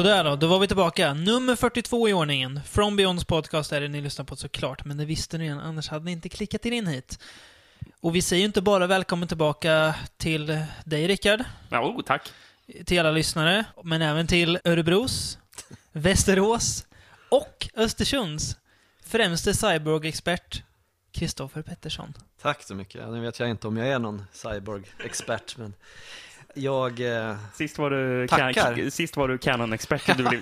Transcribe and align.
Sådär 0.00 0.24
då, 0.24 0.36
då 0.36 0.46
var 0.46 0.58
vi 0.58 0.66
tillbaka. 0.66 1.14
Nummer 1.14 1.56
42 1.56 2.08
i 2.08 2.12
ordningen. 2.12 2.60
From 2.64 2.96
Beyonds 2.96 3.24
podcast 3.24 3.72
är 3.72 3.80
det 3.80 3.88
ni 3.88 4.00
lyssnar 4.00 4.24
på 4.24 4.36
såklart, 4.36 4.84
men 4.84 4.96
det 4.96 5.04
visste 5.04 5.38
ni 5.38 5.44
redan, 5.44 5.60
annars 5.60 5.88
hade 5.88 6.04
ni 6.04 6.12
inte 6.12 6.28
klickat 6.28 6.66
er 6.66 6.70
in 6.70 6.86
hit. 6.86 7.18
Och 8.00 8.16
vi 8.16 8.22
säger 8.22 8.40
ju 8.40 8.46
inte 8.46 8.62
bara 8.62 8.86
välkommen 8.86 9.28
tillbaka 9.28 9.94
till 10.16 10.46
dig 10.84 11.06
Rickard, 11.08 11.44
Ja, 11.68 11.80
oh, 11.80 12.02
tack. 12.02 12.32
till 12.84 13.00
alla 13.00 13.10
lyssnare, 13.10 13.64
men 13.84 14.02
även 14.02 14.26
till 14.26 14.58
Örebros, 14.64 15.38
Västerås 15.92 16.86
och 17.28 17.68
Östersunds 17.74 18.56
främste 19.06 19.54
cyborg-expert, 19.54 20.62
Kristoffer 21.12 21.62
Pettersson. 21.62 22.14
Tack 22.42 22.62
så 22.62 22.74
mycket. 22.74 23.08
Nu 23.08 23.20
vet 23.20 23.40
jag 23.40 23.50
inte 23.50 23.68
om 23.68 23.76
jag 23.76 23.88
är 23.88 23.98
någon 23.98 24.24
cyborg-expert, 24.32 25.56
men 25.56 25.74
jag... 26.54 27.00
Eh, 27.00 27.36
Sist 27.54 27.78
var 27.78 27.90
du, 27.90 28.28
Tackar. 28.28 28.52
Can- 28.52 28.90
sist 28.90 29.16
var 29.16 29.28
du 29.28 29.38
Canon-expert. 29.38 30.16
Du 30.16 30.22
blev 30.28 30.40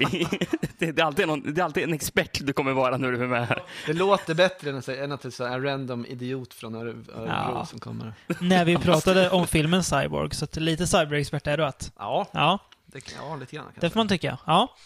det, 0.79 0.93
det, 0.93 1.01
är 1.03 1.05
alltid 1.05 1.27
någon, 1.27 1.55
det 1.55 1.61
är 1.61 1.65
alltid 1.65 1.83
en 1.85 1.93
expert 1.95 2.39
du 2.47 2.53
kommer 2.53 2.73
vara 2.73 2.97
när 2.97 3.13
du 3.13 3.23
är 3.23 3.27
med 3.27 3.47
här. 3.49 3.63
det 3.87 3.93
låter 3.93 4.35
bättre 4.35 4.71
än 4.71 4.77
att 4.79 4.85
säga 4.85 5.05
än 5.05 5.13
att 5.13 5.23
det 5.23 5.41
är 5.41 5.47
en 5.47 5.63
random 5.63 6.07
idiot 6.07 6.55
från 6.55 6.75
Öre- 6.77 7.11
Örebro 7.15 7.27
Ja. 7.55 7.67
som 7.71 7.79
kommer. 7.79 8.13
När 8.41 8.65
vi 8.65 8.77
pratade 8.77 9.31
om 9.31 9.47
filmen 9.47 9.85
Cyborg, 9.85 10.35
så 10.35 10.45
att 10.45 10.57
lite 10.57 10.87
cyborg-expert 10.87 11.47
är 11.47 11.57
du 11.57 11.65
att. 11.65 11.93
Ja, 11.99 12.27
Ja. 12.33 12.59
det, 12.87 13.01
kan- 13.01 13.29
ja 13.29 13.37
lite 13.37 13.57
grann 13.57 13.65
kanske. 13.65 13.81
Det 13.81 13.91
får 13.91 14.01
man 14.01 14.09
tycka. 14.09 14.39
Ja. 14.47 14.77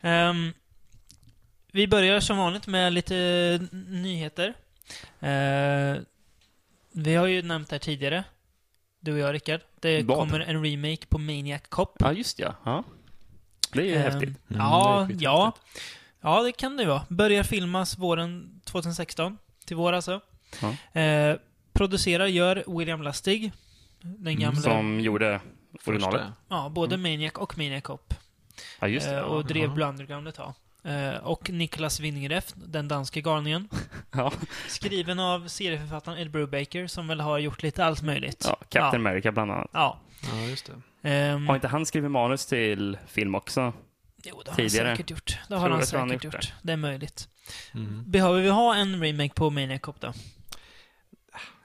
Ehm, 0.00 0.52
vi 1.72 1.88
börjar 1.88 2.20
som 2.20 2.38
vanligt 2.38 2.66
med 2.66 2.92
lite 2.92 3.14
nyheter. 3.88 4.54
Eh, 5.20 5.96
vi 6.92 7.14
har 7.14 7.26
ju 7.26 7.42
nämnt 7.42 7.68
det 7.68 7.74
här 7.74 7.80
tidigare, 7.80 8.24
du 9.00 9.12
och 9.12 9.18
jag 9.18 9.34
Rickard. 9.34 9.60
Det 9.80 10.02
Vad? 10.02 10.18
kommer 10.18 10.40
en 10.40 10.64
remake 10.64 11.06
på 11.08 11.18
Maniac 11.18 11.60
Cop. 11.68 11.96
Ja, 11.98 12.12
just 12.12 12.38
ja. 12.38 12.54
ja. 12.64 12.84
Det 13.72 13.80
är 13.80 13.84
ju 13.84 13.94
Ehm, 13.94 14.02
häftigt. 14.02 14.22
Mm, 14.28 14.34
det 14.48 14.56
ja, 14.58 15.00
är 15.00 15.06
skithäftigt. 15.06 15.22
ja. 15.22 15.52
Ja, 16.20 16.42
det 16.42 16.52
kan 16.52 16.76
det 16.76 16.84
vara. 16.86 17.02
Börjar 17.08 17.42
filmas 17.42 17.98
våren 17.98 18.60
2016. 18.64 19.38
Till 19.64 19.76
vår 19.76 19.92
alltså. 19.92 20.20
Ja. 20.92 21.00
Eh, 21.00 21.36
producerar 21.72 22.26
gör 22.26 22.78
William 22.78 23.02
Lustig. 23.02 23.52
Den 24.00 24.38
gamla... 24.38 24.60
Mm, 24.60 24.62
Som 24.62 25.00
gjorde 25.00 25.40
originalet. 25.86 26.22
Ja, 26.48 26.68
både 26.68 26.96
Maniac 26.96 27.32
och 27.34 27.58
Maniac 27.58 27.82
Cop. 27.82 28.14
Ja, 28.80 28.88
just 28.88 29.06
det. 29.06 29.12
Eh, 29.12 29.18
Ja. 29.18 29.24
och 29.24 29.44
drev 29.46 29.64
ja. 29.64 29.70
Blue 29.74 29.88
Underground 29.88 30.28
ett 30.28 30.34
tag. 30.34 30.54
Eh, 30.82 31.14
och 31.14 31.50
Niklas 31.50 32.00
Winningref, 32.00 32.52
den 32.54 32.88
danske 32.88 33.20
galningen. 33.20 33.68
Ja. 34.12 34.32
Skriven 34.68 35.18
av 35.20 35.48
serieförfattaren 35.48 36.18
Ed 36.18 36.30
Brubaker, 36.30 36.86
som 36.86 37.08
väl 37.08 37.20
har 37.20 37.38
gjort 37.38 37.62
lite 37.62 37.84
allt 37.84 38.02
möjligt. 38.02 38.44
ja, 38.48 38.56
Captain 38.68 39.06
America 39.06 39.32
bland 39.32 39.50
annat. 39.50 39.70
Ja. 39.72 39.98
Ja, 40.32 40.40
just 40.40 40.66
det. 41.02 41.08
Ehm, 41.08 41.48
Har 41.48 41.54
inte 41.54 41.68
han 41.68 41.86
skrivit 41.86 42.10
manus 42.10 42.46
till 42.46 42.98
film 43.06 43.34
också? 43.34 43.72
jo, 44.24 44.42
det 44.44 44.50
har 44.50 44.56
tidigare? 44.56 44.88
han 44.88 44.96
säkert 44.96 45.10
gjort. 45.10 45.38
Det 45.48 45.54
har 45.54 45.70
han 45.70 45.80
tror 45.82 45.98
han 45.98 46.08
säkert 46.08 46.24
gjort 46.24 46.34
gjort. 46.34 46.52
Det 46.62 46.72
är 46.72 46.76
möjligt. 46.76 47.28
Mm. 47.74 48.04
Behöver 48.06 48.40
vi 48.40 48.48
ha 48.48 48.74
en 48.74 49.02
remake 49.04 49.34
på 49.34 49.50
Maniac 49.50 49.80
Cop 49.80 50.00
då? 50.00 50.12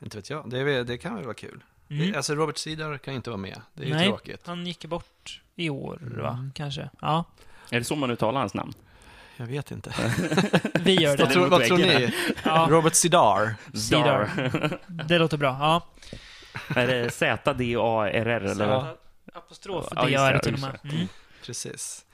Inte 0.03 0.17
vet 0.17 0.29
jag. 0.29 0.49
Det, 0.49 0.83
det 0.83 0.97
kan 0.97 1.15
väl 1.15 1.23
vara 1.23 1.33
kul. 1.33 1.63
Mm. 1.89 2.11
Det, 2.11 2.17
alltså 2.17 2.35
Robert 2.35 2.57
Cedar 2.57 2.97
kan 2.97 3.13
inte 3.13 3.29
vara 3.29 3.37
med. 3.37 3.61
Det 3.73 3.83
är 3.83 3.87
ju 3.87 3.93
Nej. 3.93 4.07
tråkigt. 4.07 4.47
Han 4.47 4.67
gick 4.67 4.83
ju 4.83 4.87
bort 4.89 5.41
i 5.55 5.69
år, 5.69 5.99
va? 6.21 6.29
Mm. 6.29 6.51
Kanske. 6.55 6.89
Ja, 7.01 7.23
Är 7.69 7.79
det 7.79 7.85
så 7.85 7.95
man 7.95 8.11
uttalar 8.11 8.39
hans 8.39 8.53
namn? 8.53 8.73
Jag 9.37 9.45
vet 9.45 9.71
inte. 9.71 9.93
vi 10.79 10.93
gör 10.93 11.17
vad 11.17 11.27
det. 11.27 11.33
tror, 11.33 11.47
vad 11.47 11.63
tror 11.63 11.77
ni? 11.77 12.13
Ja, 12.43 12.67
Robert 12.69 12.95
Cedar. 12.95 13.55
Cedar. 13.73 14.79
Det 15.07 15.19
låter 15.19 15.37
bra. 15.37 15.57
Ja. 15.59 15.87
Är 16.75 16.87
det 16.87 17.11
Z-D-A-R-R 17.11 18.45
eller? 18.45 18.95
Apostrof, 19.33 19.85
det 19.89 20.39
till 20.39 20.53
och 20.53 20.59
med. 20.59 20.79
Mm. 20.83 21.07
Precis. 21.45 22.05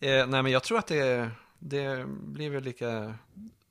Eh, 0.00 0.26
nej, 0.26 0.42
men 0.42 0.52
jag 0.52 0.62
tror 0.62 0.78
att 0.78 0.86
det, 0.86 1.30
det 1.58 2.06
blir 2.06 2.50
väl 2.50 2.62
lika 2.62 3.14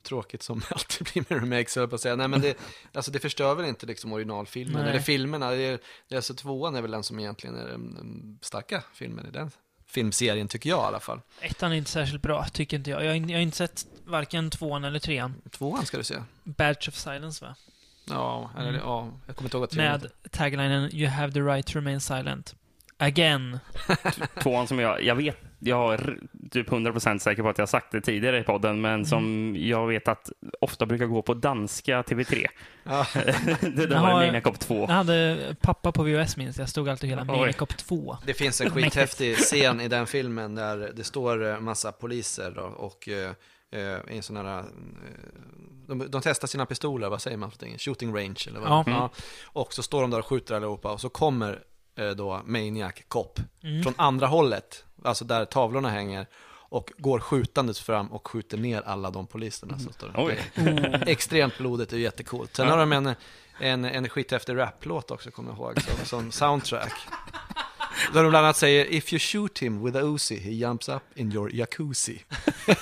tråkigt 0.02 0.42
som 0.42 0.58
det 0.68 0.74
alltid 0.74 1.08
blir 1.12 1.24
med 1.28 1.40
remakes, 1.42 1.76
höll 1.76 1.82
jag 1.82 1.90
på 1.90 1.96
att 1.96 2.02
säga. 2.02 2.16
Nej, 2.16 2.28
men 2.28 2.40
det, 2.40 2.58
alltså, 2.92 3.10
det 3.10 3.18
förstör 3.18 3.54
väl 3.54 3.66
inte 3.66 3.86
liksom 3.86 4.12
originalfilmen, 4.12 4.82
Nej. 4.82 4.90
eller 4.90 5.00
filmerna. 5.00 5.50
Det 5.50 5.62
är, 5.62 5.78
det 6.08 6.14
är 6.14 6.16
alltså 6.16 6.34
tvåan 6.34 6.76
är 6.76 6.82
väl 6.82 6.90
den 6.90 7.02
som 7.02 7.20
egentligen 7.20 7.56
är 7.56 7.68
den, 7.68 7.94
den 7.94 8.38
starka 8.42 8.82
filmen 8.92 9.26
i 9.26 9.30
den 9.30 9.50
filmserien, 9.90 10.48
tycker 10.48 10.70
jag 10.70 10.78
i 10.78 10.86
alla 10.86 11.00
fall. 11.00 11.20
Ettan 11.40 11.72
är 11.72 11.76
inte 11.76 11.90
särskilt 11.90 12.22
bra, 12.22 12.44
tycker 12.52 12.76
inte 12.76 12.90
jag. 12.90 13.04
Jag 13.04 13.08
har, 13.10 13.14
jag 13.16 13.38
har 13.38 13.42
inte 13.42 13.56
sett 13.56 13.86
varken 14.04 14.50
tvåan 14.50 14.84
eller 14.84 14.98
trean. 14.98 15.34
Tvåan 15.50 15.86
ska 15.86 15.96
du 15.96 16.04
se. 16.04 16.22
Badge 16.44 16.88
of 16.88 16.94
Silence, 16.94 17.44
va? 17.44 17.54
Ja, 18.04 18.50
eller, 18.58 18.68
Mm. 18.68 18.80
ja 18.80 19.08
jag 19.26 19.36
kommer 19.36 19.46
inte 19.48 19.56
ihåg 19.56 19.60
vad 19.68 19.76
Med 19.76 20.06
taglinen 20.30 20.94
You 20.94 21.08
have 21.10 21.32
the 21.32 21.40
right 21.40 21.66
to 21.66 21.72
remain 21.74 22.00
silent. 22.00 22.54
Again. 23.00 23.58
Tvåan 24.42 24.66
som 24.66 24.78
jag, 24.78 25.02
jag 25.02 25.14
vet, 25.14 25.36
jag 25.58 25.94
är 25.94 26.18
typ 26.50 26.68
100% 26.68 27.18
säker 27.18 27.42
på 27.42 27.48
att 27.48 27.58
jag 27.58 27.62
har 27.62 27.66
sagt 27.66 27.92
det 27.92 28.00
tidigare 28.00 28.38
i 28.38 28.42
podden, 28.42 28.80
men 28.80 29.06
som 29.06 29.24
Mm. 29.24 29.68
jag 29.68 29.86
vet 29.86 30.08
att 30.08 30.30
ofta 30.60 30.86
brukar 30.86 31.06
gå 31.06 31.22
på 31.22 31.34
danska 31.34 32.02
TV3. 32.02 32.46
Ja. 32.84 33.06
det 33.60 33.86
där 33.86 34.00
var 34.00 34.12
Maniac 34.12 34.44
Cop 34.44 34.58
2. 34.58 34.80
Jag 34.80 34.94
hade 34.94 35.56
pappa 35.60 35.92
på 35.92 36.02
VHS 36.02 36.36
minns 36.36 36.58
jag. 36.58 36.68
stod 36.68 36.88
alltid 36.88 37.10
hela. 37.10 37.24
Maniac 37.24 37.56
Cop 37.56 37.76
2. 37.76 38.16
Det 38.26 38.34
finns 38.34 38.60
en 38.60 38.70
skithäftig 38.70 39.36
scen 39.36 39.80
i 39.80 39.88
den 39.88 40.06
filmen 40.06 40.54
där 40.54 40.92
det 40.96 41.04
står 41.04 41.46
eh, 41.50 41.60
massa 41.60 41.92
poliser 41.92 42.52
då, 42.56 42.62
och 42.62 43.08
eh, 43.08 43.30
eh, 43.72 44.12
i 44.14 44.16
en 44.16 44.22
sån 44.22 44.36
här, 44.36 44.64
de, 45.86 46.10
de 46.10 46.20
testar 46.22 46.48
sina 46.48 46.66
pistoler, 46.66 47.08
vad 47.08 47.22
säger 47.22 47.36
man 47.36 47.50
för? 47.50 47.78
Shooting 47.78 48.16
range 48.16 48.44
eller 48.48 48.60
vad? 48.60 48.68
Ja. 48.70 48.84
Mm. 48.86 49.08
Och 49.44 49.72
så 49.72 49.82
står 49.82 50.02
de 50.02 50.10
där 50.10 50.18
och 50.18 50.26
skjuter 50.26 50.54
allihopa 50.54 50.92
och 50.92 51.00
så 51.00 51.08
kommer 51.08 51.58
då 52.16 52.42
Maniac 52.44 52.94
Cop 53.08 53.40
Mm. 53.62 53.82
från 53.82 53.94
andra 53.96 54.26
hållet, 54.26 54.84
alltså 55.04 55.24
där 55.24 55.44
tavlorna 55.44 55.90
hänger 55.90 56.26
och 56.72 56.92
går 56.98 57.20
skjutandes 57.20 57.80
fram 57.80 58.12
och 58.12 58.28
skjuter 58.28 58.58
ner 58.58 58.82
alla 58.82 59.10
de 59.10 59.26
poliserna. 59.26 59.78
Det 60.56 60.62
är 60.62 61.08
Extremt 61.08 61.58
blodigt 61.58 61.92
och 61.92 61.98
jättecoolt. 61.98 62.56
Sen 62.56 62.66
Ja. 62.66 62.72
har 62.72 62.78
de 62.78 62.92
en, 62.92 63.14
en, 63.60 63.84
en 63.84 64.08
skithäftig 64.08 64.56
raplåt 64.56 65.10
också, 65.10 65.30
kommer 65.30 65.50
jag 65.50 65.58
ihåg, 65.58 65.80
som, 65.82 66.04
som 66.06 66.32
soundtrack. 66.32 66.92
Där 68.12 68.22
de 68.22 68.30
bland 68.30 68.44
annat 68.46 68.56
säger 68.56 68.92
If 68.92 69.12
you 69.12 69.20
shoot 69.20 69.58
him 69.58 69.84
with 69.84 69.96
a 69.96 70.00
Uzi, 70.02 70.40
he 70.40 70.50
jumps 70.50 70.88
up 70.88 71.02
in 71.14 71.32
your 71.32 71.50
jacuzzi. 71.54 72.24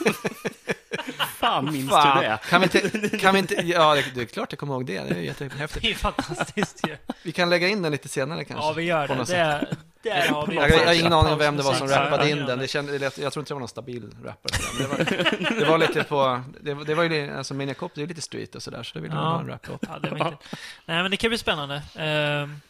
Fan, 1.49 1.73
minns 1.73 1.91
Fan, 1.91 2.23
du 2.23 2.29
det? 2.29 2.39
Kan 2.51 2.61
vi 2.61 2.65
inte, 2.65 3.19
kan 3.21 3.33
vi 3.35 3.39
inte, 3.39 3.55
ja 3.55 3.95
det, 3.95 4.05
det 4.15 4.21
är 4.21 4.25
klart 4.25 4.53
jag 4.53 4.59
kommer 4.59 4.75
ihåg 4.75 4.87
det, 4.87 5.01
det 5.01 5.15
är 5.15 5.21
jättehäftigt. 5.21 5.83
Det 5.83 5.91
är 5.91 5.95
fantastiskt 5.95 6.89
ju. 6.89 6.97
Vi 7.23 7.33
kan 7.33 7.51
lägga 7.51 7.69
in 7.69 7.83
den 7.83 7.93
lite 7.93 8.09
senare 8.09 8.45
kanske. 8.45 8.67
Ja, 8.67 8.73
vi 8.73 8.83
gör 8.83 9.07
på 9.07 9.15
det. 9.15 9.25
Det, 9.25 9.37
är- 9.37 9.69
där 10.03 10.29
har 10.29 10.47
vi 10.47 10.57
Jag, 10.57 10.71
jag 10.71 10.87
har 10.87 10.95
ingen 10.95 11.13
aning 11.13 11.33
om 11.33 11.39
vem 11.39 11.57
det 11.57 11.63
var 11.63 11.75
som 11.75 11.89
rappade 11.89 12.31
in 12.31 12.39
den. 12.47 12.59
Det 12.59 12.69
kände, 12.69 12.93
det 12.93 12.99
lät, 12.99 13.19
jag 13.19 13.33
tror 13.33 13.41
inte 13.41 13.51
det 13.51 13.55
var 13.55 13.61
någon 13.61 13.69
stabil 13.69 14.11
rappare. 14.25 14.53
Det 14.79 14.87
var, 14.87 15.59
det 15.61 15.65
var 15.65 15.79
lite 15.79 16.05
på, 16.05 16.41
det, 16.61 16.75
var- 16.75 16.85
det 16.85 16.95
var 16.95 17.05
ju, 17.05 17.37
alltså 17.39 17.55
Maniac 17.55 17.77
Cop, 17.77 17.93
det 17.95 18.03
är 18.03 18.07
lite 18.07 18.21
street 18.23 18.55
och 18.55 18.63
sådär, 18.63 18.83
så 18.83 18.95
det 18.95 19.01
ville 19.01 19.15
man 19.15 19.25
Ja. 19.25 19.31
ha 19.31 19.41
en 19.41 19.47
raplåt. 19.49 19.81
Ja, 19.89 19.99
det 19.99 20.11
var 20.11 20.17
inte... 20.17 20.39
Nej, 20.87 21.03
men 21.03 21.11
det 21.11 21.17
kan 21.17 21.29
bli 21.31 21.39
spännande. 21.39 21.83
Ehm, 21.97 22.61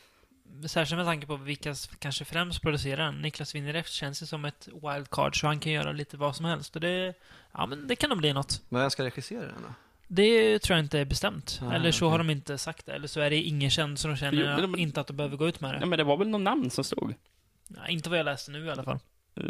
särskilt 0.66 0.96
med 0.96 1.06
tanke 1.06 1.26
på 1.26 1.36
vilka 1.36 1.74
kanske 1.98 2.24
främst 2.24 2.62
producerar 2.62 3.04
den. 3.04 3.14
Niklas 3.22 3.54
Winneref 3.54 3.88
känns 3.88 4.22
ju 4.22 4.26
som 4.26 4.44
ett 4.44 4.68
wildcard, 4.82 5.40
så 5.40 5.46
han 5.46 5.60
kan 5.60 5.72
göra 5.72 5.92
lite 5.92 6.16
vad 6.16 6.36
som 6.36 6.44
helst. 6.44 6.74
Och 6.74 6.80
det, 6.80 7.14
ja, 7.52 7.66
men 7.66 7.86
det 7.86 7.96
kan 7.96 8.10
nog 8.10 8.18
bli 8.18 8.32
något. 8.32 8.62
Men 8.68 8.80
vem 8.80 8.90
ska 8.90 9.04
regissera 9.04 9.40
den 9.40 9.62
då? 9.62 9.74
Det 10.10 10.58
tror 10.58 10.76
jag 10.76 10.84
inte 10.84 10.98
är 10.98 11.04
bestämt. 11.04 11.58
Nej, 11.62 11.76
eller 11.76 11.92
så 11.92 12.04
okej. 12.06 12.10
har 12.10 12.18
de 12.18 12.30
inte 12.30 12.58
sagt 12.58 12.86
det. 12.86 12.92
Eller 12.92 13.08
så 13.08 13.20
är 13.20 13.30
det 13.30 13.36
ingen 13.36 13.70
känd, 13.70 13.98
så 13.98 14.08
de 14.08 14.16
känner 14.16 14.38
Jo, 14.42 14.46
men- 14.46 14.70
men- 14.70 14.80
inte 14.80 15.00
att 15.00 15.06
de 15.06 15.16
behöver 15.16 15.36
gå 15.36 15.48
ut 15.48 15.60
med 15.60 15.74
det. 15.74 15.78
Ja, 15.80 15.86
men 15.86 15.98
det 15.98 16.04
var 16.04 16.16
väl 16.16 16.28
någon 16.28 16.44
namn 16.44 16.70
som 16.70 16.84
stod? 16.84 17.14
Nej, 17.68 17.92
inte 17.92 18.10
vad 18.10 18.18
jag 18.18 18.24
läste 18.24 18.50
nu 18.50 18.64
i 18.66 18.70
alla 18.70 18.82
fall. 18.82 18.98
Eh, 19.36 19.42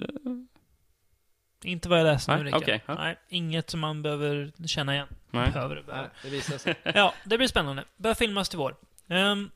Inte 1.64 1.88
vad 1.88 1.98
jag 1.98 2.04
läste 2.04 2.30
nu, 2.30 2.36
Nej, 2.36 2.44
Rickard. 2.44 2.62
okej, 2.62 2.82
ja. 2.86 2.94
Nej, 2.94 3.18
inget 3.28 3.70
som 3.70 3.80
man 3.80 4.02
behöver 4.02 4.52
känna 4.66 4.94
igen. 4.94 5.08
Nej. 5.30 5.50
Behöver, 5.52 5.82
behöver. 5.82 6.02
Nej, 6.02 6.10
det 6.22 6.28
visar 6.30 6.58
sig. 6.58 6.74
Ja, 6.94 7.14
det 7.24 7.38
blir 7.38 7.48
spännande. 7.48 7.84
Börjar 7.96 8.14
filmas 8.14 8.48
till 8.48 8.58
vår. 8.58 8.76
Um, 9.06 9.50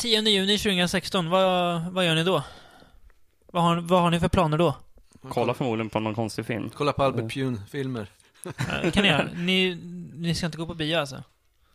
10 0.00 0.20
juni 0.30 0.58
2016, 0.58 1.30
vad, 1.30 1.82
vad 1.92 2.06
gör 2.06 2.14
ni 2.14 2.24
då? 2.24 2.42
Vad 3.52 3.62
har, 3.62 3.76
vad 3.76 4.02
har 4.02 4.10
ni 4.10 4.20
för 4.20 4.28
planer 4.28 4.58
då? 4.58 4.76
Kolla 5.28 5.54
förmodligen 5.54 5.90
på 5.90 6.00
någon 6.00 6.14
konstig 6.14 6.46
film. 6.46 6.70
Kolla 6.74 6.92
på 6.92 7.02
Albert 7.02 7.32
Pune-filmer. 7.34 8.06
Eh, 8.44 8.90
kan 8.90 9.02
ni 9.02 9.08
göra? 9.08 9.28
Ni, 9.34 9.74
ni 10.14 10.34
ska 10.34 10.46
inte 10.46 10.58
gå 10.58 10.66
på 10.66 10.74
bio 10.74 10.96
alltså? 10.96 11.22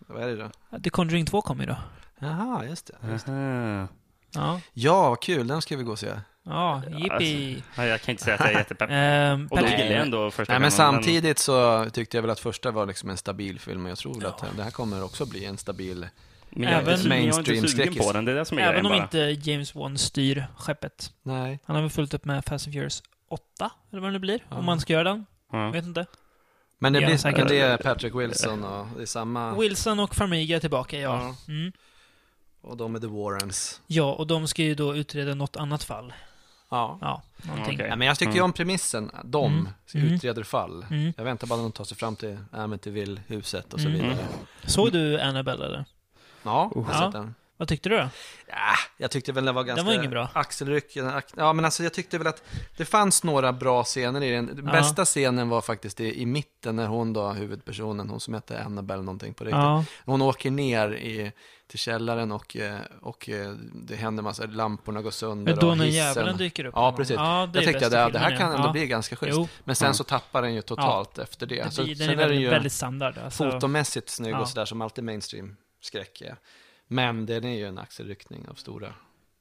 Vad 0.07 0.23
är 0.23 0.27
det 0.27 0.35
då? 0.71 0.79
The 0.79 0.89
Conjuring 0.89 1.25
2 1.25 1.41
kommer 1.41 1.63
ju 1.63 1.69
då. 1.69 1.77
Jaha, 2.19 2.65
just 2.65 2.87
det. 3.01 3.11
Just 3.11 3.25
det. 3.25 3.31
Aha. 3.31 3.87
Ja, 4.33 4.61
Ja, 4.73 5.09
vad 5.09 5.21
kul, 5.21 5.47
den 5.47 5.61
ska 5.61 5.77
vi 5.77 5.83
gå 5.83 5.91
och 5.91 5.99
se. 5.99 6.11
ja, 6.43 6.81
jippi. 6.97 7.63
Ja, 7.75 7.85
jag 7.85 8.01
kan 8.01 8.11
inte 8.11 8.23
säga 8.23 8.35
att 8.35 8.39
jag 8.41 8.53
är 8.53 8.57
jättepepp. 8.57 8.89
Ehm, 8.91 9.47
Och 9.47 9.57
då 9.59 9.65
gillar 9.65 9.85
jag 9.85 10.01
ändå 10.01 10.31
första 10.31 10.53
Nej, 10.53 10.59
men 10.59 10.71
samtidigt 10.71 11.39
så 11.39 11.85
tyckte 11.93 12.17
jag 12.17 12.21
väl 12.21 12.31
att 12.31 12.39
första 12.39 12.71
var 12.71 12.85
liksom 12.85 13.09
en 13.09 13.17
stabil 13.17 13.59
film, 13.59 13.81
men 13.81 13.89
jag 13.89 13.97
tror 13.97 14.13
väl 14.19 14.25
att 14.25 14.39
Ja. 14.41 14.47
det 14.57 14.63
här 14.63 14.71
kommer 14.71 15.03
också 15.03 15.25
bli 15.25 15.45
en 15.45 15.57
stabil... 15.57 16.07
Men 16.57 16.63
jag, 16.71 16.81
Även- 16.81 16.93
Även, 16.93 17.11
jag 17.11 17.19
är 17.19 17.21
inte 17.23 17.43
sugen 17.43 17.61
mainstream-skräckis. 17.61 18.05
på 18.07 18.13
den, 18.13 18.25
det 18.25 18.31
är 18.31 18.35
det 18.35 18.45
som 18.45 18.57
är 18.57 18.61
Även 18.61 18.85
om 18.85 18.91
bara. 18.91 19.03
inte 19.03 19.49
James 19.51 19.75
Wan 19.75 19.97
styr 19.97 20.45
skeppet. 20.57 21.13
Nej. 21.23 21.59
Han 21.65 21.75
har 21.75 21.83
väl 21.83 21.91
fullt 21.91 22.13
upp 22.13 22.25
med 22.25 22.45
Fast 22.45 22.67
and 22.67 22.73
Furious 22.73 23.03
8, 23.29 23.69
eller 23.91 24.01
vad 24.01 24.09
det 24.09 24.13
nu 24.13 24.19
blir. 24.19 24.39
Ja. 24.49 24.55
Om 24.57 24.65
man 24.65 24.79
ska 24.79 24.93
göra 24.93 25.03
den. 25.03 25.25
Ja. 25.51 25.69
Vet 25.71 25.85
inte. 25.85 26.05
Men 26.79 26.93
det, 26.93 27.01
blir, 27.01 27.17
säkert. 27.17 27.47
det 27.47 27.59
är 27.59 27.77
Patrick 27.77 28.15
Wilson 28.15 28.63
och 28.63 28.87
det 28.95 29.01
är 29.01 29.05
samma... 29.05 29.55
Wilson 29.59 29.99
och 29.99 30.15
Farmiga 30.15 30.55
är 30.55 30.59
tillbaka, 30.59 30.99
ja. 30.99 31.35
Ja. 31.47 31.53
Mm. 31.53 31.71
Och 32.61 32.77
de 32.77 32.95
är 32.95 32.99
The 32.99 33.07
Warrens. 33.07 33.81
Ja, 33.87 34.13
och 34.13 34.27
de 34.27 34.47
ska 34.47 34.61
ju 34.63 34.75
då 34.75 34.95
utreda 34.95 35.35
något 35.35 35.55
annat 35.55 35.83
fall. 35.83 36.13
Ja. 36.69 36.97
Ja, 37.01 37.21
någonting. 37.47 37.75
Okej. 37.75 37.87
Ja, 37.89 37.95
men 37.95 38.07
jag 38.07 38.19
tycker 38.19 38.33
ju 38.33 38.41
om 38.41 38.53
premissen. 38.53 39.11
De 39.23 39.51
Mm. 39.53 39.67
Mm. 39.93 40.13
utreder 40.13 40.43
fall. 40.43 40.85
Mm. 40.89 41.13
Jag 41.17 41.23
väntar 41.23 41.47
bara 41.47 41.55
när 41.55 41.63
de 41.63 41.71
tar 41.71 41.83
sig 41.83 41.97
fram 41.97 42.15
till 42.15 42.37
Amityville-huset 42.51 43.73
och 43.73 43.79
så 43.79 43.87
Mm. 43.87 44.01
vidare. 44.01 44.25
Såg 44.65 44.91
du 44.91 45.19
Annabelle 45.21 45.65
eller? 45.65 45.85
Ja, 46.45 46.71
jag 46.75 46.81
har 46.81 47.03
sett 47.05 47.11
den. 47.13 47.35
Vad 47.57 47.67
tyckte 47.67 47.89
du 47.89 47.97
då? 47.97 48.09
Ja, 48.47 48.55
jag 48.97 49.11
tyckte 49.11 49.31
väl 49.31 49.45
den 49.45 49.55
var 49.55 49.63
ganska... 49.63 49.85
var 49.85 49.93
ingen 49.93 50.11
bra. 50.11 50.29
Axelrycken. 50.33 51.07
ax- 51.09 51.33
Ja, 51.37 51.53
men 51.53 51.65
alltså 51.65 51.83
jag 51.83 51.93
tyckte 51.93 52.17
väl 52.17 52.27
att 52.27 52.43
det 52.77 52.85
fanns 52.85 53.23
några 53.23 53.53
bra 53.53 53.83
scener 53.83 54.23
i 54.23 54.31
den. 54.31 54.45
Den 54.45 54.65
Ja. 54.65 54.71
bästa 54.71 55.05
scenen 55.05 55.49
var 55.49 55.61
faktiskt 55.61 55.99
i, 56.01 56.21
i 56.21 56.25
mitten 56.25 56.75
när 56.75 56.87
hon 56.87 57.13
då, 57.13 57.29
huvudpersonen, 57.29 58.09
hon 58.09 58.19
som 58.19 58.33
heter 58.33 58.59
Annabelle 58.65 59.01
någonting 59.03 59.33
på 59.33 59.43
riktigt. 59.43 59.57
Ja, 59.57 59.83
Hon 60.05 60.21
åker 60.21 60.51
ner 60.51 60.91
i, 60.93 61.31
till 61.67 61.79
källaren 61.79 62.31
och, 62.31 62.55
eh, 62.57 62.75
och 63.01 63.29
eh, 63.29 63.51
det 63.73 63.95
händer 63.95 64.23
massa, 64.23 64.45
lamporna 64.45 65.01
går 65.01 65.11
sönder 65.11 65.55
då 65.55 65.67
och 65.69 65.73
hissen. 65.75 65.89
djävulen 65.93 66.37
dyker 66.37 66.65
upp. 66.65 66.73
Ja, 66.77 66.93
precis. 66.97 67.15
Ja, 67.15 67.49
det 67.53 67.59
Jag 67.63 67.67
tyckte 67.73 67.85
att 67.85 67.91
det, 67.91 68.09
det 68.11 68.19
här 68.19 68.37
kan 68.37 68.51
ändå 68.51 68.67
Ja. 68.67 68.71
bli 68.71 68.87
ganska 68.87 69.15
schysst. 69.15 69.37
Jo, 69.37 69.47
Men 69.63 69.75
sen 69.75 69.93
så 69.93 70.03
tappar 70.03 70.41
den 70.41 70.53
ju 70.55 70.61
totalt 70.61 71.17
efter 71.19 71.45
det. 71.45 71.63
det 71.63 71.71
Så, 71.71 71.83
blir, 71.83 71.95
den 71.95 72.07
sen 72.07 72.09
är 72.09 72.15
den 72.15 72.17
väldigt, 72.29 72.41
ju 72.41 72.49
väldigt 72.49 72.73
standard. 72.73 73.17
Alltså, 73.17 73.51
fotomässigt 73.51 74.09
snygg 74.09 74.35
och 74.35 74.49
sådär 74.49 74.65
som 74.65 74.81
alltid 74.81 75.03
mainstream-skräck 75.93 76.21
är. 76.21 76.35
Men 76.87 77.25
den 77.25 77.43
är 77.43 77.57
ju 77.57 77.67
en 77.67 77.77
axelryckning 77.77 78.47
av 78.49 78.53
stora 78.53 78.93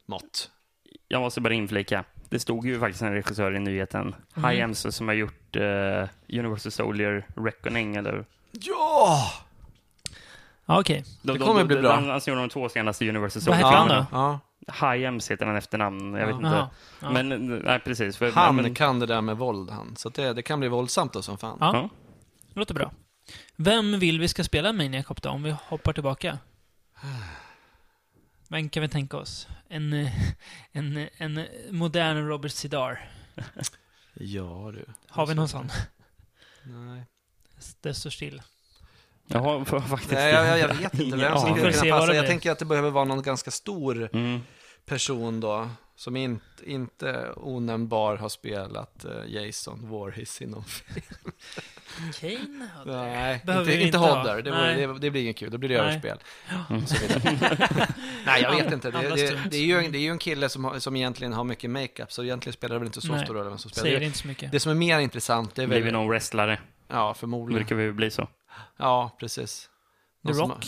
mått. 0.07 0.51
Jag 1.09 1.21
måste 1.21 1.41
bara 1.41 1.55
inflika. 1.55 2.05
Det 2.29 2.39
stod 2.41 2.67
ju 2.67 2.81
faktiskt 2.81 3.03
en 3.03 3.13
regissör 3.13 3.55
i 3.57 3.59
nyheten, 3.59 4.15
Mm. 4.37 4.51
High 4.51 4.63
Ems, 4.63 4.97
som 4.97 5.09
har 5.09 5.15
gjort 5.15 5.57
uh, 5.57 6.09
Universal 6.29 6.73
Soldier 6.73 7.27
Reckoning, 7.37 7.97
eller... 7.97 8.25
Ja! 8.53 9.31
Ja, 10.67 10.81
okej. 10.81 11.05
De, 11.23 11.33
Det 11.33 11.39
kommer 11.39 11.65
bli 11.65 11.77
bra. 11.77 11.93
Han, 11.95 12.11
han 12.11 12.21
gjorde 12.27 12.41
de 12.41 12.49
två 12.49 12.69
senaste 12.69 13.09
Universal 13.09 13.43
Vad 13.43 13.61
Soldier. 13.61 13.67
heter 13.67 13.79
han 13.79 13.89
då? 13.89 14.07
Ja. 14.13 14.41
Heter 15.31 15.47
han 15.47 15.57
efternamn, 15.57 16.15
jag 16.15 16.27
vet 16.27 16.37
Ja. 16.43 16.47
inte. 16.47 16.69
Ja. 17.01 17.11
Men, 17.11 17.59
nej 17.59 17.81
precis. 17.81 18.17
För, 18.17 18.31
Han 18.33 18.57
men, 18.57 18.75
kan 18.75 19.01
det 19.01 19.07
där 19.07 19.21
med 19.21 19.37
våld 19.37 19.71
han. 19.71 19.97
Så 19.97 20.09
det, 20.09 20.33
det 20.33 20.43
kan 20.43 20.61
bli 20.61 20.69
våldsamt 20.69 21.13
då 21.13 21.23
som 21.23 21.39
fan. 21.39 21.59
Ja. 21.61 21.71
ja. 21.75 21.89
Låter 22.55 22.75
bra. 22.75 22.93
Vem 23.57 23.99
vill 23.99 24.21
vi 24.21 24.29
ska 24.29 24.45
spela 24.45 24.73
Maniac 24.73 25.07
Cop 25.07 25.23
då, 25.23 25.31
om 25.31 25.43
vi 25.43 25.51
hoppar 25.51 25.93
tillbaka? 25.93 26.39
Vem 28.49 28.69
kan 28.69 28.81
vi 28.81 28.89
tänka 28.89 29.17
oss? 29.17 29.49
En, 29.69 30.09
en, 30.73 31.09
en 31.17 31.47
modern 31.71 32.29
Robert 32.29 32.53
Sidar. 32.53 33.11
Ja 34.17 34.71
du. 34.75 34.85
Har 35.09 35.27
vi 35.27 35.35
någon 35.35 35.49
sån? 35.49 35.71
Nej. 36.63 37.05
Det 37.81 37.95
står 37.95 38.11
still. 38.11 38.43
Jag 39.27 39.41
har 39.41 39.65
faktiskt 39.81 40.13
Nej, 40.13 40.33
jag, 40.33 40.47
jag, 40.47 40.59
jag 40.59 40.75
vet 40.75 40.95
inte 41.01 41.17
vem 41.17 41.39
som 41.39 41.55
skulle 41.57 41.73
kunna 41.73 41.99
passa. 41.99 42.15
Jag 42.15 42.27
tänker 42.27 42.51
att 42.51 42.59
det 42.59 42.65
behöver 42.65 42.91
vara 42.91 43.05
någon 43.05 43.23
ganska 43.23 43.51
stor 43.51 44.09
Mm. 44.13 44.41
person 44.85 45.41
då. 45.41 45.71
Som 45.97 46.17
inte, 46.17 46.45
inte 46.71 47.33
onämnbar 47.37 48.17
har 48.17 48.29
spelat 48.29 49.05
uh, 49.05 49.31
Jason 49.35 49.89
Voorhees 49.89 50.43
i 50.43 50.47
någon 50.47 50.65
film. 50.65 51.33
Kane 52.21 52.69
hade 52.77 52.97
Nej, 52.97 53.41
Behöver 53.45 53.73
inte, 53.73 53.83
inte. 53.87 53.99
Hodder. 53.99 54.43
Det, 54.43 54.51
vore- 54.51 54.87
det, 54.87 54.99
det 54.99 55.11
blir 55.11 55.23
inget 55.23 55.37
kul. 55.37 55.51
Då 55.51 55.59
blir 55.59 55.69
det 55.69 55.83
Nej. 55.83 55.85
överspel. 55.85 56.19
Mm. 56.71 56.83
Nej, 58.27 58.43
jag 58.43 58.57
vet 58.57 58.73
inte. 58.73 58.91
Det, 58.91 58.99
det, 59.51 59.57
är 59.57 59.65
ju, 59.65 59.91
det 59.91 59.99
är 59.99 60.03
ju 60.03 60.11
en 60.11 60.19
kille 60.19 60.49
som, 60.49 60.81
som 60.81 60.97
egentligen 60.97 61.33
har 61.33 61.45
mycket 61.45 61.71
makeup, 61.71 62.13
så 62.13 62.23
egentligen 62.25 62.53
spelar 62.55 62.75
det 62.75 62.79
väl 62.79 62.87
inte 62.87 63.01
så 63.01 63.13
Nej. 63.13 63.25
stor 63.25 63.35
roll 63.35 63.49
vem 63.49 63.59
som 63.59 63.71
spelar. 63.71 63.85
Säger 63.87 64.01
Det, 64.01 64.07
inte 64.07 64.19
så 64.19 64.29
mycket. 64.29 64.53
det 64.53 64.61
som 64.61 64.71
är 64.71 64.77
mer 64.77 64.99
intressant, 64.99 65.55
det 65.55 65.63
är 65.63 65.67
Blir 65.67 65.77
vi 65.79 65.83
väl... 65.85 65.93
någon 65.93 66.09
wrestlare? 66.09 66.61
Ja, 66.89 67.09
Det 67.15 67.19
förmodligen. 67.21 67.59
brukar 67.67 67.77
vi 67.77 67.93
bli 67.93 68.11
så. 68.11 68.29
Ja, 68.77 69.17
precis. 69.21 69.69
The 70.27 70.29
Någon 70.29 70.35
som 70.37 70.51
Rock 70.51 70.65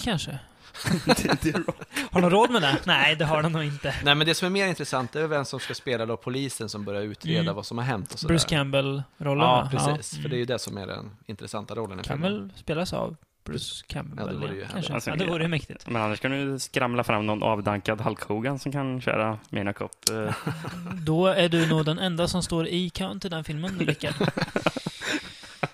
har- 2.11 2.21
de 2.21 2.31
råd 2.31 2.51
med 2.51 2.63
det? 2.63 2.79
Nej, 2.85 3.17
det 3.17 3.25
har 3.25 3.43
de 3.43 3.53
nog 3.53 3.65
inte. 3.65 3.95
Nej, 4.05 4.15
men 4.15 4.27
det 4.27 4.35
som 4.35 4.47
är 4.47 4.51
mer 4.51 4.67
intressant 4.67 5.17
är 5.17 5.27
vem 5.27 5.45
som 5.45 5.61
ska 5.61 5.75
spela 5.75 6.07
då 6.07 6.17
polisen 6.17 6.69
som 6.69 6.85
börjar 6.85 7.03
utreda 7.03 7.41
Mm. 7.41 7.55
vad 7.55 7.67
som 7.67 7.79
har 7.79 7.85
hänt 7.85 8.13
och 8.13 8.19
sådär. 8.19 8.35
Bruce 8.35 8.49
Campbell-rollen 8.49 9.45
Ja, 9.45 9.69
precis. 9.71 10.13
Ja, 10.17 10.23
För 10.23 10.29
det 10.29 10.37
är 10.37 10.39
ju 10.39 10.45
det 10.45 10.59
som 10.59 10.77
är 10.79 10.87
den 10.87 11.11
intressanta 11.27 11.75
rollen 11.75 11.91
i 11.91 11.93
mm. 11.93 12.05
Kan 12.05 12.23
filmen. 12.23 12.53
spelas 12.57 12.93
av 12.93 13.17
Bruce 13.45 13.85
Campbell, 13.87 14.27
Ja, 14.27 14.33
det 14.33 14.39
vore 14.39 14.55
ju 14.55 14.67
kanske. 14.73 14.95
Alltså, 14.95 15.11
ja, 15.11 15.17
det 15.17 15.27
vore 15.27 15.43
ju 15.43 15.49
mäktigt. 15.49 15.87
Men 15.91 16.03
annars 16.03 16.21
kan 16.21 16.31
du 16.31 16.59
skramla 16.59 17.05
fram 17.05 17.27
någon 17.27 17.43
avdankad 17.43 18.01
Hulk 18.01 18.21
Hogan 18.23 18.59
som 18.59 18.73
kan 18.73 19.01
köra 19.01 19.39
mina 19.51 19.73
kopp. 19.73 19.93
Eh, 20.11 20.35
Då 20.95 21.27
är 21.27 21.49
du 21.49 21.67
nog 21.67 21.85
den 21.85 21.99
enda 21.99 22.29
som 22.29 22.43
står 22.43 22.67
i 22.69 22.91
kön 22.91 23.21
till 23.21 23.31
den 23.31 23.45
filmen, 23.45 23.79
Rickard. 23.79 24.15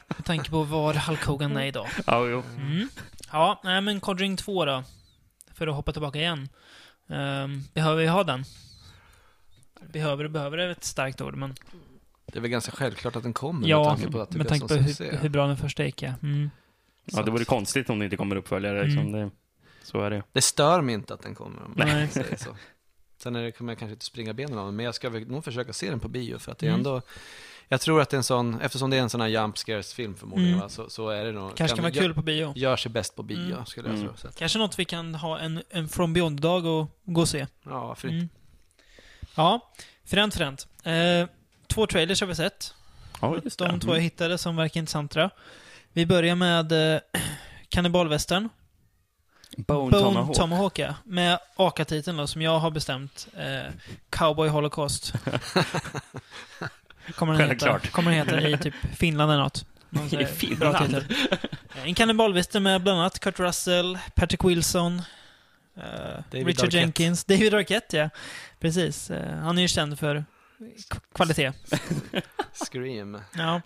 Med 0.09 0.25
tanke 0.25 0.51
på 0.51 0.63
var 0.63 0.95
Hulk 0.95 1.25
Hogan 1.25 1.57
är 1.57 1.65
idag. 1.67 1.87
ja, 2.07 2.27
jo. 2.27 2.43
Mm. 2.57 2.89
Ja, 3.33 3.61
nej 3.65 3.81
men 3.81 4.01
Conjuring 4.01 4.37
2 4.37 4.65
då. 4.65 4.85
För 5.55 5.67
att 5.67 5.75
hoppa 5.75 5.93
tillbaka 5.93 6.19
igen. 6.19 6.49
Um, 7.07 7.65
behöver 7.75 8.03
vi 8.03 8.09
ha 8.09 8.25
den? 8.25 8.45
Behöver, 9.93 10.29
behöver 10.29 10.59
är 10.59 10.69
ett 10.69 10.85
starkt 10.85 11.21
ord, 11.21 11.37
men 11.37 11.55
Det 12.27 12.39
är 12.39 12.41
väl 12.41 12.51
ganska 12.51 12.73
självklart 12.73 13.17
att 13.17 13.23
den 13.23 13.33
kommer 13.33 13.61
med 13.61 13.69
ja, 13.69 13.85
tanke 13.85 14.11
på 14.11 14.21
att 14.21 14.31
det 14.31 14.39
med 14.39 14.49
tanke 14.49 14.69
på 14.69 14.75
hur, 14.75 15.17
hur 15.17 15.29
bra 15.29 15.47
den 15.47 15.57
första 15.57 15.85
gick, 15.85 16.03
ja. 16.03 16.13
Mm. 16.23 16.51
Ja, 17.05 17.23
det 17.23 17.31
vore 17.31 17.45
konstigt 17.45 17.91
om 17.91 17.99
det 17.99 18.05
inte 18.05 18.17
kommer 18.17 18.37
uppföljare. 18.37 18.85
Liksom. 18.85 19.07
Mm. 19.07 19.13
Det, 19.13 19.31
så 19.83 20.01
är 20.01 20.11
det. 20.11 20.23
Det 20.33 20.43
stör 20.43 20.81
mig 20.81 20.95
inte 20.95 21.15
att 21.15 21.23
den 21.23 21.35
kommer, 21.35 21.63
om 21.63 21.73
Nej. 21.77 22.09
säger 22.09 22.37
så. 22.37 22.57
Sen 23.17 23.37
är 23.37 23.43
det, 23.43 23.53
kommer 23.53 23.73
jag 23.73 23.79
kanske 23.79 23.93
inte 23.93 24.05
springa 24.05 24.33
benen 24.33 24.59
av 24.59 24.67
den, 24.67 24.77
men 24.77 24.85
jag 24.85 24.95
ska 24.95 25.11
nog 25.11 25.45
försöka 25.45 25.73
se 25.73 25.91
den 25.91 26.01
på 26.01 26.09
bio, 26.09 26.39
för 26.39 26.53
att 26.53 26.59
det 26.59 26.67
är 26.67 26.71
Mm. 26.71 26.81
ändå... 26.81 27.03
Jag 27.73 27.81
tror 27.81 28.01
att 28.01 28.11
det 28.11 28.15
är 28.15 28.19
en 28.19 28.25
sån, 28.25 28.61
eftersom 28.61 28.91
det 28.91 28.97
är 28.97 29.01
en 29.01 29.11
sån 29.11 29.21
här 29.21 29.29
jump 29.29 29.59
scares-film 29.59 30.15
förmodligen, 30.15 30.53
Mm. 30.55 30.61
va, 30.63 30.69
så, 30.69 30.91
så 30.91 31.09
är 31.09 31.25
det 31.25 31.33
nog... 31.33 31.57
Kanske 31.57 31.77
kan 31.77 31.83
vara 31.83 31.93
kul 31.95 32.15
på 32.15 32.23
bio. 32.23 32.53
Gör 32.57 32.77
sig 32.77 32.91
bäst 32.93 33.17
på 33.17 33.23
bio, 33.23 33.55
Mm. 33.55 33.67
skulle 33.67 33.89
jag 33.89 33.99
Mm. 33.99 34.15
tro. 34.17 34.31
Kanske 34.39 34.59
något 34.59 34.79
vi 34.79 34.85
kan 34.85 35.15
ha 35.15 35.39
en, 35.39 35.63
en 35.71 35.89
From 35.89 36.13
Beyond-dag 36.13 36.67
och 36.67 36.87
gå 37.05 37.21
och 37.21 37.29
se. 37.29 37.47
ja, 37.65 37.95
för, 37.95 38.09
Mm. 38.09 38.29
Ja, 39.35 39.73
fränt, 40.05 40.35
fränt. 40.35 40.67
Eh, 40.85 41.27
två 41.67 41.87
trailers 41.87 42.21
har 42.21 42.29
vi 42.29 42.35
sett. 42.35 42.75
Ja, 43.21 43.37
just 43.45 43.59
De 43.59 43.75
det. 43.75 43.81
två 43.81 43.95
jag 43.95 44.03
hittade 44.03 44.39
som 44.39 44.57
verkar 44.57 44.81
intressanta. 44.81 45.31
Vi 45.93 46.07
börjar 46.07 46.35
med 46.35 46.95
eh, 46.95 47.01
Kannibalvästern. 47.69 48.49
Bone, 49.57 49.91
Bone 49.91 50.03
Tomahawk. 50.05 50.37
Tomahawk, 50.37 50.79
ja. 50.79 50.95
Med 51.05 51.39
AKA-titeln 51.57 52.17
då, 52.17 52.27
som 52.27 52.43
jag 52.43 52.59
har 52.59 52.71
bestämt. 52.71 53.29
Eh, 53.37 53.73
Cowboy 54.11 54.49
Holocaust. 54.49 55.13
Kommer 57.15 57.39
den, 57.39 57.51
heta, 57.51 57.79
kommer 57.79 58.11
den 58.11 58.19
heta 58.19 58.49
i 58.49 58.59
typ 58.59 58.75
Finland 58.97 59.33
eller 59.33 59.43
något. 59.43 59.67
I 60.13 60.27
Finland? 60.27 61.05
En 61.85 61.95
kannibalvästern 61.95 62.63
med 62.63 62.83
bland 62.83 62.99
annat 63.01 63.19
Kurt 63.19 63.41
Russell, 63.41 63.99
Patrick 64.15 64.45
Wilson, 64.45 65.03
eh, 65.77 65.83
Richard 66.31 66.49
Arquette. 66.49 66.77
Jenkins, 66.77 67.25
David 67.25 67.55
Arquette, 67.55 67.97
ja. 67.97 68.11
Precis. 68.61 69.11
Eh, 69.11 69.37
han 69.39 69.59
är 69.59 69.63
ju 69.63 69.69
känd 69.69 69.99
för 69.99 70.25
kvalitet. 71.15 71.53
Scream. 72.71 73.21
Ja. 73.37 73.61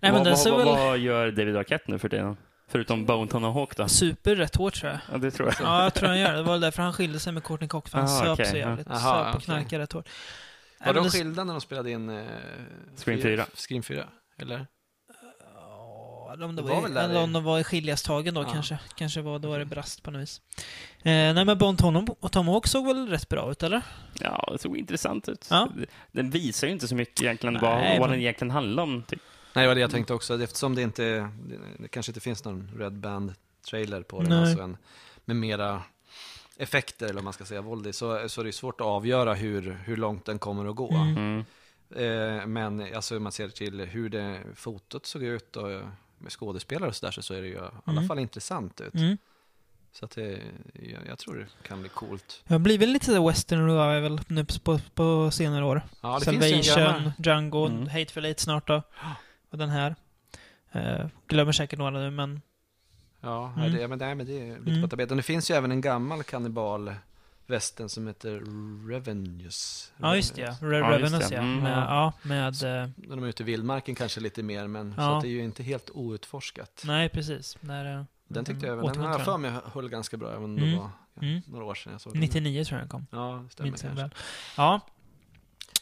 Nej, 0.00 0.12
men 0.12 0.24
vad, 0.24 0.44
vad, 0.44 0.56
väl 0.56 0.66
vad 0.66 0.98
gör 0.98 1.30
David 1.30 1.56
Arquette 1.56 1.84
nu 1.90 1.98
för 1.98 2.08
tiden? 2.08 2.36
Förutom 2.68 3.04
Bone 3.06 3.30
Tomahawk 3.30 3.76
då? 3.76 3.88
super 3.88 4.36
rätt 4.36 4.56
hårt 4.56 4.74
tror 4.74 4.92
jag. 4.92 5.00
Ja, 5.12 5.18
det 5.18 5.30
tror 5.30 5.48
jag. 5.48 5.66
Ja, 5.68 5.82
jag 5.82 5.94
tror 5.94 6.08
han 6.08 6.18
gör 6.18 6.30
det. 6.32 6.36
Det 6.36 6.42
var 6.42 6.52
väl 6.52 6.60
därför 6.60 6.82
han 6.82 6.92
skilde 6.92 7.20
sig 7.20 7.32
med 7.32 7.44
Courtney 7.44 7.68
Cox, 7.68 7.90
för 7.90 7.98
han 7.98 8.06
Ah, 8.06 8.20
söp 8.20 8.28
okej, 8.28 8.46
så 8.46 8.56
jävligt. 8.56 8.90
Aha, 8.90 9.24
söp 9.24 9.34
och 9.36 9.42
knarkade 9.42 9.82
rätt 9.82 9.92
hårt. 9.92 10.08
Var 10.84 10.94
de 10.94 11.10
skilda 11.10 11.44
när 11.44 11.52
de 11.52 11.60
spelade 11.60 11.90
in 11.90 12.08
eh, 12.08 12.24
Scream 12.96 13.20
fyra- 13.20 13.44
4? 13.44 13.46
Scream 13.54 13.82
4, 13.82 14.08
eller? 14.38 14.66
Ja, 15.54 16.30
eller 16.32 16.44
om 16.46 16.56
det 16.56 16.62
Det 16.62 16.68
var, 16.68 16.80
var 16.80 16.88
där 16.88 17.04
eller 17.04 17.14
i- 17.20 17.24
om 17.24 17.32
de 17.32 17.44
var 17.44 17.58
i 17.58 17.64
skiljastagen 17.64 18.34
då 18.34 18.42
Ja. 18.42 18.48
kanske. 18.52 18.78
Kanske 18.96 19.20
var, 19.20 19.38
då 19.38 19.48
var 19.48 19.58
det 19.58 19.64
brast 19.64 20.02
på 20.02 20.10
något 20.10 20.22
vis. 20.22 20.40
Eh, 20.98 21.12
nej 21.12 21.44
men 21.44 21.58
Bond 21.58 21.78
Tom 21.78 21.96
och 22.20 22.32
Tomahawk 22.32 22.66
såg 22.66 22.86
väl 22.86 23.08
rätt 23.08 23.28
bra 23.28 23.50
ut, 23.50 23.62
eller? 23.62 23.82
Ja, 24.20 24.48
det 24.52 24.58
såg 24.58 24.76
intressant 24.76 25.28
ut. 25.28 25.46
Ja. 25.50 25.68
Den 26.12 26.30
visar 26.30 26.66
ju 26.66 26.72
inte 26.72 26.88
så 26.88 26.94
mycket 26.94 27.22
egentligen 27.22 27.52
Nej, 27.54 27.62
vad, 27.62 27.98
vad 28.00 28.10
den 28.10 28.18
egentligen 28.20 28.50
handlar 28.50 28.82
om. 28.82 29.02
Typ. 29.02 29.20
Nej, 29.54 29.62
det 29.62 29.68
var 29.68 29.74
det 29.74 29.80
jag 29.80 29.90
tänkte 29.90 30.14
också. 30.14 30.42
Eftersom 30.42 30.74
det 30.74 30.82
inte, 30.82 31.02
det, 31.04 31.58
det 31.78 31.88
kanske 31.88 32.10
inte 32.10 32.20
finns 32.20 32.44
någon 32.44 32.70
Red 32.78 32.92
Band-trailer 32.92 34.02
på 34.02 34.20
den, 34.20 34.28
Nej. 34.30 34.38
alltså 34.40 34.62
en, 34.62 34.76
med 35.24 35.36
mera 35.36 35.82
effekter, 36.58 37.04
eller 37.06 37.14
vad 37.14 37.24
man 37.24 37.32
ska 37.32 37.44
säga, 37.44 37.60
våld 37.62 37.86
i, 37.86 37.92
så, 37.92 38.28
så 38.28 38.40
är 38.40 38.44
det 38.44 38.52
svårt 38.52 38.80
att 38.80 38.86
avgöra 38.86 39.34
hur, 39.34 39.78
hur 39.84 39.96
långt 39.96 40.24
den 40.24 40.38
kommer 40.38 40.70
att 40.70 40.76
gå. 40.76 40.92
Mm. 40.92 41.16
Mm. 41.16 41.44
Eh, 42.40 42.46
men 42.46 42.94
alltså, 42.94 43.16
om 43.16 43.22
man 43.22 43.32
ser 43.32 43.48
till 43.48 43.80
hur 43.80 44.08
det 44.08 44.40
fotot 44.54 45.06
såg 45.06 45.22
ut 45.22 45.56
och 45.56 45.68
med 46.18 46.32
skådespelare 46.32 46.88
och 46.88 46.96
sådär, 46.96 47.12
så, 47.12 47.22
så 47.22 47.34
är 47.34 47.40
det 47.42 47.48
ju 47.48 47.54
i 47.54 47.58
alla 47.58 47.70
Mm. 47.98 48.08
fall 48.08 48.18
intressant 48.18 48.80
ut. 48.80 48.94
Mm. 48.94 49.16
Så 49.92 50.04
att 50.04 50.10
det, 50.10 50.40
jag, 50.74 51.06
jag 51.08 51.18
tror 51.18 51.34
det 51.36 51.68
kan 51.68 51.80
bli 51.80 51.88
coolt. 51.88 52.42
Det 52.46 52.54
har 52.54 52.58
blivit 52.58 52.88
lite 52.88 53.06
så 53.06 53.28
western 53.28 53.66
revival 53.70 54.20
nu 54.26 54.44
på, 54.64 54.78
på 54.94 55.30
senare 55.30 55.64
år. 55.64 55.82
Ja, 56.00 56.18
det 56.18 56.24
Salvation. 56.24 57.12
Django, 57.18 57.66
Mm. 57.66 57.88
Hateful 57.88 58.24
Eight 58.24 58.40
snart 58.40 58.66
då. 58.66 58.82
Och 59.50 59.58
den 59.58 59.68
här. 59.70 59.96
Eh, 60.72 61.06
glömmer 61.28 61.52
säkert 61.52 61.78
några 61.78 61.90
nu, 61.90 62.10
men 62.10 62.40
Ja, 63.20 63.52
Mm. 63.56 63.72
det, 63.72 63.88
men, 63.88 63.98
nej, 63.98 64.14
men 64.14 64.26
det 64.26 64.32
är 64.48 64.58
lite 64.58 64.70
Mm. 64.70 64.82
på 64.82 64.88
tapeten. 64.88 65.16
Det 65.16 65.22
finns 65.22 65.50
ju 65.50 65.54
även 65.54 65.70
en 65.70 65.80
gammal 65.80 66.22
västen 67.46 67.88
som 67.88 68.06
heter 68.06 68.42
Revenues. 68.88 69.92
Ja, 69.96 70.16
just 70.16 70.34
det. 70.34 70.40
Ja. 70.42 70.50
Re- 70.60 70.78
Ja, 70.78 70.98
det. 71.28 71.34
ja. 71.34 71.40
Mm. 71.40 71.62
Med, 71.62 71.78
ja, 71.78 72.12
med... 72.22 72.46
eh, 72.62 72.90
När 72.96 73.16
de 73.16 73.22
är 73.24 73.28
ute 73.28 73.42
i 73.42 73.46
vildmarken 73.46 73.94
kanske 73.94 74.20
lite 74.20 74.42
mer, 74.42 74.66
men 74.66 74.94
så 74.94 75.00
Ja. 75.00 75.16
att 75.16 75.22
det 75.22 75.28
är 75.28 75.30
ju 75.30 75.44
inte 75.44 75.62
helt 75.62 75.90
outforskat. 75.94 76.82
nej, 76.86 77.08
precis. 77.08 77.56
Där, 77.60 77.96
eh, 77.98 78.04
Den 78.28 78.44
tyckte 78.44 78.66
jag 78.66 78.72
även, 78.78 78.92
den 78.92 79.02
har 79.04 79.10
jag 79.10 79.24
för 79.24 79.38
mig 79.38 79.52
höll 79.72 79.88
ganska 79.88 80.16
bra, 80.16 80.30
även 80.30 80.44
om 80.44 80.56
Mm. 80.58 80.70
det 80.70 80.76
var 80.76 80.90
Mm. 81.22 81.42
några 81.46 81.64
år 81.64 81.74
sedan 81.74 81.92
jag 81.92 82.00
såg 82.00 82.12
den. 82.12 82.20
99 82.20 82.64
tror 82.64 82.78
jag 82.78 82.82
den 82.82 82.88
kom. 82.90 83.06
Ja, 83.10 83.42
det 83.46 83.52
stämmer 83.52 83.70
Minns 83.70 83.82
kanske. 83.82 84.02
väl. 84.02 84.10
Ja. 84.56 84.80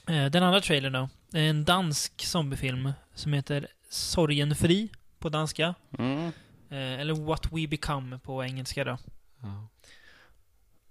Eh, 0.07 0.31
Den 0.31 0.43
andra 0.43 0.61
trailern 0.61 0.93
då. 0.93 1.09
är 1.39 1.43
En 1.51 1.65
dansk 1.65 2.25
zombiefilm 2.27 2.93
som 3.15 3.33
heter 3.33 3.67
Sorgenfri 3.89 4.89
på 5.19 5.29
danska. 5.29 5.75
Mm. 5.99 6.33
Eh, 6.75 7.01
Eller 7.01 7.15
What 7.15 7.53
We 7.53 7.67
Become 7.67 8.19
på 8.19 8.45
engelska 8.45 8.85
då. 8.85 8.99
Ja. 9.43 9.69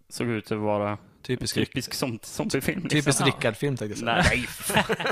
Såg 0.09 0.27
ut 0.27 0.51
att 0.51 0.57
vara 0.59 0.97
Typisk, 1.21 1.55
typisk 1.55 1.93
som, 1.93 2.19
zombiefilm. 2.21 2.83
Liksom. 2.83 2.99
typisk. 2.99 3.25
Rickard-film 3.25 3.77
tänkte 3.77 4.05
jag 4.05 4.23
säga. 4.23 4.35
Nej, 4.35 4.47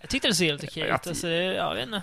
Jag 0.00 0.10
tyckte 0.10 0.28
det 0.28 0.34
såg 0.34 0.46
helt 0.46 0.64
okej 0.64 0.82
ut. 0.88 1.06
Alltså, 1.06 1.28
jag 1.28 1.74
vet 1.74 1.86
inte. 1.86 2.02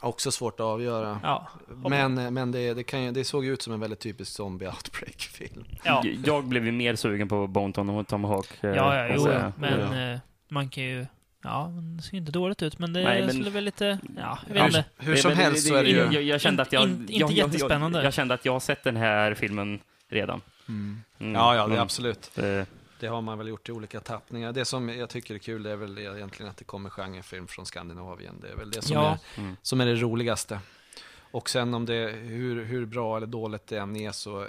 Också 0.00 0.30
svårt 0.32 0.60
att 0.60 0.64
avgöra. 0.66 1.20
Ja. 1.22 1.48
Men, 1.68 2.34
men 2.34 2.52
det, 2.52 2.74
det, 2.74 2.82
kan 2.82 3.02
ju, 3.02 3.10
det 3.12 3.24
såg 3.24 3.46
ut 3.46 3.62
som 3.62 3.72
en 3.72 3.80
väldigt 3.80 4.00
typisk 4.00 4.32
zombie 4.32 4.66
outbreak-film. 4.66 5.64
Ja, 5.84 6.04
Jag 6.24 6.44
blev 6.44 6.66
ju 6.66 6.72
mer 6.72 6.96
sugen 6.96 7.28
på 7.28 7.46
Bonton 7.46 7.90
och 7.90 8.08
Tomahawk. 8.08 8.64
eh, 8.64 8.70
ja, 8.70 8.96
ja 8.96 9.06
jo, 9.08 9.14
måste 9.14 9.30
jag 9.32 9.42
ja. 9.42 9.52
Men 9.56 10.12
eh, 10.12 10.20
man 10.48 10.68
kan 10.68 10.84
ju... 10.84 11.06
Ja, 11.42 11.72
det 11.96 12.02
ser 12.02 12.16
inte 12.16 12.32
dåligt 12.32 12.62
ut, 12.62 12.78
men 12.78 12.92
det 12.92 13.04
Nej, 13.04 13.20
men- 13.20 13.30
skulle 13.30 13.50
väl 13.50 13.64
lite... 13.64 13.98
Ja, 14.16 14.38
jag 14.48 14.56
Ja, 14.56 14.64
vet 14.64 14.66
inte. 14.66 14.84
Hur 14.96 15.16
som 15.16 15.32
helst 15.32 15.68
så 15.68 15.74
är 15.74 15.82
det 15.82 15.90
ju... 15.90 15.96
Jag, 15.96 16.22
jag 16.22 16.40
kände 16.40 16.62
att 16.62 16.72
jag... 16.72 16.82
In- 16.82 17.00
inte 17.00 17.12
jag, 17.12 17.30
jättespännande. 17.32 17.98
Jag, 17.98 18.04
jag 18.06 18.14
kände 18.14 18.34
att 18.34 18.44
jag 18.44 18.52
har 18.52 18.60
sett 18.60 18.84
den 18.84 18.96
här 18.96 19.34
filmen 19.34 19.80
redan. 20.08 20.40
Mm. 20.68 21.02
Mm, 21.18 21.34
Ja, 21.34 21.54
ja, 21.56 21.60
det 21.62 21.64
är 21.64 21.68
men, 21.68 21.78
absolut. 21.78 22.38
eh, 22.38 22.62
Det 23.00 23.06
har 23.06 23.20
man 23.20 23.38
väl 23.38 23.48
gjort 23.48 23.68
i 23.68 23.72
olika 23.72 24.00
tappningar. 24.00 24.52
Det 24.52 24.64
som 24.64 24.88
jag 24.88 25.08
tycker 25.08 25.34
är 25.34 25.38
kul 25.38 25.62
det 25.62 25.70
är 25.70 25.76
väl 25.76 25.98
egentligen 25.98 26.50
att 26.50 26.56
det 26.56 26.64
kommer 26.64 26.90
genrefilm 26.90 27.46
från 27.46 27.66
Skandinavien. 27.66 28.34
Det 28.42 28.48
är 28.48 28.56
väl 28.56 28.70
det 28.70 28.82
som, 28.82 28.96
Ja. 28.96 29.18
är, 29.36 29.40
Mm. 29.40 29.56
som 29.62 29.80
är 29.80 29.86
det 29.86 29.94
roligaste. 29.94 30.60
Och 31.32 31.50
sen 31.50 31.74
om 31.74 31.86
det, 31.86 32.10
hur, 32.22 32.64
hur 32.64 32.86
bra 32.86 33.16
eller 33.16 33.26
dåligt 33.26 33.66
det 33.66 33.78
än 33.78 33.96
är 33.96 34.12
så 34.12 34.40
eh, 34.40 34.46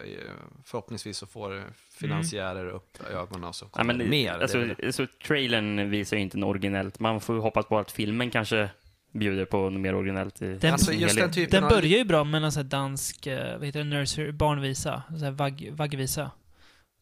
förhoppningsvis 0.65 1.17
så 1.17 1.25
får 1.25 1.63
finansiärer 1.91 2.69
upp 2.69 2.97
ögonen 3.13 3.43
och 3.43 3.55
så 3.55 3.65
Ja, 3.65 3.69
kommer 3.69 3.93
men, 3.93 3.97
det 4.05 4.09
mer. 4.09 4.39
Alltså, 4.39 4.65
det 4.77 4.93
så 4.93 5.07
trailern 5.27 5.89
visar 5.89 6.17
ju 6.17 6.23
inte 6.23 6.37
något 6.37 6.49
originellt. 6.49 6.99
Man 6.99 7.21
får 7.21 7.35
ju 7.35 7.41
hoppas 7.41 7.65
på 7.65 7.77
att 7.79 7.91
filmen 7.91 8.29
kanske 8.29 8.69
bjuder 9.11 9.45
på 9.45 9.69
något 9.69 9.81
mer 9.81 9.95
originellt. 9.95 10.41
I 10.41 10.53
Den- 10.57 10.73
alltså 10.73 10.91
i 10.93 10.97
just 11.01 11.17
den 11.17 11.31
typen 11.31 11.61
Den 11.61 11.69
börjar 11.69 11.97
ju 11.97 12.03
bra 12.05 12.23
med 12.23 12.53
sån 12.53 12.63
här 12.63 12.69
dansk, 12.69 13.27
eh, 13.27 13.57
vad 13.57 13.65
heter 13.65 13.79
det, 13.79 13.85
nursery, 13.85 14.31
barnvisa. 14.31 15.03
Så 15.19 15.25
här 15.25 15.31
vagg, 15.31 15.69
vaggvisa. 15.73 16.31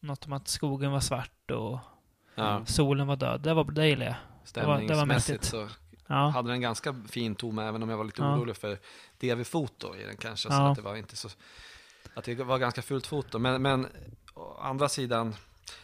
Något 0.00 0.26
om 0.26 0.32
att 0.32 0.48
skogen 0.48 0.92
var 0.92 1.00
svart 1.00 1.50
och 1.50 1.78
Ja, 2.34 2.62
solen 2.66 3.06
var 3.06 3.16
död. 3.16 3.40
Det, 3.40 3.54
var, 3.54 3.64
det 3.64 3.88
gillar 3.88 4.06
jag. 4.06 4.14
det 4.54 4.66
var 4.66 4.76
stämningsmässigt 4.78 5.28
mäktigt. 5.28 5.44
så 5.44 5.68
Ja. 6.10 6.28
hade 6.28 6.48
den 6.50 6.60
ganska 6.60 6.94
fin 7.08 7.34
ton, 7.34 7.58
även 7.58 7.82
om 7.82 7.88
jag 7.90 7.96
var 7.96 8.04
lite 8.04 8.22
Ja. 8.22 8.36
orolig 8.36 8.56
för 8.56 8.78
DV-foto 9.20 9.96
i 9.96 10.02
den 10.04 10.16
kanske. 10.16 10.48
Så 10.48 10.54
Ja. 10.54 10.68
att 10.70 10.76
det 10.76 10.82
var 10.82 10.96
inte 10.96 11.16
så... 11.16 11.28
Att 12.14 12.24
det 12.24 12.34
var 12.34 12.58
ganska 12.58 12.82
fult 12.82 13.06
foto. 13.06 13.38
Men, 13.38 13.62
men 13.62 13.86
å 14.34 14.58
andra 14.62 14.88
sidan, 14.88 15.34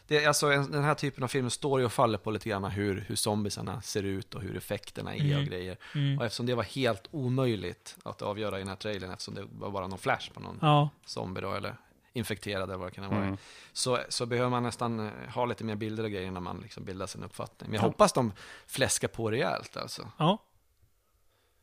det, 0.06 0.26
alltså, 0.26 0.52
en, 0.52 0.70
den 0.70 0.84
här 0.84 0.94
typen 0.94 1.24
av 1.24 1.28
film 1.28 1.50
står 1.50 1.80
ju 1.80 1.86
och 1.86 1.92
faller 1.92 2.18
på 2.18 2.30
lite 2.30 2.48
grann 2.48 2.64
hur, 2.64 3.04
hur 3.08 3.16
zombiesarna 3.16 3.82
ser 3.82 4.02
ut 4.02 4.34
och 4.34 4.42
hur 4.42 4.56
effekterna 4.56 5.14
är 5.14 5.20
Mm. 5.24 5.38
och 5.38 5.44
grejer. 5.44 5.76
Mm. 5.94 6.18
Och 6.18 6.24
eftersom 6.24 6.46
det 6.46 6.54
var 6.54 6.62
helt 6.62 7.08
omöjligt 7.10 7.96
att 8.04 8.22
avgöra 8.22 8.56
i 8.56 8.58
den 8.58 8.68
här 8.68 8.76
trailern, 8.76 9.10
eftersom 9.10 9.34
det 9.34 9.44
var 9.52 9.70
bara 9.70 9.86
någon 9.86 9.98
flash 9.98 10.30
på 10.32 10.40
någon 10.40 10.58
Ja. 10.62 10.88
zombie 11.04 11.40
då, 11.40 11.52
eller 11.54 11.76
infekterad 12.16 12.62
eller 12.62 12.76
vad 12.76 12.86
det 12.86 12.94
kan 12.94 13.04
varit. 13.10 13.22
Mm. 13.24 13.36
Så, 13.72 13.98
så 14.08 14.26
behöver 14.26 14.50
man 14.50 14.62
nästan 14.62 15.06
eh, 15.06 15.12
ha 15.34 15.44
lite 15.44 15.64
mer 15.64 15.74
bilder 15.74 16.04
och 16.04 16.10
grejer 16.10 16.30
när 16.30 16.40
man 16.40 16.60
liksom 16.60 16.84
bildar 16.84 17.06
sin 17.06 17.22
uppfattning. 17.24 17.70
Men 17.70 17.74
jag 17.74 17.82
Ja. 17.82 17.86
hoppas 17.88 18.12
de 18.12 18.32
fläskar 18.66 19.08
på 19.08 19.30
rejält 19.30 19.76
alltså. 19.76 20.10
Ja. 20.18 20.38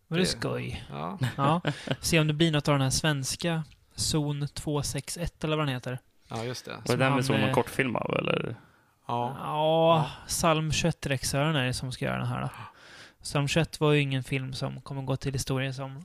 Var 0.08 0.18
det 0.18 0.24
Det- 0.24 0.28
skoj? 0.28 0.86
Ja. 0.90 1.18
Ja. 1.38 1.62
Se 2.02 2.20
om 2.20 2.28
det 2.28 2.34
blir 2.34 2.52
något 2.52 2.68
av 2.68 2.74
den 2.74 2.82
här 2.82 2.90
svenska 2.90 3.64
Zon 3.96 4.48
261 4.48 5.44
eller 5.44 5.58
vad 5.58 5.66
den 5.68 5.74
heter. 5.74 6.00
Ja, 6.28 6.44
just 6.44 6.66
det. 6.66 6.72
Var 6.72 6.82
det 6.84 6.96
den 7.04 7.08
han, 7.12 7.18
vi 7.18 7.24
såg 7.24 7.36
någon 7.40 7.50
eh, 7.50 7.54
kortfilm 7.56 7.96
av, 7.96 8.16
eller? 8.20 8.56
Ja. 9.08 9.36
Ja, 9.40 10.12
Salm 10.28 10.70
21-regissören 10.72 11.56
är 11.56 11.66
det 11.66 11.74
som 11.74 11.92
ska 11.92 12.06
göra 12.06 12.18
den 12.18 12.28
här 12.28 12.42
då. 12.42 12.50
Salm 13.22 13.48
21 13.48 13.80
var 13.80 13.92
ju 13.92 14.02
ingen 14.02 14.24
film 14.24 14.54
som 14.54 14.82
kommer 14.82 15.02
gå 15.02 15.16
till 15.16 15.34
historien 15.34 15.74
som 15.74 16.04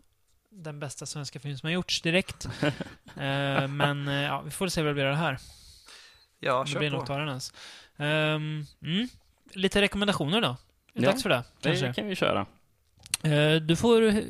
den 0.50 0.80
bästa 0.80 1.06
svenska 1.06 1.40
film 1.40 1.56
som 1.58 1.66
har 1.66 1.72
gjorts 1.72 2.02
direkt. 2.02 2.48
Eh, 3.16 3.68
men 3.68 4.08
eh, 4.08 4.14
ja, 4.14 4.40
vi 4.40 4.50
får 4.50 4.68
se 4.68 4.82
vad 4.82 4.90
det 4.90 4.94
blir 4.94 5.04
av 5.04 5.10
det 5.10 5.16
här. 5.16 5.38
Ja, 6.40 6.64
det 6.64 6.70
kör 6.70 6.78
blir 6.78 6.90
på. 6.90 6.96
av 6.96 7.18
den 7.18 7.28
ens. 7.28 7.52
Ehm, 7.96 8.64
mm. 8.82 9.08
Lite 9.52 9.80
rekommendationer 9.82 10.40
då. 10.40 10.48
Är 10.48 10.56
det 10.92 11.02
Ja, 11.04 11.10
dags 11.10 11.22
för 11.22 11.30
det? 11.30 11.44
Kanske? 11.60 11.86
Det 11.86 11.94
kan 11.94 12.06
vi 12.06 12.14
köra. 12.14 12.46
Eh, 13.22 13.54
du 13.54 13.76
får 13.76 14.22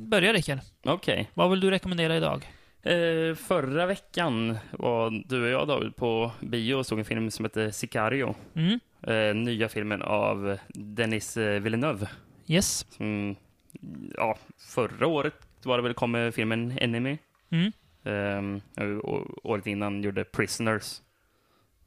börja 0.00 0.32
Rickard. 0.32 0.58
Okej. 0.84 1.30
Vad 1.34 1.50
vill 1.50 1.60
du 1.60 1.70
rekommendera 1.70 2.16
idag? 2.16 2.52
Eh, 2.82 3.34
förra 3.34 3.86
veckan 3.86 4.58
var 4.70 5.28
du 5.28 5.42
och 5.42 5.48
jag 5.48 5.68
David 5.68 5.96
på 5.96 6.32
bio 6.40 6.74
och 6.74 6.86
såg 6.86 6.98
en 6.98 7.04
film 7.04 7.30
som 7.30 7.44
heter 7.44 7.70
Sicario. 7.70 8.34
Mm. 8.54 8.80
Eh, 9.02 9.34
nya 9.34 9.68
filmen 9.68 10.02
av 10.02 10.58
Denis 10.68 11.36
Villeneuve. 11.36 12.08
Yes. 12.46 12.86
Som, 12.90 13.36
ja, 14.16 14.38
förra 14.58 15.06
året 15.06 15.47
var 15.64 15.76
det 15.78 15.82
väl 15.82 15.94
kom 15.94 16.10
med 16.10 16.34
filmen 16.34 16.78
Enemy. 16.80 17.18
Mm. 17.50 17.72
Och 19.02 19.46
året 19.50 19.66
innan 19.66 20.02
gjorde 20.02 20.24
Prisoners. 20.24 21.00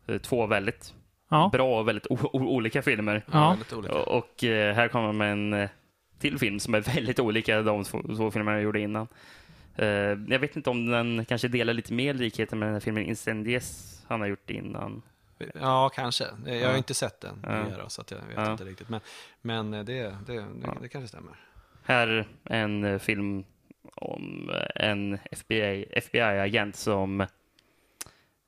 Eh, 0.08 0.18
två 0.18 0.46
väldigt 0.48 0.94
Ja. 1.30 1.50
bra 1.54 1.80
och 1.80 1.88
väldigt 1.88 2.08
olika 2.32 2.82
filmer. 2.82 3.24
Ja, 3.32 3.58
olika. 3.76 3.94
Och, 3.94 4.18
och 4.18 4.44
eh, 4.44 4.76
här 4.76 4.88
kommer 4.88 5.12
med 5.12 5.32
en 5.32 5.54
eh, 5.54 5.70
till 6.20 6.40
film 6.40 6.60
som 6.60 6.74
är 6.74 6.82
väldigt 6.96 7.20
olika 7.20 7.62
de 7.62 7.84
två, 7.84 8.32
filmerna 8.32 8.52
jag 8.58 8.64
gjorde 8.64 8.80
innan. 8.80 9.08
Eh, 9.76 9.88
jag 10.28 10.40
vet 10.40 10.56
inte 10.56 10.70
om 10.70 10.86
den 10.86 11.26
kanske 11.26 11.48
delar 11.48 11.74
lite 11.74 11.94
mer 11.94 12.14
likheter 12.14 12.56
med 12.56 12.68
den 12.68 12.74
här 12.74 12.80
filmen 12.80 13.04
Incendies 13.06 13.98
han 14.08 14.20
har 14.22 14.28
gjort 14.28 14.50
innan. 14.50 15.02
Ja, 15.54 15.90
kanske. 15.90 16.24
Jag 16.46 16.54
har 16.54 16.60
Ja. 16.72 16.78
inte 16.78 16.94
sett 16.94 17.22
den 17.22 17.40
Ja. 17.80 17.90
så 17.90 18.02
att 18.02 18.12
jag 18.12 18.18
vet 18.18 18.28
Ja. 18.36 18.52
inte 18.52 18.64
riktigt. 18.64 18.90
Men, 18.90 19.00
men 19.42 19.72
det, 19.72 19.84
det, 19.84 20.16
det, 20.28 20.34
Ja. 20.64 20.78
det 20.82 20.88
kanske 20.88 21.08
stämmer. 21.08 21.34
Här 21.84 22.28
en 22.44 22.84
eh, 22.84 23.00
film 23.00 23.44
om 23.96 24.50
eh, 24.54 24.88
en 24.88 25.18
FBI, 25.32 25.86
FBI-agent 25.92 26.76
som 26.76 27.22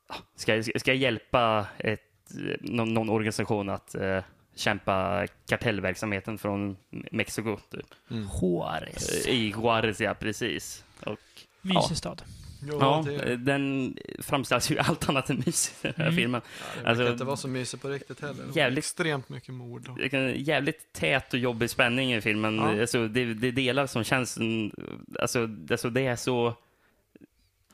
ah, 0.08 0.16
ska, 0.36 0.64
ska 0.76 0.94
hjälpa 0.94 1.68
ett, 1.78 2.02
eh, 2.32 2.56
någon, 2.62 2.94
någon 2.94 3.10
organisation 3.10 3.70
att 3.70 3.96
eh, 3.96 4.24
kämpa 4.56 5.28
kartellverksamheten 5.48 6.38
från 6.38 6.78
Mexiko. 6.90 7.58
Typ. 7.70 7.86
Mm. 8.12 8.28
Juarez. 8.42 9.26
Eh, 9.26 9.34
I 9.34 9.54
Juarez, 9.58 10.02
ja 10.02 10.14
precis. 10.14 10.84
Och, 11.06 11.20
Mysig 11.62 11.98
stad. 11.98 12.22
Ja, 12.68 13.04
det, 13.06 13.16
eh, 13.32 13.38
den 13.38 13.98
framställs 14.20 14.72
ju 14.72 14.80
allt 14.80 15.10
annat 15.10 15.30
än 15.30 15.44
mysigt 15.46 15.86
i 15.86 15.88
den 15.88 15.94
här 15.98 16.04
Mm. 16.04 16.16
filmen. 16.16 16.42
ja, 16.76 16.82
det 16.84 16.90
alltså, 16.90 17.12
inte 17.12 17.24
vara 17.24 17.38
så 17.38 17.48
mysigt 17.48 17.82
på 17.82 17.90
riktigt 17.90 18.22
heller. 18.22 18.46
Jävligt- 18.54 18.78
Extremt 18.78 19.30
mycket 19.30 19.54
mord. 19.54 19.88
och- 19.90 20.00
Jävligt 20.36 20.94
tät 20.94 21.34
och 21.34 21.40
jobbig 21.40 21.70
spänning 21.70 22.14
i 22.14 22.22
filmen. 22.22 22.56
Ja. 22.56 22.82
Alltså, 22.82 23.08
det, 23.08 23.34
det 23.34 23.48
är 23.48 23.52
delar 23.52 23.88
som 23.88 24.04
känns... 24.04 24.38
mm, 24.38 24.72
Alltså, 25.20 25.50
alltså 25.72 25.90
det 25.90 26.08
är 26.08 26.16
så 26.16 26.54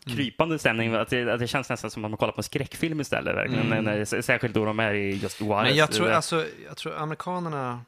krypande 0.06 0.60
stämning 0.60 0.94
att 0.94 1.10
det, 1.10 1.34
att 1.34 1.40
det 1.40 1.48
känns 1.48 1.70
nästan 1.70 1.92
som 1.92 2.06
att 2.06 2.12
man 2.12 2.18
kollar 2.18 2.32
på 2.34 2.40
en 2.40 2.44
skräckfilm 2.44 3.02
istället. 3.02 3.36
Verkligen. 3.36 3.74
Mm. 3.74 4.06
Särskilt 4.06 4.54
då 4.54 4.66
de 4.66 4.80
är 4.80 4.94
i 4.94 5.12
just 5.16 5.42
Juarez. 5.42 5.70
Men 5.70 5.78
jag 5.78 5.92
tror, 5.92 6.10
alltså, 6.10 6.46
jag 6.68 6.78
tror 6.78 6.96
amerikanerna 6.96 7.82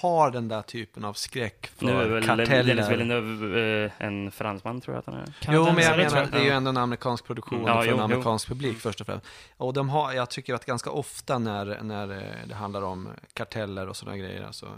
har 0.00 0.30
den 0.30 0.48
där 0.48 0.62
typen 0.62 1.04
av 1.04 1.14
skräck 1.14 1.70
nu 1.78 1.90
är 1.90 1.94
för 1.94 2.08
väl 2.08 2.26
Dennis 2.26 2.48
karteller. 2.48 2.90
Villeneuve 2.90 3.84
eh, 3.84 3.92
en 3.98 4.30
fransman, 4.30 4.80
tror 4.80 4.94
jag 4.94 4.98
att 4.98 5.06
han 5.06 5.14
är. 5.14 5.54
Jo, 5.54 5.64
men 5.64 5.84
jag 5.84 5.96
menar, 5.96 6.28
det 6.32 6.38
är 6.38 6.44
ju 6.44 6.50
ändå 6.50 6.68
en 6.70 6.76
amerikansk 6.76 7.24
produktion 7.24 7.58
Mm. 7.60 7.68
Ja, 7.68 7.74
för 7.74 7.82
en 7.82 7.90
jo, 7.90 7.96
jo. 7.98 8.04
amerikansk 8.04 8.48
publik 8.48 8.78
först 8.78 9.00
och 9.00 9.06
främst. 9.06 9.26
Och 9.56 9.72
de 9.72 9.88
har, 9.88 10.12
jag 10.12 10.30
tycker 10.30 10.54
att 10.54 10.64
ganska 10.64 10.90
ofta 10.90 11.38
när, 11.38 11.78
när 11.82 12.10
eh, 12.10 12.48
det 12.48 12.54
handlar 12.54 12.82
om 12.82 13.08
karteller 13.32 13.88
och 13.88 13.96
sådana 13.96 14.16
grejer, 14.16 14.44
alltså, 14.46 14.68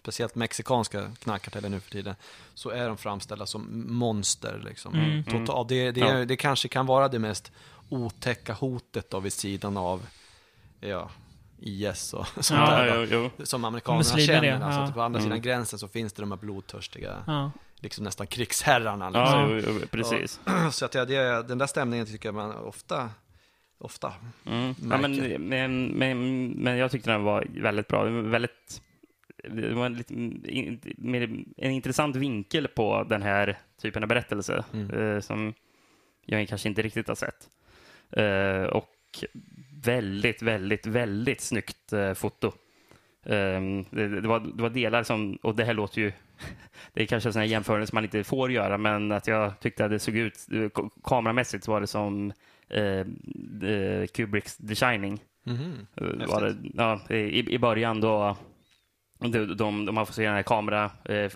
speciellt 0.00 0.34
mexikanska 0.34 1.10
knarkkarteller 1.22 1.68
nu 1.68 1.80
för 1.80 1.90
tiden, 1.90 2.14
så 2.54 2.70
är 2.70 2.88
de 2.88 2.96
framställda 2.96 3.46
som 3.46 3.84
monster. 3.88 4.62
Liksom. 4.64 4.94
Mm. 4.94 5.24
Total, 5.24 5.66
det, 5.68 5.90
det, 5.90 6.00
Ja. 6.00 6.24
det 6.24 6.36
kanske 6.36 6.68
kan 6.68 6.86
vara 6.86 7.08
det 7.08 7.18
mest 7.18 7.52
otäcka 7.88 8.52
hotet 8.52 9.10
då 9.10 9.20
vid 9.20 9.32
sidan 9.32 9.76
av 9.76 10.06
ja, 10.80 11.10
IS 11.62 12.14
och 12.14 12.26
sånt 12.40 12.60
Ja, 12.60 12.70
där. 12.76 12.96
Då. 12.96 13.06
jo, 13.10 13.30
jo. 13.38 13.44
Som 13.46 13.64
amerikanerna 13.64 14.02
känner. 14.04 14.40
det, 14.42 14.52
Alltså, 14.64 14.80
ja. 14.80 14.84
att 14.86 14.94
på 14.94 15.02
andra 15.02 15.20
sidan 15.20 15.32
Mm. 15.32 15.42
gränsen 15.42 15.78
så 15.78 15.88
finns 15.88 16.12
det 16.12 16.22
de 16.22 16.30
här 16.30 16.38
blodtörstiga, 16.38 17.24
Ja. 17.26 17.50
liksom 17.76 18.04
nästan 18.04 18.26
krigsherrarna. 18.26 19.10
Liksom. 19.10 19.22
Ja, 19.40 19.48
jo, 19.50 19.78
jo, 19.80 19.86
precis. 19.90 20.40
Så 20.72 20.84
att 20.84 20.94
ja, 20.94 21.04
det, 21.04 21.42
den 21.48 21.58
där 21.58 21.66
stämningen 21.66 22.06
tycker 22.06 22.28
jag 22.28 22.34
man 22.34 22.56
ofta, 22.56 23.10
ofta. 23.78 24.12
Mm. 24.46 24.74
Ja, 24.90 24.98
men, 24.98 25.16
men, 25.48 25.86
men, 25.86 26.46
men 26.48 26.76
jag 26.76 26.90
tyckte 26.90 27.10
den 27.10 27.22
var 27.22 27.46
väldigt 27.56 27.88
bra. 27.88 28.04
Väldigt... 28.04 28.82
Det 29.50 29.74
var 29.74 29.86
en, 29.86 29.94
lite, 29.94 30.14
en 31.56 31.70
intressant 31.70 32.16
vinkel 32.16 32.68
på 32.68 33.06
den 33.08 33.22
här 33.22 33.58
typen 33.82 34.02
av 34.02 34.08
berättelse 34.08 34.64
Mm. 34.72 35.14
eh, 35.14 35.20
som 35.20 35.54
jag 36.26 36.48
kanske 36.48 36.68
inte 36.68 36.82
riktigt 36.82 37.08
har 37.08 37.14
sett. 37.14 37.48
Eh, 38.10 38.62
och 38.76 38.88
väldigt, 39.84 40.42
väldigt, 40.42 40.86
väldigt 40.86 41.40
snyggt 41.40 41.92
eh, 41.92 42.14
foto. 42.14 42.52
Ehm, 43.26 43.84
det, 43.90 44.08
det, 44.20 44.28
var, 44.28 44.40
det 44.40 44.62
var 44.62 44.70
delar 44.70 45.02
som, 45.02 45.38
och 45.42 45.54
det 45.56 45.64
här 45.64 45.74
låter 45.74 46.00
ju, 46.00 46.12
det 46.92 47.02
är 47.02 47.06
kanske 47.06 47.28
en 47.28 47.32
sån 47.32 47.40
här 47.42 47.48
jämförelse 47.48 47.94
man 47.94 48.04
inte 48.04 48.24
får 48.24 48.52
göra, 48.52 48.78
men 48.78 49.12
att 49.12 49.26
jag 49.26 49.60
tyckte 49.60 49.84
att 49.84 49.90
det 49.90 49.98
såg 49.98 50.16
ut, 50.16 50.34
ka- 50.48 50.90
kameramässigt 51.04 51.68
var 51.68 51.80
det 51.80 51.86
som 51.86 52.32
eh, 52.68 52.82
eh, 53.70 54.06
Kubricks 54.14 54.56
The 54.56 54.74
Shining. 54.74 55.20
Mhm. 55.44 55.86
Eh, 55.96 56.28
Var 56.28 56.40
det, 56.42 56.56
ja, 56.74 57.00
i, 57.16 57.54
I 57.54 57.58
början 57.58 58.00
då 58.00 58.36
de, 59.20 59.56
de, 59.56 59.84
de 59.86 59.96
har 59.96 60.04
fått 60.04 60.14
se 60.14 60.24
den 60.26 60.34
här 60.34 60.42
kamera, 60.42 60.90
eh, 61.04 61.32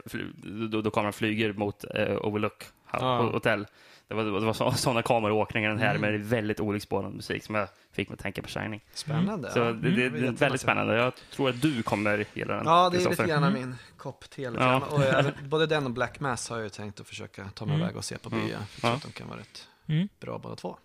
då, 0.71 0.81
då 0.81 0.91
kameran 0.91 1.13
flyger 1.13 1.53
mot 1.53 1.85
eh, 1.95 2.17
Overlook 2.27 2.65
Ja. 2.93 2.99
ho- 2.99 3.33
hotell. 3.33 3.67
Det 4.09 4.15
var, 4.15 4.25
det 4.25 4.31
var 4.47 4.53
så, 4.53 4.73
sådana 4.77 5.03
kameråkningar 5.03 5.69
den 5.71 5.79
här 5.79 5.95
Mm. 5.95 6.01
med 6.13 6.25
väldigt 6.25 6.61
olycksbådande 6.61 7.17
musik 7.17 7.45
som 7.45 7.55
jag 7.55 7.69
fick 7.93 8.09
mig 8.09 8.15
att 8.15 8.21
tänka 8.21 8.43
på 8.43 8.49
Shining. 8.49 8.85
Spännande. 8.93 9.51
Så 9.53 9.59
ja. 9.59 9.65
det, 9.65 9.73
det, 9.73 9.91
det 9.91 10.03
är 10.03 10.05
jättemassa. 10.05 10.45
väldigt 10.45 10.61
spännande. 10.61 10.95
Jag 10.97 11.13
tror 11.33 11.49
att 11.51 11.63
du 11.63 11.83
kommer 11.83 12.27
gilla 12.35 12.55
den. 12.57 12.67
Ja, 12.67 12.91
det 12.91 13.03
är 13.05 13.11
lite 13.11 13.27
grann 13.27 13.53
min 13.53 13.77
kopp 13.97 14.31
te. 14.31 14.43
Ja. 14.43 14.81
Och 14.91 15.03
även, 15.03 15.33
både 15.49 15.67
den 15.67 15.85
och 15.85 15.91
Black 15.93 16.21
Mass 16.21 16.49
har 16.49 16.57
jag 16.57 16.65
ju 16.65 16.71
tänkt 16.71 17.01
att 17.01 17.07
försöka 17.09 17.45
ta 17.55 17.65
mig 17.67 17.75
Mm. 17.75 17.85
iväg 17.87 17.97
och 17.97 18.05
se 18.05 18.19
på 18.19 18.29
Mm. 18.29 18.41
bio. 18.47 18.53
Jag 18.53 18.81
tror 18.81 18.91
Ja. 18.91 18.97
att 18.97 19.03
de 19.03 19.13
kan 19.13 19.29
vara 19.29 19.39
rätt 19.39 19.69
Mm. 19.89 20.09
bra 20.21 20.39
båda 20.39 20.57
två. 20.57 20.77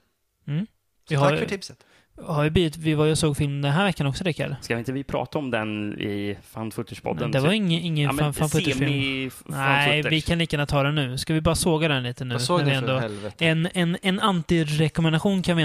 Mm. 0.48 0.66
Så 0.66 0.70
Vi 1.10 1.16
har 1.16 1.30
tack 1.30 1.40
för 1.40 1.46
tipset. 1.46 1.86
Har 2.26 2.44
ju 2.44 2.50
blivit, 2.50 2.78
vi 2.78 2.94
var 2.94 3.06
ju 3.06 3.12
och 3.12 3.18
såg 3.18 3.38
film 3.38 3.62
den 3.62 3.72
här 3.72 3.84
veckan 3.86 4.08
också, 4.08 4.24
Rickard. 4.24 4.56
Ska 4.62 4.80
inte 4.80 4.92
vi 4.92 5.04
prata 5.04 5.40
om 5.40 5.52
den 5.52 6.00
i 6.00 6.38
Fan 6.52 6.72
Footage-podden? 6.72 7.32
Det 7.32 7.40
var 7.40 7.52
ingen, 7.52 7.82
ingen 7.82 8.06
ja, 8.06 8.14
fan, 8.14 8.34
fan 8.34 8.50
footage-film. 8.50 8.80
semi 8.80 9.30
Nej, 9.46 10.02
vi 10.02 10.22
kan 10.22 10.38
lika 10.38 10.56
gärna 10.56 10.66
ta 10.66 10.84
den 10.84 10.96
nu. 10.96 11.18
Ska 11.18 11.34
vi 11.34 11.42
bara 11.42 11.56
såga 11.56 11.88
den 11.88 12.04
lite 12.04 12.26
nu? 12.26 12.36
Vad 12.36 12.42
såg 12.42 12.60
vi 12.60 12.66
ni 12.66 12.72
för 12.72 12.78
ändå- 12.78 13.00
helvete? 13.00 13.46
En, 13.46 13.70
en, 13.74 13.98
en 14.02 14.20
antirekommendation 14.20 15.42
kan 15.42 15.58
vi 15.58 15.64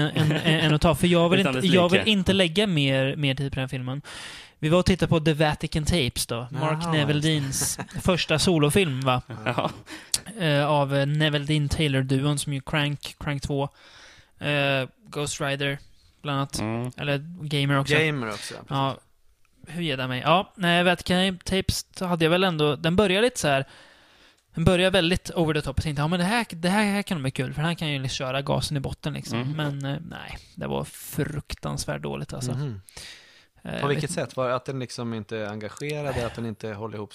att 0.73 0.81
ta, 0.81 0.95
för 0.95 1.07
jag 1.07 1.29
vill, 1.29 1.39
inte, 1.47 1.67
jag 1.67 1.89
vill 1.89 2.01
inte 2.05 2.33
lägga 2.33 2.67
mer, 2.67 3.15
mer 3.15 3.35
tid 3.35 3.53
på 3.53 3.59
den 3.59 3.69
filmen. 3.69 4.01
Vi 4.59 4.69
var 4.69 4.79
och 4.79 4.85
tittade 4.85 5.09
på 5.09 5.19
The 5.19 5.33
Vatican 5.33 5.85
Tapes 5.85 6.25
då, 6.25 6.47
Mark 6.51 7.07
det. 7.07 7.19
Deans 7.19 7.79
första 8.01 8.39
solofilm 8.39 9.01
va? 9.01 9.21
Ja. 9.45 9.69
Eh, 10.39 10.65
av 10.65 10.91
Neville 11.07 11.45
Dean 11.45 11.69
Taylor-duon 11.69 12.37
som 12.37 12.53
ju 12.53 12.61
Crank, 12.61 13.15
Crank 13.19 13.41
2, 13.41 13.63
eh, 14.39 14.89
Ghost 15.09 15.41
Rider, 15.41 15.77
bland 16.25 16.37
annat. 16.39 16.59
Mm. 16.59 16.91
Eller 16.97 17.17
Gamer 17.41 17.79
också. 17.79 17.93
Gamer 17.93 18.29
också. 18.29 18.53
ja, 18.53 18.61
Ja, 18.69 18.97
hur 19.67 19.81
ger 19.83 19.97
det 19.97 20.07
mig? 20.07 20.21
Ja, 20.25 20.53
nej, 20.55 20.83
Vatican 20.83 21.37
Tapes 21.37 21.85
hade 21.99 22.25
jag 22.25 22.29
väl 22.29 22.43
ändå... 22.43 22.75
Den 22.75 22.95
börjar 22.95 23.21
lite 23.21 23.39
så 23.39 23.47
här... 23.47 23.65
Den 24.55 24.65
börjar 24.65 24.91
väldigt 24.91 25.31
over 25.31 25.53
the 25.53 25.61
top. 25.61 25.77
Jag 25.77 25.83
tänkte, 25.83 26.01
ja 26.01 26.07
men 26.07 26.19
det 26.19 26.25
här, 26.25 26.45
det 26.49 26.69
här, 26.69 26.83
här 26.83 27.01
kan 27.01 27.21
bli 27.21 27.31
kul, 27.31 27.53
för 27.53 27.61
här 27.61 27.73
kan 27.73 27.87
ju 27.87 27.99
liksom 27.99 28.15
köra 28.15 28.41
gasen 28.41 28.77
i 28.77 28.79
botten 28.79 29.13
liksom. 29.13 29.41
Mm. 29.41 29.51
Men 29.57 29.93
eh, 29.93 29.99
nej, 30.09 30.37
det 30.55 30.67
var 30.67 30.83
fruktansvärt 30.83 32.01
dåligt 32.01 32.33
alltså. 32.33 32.51
Eh, 32.51 33.81
På 33.81 33.87
vet- 33.87 33.95
vilket 33.95 34.11
sätt? 34.11 34.35
Var 34.35 34.49
det 34.49 34.55
att 34.55 34.65
den 34.65 34.79
liksom 34.79 35.13
inte 35.13 35.37
är 35.37 35.47
engagerad, 35.47 36.17
att 36.17 36.35
den 36.35 36.45
inte 36.45 36.73
håller 36.73 36.97
ihop 36.97 37.13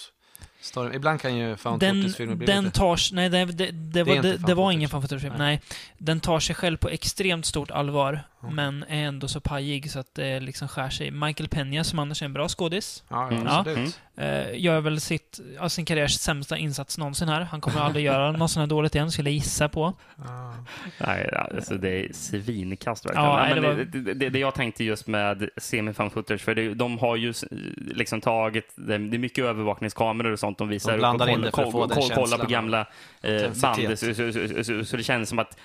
storyn? 0.61 0.94
Ibland 0.94 1.20
kan 1.20 1.37
ju 1.37 1.57
found 1.57 1.81
Den, 1.81 1.96
footage-filmer 2.03 2.35
bli 2.35 2.46
den 2.46 2.64
lite... 2.64 2.77
tar 2.77 3.14
nej 3.14 3.29
det, 3.29 3.44
det, 3.44 3.70
det, 3.70 4.03
var, 4.05 4.14
det, 4.16 4.33
fan 4.38 4.42
det 4.46 4.55
var 4.55 4.73
ingen 4.73 4.88
fan 4.88 5.03
footage-film, 5.03 5.35
Nej. 5.38 5.46
nej. 5.46 5.61
Den 5.99 6.20
tar 6.20 6.40
sig 6.40 6.55
själv 6.55 6.77
på 6.77 6.88
extremt 6.88 7.46
stort 7.46 7.70
allvar, 7.70 8.23
Mm. 8.42 8.55
men 8.55 8.85
är 8.88 9.05
ändå 9.05 9.29
så 9.29 9.40
pajig 9.40 9.90
så 9.90 9.99
att 9.99 10.14
det 10.14 10.40
liksom 10.40 10.68
skär 10.68 10.90
sig. 10.90 11.11
Michael 11.11 11.49
Peña, 11.49 11.83
som 11.83 11.99
annars 11.99 12.23
är 12.23 12.27
en 12.27 12.33
bra 12.33 12.49
skådis, 12.49 13.03
Ja, 13.09 13.27
Mm. 13.31 13.44
ja, 13.46 13.59
absolut. 13.59 14.01
Eh, 14.20 14.61
gör 14.61 14.80
väl 14.80 15.00
sitt, 15.00 15.40
ja, 15.56 15.68
sin 15.68 15.85
karriärs 15.85 16.12
sämsta 16.12 16.56
insats 16.56 16.98
någonsin 16.98 17.28
här. 17.28 17.40
Han 17.40 17.61
kommer 17.61 17.80
aldrig 17.80 18.04
göra 18.04 18.33
något 18.37 18.50
sånt 18.50 18.62
här 18.62 18.66
dåligt 18.66 18.94
igen, 18.94 19.11
skulle 19.11 19.30
jag 19.30 19.35
gissa 19.35 19.68
på. 19.68 19.94
Ja. 20.16 20.54
Nej, 20.98 21.30
alltså 21.35 21.74
det 21.74 21.88
är 21.88 22.12
svinkast 22.12 23.06
verkligen. 23.06 23.26
Ja, 23.26 23.37
nej, 23.37 23.61
men 23.61 23.76
det 23.76 23.85
det, 23.85 24.00
det, 24.00 24.14
det, 24.14 24.28
det 24.28 24.38
jag 24.38 24.54
tänkte 24.54 24.85
just 24.85 25.06
med 25.06 25.48
semi-fan 25.56 26.11
footage, 26.11 26.40
för 26.40 26.54
det, 26.54 26.74
de 26.74 26.98
har 26.98 27.16
ju 27.16 27.35
liksom 27.76 28.20
tagit, 28.20 28.72
det, 28.76 28.94
är 28.94 28.98
mycket 28.98 29.44
övervakningskameror 29.44 30.33
och 30.33 30.38
sånt 30.38 30.59
de 30.59 30.68
visar. 30.68 30.92
De 30.92 30.98
blandar 30.98 31.26
och 31.26 31.33
in 31.33 31.40
det 31.40 31.50
för 31.50 31.62
att 31.62 31.72
få 31.72 31.87
den 31.87 31.98
kolla, 32.14 32.38
på 32.38 32.46
gamla 32.46 32.87
eh, 33.22 33.42
band, 33.62 33.98
så, 33.98 34.14
så, 34.14 34.33
så, 34.33 34.64
så, 34.64 34.85
så 34.85 34.96
det 34.96 35.02
känns 35.02 35.28
som 35.28 35.38
att 35.38 35.56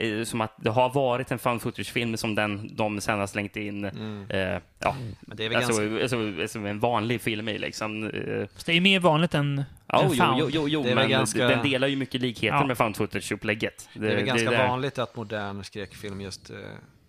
eh, 0.00 0.24
som 0.24 0.40
att 0.40 0.52
det 0.56 0.70
har 0.70 0.90
varit 0.94 1.30
en 1.30 1.38
fan 1.38 1.60
footage-film 1.60 2.16
som 2.16 2.34
den 2.34 2.76
de 2.76 3.00
sen 3.00 3.18
har 3.18 3.26
slängt 3.26 3.56
in 3.56 3.84
Mm. 3.84 4.26
eh, 4.30 4.60
ja, 4.78 4.96
Men 5.20 5.36
det 5.36 5.44
är 5.44 5.48
väl 5.48 5.56
alltså, 5.58 5.82
ganska... 5.82 6.02
alltså, 6.02 6.40
alltså, 6.42 6.58
en 6.58 6.80
vanlig 6.80 7.20
film 7.20 7.48
i 7.48 7.58
liksom. 7.58 8.04
Eh, 8.04 8.46
Så 8.56 8.62
det 8.66 8.72
är 8.72 8.80
mer 8.80 9.00
vanligt 9.00 9.34
än, 9.34 9.64
ja, 9.86 10.02
än 10.02 10.08
jo, 10.10 10.14
found. 10.16 10.38
jo, 10.40 10.48
jo, 10.52 10.68
jo 10.68 10.82
Det 10.82 10.94
men 10.94 11.08
ganska- 11.10 11.48
den 11.48 11.62
delar 11.70 11.88
ju 11.88 11.96
mycket 11.96 12.20
likheter 12.20 12.56
Ja. 12.56 12.66
med 12.66 12.76
found 12.78 12.96
footage-upplägget. 12.96 13.88
Det 13.94 14.12
är 14.12 14.16
väl 14.16 14.24
ganska 14.24 14.50
där- 14.50 14.68
vanligt 14.68 14.98
att 14.98 15.16
modern 15.16 15.64
skräckfilm 15.64 16.20
just 16.20 16.50
eh, 16.50 16.56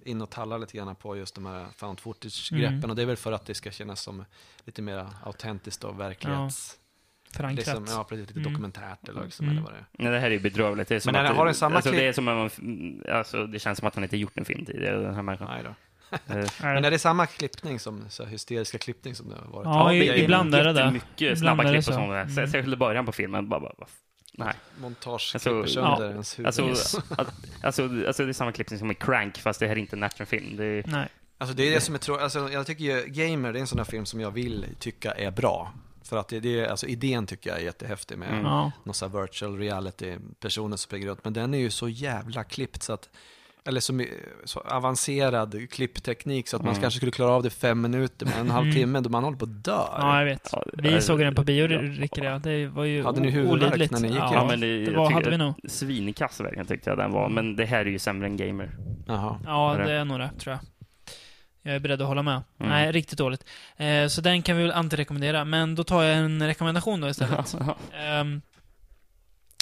in 0.04 0.21
och 0.21 0.30
tallar 0.30 0.60
lite 0.60 0.78
grann 0.78 0.95
på 0.95 1.17
just 1.17 1.36
de 1.36 1.45
här 1.45 1.65
found 1.78 1.99
footage-greppen. 1.99 2.73
Mm. 2.78 2.89
Och 2.89 2.95
det 2.95 3.02
är 3.02 3.06
väl 3.06 3.17
för 3.17 3.32
att 3.32 3.45
det 3.45 3.56
ska 3.56 3.71
kännas 3.71 4.02
som 4.02 4.25
lite 4.65 4.82
mer 4.82 5.06
autentiskt 5.23 5.84
och 5.84 5.99
verklighets... 5.99 6.75
förankrat. 7.36 7.68
Liksom, 7.68 7.86
ja, 7.89 8.04
precis. 8.10 8.28
Lite 8.28 8.39
Mm. 8.39 8.54
dokumentärt 8.54 9.10
eller 9.10 9.24
liksom, 9.24 9.46
Mm. 9.46 9.58
eller 9.58 9.65
vad 9.68 9.74
det 9.74 9.80
är. 9.80 9.86
Nej, 10.04 10.12
det 10.12 10.20
här 10.20 10.28
är 10.28 10.32
ju 10.32 10.39
bedrövligt. 10.39 10.88
Det 10.89 10.96
är 10.96 11.00
som 11.00 11.12
Men 11.13 11.26
att, 11.26 11.36
har 11.36 11.46
den 11.46 11.54
samma 11.56 11.76
alltså, 11.76 11.92
klipp- 11.92 12.00
det 12.02 12.08
är 12.08 12.13
som 12.13 12.28
om 12.28 12.38
man, 12.38 13.04
alltså, 13.15 13.48
det 13.48 13.60
känns 13.60 13.80
som 13.80 13.88
att 13.88 13.96
han 13.96 14.04
inte 14.04 14.18
gjort 14.18 14.38
en 14.38 14.46
film 14.46 14.65
tidigare, 14.65 15.02
den 15.02 15.15
här 15.15 15.22
människan. 15.22 15.48
Nej 15.52 15.63
då. 15.63 15.70
Eh. 16.39 16.46
Men 16.62 16.86
är 16.86 16.92
det 16.92 17.00
samma 17.00 17.26
klippning 17.26 17.80
som, 17.80 18.06
så 18.10 18.24
här, 18.24 18.30
hysteriska 18.32 18.78
klippning 18.78 19.15
som 19.15 19.30
det 19.30 19.36
har 19.36 19.52
varit? 19.52 19.65
Ja, 19.65 19.89
det 20.06 20.10
är 20.20 20.24
ibland 20.24 20.56
är 20.56 20.63
det 20.63 20.74
det. 20.74 21.00
Ibland 21.18 21.38
snabba 21.38 21.63
det 21.63 21.70
klipp 21.70 21.78
och 21.78 21.84
så. 21.84 21.92
sånt. 21.92 22.04
Mm. 22.06 22.15
Mm. 22.22 22.48
Särskilt 22.48 22.74
i 22.74 22.78
början 22.78 23.06
på 23.06 23.12
filmen. 23.12 23.50
Bara, 23.50 23.60
bara, 23.60 23.74
bara, 23.78 23.88
nej. 24.34 24.54
Montage 24.82 25.32
Alltså, 25.36 25.50
klipper 25.50 25.68
sönder 25.68 26.06
ja. 26.06 26.12
ens 26.12 26.39
huvud. 26.39 26.48
Alltså, 26.48 26.62
Yes. 26.68 26.96
alltså, 27.63 27.84
alltså, 28.08 28.24
det 28.26 28.30
är 28.32 28.34
samma 28.34 28.52
klippning 28.52 28.80
som 28.80 28.92
i 28.92 28.96
Crank, 28.96 29.38
fast 29.38 29.60
det 29.60 29.68
här 29.68 29.76
är 29.76 29.80
inte 29.80 29.96
en 29.96 30.04
actionfilm. 30.04 30.58
Det 30.58 30.65
är, 30.65 30.84
Nej. 30.88 31.08
Alltså 31.38 31.56
det 31.56 31.68
är 31.68 31.72
det 31.72 31.82
som 31.82 31.96
är 31.96 32.00
tråkigt. 32.00 32.24
Alltså, 32.24 32.50
jag 32.50 32.65
tycker 32.68 32.84
ju 32.84 33.06
Gamer, 33.08 33.54
det 33.54 33.60
är 33.60 33.62
en 33.62 33.68
sån 33.68 33.78
här 33.80 33.86
film 33.86 34.06
som 34.06 34.20
jag 34.20 34.32
vill 34.32 34.65
tycka 34.80 35.12
är 35.12 35.32
bra. 35.32 35.74
För 36.10 36.17
att 36.17 36.28
det, 36.28 36.39
det 36.39 36.60
är, 36.60 36.67
alltså 36.67 36.88
idén 36.88 37.26
tycker 37.28 37.50
jag 37.50 37.60
är 37.60 37.63
jättehäftig 37.63 38.17
med 38.17 38.30
Mm. 38.30 38.43
Någon 38.43 38.93
sån 38.93 39.12
här 39.12 39.22
virtual 39.22 39.58
reality, 39.58 40.15
personer 40.39 40.69
som 40.69 40.78
springer 40.78 41.08
runt. 41.08 41.24
Men 41.24 41.34
den 41.34 41.54
är 41.54 41.58
ju 41.58 41.69
så 41.69 41.89
jävla 41.89 42.43
klippt 42.43 42.84
så 42.84 42.93
att, 42.93 43.10
eller 43.65 43.80
så, 43.80 44.06
så 44.45 44.60
avancerad 44.60 45.67
klippteknik 45.72 46.48
så 46.48 46.56
att 46.56 46.62
man 46.63 46.69
Mm. 46.74 46.82
kanske 46.82 46.98
skulle 46.98 47.12
klara 47.12 47.32
av 47.32 47.43
det 47.43 47.50
fem 47.50 47.82
minuter, 47.82 48.26
men 48.26 48.34
en 48.36 48.39
Mm. 48.39 48.52
halvtimme 48.52 49.00
då 49.00 49.10
man 49.10 49.24
håller 49.24 49.38
på 49.38 49.45
att 49.45 49.63
dö. 49.63 49.72
ja, 49.72 50.17
jag 50.19 50.26
vet. 50.26 50.50
Ja, 50.52 50.63
Vi 50.74 51.02
såg 51.02 51.19
den 51.19 51.36
på 51.36 51.43
bio. 51.43 51.67
Rickard. 51.67 52.26
Ja. 52.26 52.39
Det 52.39 52.67
var 52.67 52.84
ju 52.84 53.04
Hade 53.04 53.22
ni 53.22 53.30
huvudvärk 53.30 53.91
när 53.91 54.00
ni 54.00 54.08
gick 54.08 54.17
Ja, 54.17 54.34
Ja, 54.34 54.48
men 54.48 54.60
det, 54.60 54.67
det 54.86 54.91
jag 54.91 55.00
var, 55.00 55.12
hade 55.12 55.30
vi 55.30 55.38
nog. 55.38 55.54
Svinkass 55.67 56.39
verkligen 56.39 56.65
tyckte 56.67 56.89
jag 56.89 56.98
den 56.98 57.12
var, 57.12 57.30
men 57.30 57.56
det 57.56 57.65
här 57.65 57.80
är 57.80 57.86
ju 57.86 58.00
sämre 58.00 58.28
än 58.28 58.38
Gamer. 58.38 58.78
Jaha. 59.08 59.39
Ja, 59.45 59.76
det 59.86 59.91
är 59.93 60.06
nog 60.06 60.19
det, 60.19 60.30
tror 60.39 60.52
jag. 60.56 60.60
Jag 61.62 61.76
är 61.76 61.80
beredd 61.80 62.02
att 62.02 62.08
hålla 62.08 62.24
med. 62.24 62.34
Mm. 62.60 62.69
Nej, 62.72 62.91
riktigt 62.91 63.17
dåligt. 63.17 63.45
Eh, 63.78 64.08
så 64.08 64.22
den 64.22 64.41
kan 64.41 64.58
vi 64.58 64.63
väl 64.63 64.72
antirekommendera, 64.72 65.45
men 65.45 65.76
då 65.76 65.84
tar 65.84 66.04
jag 66.04 66.17
en 66.17 66.48
rekommendation 66.48 67.02
då 67.02 67.10
istället. 67.10 67.56
Ehm, 67.93 68.41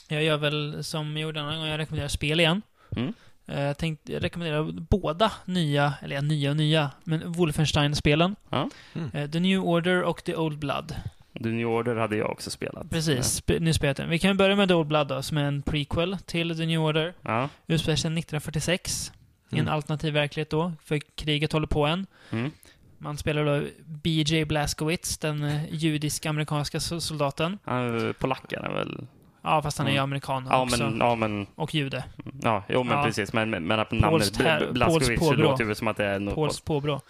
jag 0.08 0.24
gör 0.24 0.38
väl 0.38 0.84
som 0.84 1.18
jag 1.18 1.22
gjorde 1.22 1.40
den 1.40 1.48
här 1.50 1.56
gången, 1.56 1.70
jag 1.72 1.78
rekommenderar 1.78 2.08
spel 2.10 2.40
igen. 2.40 2.62
Mm. 2.96 3.14
Eh, 3.48 3.62
Jag 3.62 3.78
tänkte 3.78 4.20
rekommendera 4.20 4.64
båda 4.90 5.32
nya, 5.46 5.94
eller 6.02 6.16
ja, 6.16 6.22
nya 6.22 6.50
och 6.50 6.58
nya, 6.58 6.92
men 7.04 7.32
Wolfenstein-spelen. 7.32 8.36
Ja. 8.50 8.70
Mm. 8.96 9.10
Eh, 9.14 9.30
The 9.30 9.40
New 9.40 9.60
Order 9.64 10.04
och 10.04 10.24
The 10.24 10.36
Old 10.36 10.60
Blood. 10.60 10.96
The 11.44 11.50
New 11.50 11.68
Order 11.68 11.96
hade 11.96 12.16
jag 12.18 12.30
också 12.32 12.50
spelat. 12.50 12.90
Precis, 12.90 13.42
sp- 13.42 13.60
nu 13.60 13.74
spelat 13.74 13.98
den. 13.98 14.10
Vi 14.10 14.20
kan 14.20 14.38
börja 14.38 14.56
med 14.56 14.68
The 14.68 14.74
Old 14.74 14.88
Blood 14.88 15.08
då, 15.08 15.22
som 15.22 15.38
är 15.38 15.44
en 15.44 15.62
prequel 15.62 16.18
till 16.26 16.58
The 16.58 16.66
New 16.66 16.80
Order. 16.82 17.14
Ja. 17.22 17.50
Utspelar 17.68 17.96
sig 17.96 18.08
1946, 18.12 19.12
i 19.50 19.56
en 19.56 19.60
Mm. 19.60 19.74
alternativ 19.74 20.14
verklighet 20.14 20.50
då, 20.50 20.74
för 20.84 21.00
kriget 21.16 21.54
håller 21.54 21.68
på 21.68 21.86
än. 21.86 22.06
Mm. 22.32 22.52
Man 22.98 23.18
spelar 23.18 23.46
då 23.46 23.68
B.J. 23.86 24.46
Blazkowicz, 24.46 25.18
den 25.18 25.44
eh, 25.44 25.74
judisk-amerikanska 25.74 26.78
so- 26.78 27.00
soldaten. 27.00 27.58
Han, 27.64 28.14
Polacken 28.20 28.64
är 28.64 28.70
väl... 28.74 29.08
Ja, 29.44 29.62
fast 29.62 29.78
han 29.78 29.88
är 29.88 29.92
ju 29.92 29.98
Mm. 29.98 30.04
amerikan 30.04 30.48
Ja, 30.50 30.64
också. 30.64 30.84
men, 30.84 30.98
ja, 31.00 31.16
men, 31.16 31.48
Och 31.56 31.76
jude. 31.76 32.04
ja, 32.42 32.64
jo, 32.70 32.84
men 32.84 32.98
Ja. 32.98 33.04
precis. 33.04 33.34
Men, 33.34 33.50
men 33.50 33.64
men 33.68 33.78
namnet 33.92 34.10
Polskt 34.10 34.42
här- 34.42 34.60
Bl- 34.62 34.72
Blaskowicz 34.74 35.08
polskt 35.08 35.20
påbrå. 35.20 35.44
låter 35.44 35.64
ju 35.66 35.76
som 35.76 35.88
att 35.88 35.98
det 35.98 36.06
är 36.06 36.20
något 36.20 36.36
Pauls 36.36 36.62
påbrå. 36.62 37.02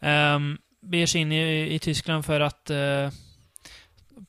Um, 0.00 0.58
beger 0.82 1.06
sig 1.06 1.20
in 1.20 1.32
i, 1.32 1.74
i 1.74 1.78
Tyskland 1.78 2.24
för 2.24 2.40
att 2.40 2.70
eh, 2.70 3.10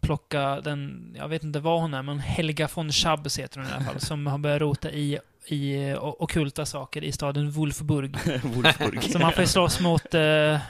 plocka 0.01 0.61
den, 0.61 1.11
jag 1.17 1.27
vet 1.27 1.43
inte 1.43 1.59
vad 1.59 1.81
hon 1.81 1.93
är, 1.93 2.01
men 2.03 2.19
Helga 2.19 2.69
von 2.75 2.91
Schabs 2.91 3.39
heter 3.39 3.59
hon 3.59 3.69
i 3.69 3.71
alla 3.73 3.83
fall, 3.85 3.99
som 3.99 4.27
har 4.27 4.37
börjat 4.37 4.61
rota 4.61 4.91
i, 4.91 5.19
i 5.47 5.93
ockulta 5.99 6.65
saker 6.65 7.03
i 7.03 7.11
staden 7.11 7.51
Wolfburg. 7.51 8.17
Wolfsburg. 8.43 9.03
Så 9.03 9.19
man 9.19 9.33
får 9.33 9.45
slåss 9.45 9.79
mot 9.79 10.13
eh, 10.13 10.21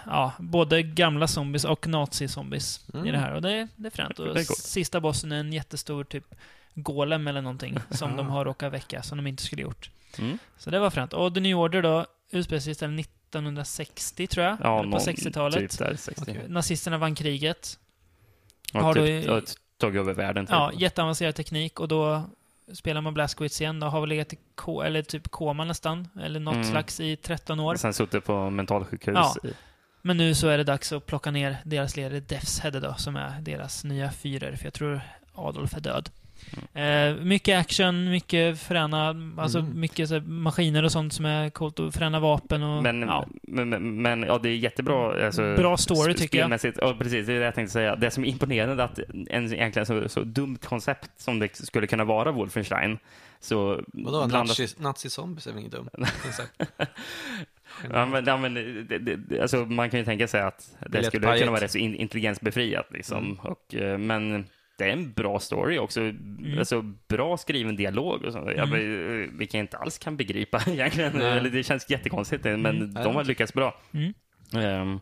ja, 0.05 0.31
både 0.39 0.83
gamla 0.83 1.27
zombies 1.27 1.65
och 1.65 1.87
nazi-zombies 1.87 2.79
i 2.93 2.97
Mm. 2.97 3.11
det 3.11 3.17
här. 3.17 3.33
Och 3.33 3.41
det, 3.41 3.67
det 3.75 3.87
är 3.87 3.91
fränt. 3.91 4.17
Det 4.17 4.31
Och 4.31 4.39
sista 4.45 4.99
bossen 4.99 5.31
är 5.31 5.39
en 5.39 5.53
jättestor 5.53 6.03
typ 6.03 6.23
golem 6.75 7.27
eller 7.27 7.41
någonting 7.41 7.77
som 7.89 8.17
de 8.17 8.27
har 8.29 8.45
råkat 8.45 8.73
väcka, 8.73 9.01
som 9.03 9.17
de 9.17 9.27
inte 9.27 9.43
skulle 9.43 9.61
gjort. 9.61 9.89
Mm. 10.19 10.37
Så 10.57 10.69
det 10.69 10.79
var 10.79 10.89
fränt. 10.89 11.13
Och 11.13 11.33
The 11.33 11.39
New 11.39 11.57
Order 11.57 11.81
då, 11.81 12.05
utspelar 12.31 12.59
sig 12.59 12.71
istället 12.71 13.05
1960 13.05 14.27
tror 14.27 14.45
jag, 14.45 14.57
Ja, 14.63 14.73
eller 14.73 14.83
på 14.83 14.89
någon 14.89 14.99
60-talet. 14.99 15.59
Typ 15.71 15.77
där, 15.79 15.95
60. 15.95 16.21
Okej. 16.31 16.45
Nazisterna 16.47 16.97
vann 16.97 17.15
kriget. 17.15 17.79
Ja, 18.73 18.81
Har 18.81 18.93
typ, 18.93 19.03
du- 19.25 19.31
ja, 19.33 19.41
tagit 19.77 19.99
över 19.99 20.13
världen. 20.13 20.45
Typ. 20.45 20.51
Ja, 20.53 20.71
jätteavancerad 20.77 21.35
teknik 21.35 21.79
och 21.79 21.87
då 21.87 22.23
spelar 22.73 23.01
man 23.01 23.13
Blazkowicz 23.13 23.61
igen 23.61 23.79
då, 23.79 23.87
har 23.87 23.99
väl 23.99 24.09
legat 24.09 24.33
i 24.33 24.37
ko, 24.55 24.81
eller 24.81 25.01
typ 25.01 25.27
koma 25.31 25.63
nästan, 25.63 26.07
eller 26.21 26.39
något 26.39 26.55
Mm. 26.55 26.71
slags 26.71 26.99
i 26.99 27.15
13 27.15 27.59
år. 27.59 27.75
Sen 27.75 27.93
suttit 27.93 28.25
på 28.25 28.49
mentalsjukhus. 28.49 29.13
Ja. 29.15 29.35
Men 30.01 30.17
nu 30.17 30.35
så 30.35 30.47
är 30.47 30.57
det 30.57 30.63
dags 30.63 30.91
att 30.91 31.05
plocka 31.05 31.31
ner 31.31 31.57
deras 31.65 31.95
ledare 31.97 32.19
Defshead 32.19 32.71
då, 32.79 32.93
som 32.97 33.15
är 33.15 33.41
deras 33.41 33.83
nya 33.83 34.11
fyrer, 34.11 34.55
för 34.55 34.65
jag 34.65 34.73
tror 34.73 35.01
Adolf 35.33 35.73
är 35.73 35.79
död. 35.81 36.09
Eh, 36.73 37.15
mycket 37.15 37.59
action, 37.59 38.09
mycket 38.11 38.59
fräna, 38.59 39.15
alltså 39.37 39.59
Mm. 39.59 39.79
mycket 39.79 40.07
så 40.07 40.13
här, 40.13 40.21
maskiner 40.21 40.83
och 40.83 40.91
sånt 40.91 41.13
som 41.13 41.25
är 41.25 41.49
coolt, 41.49 41.79
och 41.79 41.93
fräna 41.93 42.19
vapen 42.19 42.63
och... 42.63 42.83
Men, 42.83 43.01
ja. 43.01 43.27
men, 43.43 43.69
men, 43.69 44.01
men 44.01 44.23
ja, 44.23 44.37
det 44.43 44.49
är 44.49 44.55
jättebra. 44.55 45.25
Alltså, 45.25 45.55
Bra 45.55 45.77
story, 45.77 46.13
tycker 46.13 46.39
jag. 46.39 46.51
Ja, 46.77 46.95
precis. 46.99 47.25
Det 47.27 47.33
är 47.33 47.39
det 47.39 47.45
jag 47.45 47.55
tänkte 47.55 47.73
säga. 47.73 47.95
Det 47.95 48.11
som 48.11 48.23
är 48.25 48.27
imponerande 48.27 48.83
är 48.83 48.85
att 48.85 48.99
en 49.29 49.53
egentligen 49.53 49.85
så, 49.85 50.09
så 50.09 50.23
dumt 50.23 50.57
koncept 50.63 51.11
som 51.21 51.39
det 51.39 51.55
skulle 51.55 51.87
kunna 51.87 52.03
vara 52.03 52.31
Wolfenstein, 52.31 52.97
så 53.39 53.81
Vadå, 53.87 54.27
blandas... 54.27 54.59
nazi- 54.59 54.81
nazi-zombies 54.81 55.47
är 55.47 55.51
väl 55.51 55.59
inget 55.59 55.71
dumt? 55.71 55.89
Ja, 57.93 58.05
men, 58.05 58.25
ja, 58.25 58.37
men 58.37 58.53
det, 58.53 58.97
det, 58.99 59.41
alltså, 59.41 59.57
man 59.57 59.89
kan 59.89 59.99
ju 59.99 60.05
tänka 60.05 60.27
sig 60.27 60.41
att 60.41 60.75
det 60.89 61.03
skulle 61.03 61.27
pajet. 61.27 61.39
kunna 61.39 61.51
vara 61.51 61.61
rätt 61.63 61.71
så 61.71 61.77
in, 61.77 61.95
intelligensbefriat. 61.95 62.87
Liksom. 62.91 63.17
Mm. 63.25 63.39
Och, 63.39 63.75
eh, 63.75 63.97
men 63.97 64.45
det 64.81 64.87
är 64.89 64.93
en 64.93 65.11
bra 65.13 65.39
story 65.39 65.77
också. 65.79 66.01
Alltså, 66.59 66.81
bra 67.07 67.37
skriven 67.37 67.75
dialog 67.75 68.23
och 68.25 68.33
så. 68.33 68.37
Jag, 68.37 68.67
Mm. 68.67 69.23
eh, 69.23 69.29
vilket 69.37 69.53
jag 69.53 69.63
inte 69.63 69.77
alls 69.77 69.97
kan 69.97 70.17
begripa 70.17 70.61
egentligen. 70.67 71.13
Nej. 71.15 71.37
Eller, 71.37 71.49
det 71.49 71.63
känns 71.63 71.89
jättekonstigt, 71.89 72.43
men 72.43 72.65
Mm. 72.65 72.93
de 72.93 73.15
har 73.15 73.23
lyckats 73.23 73.53
bra. 73.53 73.81
Mm. 73.91 74.13
Ehm, 74.53 74.99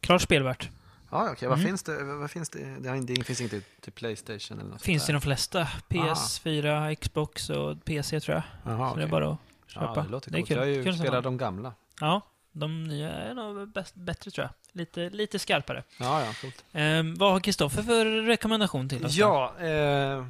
Klart 0.00 0.20
spelvärt. 0.22 0.68
Ja, 1.10 1.28
okej. 1.32 1.48
Vad 1.48 1.58
Mm. 1.58 1.68
finns 1.68 1.82
det? 1.82 2.04
Vad 2.04 2.30
finns 2.30 2.50
det? 2.50 2.76
Det, 3.00 3.24
finns 3.24 3.40
inte 3.40 3.60
till 3.80 3.92
Playstation 3.92 4.58
eller 4.58 4.70
något 4.70 4.82
Finns 4.82 5.02
i 5.02 5.06
sånt 5.06 5.22
de 5.22 5.26
flesta. 5.26 5.68
PS4, 5.88 6.94
Xbox 6.94 7.50
och 7.50 7.84
PC 7.84 8.20
tror 8.20 8.34
jag. 8.34 8.42
Jaha, 8.74 8.90
Så 8.90 8.96
det 8.96 9.02
är 9.02 9.06
bara 9.08 9.30
att 9.30 9.38
köpa. 9.66 9.92
Ja, 9.96 10.02
det 10.02 10.08
låter 10.10 10.30
Det 10.30 10.36
är 10.36 10.40
coolt. 10.40 10.48
kul. 10.48 10.56
Jag 10.56 10.62
har 10.64 10.92
ju 10.92 10.92
spelat 10.92 11.24
de 11.24 11.36
gamla. 11.36 11.72
Ja, 12.00 12.20
de 12.52 12.84
nya 12.84 13.10
är 13.10 13.34
nog 13.34 13.68
bäst, 13.68 13.94
bättre 13.94 14.30
tror 14.30 14.44
jag. 14.44 14.80
Lite, 14.80 15.10
lite 15.10 15.38
skarpare. 15.38 15.84
Ja, 15.98 16.24
ja, 16.24 16.32
coolt. 16.40 16.64
Ehm, 16.72 17.14
vad 17.14 17.32
har 17.32 17.40
Kristoffer 17.40 17.82
för 17.82 18.22
rekommendation 18.22 18.88
till 18.88 19.06
oss? 19.06 19.14
Ja, 19.14 19.54
eh, 19.60 20.26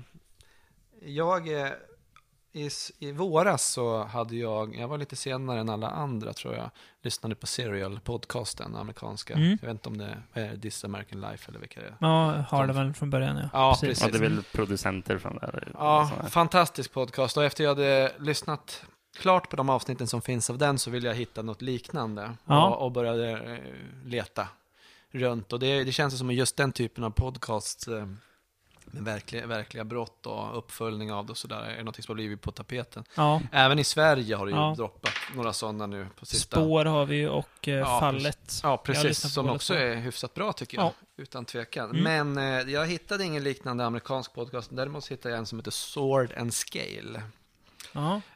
jag... 1.05 1.61
Eh, 1.61 1.73
i, 2.55 2.71
I 2.99 3.13
våras 3.13 3.65
så 3.65 4.05
hade 4.05 4.37
jag, 4.37 4.77
jag 4.77 4.89
var 4.89 4.99
lite 4.99 5.17
senare 5.17 5.61
än 5.61 5.69
alla 5.69 5.91
andra 5.91 6.33
tror 6.33 6.55
jag, 6.55 6.71
lyssnade 7.03 7.35
på 7.35 7.47
Serial, 7.47 8.01
podcasten, 8.01 8.77
amerikanska. 8.77 9.35
Mm. 9.35 9.59
Jag 9.61 9.69
vet 9.69 9.71
inte 9.71 9.89
om 9.89 9.99
det 9.99 10.23
är 10.33 10.57
This 10.57 10.85
American 10.85 11.21
Life 11.21 11.51
eller 11.51 11.59
vilka 11.61 11.81
det 11.81 11.87
är. 11.87 11.97
Ja, 12.01 12.45
har 12.49 12.67
det 12.67 12.73
väl 12.73 12.95
från 12.95 13.11
början 13.11 13.37
ja. 13.37 13.49
Ja, 13.53 13.77
precis. 13.81 14.03
ja, 14.03 14.09
det 14.09 14.19
är 14.19 14.21
väl 14.21 14.43
producenter 14.43 15.19
från 15.19 15.37
där. 15.37 15.73
Ja, 15.75 16.11
fantastisk 16.31 16.93
podcast. 16.93 17.37
Och 17.37 17.45
efter 17.45 17.65
jag 17.65 17.71
hade 17.71 18.13
lyssnat 18.19 18.85
klart 19.17 19.51
på 19.51 19.57
de 19.57 19.69
avsnitten 19.71 20.07
som 20.07 20.23
finns 20.23 20.51
av 20.51 20.59
den 20.59 20.79
så 20.79 20.91
ville 20.91 21.09
jag 21.09 21.15
hitta 21.15 21.43
något 21.43 21.63
liknande. 21.63 22.31
Ja. 22.47 22.69
Och, 22.69 22.85
och 22.85 22.93
började 22.93 23.31
eh, 23.31 23.59
leta 24.09 24.49
runt. 25.11 25.53
Och 25.53 25.59
det, 25.61 25.85
det 25.85 25.93
känns 25.93 26.19
som 26.19 26.29
att 26.29 26.35
just 26.35 26.57
den 26.57 26.73
typen 26.73 27.05
av 27.05 27.11
podcast 27.11 27.89
eh, 27.89 28.07
med 28.85 29.05
verkliga, 29.05 29.47
verkliga 29.47 29.85
brott 29.85 30.27
och 30.27 30.59
uppföljning 30.59 31.13
av 31.13 31.27
det 31.27 31.31
och 31.31 31.37
sådär 31.39 31.63
är 31.79 31.83
något 31.83 31.97
som 31.97 32.05
har 32.09 32.15
blivit 32.15 32.41
på 32.41 32.51
tapeten. 32.53 33.05
Ja, 33.15 33.41
Även 33.53 33.79
i 33.79 33.85
Sverige 33.85 34.37
har 34.37 34.47
det 34.47 34.53
ju 34.53 34.59
Ja. 34.59 34.75
droppat 34.77 35.13
några 35.35 35.53
sådana 35.53 35.87
nu 35.87 36.07
på 36.19 36.27
sista. 36.27 36.57
Spår 36.57 36.85
har 36.85 37.07
vi 37.07 37.17
ju 37.17 37.29
och 37.29 37.69
eh, 37.69 37.75
Ja, 37.75 38.01
Fallet. 38.01 38.61
Ja, 38.63 38.77
precis. 38.77 39.33
Som 39.35 39.49
också 39.51 39.75
är 39.75 39.95
hyfsat 39.95 40.35
bra 40.35 40.53
tycker 40.53 40.79
jag. 40.79 40.87
Ja. 40.87 40.93
Utan 41.17 41.45
tvekan. 41.45 41.91
Mm. 41.91 42.33
Men 42.35 42.61
eh, 42.67 42.73
jag 42.73 42.87
hittade 42.87 43.25
ingen 43.25 43.43
liknande 43.45 43.85
amerikansk 43.87 44.35
podcast. 44.35 44.71
Däremot 44.73 45.09
hittade 45.09 45.35
jag 45.35 45.39
en 45.39 45.47
som 45.47 45.59
heter 45.59 45.71
Sword 45.71 46.33
and 46.39 46.55
Scale. 46.55 47.23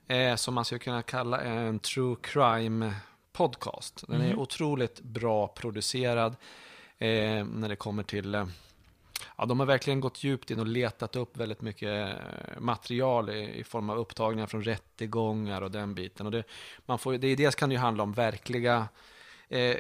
Eh, 0.07 0.37
som 0.37 0.55
man 0.55 0.65
skulle 0.65 0.79
kunna 0.79 1.03
kalla 1.03 1.41
en 1.41 1.79
true 1.79 2.17
crime 2.23 2.95
podcast. 3.33 4.05
Den 4.09 4.21
är 4.21 4.31
Mhm. 4.31 4.39
otroligt 4.39 5.01
bra 5.01 5.49
producerad 5.49 6.37
eh, 6.99 7.45
när 7.45 7.69
det 7.69 7.77
kommer 7.77 8.03
till 8.03 8.35
eh, 8.35 8.47
Ja, 9.39 9.47
de 9.47 9.61
har 9.61 9.67
verkligen 9.67 10.01
gått 10.01 10.25
djupt 10.25 10.51
in 10.51 10.61
och 10.61 10.67
letat 10.67 11.17
upp 11.17 11.37
väldigt 11.37 11.61
mycket 11.61 12.17
material 12.59 13.31
i, 13.31 13.59
i 13.59 13.65
form 13.65 13.91
av 13.91 13.99
upptagningar 13.99 14.47
från 14.47 14.63
rättegångar 14.63 15.63
och 15.63 15.71
den 15.71 15.95
biten. 15.95 16.27
Och 16.27 16.33
det, 16.33 16.45
man 16.87 16.99
får, 16.99 17.13
det, 17.13 17.35
dels 17.37 17.55
kan 17.55 17.69
det 17.69 17.73
ju 17.75 17.79
handla 17.79 18.03
om 18.03 18.13
verkliga 18.13 18.89
eh, 19.49 19.77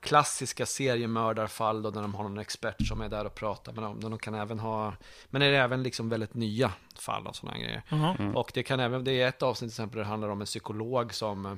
klassiska 0.00 0.66
seriemördarfall 0.66 1.82
då, 1.82 1.90
när 1.90 2.02
de 2.02 2.14
har 2.14 2.22
någon 2.22 2.38
expert 2.38 2.86
som 2.86 3.00
är 3.00 3.08
där 3.08 3.24
och 3.24 3.34
pratar 3.34 3.72
med 3.72 3.82
dem. 3.82 3.98
Men 4.02 4.10
de 4.10 4.18
kan 4.18 4.34
även 4.34 4.58
ha, 4.58 4.92
men 5.30 5.40
det 5.40 5.46
är 5.46 5.52
även 5.52 5.82
liksom 5.82 6.08
väldigt 6.08 6.34
nya 6.34 6.72
fall 6.98 7.26
och 7.26 7.36
sådana 7.36 7.58
grejer. 7.58 7.82
Jaha. 7.88 8.16
Mm. 8.18 8.36
Och 8.36 8.50
det 8.54 8.62
kan 8.62 8.80
även, 8.80 9.04
det 9.04 9.12
är 9.22 9.28
ett 9.28 9.42
avsnitt 9.42 9.70
till 9.70 9.72
exempel 9.82 9.96
där 9.96 10.04
det 10.04 10.08
handlar 10.10 10.28
om 10.28 10.40
en 10.40 10.46
psykolog 10.46 11.14
som 11.14 11.46
eh, 11.46 11.54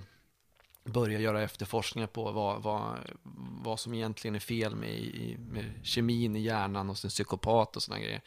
börjar 0.85 1.21
göra 1.21 1.43
efterforskningar 1.43 2.07
på 2.09 2.33
vad, 2.33 2.63
vad, 2.63 2.83
vad 3.65 3.81
som 3.81 3.95
egentligen 3.95 4.35
är 4.35 4.39
fel 4.41 4.75
med, 4.77 4.91
i- 4.91 5.37
med 5.51 5.65
kemin 5.83 6.37
i 6.37 6.41
hjärnan 6.41 6.89
hos 6.89 7.05
en 7.05 7.11
psykopat 7.11 7.77
och 7.77 7.83
sådana 7.83 8.03
grejer. 8.03 8.21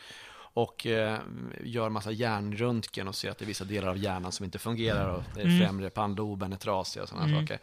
Och 0.56 0.86
eh, 0.88 1.20
gör 1.64 1.90
massa 1.90 2.12
hjärnröntgen 2.12 3.08
och 3.08 3.16
ser 3.16 3.32
att 3.32 3.38
det 3.38 3.46
är 3.46 3.48
vissa 3.48 3.64
delar 3.66 3.88
av 3.88 3.98
hjärnan 3.98 4.32
som 4.32 4.44
inte 4.44 4.60
fungerar 4.60 5.10
och 5.10 5.24
det 5.36 5.42
är 5.42 5.46
Mm. 5.46 5.60
främre 5.60 5.90
pannloben 5.90 6.54
är 6.54 6.58
trasig 6.58 7.02
och 7.02 7.10
sådana 7.10 7.26
Mm. 7.28 7.40
saker. 7.42 7.60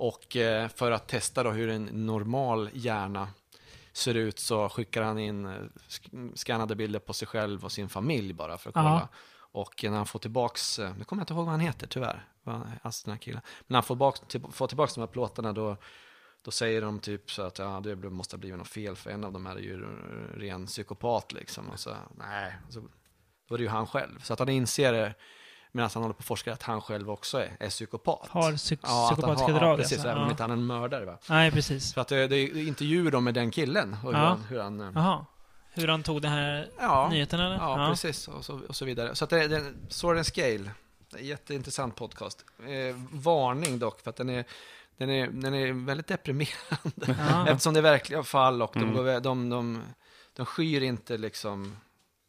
Och 0.00 0.36
eh, 0.36 0.68
för 0.68 0.90
att 0.90 1.08
testa 1.08 1.42
då 1.42 1.50
hur 1.50 1.68
en 1.68 1.84
normal 1.84 2.70
hjärna 2.72 3.28
ser 3.92 4.14
ut 4.14 4.38
så 4.38 4.68
skickar 4.68 5.02
han 5.02 5.18
in 5.18 5.46
eh, 5.46 5.52
sk- 5.88 6.32
skannade 6.34 6.76
bilder 6.76 7.00
på 7.00 7.12
sig 7.12 7.28
själv 7.28 7.64
och 7.64 7.72
sin 7.72 7.88
familj 7.88 8.32
bara 8.32 8.58
för 8.58 8.70
att 8.70 8.74
kolla. 8.74 8.88
Ja. 8.88 9.08
Och 9.52 9.84
när 9.84 9.96
han 9.96 10.06
får 10.06 10.18
tillbaks, 10.18 10.78
eh, 10.78 10.96
nu 10.96 11.04
kommer 11.04 11.20
jag 11.20 11.24
inte 11.24 11.32
ihåg 11.32 11.44
vad 11.44 11.52
han 11.52 11.60
heter 11.60 11.86
tyvärr, 11.86 12.28
alltså 12.82 13.04
den 13.04 13.12
här 13.12 13.18
killen. 13.18 13.40
Men 13.44 13.64
när 13.66 13.76
han 13.76 13.82
får, 13.82 13.96
bak, 13.96 14.28
till, 14.28 14.42
får 14.52 14.66
tillbaks 14.66 14.94
de 14.94 15.00
här 15.00 15.08
plåtarna 15.08 15.52
då, 15.52 15.76
då 16.42 16.50
säger 16.50 16.82
de 16.82 17.00
typ 17.00 17.30
så 17.30 17.42
att 17.42 17.58
ja, 17.58 17.80
det 17.84 17.96
måste 18.10 18.36
ha 18.36 18.38
blivit 18.40 18.58
något 18.58 18.68
fel 18.68 18.96
för 18.96 19.10
en 19.10 19.24
av 19.24 19.32
dem 19.32 19.46
är 19.46 19.56
ju 19.56 19.86
ren 20.34 20.66
psykopat 20.66 21.32
liksom. 21.32 21.70
Och 21.70 21.80
så, 21.80 21.96
nej, 22.16 22.56
så, 22.68 22.80
då 23.48 23.54
är 23.54 23.58
det 23.58 23.64
ju 23.64 23.70
han 23.70 23.86
själv. 23.86 24.18
Så 24.22 24.32
att 24.32 24.38
han 24.38 24.48
inser 24.48 25.14
medan 25.72 25.90
han 25.94 26.02
håller 26.02 26.14
på 26.14 26.18
att 26.20 26.24
forska 26.26 26.52
att 26.52 26.62
han 26.62 26.80
själv 26.80 27.10
också 27.10 27.38
är, 27.38 27.56
är 27.60 27.68
psykopat. 27.70 28.28
Har 28.28 28.52
psyk- 28.52 28.78
Ja, 28.82 28.88
att 28.88 29.08
han 29.08 29.14
psykopatiska 29.16 29.52
har- 29.52 29.60
drag 29.60 29.72
Ja, 29.72 29.76
precis, 29.76 29.92
alltså. 29.92 30.08
även 30.08 30.18
om 30.22 30.24
Ja. 30.24 30.30
inte 30.30 30.42
han 30.42 30.50
är 30.50 30.54
en 30.54 30.66
mördare. 30.66 31.04
Va? 31.04 31.18
Nej, 31.28 31.50
precis. 31.50 31.94
För 31.94 32.00
att 32.00 32.08
det, 32.08 32.26
det 32.26 32.36
är 32.36 32.68
intervjuer 32.68 33.10
då 33.10 33.20
med 33.20 33.34
den 33.34 33.50
killen 33.50 33.92
och 34.04 34.12
hur 34.12 34.18
Ja. 34.20 34.26
han, 34.28 34.44
hur 34.48 34.60
han 34.60 34.80
eh. 34.96 35.22
Hur 35.72 35.88
han 35.88 36.02
tog 36.02 36.22
den 36.22 36.32
här 36.32 36.68
Ja, 36.78 37.08
nyheten 37.10 37.40
eller? 37.40 37.54
Ja, 37.56 37.86
precis. 37.90 38.28
Och 38.28 38.44
så, 38.44 38.60
och 38.68 38.76
så 38.76 38.84
vidare. 38.84 39.14
Så 39.14 39.24
att 39.24 39.30
det, 39.30 39.48
det, 39.48 39.72
Sword 39.88 40.16
and 40.16 40.26
Scale, 40.26 40.70
jätteintressant 41.18 41.96
podcast. 41.96 42.44
Eh, 42.66 42.96
varning 43.12 43.78
dock, 43.78 44.00
för 44.00 44.10
att 44.10 44.16
den 44.16 44.28
är, 44.30 44.44
den 44.96 45.10
är, 45.10 45.26
den 45.26 45.54
är 45.54 45.72
väldigt 45.86 46.06
deprimerande. 46.06 47.16
Ja, 47.30 47.48
Eftersom 47.48 47.74
det 47.74 47.80
är 47.80 47.82
verkliga 47.82 48.22
fall 48.22 48.62
och 48.62 48.70
de, 48.74 48.82
Mm. 48.82 48.94
går, 48.94 49.02
vä- 49.04 49.20
de, 49.20 49.48
de, 49.50 49.82
de 50.36 50.46
skyr 50.46 50.80
inte 50.82 51.18
liksom... 51.18 51.76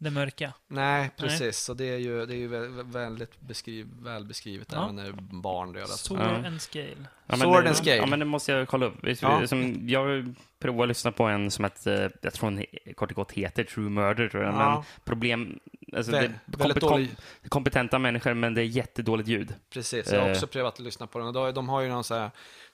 det 0.03 0.11
mörka. 0.11 0.53
Nej, 0.67 1.09
precis. 1.17 1.57
Så 1.59 1.73
det 1.73 1.85
är 1.85 1.97
ju, 1.97 2.25
det 2.25 2.33
är 2.33 2.37
ju 2.37 2.49
vä- 2.49 2.91
väldigt 2.91 3.41
beskriv, 3.41 3.87
väl 4.01 4.25
beskrivet 4.25 4.67
Ja. 4.71 4.83
även 4.83 4.95
när 4.95 5.11
barn 5.41 5.73
dödas. 5.73 6.01
Sword 6.03 6.19
Ja. 6.19 6.47
and 6.47 6.61
scale. 6.61 7.05
Ja, 7.27 7.35
Sword 7.37 7.63
det, 7.63 7.69
and 7.69 7.77
Scale. 7.77 7.95
Ja, 7.95 8.05
men 8.05 8.19
det 8.19 8.25
måste 8.25 8.51
jag 8.51 8.67
kolla 8.67 8.85
upp. 8.85 8.95
Ja. 9.21 9.47
Som, 9.47 9.89
jag 9.89 10.35
provade 10.59 10.83
att 10.83 10.87
lyssna 10.87 11.11
på 11.11 11.23
en 11.23 11.51
som 11.51 11.63
hette, 11.63 12.11
jag 12.21 12.33
tror 12.33 12.49
hon 12.51 12.63
kort 12.95 13.11
och 13.11 13.15
gott 13.15 13.31
heter 13.31 13.63
True 13.63 13.89
Murder, 13.89 14.29
tror 14.29 14.43
jag. 14.43 14.53
Ja. 14.53 14.73
Men 14.75 14.83
problem, 15.05 15.59
alltså 15.95 16.11
Vä- 16.11 16.15
det 16.15 16.25
är 16.25 16.57
väldigt 16.57 16.83
kompet- 16.83 16.89
dålig- 16.89 17.15
kompetenta 17.49 17.99
människor, 17.99 18.33
men 18.33 18.53
det 18.53 18.61
är 18.61 18.65
jättedåligt 18.65 19.29
ljud. 19.29 19.53
Precis, 19.73 20.11
jag 20.11 20.19
har 20.21 20.27
Eh. 20.27 20.31
också 20.31 20.47
prövat 20.47 20.73
att 20.73 20.79
lyssna 20.79 21.07
på 21.07 21.19
den. 21.19 21.33
De 21.53 21.69
har 21.69 21.81
ju 21.81 21.89
någon 21.89 22.03
så 22.03 22.15
här 22.15 22.31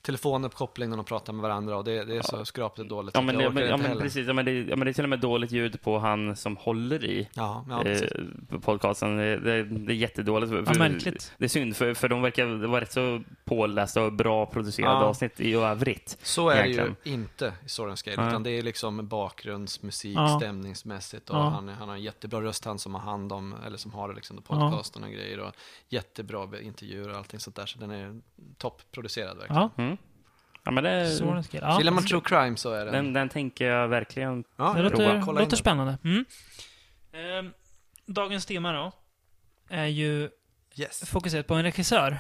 telefonuppkoppling 0.08 0.90
när 0.90 0.98
de 0.98 1.06
pratar 1.06 1.34
med 1.34 1.42
varandra 1.44 1.78
och 1.78 1.84
det, 1.84 2.04
det 2.04 2.16
är 2.18 2.22
så 2.22 2.46
skrapligt 2.46 2.90
dåligt. 2.90 3.16
Ja, 3.16 3.22
men, 3.22 3.38
det, 3.38 3.50
men, 3.50 3.68
ja, 3.70 3.78
men 3.78 3.98
precis. 3.98 4.28
Ja, 4.28 4.34
men, 4.34 4.46
det, 4.46 4.52
ja, 4.52 4.76
men 4.76 4.86
det 4.86 4.92
är 4.92 4.94
till 4.94 5.04
och 5.04 5.10
med 5.10 5.20
dåligt 5.20 5.52
ljud 5.52 5.82
på 5.82 6.00
han 6.00 6.36
som 6.36 6.58
håller 6.58 7.06
i 7.06 7.30
Ja, 7.34 7.66
ja, 7.70 7.84
eh, 7.84 8.00
podcasten. 8.62 9.18
Det, 9.18 9.38
det, 9.40 9.64
det 9.64 9.94
är 9.94 9.96
jättedåligt. 9.96 10.52
För, 10.52 10.64
Ja, 10.68 10.74
märkligt. 10.80 11.34
Det 11.38 11.46
är 11.46 11.50
synd, 11.50 11.76
för, 11.76 11.94
för 11.94 12.10
de 12.10 12.22
verkar 12.22 12.68
vara 12.68 12.82
rätt 12.82 12.92
så 12.92 13.24
pålästa 13.46 14.04
och 14.04 14.14
bra 14.14 14.46
producerade 14.46 14.94
Ja. 14.94 15.04
avsnitt 15.04 15.40
i 15.40 15.54
övrigt. 15.54 16.18
Så 16.22 16.50
är 16.50 16.56
det 16.56 16.62
egentligen. 16.70 16.96
ju 17.04 17.12
inte 17.14 17.54
i 17.66 17.70
Scale, 17.70 17.96
Nej. 18.18 18.28
utan 18.28 18.44
det 18.44 18.50
är 18.50 18.62
liksom 18.64 19.08
bakgrundsmusik, 19.08 20.18
Ja. 20.18 20.40
stämningsmässigt 20.40 21.30
och 21.30 21.36
Ja. 21.36 21.42
han, 21.50 21.68
han 21.70 21.88
har 21.90 21.96
en 21.96 22.02
jättebra 22.04 22.42
röst, 22.42 22.66
han 22.66 22.80
som 22.80 22.94
har 22.96 23.02
hand 23.02 23.32
om, 23.32 23.56
eller 23.66 23.78
som 23.78 23.94
har 23.94 24.10
det 24.10 24.16
liksom, 24.16 24.42
podcasten 24.42 25.04
och 25.04 25.10
grejer 25.12 25.40
och 25.40 25.52
jättebra 25.90 26.48
intervjuer 26.62 27.10
och 27.10 27.18
allting 27.18 27.40
sånt 27.40 27.56
där, 27.56 27.66
så 27.66 27.80
den 27.80 27.92
är 27.92 28.22
toppproducerad 28.58 29.38
verkligen. 29.38 29.62
Ja, 29.62 29.70
Mm. 29.78 29.97
Ja, 30.68 30.72
men 30.72 30.84
det, 30.84 31.16
scale. 31.44 31.44
Ja. 31.52 31.78
Gillar 31.78 31.92
man 31.92 32.06
true 32.06 32.22
crime 32.26 32.58
så 32.58 32.72
är 32.74 32.86
den... 32.86 32.94
den, 32.94 33.14
den 33.14 33.30
tänker 33.30 33.66
jag 33.66 33.88
verkligen 33.88 34.44
ja, 34.58 34.74
Det 34.74 34.74
prova. 34.74 34.90
låter, 34.90 35.22
kolla 35.26 35.40
in 35.40 35.46
låter 35.46 35.58
spännande. 35.58 35.98
Mm. 36.04 36.26
Ehm, 37.14 37.54
dagens 38.06 38.46
tema 38.46 38.72
då 38.74 38.92
är 39.70 39.86
ju 39.86 40.30
Yes. 40.76 41.10
fokuserat 41.10 41.48
på 41.48 41.54
en 41.54 41.64
regissör. 41.64 42.20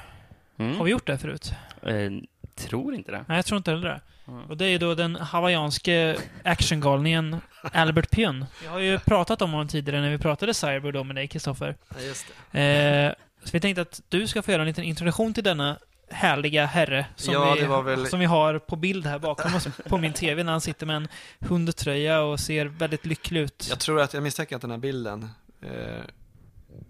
Mm. 0.58 0.78
Har 0.78 0.86
vi 0.86 0.92
gjort 0.92 1.08
det 1.08 1.18
förut? 1.18 1.52
Eh, 1.84 2.12
tror 2.56 2.96
inte 2.96 3.12
det. 3.12 3.26
Nej, 3.28 3.38
jag 3.38 3.46
tror 3.46 3.58
inte 3.58 3.72
heller 3.72 3.90
det. 3.90 4.02
Mm. 4.28 4.44
Och 4.46 4.58
det 4.58 4.66
är 4.66 4.70
ju 4.70 4.78
då 4.78 4.96
den 4.96 5.16
hawaiianske 5.16 6.18
actiongalningen 6.44 7.38
Albert 7.62 8.12
Pyun. 8.12 8.46
Vi 8.62 8.68
har 8.68 8.80
ju 8.80 9.00
pratat 9.00 9.42
om 9.42 9.52
honom 9.52 9.68
tidigare 9.68 10.02
när 10.02 10.10
vi 10.10 10.18
pratade 10.18 10.54
Cyber 10.54 10.92
då 10.92 11.04
med 11.04 11.16
dig, 11.16 11.28
Kristoffer. 11.28 11.76
Ja, 11.90 12.02
just 12.02 12.26
det. 12.52 12.62
Eh, 12.62 13.14
så 13.44 13.50
vi 13.54 13.60
tänkte 13.60 13.82
att 13.82 14.02
du 14.10 14.28
ska 14.28 14.42
få 14.42 14.52
göra 14.52 14.62
en 14.62 14.68
liten 14.68 14.84
introduktion 14.84 15.34
till 15.34 15.44
denna 15.44 15.78
härliga 16.10 16.66
herre 16.66 17.06
som, 17.16 17.34
Ja, 17.34 17.54
vi, 17.60 17.66
väl- 17.92 18.08
som 18.08 18.20
vi 18.20 18.26
har 18.26 18.60
på 18.60 18.76
bild 18.76 19.06
här 19.06 19.20
bakom 19.20 19.56
oss 19.56 19.68
på 19.90 19.98
min 19.98 20.14
TV 20.14 20.44
när 20.44 20.52
han 20.52 20.62
sitter 20.62 20.86
med 20.86 20.96
en 20.96 21.08
hundtröja 21.40 22.22
och 22.22 22.40
ser 22.40 22.66
väldigt 22.66 23.06
lycklig 23.06 23.42
ut. 23.42 23.68
Jag 23.70 23.80
tror 23.80 24.02
att, 24.02 24.14
jag 24.14 24.24
misstänker 24.24 24.56
att 24.56 24.62
den 24.62 24.72
här 24.72 24.78
bilden, 24.78 25.30
eh, 25.62 25.70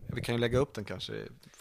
vi 0.07 0.21
kan 0.21 0.35
ju 0.35 0.41
lägga 0.41 0.57
upp 0.59 0.73
den 0.73 0.85
kanske. 0.85 1.13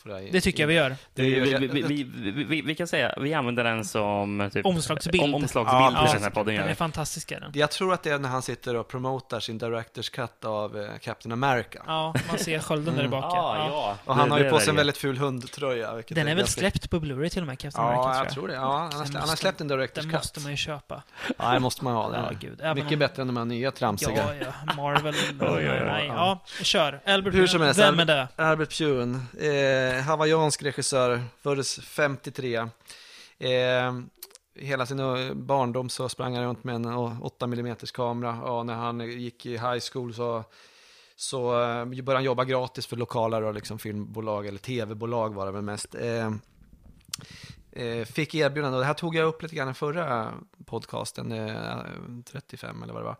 För 0.06 0.20
det, 0.20 0.28
Det 0.32 0.40
tycker 0.40 0.62
jag 0.62 0.68
vi 0.68 0.74
gör. 0.74 0.96
Vi, 1.14 1.40
vi, 1.40 1.66
vi, 1.66 1.82
vi, 1.82 2.44
vi, 2.44 2.62
vi 2.62 2.74
kan 2.74 2.86
säga, 2.86 3.14
vi 3.20 3.34
använder 3.34 3.64
den 3.64 3.84
som 3.84 4.50
typ, 4.52 4.66
Omslagsbild. 4.66 5.24
Om, 5.24 5.34
omslagsbild 5.34 5.96
Ja, 5.96 6.10
den 6.12 6.22
här 6.22 6.30
podden. 6.30 6.54
Den 6.54 6.68
är 6.68 6.74
fantastisk 6.74 7.32
är 7.32 7.40
den. 7.40 7.50
Jag 7.54 7.70
tror 7.70 7.92
att 7.94 8.02
det 8.02 8.10
är 8.10 8.18
när 8.18 8.28
han 8.28 8.42
sitter 8.42 8.76
och 8.76 8.88
promotar 8.88 9.40
sin 9.40 9.58
Directors 9.58 10.10
Cut 10.10 10.44
av 10.44 10.76
eh, 10.80 10.88
Captain 11.02 11.32
America. 11.32 11.78
Ja, 11.86 12.14
man 12.28 12.38
ser 12.38 12.58
skölden 12.58 12.94
där 12.94 13.00
Mm. 13.00 13.10
bak. 13.10 13.24
Ah, 13.24 13.56
ja. 13.56 13.66
ja. 13.70 13.96
Och 14.04 14.14
han 14.16 14.28
Det- 14.28 14.34
har 14.34 14.40
ju 14.40 14.50
på 14.50 14.58
sig 14.58 14.70
en 14.70 14.76
väldigt 14.76 14.96
ful 14.98 15.16
hundtröja. 15.16 16.02
Den 16.08 16.28
är 16.28 16.34
väl 16.34 16.46
släppt 16.46 16.90
på 16.90 17.00
Blu-ray 17.00 17.28
till 17.28 17.40
och 17.42 17.46
med, 17.46 17.58
Captain 17.58 17.86
America, 17.86 18.08
Ja, 18.08 18.16
jag 18.24 18.28
tror 18.32 18.48
det. 18.48 18.54
Ja, 18.54 18.88
han, 18.92 18.92
har 19.14 19.26
Den 19.26 19.36
släppt 19.36 19.60
en 19.60 19.68
Directors 19.68 20.04
Den 20.04 20.12
Cut. 20.12 20.20
måste 20.20 20.40
man 20.40 20.50
ju 20.50 20.56
köpa. 20.56 21.02
Ja, 21.38 21.50
det 21.52 21.60
måste 21.60 21.84
man 21.84 21.94
ha. 21.94 22.14
Ja. 22.14 22.48
Även 22.60 22.74
Mycket 22.74 22.92
om- 22.92 22.98
bättre 22.98 23.22
än 23.22 23.26
de 23.28 23.36
här 23.36 23.44
nya 23.44 23.70
tramsiga. 23.70 24.10
Ja, 24.40 24.52
ja. 24.66 24.74
Marvel. 24.76 25.14
ja, 26.08 26.40
kör. 26.62 27.00
Albert 27.06 27.34
Hur 27.34 27.46
som 27.46 27.62
helst, 27.62 27.80
Vem 27.80 28.00
är 28.00 28.04
det? 28.04 28.28
Albert 28.36 28.78
Pune, 28.78 29.18
eh, 29.40 29.95
Eh, 29.96 30.02
hawaiiansk 30.02 30.62
regissör, 30.62 31.22
föddes 31.40 31.80
53. 31.80 32.56
Eh, 33.38 33.94
hela 34.54 34.86
sin 34.86 34.98
eh, 34.98 35.34
barndom 35.34 35.88
så 35.88 36.08
sprang 36.08 36.34
han 36.34 36.44
runt 36.44 36.64
med 36.64 36.74
en 36.74 36.86
8 36.86 37.44
mm 37.44 37.76
kamera 37.76 38.42
och 38.42 38.66
när 38.66 38.74
han 38.74 39.00
gick 39.00 39.46
i 39.46 39.50
high 39.50 39.80
school 39.92 40.14
så, 40.14 40.44
så 41.16 41.62
eh, 41.62 41.84
började 41.84 42.14
han 42.14 42.24
jobba 42.24 42.44
gratis 42.44 42.86
för 42.86 42.96
lokala 42.96 43.40
då, 43.40 43.52
liksom 43.52 43.78
filmbolag 43.78 44.46
eller 44.46 44.58
tv-bolag 44.58 45.34
var 45.34 45.46
det 45.46 45.52
väl 45.52 45.62
mest. 45.62 45.94
Eh, 45.94 46.32
eh, 47.72 48.04
fick 48.04 48.34
erbjudande 48.34 48.76
och 48.76 48.80
det 48.80 48.86
här 48.86 48.94
tog 48.94 49.14
jag 49.14 49.28
upp 49.28 49.42
lite 49.42 49.56
grann 49.56 49.70
i 49.70 49.74
förra 49.74 50.32
podcasten, 50.64 51.32
eh, 51.32 51.76
35 52.24 52.82
eller 52.82 52.92
vad 52.92 53.02
det 53.02 53.06
var. 53.06 53.16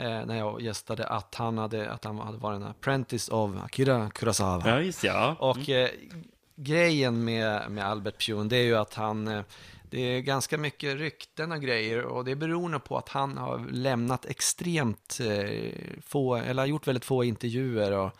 Eh, 0.00 0.26
när 0.26 0.38
jag 0.38 0.60
gästade 0.60 1.06
att 1.06 1.34
han 1.34 1.58
hade, 1.58 1.90
att 1.90 2.04
han 2.04 2.18
hade 2.18 2.38
varit 2.38 2.56
en 2.56 2.66
apprentice 2.66 3.28
av 3.28 3.60
Akira 3.64 4.10
Kurosawa. 4.10 4.62
Ja, 4.68 4.80
just 4.80 5.04
ja. 5.04 5.36
Och 5.38 5.68
eh, 5.68 5.88
grejen 6.56 7.24
med, 7.24 7.70
med 7.70 7.86
Albert 7.86 8.26
Pune, 8.26 8.48
det 8.48 8.56
är 8.56 8.62
ju 8.62 8.76
att 8.76 8.94
han, 8.94 9.28
eh, 9.28 9.42
det 9.90 10.00
är 10.00 10.20
ganska 10.20 10.58
mycket 10.58 10.96
rykten 10.96 11.52
och 11.52 11.60
grejer 11.60 12.02
och 12.02 12.24
det 12.24 12.36
beror 12.36 12.78
på 12.78 12.98
att 12.98 13.08
han 13.08 13.38
har 13.38 13.58
lämnat 13.70 14.26
extremt 14.26 15.18
eh, 15.20 15.72
få, 16.02 16.36
eller 16.36 16.62
har 16.62 16.66
gjort 16.66 16.86
väldigt 16.86 17.04
få 17.04 17.24
intervjuer 17.24 17.92
och, 17.92 18.12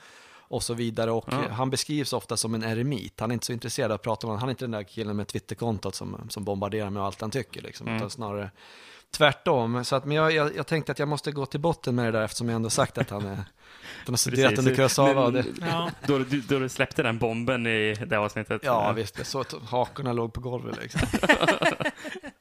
och 0.48 0.62
så 0.62 0.74
vidare. 0.74 1.10
Och 1.10 1.24
Ja. 1.30 1.42
han 1.50 1.70
beskrivs 1.70 2.12
ofta 2.12 2.36
som 2.36 2.54
en 2.54 2.62
eremit. 2.62 3.20
Han 3.20 3.30
är 3.30 3.34
inte 3.34 3.46
så 3.46 3.52
intresserad 3.52 3.90
av 3.90 3.94
att 3.94 4.02
prata 4.02 4.26
om 4.26 4.38
Han 4.38 4.48
är 4.48 4.50
inte 4.50 4.64
den 4.64 4.70
där 4.70 4.82
killen 4.82 5.16
med 5.16 5.26
Twitterkontot 5.28 5.94
som, 5.94 6.26
som 6.30 6.44
bombarderar 6.44 6.90
med 6.90 7.02
allt 7.02 7.20
han 7.20 7.30
tycker. 7.30 7.62
Liksom, 7.62 7.86
Mm. 7.86 7.96
utan 7.96 8.10
snarare 8.10 8.50
tvärtom. 9.10 9.84
Så 9.84 9.96
att, 9.96 10.04
men 10.04 10.16
jag, 10.16 10.32
jag, 10.32 10.56
jag 10.56 10.66
tänkte 10.66 10.92
att 10.92 10.98
jag 10.98 11.08
måste 11.08 11.32
gå 11.32 11.46
till 11.46 11.60
botten 11.60 11.94
med 11.94 12.04
det 12.04 12.12
där 12.18 12.22
eftersom 12.24 12.48
jag 12.48 12.56
ändå 12.56 12.70
sagt 12.70 12.98
att 12.98 13.10
han, 13.10 13.26
är, 13.26 13.32
att 13.32 13.38
han 14.04 14.12
har 14.12 14.16
studerat 14.16 14.48
Precis. 14.50 14.58
under 14.58 14.74
Kurosawa. 14.76 15.30
Men- 15.30 15.54
Ja. 15.60 15.90
Då, 16.06 16.18
du, 16.18 16.40
då 16.40 16.58
du 16.58 16.68
släppte 16.68 17.02
den 17.02 17.18
bomben 17.18 17.66
i 17.66 17.94
det 18.06 18.16
avsnittet. 18.18 18.60
Ja, 18.64 18.92
visst. 18.92 19.14
Det 19.14 19.22
är 19.22 19.24
så 19.24 19.40
att 19.40 19.54
hakorna 19.68 20.12
låg 20.12 20.32
på 20.32 20.40
golvet 20.40 20.78
liksom. 20.82 21.00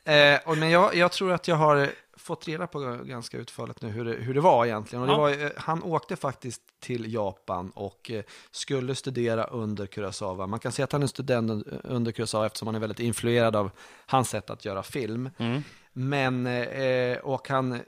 eh, 0.06 0.40
och, 0.46 0.58
men 0.58 0.70
jag, 0.70 0.96
jag 0.96 1.12
tror 1.12 1.32
att 1.32 1.48
jag 1.48 1.56
har 1.56 1.90
fått 2.28 2.48
reda 2.48 2.68
på 2.68 2.80
ganska 3.04 3.38
utförligt 3.38 3.82
nu 3.82 3.90
hur 3.90 4.06
det, 4.06 4.14
hur 4.14 4.34
det 4.34 4.42
var 4.42 4.66
egentligen. 4.66 5.02
Och 5.02 5.08
det 5.08 5.16
var, 5.18 5.46
eh, 5.46 5.52
han 5.58 5.84
åkte 5.84 6.16
faktiskt 6.16 6.62
till 6.80 7.14
Japan 7.14 7.72
och 7.76 8.12
eh, 8.12 8.24
skulle 8.52 8.96
studera 8.96 9.44
under 9.44 9.86
Kurosawa. 9.86 10.48
Man 10.48 10.60
kan 10.60 10.72
säga 10.72 10.84
att 10.84 10.92
han 10.92 11.04
är 11.04 11.08
student 11.08 11.52
un- 11.52 11.82
under 11.84 12.12
Kurosawa 12.12 12.46
eftersom 12.46 12.68
han 12.68 12.76
är 12.76 12.80
väldigt 12.80 13.00
influerad 13.00 13.56
av 13.56 13.72
hans 14.06 14.30
sätt 14.30 14.50
att 14.50 14.66
göra 14.66 14.84
film. 14.84 15.30
Mm. 15.38 15.64
Men, 15.94 16.48
eh, 16.48 17.18
och 17.18 17.50
han, 17.50 17.80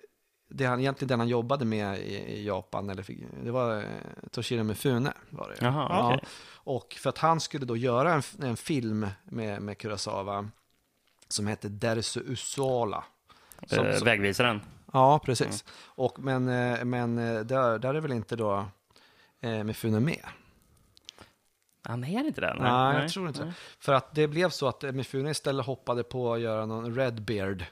det 0.50 0.66
han 0.66 0.80
egentligen 0.80 1.10
den 1.10 1.20
han 1.20 1.30
jobbade 1.30 1.66
med 1.66 2.00
i, 2.00 2.46
Japan, 2.46 2.90
eller, 2.90 3.06
det 3.44 3.52
var 3.52 3.86
Toshiro 4.32 4.64
Mifune. 4.64 5.14
Var 5.30 5.50
det. 5.50 5.66
Jaha, 5.66 5.88
Ja. 5.90 6.20
Och 6.64 6.96
för 7.00 7.10
att 7.10 7.18
han 7.18 7.40
skulle 7.40 7.66
då 7.66 7.78
göra 7.78 8.14
en, 8.14 8.22
en 8.42 8.58
film 8.58 9.08
med, 9.24 9.62
med 9.62 9.78
Kurosawa 9.78 10.50
som 11.28 11.48
hette 11.48 11.70
Dersu 11.70 12.20
Usuala. 12.20 13.04
Som, 13.68 13.86
Eh, 13.86 13.96
som, 13.98 14.06
Vägvisaren. 14.06 14.62
ja, 14.94 15.20
precis. 15.26 15.66
Och, 15.86 16.20
men 16.20 16.46
men, 16.46 16.90
men 16.90 17.18
eh, 17.18 17.40
där, 17.42 17.80
där 17.80 17.94
är 17.94 18.02
väl 18.02 18.12
inte 18.12 18.36
då 18.36 18.66
eh, 19.42 19.64
Mifune 19.64 20.00
med. 20.00 20.26
Han 21.84 22.04
är 22.04 22.26
inte 22.28 22.42
det? 22.42 22.56
Nej, 22.60 23.02
jag 23.02 23.12
tror 23.12 23.28
inte 23.28 23.44
det. 23.44 23.54
För 23.80 23.94
att 23.94 24.16
det 24.16 24.28
blev 24.28 24.50
så 24.50 24.68
att 24.68 24.84
eh, 24.84 24.92
Mifune 24.92 25.32
istället 25.32 25.66
hoppade 25.66 26.04
på 26.04 26.34
att 26.34 26.40
göra 26.40 26.66
någon 26.66 26.96
Redbeard 26.96 27.66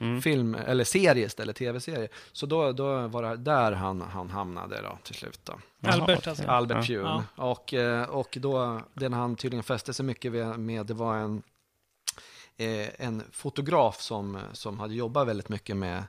Mm. 0.00 0.22
film, 0.22 0.54
eller 0.54 0.84
serie 0.84 1.26
istället, 1.26 1.56
tv-serie. 1.56 2.08
Så 2.32 2.46
då, 2.46 2.72
då 2.72 3.08
var 3.08 3.22
det 3.22 3.36
där 3.36 3.72
han, 3.72 4.00
han 4.00 4.30
hamnade 4.30 4.80
då 4.82 4.98
till 5.02 5.14
slut. 5.14 5.40
Då. 5.44 5.52
Albert 5.88 6.26
alltså. 6.26 6.46
Albert 6.48 6.88
Ja. 6.88 7.02
Pune. 7.02 7.22
Och, 7.50 7.74
eh, 7.74 8.02
och 8.10 8.38
då, 8.40 8.80
den 8.94 9.12
han 9.12 9.36
tydligen 9.36 9.62
fäste 9.62 9.92
sig 9.94 10.04
mycket 10.06 10.32
med, 10.58 10.86
det 10.86 10.94
var 10.94 11.16
en, 11.16 11.36
eh, 11.36 11.42
en 12.98 13.22
fotograf 13.32 14.00
som, 14.00 14.38
som 14.52 14.80
hade 14.80 14.94
jobbat 14.94 15.26
väldigt 15.28 15.48
mycket 15.48 15.76
med, 15.76 16.04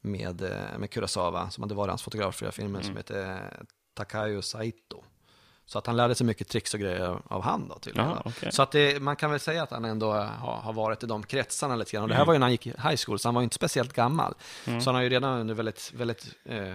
med, 0.00 0.42
eh, 0.42 0.78
med 0.78 0.90
Kurosawa, 0.90 1.50
som 1.50 1.62
hade 1.62 1.74
varit 1.74 1.90
hans 1.90 2.02
fotograf 2.02 2.34
för 2.36 2.50
filmen, 2.50 2.82
som 2.84 2.96
heter 2.96 3.30
eh, 3.30 3.36
Takayo 3.94 4.42
Saito. 4.42 5.04
Så 5.66 5.78
att 5.78 5.86
han 5.86 5.96
lärde 5.96 6.14
sig 6.14 6.26
mycket 6.26 6.48
tricks 6.48 6.74
och 6.74 6.80
grejer 6.80 7.18
av- 7.28 7.42
han 7.42 7.68
då 7.68 7.78
tydligen. 7.78 8.08
Jaha, 8.10 8.20
då. 8.24 8.30
okej. 8.30 8.52
Så 8.52 8.62
att 8.62 8.70
det, 8.70 9.02
man 9.02 9.16
kan 9.16 9.30
väl 9.30 9.40
säga 9.40 9.62
att 9.62 9.70
han 9.70 9.84
ändå 9.84 10.12
har, 10.12 10.56
har 10.56 10.72
varit 10.72 11.02
i 11.02 11.06
de 11.06 11.22
kretsarna 11.22 11.76
lite 11.76 11.92
grann. 11.92 12.02
Och 12.02 12.08
det 12.08 12.14
här 12.14 12.22
Mm. 12.22 12.26
var 12.26 12.34
ju 12.34 12.38
när 12.38 12.44
han 12.46 12.50
gick 12.52 12.66
i 12.66 12.70
high 12.70 12.96
school, 13.06 13.18
så 13.18 13.28
han 13.28 13.34
var 13.34 13.42
ju 13.42 13.44
inte 13.44 13.56
speciellt 13.56 13.92
gammal. 13.92 14.34
Mm. 14.66 14.80
Så 14.80 14.88
han 14.90 14.94
har 14.94 15.02
ju 15.02 15.08
redan 15.08 15.40
under 15.40 15.54
väldigt, 15.54 15.92
väldigt 15.96 16.26
eh, 16.44 16.74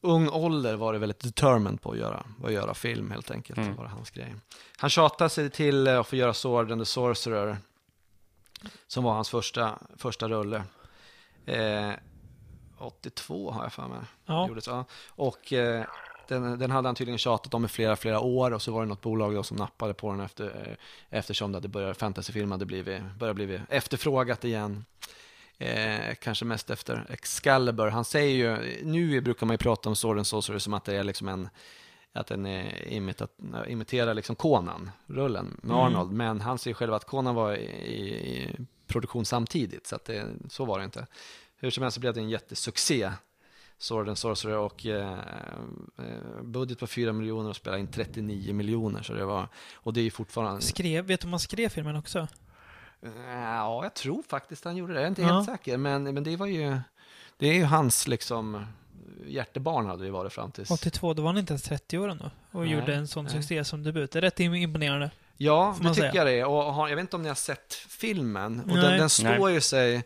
ung 0.00 0.28
ålder 0.28 0.76
varit 0.76 1.00
väldigt 1.00 1.20
determined 1.20 1.80
på 1.82 1.90
att 1.92 1.98
göra, 1.98 2.24
att 2.44 2.52
göra 2.52 2.74
film 2.74 3.10
helt 3.10 3.30
enkelt. 3.30 3.58
Mm. 3.58 3.76
Var 3.76 3.84
hans 3.84 4.10
grej. 4.10 4.34
Han 4.76 4.90
tjatade 4.90 5.30
sig 5.30 5.50
till 5.50 5.86
eh, 5.86 6.00
att 6.00 6.06
få 6.06 6.16
göra 6.16 6.34
Sword 6.34 6.72
and 6.72 6.80
the 6.80 6.86
Sorcerer, 6.86 7.56
som 8.86 9.04
var 9.04 9.12
hans 9.12 9.30
första, 9.30 9.78
första 9.96 10.28
rulle. 10.28 10.62
Eh, 11.46 11.90
82 12.78 13.50
har 13.50 13.62
jag 13.62 13.72
för 13.72 13.88
mig. 13.88 14.00
Ja. 14.26 14.48
Gjordes, 14.48 14.66
ja. 14.66 14.84
Och 15.08 15.52
eh, 15.52 15.84
den, 16.28 16.58
den 16.58 16.70
hade 16.70 16.88
han 16.88 16.94
tydligen 16.94 17.18
tjatat 17.18 17.54
om 17.54 17.64
i 17.64 17.68
flera, 17.68 17.96
flera 17.96 18.20
år 18.20 18.50
och 18.50 18.62
så 18.62 18.72
var 18.72 18.80
det 18.80 18.88
något 18.88 19.00
bolag 19.00 19.34
då 19.34 19.42
som 19.42 19.56
nappade 19.56 19.94
på 19.94 20.10
den 20.10 20.20
efter, 20.20 20.44
eh, 20.44 20.76
eftersom 21.18 21.52
det 21.52 21.56
hade 21.56 21.68
börjat, 21.68 21.96
fantasyfilm 21.96 22.50
hade 22.50 22.66
blivit, 22.66 23.02
börjat 23.18 23.36
blivit 23.36 23.60
efterfrågat 23.68 24.44
igen. 24.44 24.84
Eh, 25.58 26.14
kanske 26.20 26.44
mest 26.44 26.70
efter 26.70 27.06
Excalibur. 27.10 27.88
Han 27.88 28.04
säger 28.04 28.34
ju, 28.34 28.80
nu 28.84 29.20
brukar 29.20 29.46
man 29.46 29.54
ju 29.54 29.58
prata 29.58 29.88
om 29.88 29.96
Sword 29.96 30.16
and 30.16 30.26
Sorcerer 30.26 30.58
som 30.58 30.74
att 30.74 30.84
det 30.84 30.96
är 30.96 31.04
liksom 31.04 31.28
en 31.28 31.48
att 32.14 32.26
den 32.26 32.46
är 32.46 32.88
imita, 32.92 33.28
imiterar 33.68 34.14
liksom 34.14 34.36
Conan-rullen 34.36 35.56
med 35.62 35.76
Mm. 35.76 35.76
Arnold. 35.86 36.12
Men 36.12 36.40
han 36.40 36.58
säger 36.58 36.74
själv 36.74 36.94
att 36.94 37.04
Conan 37.04 37.34
var 37.34 37.54
i, 37.54 37.64
i, 38.04 38.56
produktion 38.86 39.24
samtidigt, 39.24 39.86
så 39.86 39.96
att 39.96 40.04
det, 40.04 40.26
så 40.48 40.64
var 40.64 40.78
det 40.78 40.84
inte. 40.84 41.06
Hur 41.56 41.70
som 41.70 41.82
helst 41.82 41.94
så 41.94 42.00
blev 42.00 42.14
det 42.14 42.20
en 42.20 42.28
jättesuccé, 42.28 43.10
Sword 43.78 44.08
and 44.08 44.18
Sorcerer, 44.18 44.58
och 44.58 44.86
eh, 44.86 45.12
eh, 45.98 46.42
budget 46.42 46.78
på 46.78 46.86
4 46.86 47.12
miljoner 47.12 47.50
och 47.50 47.56
spelade 47.56 47.80
in 47.80 47.86
39 47.86 48.54
miljoner. 48.54 49.02
Så 49.02 49.12
det 49.12 49.24
var, 49.24 49.48
och 49.74 49.92
det 49.92 50.00
är 50.00 50.04
ju 50.04 50.10
fortfarande... 50.10 50.62
Skrev, 50.62 51.04
vet 51.04 51.20
du 51.20 51.26
om 51.26 51.32
han 51.32 51.40
skrev 51.40 51.68
filmen 51.68 51.96
också? 51.96 52.28
Ja, 53.26 53.82
jag 53.82 53.94
tror 53.94 54.22
faktiskt 54.22 54.64
han 54.64 54.76
gjorde 54.76 54.92
det. 54.92 54.98
Jag 55.00 55.04
är 55.04 55.08
inte 55.08 55.22
Ja. 55.22 55.28
helt 55.28 55.46
säker, 55.46 55.76
men, 55.76 56.02
men 56.14 56.24
det 56.24 56.36
var 56.36 56.46
ju... 56.46 56.78
Det 57.36 57.48
är 57.48 57.54
ju 57.54 57.64
hans 57.64 58.08
liksom 58.08 58.66
hjärtebarn 59.26 59.86
hade 59.86 60.04
det 60.04 60.10
varit 60.10 60.32
fram 60.32 60.50
tills... 60.50 60.70
82, 60.70 61.14
då 61.14 61.22
var 61.22 61.28
han 61.28 61.38
inte 61.38 61.52
ens 61.52 61.62
30 61.62 61.98
år 61.98 62.08
ändå. 62.08 62.30
Och 62.50 62.60
Nej, 62.60 62.70
gjorde 62.72 62.94
en 62.94 63.08
sån 63.08 63.24
nej. 63.24 63.32
succé 63.34 63.64
som 63.64 63.82
debut. 63.82 64.10
Det 64.10 64.18
är 64.18 64.20
rätt 64.20 64.40
imponerande. 64.40 65.10
Ja, 65.36 65.76
det 65.78 65.88
tycker 65.88 65.94
säga. 65.94 66.14
jag 66.14 66.26
det 66.26 66.32
är. 66.32 66.46
Och 66.46 66.74
har, 66.74 66.88
jag 66.88 66.96
vet 66.96 67.02
inte 67.02 67.16
om 67.16 67.22
ni 67.22 67.28
har 67.28 67.34
sett 67.34 67.74
filmen. 67.74 68.60
Och 68.60 68.76
den, 68.76 68.98
den, 68.98 69.10
står 69.10 69.50
ju 69.50 69.60
sig, 69.60 70.02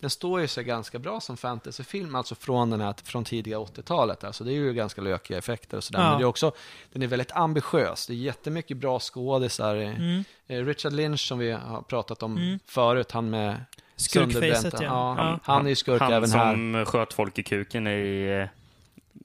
den 0.00 0.10
står 0.10 0.40
ju 0.40 0.48
sig 0.48 0.64
ganska 0.64 0.98
bra 0.98 1.20
som 1.20 1.36
fantasyfilm, 1.36 2.14
alltså 2.14 2.34
från, 2.34 2.70
den 2.70 2.80
här, 2.80 2.94
från 3.04 3.24
tidiga 3.24 3.58
80-talet. 3.58 4.24
Alltså 4.24 4.44
det 4.44 4.50
är 4.50 4.54
ju 4.54 4.72
ganska 4.72 5.00
lökiga 5.00 5.38
effekter 5.38 5.76
och 5.76 5.84
sådär. 5.84 6.00
Ja. 6.00 6.10
Men 6.10 6.18
det 6.18 6.24
är 6.24 6.26
också, 6.26 6.52
den 6.92 7.02
är 7.02 7.06
väldigt 7.06 7.32
ambitiös. 7.32 8.06
Det 8.06 8.12
är 8.12 8.16
jättemycket 8.16 8.76
bra 8.76 9.00
skådisar. 9.00 9.76
Mm. 9.76 10.24
Eh, 10.46 10.64
Richard 10.64 10.92
Lynch 10.92 11.28
som 11.28 11.38
vi 11.38 11.50
har 11.50 11.82
pratat 11.82 12.22
om 12.22 12.36
Mm. 12.36 12.58
förut, 12.66 13.12
han 13.12 13.30
med 13.30 13.64
Sönderbränta- 14.00 14.82
ja. 14.82 14.82
ja. 14.82 15.16
ja. 15.18 15.38
Han 15.42 15.64
är 15.66 15.70
ju 15.70 15.76
skurk 15.76 16.00
Han 16.00 16.12
även 16.12 16.30
här. 16.30 16.52
som 16.52 16.84
sköt 16.86 17.12
folk 17.12 17.38
i 17.38 17.42
kuken 17.42 17.86
i 17.86 18.22
eh, 18.42 18.48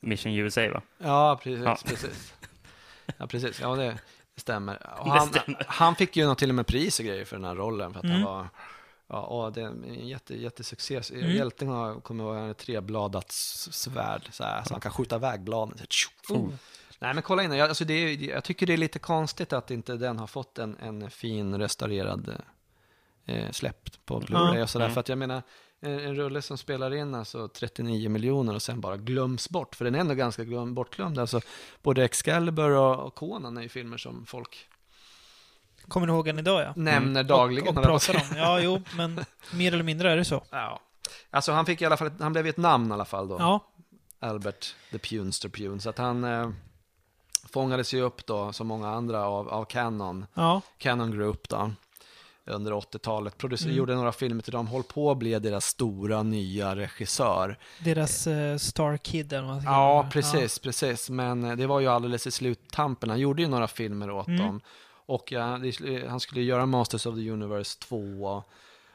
Mission 0.01 0.31
USA, 0.33 0.61
va? 0.73 0.81
Ja, 0.97 1.39
precis. 1.43 1.63
Ja. 1.65 1.77
precis. 1.85 2.33
Ja, 3.17 3.27
precis. 3.27 3.61
Ja, 3.61 3.75
det, 3.75 3.97
det 4.35 4.41
stämmer. 4.41 4.75
Och 4.99 5.05
Det 5.05 5.11
han, 5.11 5.27
stämmer. 5.27 5.65
han 5.67 5.95
fick 5.95 6.17
ju 6.17 6.25
något 6.25 6.38
till 6.38 6.49
och 6.49 6.55
med 6.55 6.67
pris 6.67 6.99
och 6.99 7.05
grejer 7.05 7.25
för 7.25 7.35
den 7.35 7.45
här 7.45 7.55
rollen. 7.55 7.93
För 7.93 7.99
att 7.99 8.05
Mm. 8.05 8.15
han 8.21 8.23
var 8.23 8.47
Ja, 9.07 9.21
och 9.21 9.53
det 9.53 9.61
är 9.61 9.65
en 9.65 10.07
jätte, 10.07 10.35
jättesuccé. 10.41 11.01
Mm. 11.13 11.31
Hjälten 11.31 11.67
har, 11.67 11.99
kommer 11.99 12.23
att 12.23 12.35
vara 12.35 12.49
ett 12.51 12.57
trebladat 12.57 13.31
svärd, 13.31 14.27
så, 14.31 14.43
här, 14.43 14.63
så 14.63 14.73
han 14.73 14.81
kan 14.81 14.91
skjuta 14.91 15.15
iväg 15.15 15.41
bladen. 15.41 15.77
Oh. 16.29 16.49
Nej, 16.99 17.13
men 17.13 17.23
kolla 17.23 17.43
in. 17.43 17.51
Jag, 17.53 17.67
alltså 17.69 17.85
det 17.85 17.93
är, 17.93 18.29
jag 18.29 18.43
tycker 18.43 18.65
det 18.67 18.73
är 18.73 18.77
lite 18.77 18.99
konstigt 18.99 19.53
att 19.53 19.71
inte 19.71 19.93
den 19.95 20.19
har 20.19 20.27
fått 20.27 20.57
en, 20.59 20.77
en 20.81 21.09
fin 21.11 21.57
restaurerad 21.59 22.41
eh, 23.25 23.51
släpp 23.51 24.05
på 24.05 24.21
Blu-ray 24.21 24.61
och 24.61 24.69
sådär. 24.69 24.85
Mm. 24.85 24.93
För 24.93 24.99
att 24.99 25.09
jag 25.09 25.17
menar, 25.17 25.43
en, 25.79 25.99
en 25.99 26.15
rulle 26.15 26.41
som 26.41 26.57
spelar 26.57 26.93
in 26.93 27.15
alltså 27.15 27.47
39 27.47 28.09
miljoner 28.09 28.55
och 28.55 28.61
sen 28.61 28.81
bara 28.81 28.97
glöms 28.97 29.49
bort. 29.49 29.75
För 29.75 29.85
den 29.85 29.95
är 29.95 29.99
ändå 29.99 30.13
ganska 30.13 30.43
glöm, 30.43 30.73
bortglömd. 30.73 31.19
Alltså, 31.19 31.41
både 31.81 32.05
Excalibur 32.05 32.69
och, 32.69 32.99
och 32.99 33.15
Conan 33.15 33.57
är 33.57 33.61
ju 33.61 33.69
filmer 33.69 33.97
som 33.97 34.25
folk 34.25 34.67
Kommer 35.88 36.07
ihåg 36.07 36.25
den 36.25 36.39
idag 36.39 36.61
ja? 36.61 36.73
nämner 36.75 37.23
dagligen. 37.23 37.67
Och, 37.67 37.77
och 37.77 37.83
pratar 37.83 38.15
om. 38.15 38.38
Ja, 38.38 38.59
jo, 38.59 38.81
men 38.97 39.25
mer 39.53 39.73
eller 39.73 39.83
mindre 39.83 40.11
är 40.11 40.17
det 40.17 40.25
så. 40.25 40.43
Ja. 40.49 40.79
Alltså 41.29 41.51
han 41.51 41.65
fick 41.65 41.81
i 41.81 41.85
alla 41.85 41.97
fall, 41.97 42.11
han 42.19 42.33
blev 42.33 42.47
ett 42.47 42.57
namn 42.57 42.89
i 42.89 42.93
alla 42.93 43.05
fall 43.05 43.27
då. 43.27 43.35
Ja, 43.39 43.59
Albert 44.19 44.75
the 44.91 44.97
Punster 44.97 45.49
Pune. 45.49 45.79
Så 45.79 45.89
att 45.89 45.97
han 45.97 46.23
eh, 46.23 46.49
fångades 47.49 47.93
ju 47.93 48.01
upp 48.01 48.25
då, 48.25 48.53
som 48.53 48.67
många 48.67 48.89
andra, 48.89 49.25
av, 49.25 49.49
av 49.49 49.65
Canon. 49.65 50.25
ja. 50.33 50.61
Canon 50.77 51.11
Group 51.11 51.49
då. 51.49 51.71
Under 52.47 52.71
80-talet. 52.71 53.38
Producer, 53.38 53.65
Mm. 53.65 53.77
Gjorde 53.77 53.95
några 53.95 54.12
filmer 54.12 54.41
till 54.43 54.51
dem. 54.51 54.67
Håll 54.67 54.84
på 54.84 55.12
att 55.12 55.17
bli 55.17 55.39
deras 55.39 55.65
stora 55.65 56.23
nya 56.23 56.75
regissör. 56.75 57.58
Deras 57.84 58.27
eh, 58.27 58.58
Star 58.58 58.97
Kid 58.97 59.34
eller 59.34 59.47
vad 59.47 59.55
man 59.55 59.63
Ja, 59.63 59.71
kalla 59.71 60.03
det. 60.03 60.10
precis, 60.12 60.60
precis. 60.60 61.10
Men 61.10 61.43
eh, 61.43 61.55
det 61.55 61.67
var 61.67 61.79
ju 61.79 61.88
alldeles 61.88 62.27
i 62.27 62.31
sluttampen. 62.31 63.10
Han 63.10 63.19
gjorde 63.19 63.41
ju 63.41 63.47
några 63.47 63.67
filmer 63.67 64.12
åt 64.12 64.27
Mm. 64.27 64.39
dem. 64.45 64.62
Och 65.08 65.31
ja, 65.31 65.60
det, 65.79 66.08
han 66.08 66.19
skulle 66.19 66.41
göra 66.41 66.65
Masters 66.65 67.05
of 67.05 67.15
the 67.15 67.29
Universe 67.31 67.79
2 67.79 67.97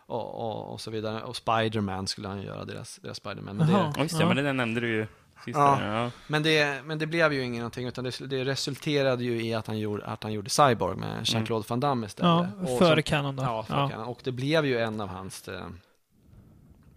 och, 0.06 0.40
och, 0.40 0.72
och, 0.72 0.80
så 0.80 0.90
vidare. 0.90 1.22
Och 1.22 1.36
Spider-Man 1.36 2.06
skulle 2.06 2.28
han 2.28 2.42
göra, 2.42 2.64
deras, 2.64 2.96
deras 3.02 3.16
Spider-Man. 3.16 3.56
Men 3.56 3.66
det, 3.66 3.72
Ja, 3.72 3.92
just 4.02 4.16
det, 4.18 4.22
Ja. 4.24 4.34
men 4.34 4.44
den 4.44 4.56
nämnde 4.56 4.80
du 4.80 4.88
ju 4.88 5.06
sist. 5.44 5.56
Ja. 5.58 5.84
Ja. 5.84 6.10
Men 6.26 6.42
det, 6.42 6.84
men 6.84 6.98
det 6.98 7.06
blev 7.06 7.32
ju 7.32 7.42
ingenting, 7.44 7.86
utan 7.86 8.04
det, 8.04 8.18
det 8.26 8.44
resulterade 8.44 9.24
ju 9.24 9.42
i 9.46 9.54
att 9.54 9.66
han 9.66 9.78
gjorde, 9.78 10.06
att 10.06 10.22
han 10.22 10.32
gjorde 10.32 10.50
Cyborg 10.50 10.96
med 10.96 11.24
Jean-Claude 11.24 11.64
Van 11.68 11.80
Damme 11.80 12.06
istället. 12.06 12.48
Ja, 12.60 12.78
före 12.78 13.02
Canon 13.02 13.36
då. 13.36 13.42
Ja, 13.42 13.62
för 13.62 13.88
Canon. 13.88 14.06
och 14.08 14.20
det 14.24 14.32
blev 14.32 14.66
ju 14.66 14.78
en 14.78 15.00
av 15.00 15.08
hans, 15.08 15.48
eh, 15.48 15.62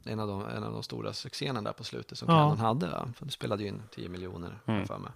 en 0.05 0.19
av 0.19 0.27
de, 0.27 0.45
en 0.57 0.63
av 0.63 0.71
de 0.73 0.83
stora 0.83 1.13
succéerna 1.13 1.61
där 1.61 1.71
på 1.73 1.83
slutet 1.83 2.17
som 2.17 2.27
Ja. 2.29 2.35
Canon 2.35 2.57
hade. 2.59 2.87
Va? 2.87 3.07
För 3.17 3.25
det 3.25 3.31
spelade 3.31 3.63
ju 3.63 3.69
in 3.69 3.81
10 3.95 4.09
miljoner, 4.09 4.59
Mm. 4.65 4.87
för 4.87 4.97
mig. 4.97 5.11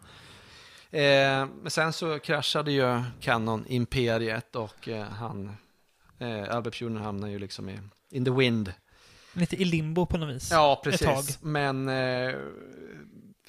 Eh, 0.91 1.45
men 1.61 1.71
sen 1.71 1.93
så 1.93 2.19
kraschade 2.19 2.71
ju 2.71 3.01
Canon-imperiet 3.21 4.55
och 4.55 4.87
eh, 4.87 5.05
han, 5.07 5.57
eh, 6.19 6.55
Albert 6.55 6.79
Puner 6.79 7.01
hamnade 7.01 7.31
ju 7.33 7.39
liksom 7.39 7.69
i, 7.69 7.79
in 8.09 8.25
the 8.25 8.31
wind. 8.31 8.73
Lite 9.37 9.55
i 9.55 9.65
limbo 9.65 10.05
på 10.05 10.17
något 10.17 10.35
vis. 10.35 10.51
Ja, 10.51 10.73
Ett 10.73 10.83
precis. 10.83 11.07
tag. 11.07 11.23
Men 11.47 11.89
eh, 11.89 12.35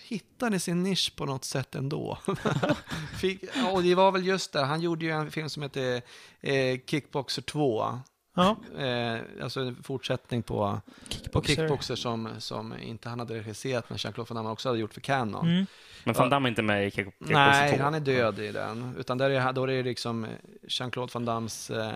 hittade 0.03 0.61
sin 0.61 0.83
nisch 0.83 1.13
på 1.17 1.25
något 1.27 1.45
sätt 1.45 1.75
ändå. 1.75 2.19
Fick, 3.21 3.43
och 3.73 3.83
det 3.83 3.95
var 3.95 4.13
väl 4.13 4.27
just 4.27 4.53
där, 4.53 4.65
han 4.65 4.81
gjorde 4.81 5.05
ju 5.05 5.11
en 5.11 5.31
film 5.31 5.49
som 5.49 5.63
heter 5.63 6.03
eh, 6.41 6.79
Kickboxer 6.87 7.43
2. 7.43 7.99
Ja, 8.37 8.57
Eh, 8.79 9.19
alltså 9.43 9.61
en 9.61 9.83
fortsättning 9.83 10.43
på, 10.43 10.81
på 11.09 11.15
kickboxer. 11.15 11.55
Kickboxer 11.55 11.97
som, 11.97 12.29
som 12.39 12.79
inte 12.79 13.09
han 13.09 13.19
hade 13.19 13.35
regisserat, 13.35 13.91
men 13.91 13.99
Jean-Claude 13.99 14.29
Van 14.35 14.37
Damme 14.37 14.49
också 14.53 14.69
hade 14.69 14.79
gjort 14.79 14.95
för 14.95 15.01
Canon. 15.01 15.49
Mm. 15.49 15.67
Men 16.05 16.15
Van 16.15 16.31
Damme 16.31 16.47
är 16.47 16.51
inte 16.51 16.63
med 16.63 16.87
i 16.87 16.91
Kick- 16.91 16.95
Kickboxer 16.95 17.35
Nej, 17.35 17.77
2. 17.77 17.83
han 17.85 17.95
är 17.95 18.01
död 18.01 18.39
i 18.39 18.53
den. 18.53 18.95
Utan 18.99 19.19
där 19.19 19.31
är, 19.31 19.53
då 19.53 19.63
är 19.63 19.67
det 19.67 19.83
liksom 19.83 20.27
Jean-Claude 20.69 21.11
Van 21.15 21.25
Dammes, 21.25 21.71
eh, 21.71 21.93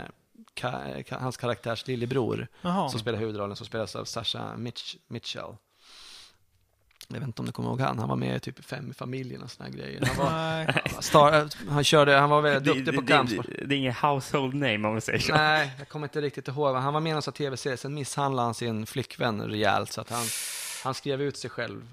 ka, 0.55 0.81
ka, 1.09 1.18
hans 1.18 1.37
karaktärs 1.37 1.87
lillebror, 1.87 2.48
Jaha. 2.62 2.88
som 2.88 3.00
spelar 3.00 3.18
huvudrollen, 3.18 3.57
som 3.57 3.66
spelas 3.66 3.96
av 3.96 4.05
Sasha 4.05 4.57
Mitch, 4.57 4.96
Mitchell. 5.09 5.57
Jag 7.09 7.18
vet 7.18 7.26
inte 7.26 7.42
om 7.42 7.46
du 7.46 7.52
kommer 7.52 7.68
ihåg 7.68 7.81
han, 7.81 7.98
han 7.98 8.09
var 8.09 8.16
med 8.16 8.37
i 8.37 8.40
typ 8.40 8.64
Fem 8.64 8.90
i 8.90 8.94
familjen 8.94 9.42
och 9.42 9.50
såna 9.50 9.68
här 9.68 9.76
grejer. 9.76 10.07
Han 10.07 10.16
var, 10.16 11.00
star, 11.02 11.48
han 11.70 11.85
körde, 11.85 12.12
han 12.16 12.31
var 12.31 12.40
väldigt 12.40 12.64
Det, 12.64 12.70
duktig 12.70 12.87
det, 12.87 12.92
på 12.92 13.00
det, 13.00 13.12
kampsport. 13.12 13.46
det, 13.46 13.64
det 13.64 13.74
är 13.74 13.78
ingen 13.78 13.94
household 13.94 14.55
name 14.55 14.74
om 14.74 14.81
man 14.83 15.00
säger 15.00 15.18
så. 15.18 15.35
Nej, 15.35 15.70
jag 15.78 15.88
kommer 15.88 16.07
inte 16.07 16.20
riktigt 16.20 16.48
ihåg. 16.48 16.76
Han 16.76 16.94
var 16.94 17.00
med 17.00 17.11
i 17.11 17.14
någon 17.14 17.22
tv-serie, 17.22 17.76
sen 17.76 17.94
misshandlade 17.94 18.46
han 18.46 18.55
sin 18.55 18.87
flickvän 18.87 19.42
rejält 19.42 19.92
så 19.92 20.00
att 20.00 20.11
han, 20.11 20.24
han 20.85 20.94
skrev 20.94 21.22
ut 21.22 21.37
sig 21.37 21.50
själv. 21.50 21.88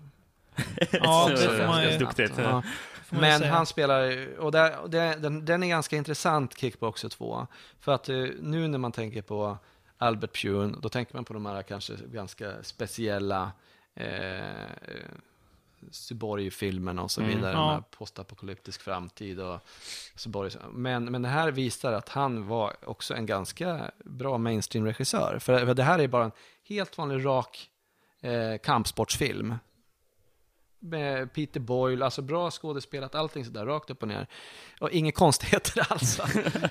Ja, 0.91 1.27
det 1.29 1.37
får 1.37 1.67
man 1.67 1.81
ju, 1.83 1.89
ganska 1.89 2.05
duktigt. 2.05 2.33
Ja. 2.37 2.63
Får 3.09 3.15
man 3.15 3.25
ju 3.25 3.29
Men 3.31 3.39
säga. 3.39 3.51
han 3.53 3.65
spelar, 3.65 4.27
och, 4.39 4.51
där, 4.51 4.77
och 4.79 4.89
det, 4.89 5.15
den, 5.19 5.45
den 5.45 5.63
är 5.63 5.67
ganska 5.67 5.95
intressant, 5.95 6.57
Kickboxer 6.57 7.09
2. 7.09 7.47
För 7.79 7.91
att 7.91 8.09
eh, 8.09 8.15
nu 8.41 8.67
när 8.67 8.77
man 8.77 8.91
tänker 8.91 9.21
på 9.21 9.57
Albert 9.97 10.41
Pune, 10.41 10.77
då 10.81 10.89
tänker 10.89 11.15
man 11.15 11.25
på 11.25 11.33
de 11.33 11.45
här 11.45 11.61
kanske 11.63 11.93
ganska 12.11 12.63
speciella 12.63 13.51
eh, 13.95 14.39
Suborg-filmerna 15.91 17.01
och 17.03 17.11
så 17.11 17.21
Mm. 17.21 17.35
vidare. 17.35 17.53
Ja. 17.53 17.73
Med 17.73 17.91
postapokalyptisk 17.91 18.81
framtid 18.81 19.39
och 19.39 19.59
Suborg. 20.15 20.51
Men, 20.71 21.05
men 21.05 21.21
det 21.21 21.29
här 21.29 21.51
visar 21.51 21.93
att 21.93 22.09
han 22.09 22.47
var 22.47 22.73
också 22.85 23.13
en 23.13 23.25
ganska 23.25 23.91
bra 24.05 24.37
mainstream-regissör. 24.37 25.39
För, 25.39 25.65
för 25.65 25.73
det 25.73 25.83
här 25.83 25.99
är 25.99 26.07
bara 26.07 26.23
en 26.25 26.31
helt 26.67 26.97
vanlig 26.97 27.25
rak 27.25 27.69
eh, 28.21 28.57
kampsportsfilm. 28.63 29.55
Med 30.79 31.33
Peter 31.33 31.59
Boyle, 31.59 32.03
alltså 32.05 32.21
bra 32.21 32.51
skådespelat, 32.51 33.15
allting 33.15 33.45
sådär 33.45 33.65
rakt 33.65 33.89
upp 33.89 34.01
och 34.01 34.07
ner. 34.07 34.27
Och 34.79 34.91
inga 34.91 35.11
konstigheter 35.11 35.85
alls. 35.91 36.19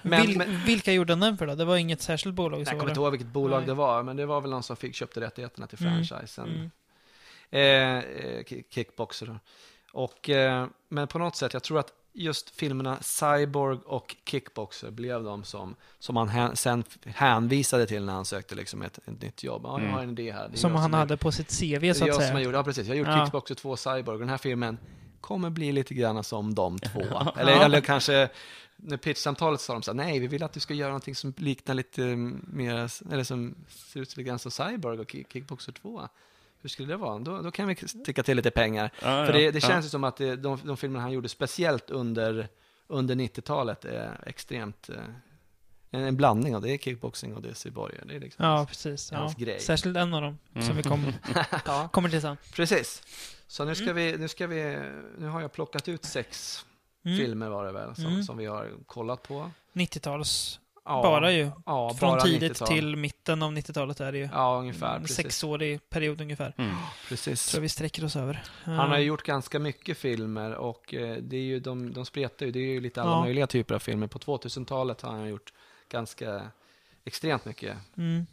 Men, 0.03 0.23
Vil, 0.27 0.39
men, 0.39 0.65
vilka 0.65 0.93
gjorde 0.93 1.15
den 1.15 1.39
för 1.39 1.47
då? 1.47 1.55
Det 1.55 1.65
var 1.65 1.77
inget 1.77 2.01
särskilt 2.03 2.35
bolag? 2.35 2.61
jag 2.61 2.67
kommer 2.69 2.89
inte 2.89 3.01
ihåg 3.01 3.11
vilket 3.11 3.29
bolag 3.29 3.59
Nej. 3.59 3.67
det 3.67 3.75
var, 3.75 4.03
men 4.03 4.17
det 4.17 4.27
var 4.27 4.41
väl 4.41 4.51
någon 4.51 4.63
som 4.63 4.77
fick 4.77 4.95
köpte 4.95 5.21
rättigheterna 5.21 5.67
till 5.67 5.87
Mm, 5.87 6.05
franchisen. 6.05 6.49
Mm. 6.49 6.71
Eh, 7.51 7.99
eh, 8.05 8.43
ki- 8.45 8.65
kickboxer. 8.71 9.27
då. 9.27 9.39
Och, 9.93 10.31
eh, 10.31 10.67
men 10.89 11.09
på 11.09 11.19
något 11.19 11.37
sätt, 11.37 11.53
jag 11.53 11.63
tror 11.63 11.79
att 11.79 11.93
just 12.23 12.51
filmerna 12.51 12.99
Cyborg 13.03 13.79
och 13.87 14.17
Kickboxer 14.25 14.91
blev 14.91 15.23
de 15.25 15.45
som, 15.45 15.75
som 15.99 16.17
han 16.17 16.29
hän, 16.29 16.57
sen 16.57 16.85
hänvisade 17.05 17.87
till 17.87 18.05
när 18.05 18.13
han 18.13 18.25
sökte 18.25 18.55
liksom 18.55 18.83
ett, 18.83 18.99
ett 18.99 19.23
nytt 19.23 19.43
jobb. 19.43 19.63
Ja, 19.65 19.83
jag 19.83 19.91
har 19.91 20.03
en 20.03 20.11
idé 20.11 20.33
här. 20.33 20.49
Det 20.49 20.55
är 20.55 20.59
Som 20.59 20.73
jag 20.73 20.79
han 20.79 20.95
är- 20.95 20.99
hade 20.99 21.17
på 21.17 21.33
sitt 21.33 21.61
CV 21.61 21.79
det 21.81 21.95
så 21.95 22.05
är 22.05 22.09
att 22.11 22.15
jag 22.15 22.15
som 22.15 22.23
har 22.25 22.29
säga. 22.33 22.41
gjort, 22.41 22.55
ja 22.55 22.65
precis. 22.65 22.87
Jag 22.87 22.95
har 22.95 22.99
gjort 22.99 23.09
Ja. 23.09 23.25
Kickboxer 23.25 23.55
2 23.55 23.77
Cyborg 23.77 24.15
och 24.15 24.19
den 24.21 24.29
här 24.29 24.39
filmen 24.39 24.79
kommer 25.21 25.51
bli 25.51 25.73
lite 25.73 25.95
grann 25.95 26.25
som 26.25 26.55
de 26.55 26.79
två. 26.93 27.03
Ja. 27.11 27.35
Eller, 27.39 27.65
eller 27.65 27.81
kanske 27.81 28.29
när 28.77 28.97
pitchsamtalet 28.97 29.61
sa 29.61 29.73
de 29.73 29.83
så 29.83 29.91
här, 29.91 29.97
nej, 29.97 30.19
vi 30.19 30.27
vill 30.27 30.43
att 30.43 30.53
du 30.53 30.61
ska 30.61 30.75
göra 30.75 30.89
någonting 30.89 31.15
som 31.15 31.35
liknar 31.37 31.75
lite 31.75 32.05
mm, 32.05 32.45
mer, 32.53 32.91
eller 33.13 33.25
som 33.25 33.55
ser 33.69 34.01
ut 34.01 34.17
lite 34.17 34.29
grann 34.29 34.39
som 34.39 34.51
Cyborg 34.51 34.99
och 35.01 35.07
Kick- 35.13 35.33
Kickboxer 35.33 35.73
2. 35.73 36.09
Hur 36.63 36.69
skulle 36.69 36.89
det 36.89 36.97
vara? 36.97 37.19
Då, 37.19 37.43
då 37.43 37.51
kan 37.51 37.69
vi 37.69 37.77
sticka 37.77 38.23
till 38.23 38.37
lite 38.37 38.51
pengar. 38.51 38.91
Ja, 38.95 39.01
För 39.01 39.27
ja, 39.27 39.33
det, 39.33 39.51
det 39.51 39.63
ja. 39.63 39.69
känns 39.69 39.87
ju 39.87 39.91
som 39.91 40.05
att 40.05 40.17
det, 40.17 40.37
de, 40.37 40.61
de 40.65 40.77
filmer 40.77 41.01
han 41.01 41.13
gjorde, 41.13 41.29
speciellt 41.29 41.91
under, 41.91 42.49
under 42.87 43.15
90-talet, 43.15 43.85
är 43.85 44.21
extremt... 44.27 44.89
Eh, 44.89 44.97
en, 45.91 46.01
en 46.03 46.17
blandning 46.17 46.57
av 46.57 46.63
det 46.63 46.71
är 46.71 46.79
kickboxing 46.79 47.35
och 47.35 47.43
det 47.43 47.49
är 47.49 47.55
Cyborg. 47.55 47.95
Det 48.07 48.15
är 48.17 48.21
liksom 48.21 48.45
Ja, 48.45 48.67
precis. 48.69 49.13
Ja. 49.13 49.19
hans 49.19 49.35
grej. 49.35 49.61
Särskilt 49.61 49.97
en 49.97 50.15
av 50.15 50.23
dem 50.23 50.39
som 50.63 50.77
vi 50.77 50.83
kom, 50.83 51.13
ja. 51.67 51.89
kommer 51.93 52.09
till 52.09 52.21
sen. 52.21 52.37
Precis. 52.55 53.03
Så 53.47 53.65
nu 53.65 53.75
ska, 53.75 53.93
vi, 53.93 54.17
nu 54.19 54.29
ska 54.29 54.47
vi, 54.47 54.79
nu 55.19 55.27
har 55.27 55.41
jag 55.41 55.53
plockat 55.53 55.89
ut 55.89 56.05
sex 56.05 56.65
Mm. 57.05 57.19
filmer 57.19 57.49
var 57.49 57.65
det 57.67 57.73
väl, 57.73 57.95
som, 57.95 58.05
Mm. 58.07 58.23
som 58.23 58.37
vi 58.37 58.47
har 58.47 58.71
kollat 58.87 59.23
på. 59.23 59.51
90-tals, 59.73 60.61
Ja, 60.89 61.03
bara 61.03 61.33
ju. 61.33 61.51
Ja, 61.67 61.95
Från 61.95 62.11
bara 62.11 62.21
tidigt 62.21 62.53
90-tal. 62.53 62.69
till 62.69 62.97
mitten 62.97 63.43
av 63.43 63.53
90-talet 63.53 64.01
är 64.01 64.13
det 64.13 64.19
ju. 64.19 64.29
Ja, 64.33 64.57
ungefär. 64.59 64.95
en 64.97 65.01
Precis. 65.03 65.17
sexårig 65.17 65.91
period 65.91 66.21
ungefär. 66.21 66.55
Mm. 66.59 66.77
precis. 67.09 67.47
Tror 67.47 67.61
vi 67.63 67.69
sträcker 67.69 68.05
oss 68.05 68.17
över. 68.17 68.43
Han 68.65 68.91
har 68.91 68.99
ju 68.99 69.05
gjort 69.05 69.23
ganska 69.23 69.59
mycket 69.59 69.99
filmer 69.99 70.55
och 70.55 70.95
eh, 70.95 71.17
det 71.17 71.37
är 71.37 71.41
ju, 71.43 71.61
de, 71.61 71.93
de 71.93 72.05
spretar 72.07 72.47
ju. 72.47 72.53
Det 72.53 72.59
är 72.59 72.67
ju 72.73 72.81
lite 72.81 73.03
alla 73.03 73.11
Ja. 73.11 73.21
möjliga 73.21 73.47
typer 73.47 73.75
av 73.75 73.79
filmer. 73.79 74.07
På 74.07 74.19
2000-talet 74.19 75.01
har 75.03 75.11
han 75.11 75.29
gjort 75.29 75.53
ganska 75.89 76.51
extremt 77.05 77.45
mycket 77.45 77.77
Mm. 77.97 78.27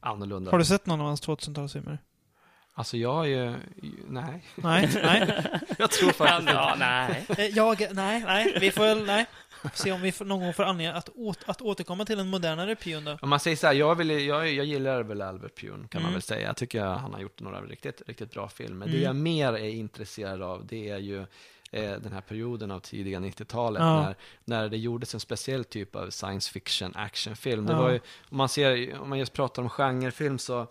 annorlunda. 0.00 0.50
Har 0.50 0.58
du 0.58 0.64
sett 0.64 0.86
någon 0.86 1.00
av 1.00 1.06
hans 1.06 1.22
2000-talsfilmer? 1.22 1.98
Alltså 2.78 2.96
jag 2.96 3.24
är 3.24 3.28
ju, 3.28 3.54
nej, 4.08 4.44
Nej, 4.54 4.90
nej. 5.02 5.44
jag 5.78 5.90
tror 5.90 6.10
faktiskt 6.10 6.40
inte. 6.40 6.52
Ja, 6.52 6.74
nej. 6.78 7.26
Eh, 7.28 7.44
Jag, 7.46 7.86
nej, 7.92 8.22
nej. 8.26 8.58
Vi 8.60 8.70
får 8.70 8.82
väl, 8.82 9.06
nej. 9.06 9.26
Se 9.74 9.92
om 9.92 10.00
vi 10.00 10.12
någon 10.20 10.40
gång 10.40 10.54
får 10.54 10.62
anledning 10.62 10.96
att, 10.96 11.08
åt, 11.14 11.38
att 11.46 11.62
återkomma 11.62 12.04
till 12.04 12.18
en 12.18 12.28
modernare 12.28 12.76
pion 12.76 13.04
då. 13.04 13.18
Om 13.22 13.28
man 13.28 13.40
säger 13.40 13.56
så 13.56 13.66
här, 13.66 13.74
jag, 13.74 13.94
vill, 13.94 14.10
jag, 14.10 14.52
jag 14.52 14.66
gillar 14.66 15.02
väl 15.02 15.22
Albert 15.22 15.60
Pune 15.60 15.88
kan 15.88 16.02
man 16.02 16.08
Mm. 16.08 16.12
väl 16.12 16.22
säga. 16.22 16.46
Jag 16.46 16.56
tycker 16.56 16.82
han 16.84 17.12
har 17.14 17.20
gjort 17.20 17.40
några 17.40 17.60
riktigt, 17.60 18.02
riktigt 18.06 18.32
bra 18.32 18.48
filmer. 18.48 18.86
Det 18.86 18.92
Mm. 18.92 19.02
jag 19.04 19.16
mer 19.16 19.52
är 19.52 19.68
intresserad 19.68 20.42
av, 20.42 20.66
det 20.66 20.88
är 20.90 20.98
ju 20.98 21.20
eh, 21.70 21.92
den 22.00 22.12
här 22.12 22.20
perioden 22.20 22.70
av 22.70 22.80
tidiga 22.80 23.18
90-talet 23.20 23.80
Ja. 23.82 24.02
när, 24.02 24.14
när 24.44 24.68
det 24.68 24.76
gjordes 24.76 25.14
en 25.14 25.20
speciell 25.20 25.64
typ 25.64 25.96
av 25.96 26.10
science 26.10 26.52
fiction 26.52 26.92
actionfilm. 26.94 27.66
Det 27.66 27.72
Ja. 27.72 27.82
var 27.82 27.90
ju, 27.90 28.00
om, 28.30 28.36
man 28.36 28.48
ser, 28.48 28.98
om 29.00 29.08
man 29.08 29.18
just 29.18 29.32
pratar 29.32 29.62
om 29.62 29.68
genrefilm 29.68 30.38
så 30.38 30.66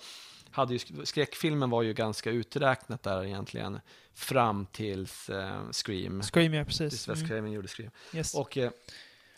hade 0.56 0.74
ju, 0.74 0.78
sk- 0.78 1.06
skräckfilmen 1.06 1.70
var 1.70 1.82
ju 1.84 1.94
ganska 1.94 2.32
uträknat 2.32 3.04
där 3.04 3.24
egentligen 3.26 3.80
fram 4.14 4.66
tills 4.72 5.30
eh, 5.30 5.60
Scream. 5.72 6.22
Scream, 6.24 6.54
ja 6.54 6.66
Tills 6.66 6.78
precis. 6.80 7.08
Wes 7.08 7.32
Mm. 7.32 7.52
Gjorde 7.52 7.68
Scream. 7.68 7.92
Yes. 8.14 8.34
Och, 8.36 8.58
eh, 8.58 8.72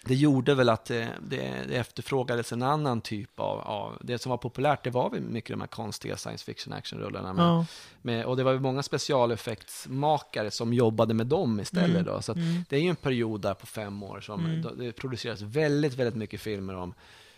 det 0.03 0.15
gjorde 0.15 0.55
väl 0.55 0.69
att 0.69 0.85
det, 0.85 1.09
det, 1.21 1.65
det 1.67 1.75
efterfrågades 1.75 2.51
en 2.51 2.63
annan 2.63 3.01
typ 3.01 3.39
av, 3.39 3.59
av... 3.59 3.97
Det 4.01 4.17
som 4.19 4.29
var 4.29 4.37
populärt, 4.37 4.83
det 4.83 4.89
var 4.89 5.09
väl 5.09 5.21
mycket 5.21 5.49
de 5.49 5.59
här 5.61 5.67
konstiga 5.67 6.17
science 6.17 6.45
fiction 6.45 6.73
action-rullarna. 6.73 7.33
Med, 7.33 7.45
Ja. 7.45 7.65
med, 8.01 8.25
och 8.25 8.37
det 8.37 8.43
var 8.43 8.51
ju 8.51 8.59
många 8.59 8.83
specialeffektsmakare 8.83 10.51
som 10.51 10.73
jobbade 10.73 11.13
med 11.13 11.27
dem 11.27 11.59
istället. 11.59 11.89
Mm, 11.89 12.03
Då, 12.03 12.21
så 12.21 12.31
mm. 12.33 12.63
det 12.69 12.75
är 12.75 12.79
ju 12.81 12.89
en 12.89 12.95
period 12.95 13.41
där 13.41 13.53
på 13.53 13.65
fem 13.65 14.03
år 14.03 14.21
som 14.21 14.45
Mm. 14.45 14.77
det 14.77 14.91
produceras 14.91 15.41
väldigt, 15.41 15.93
väldigt 15.93 16.15
mycket 16.15 16.41
filmer 16.41 16.75
om 16.75 16.93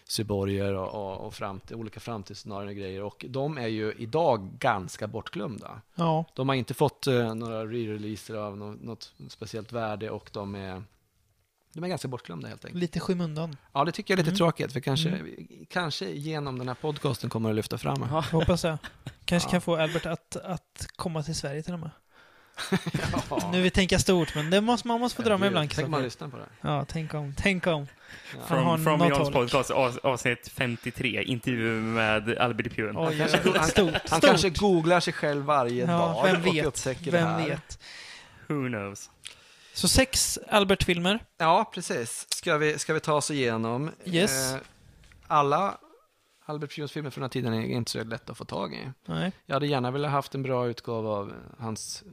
cyborger 0.09 0.73
och, 0.73 0.87
och, 1.11 1.25
och 1.27 1.33
framt, 1.33 1.71
olika 1.71 1.99
framtidsscenarier 1.99 2.69
och 2.69 2.75
grejer. 2.75 3.03
Och 3.03 3.25
de 3.29 3.57
är 3.57 3.67
ju 3.67 3.93
idag 3.97 4.49
ganska 4.59 5.07
bortglömda. 5.07 5.81
Ja. 5.95 6.25
De 6.35 6.49
har 6.49 6.55
inte 6.55 6.73
fått 6.73 7.07
eh, 7.07 7.35
några 7.35 7.63
re-releaser 7.65 8.33
av 8.35 8.57
något, 8.57 8.81
något 8.81 9.13
speciellt 9.29 9.71
värde 9.71 10.09
och 10.09 10.29
de 10.33 10.55
är, 10.55 10.83
de 11.73 11.83
är 11.83 11.87
ganska 11.87 12.07
bortglömda 12.07 12.47
helt 12.47 12.65
enkelt. 12.65 12.81
Lite 12.81 12.99
skymundan. 12.99 13.57
Ja, 13.73 13.85
det 13.85 13.91
tycker 13.91 14.13
jag 14.13 14.19
är 14.19 14.23
lite 14.23 14.29
Mm. 14.29 14.37
tråkigt, 14.37 14.73
för 14.73 14.79
kanske, 14.79 15.09
Mm. 15.09 15.65
kanske 15.69 16.05
genom 16.09 16.57
den 16.59 16.67
här 16.67 16.75
podcasten 16.75 17.29
kommer 17.29 17.49
att 17.49 17.55
lyfta 17.55 17.77
fram. 17.77 18.05
Ja. 18.11 18.25
Hoppas 18.31 18.63
jag. 18.63 18.77
Kanske 19.25 19.47
Ja. 19.47 19.51
kan 19.51 19.61
få 19.61 19.75
Albert 19.75 20.05
att, 20.05 20.35
att 20.35 20.87
komma 20.95 21.23
till 21.23 21.35
Sverige 21.35 21.63
till 21.63 21.73
och 21.73 21.79
med. 21.79 21.89
Ja. 23.29 23.49
Nu 23.51 23.61
vill 23.61 23.71
tänka 23.71 23.99
stort, 23.99 24.35
men 24.35 24.49
det 24.49 24.61
måste, 24.61 24.87
man 24.87 24.99
måste 24.99 25.15
få 25.15 25.21
drömma 25.29 25.47
ibland. 25.47 25.69
Tänk 25.71 25.85
om 25.85 25.91
man 25.91 26.01
lyssnar 26.03 26.27
på 26.27 26.37
det. 26.37 26.45
Ja, 26.61 26.85
tänk 26.87 27.13
om. 27.13 27.33
Tänk 27.37 27.67
om. 27.67 27.87
Han 28.47 28.47
From, 28.47 28.83
from 28.83 29.11
håll. 29.11 29.31
podcast, 29.33 29.71
av- 29.71 29.99
avsnitt 30.03 30.47
53, 30.47 31.23
intervju 31.23 31.81
med 31.81 32.37
Albert 32.37 32.75
Pune. 32.75 32.99
Oj, 32.99 33.17
kanske- 33.17 33.37
stort. 33.41 33.57
han- 33.57 33.67
stort. 33.69 34.09
Han 34.09 34.21
kanske 34.21 34.49
googlar 34.49 34.99
sig 34.99 35.13
själv 35.13 35.43
varje 35.45 35.85
Ja, 35.85 35.87
dag 35.97 36.23
vem 36.23 36.35
och 36.41 36.55
vet? 36.55 36.65
upptäcker 36.65 37.05
det 37.05 37.11
Vem 37.11 37.27
här. 37.27 37.47
vet? 37.49 37.79
Who 38.47 38.67
knows? 38.67 39.09
Så 39.73 39.87
sex 39.87 40.39
Albert-filmer. 40.49 41.19
Ja, 41.37 41.71
precis. 41.73 42.27
Ska 42.29 42.57
vi, 42.57 42.79
ska 42.79 42.93
vi 42.93 42.99
ta 42.99 43.13
oss 43.13 43.31
igenom? 43.31 43.91
Yes. 44.05 44.53
Eh, 44.53 44.59
alla 45.27 45.77
Albert 46.45 46.75
Pujols 46.75 46.91
filmer 46.91 47.09
från 47.09 47.21
den 47.21 47.25
här 47.27 47.29
tiden 47.29 47.53
är 47.53 47.61
inte 47.77 47.91
så 47.91 48.03
lätt 48.03 48.29
att 48.29 48.37
få 48.37 48.45
tag 48.45 48.73
i. 48.73 48.89
Nej. 49.05 49.31
Jag 49.45 49.55
hade 49.55 49.67
gärna 49.67 49.91
velat 49.91 50.11
haft 50.11 50.35
en 50.35 50.43
bra 50.43 50.67
utgåva 50.67 51.09
av 51.09 51.33
hans 51.59 52.03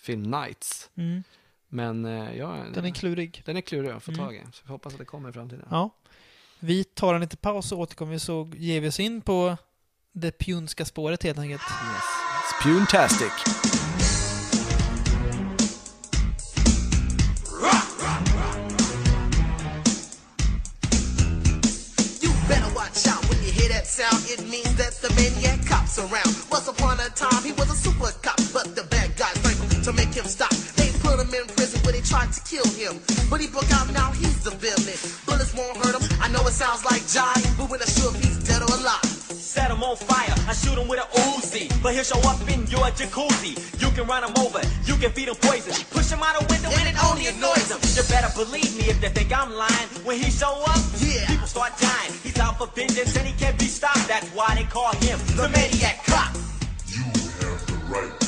film 0.00 0.22
Nights. 0.22 0.90
Mm. 0.96 1.22
Men 1.68 2.04
eh, 2.04 2.36
ja, 2.36 2.64
Den 2.74 2.84
är 2.84 2.90
klurig. 2.90 3.42
den 3.44 3.56
är 3.56 3.60
klurig 3.60 3.90
att 3.90 4.02
få 4.02 4.10
Mm. 4.12 4.24
tag 4.24 4.34
i. 4.36 4.42
Så 4.52 4.62
vi 4.66 4.72
hoppas 4.72 4.92
att 4.92 4.98
det 4.98 5.04
kommer 5.04 5.28
i 5.28 5.32
framtiden. 5.32 5.68
Ja. 5.70 5.90
Vi 6.58 6.84
tar 6.84 7.14
en 7.14 7.20
liten 7.20 7.36
paus 7.38 7.72
och 7.72 7.78
återkommer 7.78 8.18
så 8.18 8.50
ger 8.56 8.80
vi 8.80 8.88
oss 8.88 9.00
in 9.00 9.20
på 9.20 9.56
det 10.12 10.30
pjunska 10.30 10.84
spåret 10.84 11.22
helt 11.22 11.38
enkelt. 11.38 11.62
Yes. 11.62 12.04
Spuntastic. 12.60 13.32
Sound. 23.86 24.24
It 24.28 24.40
means 24.50 24.76
that 24.76 24.92
the 25.00 25.08
maniac 25.14 25.64
cop's 25.68 25.98
around. 25.98 26.34
Once 26.50 26.68
upon 26.68 26.98
a 27.00 27.08
time, 27.14 27.42
he 27.44 27.52
was 27.52 27.70
a 27.70 27.74
super 27.76 28.10
cop, 28.20 28.36
but 28.52 28.74
the 28.74 28.82
bad 28.90 29.16
guys 29.16 29.32
strangled 29.40 29.84
to 29.84 29.92
make 29.92 30.12
him 30.12 30.24
stop. 30.26 30.52
They 31.26 31.38
put 31.38 31.38
him 31.38 31.48
in 31.48 31.54
prison 31.54 31.80
where 31.82 31.92
they 31.92 32.00
tried 32.00 32.32
to 32.32 32.40
kill 32.42 32.66
him. 32.70 33.00
But 33.30 33.40
he 33.40 33.46
broke 33.48 33.70
out, 33.72 33.90
now 33.92 34.12
he's 34.12 34.42
the 34.42 34.50
villain. 34.50 34.98
Bullets 35.26 35.54
won't 35.54 35.76
hurt 35.78 35.98
him. 35.98 36.04
I 36.20 36.28
know 36.28 36.40
it 36.46 36.52
sounds 36.52 36.84
like 36.84 37.02
jive, 37.02 37.42
but 37.58 37.70
we're 37.70 37.78
not 37.78 37.88
sure 37.88 38.14
if 38.14 38.22
he's 38.22 38.38
dead 38.46 38.62
or 38.62 38.70
alive. 38.70 39.04
Set 39.04 39.70
him 39.70 39.82
on 39.82 39.96
fire, 39.96 40.34
I 40.48 40.52
shoot 40.52 40.78
him 40.78 40.88
with 40.88 41.00
an 41.00 41.08
Uzi. 41.34 41.70
But 41.82 41.94
he'll 41.94 42.04
show 42.04 42.20
up 42.28 42.40
in 42.48 42.66
your 42.66 42.86
jacuzzi. 42.94 43.56
You 43.80 43.90
can 43.90 44.06
run 44.06 44.22
him 44.24 44.34
over, 44.38 44.60
you 44.84 44.94
can 44.96 45.10
feed 45.12 45.28
him 45.28 45.36
poison. 45.40 45.74
Push 45.90 46.10
him 46.10 46.22
out 46.22 46.36
a 46.40 46.44
window 46.46 46.70
and 46.70 46.86
it 46.88 46.96
only 47.04 47.26
annoys 47.26 47.70
him. 47.70 47.80
You 47.96 48.02
better 48.08 48.30
believe 48.36 48.76
me 48.78 48.84
if 48.90 49.00
they 49.00 49.08
think 49.08 49.32
I'm 49.36 49.52
lying. 49.52 49.88
When 50.04 50.18
he 50.18 50.30
show 50.30 50.62
up, 50.66 50.78
Yeah. 51.00 51.26
people 51.26 51.46
start 51.46 51.72
dying. 51.80 52.12
He's 52.22 52.38
out 52.38 52.58
for 52.58 52.66
vengeance 52.68 53.16
and 53.16 53.26
he 53.26 53.32
can't 53.34 53.58
be 53.58 53.66
stopped. 53.66 54.06
That's 54.06 54.28
why 54.30 54.54
they 54.54 54.64
call 54.64 54.92
him 55.02 55.18
the 55.36 55.48
Maniac 55.48 56.04
Cop. 56.06 56.34
You 56.86 57.02
have 57.02 57.66
the 57.66 57.74
right 57.90 58.12
to 58.12 58.14
remain 58.14 58.20
silent. 58.20 58.25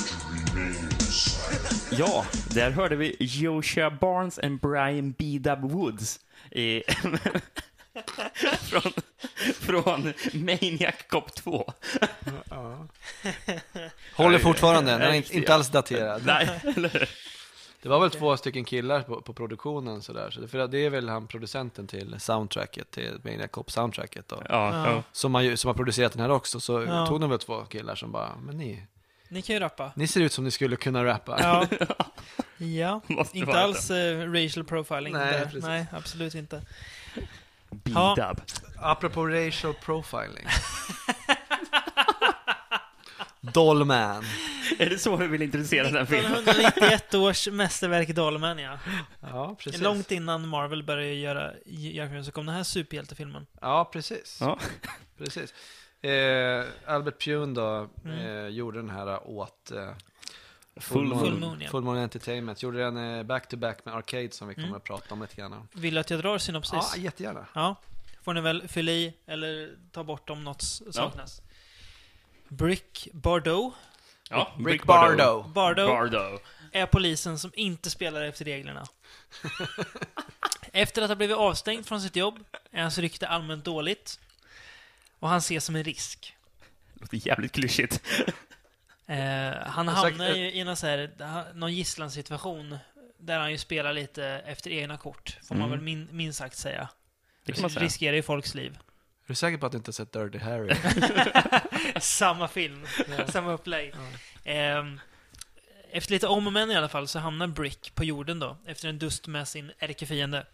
Ja, 1.98 2.24
där 2.54 2.70
hörde 2.70 2.96
vi 2.96 3.16
Joshua 3.20 3.90
Barnes 3.90 4.38
and 4.38 4.60
Brian 4.60 5.14
B. 5.18 5.38
Dub 5.40 5.70
Woods 5.70 6.20
i, 6.50 6.82
från, 8.62 8.92
från 9.54 10.12
Maniac 10.32 10.94
Cop 11.08 11.34
2. 11.34 11.72
Håller 14.16 14.38
fortfarande, 14.38 14.90
den 14.92 15.00
är 15.02 15.12
inte, 15.12 15.36
inte 15.36 15.54
alls 15.54 15.68
daterad. 15.68 16.22
Nej, 16.26 16.60
eller 16.76 16.88
hur? 16.88 17.08
Det 17.82 17.88
var 17.88 18.00
väl 18.00 18.10
två 18.10 18.36
stycken 18.36 18.64
killar 18.64 19.02
på, 19.02 19.20
på 19.20 19.32
produktionen 19.34 20.02
sådär. 20.02 20.30
Så 20.30 20.40
det, 20.40 20.48
för 20.48 20.68
det 20.68 20.78
är 20.78 20.90
väl 20.90 21.08
han 21.08 21.26
producenten 21.26 21.86
till 21.86 22.16
soundtracket, 22.18 22.90
till 22.90 23.20
Maniac 23.24 23.50
Cop 23.50 23.70
soundtracket 23.70 24.28
då. 24.28 24.42
Ja, 24.48 24.86
ja. 24.90 25.02
Som 25.12 25.34
har, 25.34 25.42
ju- 25.42 25.56
som 25.56 25.68
har 25.68 25.74
producerat 25.74 26.12
den 26.12 26.22
här 26.22 26.30
också, 26.30 26.60
så 26.60 26.82
Ja. 26.82 27.06
tog 27.06 27.20
de 27.20 27.30
väl 27.30 27.38
två 27.38 27.64
killar 27.64 27.94
som 27.94 28.12
bara, 28.12 28.36
men 28.42 28.56
ni, 28.56 28.82
Ni 29.28 29.42
kan 29.42 29.54
ju 29.54 29.60
rappa. 29.60 29.92
ni 29.96 30.06
ser 30.06 30.20
ut 30.20 30.32
som 30.32 30.44
ni 30.44 30.50
skulle 30.50 30.76
kunna 30.76 31.04
rappa. 31.04 31.38
Ja. 31.40 31.66
Ja, 32.60 33.00
Måste 33.06 33.38
inte 33.38 33.52
vara 33.52 33.60
alls 33.60 33.90
eh, 33.90 34.32
racial 34.32 34.64
profiling. 34.64 35.12
Nej, 35.12 35.32
där. 35.32 35.44
precis. 35.44 35.64
Nej, 35.64 35.86
absolut 35.92 36.34
inte. 36.34 36.62
B. 37.70 37.90
Ja. 37.94 38.14
Dub. 38.16 38.42
Apropå 38.76 39.26
racial 39.26 39.74
profiling. 39.74 40.46
Dollman. 43.40 44.24
Är 44.78 44.90
det 44.90 44.98
så 44.98 45.16
vi 45.16 45.26
vill 45.26 45.42
introducera 45.42 45.90
den 45.90 46.06
filmen? 46.06 46.32
1991 46.32 47.14
års 47.14 47.48
mästerverk 47.48 48.08
Dolmen, 48.08 48.58
ja. 48.58 48.78
Ja, 49.20 49.56
precis. 49.58 49.80
Långt 49.80 50.10
innan 50.10 50.48
Marvel 50.48 50.82
började 50.82 51.14
göra, 51.14 51.52
göra 51.66 52.08
film 52.08 52.24
så 52.24 52.32
kom 52.32 52.46
den 52.46 52.54
här 52.54 52.62
superhjältefilmen. 52.62 53.46
Ja, 53.60 53.90
precis. 53.92 54.38
Ja. 54.40 54.58
precis. 55.18 55.54
Eh, 56.02 56.64
Albert 56.86 57.24
Pune 57.24 57.54
då, 57.54 57.88
Mm. 58.04 58.18
eh, 58.18 58.46
gjorde 58.48 58.78
den 58.78 58.90
här 58.90 59.28
åt 59.28 59.70
eh, 59.70 59.90
Full 60.76 61.04
Moon, 61.06 61.18
Full 61.20 61.38
Moon, 61.38 61.60
ja. 61.60 61.70
Full 61.70 61.82
Moon 61.82 61.96
Entertainment. 61.98 62.62
Gjorde 62.62 62.78
den 62.78 62.96
eh, 62.96 63.22
back-to-back 63.22 63.84
med 63.84 63.94
Arcade 63.94 64.30
som 64.30 64.48
vi 64.48 64.54
kommer 64.54 64.66
Mm. 64.66 64.76
att 64.76 64.84
prata 64.84 65.14
om 65.14 65.20
lite 65.22 65.34
grann. 65.36 65.52
om. 65.52 65.68
Vill 65.72 65.94
du 65.94 66.00
att 66.00 66.10
jag 66.10 66.20
drar 66.20 66.38
synopsis? 66.38 66.92
Ja, 66.96 67.02
jättegärna. 67.02 67.46
Ja, 67.54 67.76
får 68.22 68.34
ni 68.34 68.40
väl 68.40 68.68
fylla 68.68 68.92
i 68.92 69.14
eller 69.26 69.76
ta 69.92 70.04
bort 70.04 70.30
om 70.30 70.44
något 70.44 70.62
saknas. 70.90 71.42
Brick 72.48 73.08
Bardot 73.12 73.74
Ja, 74.30 74.52
Rick 74.66 74.84
Bardo. 74.84 75.42
Bardo 75.48 75.86
Bardo. 75.86 76.38
är 76.72 76.86
polisen 76.86 77.38
som 77.38 77.50
inte 77.54 77.90
spelar 77.90 78.22
efter 78.22 78.44
reglerna. 78.44 78.86
Efter 80.72 81.02
att 81.02 81.08
ha 81.08 81.14
blivit 81.16 81.36
avstängd 81.36 81.86
från 81.86 82.00
sitt 82.00 82.16
jobb 82.16 82.44
är 82.70 82.82
hans 82.82 82.98
rykte 82.98 83.28
allmänt 83.28 83.64
dåligt. 83.64 84.20
Och 85.18 85.28
han 85.28 85.38
ses 85.38 85.64
som 85.64 85.76
en 85.76 85.84
risk. 85.84 86.36
Låter 87.00 87.26
jävligt 87.26 87.52
klyschigt. 87.52 88.00
Eh, 89.06 89.16
han 89.66 89.88
hamnar 89.88 89.94
sagt- 90.18 90.36
ju 90.38 90.52
i 90.52 90.64
någon, 90.64 90.76
så 90.76 90.86
här, 90.86 91.10
någon 91.54 91.74
gisslansituation 91.74 92.78
där 93.18 93.38
han 93.38 93.50
ju 93.50 93.58
spelar 93.58 93.92
lite 93.92 94.24
efter 94.26 94.70
egna 94.70 94.96
kort, 94.96 95.38
får 95.48 95.54
man 95.54 95.64
Mm. 95.66 95.70
väl 95.70 95.80
min, 95.84 96.08
minst 96.12 96.38
sagt 96.38 96.56
säga. 96.56 96.88
Det 97.44 97.52
kan 97.52 97.62
man 97.62 97.70
säga. 97.70 97.84
Riskerar 97.84 98.16
ju 98.16 98.22
folks 98.22 98.54
liv. 98.54 98.78
Är 99.24 99.28
du 99.28 99.34
säker 99.34 99.58
på 99.58 99.66
att 99.66 99.72
du 99.72 99.78
inte 99.78 99.88
har 99.88 99.92
sett 99.92 100.12
Dirty 100.12 100.38
Harry? 100.38 100.74
samma 102.00 102.48
film, 102.48 102.86
samma 103.28 103.52
upplägg. 103.52 103.94
Ehm, 104.44 105.00
efter 105.90 106.12
lite 106.12 106.26
om 106.26 106.46
och 106.46 106.52
men 106.52 106.70
i 106.70 106.74
alla 106.76 106.88
fall 106.88 107.08
så 107.08 107.18
hamnar 107.18 107.46
Brick 107.46 107.94
på 107.94 108.04
jorden 108.04 108.38
då, 108.38 108.56
efter 108.66 108.88
en 108.88 108.98
dust 108.98 109.26
med 109.26 109.48
sin 109.48 109.72
ärkefiende. 109.78 110.46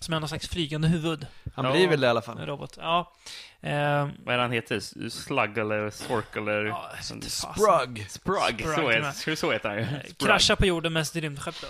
Som 0.00 0.14
är 0.14 0.20
någon 0.20 0.28
slags 0.28 0.48
flygande 0.48 0.88
huvud, 0.88 1.26
Han 1.54 1.64
Ja. 1.64 1.72
blir 1.72 1.88
väl 1.88 2.00
det 2.00 2.06
i 2.06 2.10
alla 2.10 2.20
en 2.20 2.24
fall. 2.24 2.46
robot. 2.46 2.76
Ja. 2.80 3.12
Ehm, 3.60 4.10
Vad 4.24 4.34
är 4.34 4.38
han 4.38 4.52
heter? 4.52 4.80
Slug 5.10 5.58
eller 5.58 5.90
Sork 5.90 6.36
eller? 6.36 6.64
ja. 6.64 6.90
Sprug! 7.00 8.06
Sprug, 8.10 8.60
Sprug, 8.60 8.62
så, 8.74 8.90
heter, 8.90 9.34
så 9.36 9.52
heter 9.52 9.68
han 9.68 9.78
ju. 9.78 9.84
Eh, 9.84 10.00
kraschar 10.18 10.56
på 10.56 10.66
jorden 10.66 10.92
med 10.92 11.06
sitt 11.06 11.22
rymdskepp 11.22 11.54
då. 11.60 11.66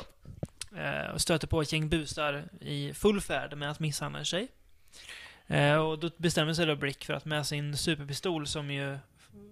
Eh, 0.79 1.11
och 1.11 1.20
stöter 1.20 1.47
på 1.47 1.61
ett 1.62 1.72
gäng 1.72 1.89
busar 1.89 2.45
i 2.61 2.95
full 2.95 3.20
färd 3.20 3.57
med 3.57 3.70
att 3.70 3.81
misshandla 3.81 4.18
en 4.18 4.24
tjej. 4.24 4.49
Eh, 5.47 5.77
och 5.77 5.99
då 5.99 6.11
bestämmer 6.16 6.55
sig 6.55 6.66
då 6.66 6.77
Brick 6.77 7.05
för 7.05 7.14
att 7.14 7.24
med 7.24 7.47
sin 7.47 7.77
superpistol 7.77 8.47
som 8.47 8.70
ju 8.70 8.99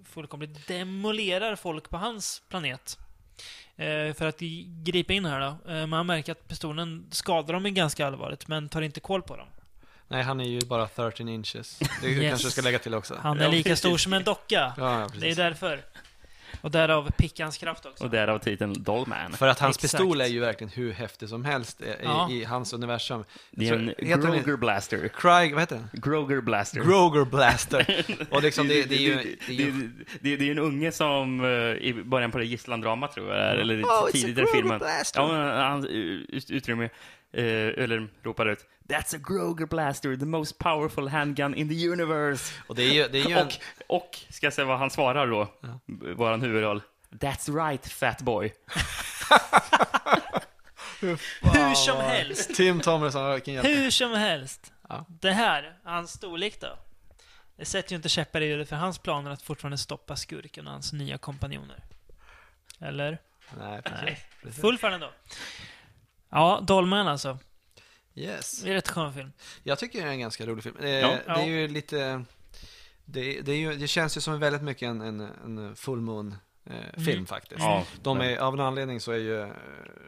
fullkomligt 0.04 0.66
demolerar 0.68 1.56
folk 1.56 1.90
på 1.90 1.96
hans 1.96 2.42
planet. 2.48 2.98
Eh, 3.76 4.14
för 4.14 4.24
att 4.26 4.38
gripa 4.84 5.12
in 5.12 5.24
här 5.24 5.40
då. 5.40 5.72
Eh, 5.72 5.86
man 5.86 6.06
märker 6.06 6.32
att 6.32 6.48
pistolen 6.48 7.06
skadar 7.10 7.54
dem 7.54 7.74
ganska 7.74 8.06
allvarligt, 8.06 8.48
men 8.48 8.68
tar 8.68 8.82
inte 8.82 9.00
koll 9.00 9.22
på 9.22 9.36
dem. 9.36 9.46
Nej, 10.08 10.22
han 10.22 10.40
är 10.40 10.44
ju 10.44 10.60
bara 10.60 10.86
13 10.88 11.28
inches. 11.28 11.78
Det 11.78 11.86
Yes. 12.08 12.30
kanske 12.30 12.46
jag 12.46 12.52
ska 12.52 12.62
lägga 12.62 12.78
till 12.78 12.94
också. 12.94 13.14
Han 13.22 13.40
är 13.40 13.48
lika 13.48 13.76
stor 13.76 13.96
som 13.98 14.12
en 14.12 14.24
docka. 14.24 14.72
Ja, 14.76 15.00
ja, 15.00 15.08
Det 15.20 15.30
är 15.30 15.34
därför. 15.36 15.84
Och 16.60 16.70
därav 16.70 17.10
pickans 17.10 17.58
kraft 17.58 17.86
också. 17.86 18.04
Och 18.04 18.10
därav 18.10 18.38
titeln 18.38 18.82
Dollman. 18.82 19.32
För 19.32 19.46
att 19.48 19.58
hans 19.60 19.76
Exakt. 19.76 19.92
pistol 19.92 20.20
är 20.20 20.26
ju 20.26 20.40
verkligen 20.40 20.70
hur 20.72 20.92
häftig 20.92 21.28
som 21.28 21.44
helst 21.44 21.80
i, 21.80 21.84
Ja. 22.02 22.28
i 22.30 22.44
hans 22.44 22.72
universum. 22.72 23.24
Det 23.50 23.68
är 23.68 23.72
en 23.74 23.94
Groger 24.22 24.56
Blaster. 24.56 25.08
Craig, 25.08 25.52
vad 25.52 25.62
heter 25.62 25.76
den? 25.76 25.88
Groger 26.02 26.40
Blaster. 26.40 26.80
Groger 26.80 27.24
Blaster. 27.24 28.04
Och 28.30 28.42
liksom 28.42 28.68
det, 28.68 28.82
det 28.88 28.94
är 28.94 29.00
ju... 29.00 29.14
Det 29.14 29.52
är 29.52 29.56
det, 29.56 29.62
ju 29.62 29.90
det, 30.20 30.36
det 30.36 30.46
är 30.46 30.50
en 30.50 30.58
unge 30.58 30.92
som 30.92 31.44
eh, 31.44 31.48
i 31.86 32.02
början 32.04 32.30
på 32.30 32.38
det 32.38 32.44
gisslandramat 32.44 33.12
tror 33.12 33.34
jag, 33.34 33.60
eller 33.60 33.82
Oh, 33.82 34.10
tidigare 34.10 34.46
filmen. 34.54 34.78
Blaster. 34.78 35.20
Ja, 35.20 35.62
han 35.68 35.86
ut- 35.86 36.50
utrymmer 36.50 36.84
eh, 37.32 37.44
eller 37.84 38.08
ropar 38.22 38.46
ut 38.46 38.66
That's 38.88 39.16
a 39.16 39.18
Groger 39.18 39.66
Blaster, 39.66 40.16
the 40.16 40.26
most 40.26 40.58
powerful 40.58 41.08
handgun 41.08 41.54
in 41.54 41.68
the 41.68 41.88
universe. 41.88 42.52
Och 42.66 42.74
det 42.74 42.82
är 42.82 42.92
ju, 42.92 43.08
det 43.08 43.18
är 43.18 43.28
ju 43.28 43.38
en, 43.38 43.46
Och, 43.46 43.54
och, 43.86 44.18
ska 44.30 44.46
jag 44.46 44.52
säga 44.52 44.66
vad 44.66 44.78
han 44.78 44.90
svarar 44.90 45.26
då? 45.26 45.48
Våran 46.14 46.42
huvudroll. 46.42 46.82
That's 47.10 47.66
right, 47.66 47.86
fat 47.86 48.22
boy. 48.22 48.52
Hur 51.00 51.74
som 51.74 51.96
helst. 51.96 52.54
Tim 52.54 52.80
Tomlinson, 52.80 53.32
vilken 53.32 53.54
jävla... 53.54 53.70
Hur 53.70 53.90
som 53.90 54.12
helst. 54.12 54.72
Ja. 54.88 55.04
Det 55.08 55.32
här, 55.32 55.78
hans 55.84 56.12
storlek 56.12 56.60
då. 56.60 56.78
Det 57.56 57.64
sätter 57.64 57.92
ju 57.92 57.96
inte 57.96 58.08
käppar 58.08 58.40
i 58.40 58.46
hjulet 58.46 58.68
för 58.68 58.76
hans 58.76 58.98
planer 58.98 59.30
att 59.30 59.42
fortfarande 59.42 59.78
stoppa 59.78 60.16
skurken 60.16 60.66
och 60.66 60.72
hans 60.72 60.92
nya 60.92 61.18
kompanjoner. 61.18 61.84
Eller? 62.80 63.18
Nej, 63.58 63.82
precis. 63.82 64.18
precis. 64.42 64.60
Full 64.60 64.78
fan 64.78 64.92
ändå. 64.92 65.10
Ja, 66.30 66.60
Dolmen 66.62 67.08
alltså. 67.08 67.38
Yes. 68.14 68.62
Det 68.62 68.70
är 68.70 68.74
rätt 68.74 68.88
skön 68.88 69.14
film. 69.14 69.32
Jag 69.62 69.78
tycker 69.78 70.02
det 70.02 70.08
är 70.08 70.12
en 70.12 70.20
ganska 70.20 70.46
rolig 70.46 70.64
film. 70.64 70.76
Eh, 70.80 70.90
Ja. 70.90 71.18
Det 71.26 71.32
är 71.42 71.46
ju 71.46 71.68
lite... 71.68 72.24
Det, 73.04 73.40
det, 73.40 73.52
är 73.52 73.56
ju, 73.56 73.74
det 73.74 73.88
känns 73.88 74.16
ju 74.16 74.20
som 74.20 74.40
väldigt 74.40 74.62
mycket 74.62 74.86
en, 74.86 75.00
en, 75.00 75.20
en 75.20 75.76
full 75.76 76.00
moon 76.00 76.34
eh, 76.70 77.02
film 77.04 77.26
faktiskt. 77.26 77.60
Ja, 77.60 77.84
De 78.02 78.20
är, 78.20 78.36
av 78.38 78.54
en 78.54 78.60
anledning 78.60 79.00
så 79.00 79.12
är 79.12 79.16
ju 79.18 79.40
eh, 79.40 79.48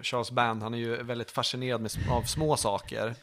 Charles 0.03 0.31
Band, 0.31 0.63
han 0.63 0.75
är 0.75 0.79
ju 0.79 1.03
väldigt 1.03 1.31
fascinerad 1.31 1.81
med, 1.81 1.91
av 2.11 2.23
små 2.23 2.57
saker. 2.57 3.15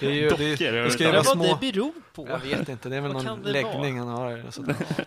Det 0.00 0.06
är 0.06 0.10
ju, 0.10 0.22
det, 0.22 0.30
Dockor, 0.30 0.44
det, 0.58 0.66
är 0.66 0.72
det 0.72 0.90
ska 0.90 1.04
ju 1.04 1.10
vara 1.12 1.24
små... 1.24 1.44
det 1.60 1.72
beror 1.72 1.92
på. 2.14 2.28
Jag 2.28 2.38
vet 2.38 2.68
inte, 2.68 2.88
det 2.88 2.96
är 2.96 3.00
väl 3.00 3.12
någon 3.12 3.42
det 3.42 3.52
läggning 3.52 3.98
han 3.98 4.08
har. 4.08 4.50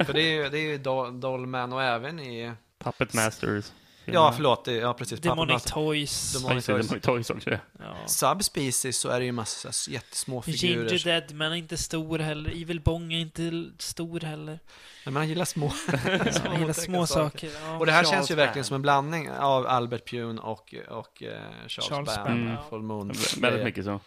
För 0.04 0.14
det 0.14 0.22
är 0.22 0.34
ju, 0.44 0.50
det 0.50 0.58
är 0.58 0.64
ju 0.64 0.78
Do- 0.78 1.20
Dollman 1.20 1.74
och 1.74 1.84
även 1.84 2.20
i... 2.20 2.54
Puppet 2.84 3.14
Masters. 3.14 3.72
Ja, 4.06 4.32
förlåt. 4.36 4.68
Ja, 4.68 4.94
precis. 4.94 5.20
Demonic. 5.20 5.64
Toys. 5.64 6.34
Demonic 6.34 6.66
Toys. 6.66 6.88
Demonic 6.88 7.04
Toys 7.04 7.30
också. 7.30 7.50
Ja. 7.50 7.96
Subspecies 8.08 8.98
så 8.98 9.10
är 9.10 9.20
det 9.20 9.26
ju 9.26 9.32
massa 9.32 9.72
så 9.72 9.92
jättesmå 9.92 10.42
figurer. 10.42 10.90
Ginger 10.90 11.04
Deadman 11.04 11.52
är 11.52 11.56
inte 11.56 11.78
stor 11.78 12.20
heller. 12.20 12.52
Evil 12.62 12.82
Bong 12.82 13.14
är 13.14 13.20
inte 13.20 13.72
stor 13.78 14.20
heller. 14.20 14.60
Nej, 15.06 15.14
men 15.14 15.16
han 15.16 15.30
gillar 15.30 15.46
små, 15.46 15.68
Han 16.46 16.60
gillar 16.60 16.74
små 16.74 17.08
saker. 17.08 17.50
Ja. 17.64 17.78
Och 17.78 17.86
det 17.86 17.92
här 17.92 18.04
Charles 18.04 18.10
känns 18.18 18.32
ju 18.32 18.36
verkligen 18.36 18.56
Band. 18.56 18.66
som 18.66 18.76
en 18.76 18.82
blandning 18.82 19.32
av 19.32 19.68
Albert 19.68 20.10
Pune 20.10 20.42
och, 20.42 20.76
och 20.90 21.24
eh, 21.24 21.40
Charles, 21.68 21.90
Charles 21.90 22.16
Band, 22.16 22.28
Band, 22.28 22.40
Mm. 22.50 22.58
Full 22.70 22.82
Moon. 22.82 23.14
Väldigt 23.42 23.64
mycket 23.64 23.86
så. 23.86 24.00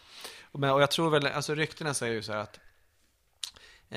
Men, 0.51 0.69
och 0.69 0.81
jag 0.81 0.91
tror 0.91 1.09
väl, 1.09 1.27
alltså 1.27 1.55
ryktena 1.55 1.93
säger 1.93 2.13
ju 2.13 2.23
så 2.23 2.31
här 2.31 2.39
att 2.39 2.59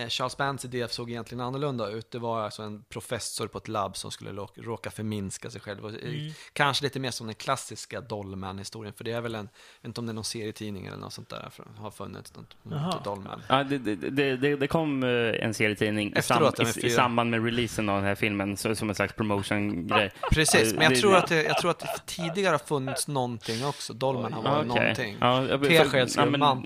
Charles 0.09 0.37
Bands 0.37 0.65
idé 0.65 0.89
såg 0.89 1.11
egentligen 1.11 1.41
annorlunda 1.41 1.89
ut. 1.89 2.11
Det 2.11 2.19
var 2.19 2.41
alltså 2.43 2.63
en 2.63 2.83
professor 2.89 3.47
på 3.47 3.59
ett 3.59 3.69
labb 3.69 3.97
som 3.97 4.11
skulle 4.11 4.31
råka 4.55 4.91
förminska 4.91 5.51
sig 5.51 5.61
själv. 5.61 5.87
Eh, 5.87 5.93
Mm. 6.17 6.33
Kanske 6.53 6.85
lite 6.85 7.01
mer 7.01 7.11
som 7.11 7.27
den 7.27 7.35
klassiska 7.35 8.01
Dollman-historien, 8.01 8.93
för 8.95 9.05
det 9.05 9.13
är 9.13 9.21
väl 9.21 9.35
en, 9.35 9.41
jag 9.41 9.83
vet 9.83 9.89
inte 9.89 10.01
om 10.01 10.07
det 10.07 10.13
är 10.13 10.15
någon 10.15 10.25
serietidning 10.25 10.87
eller 10.87 10.97
något 10.97 11.13
sånt 11.13 11.29
där, 11.29 11.49
för, 11.53 11.65
har 11.77 11.91
funnits 11.91 12.33
något 12.37 13.05
Dollman. 13.05 13.43
Ja, 13.49 13.65
det, 13.65 13.79
det, 13.79 14.37
det, 14.37 14.57
det- 14.57 14.67
kom 14.67 15.03
eh, 15.03 15.09
en 15.45 15.55
serietidning 15.55 16.09
i, 16.09 16.13
sam, 16.13 16.19
Efteråt, 16.19 16.55
ja, 16.59 16.65
med 16.65 16.77
i, 16.77 16.87
i 16.87 16.91
samband 16.91 17.31
med 17.31 17.45
releasen 17.45 17.89
av 17.89 17.97
den 17.97 18.05
här 18.05 18.15
filmen, 18.15 18.57
så, 18.57 18.75
som 18.75 18.89
en 18.89 18.95
slags 18.95 19.13
promotion-grej. 19.13 20.13
Precis, 20.33 20.75
men 20.75 20.83
jag 20.83 21.01
tror, 21.01 21.17
att 21.17 21.29
det, 21.29 21.43
jag 21.43 21.59
tror 21.59 21.71
att 21.71 21.79
det 21.79 21.89
tidigare 22.07 22.53
har 22.53 22.59
funnits 22.59 23.09
någonting 23.09 23.65
också. 23.65 23.93
Dolman 23.93 24.33
har 24.33 24.43
varit 24.43 24.71
Okej. 24.71 24.81
någonting. 24.81 25.17
Ja, 25.21 25.45
jag- 25.47 25.61
för- 25.61 25.69
Teskedsgumman. 25.69 26.63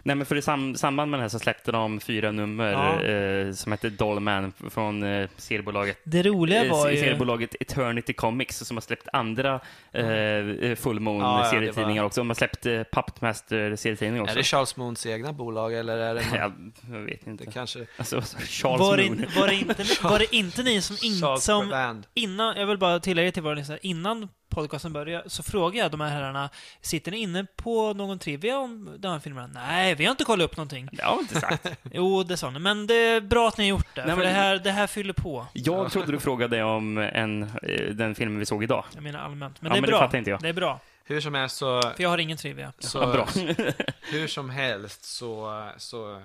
nej, 0.03 0.15
men- 0.15 0.25
för 0.25 0.35
i 0.35 0.41
sam, 0.41 0.75
samband 0.75 1.11
med 1.11 1.19
det 1.19 1.21
här 1.21 1.29
så 1.29 1.39
släppte 1.39 1.71
de 1.71 1.99
fyra 1.99 2.31
nummer 2.31 2.71
Ja. 2.71 3.01
eh, 3.03 3.51
som 3.53 3.71
hette 3.71 3.89
Dollman 3.89 4.53
från 4.69 5.03
eh, 5.03 5.29
seriebolaget 5.37 5.97
Det 6.03 6.23
roliga 6.23 6.65
eh, 6.65 6.71
var 6.71 6.89
ju... 6.89 6.97
seriebolaget 6.97 7.55
Eternity 7.59 8.13
Comics 8.13 8.57
som 8.57 8.77
har 8.77 8.81
släppt 8.81 9.07
andra 9.13 9.59
eh, 9.91 10.05
Ja, 10.05 10.75
Fullmoon 10.75 11.19
ja, 11.21 11.41
det 11.43 11.49
serietidningar 11.49 12.01
var- 12.01 12.07
också. 12.07 12.21
De 12.21 12.29
har 12.29 12.35
släppt 12.35 12.65
eh, 12.65 12.73
Puppet 12.91 13.21
Master 13.21 13.75
serietidningar 13.75 14.23
också. 14.23 14.33
Är 14.33 14.37
det 14.37 14.43
Charles 14.43 14.77
Moons 14.77 15.05
egna 15.05 15.33
bolag 15.33 15.73
eller 15.73 15.97
är 15.97 16.15
det, 16.15 16.23
jag, 16.35 16.53
jag 16.91 16.99
vet 16.99 17.27
inte. 17.27 17.43
det 17.45 17.51
kanske 17.51 17.85
Alltså, 17.97 18.21
Charles 18.47 18.79
Var 18.79 18.97
Moon. 18.97 19.17
det, 19.17 19.39
var, 19.39 19.47
det 19.47 19.53
inte, 19.55 19.83
var 20.03 20.19
det 20.19 20.35
inte 20.35 20.63
ni 20.63 20.81
som, 20.81 20.95
in, 21.01 21.37
som 21.39 21.73
innan, 22.13 22.57
jag 22.57 22.67
vill 22.67 22.77
bara 22.77 22.99
tillägga 22.99 23.31
till 23.31 23.43
våra 23.43 23.53
lyssnare, 23.53 23.79
innan 23.81 24.27
podcasten 24.49 24.93
började 24.93 25.29
så 25.29 25.43
frågade 25.43 25.77
jag 25.77 25.91
de 25.91 26.01
här 26.01 26.09
herrarna, 26.09 26.49
sitter 26.81 27.11
ni 27.11 27.17
inne 27.17 27.45
på 27.55 27.93
någon 27.93 28.19
trivia 28.19 28.57
om 28.57 28.95
de 28.99 29.07
här 29.11 29.19
filmerna? 29.19 29.47
Nej, 29.53 29.95
vi 29.95 30.05
har 30.05 30.11
inte 30.11 30.23
kollat 30.23 30.45
upp 30.45 30.57
någonting. 30.57 30.89
Det 30.91 31.03
har 31.03 31.11
jag 31.13 31.21
inte 31.21 31.39
sagt. 31.39 31.67
Jo, 31.91 32.23
det 32.23 32.37
sa 32.37 32.49
ni, 32.49 32.59
men 32.59 32.87
det 32.87 32.93
är 32.95 33.21
bra 33.21 33.47
att 33.47 33.57
ni 33.57 33.63
har 33.63 33.69
gjort 33.77 33.95
det, 33.95 34.01
Nej, 34.05 34.09
för 34.09 34.17
men- 34.17 34.25
det, 34.25 34.33
här, 34.39 34.55
det 34.59 34.71
här 34.71 34.87
fyller 34.87 35.13
på. 35.13 35.45
Jag 35.53 35.91
trodde 35.91 36.11
du 36.11 36.19
frågade 36.19 36.63
om 36.63 36.97
en, 36.97 37.43
eh, 37.43 37.85
den 37.93 38.15
filmen 38.15 38.39
vi 38.39 38.45
såg 38.45 38.63
idag. 38.63 38.85
Jag 38.93 39.03
menar 39.03 39.19
allmänt. 39.19 39.61
Men 39.61 39.69
Ja, 39.69 39.73
det 39.73 39.77
är 39.77 39.81
men 39.81 39.87
det 39.89 39.91
bra. 39.91 39.99
fattar 39.99 40.17
inte 40.17 40.29
jag. 40.29 40.41
Det 40.41 40.49
är 40.49 40.53
bra, 40.53 40.79
Hur 41.03 41.21
som 41.21 41.33
helst 41.33 41.55
så, 41.57 41.81
för 41.81 42.03
jag 42.03 42.09
har 42.09 42.17
ingen 42.17 42.37
trivia. 42.37 42.73
så 42.79 42.97
Ja, 42.97 43.11
bra. 43.13 43.27
hur 44.11 44.27
som 44.27 44.49
helst 44.49 45.05
så, 45.05 45.69
så 45.77 46.21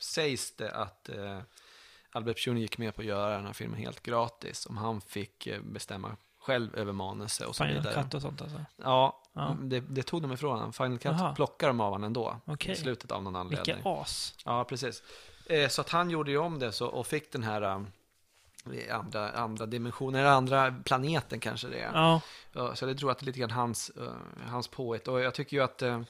sägs 0.00 0.56
det 0.56 0.70
att 0.70 1.08
eh, 1.08 1.38
Albert 2.12 2.44
Pune 2.44 2.60
gick 2.60 2.78
med 2.78 2.94
på 2.94 3.00
att 3.00 3.06
göra 3.06 3.36
den 3.36 3.46
här 3.46 3.52
filmen 3.52 3.78
helt 3.80 4.02
gratis 4.02 4.66
om 4.66 4.76
han 4.76 5.00
fick 5.00 5.46
eh, 5.46 5.60
bestämma 5.62 6.16
själv 6.40 6.74
över 6.76 6.92
manuset 6.92 7.46
och 7.46 7.56
så 7.56 7.64
Final 7.64 7.76
vidare. 7.82 8.02
Cut 8.02 8.14
och 8.14 8.22
sånt 8.22 8.42
alltså. 8.42 8.64
Ja, 8.76 9.22
Ja. 9.38 9.56
Det, 9.62 9.80
det 9.80 10.02
tog 10.02 10.22
de 10.22 10.32
ifrån 10.32 10.58
honom. 10.58 10.72
Final 10.72 10.98
Cut 10.98 11.12
Jaha. 11.18 11.34
plockade 11.34 11.70
de 11.70 11.80
av 11.80 11.86
honom 11.92 12.04
ändå. 12.04 12.36
Okej. 12.44 12.72
I 12.72 12.76
slutet 12.76 13.12
av 13.12 13.22
någon 13.22 13.36
anledning. 13.36 13.74
Vilka 13.74 13.90
as. 13.90 14.34
Ja, 14.44 14.64
precis. 14.64 15.02
Eh, 15.46 15.68
så 15.68 15.80
att 15.80 15.88
han 15.90 16.10
gjorde 16.10 16.30
ju 16.30 16.38
om 16.38 16.58
det 16.58 16.72
så, 16.72 16.86
och 16.86 17.06
fick 17.06 17.32
den 17.32 17.42
här 17.42 17.62
eh, 17.62 18.96
andra, 18.98 19.30
andra 19.30 19.66
dimensionen, 19.66 20.20
eller 20.20 20.30
andra 20.30 20.74
planeten 20.84 21.40
kanske 21.40 21.68
det 21.68 21.78
är. 21.80 21.90
Ja, 21.94 22.20
så 22.74 22.88
jag 22.88 22.98
tror 22.98 23.10
att 23.10 23.18
det 23.18 23.24
är 23.24 23.26
lite 23.26 23.38
grann 23.38 23.50
hans, 23.50 23.90
eh, 23.90 24.02
hans 24.50 24.68
påhitt. 24.68 25.08
Och 25.08 25.20
jag 25.20 25.34
tycker 25.34 25.56
ju 25.56 25.62
att 25.62 25.82
eh, 25.82 26.00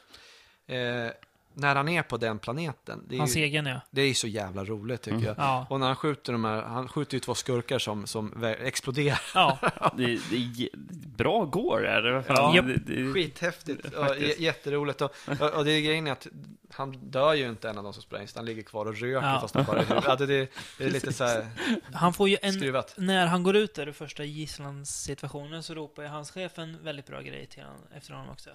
när 1.59 1.77
han 1.77 1.89
är 1.89 2.03
på 2.03 2.17
den 2.17 2.39
planeten, 2.39 3.05
det 3.09 3.15
är, 3.15 3.19
hans 3.19 3.37
ju, 3.37 3.43
egen 3.43 3.67
ja. 3.67 3.81
det 3.91 4.03
är 4.03 4.07
ju 4.07 4.15
så 4.15 4.29
jävla 4.29 4.65
roligt 4.65 5.03
tycker 5.03 5.27
jag. 5.27 5.35
Ja. 5.39 5.67
Och 5.71 5.81
när 5.81 5.87
han 5.87 5.97
skjuter 5.97 6.33
de 6.33 6.45
här, 6.45 6.63
han 6.63 6.89
skjuter 6.89 7.15
ju 7.15 7.21
två 7.21 7.35
skurkar 7.35 7.79
som, 7.79 8.07
som 8.07 8.45
exploderar. 8.45 9.21
Ja, 9.35 9.59
Det, 9.97 10.05
det 10.07 10.37
är 10.37 10.55
ge- 10.55 10.71
bra 11.17 11.45
går 11.45 11.87
är 11.87 12.03
det. 12.03 12.25
Ja. 12.29 12.63
det, 12.63 12.77
det, 12.77 13.13
Skithäftigt 13.13 13.95
och 13.95 14.17
jätteroligt. 14.39 15.01
Och, 15.01 15.15
och, 15.41 15.51
och 15.55 15.65
det 15.65 15.73
är 15.73 15.81
grejen 15.81 16.07
är 16.07 16.13
att 16.13 16.27
han 16.71 17.11
dör 17.11 17.35
ju 17.35 17.49
inte 17.49 17.71
en 17.71 17.79
av 17.79 17.85
de 17.85 17.93
som 17.93 18.03
sprängs, 18.03 18.37
han 18.37 18.45
ligger 18.45 18.63
kvar 18.63 18.87
och 18.87 18.97
röker 18.97 19.29
Ja. 19.29 19.41
fast 19.41 19.55
han 19.55 19.65
bara 19.65 19.81
är 19.83 20.03
ja, 20.07 20.17
det, 20.17 20.27
det, 20.27 20.49
det 20.79 20.85
är 20.85 20.91
lite 20.91 21.13
så 21.13 21.25
här 21.25 21.47
han 21.93 22.13
får 22.13 22.29
ju 22.29 22.37
en... 22.43 22.53
skruvat. 22.53 22.95
När 22.97 23.27
han 23.27 23.43
går 23.43 23.57
ut 23.57 23.75
där 23.75 23.89
i 23.89 23.93
första 23.93 24.25
gisslans-situationen 24.25 25.63
så 25.63 25.75
ropar 25.75 26.03
ju 26.03 26.09
hans 26.09 26.31
chef 26.31 26.59
en 26.59 26.85
väldigt 26.85 27.07
bra 27.07 27.21
grej 27.21 27.47
till 27.47 27.63
honom, 27.63 27.81
efter 27.97 28.13
honom 28.13 28.31
också. 28.31 28.51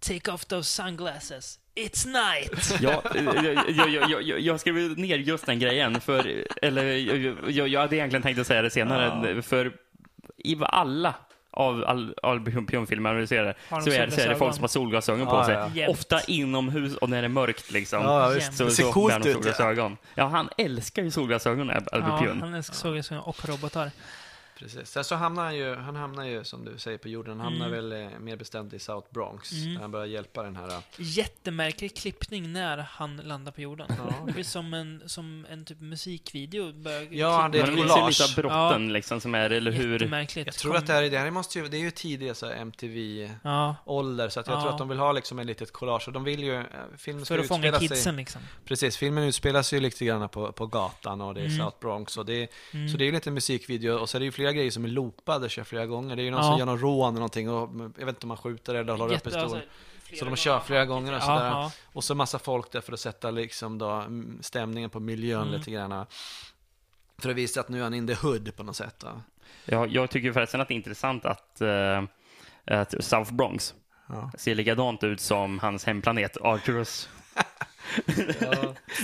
Take 0.00 0.30
off 0.32 0.44
those 0.44 0.82
sunglasses. 0.82 1.58
It's 1.74 2.06
night! 2.06 2.80
Ja, 2.80 3.02
jag, 3.14 3.44
jag, 3.68 4.10
jag, 4.10 4.22
jag, 4.22 4.40
jag 4.40 4.60
skrev 4.60 4.74
ner 4.98 5.18
just 5.18 5.46
den 5.46 5.58
grejen, 5.58 6.00
för, 6.00 6.44
eller 6.62 6.84
jag, 7.50 7.68
jag, 7.68 7.80
hade 7.80 7.96
egentligen 7.96 8.22
tänkt 8.22 8.38
att 8.40 8.46
säga 8.46 8.62
det 8.62 8.70
senare, 8.70 9.42
för 9.42 9.72
i 10.38 10.56
alla 10.60 11.14
av 11.50 11.84
all, 11.86 12.14
all 12.22 12.40
Pion-filmer 12.40 13.14
jag 13.14 13.28
ser 13.28 13.44
det, 13.44 13.54
så 13.68 13.74
är, 13.90 14.06
det- 14.06 14.12
så 14.12 14.20
är 14.20 14.28
det 14.28 14.36
folk 14.36 14.54
som 14.54 14.62
har 14.62 14.68
solglasögon 14.68 15.26
på 15.26 15.32
Ja, 15.36 15.44
sig. 15.44 15.54
ja. 15.54 15.70
Jämt. 15.74 15.90
Ofta 15.90 16.20
inomhus 16.20 16.96
och 16.96 17.10
när 17.10 17.22
det 17.22 17.26
är 17.26 17.28
mörkt 17.28 17.70
liksom. 17.72 18.02
Ja, 18.02 18.28
visst. 18.28 18.54
Så, 18.56 18.64
Det 18.64 18.70
ser 18.70 18.82
så 18.82 18.92
coolt 18.92 19.26
ut, 19.26 19.32
solglasögon. 19.32 19.96
Ja, 20.14 20.24
han 20.26 20.48
älskar 20.58 21.02
ju 21.02 21.10
solglasögon, 21.10 21.70
Albert 21.70 21.88
Ja, 21.92 22.18
Pion. 22.22 22.40
han 22.40 22.54
älskar 22.54 22.74
solglasögon 22.74 23.22
och 23.24 23.48
robotar. 23.48 23.90
Precis. 24.58 24.88
Sen 24.90 25.04
så 25.04 25.14
hamnar 25.14 25.44
han 25.44 25.56
ju, 25.56 25.74
han 25.74 25.96
hamnar 25.96 26.24
ju 26.24 26.44
som 26.44 26.64
du 26.64 26.78
säger 26.78 26.98
på 26.98 27.08
jorden, 27.08 27.40
han 27.40 27.52
hamnar 27.52 27.66
Mm. 27.66 27.88
väl 27.90 28.12
eh, 28.12 28.18
mer 28.18 28.36
bestämt 28.36 28.72
i 28.74 28.78
South 28.78 29.08
Bronx. 29.12 29.52
Mm. 29.52 29.74
Där 29.74 29.80
han 29.80 29.90
börjar 29.90 30.06
hjälpa 30.06 30.42
den 30.42 30.56
här. 30.56 30.68
eh, 30.68 30.78
Jättemärklig 30.98 31.96
klippning 31.96 32.52
när 32.52 32.78
han 32.78 33.16
landar 33.16 33.52
på 33.52 33.60
jorden. 33.60 33.86
Ja. 33.98 34.24
Det 34.26 34.32
blir 34.32 34.44
som 34.44 34.74
en, 34.74 35.02
som 35.06 35.46
en 35.50 35.64
typ 35.64 35.80
musikvideo. 35.80 36.72
Börjar 36.72 37.06
Ja, 37.10 37.48
det 37.52 37.58
är 37.58 37.62
ett 37.64 37.70
det 37.70 37.76
collage. 37.76 38.08
visar 38.08 38.24
lite 38.24 38.24
av 38.24 38.42
brotten 38.50 38.92
liksom 38.92 39.20
som 39.20 39.34
är, 39.34 39.50
eller 39.50 39.70
hur? 39.72 39.92
Jättemärkligt. 39.92 40.46
Jag 40.46 40.54
tror 40.54 40.76
att 40.76 40.86
det 40.86 40.92
här, 40.92 41.02
är- 41.02 41.10
det 41.10 41.18
här 41.18 41.30
måste 41.30 41.58
ju, 41.58 41.68
det 41.68 41.76
är 41.76 41.80
ju 41.80 41.90
tidiga 41.90 42.34
så 42.34 42.46
här 42.46 42.54
MTV-ålder, 42.54 44.24
Ja, 44.24 44.30
så 44.30 44.40
att 44.40 44.46
jag 44.46 44.56
Ja. 44.56 44.60
tror 44.60 44.72
att 44.72 44.78
de 44.78 44.88
vill 44.88 44.98
ha 44.98 45.12
liksom 45.12 45.38
en 45.38 45.46
litet 45.46 45.72
collage. 45.72 46.04
Och 46.08 46.12
de 46.12 46.24
vill 46.24 46.42
ju, 46.44 46.54
eh, 46.56 46.62
filmen 46.98 47.26
för 47.26 47.38
att 47.38 47.48
fånga 47.48 47.68
utspela 47.68 47.78
sig, 47.78 47.88
kidsen 47.88 48.16
liksom. 48.16 48.40
Precis, 48.64 48.96
filmen 48.96 49.24
utspelar 49.24 49.62
sig 49.62 49.76
ju 49.78 49.82
lite 49.82 50.04
grann 50.04 50.28
på, 50.28 50.52
på 50.52 50.66
gatan 50.66 51.20
och 51.20 51.34
det 51.34 51.40
är 51.40 51.44
Mm. 51.46 51.58
South 51.58 51.76
Bronx. 51.80 52.16
Och 52.16 52.26
det 52.26 52.48
Mm. 52.72 52.88
Så 52.88 52.96
det 52.96 53.04
är 53.04 53.06
ju 53.06 53.12
lite 53.12 53.30
musikvideo 53.30 53.92
och 53.98 54.08
så 54.08 54.16
är 54.16 54.18
det 54.18 54.24
ju 54.24 54.32
flera 54.46 54.52
grejer 54.56 54.70
som 54.70 54.84
är 54.84 54.88
loopade 54.88 55.48
kör 55.48 55.64
flera 55.64 55.86
gånger. 55.86 56.16
Det 56.16 56.22
är 56.22 56.24
ju 56.24 56.30
någon 56.30 56.40
Ja. 56.44 56.50
som 56.50 56.58
gör 56.58 56.66
någon 56.66 56.78
rån 56.80 57.08
eller 57.08 57.12
någonting 57.18 57.50
och 57.50 57.70
jag 57.98 58.06
vet 58.06 58.14
inte 58.14 58.24
om 58.24 58.28
man 58.28 58.36
skjuter 58.36 58.74
eller 58.74 58.92
håller 58.96 59.14
upp 59.16 59.22
pistol. 59.24 59.42
alltså, 59.42 59.60
Så 60.18 60.24
de 60.24 60.36
kör 60.36 60.60
flera 60.60 60.84
gånger 60.84 61.12
och 61.12 61.18
Ja, 61.18 61.22
sådär. 61.26 61.46
ja. 61.46 61.72
Och 61.92 62.04
så 62.04 62.14
massa 62.14 62.38
folk 62.38 62.72
där 62.72 62.80
för 62.80 62.92
att 62.92 63.00
sätta 63.00 63.30
liksom 63.30 63.78
då 63.78 63.90
mm, 63.90 64.38
stämningen 64.42 64.90
på 64.90 65.00
miljön 65.00 65.42
Mm. 65.48 65.54
lite 65.58 65.70
grann. 65.70 66.06
För 67.18 67.30
att 67.30 67.36
visa 67.36 67.60
att 67.60 67.68
nu 67.68 67.78
är 67.78 67.82
han 67.82 67.94
in 67.94 68.06
the 68.06 68.14
hood 68.14 68.56
på 68.56 68.62
något 68.62 68.76
sätt. 68.76 68.94
Då. 68.98 69.08
Ja, 69.64 69.86
jag 69.86 70.10
tycker 70.10 70.32
förresten 70.32 70.60
att 70.60 70.68
det 70.68 70.74
är 70.74 70.76
intressant 70.76 71.24
att, 71.24 71.60
eh, 71.60 72.02
att 72.64 72.94
South 73.04 73.32
Bronx 73.32 73.74
Ja. 74.08 74.30
ser 74.38 74.54
likadant 74.54 75.04
ut 75.04 75.20
som 75.20 75.58
hans 75.58 75.84
hemplanet 75.84 76.36
Arcturus. 76.40 77.08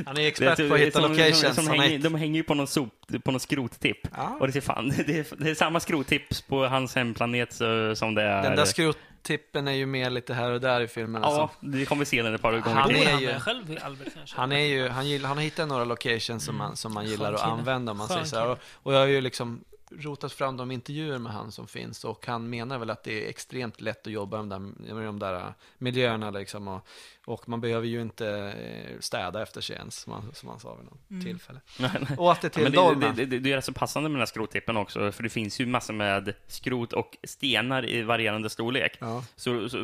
Han 0.07 0.16
är 0.18 0.26
expert 0.26 0.57
Det 0.57 0.64
är- 0.64 0.68
på 0.68 0.74
att 0.74 0.80
är 0.80 0.85
hitta 0.85 1.01
som- 1.01 1.11
locations. 1.12 1.41
Som, 1.41 1.55
som 1.55 1.66
Han 1.66 1.76
är- 1.76 1.83
hänger, 1.83 1.99
de 1.99 2.14
hänger 2.14 2.37
ju 2.37 2.43
på 2.43 2.55
någon, 2.55 2.66
sop, 2.66 2.93
på 3.24 3.30
någon 3.30 3.41
skrottipp. 3.41 4.09
Ja. 4.16 4.37
Och 4.41 4.47
det, 4.47 4.53
ser 4.53 4.61
fan, 4.61 4.89
det, 5.07 5.18
är, 5.18 5.26
det 5.45 5.51
är 5.51 5.55
samma 5.55 5.80
skrottipp 5.80 6.47
på 6.49 6.66
hans 6.66 6.95
hemplanet 6.95 7.53
så, 7.53 7.97
som 7.97 8.14
det 8.14 8.22
är... 8.22 8.43
Den 8.43 8.57
där 8.57 8.64
skrot, 8.64 8.97
skrottippen 9.22 9.68
är 9.68 9.72
ju 9.72 9.87
med 9.87 10.12
lite 10.12 10.35
här 10.35 10.51
och 10.51 10.61
där 10.61 10.80
i 10.80 10.89
filmen. 10.89 11.22
Ja, 11.22 11.28
Alltså. 11.43 11.57
det 11.66 11.85
kommer 11.85 12.01
vi 12.01 12.07
se 12.07 12.22
den 12.22 12.35
ett 12.35 12.43
par 12.43 12.53
gånger 12.53 12.76
Han 12.80 12.89
till. 12.89 13.03
är 13.07 13.11
han 13.12 13.20
ju- 13.22 13.41
själv, 13.41 13.78
Albert? 13.83 14.09
Han, 14.35 14.53
är 14.53 14.59
ju, 14.59 14.89
han, 14.89 15.09
gillar, 15.09 15.28
han 15.28 15.37
har 15.37 15.45
hittat 15.45 15.68
några 15.68 15.85
locations 15.85 16.45
som 16.45 16.57
man, 16.57 16.76
som 16.76 16.95
man 16.95 17.03
Skön 17.05 17.11
gillar 17.11 17.33
att 17.33 17.43
använda 17.43 17.93
om 17.93 17.99
man 17.99 18.09
säger 18.09 18.24
så 18.24 18.37
här. 18.39 18.49
Och, 18.49 18.59
och 18.72 18.95
jag 18.95 18.99
har 18.99 19.07
ju 19.07 19.20
liksom 19.20 19.64
rotat 19.99 20.32
fram 20.32 20.57
de 20.57 20.70
intervjuer 20.70 21.18
med 21.18 21.32
han 21.32 21.53
som 21.53 21.66
finns 21.68 22.05
och 22.05 22.26
han 22.26 22.51
menar 22.51 22.78
väl 22.78 22.90
att 22.90 23.05
det 23.05 23.24
är 23.24 23.28
extremt 23.28 23.80
lätt 23.80 24.07
att 24.07 24.12
jobba 24.12 24.43
med 24.43 24.59
de 24.59 24.74
där, 24.86 24.95
med 24.95 25.07
de 25.07 25.18
där 25.18 25.55
miljöerna 25.78 26.30
liksom 26.30 26.68
och, 26.68 26.86
och 27.24 27.49
man 27.49 27.61
behöver 27.61 27.86
ju 27.86 28.03
inte 28.03 28.28
eh, 28.28 29.01
städa 29.01 29.43
efter 29.43 29.61
sig 29.61 29.76
ens 29.76 29.97
som 29.97 30.12
han, 30.12 30.34
som 30.34 30.49
han 30.49 30.61
sa 30.61 30.74
vid 30.74 30.84
något 30.84 30.99
Mm. 31.11 31.24
tillfälle. 31.24 31.61
Nej, 31.78 31.90
nej. 32.09 32.18
Och 32.18 32.32
att 32.32 32.40
det 32.40 32.49
till 32.49 32.62
Men 32.62 32.72
det, 32.72 33.12
det, 33.12 33.26
det, 33.26 33.38
det 33.38 33.53
är 33.53 33.57
rätt 33.57 33.64
så 33.64 33.72
passande 33.72 34.09
med 34.09 34.14
den 34.14 34.20
här 34.20 34.26
skrottippen 34.26 34.76
också, 34.76 35.12
för 35.12 35.22
det 35.22 35.28
finns 35.28 35.61
ju 35.61 35.66
massor 35.66 35.95
med 35.95 36.34
skrot 36.47 36.93
och 36.93 37.16
stenar 37.24 37.88
i 37.88 38.03
varierande 38.03 38.51
storlek. 38.51 38.97
Ja. 39.01 39.24
Så, 39.36 39.68
så, 39.68 39.78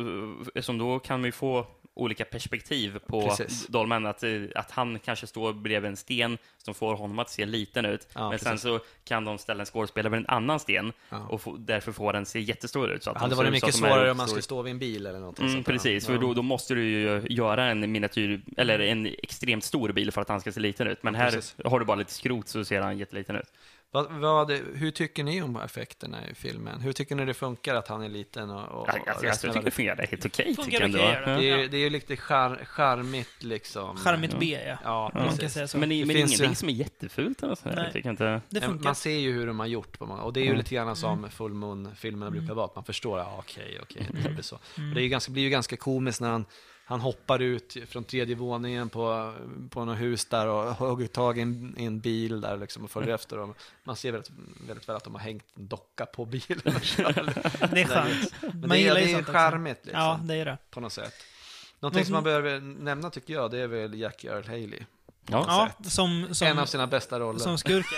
som 0.61 0.77
då 0.77 0.99
kan 0.99 1.23
ju 1.23 1.31
få 1.31 1.67
olika 1.99 2.25
perspektiv 2.25 2.99
på 3.07 3.21
Precis. 3.21 3.67
Dolmen, 3.67 4.05
att, 4.05 4.23
eh, 4.23 4.31
att 4.55 4.71
han 4.71 4.99
kanske 4.99 5.27
står 5.27 5.53
bredvid 5.53 5.89
en 5.89 5.97
sten 5.97 6.37
som 6.57 6.73
får 6.73 6.95
honom 6.95 7.19
att 7.19 7.29
se 7.29 7.45
liten 7.45 7.85
ut, 7.85 8.07
Ja, 8.13 8.29
men 8.29 8.39
sen 8.39 8.45
precis. 8.51 8.61
så 8.63 8.79
kan 9.03 9.25
de 9.25 9.37
ställa 9.37 9.59
en 9.61 9.65
skådespelare 9.65 10.11
vid 10.11 10.19
en 10.19 10.25
annan 10.27 10.59
sten 10.59 10.93
Ja. 11.09 11.27
och 11.29 11.41
få, 11.41 11.57
därför 11.57 11.91
får 11.91 12.13
den 12.13 12.25
se 12.25 12.39
jättestor 12.39 12.91
ut. 12.91 13.03
Så 13.03 13.09
att 13.09 13.13
Det 13.15 13.19
de 13.19 13.23
hade 13.23 13.35
varit 13.35 13.51
mycket 13.51 13.75
svårare 13.75 14.11
om 14.11 14.17
man 14.17 14.27
skulle 14.27 14.41
stå 14.41 14.61
vid 14.61 14.71
en 14.71 14.79
bil 14.79 15.05
eller 15.05 15.19
någonting 15.19 15.45
Mm, 15.45 15.55
sånt 15.57 15.65
precis, 15.67 16.05
för 16.05 16.13
Ja. 16.13 16.19
då, 16.19 16.33
då 16.33 16.41
måste 16.41 16.73
du 16.73 16.83
ju 16.83 17.21
göra 17.29 17.65
en 17.65 17.91
miniatyr, 17.91 18.41
eller 18.57 18.79
en 18.79 19.05
extremt 19.23 19.63
stor 19.63 19.91
bil 19.91 20.11
för 20.11 20.21
att 20.21 20.29
han 20.29 20.41
ska 20.41 20.51
se 20.51 20.59
liten 20.59 20.87
ut. 20.87 21.03
Men 21.03 21.13
Ja, 21.13 21.19
här 21.19 21.31
precis. 21.31 21.55
har 21.65 21.79
du 21.79 21.85
bara 21.85 21.97
lite 21.97 22.13
skrot 22.13 22.47
så 22.47 22.65
ser 22.65 22.81
han 22.81 22.97
jätteliten 22.97 23.35
ut. 23.35 23.51
Vad, 23.91 24.11
vad, 24.11 24.51
hur 24.51 24.91
tycker 24.91 25.23
ni 25.23 25.41
om 25.41 25.55
effekterna 25.55 26.17
i 26.29 26.35
filmen? 26.35 26.81
Hur 26.81 26.93
tycker 26.93 27.15
ni 27.15 27.25
det 27.25 27.33
funkar 27.33 27.75
att 27.75 27.87
han 27.87 28.01
är 28.01 28.09
liten 28.09 28.49
och, 28.49 28.81
och, 28.81 28.87
Ja, 28.87 29.11
alltså, 29.11 29.25
jag 29.25 29.39
tycker 29.41 29.61
det 29.61 29.71
fungerar 29.71 30.07
helt 30.07 30.25
okej. 30.25 30.55
Tycker 30.55 30.71
jag 30.73 30.81
ändå. 30.81 30.97
gör 30.97 31.21
det. 31.21 31.25
Det 31.25 31.31
är, 31.31 31.41
ju- 31.57 31.61
Ja. 31.63 31.67
det 31.67 31.77
är 31.77 31.81
ju 31.81 31.89
lite 31.89 32.15
char, 32.17 32.61
charmigt 32.65 33.43
liksom. 33.43 33.97
Charmigt 33.97 34.39
B, 34.39 34.59
ja. 34.67 34.77
Ja, 34.83 35.11
Man 35.13 35.37
kan 35.37 35.49
säga 35.49 35.67
så. 35.67 35.77
Men, 35.77 35.89
Det 35.89 36.05
men 36.05 36.15
finns 36.15 36.29
ingenting 36.31 36.49
ju- 36.49 36.55
som 36.55 36.69
är 36.69 36.73
jättefult 36.73 37.43
eller 37.43 37.55
så. 37.55 37.69
Nej. 37.69 37.75
Jag 37.83 37.93
tycker 37.93 38.09
inte... 38.09 38.23
det 38.25 38.41
Ja, 38.49 38.61
funkar. 38.61 38.83
Man 38.83 38.95
ser 38.95 39.17
ju 39.17 39.31
hur 39.31 39.47
de 39.47 39.59
har 39.59 39.67
gjort 39.67 39.99
på 39.99 40.05
många, 40.05 40.21
och 40.21 40.33
det 40.33 40.39
är 40.39 40.43
ju 40.43 40.47
Mm. 40.47 40.57
lite 40.57 40.75
grann 40.75 40.95
som 40.95 41.17
Mm. 41.19 41.29
Full 41.29 41.53
Moon-filmerna 41.53 42.31
brukar 42.31 42.53
vara, 42.53 42.65
att 42.65 42.75
man 42.75 42.83
förstår, 42.85 43.19
ja, 43.19 43.35
okej, 43.39 43.79
okej, 43.81 44.07
det 44.11 44.19
Mm. 44.19 44.33
blir 44.33 44.43
så. 44.43 44.55
Och 44.55 44.61
det 44.93 44.99
är 44.99 45.03
ju 45.03 45.09
ganska, 45.09 45.31
blir 45.31 45.43
ju 45.43 45.49
ganska 45.49 45.77
komiskt 45.77 46.21
när 46.21 46.29
han, 46.29 46.45
han 46.89 46.99
hoppar 47.01 47.39
ut 47.39 47.77
från 47.89 48.03
tredje 48.03 48.35
våningen 48.35 48.89
på, 48.89 49.33
på 49.69 49.85
något 49.85 49.99
hus 49.99 50.25
där 50.25 50.47
och 50.47 50.75
hugger 50.75 51.07
tag 51.07 51.37
i 51.37 51.41
en, 51.41 51.75
i 51.77 51.85
en 51.85 51.99
bil 51.99 52.41
där 52.41 52.57
liksom 52.57 52.83
och 52.83 52.89
Mm. 52.95 53.03
följer 53.03 53.15
efter. 53.15 53.39
Och 53.39 53.57
man 53.83 53.95
ser 53.95 54.11
väldigt, 54.11 54.31
väldigt 54.67 54.89
väl 54.89 54.95
att 54.95 55.03
de 55.03 55.13
har 55.15 55.21
hängt 55.21 55.45
en 55.57 55.67
docka 55.67 56.05
på 56.05 56.25
bilen. 56.25 56.61
Det 56.63 57.81
är 57.81 57.85
skönt. 57.87 58.33
Men 58.41 58.59
Man 58.59 58.69
det, 58.69 58.75
är- 58.75 58.79
gillar 58.79 58.95
det 58.95 59.01
ju 59.01 59.17
är 59.17 59.23
charmigt 59.23 59.85
liksom, 59.85 60.01
Ja, 60.03 60.19
det 60.23 60.35
är 60.35 60.45
det. 60.45 60.57
på 60.69 60.79
något 60.79 60.93
sätt. 60.93 61.13
Någonting 61.79 62.05
som 62.05 62.13
Mm. 62.15 62.17
man 62.17 62.23
behöver 62.23 62.59
nämna 62.83 63.09
tycker 63.09 63.33
jag, 63.33 63.51
det 63.51 63.57
är 63.59 63.67
väl 63.67 63.99
Jackie 63.99 64.31
Earl 64.31 64.47
Haley. 64.47 64.79
Ja. 65.27 65.71
Ja, 65.81 65.89
som, 65.89 66.35
som, 66.35 66.47
en 66.47 66.59
av 66.59 66.65
sina 66.65 66.87
bästa 66.87 67.19
roller. 67.19 67.39
som 67.39 67.57
skurk. 67.57 67.85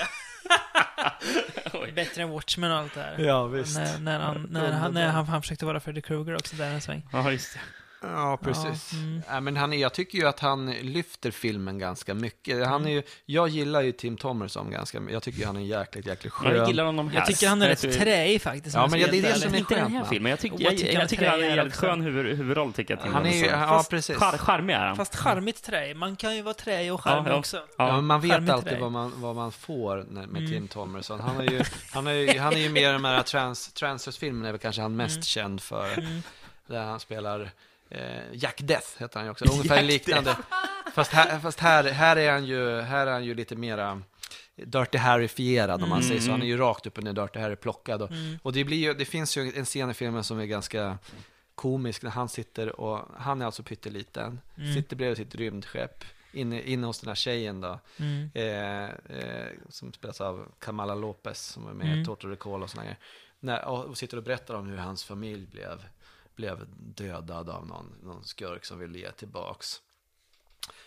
Bättre 1.95 2.21
än 2.21 2.29
Watchmen 2.29 2.71
och 2.71 2.77
allt 2.77 2.93
det 2.93 3.01
här. 3.01 3.19
Ja, 3.19 3.45
visst. 3.47 3.77
När, 3.77 3.99
när, 3.99 4.19
han, 4.19 4.47
när, 4.51 4.71
han, 4.71 4.93
när 4.93 5.07
han, 5.07 5.25
han 5.27 5.41
försökte 5.41 5.65
vara 5.65 5.79
Freddy 5.79 6.01
Krueger 6.01 6.35
också 6.35 6.55
där 6.55 6.71
en 6.71 6.81
sväng. 6.81 7.07
Ja, 7.11 7.31
just 7.31 7.53
det. 7.53 7.59
Ja, 8.03 8.37
precis. 8.43 8.93
Ja, 8.93 8.99
mm. 8.99 9.21
Ja, 9.29 9.39
men 9.39 9.57
han, 9.57 9.73
är- 9.73 9.77
jag 9.77 9.93
tycker 9.93 10.17
ju 10.17 10.27
att 10.27 10.39
han 10.39 10.71
lyfter 10.71 11.31
filmen 11.31 11.79
ganska 11.79 12.13
mycket. 12.13 12.67
Han 12.67 12.85
är 12.85 12.91
ju, 12.91 13.03
jag 13.25 13.47
gillar 13.49 13.81
ju 13.81 13.91
Tim 13.91 14.17
Thomerson 14.17 14.71
ganska 14.71 14.99
mycket. 14.99 15.13
Jag 15.13 15.23
tycker 15.23 15.45
han 15.45 15.55
är 15.57 15.61
jäkligt, 15.61 16.05
jäkligt 16.07 16.33
skön. 16.33 16.55
Jag 16.55 16.67
gillar 16.67 16.83
honom 16.85 17.09
här. 17.09 17.15
Jag 17.17 17.25
tycker 17.27 17.47
han 17.47 17.61
är 17.61 17.67
rätt 17.67 17.81
träig 17.99 18.41
faktiskt. 18.41 18.75
Ja, 18.75 18.87
men 18.87 18.99
jag 18.99 19.11
det 19.11 19.17
är 19.19 19.21
det 19.21 19.39
som 19.39 19.53
är 19.53 19.63
skönt 19.63 19.91
med 19.93 20.07
filmen. 20.07 20.29
Jag 20.29 20.39
tycker, 20.39 20.63
jag, 20.63 20.73
jag 20.73 20.79
tycker 20.79 20.93
jag, 20.93 20.99
han 20.99 21.07
tycker 21.07 21.29
han 21.29 21.39
är 21.39 21.43
är 21.43 21.49
en 21.49 21.55
jävligt 21.55 21.75
skön 21.75 22.01
huvud, 22.01 22.37
huvudroll, 22.37 22.73
tycker 22.73 22.93
jag. 22.93 23.03
Tim 23.03 23.13
Han 23.13 23.25
är 23.25 23.45
ja, 23.51 23.67
Fast- 23.67 23.89
precis. 23.89 24.17
Char, 24.17 24.37
charmig 24.37 24.73
är 24.73 24.79
han. 24.87 24.95
Fast 24.95 25.15
charmigt 25.15 25.63
träig. 25.63 25.95
Man 25.95 26.15
kan 26.15 26.35
ju 26.35 26.41
vara 26.41 26.53
träig 26.53 26.93
och 26.93 27.01
charmig 27.03 27.29
Ja, 27.29 27.33
ja. 27.33 27.39
också. 27.39 27.61
Ja, 27.77 28.01
man 28.01 28.21
vet 28.21 28.31
Charmigt 28.31 28.51
alltid 28.51 28.69
träig. 28.69 28.81
vad 28.81 28.91
man, 28.91 29.13
vad 29.15 29.35
man 29.35 29.51
får 29.51 30.05
när, 30.09 30.27
med 30.27 30.41
Mm. 30.41 30.51
Tim 30.51 30.67
Thomerson. 30.67 31.19
Han 31.19 31.37
är 31.39 31.51
ju, 31.51 31.63
han 31.91 32.07
är, 32.07 32.11
ju- 32.13 32.39
han 32.39 32.53
är 32.53 32.57
ju 32.57 32.69
mer 32.69 32.93
de 32.93 33.05
här 33.05 33.23
trans, 33.23 33.73
Transfers-filmerna 33.73 34.47
är 34.47 34.51
väl 34.51 34.61
kanske 34.61 34.81
han 34.81 34.95
mest 34.95 35.15
Mm. 35.15 35.23
känd 35.23 35.61
för. 35.61 35.93
Mm. 35.97 36.21
Där 36.67 36.83
han 36.83 36.99
spelar 36.99 37.51
Jack 38.33 38.61
Death, 38.61 38.87
heter 38.97 39.19
han 39.19 39.25
ju 39.25 39.31
också. 39.31 39.45
Ungefär 39.51 39.83
liknande. 39.83 40.37
Fast, 40.93 41.11
här, 41.11 41.39
fast 41.39 41.59
här, 41.59 41.83
här, 41.83 42.15
är 42.15 42.31
han 42.31 42.45
ju, 42.45 42.81
här 42.81 43.07
är 43.07 43.11
han 43.11 43.25
ju 43.25 43.33
lite 43.35 43.55
mera 43.55 44.01
Dirty 44.55 44.97
Harry-fierad 44.97 45.83
om 45.83 45.89
man 45.89 45.97
Mm. 45.97 46.07
säger 46.09 46.21
så. 46.21 46.31
Han 46.31 46.41
är 46.41 46.45
ju 46.45 46.57
rakt 46.57 46.87
upp 46.87 46.97
och 46.97 47.03
ner 47.03 47.13
Dirty 47.13 47.39
Harry-plockad. 47.39 48.01
Och, 48.01 48.11
Mm. 48.11 48.39
och 48.43 48.53
det, 48.53 48.63
blir 48.63 48.77
ju, 48.77 48.93
det 48.93 49.05
finns 49.05 49.37
ju 49.37 49.53
en 49.55 49.65
scen 49.65 49.89
i 49.91 49.93
filmen 49.93 50.23
som 50.23 50.39
är 50.39 50.45
ganska 50.45 50.97
komisk 51.55 52.01
när 52.03 52.11
han 52.11 52.29
sitter 52.29 52.79
och, 52.79 53.07
han 53.17 53.41
är 53.41 53.45
alltså 53.45 53.63
pytteliten, 53.63 54.39
Mm. 54.57 54.73
sitter 54.73 54.95
bredvid 54.95 55.17
sitt 55.17 55.35
rymdskepp 55.35 56.03
inne, 56.33 56.61
inne 56.61 56.87
hos 56.87 56.99
den 56.99 57.07
här 57.07 57.15
tjejen 57.15 57.61
då. 57.61 57.79
Mm. 57.97 58.29
Eh, 58.33 58.83
eh, 59.17 59.47
som 59.69 59.93
spelas 59.93 60.21
av 60.21 60.47
Kamala 60.59 60.95
Lopez 60.95 61.39
som 61.45 61.67
är 61.67 61.73
med 61.73 61.87
i 61.87 61.91
Mm. 61.91 62.05
Total 62.05 62.29
Recall 62.31 62.63
och 62.63 62.69
sådana 62.69 62.83
grejer. 62.85 62.99
När, 63.39 63.65
och, 63.65 63.85
och 63.85 63.97
sitter 63.97 64.17
och 64.17 64.23
berättar 64.23 64.53
om 64.53 64.67
hur 64.67 64.77
hans 64.77 65.03
familj 65.03 65.45
blev, 65.51 65.83
blev 66.41 66.65
dödad 66.77 67.49
av 67.49 67.67
någon, 67.67 67.95
någon 68.03 68.23
skurk 68.23 68.65
som 68.65 68.79
ville 68.79 68.99
ge 68.99 69.11
tillbaks. 69.11 69.81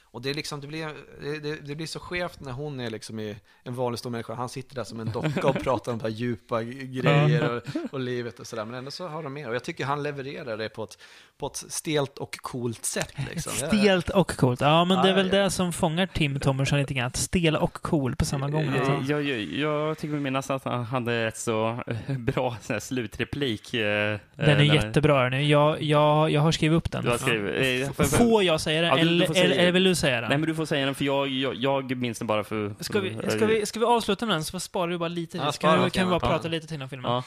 Och 0.03 0.23
det, 0.23 0.31
är 0.31 0.35
liksom, 0.35 0.61
det, 0.61 0.67
blir, 0.67 0.95
det, 1.41 1.57
det, 1.57 1.75
blir 1.75 1.87
så 1.87 2.01
skevt 2.01 2.41
när 2.41 2.53
hon 2.53 2.81
är 2.81 2.91
liksom 2.91 3.21
i 3.21 3.37
en 3.63 3.75
vanlig 3.75 3.99
stor 3.99 4.11
människa. 4.11 4.35
Han 4.35 4.49
sitter 4.49 4.75
där 4.75 4.85
som 4.85 5.01
en 5.01 5.13
docka 5.13 5.49
och 5.49 5.61
pratar 5.61 5.93
om 5.93 5.99
de 5.99 6.05
här 6.05 6.11
djupa 6.11 6.63
grejer 6.63 7.51
och, 7.51 7.93
och 7.93 8.01
livet 8.01 8.41
och 8.41 8.47
sådär. 8.47 8.65
Men 8.65 8.75
ändå 8.75 8.91
så 8.91 9.07
har 9.07 9.23
de 9.23 9.33
med. 9.33 9.49
Och 9.49 9.55
jag 9.55 9.65
tycker 9.65 9.85
han 9.85 10.03
levererar 10.03 10.57
det 10.57 10.69
på 10.69 10.85
ett, 10.85 10.99
på 11.41 11.47
ett 11.47 11.57
stelt 11.57 12.19
och 12.19 12.37
coolt 12.37 12.85
sätt. 12.85 13.13
Liksom. 13.31 13.53
Stelt 13.53 14.09
och 14.11 14.37
coolt. 14.37 14.61
Ja, 14.61 14.85
men 14.85 14.97
det 14.97 15.03
är 15.05 15.09
Ja, 15.09 15.15
väl 15.15 15.31
ja. 15.33 15.43
det 15.43 15.51
som 15.51 15.73
fångar 15.73 16.07
Tim 16.07 16.41
Thomerson 16.41 16.79
lite 16.79 16.95
grann. 16.95 17.13
Stel 17.15 17.57
och 17.57 17.73
cool 17.73 18.17
på 18.17 18.25
samma 18.25 18.49
gång. 18.49 18.65
Jag, 18.65 18.75
Liksom. 18.75 19.05
jag, 19.09 19.23
jag, 19.23 19.41
jag 19.43 19.99
tycker 19.99 20.13
mig 20.13 20.21
minnas 20.21 20.51
att 20.51 20.65
han 20.65 20.85
hade 20.85 21.15
ett 21.15 21.37
så 21.37 21.83
eh, 22.07 22.17
bra 22.19 22.57
här 22.69 22.81
slutreplik. 22.81 23.75
eh, 23.75 23.81
Den 23.81 24.21
är 24.37 24.57
när- 24.57 24.63
jättebra 24.75 25.29
nu. 25.29 25.43
Jag, 25.43 25.83
jag, 25.83 26.31
jag 26.31 26.41
har 26.41 26.53
skrivit 26.53 26.77
upp 26.77 26.91
den. 26.91 27.05
Du 27.05 27.11
har 27.11 27.19
skrivit... 27.19 27.97
för- 27.97 28.05
Får 28.05 28.43
jag 28.43 28.61
säga 28.61 28.81
den? 28.81 28.91
Ja, 28.91 28.99
eller, 28.99 29.27
säga 29.27 29.45
eller, 29.45 29.55
det. 29.57 29.61
eller 29.63 29.73
vill 29.73 29.85
du 29.85 29.95
säga 29.95 30.21
den? 30.21 30.29
Nej, 30.29 30.39
men 30.39 30.49
du 30.49 30.55
får 30.55 30.67
säga 30.67 30.87
den, 30.87 30.95
för 30.95 31.05
jag, 31.05 31.29
jag, 31.29 31.55
jag 31.57 31.97
minns 31.97 32.19
den 32.19 32.27
bara 32.27 32.45
för... 32.45 32.75
Ska 32.81 33.01
vi, 33.01 33.17
ska, 33.29 33.47
vi, 33.47 33.67
ska 33.67 33.79
vi 33.81 33.87
avsluta 33.87 34.27
med 34.27 34.37
den 34.37 34.45
så 34.45 34.61
sparar 34.61 34.89
vi 34.91 34.99
bara 34.99 35.09
lite 35.09 35.39
Ja, 35.39 35.53
spara 35.53 35.71
Kan, 35.73 35.79
vi, 35.81 35.85
lite 35.85 35.99
kan 35.99 36.07
vi 36.09 36.11
bara 36.11 36.21
prata 36.21 36.49
lite 36.49 36.67
till 36.67 36.83
om 36.83 36.89
filmen? 36.89 37.23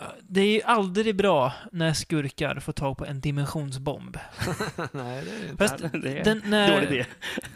Ja. 0.00 0.14
Det 0.28 0.40
är 0.40 0.52
ju 0.54 0.62
aldrig 0.62 1.16
bra 1.16 1.52
när 1.72 1.92
skurkar 1.92 2.60
får 2.60 2.72
tag 2.72 2.98
på 2.98 3.04
en 3.06 3.20
dimensionsbomb. 3.20 4.18
Nej, 4.92 5.24
det 5.24 5.30
är 5.30 5.50
inte. 5.50 5.68
Fast 5.68 5.78
det 5.92 6.18
är 6.18 6.24
den, 6.24 6.42
när, 6.46 6.72
dålig 6.74 6.90
idé. 6.90 7.06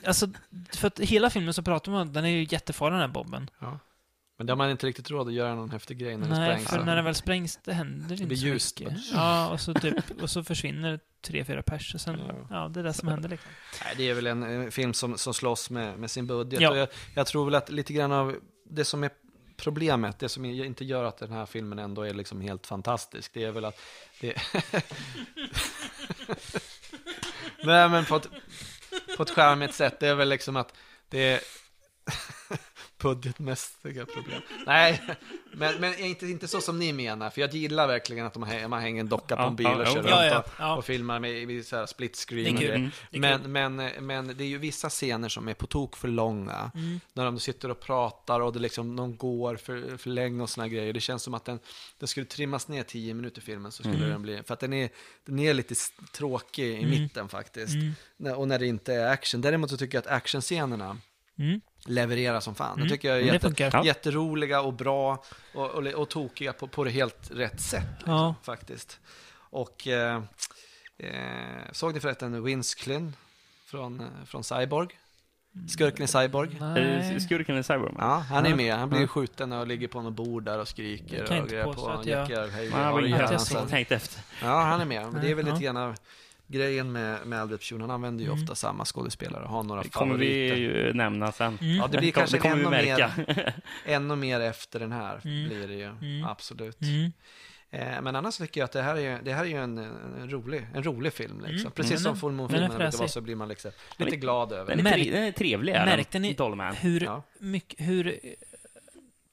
Alltså, 0.06 0.28
för 0.74 0.86
att 0.88 1.00
hela 1.00 1.30
filmen 1.30 1.54
så 1.54 1.62
pratar 1.62 1.92
man 1.92 2.00
om 2.00 2.08
att 2.08 2.14
den 2.14 2.24
är 2.24 2.28
ju 2.28 2.46
jättefarlig 2.50 2.94
den 2.94 3.00
här 3.00 3.08
bomben. 3.08 3.50
Men 4.38 4.46
det 4.46 4.52
har 4.52 4.56
man 4.56 4.70
inte 4.70 4.86
riktigt 4.86 5.10
råd 5.10 5.28
att 5.28 5.34
göra 5.34 5.54
någon 5.54 5.70
häftig 5.70 5.98
grej 5.98 6.16
när 6.16 6.28
det 6.28 6.34
Nej, 6.38 6.50
sprängs. 6.50 6.70
för 6.70 6.76
så. 6.78 6.84
när 6.84 6.96
den 6.96 7.04
väl 7.04 7.14
sprängs, 7.14 7.58
det 7.64 7.72
händer 7.72 8.08
Det 8.08 8.14
inte 8.14 8.26
blir 8.26 8.36
så 8.36 8.46
ljust. 8.46 8.80
mycket. 8.80 8.98
Ja, 9.12 9.48
och 9.50 9.60
så, 9.60 9.74
typ, 9.74 10.22
och 10.22 10.30
så 10.30 10.44
försvinner 10.44 11.00
tre, 11.22 11.44
fyra 11.44 11.62
pers. 11.62 11.94
Och 11.94 12.00
sen, 12.00 12.20
Ja. 12.28 12.34
ja, 12.50 12.68
det 12.68 12.80
är 12.80 12.84
det 12.84 12.92
som 12.92 13.08
händer 13.08 13.28
liksom. 13.28 13.50
Nej, 13.84 13.94
det 13.96 14.08
är 14.10 14.14
väl 14.14 14.26
en 14.26 14.62
eh, 14.64 14.70
film 14.70 14.94
som, 14.94 15.18
som 15.18 15.34
slåss 15.34 15.70
med, 15.70 15.98
med 15.98 16.10
sin 16.10 16.26
budget. 16.26 16.60
Ja. 16.60 16.70
Och 16.70 16.76
jag, 16.76 16.88
jag 17.14 17.26
tror 17.26 17.44
väl 17.44 17.54
att 17.54 17.70
lite 17.70 17.92
grann 17.92 18.12
av 18.12 18.36
det 18.70 18.84
som 18.84 19.04
är 19.04 19.10
problemet, 19.60 20.18
det 20.18 20.28
som 20.28 20.44
inte 20.44 20.84
gör 20.84 21.04
att 21.04 21.18
den 21.18 21.32
här 21.32 21.46
filmen 21.46 21.78
ändå 21.78 22.02
är 22.02 22.14
liksom 22.14 22.40
helt 22.40 22.66
fantastisk, 22.66 23.32
det 23.34 23.44
är 23.44 23.50
väl 23.50 23.64
att 23.64 23.80
det... 24.20 24.34
Nej, 27.64 27.88
men 27.88 28.04
på 28.04 28.16
ett, 28.16 28.28
på 29.16 29.22
ett 29.22 29.30
charmigt 29.30 29.74
sätt, 29.74 30.00
det 30.00 30.08
är 30.08 30.14
väl 30.14 30.28
liksom 30.28 30.56
att 30.56 30.74
det 31.08 31.18
är 31.18 31.40
budgetmässiga 33.02 34.06
problem. 34.06 34.42
Nej, 34.66 35.02
men, 35.52 35.80
men 35.80 35.98
inte, 35.98 36.26
inte 36.26 36.48
så 36.48 36.60
som 36.60 36.78
ni 36.78 36.92
menar, 36.92 37.30
för 37.30 37.40
jag 37.40 37.54
gillar 37.54 37.86
verkligen 37.86 38.26
att 38.26 38.34
de 38.34 38.44
hä- 38.44 38.68
man 38.68 38.80
hänger 38.80 39.00
en 39.00 39.08
docka 39.08 39.36
på 39.36 39.42
en 39.42 39.56
bil 39.56 39.66
och 39.66 39.86
kör 39.86 40.08
ja, 40.08 40.34
runt 40.36 40.44
och, 40.60 40.78
och 40.78 40.84
filmar 40.84 41.20
med, 41.20 41.46
med 41.46 41.66
så 41.66 41.76
här 41.76 41.86
split 41.86 42.16
screen 42.16 42.56
och 42.56 42.62
grejer. 42.62 42.90
Men, 43.10 43.52
men, 43.52 43.76
men 44.06 44.26
det 44.36 44.44
är 44.44 44.48
ju 44.48 44.58
vissa 44.58 44.88
scener 44.90 45.28
som 45.28 45.48
är 45.48 45.54
på 45.54 45.66
tok 45.66 45.96
för 45.96 46.08
långa. 46.08 46.70
Mm. 46.74 47.00
När 47.12 47.24
de 47.24 47.38
sitter 47.40 47.70
och 47.70 47.80
pratar 47.80 48.40
och 48.40 48.52
det 48.52 48.58
liksom, 48.58 48.96
de 48.96 49.16
går 49.16 49.56
för, 49.56 49.96
för 49.96 50.10
länge 50.10 50.42
och 50.42 50.50
såna 50.50 50.68
grejer. 50.68 50.92
Det 50.92 51.00
känns 51.00 51.22
som 51.22 51.34
att 51.34 51.44
den, 51.44 51.58
den 51.98 52.08
skulle 52.08 52.26
trimmas 52.26 52.68
ner 52.68 52.82
10 52.82 53.14
minuter 53.14 53.40
filmen 53.42 53.72
så 53.72 53.82
skulle 53.82 53.96
Mm. 53.96 54.10
den 54.10 54.22
bli, 54.22 54.42
för 54.46 54.54
att 54.54 54.60
den 54.60 54.72
är, 54.72 54.90
den 55.24 55.38
är 55.38 55.54
lite 55.54 55.74
tråkig 56.12 56.64
i 56.66 56.74
Mm. 56.76 56.90
mitten 56.90 57.28
faktiskt. 57.28 57.74
Mm. 57.74 58.38
Och 58.38 58.48
när 58.48 58.58
det 58.58 58.66
inte 58.66 58.94
är 58.94 59.06
action. 59.12 59.40
Däremot 59.40 59.70
så 59.70 59.76
tycker 59.76 59.98
jag 59.98 60.02
att 60.06 60.12
actionscenerna 60.16 60.98
Mm. 61.38 61.60
Levererar 61.86 62.40
som 62.40 62.54
fan. 62.54 62.72
Mm. 62.74 62.84
Det 62.84 62.94
tycker 62.94 63.08
jag 63.08 63.16
är 63.18 63.22
Det 63.22 63.26
jätte, 63.26 63.46
funkar. 63.46 63.70
Ja. 63.72 63.84
jätteroliga 63.84 64.60
och 64.60 64.72
bra 64.72 65.22
och, 65.54 65.70
och, 65.70 65.86
och 65.86 66.08
tokiga 66.08 66.52
på, 66.52 66.68
på 66.68 66.84
det 66.84 66.90
helt 66.90 67.30
rätt 67.30 67.60
sätt. 67.60 67.84
Liksom, 67.96 68.12
Ja. 68.14 68.34
Faktiskt. 68.42 69.00
Och 69.32 69.86
eh, 69.88 70.22
eh, 70.98 71.10
såg 71.72 71.94
ni 71.94 72.00
förresten 72.00 72.44
Vince 72.44 72.78
Klyn 72.78 73.16
från, 73.66 74.00
eh, 74.00 74.06
från 74.26 74.44
Cyborg? 74.44 74.88
Skurken 75.68 76.04
i 76.04 76.08
Cyborg. 76.08 76.56
Nej. 76.60 77.20
Skurken 77.20 77.58
i 77.58 77.62
Cyberman. 77.62 77.94
Ja, 77.98 78.14
han 78.30 78.46
är 78.46 78.54
med. 78.54 78.74
Han 78.74 78.90
blir 78.90 79.06
skjuten 79.06 79.52
och 79.52 79.66
ligger 79.66 79.88
på 79.88 80.02
något 80.02 80.12
bord 80.12 80.42
där 80.44 80.58
och 80.58 80.68
skriker 80.68 81.18
Jag 81.18 81.26
kan 81.26 81.36
och 81.36 81.42
inte 81.42 81.54
grejer 81.54 81.64
påstå 81.64 81.82
på 81.82 81.90
att 81.90 82.06
jag- 82.06 82.30
Earl 82.30 82.50
Haley. 82.50 82.70
Man 82.70 83.12
har 83.12 83.32
jag 83.52 83.68
tänkt 83.68 83.92
efter. 83.92 84.22
Ja, 84.42 84.60
han 84.62 84.80
är 84.80 84.84
med. 84.84 85.12
Men 85.12 85.22
det 85.22 85.30
är 85.30 85.34
väl 85.34 85.44
lite 85.44 85.64
grann 85.64 85.76
av 85.76 85.94
grejen 86.50 86.92
med, 86.92 87.26
med 87.26 87.40
Albert 87.40 87.68
Pune. 87.68 87.82
Han 87.82 87.90
använder 87.90 88.24
ju 88.24 88.30
Mm. 88.30 88.42
ofta 88.42 88.54
samma 88.54 88.84
skådespelare 88.84 89.42
och 89.44 89.50
har 89.50 89.62
några 89.62 89.82
Det 89.82 89.88
kommer 89.88 90.14
vi 90.16 90.48
favoriter. 90.50 90.56
ju 90.86 90.92
nämna 90.92 91.32
sen. 91.32 91.58
Mm. 91.60 91.76
Ja, 91.76 91.82
det 91.86 91.98
blir 91.98 92.08
Det 92.08 92.12
kanske 92.12 92.38
vi 92.38 92.48
ännu 92.48 92.70
märka. 92.70 93.12
mer, 93.16 93.52
ännu 93.84 94.16
mer 94.16 94.40
efter 94.40 94.80
den 94.80 94.92
här. 94.92 95.20
Mm. 95.24 95.48
Blir 95.48 95.68
det 95.68 95.74
ju. 95.74 95.86
Mm. 95.86 96.24
Absolut. 96.24 96.82
Mm. 96.82 97.12
Eh, 97.72 98.02
men 98.02 98.16
annars 98.16 98.36
tycker 98.38 98.60
jag 98.60 98.64
att 98.64 98.72
det 98.72 98.82
här 98.82 98.96
är, 98.96 99.20
det 99.24 99.32
här 99.32 99.44
är 99.44 99.48
ju 99.48 99.56
en, 99.56 99.78
en, 99.78 100.30
rolig, 100.30 100.66
en 100.74 100.82
rolig 100.82 101.12
film. 101.12 101.40
Liksom. 101.40 101.58
Mm. 101.60 101.72
Precis 101.72 101.90
Mm. 101.92 102.02
som 102.02 102.16
Full 102.16 102.48
brukar 102.48 102.68
vara 102.68 102.78
fräsig. 102.78 103.10
så 103.10 103.20
blir 103.20 103.36
man 103.36 103.48
liksom 103.48 103.70
lite 103.96 104.10
Men- 104.10 104.20
glad 104.20 104.52
över 104.52 104.76
Den 104.76 104.84
det. 104.84 104.90
är, 104.90 104.94
tre, 104.94 105.10
den 105.10 105.22
är 105.22 105.32
trevlig, 105.32 105.72
är 105.72 105.84
Märkte 105.86 106.08
den. 106.12 106.22
ni 106.22 106.32
Dollman. 106.34 106.74
hur, 106.74 107.00
Ja. 107.04 107.22
mycket, 107.38 107.80
hur 107.88 108.20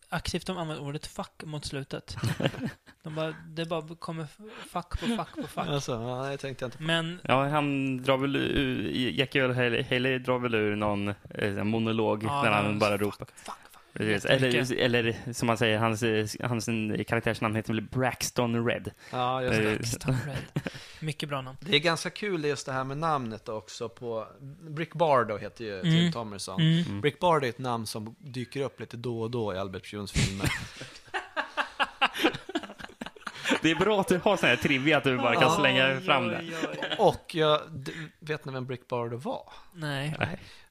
aktivt 0.10 0.48
de 0.48 0.58
använder 0.58 0.84
ordet 0.84 1.08
fuck 1.08 1.44
mot 1.44 1.66
slutet? 1.66 2.18
De 3.04 3.16
bara, 3.16 3.34
det 3.48 3.66
bara 3.66 3.96
kommer 4.00 4.26
fuck 4.70 4.90
på 4.90 5.06
fuck 5.06 5.36
på 5.36 5.48
fuck. 5.48 5.68
Alltså, 5.68 5.92
ja, 5.92 6.30
det 6.32 6.38
tänkte 6.38 6.64
jag 6.64 6.68
inte 6.68 6.78
på. 6.78 6.84
Men 6.84 7.20
Ja, 7.24 7.48
han 7.48 7.98
drar 8.04 8.18
väl 8.18 8.36
ur, 8.36 8.90
Jackie 9.20 9.42
Earl 9.42 9.54
Haley, 9.54 9.84
Haley 9.84 10.20
drar 10.20 10.40
väl 10.40 10.56
ur 10.56 10.76
någon 10.76 11.08
eh, 11.30 11.64
monolog 11.64 12.24
Ja, 12.24 12.42
när 12.44 12.52
han 12.52 12.80
bara 12.80 12.98
ropar. 12.98 13.26
fuck, 13.26 13.30
fuck. 13.36 13.56
Precis. 13.98 14.26
Eller, 14.26 14.72
eller 14.78 15.34
som 15.34 15.48
man 15.48 15.58
säger, 15.58 15.78
hans, 15.78 16.04
eh, 16.04 16.28
hans 16.42 16.70
karaktärsnamn 17.08 17.56
heter 17.56 17.74
väl 17.74 17.82
Braxton 17.82 18.66
Red. 18.68 18.92
Ja, 19.12 19.44
just 19.44 19.58
det. 19.58 19.72
Eh, 19.72 19.78
Braxton 19.78 20.16
Red. 20.26 20.64
Mycket 21.00 21.30
bra 21.30 21.42
namn. 21.42 21.58
Det 21.62 21.76
är 21.76 21.80
ganska 21.80 22.10
kul 22.10 22.46
just 22.46 22.66
det 22.66 22.72
här 22.72 22.84
med 22.84 22.98
namnet 22.98 23.50
också 23.50 23.90
på... 23.90 24.28
Brick 24.70 24.94
Bardo 24.94 25.38
heter 25.38 25.66
ju 25.66 25.82
Tim 25.82 25.92
Mm. 25.98 26.12
Thomerson. 26.12 26.62
Mm. 26.62 27.02
Brick 27.02 27.20
Bardo 27.20 27.46
är 27.46 27.50
ett 27.50 27.60
namn 27.60 27.88
som 27.88 28.16
dyker 28.20 28.62
upp 28.62 28.80
lite 28.80 28.98
då 28.98 29.22
och 29.22 29.32
då 29.32 29.54
i 29.54 29.58
Albert 29.58 29.92
Punes 29.92 30.12
filmer. 30.12 30.52
Det 33.62 33.72
är 33.72 33.76
bra 33.76 34.02
att 34.02 34.08
du 34.08 34.18
har 34.24 34.38
sån 34.38 34.50
här 34.50 34.56
trivia 34.56 34.98
att 34.98 35.04
du 35.04 35.18
bara 35.18 35.36
kan 35.36 35.56
slänga 35.56 36.00
fram 36.00 36.28
det. 36.28 36.44
och 36.98 37.36
jag 37.36 37.62
vet 38.20 38.46
ni 38.46 38.52
vem 38.54 38.66
Brick 38.66 38.88
Bardo 38.88 39.18
var? 39.18 39.50
Nej. 39.74 40.16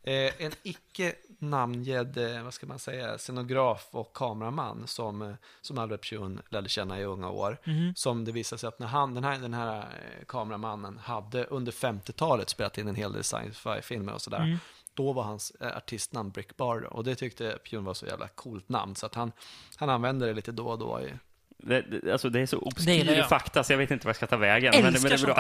Eh, 0.07 0.33
en 0.39 0.53
icke 0.63 1.15
namngedd, 1.39 2.17
eh, 2.17 2.43
vad 2.43 2.55
ska 2.55 2.67
man 2.67 2.79
säga, 2.79 3.19
scenograf 3.19 3.89
och 3.91 4.13
kameraman 4.13 4.87
som, 4.87 5.23
eh, 5.23 5.35
som 5.61 5.79
Albert 5.79 6.11
Pune 6.11 6.43
lärde 6.49 6.69
känna 6.69 7.01
i 7.01 7.05
unga 7.05 7.31
år. 7.31 7.59
Mhm. 7.65 7.95
Som 7.95 8.25
det 8.25 8.33
visade 8.33 8.59
sig 8.59 8.69
att 8.69 8.79
när 8.79 8.87
han, 8.87 9.15
den 9.15 9.25
här, 9.25 9.39
den 9.39 9.55
här 9.55 9.79
eh, 9.79 10.25
kameramannen 10.27 10.99
hade 10.99 11.45
under 11.45 11.73
50-talet 11.73 12.49
spelat 12.49 12.79
in 12.79 12.89
en 12.89 12.95
hel 12.95 13.13
del 13.13 13.25
science 13.25 13.61
fi-filmer 13.61 14.15
och 14.15 14.21
sådär. 14.21 14.43
Mm. 14.43 14.59
Då 14.95 15.13
var 15.13 15.23
hans 15.23 15.51
eh, 15.51 15.77
artistnamn 15.77 16.31
Brick 16.31 16.57
Bardo 16.57 16.87
och 16.89 17.05
det 17.05 17.15
tyckte 17.15 17.59
Pune 17.71 17.83
var 17.83 17.95
så 17.95 18.07
jävla 18.07 18.29
coolt 18.29 18.69
namn 18.69 18.95
så 18.95 19.07
att 19.07 19.15
han, 19.15 19.33
han 19.77 19.91
använde 19.91 20.27
det 20.27 20.33
lite 20.33 20.53
då 20.53 20.67
och 20.67 20.79
då. 20.79 21.01
I, 21.01 21.13
Det, 21.59 21.81
det, 21.83 22.13
alltså 22.13 22.29
det 22.31 22.41
är 22.41 22.47
så 22.47 22.59
obskyr 22.59 23.13
jag. 23.17 23.29
fakta 23.29 23.65
så 23.65 23.73
jag 23.73 23.79
vet 23.79 23.91
inte 23.91 24.07
vad 24.07 24.11
jag 24.11 24.17
ska 24.17 24.27
ta 24.27 24.37
vägen. 24.37 24.75
Älskar 24.75 24.83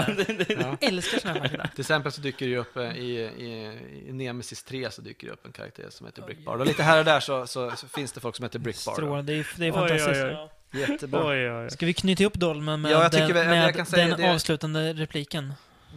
Men, 0.06 0.16
det- 0.16 0.28
men 0.28 0.36
det 0.38 0.50
är 0.50 0.56
bra. 0.56 0.76
ja. 0.80 0.88
Älskar 0.88 1.28
här 1.34 1.40
fakta. 1.48 1.68
Till 1.68 1.80
exempel 1.80 2.12
så 2.12 2.20
dyker 2.20 2.46
det 2.46 2.50
ju 2.52 2.58
upp 2.58 2.76
eh, 2.76 2.82
i, 2.96 3.16
i, 3.20 3.78
i 4.08 4.12
Nemesis 4.12 4.62
3 4.62 4.90
så 4.90 5.02
dyker 5.02 5.26
det 5.26 5.32
upp 5.32 5.46
en 5.46 5.52
karaktär 5.52 5.86
som 5.90 6.06
heter 6.06 6.22
Brick 6.22 6.44
Bardo. 6.44 6.60
Och 6.60 6.66
lite 6.66 6.82
här 6.82 6.98
och 6.98 7.04
där 7.04 7.20
så, 7.20 7.46
så, 7.46 7.70
så 7.76 7.88
finns 7.88 8.12
det 8.12 8.20
folk 8.20 8.36
som 8.36 8.42
heter 8.42 8.58
Brick 8.58 8.84
Bardo. 8.84 8.94
Strålande. 8.96 9.32
Det 9.32 9.38
är, 9.38 9.46
det 9.56 9.66
är 9.66 9.72
Oj, 9.72 9.78
oj, 9.82 9.88
fantastiskt. 9.88 10.24
oj. 10.24 10.30
Ja. 10.32 10.50
Jättebra. 10.88 11.26
Oj, 11.26 11.50
oj, 11.50 11.64
oj. 11.64 11.70
Ska 11.70 11.86
vi 11.86 11.94
knyta 11.94 12.22
ihop 12.22 12.34
Dolmen 12.34 12.80
med 12.80 12.90
Ja, 12.92 13.02
jag 13.02 13.10
den, 13.12 13.28
väl- 13.28 13.36
jag 13.36 13.46
med 13.48 13.76
kan 13.76 13.86
säga 13.86 14.06
den 14.08 14.20
det- 14.20 14.30
avslutande 14.34 14.92
repliken? 14.92 15.52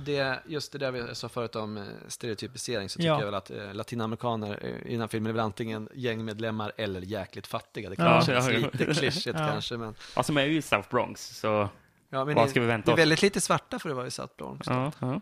Det, 0.06 0.40
just 0.46 0.72
det 0.72 0.78
där 0.78 0.92
vi 0.92 1.16
sa 1.16 1.30
förut 1.30 1.56
om 1.56 1.78
eh, 1.78 1.84
stereotypisering 2.08 2.90
så 2.90 2.98
tycker 2.98 3.08
Ja. 3.08 3.20
jag 3.20 3.26
väl 3.26 3.36
att 3.36 3.52
eh, 3.52 3.74
latinamerikaner 3.74 4.60
eh, 4.66 4.88
i 4.88 4.92
den 4.92 5.02
här 5.02 5.08
filmen 5.08 5.30
är 5.30 5.34
väl 5.34 5.44
antingen 5.46 5.90
gängmedlemmar 5.94 6.72
eller 6.78 7.02
jäkligt 7.02 7.48
fattiga. 7.48 7.90
Det 7.90 7.96
Ja. 8.00 8.06
kanske 8.06 8.34
Ja, 8.34 8.52
ja, 8.52 8.60
ja. 8.60 8.70
lite 8.74 8.94
klyschigt 9.00 9.26
Ja. 9.40 9.48
kanske 9.48 9.78
men... 9.78 9.96
Men 10.28 10.36
jag 10.36 10.46
är 10.46 10.48
ju 10.50 10.58
i 10.58 10.62
South 10.62 10.90
Bronx, 10.90 11.40
så 11.40 11.70
Ja, 12.10 12.26
men 12.26 12.36
vad 12.36 12.46
det, 12.46 12.50
ska 12.50 12.60
vi 12.60 12.66
det 12.66 12.72
vänta 12.72 12.92
är 12.92 12.94
oss? 12.94 13.00
väldigt 13.00 13.22
lite 13.22 13.42
svarta 13.42 13.80
för 13.80 13.90
att 13.90 13.96
vara 13.96 14.08
i 14.08 14.12
South 14.12 14.34
Bronx. 14.38 14.68
Ja, 14.68 14.92
ja. 15.00 15.22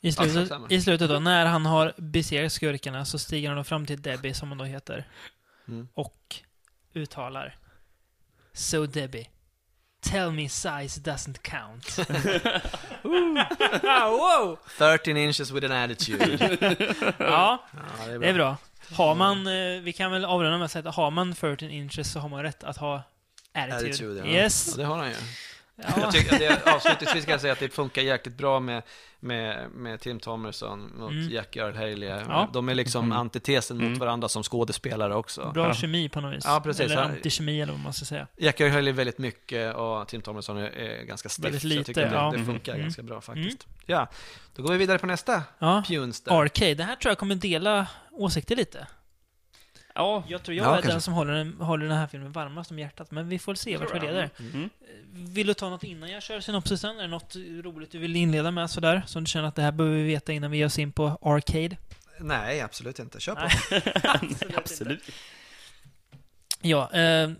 I 0.00 0.12
slutet. 0.12 0.52
I 0.68 0.80
slutet 0.80 1.08
då, 1.10 1.18
när 1.18 1.46
han 1.46 1.66
har 1.66 1.92
besegrat 1.96 2.52
skurkarna 2.52 3.04
så 3.04 3.18
stiger 3.18 3.50
han 3.50 3.64
fram 3.64 3.86
till 3.86 4.02
Debbie, 4.02 4.34
som 4.34 4.48
hon 4.48 4.58
då 4.58 4.64
heter, 4.64 5.08
Mm. 5.68 5.88
och 5.94 6.36
uttalar 6.94 7.58
So 8.52 8.86
Debbie, 8.86 9.28
tell 10.10 10.30
me 10.30 10.48
size 10.48 11.00
doesn't 11.00 11.42
count. 11.42 11.98
wow! 13.02 14.58
13 14.78 15.16
inches 15.16 15.50
with 15.50 15.64
an 15.66 15.72
attitude. 15.72 16.38
Ja, 17.18 17.64
Ja, 17.72 18.06
det 18.06 18.12
är 18.12 18.18
bra. 18.18 18.18
det 18.18 18.28
är 18.28 18.34
bra. 18.34 18.56
Har 18.92 19.14
man, 19.14 19.46
eh, 19.46 19.80
vi 19.82 19.92
kan 19.92 20.12
väl 20.12 20.24
avrunda 20.24 20.58
med 20.58 20.64
att 20.64 20.70
säga 20.70 20.88
att 20.88 20.94
har 20.94 21.10
man 21.10 21.34
13 21.34 21.70
inches 21.70 22.12
så 22.12 22.18
har 22.20 22.28
man 22.28 22.42
rätt 22.42 22.64
att 22.64 22.76
ha 22.76 23.02
attitude. 23.54 23.76
Attitude, 23.90 24.20
ja. 24.20 24.26
Yes. 24.26 24.68
Ja, 24.70 24.76
det 24.76 24.84
har 24.84 24.96
han 24.96 25.08
ju. 25.08 25.14
Ja. 25.76 25.84
Jag 25.96 26.12
tycker, 26.12 26.38
det, 26.38 26.66
avslutningsvis 26.74 27.22
ska 27.22 27.32
jag 27.32 27.40
säga 27.40 27.52
att 27.52 27.58
det 27.58 27.68
funkar 27.68 28.02
jäkligt 28.02 28.36
bra 28.36 28.60
med, 28.60 28.82
med, 29.20 29.70
med 29.70 30.00
Tim 30.00 30.20
Thomerson 30.20 30.92
mot 30.98 31.10
Mm. 31.10 31.30
Jackie 31.30 31.62
Earl 31.62 31.74
Haley. 31.76 32.08
Ja. 32.08 32.48
De 32.52 32.68
är 32.68 32.74
liksom 32.74 33.04
Mm. 33.04 33.18
antitesen 33.18 33.76
mot 33.76 33.86
Mm. 33.86 33.98
varandra 33.98 34.28
som 34.28 34.42
skådespelare 34.42 35.14
också. 35.14 35.50
Bra 35.54 35.66
Ja. 35.66 35.74
kemi 35.74 36.08
på 36.08 36.20
något 36.20 36.36
vis. 36.36 36.44
Ja, 36.46 36.60
precis. 36.64 36.80
Eller 36.80 36.96
antikemi 37.02 37.60
eller 37.60 37.72
vad 37.72 37.82
man 37.82 37.92
ska 37.92 38.04
säga. 38.04 38.26
Jackie 38.36 38.66
Earl 38.66 38.74
Haley 38.74 38.88
är 38.90 38.94
väldigt 38.94 39.18
mycket 39.18 39.74
och 39.74 40.08
Tim 40.08 40.22
Thomerson 40.22 40.56
är, 40.58 40.62
är 40.70 41.02
ganska 41.04 41.28
stiff. 41.28 41.44
Väldigt 41.44 41.62
så 41.62 41.68
jag 41.68 41.72
lite, 41.78 41.84
tycker 41.84 42.00
det, 42.10 42.14
ja. 42.16 42.32
det 42.38 42.44
funkar 42.44 42.72
Mm. 42.72 42.84
ganska 42.84 43.02
bra 43.02 43.20
faktiskt. 43.20 43.66
Ja, 43.86 44.06
då 44.56 44.62
går 44.62 44.72
vi 44.72 44.78
vidare 44.78 44.98
på 44.98 45.06
nästa. 45.06 45.42
Ja. 45.58 45.82
Punes 45.88 46.20
där. 46.20 46.32
Arcade, 46.42 46.74
det 46.74 46.84
här 46.84 46.96
tror 46.96 47.10
jag 47.10 47.18
kommer 47.18 47.34
dela 47.34 47.86
åsikter 48.12 48.56
lite. 48.56 48.86
Ja. 49.94 50.24
Jag 50.28 50.42
tror 50.42 50.56
jag 50.56 50.66
Ja, 50.66 50.70
är 50.70 50.74
kanske. 50.74 50.90
den 50.92 51.00
som 51.00 51.14
håller 51.14 51.32
den, 51.32 51.60
håller 51.60 51.86
den 51.86 51.96
här 51.96 52.06
filmen 52.06 52.32
varmast 52.32 52.70
om 52.70 52.78
hjärtat, 52.78 53.10
men 53.10 53.28
vi 53.28 53.38
får 53.38 53.54
se 53.54 53.76
vart 53.76 53.92
det 53.92 54.00
leder. 54.00 54.30
Mm. 54.38 54.70
Vill 55.12 55.46
du 55.46 55.54
ta 55.54 55.70
något 55.70 55.84
innan 55.84 56.10
jag 56.10 56.22
kör 56.22 56.40
synopsisen? 56.40 56.98
Är 56.98 57.02
det 57.02 57.08
något 57.08 57.36
roligt 57.36 57.90
du 57.90 57.98
vill 57.98 58.16
inleda 58.16 58.50
med 58.50 58.70
sådär? 58.70 59.02
Som 59.06 59.24
du 59.24 59.28
känner 59.28 59.48
att 59.48 59.54
det 59.54 59.62
här 59.62 59.72
behöver 59.72 59.96
vi 59.96 60.02
veta 60.02 60.32
innan 60.32 60.50
vi 60.50 60.58
ger 60.58 60.66
oss 60.66 60.78
in 60.78 60.92
på 60.92 61.18
Arcade? 61.22 61.76
Nej, 62.20 62.60
absolut 62.60 62.98
inte. 62.98 63.20
Kör 63.20 63.34
på. 63.34 63.40
Nej. 63.70 64.36
Absolut. 64.56 65.02
Ja, 66.60 66.92
eh, 66.92 67.30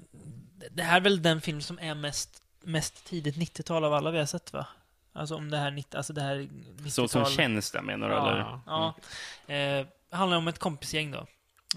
det 0.71 0.83
här 0.83 0.97
är 0.97 1.01
väl 1.01 1.23
den 1.23 1.41
film 1.41 1.61
som 1.61 1.79
är 1.79 1.95
mest, 1.95 2.43
mest 2.63 3.05
tidigt 3.07 3.37
90-tal 3.37 3.85
av 3.85 3.95
alla 3.95 4.11
vi 4.11 4.19
har 4.19 4.27
sett 4.27 4.53
va? 4.53 4.67
Alltså 5.13 5.35
om 5.37 5.51
det 5.51 5.57
här, 5.57 5.71
90, 5.71 5.97
alltså 5.97 6.13
det 6.13 6.21
här 6.23 6.37
90-tal... 6.37 6.91
Så, 6.91 7.09
som 7.09 7.25
känns 7.25 7.71
det 7.71 7.83
menar 7.83 8.09
du? 8.09 8.15
Ja, 8.15 8.31
eller? 8.31 8.59
ja. 8.67 8.95
Eh, 9.55 9.87
det 10.11 10.17
handlar 10.17 10.37
om 10.39 10.49
ett 10.49 10.59
kompisgäng 10.59 11.11
då. 11.11 11.27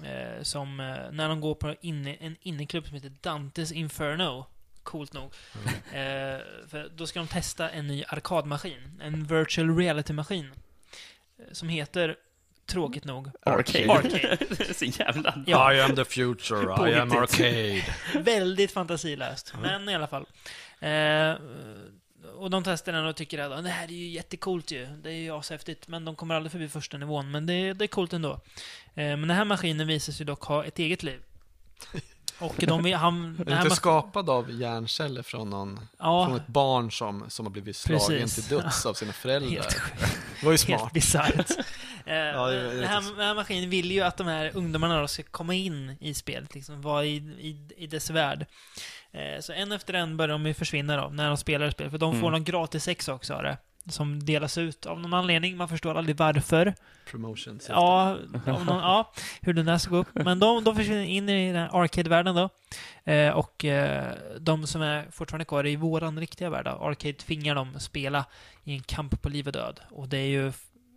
Eh, 0.03 0.43
som, 0.43 0.79
eh, 0.79 1.11
när 1.11 1.29
de 1.29 1.41
går 1.41 1.55
på 1.55 1.75
inne, 1.81 2.13
en 2.13 2.35
inneklubb 2.41 2.87
som 2.87 2.95
heter 2.95 3.11
Dantes 3.21 3.71
Inferno. 3.71 4.45
Coolt 4.83 5.13
nog. 5.13 5.33
Eh, 5.65 6.39
för 6.67 6.91
då 6.95 7.07
ska 7.07 7.19
de 7.19 7.27
testa 7.27 7.69
en 7.69 7.87
ny 7.87 8.03
arkadmaskin. 8.07 9.01
En 9.01 9.23
virtual 9.23 9.77
reality-maskin. 9.77 10.51
Eh, 11.39 11.45
som 11.51 11.69
heter, 11.69 12.15
tråkigt 12.65 13.05
nog, 13.05 13.31
Arcade. 13.45 13.91
Arcade. 13.91 14.73
Så 14.73 14.85
jävla... 14.85 15.43
Ja. 15.47 15.73
I 15.73 15.81
am 15.81 15.95
the 15.95 16.05
future, 16.05 16.89
I 16.91 16.95
am 16.95 17.11
arcade. 17.11 17.83
Väldigt 18.23 18.71
fantasilöst. 18.71 19.53
Men 19.61 19.89
i 19.89 19.95
alla 19.95 20.07
fall. 20.07 20.25
Eh, 20.79 21.33
och 22.47 22.51
de 22.51 22.63
testar 22.63 22.91
den 22.91 23.05
och 23.05 23.15
tycker 23.15 23.39
att 23.39 23.63
det 23.63 23.69
här 23.69 23.83
är 23.87 23.91
ju 23.91 24.07
jättecoolt 24.07 24.71
ju. 24.71 24.85
Det 24.85 25.09
är 25.09 25.15
ju 25.15 25.31
ashäftigt. 25.31 25.87
Men 25.87 26.05
de 26.05 26.15
kommer 26.15 26.35
aldrig 26.35 26.51
förbi 26.51 26.69
första 26.69 26.97
nivån. 26.97 27.31
Men 27.31 27.45
det, 27.45 27.73
det 27.73 27.85
är 27.85 27.87
coolt 27.87 28.13
ändå. 28.13 28.31
Eh, 28.31 28.39
men 28.95 29.21
den 29.21 29.31
här 29.31 29.45
maskinen 29.45 29.87
visar 29.87 30.13
sig 30.13 30.25
dock 30.25 30.43
ha 30.43 30.65
ett 30.65 30.79
eget 30.79 31.03
liv. 31.03 31.19
Och 32.39 32.55
de, 32.57 32.91
han, 32.93 33.45
Är 33.47 33.61
inte 33.63 33.75
skapad 33.75 34.29
av 34.29 34.51
hjärnceller 34.51 35.23
från, 35.23 35.49
någon, 35.49 35.75
från 35.77 35.87
ja, 35.99 36.37
ett 36.37 36.47
barn 36.47 36.91
som, 36.91 37.25
som 37.29 37.45
har 37.45 37.51
blivit 37.51 37.75
slagen 37.75 38.07
Precis. 38.21 38.47
till 38.47 38.57
döds 38.57 38.85
av 38.85 38.93
sina 38.93 39.13
föräldrar? 39.23 39.49
helt. 39.51 39.69
Det 40.39 40.45
var 40.45 40.51
ju 40.51 40.57
Helt 40.57 40.59
smart. 40.59 40.93
bisarrt. 40.93 41.51
Eh, 42.05 42.15
Ja, 42.15 42.47
den, 42.47 42.83
här, 42.83 43.17
här 43.17 43.35
maskinen 43.35 43.69
vill 43.69 43.91
ju 43.91 44.01
att 44.01 44.17
de 44.17 44.27
här 44.27 44.51
ungdomarna 44.53 45.01
då 45.01 45.07
ska 45.07 45.23
komma 45.23 45.53
in 45.53 45.97
i 45.99 46.13
spelet, 46.13 46.55
liksom 46.55 46.81
vara 46.81 47.05
i, 47.05 47.15
i, 47.17 47.67
i 47.77 47.87
dess 47.87 48.09
värld. 48.09 48.45
Eh, 49.17 49.39
så 49.41 49.53
en 49.53 49.71
efter 49.71 49.93
en 49.93 50.17
börjar 50.17 50.29
de 50.31 50.45
ju 50.45 50.53
försvinna 50.53 50.97
då, 50.97 51.09
när 51.09 51.27
de 51.27 51.37
spelar 51.37 51.69
spel. 51.69 51.89
För 51.91 51.97
de 51.97 52.11
får 52.13 52.19
Mm. 52.19 52.31
någon 52.31 52.43
gratis 52.43 52.87
ex 52.87 53.07
också 53.07 53.33
av 53.33 53.43
det. 53.43 53.57
Som 53.89 54.25
delas 54.25 54.57
ut 54.57 54.85
av 54.85 54.99
någon 54.99 55.13
anledning, 55.13 55.57
man 55.57 55.67
förstår 55.69 55.95
aldrig 55.95 56.17
varför. 56.17 56.73
Promotion. 57.11 57.59
Ja, 57.69 58.17
någon, 58.45 58.67
ja 58.67 59.13
hur 59.41 59.53
den 59.53 59.65
där 59.65 59.77
ska 59.77 59.91
gå 59.91 59.97
upp. 59.97 60.07
Men 60.13 60.39
de, 60.39 60.63
de 60.63 60.75
försvinner 60.75 61.03
in 61.03 61.29
i 61.29 61.47
den 61.53 61.61
här 61.61 61.69
arcade-världen 61.83 62.35
då. 62.35 62.49
Eh, 63.11 63.29
och 63.33 63.65
eh, 63.65 64.13
de 64.39 64.67
som 64.67 64.81
är 64.81 65.05
fortfarande 65.11 65.45
kvar 65.45 65.67
i 65.67 65.75
våran 65.75 66.19
riktiga 66.19 66.49
värld, 66.49 66.65
då, 66.65 66.71
Arcade 66.71 67.13
tvingar 67.13 67.55
dem 67.55 67.79
spela 67.79 68.25
i 68.63 68.73
en 68.73 68.83
kamp 68.83 69.21
på 69.21 69.29
liv 69.29 69.47
och 69.47 69.53
död. 69.53 69.79
Och 69.91 70.07
det 70.09 70.17
är 70.17 70.27
ju 70.27 70.51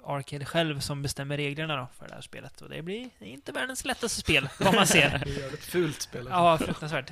Arcade 0.05 0.45
själv 0.45 0.81
som 0.81 1.03
bestämmer 1.03 1.37
reglerna 1.37 1.77
då 1.77 1.89
för 1.99 2.09
det 2.09 2.15
här 2.15 2.21
spelet. 2.23 2.61
Och 2.61 2.69
det 2.69 2.83
blir 2.83 3.09
inte 3.21 3.53
världens 3.53 3.85
lättaste 3.85 4.21
spel, 4.21 4.49
vad 4.61 4.75
man 4.75 4.87
ser. 4.87 5.21
Det 5.25 5.31
är 5.31 5.41
jävligt 5.41 5.65
fult 5.65 6.03
spel. 6.03 6.27
Ja, 6.31 6.59
fruktansvärt. 6.59 7.11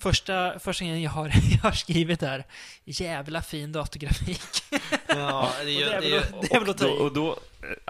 Första, 0.00 0.58
första 0.58 0.84
grejen 0.84 1.02
jag 1.02 1.10
har, 1.10 1.28
jag 1.52 1.58
har 1.62 1.72
skrivit 1.72 2.20
där, 2.20 2.44
jävla 2.84 3.42
fin 3.42 3.72
datorgrafik. 3.72 4.40
Ja, 5.10 5.50
det 5.64 5.82
är 5.82 5.90
det 5.90 5.96
är 5.96 6.00
det 6.00 6.06
är 6.06 6.20
väl- 6.20 6.32
det 6.42 6.54
är 6.54 6.70
att 6.70 6.78
ta 6.78 6.84
då, 6.86 6.96
i. 6.96 6.98
och 7.00 7.12
då, 7.14 7.30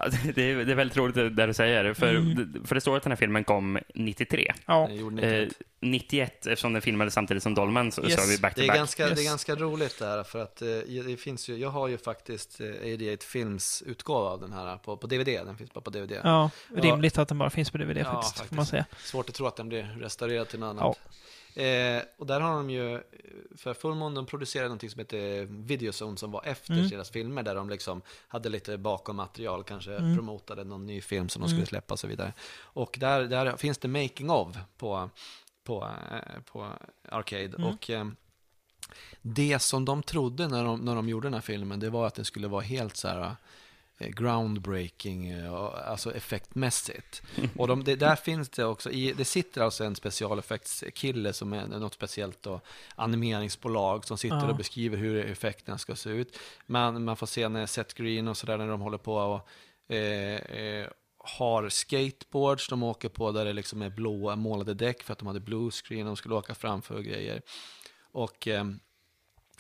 eh, 0.03 0.13
det, 0.35 0.43
är, 0.43 0.57
det 0.65 0.73
är 0.73 0.75
väldigt 0.77 0.97
roligt 0.97 1.15
det 1.15 1.31
där 1.31 1.47
du 1.47 1.55
säger, 1.55 1.95
för, 1.95 2.15
Mm. 2.15 2.63
för 2.67 2.75
det 2.75 2.81
står 2.81 2.97
att 2.97 3.03
den 3.03 3.13
här 3.13 3.17
filmen 3.17 3.45
kom 3.45 3.79
93. 3.95 4.53
Ja. 4.67 4.87
det 4.91 4.95
gjorde 4.95 5.17
ni 5.17 5.23
Eh, 5.23 5.43
inte. 5.43 5.55
91, 5.81 6.47
eftersom 6.47 6.73
den 6.73 6.83
filmades 6.83 7.15
samtidigt 7.15 7.43
som 7.43 7.55
Dolmen, 7.55 7.93
så, 7.93 8.03
Yes. 8.05 8.15
så 8.15 8.21
är 8.21 8.27
vi 8.27 8.39
back 8.39 8.55
to 8.55 8.61
Det 8.61 8.65
är, 8.67 8.69
back. 8.69 8.77
ganska, 8.77 9.05
det 9.05 9.11
Yes. 9.11 9.21
är 9.21 9.25
ganska 9.25 9.55
roligt 9.55 9.99
det 9.99 10.07
här 10.07 10.23
för 10.23 10.43
att 10.43 10.63
eh, 10.63 10.69
det 11.07 11.21
finns 11.21 11.49
ju, 11.49 11.57
jag 11.57 11.71
har 11.71 11.89
ju 11.89 11.99
faktiskt 11.99 12.61
eh, 12.61 12.67
88 12.95 13.25
Films 13.33 13.83
utgåva 13.87 14.29
av 14.31 14.41
den 14.41 14.53
här 14.53 14.77
på, 14.77 14.97
på 14.97 15.07
DVD, 15.07 15.27
den 15.47 15.57
finns 15.57 15.73
bara 15.73 15.81
på 15.81 15.91
DVD. 15.91 16.13
Ja, 16.13 16.51
Ja. 16.75 16.83
rimligt 16.83 17.19
att 17.19 17.29
den 17.29 17.39
bara 17.39 17.51
finns 17.51 17.71
på 17.71 17.79
DVD 17.79 17.97
Ja, 17.97 18.23
faktiskt, 18.23 18.47
får 18.49 18.57
man 18.57 18.67
säga. 18.67 18.85
Svårt 18.99 19.29
att 19.29 19.35
tro 19.35 19.47
att 19.47 19.57
den 19.57 19.69
blir 19.69 19.83
restaurerad 20.01 20.49
till 20.49 20.59
något 20.59 20.81
annat. 20.81 20.99
Eh, 21.59 22.03
och 22.17 22.27
där 22.27 22.41
har 22.41 22.55
de 22.57 22.71
ju, 22.71 23.01
för 23.57 23.75
Full 23.75 23.95
Moon, 23.95 24.15
de 24.15 24.27
producerade 24.27 24.69
någonting 24.69 24.91
som 24.91 24.99
heter 24.99 25.45
Videozone 25.45 26.17
som 26.17 26.31
var 26.31 26.43
efter 26.45 26.73
Mm. 26.73 26.89
deras 26.89 27.11
filmer 27.11 27.43
där 27.43 27.55
de 27.55 27.71
liksom 27.71 28.03
hade 28.29 28.49
lite 28.49 28.79
bakom 28.79 29.17
material, 29.17 29.65
kanske 29.65 29.95
Mm. 29.97 30.17
promotade 30.17 30.65
någon 30.65 30.87
ny 30.87 31.01
film 31.01 31.29
som 31.29 31.41
de 31.43 31.47
Mm. 31.47 31.57
skulle 31.57 31.67
släppa 31.67 31.95
och 31.95 31.99
så 32.01 32.07
vidare. 32.07 32.33
Och 32.59 32.97
där, 33.01 33.25
där 33.25 33.57
finns 33.57 33.79
det 33.79 33.89
making 33.89 34.31
of 34.31 34.57
på, 34.77 35.11
på, 35.65 35.89
eh, 36.13 36.41
på 36.53 36.73
Arcade. 37.09 37.45
Mm. 37.45 37.65
Och 37.65 37.91
eh, 37.91 38.07
det 39.23 39.59
som 39.59 39.85
de 39.85 40.03
trodde 40.03 40.49
när 40.49 40.65
de, 40.65 40.81
när 40.81 40.95
de 40.95 41.09
gjorde 41.09 41.27
den 41.27 41.35
här 41.35 41.41
filmen, 41.41 41.81
det 41.81 41.91
var 41.91 42.07
att 42.07 42.15
det 42.15 42.25
skulle 42.25 42.49
vara 42.49 42.63
helt 42.63 42.97
så 42.97 43.09
här 43.09 43.21
eh, 43.21 43.33
groundbreaking, 43.99 45.29
eh, 45.29 45.53
alltså 45.87 46.15
effektmässigt. 46.15 47.23
Och 47.57 47.69
de, 47.69 47.85
det, 47.85 47.97
där 47.97 48.17
finns 48.17 48.49
det 48.49 48.65
också, 48.65 48.91
i, 48.91 49.13
det 49.13 49.25
sitter 49.25 49.61
alltså 49.61 49.85
en 49.85 49.97
specialeffektskille 49.97 51.33
som 51.33 51.53
är 51.53 51.67
något 51.67 51.95
speciellt 51.95 52.43
då, 52.43 52.61
animeringsbolag 52.95 54.05
som 54.05 54.19
sitter 54.19 54.37
Ja. 54.37 54.51
och 54.51 54.57
beskriver 54.57 54.97
hur 54.97 55.27
effekterna 55.27 55.79
ska 55.79 55.97
se 55.97 56.11
ut. 56.11 56.39
Man, 56.67 57.05
man 57.05 57.17
får 57.17 57.27
se 57.27 57.49
när 57.49 57.67
Seth 57.67 57.95
Green 57.95 58.29
och 58.29 58.37
sådär 58.37 58.59
när 58.59 58.69
de 58.69 58.81
håller 58.81 58.99
på 58.99 59.15
och 59.15 59.49
eh, 59.95 60.37
eh, 60.37 60.87
har 61.19 61.69
skateboards 61.69 62.69
de 62.69 62.83
åker 62.83 63.09
på 63.09 63.33
där 63.33 63.45
det 63.45 63.53
liksom 63.53 63.83
är 63.83 63.91
blåa 63.91 64.37
målade 64.37 64.75
däck 64.75 65.03
för 65.03 65.13
att 65.13 65.19
de 65.19 65.27
hade 65.27 65.41
blue 65.41 65.71
screen 65.71 66.01
och 66.01 66.07
de 66.07 66.17
skulle 66.17 66.35
åka 66.35 66.55
framför 66.55 66.95
och 66.95 67.05
grejer. 67.05 67.43
Och 68.13 68.49
eh, 68.49 68.65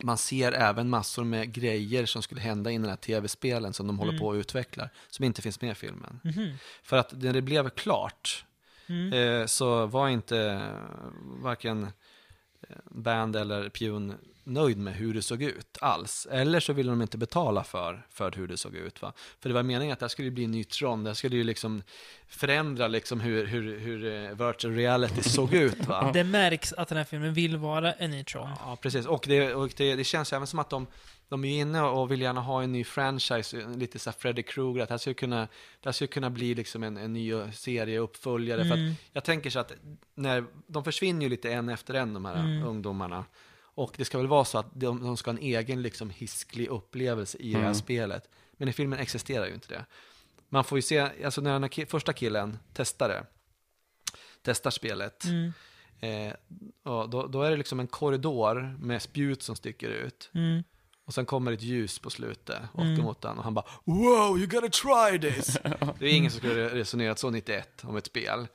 man 0.02 0.18
ser 0.18 0.52
även 0.52 0.90
massor 0.90 1.24
med 1.24 1.52
grejer 1.52 2.06
som 2.06 2.22
skulle 2.22 2.40
hända 2.40 2.70
i 2.70 2.78
den 2.78 2.88
här 2.88 2.96
tv-spelen 2.96 3.72
som 3.72 3.86
de 3.86 3.98
håller 3.98 4.12
Mm. 4.12 4.20
på 4.20 4.30
att 4.32 4.36
utveckla, 4.36 4.88
som 5.10 5.24
inte 5.24 5.42
finns 5.42 5.60
med 5.60 5.70
i 5.70 5.74
filmen. 5.74 6.20
Mhm. 6.24 6.52
För 6.82 6.96
att 6.96 7.12
när 7.22 7.32
det 7.32 7.42
blev 7.42 7.70
klart 7.70 8.44
Mm. 8.86 9.12
eh, 9.12 9.46
så 9.46 9.86
var 9.86 10.08
inte 10.08 10.68
varken 11.42 11.82
eh, 12.68 12.76
Band 12.90 13.36
eller 13.36 13.68
Pune 13.68 14.14
nöjd 14.48 14.78
med 14.78 14.94
hur 14.94 15.14
det 15.14 15.22
såg 15.22 15.42
ut 15.42 15.78
alls. 15.80 16.26
Eller 16.30 16.60
så 16.60 16.72
ville 16.72 16.90
de 16.90 17.02
inte 17.02 17.18
betala 17.18 17.64
för, 17.64 18.06
för 18.10 18.32
hur 18.32 18.48
det 18.48 18.56
såg 18.56 18.74
ut. 18.74 19.02
Va? 19.02 19.12
För 19.40 19.48
det 19.48 19.54
var 19.54 19.62
meningen 19.62 19.92
att 19.92 19.98
det 19.98 20.04
här 20.04 20.08
skulle 20.08 20.30
bli 20.30 20.44
en 20.44 20.50
ny 20.50 20.64
Tron, 20.64 21.04
det 21.04 21.10
här 21.10 21.14
skulle 21.14 21.36
ju 21.36 21.44
liksom 21.44 21.82
förändra 22.28 22.88
liksom 22.88 23.20
hur, 23.20 23.46
hur, 23.46 23.78
hur 23.78 24.04
eh, 24.06 24.46
virtual 24.46 24.74
reality 24.74 25.22
såg 25.22 25.54
ut. 25.54 25.86
Va? 25.86 26.10
Det 26.14 26.24
märks 26.24 26.72
att 26.72 26.88
den 26.88 26.98
här 26.98 27.04
filmen 27.04 27.34
vill 27.34 27.56
vara 27.56 27.92
en 27.92 28.14
E-tron. 28.14 28.48
Ja, 28.60 28.76
precis. 28.82 29.06
Och, 29.06 29.24
det, 29.28 29.54
och 29.54 29.70
det, 29.76 29.94
det 29.94 30.04
känns 30.04 30.32
ju 30.32 30.36
även 30.36 30.46
som 30.46 30.58
att 30.58 30.70
de, 30.70 30.86
de 31.28 31.44
är 31.44 31.60
inne 31.60 31.82
och 31.82 32.10
vill 32.10 32.20
gärna 32.20 32.40
ha 32.40 32.62
en 32.62 32.72
ny 32.72 32.84
franchise, 32.84 33.66
lite 33.76 33.98
så 33.98 34.12
Freddy 34.12 34.42
Krueger, 34.42 34.82
att 34.82 34.88
det 34.88 34.92
här 34.92 34.98
skulle 34.98 35.14
kunna, 35.14 35.40
det 35.40 35.84
här 35.84 35.92
skulle 35.92 36.08
kunna 36.08 36.30
bli 36.30 36.54
liksom 36.54 36.82
en, 36.82 36.96
en 36.96 37.12
ny 37.12 37.32
serie, 37.52 37.98
uppföljare. 37.98 38.64
För 38.64 38.74
Mm. 38.74 38.90
att 38.90 38.96
jag 39.12 39.24
tänker 39.24 39.50
så 39.50 39.58
att 39.58 39.72
när, 40.14 40.44
de 40.66 40.84
försvinner 40.84 41.22
ju 41.22 41.28
lite 41.28 41.52
en 41.52 41.68
efter 41.68 41.94
en, 41.94 42.14
de 42.14 42.24
här 42.24 42.34
Mm. 42.36 42.62
ungdomarna. 42.66 43.24
Och 43.78 43.94
det 43.96 44.04
ska 44.04 44.18
väl 44.18 44.26
vara 44.26 44.44
så 44.44 44.58
att 44.58 44.66
de, 44.74 45.02
de 45.04 45.16
ska 45.16 45.30
ha 45.30 45.38
en 45.38 45.42
egen 45.44 45.82
liksom 45.82 46.10
hisklig 46.10 46.66
upplevelse 46.68 47.38
i 47.38 47.48
det 47.52 47.56
här 47.58 47.64
Mm. 47.64 47.74
spelet. 47.74 48.28
Men 48.52 48.68
i 48.68 48.72
filmen 48.72 48.98
existerar 48.98 49.46
ju 49.46 49.54
inte 49.54 49.68
det. 49.68 49.84
Man 50.48 50.64
får 50.64 50.78
ju 50.78 50.82
se, 50.82 50.98
alltså 51.24 51.40
när 51.40 51.58
den 51.60 51.86
första 51.86 52.12
killen 52.12 52.58
testar 52.74 53.08
det, 53.08 53.26
testar 54.42 54.70
spelet, 54.70 55.24
Mm. 55.24 55.52
Eh, 56.00 56.32
då, 57.08 57.26
då 57.26 57.42
är 57.42 57.50
det 57.50 57.56
liksom 57.56 57.80
en 57.80 57.86
korridor 57.86 58.76
med 58.80 59.02
spjut 59.02 59.42
som 59.42 59.56
sticker 59.56 59.88
ut. 59.88 60.30
Mm. 60.34 60.62
Och 61.04 61.14
sen 61.14 61.26
kommer 61.26 61.52
ett 61.52 61.62
ljus 61.62 61.98
på 61.98 62.10
slutet 62.10 62.62
och 62.72 62.82
Mm. 62.84 63.02
mot 63.02 63.20
den 63.20 63.38
och 63.38 63.44
han 63.44 63.54
bara 63.54 63.66
Wow, 63.84 64.38
you 64.38 64.46
gotta 64.46 64.68
try 64.68 65.18
this! 65.30 65.58
det 65.98 66.06
är 66.06 66.14
ingen 66.16 66.30
som 66.30 66.38
skulle 66.38 66.68
resonerat 66.68 67.18
så 67.18 67.30
91 67.30 67.84
om 67.84 67.96
ett 67.96 68.06
spel. 68.06 68.46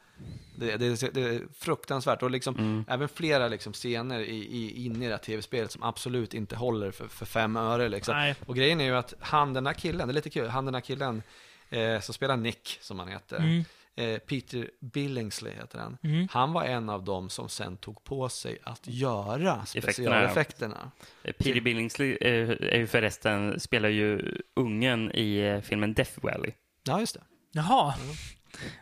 Det, 0.56 0.78
det, 0.78 1.14
det 1.14 1.22
är 1.22 1.42
fruktansvärt 1.60 2.24
och 2.24 2.32
liksom 2.32 2.56
Mm. 2.58 2.86
även 2.88 3.10
flera 3.10 3.48
liksom 3.48 3.74
scener 3.74 4.20
i, 4.20 4.36
i, 4.36 4.86
inne 4.86 5.06
i 5.06 5.08
det 5.08 5.14
här 5.14 5.22
tv-spelet 5.24 5.72
som 5.72 5.84
absolut 5.84 6.34
inte 6.34 6.56
håller 6.56 6.92
för, 6.92 7.08
för 7.08 7.26
fem 7.26 7.58
öre 7.58 7.90
liksom. 7.90 8.16
Nej. 8.16 8.36
Och 8.46 8.56
grejen 8.56 8.82
är 8.82 8.86
ju 8.86 8.96
att 8.96 9.14
han 9.20 9.54
den 9.54 9.66
här 9.66 9.74
killen, 9.74 10.08
det 10.08 10.12
är 10.12 10.16
lite 10.16 10.30
kul, 10.30 10.48
han 10.48 10.66
den 10.66 10.74
här 10.74 10.82
killen 10.82 11.24
eh, 11.70 12.00
som 12.00 12.14
spelar 12.14 12.38
Nick 12.38 12.78
som 12.82 13.00
han 13.00 13.08
heter, 13.08 13.38
Mm. 13.38 13.64
eh, 13.96 14.20
Peter 14.20 14.70
Billingsley 14.80 15.54
heter 15.54 15.80
han. 15.80 15.98
Mm. 16.04 16.28
Han 16.32 16.54
var 16.54 16.64
en 16.64 16.90
av 16.90 17.04
dem 17.04 17.30
som 17.30 17.50
sen 17.50 17.78
tog 17.78 18.04
på 18.04 18.30
sig 18.30 18.58
att 18.64 18.82
göra 18.88 19.52
Effekterna, 19.54 19.66
specialeffekterna. 19.94 20.92
Eh, 21.24 21.32
Peter 21.34 21.62
Billingsley 21.62 22.18
eh, 22.22 22.50
är 22.50 22.78
ju 22.78 22.88
förresten, 22.88 23.60
spelar 23.60 23.90
ju 23.90 24.38
ungen 24.54 25.12
i 25.16 25.38
eh, 25.40 25.62
filmen 25.62 25.94
Death 25.94 26.12
Valley. 26.24 26.52
Ja, 26.84 27.00
just 27.00 27.14
det. 27.14 27.22
Jaha. 27.52 27.94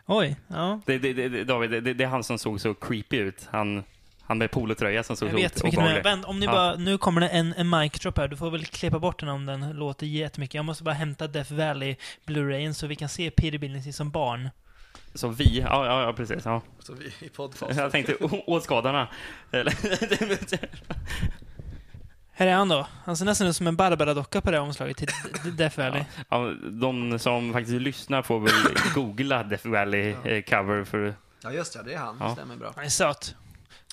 Oj, 0.06 0.36
ja. 0.48 0.80
Det, 0.86 0.98
det, 0.98 1.12
det, 1.28 1.44
David, 1.44 1.70
det, 1.70 1.80
det 1.94 2.04
är 2.04 2.08
han 2.08 2.24
som 2.24 2.38
såg 2.38 2.60
så 2.60 2.74
creepy 2.74 3.16
ut. 3.16 3.48
Han, 3.50 3.84
han 4.22 4.38
med 4.38 4.50
polotröja 4.50 5.02
som 5.02 5.16
såg 5.16 5.28
Jag 5.28 5.32
så 5.32 5.42
vet 5.66 5.74
obehaglig. 5.74 6.04
Vänt, 6.04 6.24
om 6.24 6.40
ni 6.40 6.46
Ja. 6.46 6.52
bara, 6.52 6.76
nu 6.76 6.98
kommer 6.98 7.20
det 7.20 7.28
en, 7.28 7.54
en 7.56 7.70
mic 7.70 7.92
drop 7.92 8.18
här. 8.18 8.28
Du 8.28 8.36
får 8.36 8.50
väl 8.50 8.64
klippa 8.64 8.98
bort 8.98 9.20
den 9.20 9.28
om 9.28 9.46
den 9.46 9.70
låter 9.72 10.06
jättemycket. 10.06 10.54
Jag 10.54 10.64
måste 10.64 10.84
bara 10.84 10.94
hämta 10.94 11.26
Death 11.26 11.52
Valley 11.54 11.96
Blu-rayen 12.26 12.74
så 12.74 12.86
vi 12.86 12.96
kan 12.96 13.08
se 13.08 13.30
Peter 13.30 13.58
Billingsley 13.58 13.92
som 13.92 14.10
barn. 14.10 14.50
Så 15.14 15.28
vi, 15.28 15.60
ja, 15.60 15.86
ja, 15.86 16.02
ja 16.02 16.12
precis. 16.12 16.44
Ja. 16.44 16.62
Så 16.78 16.92
vi 16.94 17.26
i 17.26 17.28
podcast. 17.28 17.78
Jag 17.78 17.92
tänkte 17.92 18.14
å- 18.20 18.42
åskådarna. 18.46 19.08
Eller- 19.52 19.74
Här 22.42 22.48
är 22.48 22.54
han 22.54 22.68
då. 22.68 22.86
Han 23.04 23.16
ser 23.16 23.24
nästan 23.24 23.46
ut 23.46 23.56
som 23.56 23.66
en 23.66 23.76
Barbara-docka 23.76 24.40
på 24.40 24.50
det 24.50 24.56
här 24.56 24.64
omslaget 24.64 24.96
till 24.96 25.08
Death 25.56 25.78
Valley. 25.78 26.04
ja, 26.28 26.52
de 26.70 27.18
som 27.18 27.52
faktiskt 27.52 27.80
lyssnar 27.80 28.22
får 28.22 28.40
väl 28.40 28.52
googla 28.94 29.42
Death 29.42 29.68
Valley 29.68 30.14
eh, 30.24 30.42
cover 30.42 30.84
för 30.84 31.14
Ja, 31.42 31.52
just 31.52 31.72
det. 31.72 31.82
Det 31.82 31.94
är 31.94 31.98
han. 31.98 32.16
Ja. 32.20 32.26
Det 32.26 32.32
stämmer 32.32 32.56
bra. 32.56 32.72
Han 32.76 32.84
är 32.84 32.88
söt. 32.88 33.34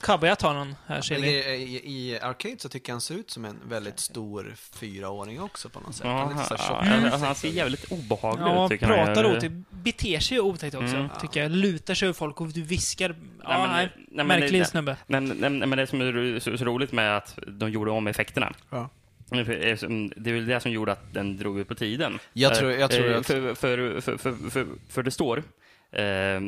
Cowboy, 0.01 0.29
jag 0.29 0.39
tar 0.39 0.53
någon. 0.53 0.75
Här 0.87 1.01
ser 1.01 1.19
vi. 1.19 1.27
i, 1.27 1.63
i, 1.63 2.11
I 2.11 2.19
Arcade 2.19 2.55
så 2.59 2.69
tycker 2.69 2.89
jag 2.89 2.93
han 2.93 3.01
ser 3.01 3.15
ut 3.15 3.31
som 3.31 3.45
en 3.45 3.59
väldigt 3.69 3.99
stor 3.99 4.53
fyraåring 4.73 5.41
också 5.41 5.69
på 5.69 5.79
något 5.79 5.95
sätt. 5.95 6.05
Han, 6.05 6.31
är 6.31 6.33
lite 6.35 6.47
så 6.47 6.55
här 6.55 6.63
ja, 6.75 6.83
tjock. 6.83 6.93
Mm. 6.93 7.03
alltså, 7.05 7.25
han 7.25 7.35
ser 7.35 7.49
jävligt 7.49 7.91
obehaglig 7.91 8.45
Ja, 8.45 8.65
ut 8.65 8.71
tycker 8.71 8.89
jag. 8.89 9.05
pratar 9.05 9.35
otäckt. 9.37 9.53
Beter 9.69 10.19
sig 10.19 10.39
otäckt 10.39 10.75
också, 10.75 10.95
Mm. 10.95 11.09
tycker 11.21 11.41
jag. 11.41 11.51
Lutar 11.51 11.93
sig 11.93 12.05
över 12.05 12.13
folk 12.13 12.41
och 12.41 12.47
du 12.47 12.61
viskar. 12.61 13.15
Ja, 13.43 13.47
Nej, 13.49 13.59
men- 13.61 13.71
nej. 13.71 13.89
nej, 13.95 14.07
men 14.25 14.27
Märklig 14.27 14.61
det- 14.61 14.65
snubbe. 14.65 14.97
Men, 15.07 15.25
nej, 15.25 15.49
men 15.49 15.69
det 15.77 15.87
som 15.87 16.01
är 16.01 16.39
så, 16.39 16.57
så 16.57 16.65
roligt 16.65 16.91
med 16.91 17.17
att 17.17 17.39
de 17.47 17.69
gjorde 17.71 17.91
om 17.91 18.07
effekterna. 18.07 18.53
Ja. 18.69 18.89
är 19.31 19.75
som- 19.75 20.11
Det 20.15 20.29
är 20.29 20.33
väl 20.33 20.45
det 20.45 20.59
som 20.59 20.71
gjorde 20.71 20.91
att 20.91 21.13
den 21.13 21.37
drog 21.37 21.59
ut 21.59 21.67
på 21.67 21.75
tiden. 21.75 22.19
Jag 22.33 22.55
tror- 22.55 22.71
jag 22.71 22.91
tror 22.91 23.11
Eh, 23.11 23.17
att- 23.19 23.25
För, 23.27 23.55
för, 23.55 24.01
för, 24.01 24.17
för, 24.17 24.49
för, 24.49 24.67
för 24.89 25.03
det 25.03 25.11
står, 25.11 25.43
eh, 25.91 26.41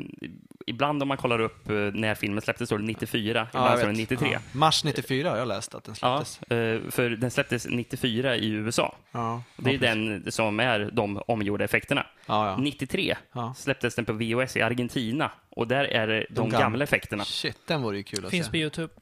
ibland 0.68 1.02
om 1.02 1.08
man 1.08 1.18
kollar 1.18 1.40
upp 1.40 1.70
eh, 1.70 1.76
när 1.76 2.16
filmen 2.16 2.42
släpptes 2.42 2.70
står 2.70 2.78
det 2.78 2.84
94, 2.86 3.48
Ja, 3.54 3.60
ibland 3.60 3.78
står 3.80 3.88
det 3.88 3.94
vet. 3.94 4.10
93. 4.10 4.30
Ja. 4.34 4.40
Mars 4.52 4.84
94 4.84 5.30
har 5.30 5.38
jag 5.38 5.48
läst 5.48 5.76
att 5.76 5.84
den 5.84 5.96
Ja, 6.02 6.26
släpptes. 6.26 6.52
eh, 6.58 6.90
för 6.92 7.10
den 7.10 7.32
släpptes 7.32 7.68
94 7.70 8.36
i 8.36 8.48
USA. 8.50 8.96
Ja, 9.12 9.44
Det 9.58 9.70
är 9.70 9.74
ja, 9.74 9.80
den 9.80 10.32
som 10.32 10.60
är 10.60 10.90
de 10.94 11.18
omgjorda 11.28 11.66
effekterna. 11.66 12.06
Ja, 12.26 12.48
ja. 12.48 12.58
93 12.58 13.16
Ja. 13.34 13.54
släpptes 13.58 13.96
den 13.96 14.06
på 14.06 14.14
VHS 14.14 14.58
i 14.58 14.62
Argentina 14.62 15.32
och 15.50 15.68
där 15.68 15.84
är 15.86 16.08
det 16.08 16.20
de, 16.20 16.26
De 16.30 16.42
gamla. 16.50 16.60
gamla 16.60 16.84
effekterna. 16.84 17.26
Shit, 17.26 17.58
den 17.68 17.82
vore 17.82 17.98
ju 17.98 18.04
kul 18.04 18.26
att 18.26 18.32
Finns 18.32 18.46
se. 18.46 18.52
på 18.52 18.58
YouTube. 18.58 18.94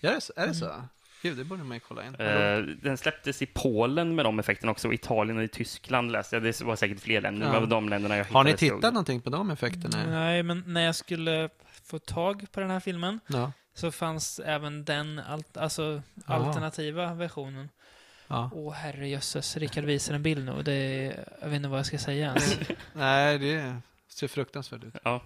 Är 0.00 0.12
det, 0.14 0.20
så- 0.20 0.32
är 0.36 0.46
det 0.46 0.54
så? 0.54 0.70
Gud, 1.22 1.36
det 1.36 1.44
borde 1.44 1.64
man 1.64 1.76
ju 1.76 1.80
kolla 1.80 2.06
in. 2.06 2.14
Eh, 2.14 2.58
den 2.82 2.96
släpptes 2.96 3.42
i 3.42 3.46
Polen 3.46 4.14
med 4.14 4.24
de 4.24 4.38
effekterna 4.38 4.72
också, 4.72 4.88
och 4.88 4.94
Italien 4.94 5.38
och 5.38 5.44
i 5.44 5.48
Tyskland 5.48 6.12
läste 6.12 6.36
jag. 6.36 6.42
Det 6.42 6.60
var 6.60 6.76
säkert 6.76 7.00
fler 7.00 7.20
länder, 7.20 7.46
Ja. 7.46 7.60
men 7.60 7.68
de 7.68 7.88
länderna 7.88 8.16
jag 8.16 8.24
Har 8.24 8.44
ni 8.44 8.50
hittade 8.50 8.66
stod- 8.66 8.78
tittat 8.80 8.94
någonting 8.94 9.20
på 9.20 9.30
de 9.30 9.50
effekterna? 9.50 10.06
Nej, 10.10 10.42
men 10.42 10.64
när 10.66 10.80
jag 10.84 10.94
skulle 10.94 11.48
få 11.84 11.98
tag 11.98 12.46
på 12.52 12.60
den 12.60 12.70
här 12.70 12.80
filmen 12.80 13.20
Ja. 13.26 13.52
så 13.74 13.90
fanns 13.90 14.38
även 14.44 14.84
den 14.84 15.18
alt 15.18 15.56
alltså, 15.56 16.02
Aha. 16.26 16.46
alternativa 16.46 17.14
versionen. 17.14 17.68
ja. 18.28 18.50
Åh 18.54 18.72
herrejösses, 18.74 19.56
Rickard 19.56 19.84
visar 19.84 20.14
en 20.14 20.22
bild 20.22 20.44
nu 20.44 20.52
och 20.52 20.64
det 20.64 20.72
är, 20.72 21.24
jag 21.40 21.48
vet 21.48 21.56
inte 21.56 21.68
vad 21.68 21.78
jag 21.78 21.86
ska 21.86 21.98
säga 21.98 22.26
ens. 22.26 22.58
Nej, 22.92 23.38
det 23.38 23.76
ser 24.08 24.28
fruktansvärt 24.28 24.84
ut. 24.84 24.94
Ja, 25.04 25.22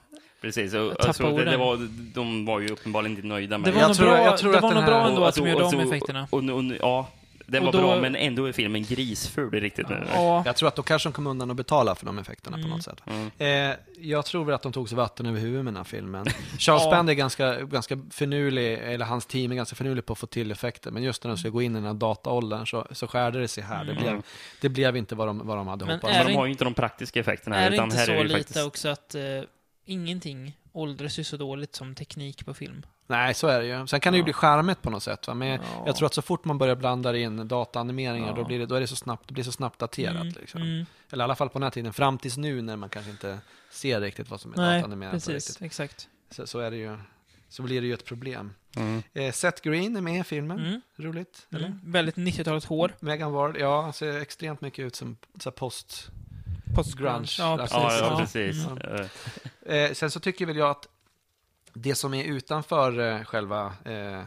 precis. 0.46 0.74
Och, 0.74 1.06
alltså, 1.06 1.36
det, 1.36 1.44
det 1.44 1.56
var, 1.56 1.88
de 2.14 2.46
var 2.46 2.60
ju 2.60 2.68
uppenbarligen 2.68 3.16
inte 3.16 3.26
nöjda 3.28 3.58
med 3.58 3.68
Det 3.68 3.72
var 3.74 3.80
Jag 3.80 3.96
tror- 3.96 4.06
bra, 4.06 4.24
jag 4.24 4.38
tror 4.38 4.52
det 4.52 4.58
att 4.58 4.62
var 4.62 4.74
nog 4.74 4.84
bra 4.84 5.08
ändå 5.08 5.24
att 5.24 5.34
de 5.34 5.42
alltså- 5.42 5.46
gjorde 5.48 5.64
om 5.64 5.70
så- 5.70 5.80
effekterna. 5.80 6.26
Och, 6.30 6.38
och, 6.44 6.50
och, 6.56 6.64
ja, 6.80 7.08
Den 7.48 7.66
Och 7.66 7.74
var 7.74 7.80
då- 7.82 7.86
bra, 7.88 8.00
men 8.00 8.16
ändå 8.16 8.44
är 8.46 8.52
filmen 8.52 8.82
grisful 8.84 9.50
riktigt 9.50 9.88
nu. 9.88 10.04
Ja, 10.14 10.42
Jag 10.46 10.56
tror 10.56 10.68
att 10.68 10.76
då 10.76 10.82
kanske 10.82 11.08
de 11.08 11.12
kom 11.12 11.26
undan 11.26 11.50
och 11.50 11.56
betala 11.56 11.94
för 11.94 12.06
de 12.06 12.18
effekterna 12.18 12.56
på 12.62 12.68
något 12.68 12.82
sätt. 12.82 13.02
Mm. 13.06 13.70
Eh, 13.70 13.76
jag 14.00 14.24
tror 14.24 14.44
väl 14.44 14.54
att 14.54 14.62
de 14.62 14.72
tog 14.72 14.88
sig 14.88 14.96
vatten 14.96 15.26
över 15.26 15.40
huvudet 15.40 15.64
med 15.64 15.72
den 15.72 15.76
här 15.76 15.84
filmen. 15.84 16.26
Charles 16.58 16.82
Ja. 16.84 16.90
Band 16.90 17.10
är 17.10 17.14
ganska, 17.14 17.60
ganska 17.60 17.98
finurlig, 18.10 18.74
eller 18.74 19.04
hans 19.04 19.26
team 19.26 19.52
är 19.52 19.56
ganska 19.56 19.76
finurlig 19.76 20.06
på 20.06 20.12
att 20.12 20.18
få 20.18 20.26
till 20.26 20.50
effekter. 20.50 20.90
Men 20.90 21.02
just 21.02 21.24
när 21.24 21.28
de 21.28 21.36
skulle 21.38 21.50
gå 21.50 21.62
in 21.62 21.72
i 21.72 21.74
den 21.74 21.84
här 21.86 21.94
dataåldern 21.94 22.66
så, 22.66 22.86
så 22.90 23.06
skärde 23.06 23.40
det 23.40 23.48
sig 23.48 23.64
här. 23.64 23.84
Det, 23.84 23.94
blev, 23.94 24.22
det 24.60 24.68
blev 24.68 24.96
inte 24.96 25.14
vad 25.14 25.26
de, 25.26 25.46
vad 25.46 25.56
de 25.56 25.66
hade 25.68 25.84
Men 25.84 25.94
hoppats. 25.94 26.14
är 26.14 26.18
Men 26.18 26.26
det 26.26 26.32
de 26.32 26.36
har 26.38 26.46
ju 26.46 26.52
inte 26.52 26.64
de 26.64 26.74
praktiska 26.74 27.20
effekterna 27.20 27.56
är 27.56 27.60
här, 27.60 27.70
det 27.70 27.76
utan 27.76 27.84
inte 27.84 27.96
här 27.98 28.06
så 28.06 28.12
är 28.12 28.16
det 28.16 28.22
lite 28.24 28.38
faktiskt... 28.38 28.66
också 28.66 28.88
att 28.88 29.14
eh, 29.14 29.22
ingenting 29.86 30.58
åldras 30.72 31.18
ju 31.18 31.24
så 31.24 31.36
dåligt 31.36 31.74
som 31.74 31.94
teknik 31.94 32.46
på 32.46 32.54
film? 32.54 32.86
Nej, 33.06 33.34
så 33.34 33.46
är 33.46 33.60
det 33.60 33.66
ju. 33.66 33.86
Sen 33.86 34.00
kan 34.00 34.12
det 34.12 34.16
ju 34.16 34.20
Ja. 34.20 34.24
bli 34.24 34.32
charmigt 34.32 34.82
på 34.82 34.90
något 34.90 35.02
sätt. 35.02 35.26
Va? 35.28 35.34
Men 35.34 35.48
jag, 35.48 35.60
Ja. 35.60 35.82
jag 35.86 35.96
tror 35.96 36.06
att 36.06 36.14
så 36.14 36.22
fort 36.22 36.44
man 36.44 36.58
börjar 36.58 36.76
blanda 36.76 37.16
in 37.16 37.48
dataanimeringar, 37.48 38.26
Ja. 38.28 38.34
då, 38.34 38.44
blir 38.44 38.58
det, 38.58 38.66
då 38.66 38.74
är 38.74 38.80
det 38.80 38.86
så 38.86 38.96
snabbt, 38.96 39.28
det 39.28 39.34
blir 39.34 39.44
så 39.44 39.52
snabbt 39.52 39.78
daterat. 39.78 40.14
Mm, 40.22 40.34
Liksom. 40.40 40.62
mm. 40.62 40.86
Eller 41.12 41.22
i 41.22 41.24
alla 41.24 41.34
fall 41.36 41.48
på 41.48 41.58
den 41.58 41.62
här 41.62 41.70
tiden, 41.70 41.92
fram 41.92 42.18
tills 42.18 42.36
nu 42.36 42.62
när 42.62 42.76
man 42.76 42.88
kanske 42.88 43.10
inte 43.10 43.38
ser 43.70 44.00
riktigt 44.00 44.30
vad 44.30 44.40
som 44.40 44.52
är 44.52 44.56
Nej, 44.56 44.74
dataanimerat. 44.78 45.12
precis. 45.12 45.48
riktigt. 45.48 45.62
Exakt. 45.62 46.08
Så, 46.30 46.46
så 46.46 46.58
är 46.58 46.70
det 46.70 46.76
ju. 46.76 46.98
Så 47.48 47.62
blir 47.62 47.80
det 47.80 47.86
ju 47.86 47.94
ett 47.94 48.04
problem. 48.04 48.52
Mm. 48.76 49.02
Eh, 49.14 49.32
Seth 49.32 49.62
Green 49.62 49.96
är 49.96 50.00
med 50.00 50.20
i 50.20 50.24
filmen. 50.24 50.58
Mm. 50.66 50.80
Roligt, 50.96 51.46
eller? 51.52 51.66
Mm. 51.66 51.80
Väldigt 51.84 52.16
90-talet 52.16 52.64
hår. 52.64 52.92
Megan 53.00 53.32
Ward, 53.32 53.56
ja, 53.56 53.92
ser 53.92 54.20
extremt 54.20 54.60
mycket 54.60 54.84
ut 54.84 54.96
som 54.96 55.16
så 55.40 55.50
post... 55.50 56.10
Post-grunge. 56.74 57.36
Ja, 57.38 57.58
Ja, 57.58 57.58
precis. 57.58 58.00
Ja, 58.00 58.16
precis. 58.18 58.66
Mm. 58.66 59.00
Eh, 59.00 59.06
Eh, 59.68 59.92
sen 59.92 60.10
så 60.10 60.20
tycker 60.20 60.46
väl 60.46 60.56
jag 60.56 60.70
att 60.70 60.88
det 61.72 61.94
som 61.94 62.14
är 62.14 62.24
utanför 62.24 63.00
eh, 63.00 63.24
själva 63.24 63.74
eh, 63.84 64.20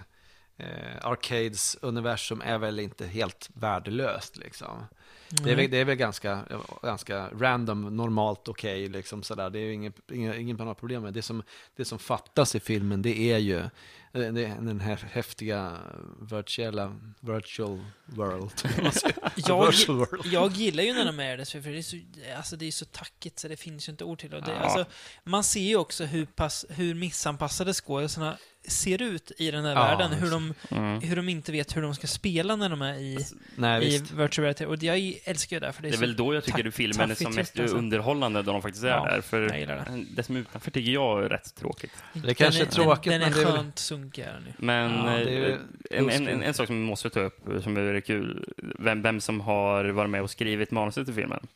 eh, 0.58 0.98
Arcades 1.02 1.78
universum 1.82 2.42
är 2.42 2.58
väl 2.58 2.80
inte 2.80 3.08
helt 3.08 3.50
värdelöst 3.54 4.38
liksom. 4.38 4.86
Det 5.30 5.52
är, 5.52 5.56
väl, 5.56 5.72
det 5.72 5.78
är 5.78 5.86
väl 5.86 5.96
ganska, 5.96 6.40
ganska 6.82 7.30
random, 7.40 7.98
normalt 7.98 8.48
okej 8.48 8.88
liksom 8.88 9.24
sådär. 9.24 9.50
Det 9.50 9.60
är 9.60 9.64
ju 9.64 9.74
inget, 9.74 10.12
inget, 10.12 10.36
ingen 10.36 10.58
några 10.58 10.76
problem 10.76 11.04
med 11.04 11.14
det. 11.14 11.22
Som, 11.22 11.44
det 11.76 11.86
som 11.86 12.00
fattas 12.00 12.56
i 12.56 12.60
filmen 12.60 13.02
det 13.02 13.20
är 13.20 13.38
ju 13.38 13.64
den 14.12 14.80
här 14.80 14.96
häftiga 15.12 15.78
virtuella, 16.22 16.96
virtual 17.20 17.80
world. 18.06 18.52
Jag, 19.36 19.66
Virtual 19.66 19.98
world. 19.98 20.26
jag 20.26 20.52
gillar 20.52 20.84
ju 20.84 20.94
när 20.94 21.06
de 21.06 21.20
är 21.20 21.38
det, 21.38 21.46
för 21.46 21.60
det 21.60 21.78
är 21.78 21.82
så, 21.82 21.98
alltså 22.38 22.56
det 22.56 22.66
är 22.66 22.72
så 22.72 22.86
tackigt 22.86 23.40
så 23.40 23.48
det 23.48 23.58
finns 23.58 23.88
ju 23.88 23.92
inte 23.92 24.04
ord 24.04 24.20
till 24.20 24.30
det. 24.30 24.42
det 24.42 24.52
Ja. 24.52 24.58
alltså, 24.58 24.86
man 25.24 25.44
ser 25.44 25.62
ju 25.62 25.76
också 25.76 26.06
hur, 26.06 26.26
pass, 26.26 26.66
hur 26.70 26.96
missanpassade 26.96 27.74
skådisarna 27.74 28.38
ser 28.70 29.02
ut 29.02 29.32
i 29.38 29.52
den 29.52 29.66
här 29.66 29.72
Ja, 29.76 29.82
världen. 29.84 30.12
Hur 30.14 30.32
de, 30.32 30.54
mm. 30.72 31.02
hur 31.02 31.16
de 31.16 31.30
inte 31.30 31.52
vet 31.52 31.78
hur 31.78 31.82
de 31.82 31.96
ska 31.96 32.08
spela 32.08 32.56
när 32.56 32.70
de 32.70 32.82
är 32.82 32.94
i, 32.94 33.18
Nej, 33.56 33.84
i 33.84 33.86
visst. 33.86 34.12
virtual 34.12 34.44
reality. 34.44 34.66
Och 34.66 34.84
jag 34.84 35.14
älskar 35.24 35.56
ju 35.56 35.60
det, 35.60 35.74
för 35.74 35.82
det 35.82 35.88
är, 35.88 35.92
Det 35.92 35.98
är 35.98 36.00
väl 36.00 36.16
då 36.16 36.34
jag 36.34 36.44
tycker 36.44 36.68
att 36.68 36.74
filmen 36.74 37.12
är 37.12 37.16
som 37.16 37.36
mest 37.36 37.60
alltså. 37.60 37.78
underhållande, 37.78 38.42
då 38.42 38.52
de 38.52 38.62
faktiskt 38.62 38.84
är 38.84 38.90
Ja, 38.90 39.06
där. 39.06 39.22
För 39.22 39.42
det. 39.42 40.06
det 40.16 40.24
som 40.24 40.36
är 40.36 40.40
utanför 40.40 40.72
tycker 40.72 40.92
jag 40.92 41.24
är 41.26 41.30
rätt 41.30 41.56
tråkigt. 41.56 41.92
Det 42.14 42.34
kanske 42.34 42.62
är 42.62 42.66
den 42.66 42.74
tråkigt, 42.74 43.12
Den, 43.12 43.20
men 43.22 43.32
den 43.32 43.32
är 43.32 43.36
det 43.36 43.42
är 43.42 43.46
väl- 43.46 43.56
skönt 43.56 43.80
sunkig 43.80 44.22
är 44.22 44.34
den 44.34 44.46
ju. 44.46 44.52
Men 44.58 44.92
Ja, 45.06 45.12
det 45.18 45.22
är 45.24 45.30
ju 45.30 45.52
eh, 45.52 45.58
en, 46.00 46.10
en, 46.10 46.28
en, 46.28 46.44
en 46.44 46.54
sak 46.54 46.68
som 46.68 46.76
vi 46.76 46.88
måste 46.88 47.10
ta 47.10 47.20
upp, 47.20 47.40
som 47.64 47.78
är 47.78 47.82
väldigt 47.82 48.06
kul, 48.06 48.46
vem, 48.80 49.02
vem 49.02 49.22
som 49.22 49.42
har 49.42 49.86
varit 49.86 50.10
med 50.10 50.22
och 50.22 50.30
skrivit 50.30 50.72
manuset 50.72 51.06
till 51.06 51.14
filmen. 51.16 51.48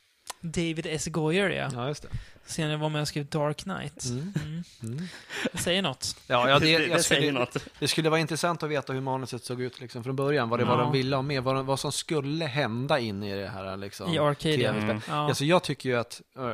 David 0.43 0.85
S. 0.89 1.07
Goyer, 1.07 1.49
ja. 1.49 1.69
Ja, 1.73 1.87
just 1.87 2.01
det. 2.03 2.09
Sen 2.45 2.69
jag 2.69 2.77
var 2.77 2.89
med 2.89 3.01
och 3.01 3.07
skrev 3.07 3.25
Dark 3.25 3.57
Knight. 3.57 4.05
Mm. 4.05 4.33
Mm. 4.43 4.63
Mm. 4.83 5.07
Det 5.51 5.57
säger 5.57 5.81
något. 5.81 6.15
Ja, 6.27 6.49
ja, 6.49 6.59
det, 6.59 6.77
det, 6.77 6.87
det 6.87 7.03
säger 7.03 7.21
skulle, 7.21 7.39
något. 7.39 7.57
det 7.79 7.87
skulle 7.87 8.09
vara 8.09 8.19
intressant 8.19 8.63
att 8.63 8.69
veta 8.69 8.93
hur 8.93 9.01
manuset 9.01 9.43
såg 9.43 9.61
ut 9.61 9.79
liksom, 9.81 10.03
från 10.03 10.15
början. 10.15 10.49
Vad 10.49 10.59
det 10.59 10.65
var 10.65 10.77
Ja. 10.77 10.83
de 10.83 10.91
ville 10.91 11.15
ha 11.15 11.23
med, 11.23 11.43
vad, 11.43 11.65
vad 11.65 11.79
som 11.79 11.91
skulle 11.91 12.45
hända 12.45 12.99
in 12.99 13.23
i 13.23 13.35
det 13.35 13.47
här. 13.47 13.77
Liksom, 13.77 14.13
I. 14.13 14.35
TV-spel. 14.35 14.83
Mm. 14.83 15.01
Ja. 15.07 15.13
Alltså, 15.27 15.45
jag 15.45 15.63
tycker 15.63 15.89
ju 15.89 15.95
att 15.95 16.21
eh, 16.37 16.49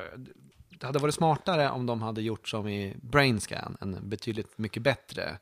det 0.69 0.85
hade 0.85 0.99
varit 0.99 1.15
smartare 1.15 1.69
om 1.69 1.85
de 1.85 2.01
hade 2.01 2.21
gjort 2.21 2.47
som 2.49 2.67
i 2.67 2.95
Brainscan, 3.01 3.77
en 3.81 4.09
betydligt 4.09 4.57
mycket 4.57 4.83
bättre 4.83 5.37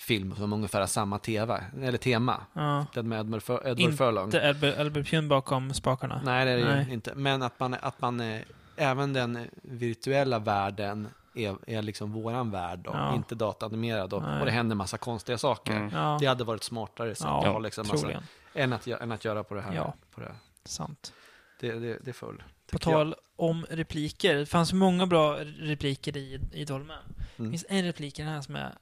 film 0.00 0.34
som 0.36 0.52
ungefär 0.52 0.80
har 0.80 0.86
samma 0.86 1.18
TV, 1.18 1.64
eller 1.82 1.98
tema. 1.98 2.40
ja. 2.52 2.86
Den 2.94 3.08
med 3.08 3.20
Edward, 3.20 3.42
Fur- 3.42 3.66
Edward 3.68 3.96
Furlong. 3.98 4.24
Inte 4.24 4.48
Albert, 4.78 5.10
Pune 5.10 5.28
bakom 5.28 5.74
spakarna. 5.74 6.20
Nej, 6.24 6.44
det 6.44 6.50
är 6.50 6.56
det 6.58 6.74
Nej. 6.74 6.84
ju 6.88 6.92
inte. 6.92 7.14
Men 7.14 7.42
att 7.42 7.60
man, 7.60 7.74
att 7.80 8.00
man 8.00 8.20
eh, 8.20 8.40
även 8.76 9.12
den 9.12 9.48
virtuella 9.62 10.38
världen 10.38 11.08
är, 11.34 11.56
är 11.66 11.82
liksom 11.82 12.12
våran 12.12 12.50
värld 12.50 12.78
då, 12.78 12.90
Ja. 12.94 13.14
inte 13.14 13.34
datanimerad 13.34 14.12
och, 14.12 14.22
och 14.38 14.44
det 14.46 14.50
händer 14.50 14.76
massa 14.76 14.98
konstiga 14.98 15.38
saker. 15.38 15.76
Mm. 15.76 15.90
Ja, 15.94 16.16
Det 16.20 16.26
hade 16.26 16.44
varit 16.44 16.62
smartare 16.62 17.14
ja 17.20 17.38
att 17.38 17.46
ha 17.46 17.58
liksom 17.58 17.86
massa, 17.88 18.10
än, 18.54 18.72
att, 18.72 18.86
än 18.86 19.12
att 19.12 19.24
göra 19.24 19.44
på 19.44 19.54
det 19.54 19.60
här. 19.60 19.74
Ja. 19.74 19.94
På 20.14 20.20
det. 20.20 20.32
Sant. 20.64 21.12
Det, 21.60 21.72
det, 21.72 21.98
det 22.04 22.10
är 22.10 22.12
full. 22.12 22.42
På 22.72 22.78
tycker 22.78 22.90
jag. 22.90 22.98
tal 23.00 23.14
om 23.36 23.66
repliker. 23.70 24.34
Det 24.34 24.46
fanns 24.46 24.72
många 24.72 25.06
bra 25.06 25.36
repliker 25.58 26.16
i, 26.16 26.40
i 26.52 26.64
Dolmen. 26.64 26.98
Det 27.16 27.42
Mm. 27.42 27.52
finns 27.52 27.64
en 27.68 27.84
replik 27.84 28.18
i 28.18 28.22
den 28.22 28.32
här 28.32 28.40
som 28.40 28.56
är... 28.56 28.74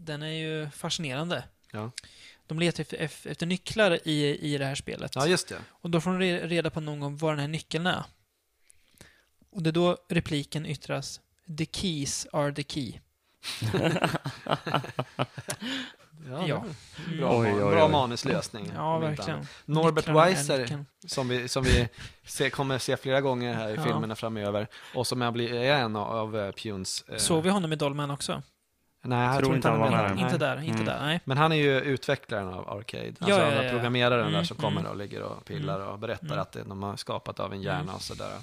Den 0.00 0.22
är 0.22 0.26
ju 0.32 0.70
fascinerande. 0.70 1.44
Ja. 1.72 1.90
De 2.46 2.58
letar 2.58 2.86
efter, 2.98 3.46
nycklar 3.46 3.98
i, 4.08 4.38
i 4.54 4.58
det 4.58 4.64
här 4.64 4.74
spelet. 4.74 5.12
ja, 5.14 5.26
just 5.26 5.48
det. 5.48 5.58
Och 5.70 5.90
då 5.90 6.00
får 6.00 6.10
de 6.10 6.20
re- 6.22 6.46
reda 6.48 6.70
på 6.70 6.80
någon 6.80 7.00
gång 7.00 7.16
vad 7.16 7.32
den 7.32 7.38
här 7.40 7.48
nyckeln 7.48 7.86
är. 7.86 8.04
Och 9.50 9.62
det 9.62 9.70
är 9.70 9.72
då 9.72 9.96
repliken 10.08 10.66
yttras 10.66 11.20
The 11.58 11.66
keys 11.72 12.26
are 12.32 12.52
the 12.52 12.62
key. 12.64 12.92
Ja, 16.30 16.46
Ja. 16.48 16.64
det 17.10 17.20
var 17.22 17.28
Bra, 17.30 17.38
Oj, 17.40 17.52
oj, 17.64 17.70
bra 17.70 17.86
oj. 17.86 17.92
manuslösning. 17.92 18.72
Ja, 18.74 18.98
verkligen. 18.98 19.46
Norbert 19.64 20.08
Weiser, 20.08 20.84
som 21.06 21.28
vi, 21.28 21.48
som 21.48 21.62
vi 21.64 21.88
se, 22.24 22.50
kommer 22.50 22.78
se 22.78 22.96
flera 22.96 23.20
gånger 23.20 23.54
här 23.54 23.68
i 23.68 23.74
Ja. 23.74 23.84
filmerna 23.84 24.16
framöver, 24.16 24.66
och 24.94 25.06
som 25.06 25.20
jag 25.20 25.32
blir, 25.32 25.54
är 25.54 25.74
en 25.78 25.96
av, 25.96 26.08
av 26.16 26.38
eh, 26.38 26.52
Punes... 26.52 27.02
eh, 27.08 27.16
Såg 27.16 27.42
vi 27.42 27.50
honom 27.50 27.72
i 27.72 27.76
Dolmen 27.76 28.10
också? 28.10 28.42
Nej, 29.02 29.18
jag 29.26 29.32
Tror 29.34 29.42
tror 29.42 29.56
inte 29.56 29.68
han 29.68 29.78
var 29.80 29.90
med. 29.90 30.16
där. 30.16 30.20
Inte 30.24 30.38
där, 30.38 30.56
inte 30.62 30.70
Mm. 30.72 30.84
där. 30.84 31.00
Nej. 31.06 31.20
Men 31.24 31.38
han 31.38 31.52
är 31.52 31.56
ju 31.56 31.80
utvecklaren 31.80 32.48
av 32.48 32.68
Arcade. 32.70 33.06
Alltså 33.08 33.28
Ja, 33.30 33.38
ja, 33.38 33.44
han 33.44 33.52
ja, 33.54 33.60
är 33.60 33.64
ja. 33.64 33.70
programmeraren 33.70 34.22
där 34.24 34.28
Mm, 34.32 34.44
som 34.44 34.56
kommer 34.56 34.80
mm. 34.80 34.90
och 34.92 34.96
ligger 34.96 35.22
och 35.22 35.44
pillar 35.44 35.76
Mm. 35.76 35.88
och 35.88 35.98
berättar 35.98 36.26
Mm. 36.26 36.38
att 36.38 36.52
det, 36.52 36.62
de 36.64 36.82
har 36.82 36.96
skapat 36.96 37.40
av 37.40 37.52
en 37.52 37.62
hjärna 37.62 37.80
Mm. 37.80 37.94
och 37.94 38.02
sådär. 38.02 38.38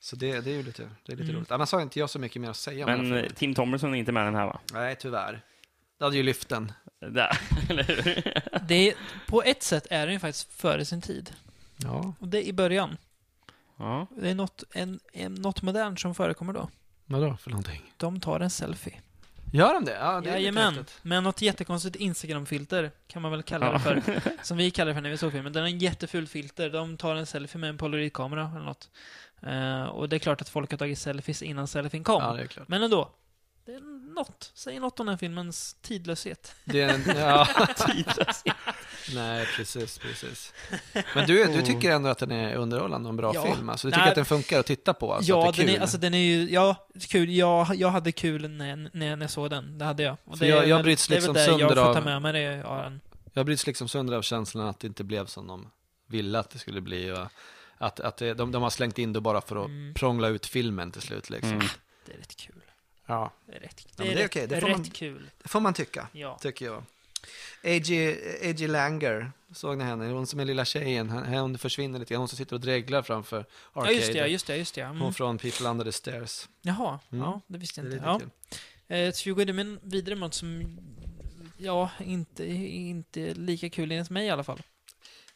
Så 0.00 0.16
det, 0.16 0.40
det 0.40 0.50
är 0.50 0.54
ju 0.54 0.62
lite, 0.62 0.82
det 1.06 1.12
är 1.12 1.16
lite 1.16 1.22
Mm. 1.30 1.36
roligt. 1.36 1.50
Annars 1.50 1.72
har 1.72 1.80
inte 1.80 1.98
jag 1.98 2.10
så 2.10 2.18
mycket 2.18 2.42
mer 2.42 2.50
att 2.50 2.56
säga 2.56 2.86
om 2.86 3.08
Men. 3.08 3.30
Tim 3.34 3.54
Thomerson 3.54 3.94
är 3.94 3.98
inte 3.98 4.12
med 4.12 4.26
den 4.26 4.34
här 4.34 4.46
va? 4.46 4.60
Nej, 4.72 4.96
tyvärr. 5.00 5.40
Det 5.98 6.04
hade 6.04 6.16
ju 6.16 6.22
lyft 6.22 6.48
den. 6.48 6.72
Där, 7.00 7.38
eller 7.70 7.82
hur? 7.84 8.42
Det 8.68 8.88
är, 8.90 8.94
på 9.26 9.42
ett 9.42 9.62
sätt 9.62 9.86
är 9.90 10.06
den 10.06 10.12
ju 10.12 10.18
faktiskt 10.18 10.52
före 10.52 10.84
sin 10.84 11.00
tid. 11.02 11.32
Ja, 11.76 12.12
Och 12.18 12.28
det 12.28 12.38
är 12.38 12.48
i 12.48 12.52
början. 12.52 12.96
Ja. 13.78 14.06
Det 14.10 14.30
är 14.30 14.34
något, 14.34 14.62
en, 14.74 15.00
en, 15.12 15.34
något 15.34 15.62
modernt 15.62 16.00
som 16.00 16.14
förekommer 16.14 16.52
då. 16.52 16.68
vadå 17.06 17.36
för 17.36 17.50
någonting? 17.50 17.92
De 17.96 18.20
tar 18.20 18.40
en 18.40 18.50
selfie. 18.50 19.00
Gör 19.52 19.74
de 19.74 19.84
det? 19.84 19.96
Ja, 20.00 20.20
det 20.20 20.30
Jajamän. 20.30 20.84
Med 21.02 21.22
något 21.22 21.42
jättekonstigt 21.42 21.96
Instagram-filter, 21.96 22.90
kan 23.06 23.22
man 23.22 23.30
väl 23.30 23.42
kalla 23.42 23.72
det 23.72 23.78
för. 23.78 24.02
Som 24.42 24.56
vi 24.56 24.70
kallar 24.70 24.88
det 24.88 24.94
för 24.94 25.00
när 25.00 25.10
vi 25.10 25.16
såg 25.16 25.32
filmen. 25.32 25.52
Den 25.52 25.62
är 25.62 25.68
en 25.68 25.78
jätteful 25.78 26.26
filter. 26.26 26.70
De 26.70 26.96
tar 26.96 27.14
en 27.16 27.26
selfie 27.26 27.60
med 27.60 27.70
en 27.70 27.78
polaroidkamera 27.78 28.50
eller 28.54 28.64
något. 28.64 28.90
Eh, 29.42 29.84
och 29.84 30.08
det 30.08 30.16
är 30.16 30.18
klart 30.18 30.40
att 30.40 30.48
folk 30.48 30.70
har 30.70 30.78
tagit 30.78 30.98
selfies 30.98 31.42
innan 31.42 31.66
selfien 31.66 32.04
kom. 32.04 32.22
Ja, 32.22 32.32
det 32.32 32.42
är 32.42 32.46
klart. 32.46 32.68
Men 32.68 32.82
ändå. 32.82 33.10
Det 33.66 33.72
är 33.74 33.80
något. 34.14 34.50
Säger 34.54 34.80
något 34.80 35.00
om 35.00 35.06
den 35.06 35.12
här 35.12 35.18
filmens 35.18 35.76
tidlöshet. 35.82 36.54
Det 36.64 36.80
är 36.82 36.88
en, 36.94 37.04
ja. 37.16 37.48
Nej, 39.14 39.46
precis, 39.56 39.98
precis. 39.98 40.52
Men 41.14 41.26
du, 41.26 41.44
du 41.44 41.62
tycker 41.62 41.90
ändå 41.90 42.08
att 42.08 42.18
den 42.18 42.30
är 42.30 42.54
underhållande 42.56 43.06
och 43.08 43.10
en 43.12 43.16
bra 43.16 43.30
Ja. 43.34 43.54
film? 43.54 43.68
Alltså, 43.68 43.86
du 43.86 43.90
Nej. 43.90 43.98
tycker 44.00 44.08
att 44.08 44.14
den 44.14 44.24
funkar 44.24 44.60
att 44.60 44.66
titta 44.66 44.94
på? 44.94 45.14
Alltså, 45.14 45.30
ja, 45.30 45.48
att 45.48 45.56
det 45.56 45.62
är 45.62 45.66
den 45.66 45.72
kul? 45.72 45.76
är, 45.76 45.80
alltså 45.82 45.98
den 45.98 46.14
är 46.14 46.18
ju, 46.18 46.50
ja, 46.50 46.88
kul. 47.08 47.30
Jag, 47.30 47.74
jag 47.76 47.88
hade 47.90 48.12
kul 48.12 48.48
när, 48.50 48.76
när, 48.76 48.90
när 48.92 49.20
jag 49.20 49.30
såg 49.30 49.50
den. 49.50 49.78
Det 49.78 49.84
hade 49.84 50.02
jag. 50.02 50.16
Och 50.24 50.38
det 50.38 50.46
jag- 50.46 50.68
jag 50.68 50.82
bryts 50.82 51.08
det 51.08 51.14
är 51.14 51.16
liksom 51.16 51.34
väl 51.34 51.46
det 51.52 51.60
jag 51.60 51.68
får 51.70 51.76
ta 51.76 51.98
av- 51.98 52.04
med 52.04 52.22
mig 52.22 52.32
det. 52.32 52.40
Ja, 52.40 52.74
den. 52.82 53.00
Jag 53.32 53.46
bryts 53.46 53.66
liksom 53.66 53.88
sönder 53.88 54.14
av 54.16 54.22
känslan 54.22 54.66
att 54.66 54.80
det 54.80 54.86
inte 54.86 55.04
blev 55.04 55.26
som 55.26 55.46
de 55.46 55.70
ville 56.08 56.38
att 56.38 56.50
det 56.50 56.58
skulle 56.58 56.80
bli. 56.80 57.12
Och 57.12 57.26
att, 57.78 58.00
att 58.00 58.16
det, 58.16 58.34
de, 58.34 58.52
de 58.52 58.62
har 58.62 58.70
slängt 58.70 58.98
in 58.98 59.12
det 59.12 59.20
bara 59.20 59.40
för 59.40 59.56
att 59.56 59.66
Mm. 59.66 59.94
prångla 59.94 60.28
ut 60.28 60.46
filmen 60.46 60.92
till 60.92 61.02
slut. 61.02 61.30
Liksom. 61.30 61.52
Mm. 61.52 61.66
det 62.06 62.12
är 62.12 62.18
rätt 62.18 62.36
kul. 62.36 62.55
Ja, 63.06 63.32
Det 63.46 63.56
är 63.56 63.60
rätt, 63.60 63.86
Ja, 63.86 63.92
det 63.96 64.02
är 64.02 64.06
det 64.06 64.12
är 64.12 64.16
rätt, 64.22 64.30
okej, 64.30 64.46
det 64.46 64.56
rätt 64.56 64.62
man- 64.70 64.84
kul. 64.84 65.30
det 65.42 65.48
får 65.48 65.60
man 65.60 65.74
tycka, 65.74 66.08
Ja. 66.12 66.38
tycker 66.40 66.64
jag. 66.66 66.84
A.G. 67.64 68.66
Langer, 68.68 69.32
såg 69.54 69.78
ni 69.78 69.84
henne? 69.84 70.06
Hon 70.06 70.26
som 70.26 70.40
är 70.40 70.44
lilla 70.44 70.64
tjejen, 70.64 71.10
hon- 71.10 71.58
försvinner 71.58 71.98
lite 71.98 72.14
grann. 72.14 72.20
Hon 72.20 72.28
som 72.28 72.36
sitter 72.38 72.54
och 72.56 72.60
dreglar 72.60 73.02
framför 73.02 73.44
ja, 73.74 73.80
Arcade. 73.80 73.92
just 73.96 74.12
det, 74.12 74.18
ja, 74.18 74.26
just 74.26 74.46
det, 74.46 74.56
just 74.56 74.74
det. 74.74 74.80
ja. 74.80 74.86
Hon 74.88 75.00
Mm. 75.00 75.12
från 75.14 75.38
People 75.38 75.68
Under 75.68 75.84
the 75.84 75.92
Stairs. 75.92 76.48
Jaha, 76.62 76.98
Mm. 77.12 77.24
ja, 77.24 77.40
det 77.46 77.58
visste 77.58 77.80
Det 77.82 77.96
jag 77.96 78.06
är 78.08 78.12
inte. 78.14 78.24
lite 78.24 78.30
Ja. 78.50 78.56
kul. 78.88 79.06
Eh, 79.06 79.12
ska 79.12 79.30
vi 79.30 79.34
gå 79.34 79.38
vidare- 79.52 79.78
vidare 79.82 80.14
med 80.14 80.20
något 80.20 80.34
som, 80.34 80.78
ja, 81.58 81.90
inte, 82.00 82.46
inte 82.46 83.34
lika 83.34 83.70
kul 83.70 83.92
enligt 83.92 84.10
mig 84.10 84.26
i 84.26 84.30
alla 84.30 84.44
fall. 84.44 84.62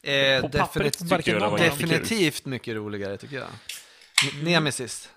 Eh, 0.01 0.41
På 0.41 0.49
pappret 0.49 0.93
definit- 0.99 1.17
tycker 1.17 1.31
jag 1.31 1.41
det 1.41 1.45
var 1.45 1.51
Varken 1.51 1.65
jättekul. 1.65 1.89
definitivt 1.89 2.45
mycket 2.45 2.75
roligare, 2.75 3.17
tycker 3.17 3.35
jag. 3.35 3.47
N- 3.47 4.29
Mm. 4.33 4.45
Nemesis. 4.45 5.09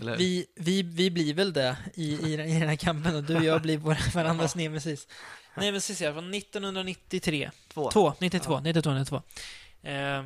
Eller? 0.00 0.16
Vi, 0.16 0.46
vi, 0.54 0.82
vi 0.82 1.10
blir 1.10 1.34
väl 1.34 1.52
det 1.52 1.76
i, 1.94 2.32
i, 2.32 2.36
den- 2.36 2.46
i 2.48 2.60
den 2.60 2.68
här 2.68 2.76
kampen 2.76 3.16
och 3.16 3.24
du 3.24 3.36
och 3.36 3.44
jag 3.44 3.62
blir 3.62 3.78
våra, 3.78 3.96
varandras 4.14 4.54
nemesis. 4.56 5.08
Nemesis 5.56 6.00
är 6.02 6.12
från 6.12 6.34
1993. 6.34 7.50
Två. 7.68 7.90
Två, 7.90 8.14
92, 8.20 8.60
92, 8.60 8.92
92. 8.92 9.22
Eh, 9.82 10.24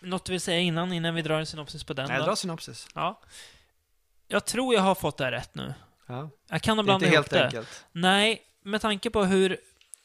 något 0.00 0.24
du 0.24 0.32
vill 0.32 0.40
säga 0.40 0.58
innan, 0.60 0.92
innan 0.92 1.14
vi 1.14 1.22
drar 1.22 1.38
en 1.40 1.46
synopsis 1.46 1.84
på 1.84 1.92
den? 1.94 2.08
Nej, 2.08 2.18
dra 2.22 2.36
synopsis. 2.36 2.88
Ja. 2.94 3.20
Jag 4.28 4.44
tror 4.44 4.74
jag 4.74 4.80
har 4.82 4.94
fått 4.94 5.16
det 5.16 5.24
här 5.24 5.32
rätt 5.32 5.54
nu. 5.54 5.74
Ja. 6.06 6.30
Jag 6.48 6.62
kan 6.62 6.78
ha 6.78 6.84
Det 6.84 6.90
är 6.90 6.94
inte 6.94 7.06
blandat 7.06 7.12
ihop 7.14 7.14
helt 7.14 7.30
det. 7.30 7.44
enkelt. 7.44 7.84
Nej, 7.92 8.42
med 8.62 8.80
tanke 8.80 9.10
på 9.10 9.24
hur, 9.24 9.56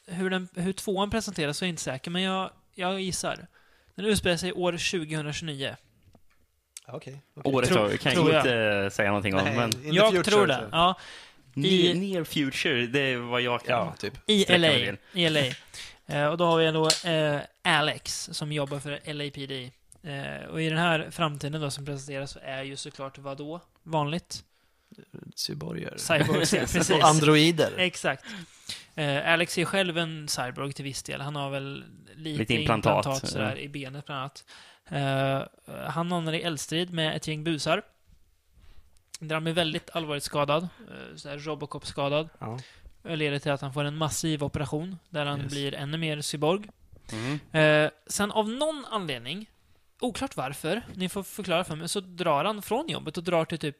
hur, 0.06 0.30
den, 0.30 0.48
hur 0.54 0.72
tvåan 0.72 1.10
presenteras 1.10 1.58
så 1.58 1.64
är 1.64 1.66
jag 1.66 1.72
inte 1.72 1.82
säker, 1.82 2.10
men 2.10 2.22
jag, 2.22 2.50
jag 2.74 3.00
gissar. 3.00 3.46
Den 3.94 4.04
utspelar 4.04 4.36
sig 4.36 4.52
år 4.52 4.72
2029. 4.72 5.76
Okej. 6.88 7.22
Året 7.44 7.68
Tror- 7.68 7.96
kan 7.96 8.12
tror 8.12 8.32
jag 8.32 8.46
jag. 8.46 8.84
inte 8.84 8.94
säga 8.96 9.08
någonting 9.08 9.34
om, 9.34 9.44
Nej, 9.44 9.56
men 9.56 9.94
jag 9.94 10.06
future, 10.10 10.24
tror 10.24 10.46
det. 10.46 10.54
så- 10.56 10.68
Ja, 10.72 10.94
I- 11.56 11.94
near, 11.94 12.24
future, 12.24 12.86
det 12.86 13.00
är 13.00 13.16
vad 13.16 13.40
jag 13.40 13.64
kan. 13.64 13.86
Ja, 13.86 13.94
typ. 13.98 14.14
i 14.26 14.44
LA. 14.58 14.72
I 15.12 15.26
LA. 15.30 15.40
Eh, 16.06 16.26
och 16.26 16.36
då 16.36 16.44
har 16.46 16.58
vi 16.58 16.70
då 16.70 17.10
eh, 17.10 17.40
Alex 17.78 18.28
som 18.32 18.52
jobbar 18.52 18.78
för 18.78 19.00
LAPD. 19.12 19.70
Eh, 20.02 20.48
och 20.50 20.62
i 20.62 20.68
den 20.68 20.78
här 20.78 21.08
framtiden 21.10 21.60
då 21.60 21.70
som 21.70 21.84
presenteras 21.86 22.30
så 22.30 22.38
är 22.42 22.62
ju 22.62 22.76
såklart 22.76 23.18
vad 23.18 23.38
då? 23.38 23.60
Vanligt? 23.82 24.44
Cyborger. 25.36 25.94
Cyborgs, 25.96 26.52
ja, 26.54 26.60
precis. 26.72 26.90
Och 26.90 27.04
androider. 27.04 27.72
Exakt. 27.78 28.24
Alex 29.24 29.58
är 29.58 29.64
själv 29.64 29.98
en 29.98 30.28
cyborg 30.28 30.72
till 30.72 30.84
viss 30.84 31.02
del. 31.02 31.20
Han 31.20 31.36
har 31.36 31.50
väl 31.50 31.84
lite, 32.14 32.38
Lite 32.38 32.54
implantat, 32.54 32.96
implantat, 32.96 33.28
sådär, 33.30 33.50
ja. 33.56 33.62
i 33.62 33.68
benet 33.68 34.06
bland 34.06 34.20
annat. 34.20 34.44
Eh, 34.90 35.42
han 35.88 36.12
hamnar 36.12 36.32
i 36.32 36.42
eldstrid 36.42 36.92
med 36.92 37.16
ett 37.16 37.26
gäng 37.28 37.44
busar. 37.44 37.82
Där 39.20 39.34
han 39.34 39.44
blir 39.44 39.54
väldigt 39.54 39.90
allvarligt 39.96 40.22
skadad. 40.24 40.62
Uh, 40.62 41.16
sådär 41.16 41.38
Robocop-skadad. 41.38 42.28
Ja. 42.38 42.58
Det 43.02 43.16
leder 43.16 43.38
till 43.38 43.52
att 43.52 43.60
han 43.60 43.72
får 43.72 43.84
en 43.84 43.96
massiv 43.96 44.44
operation 44.44 44.98
där 45.08 45.26
han 45.26 45.40
Yes. 45.40 45.52
blir 45.52 45.74
ännu 45.74 45.98
mer 45.98 46.20
cyborg. 46.20 46.64
Mm. 47.12 47.38
Eh, 47.84 47.90
sen 48.06 48.32
av 48.32 48.48
någon 48.48 48.84
anledning, 48.90 49.50
oklart 50.00 50.36
varför, 50.36 50.82
ni 50.94 51.08
får 51.08 51.22
förklara 51.22 51.64
för 51.64 51.76
mig, 51.76 51.88
så 51.88 52.00
drar 52.00 52.44
han 52.44 52.62
från 52.62 52.88
jobbet 52.88 53.16
och 53.16 53.24
drar 53.24 53.44
till 53.44 53.58
typ 53.58 53.76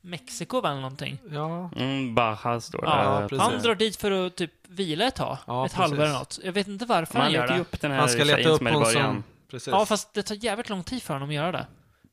Mexiko 0.00 0.58
eller 0.58 0.74
någonting. 0.74 1.18
Ja. 1.30 1.70
Mm, 1.76 2.14
Baja 2.14 2.60
står 2.60 2.82
det. 2.82 2.88
Ja, 2.88 3.26
precis. 3.28 3.42
han 3.42 3.62
drar 3.62 3.74
dit 3.74 3.96
för 3.96 4.26
att 4.26 4.36
typ 4.36 4.52
vila 4.68 5.04
ett 5.06 5.14
tag. 5.14 5.38
Ja, 5.46 5.66
ett 5.66 5.72
halvår 5.72 6.02
eller 6.04 6.12
något. 6.18 6.38
Jag 6.44 6.52
vet 6.52 6.68
inte 6.68 6.84
varför 6.84 7.14
Man 7.14 7.22
han 7.22 7.32
gör 7.32 7.46
det. 7.48 7.58
upp 7.60 7.80
den 7.80 7.90
här 7.90 7.98
Han 7.98 8.08
ska 8.08 8.24
leta 8.24 8.48
upp 8.48 8.62
hon 8.72 8.86
som... 8.86 9.24
Precis. 9.50 9.68
Ja, 9.68 9.86
fast 9.86 10.14
det 10.14 10.22
tar 10.22 10.34
jävligt 10.44 10.68
lång 10.68 10.82
tid 10.84 11.02
för 11.02 11.14
honom 11.14 11.28
att 11.28 11.34
göra 11.34 11.52
det. 11.52 11.66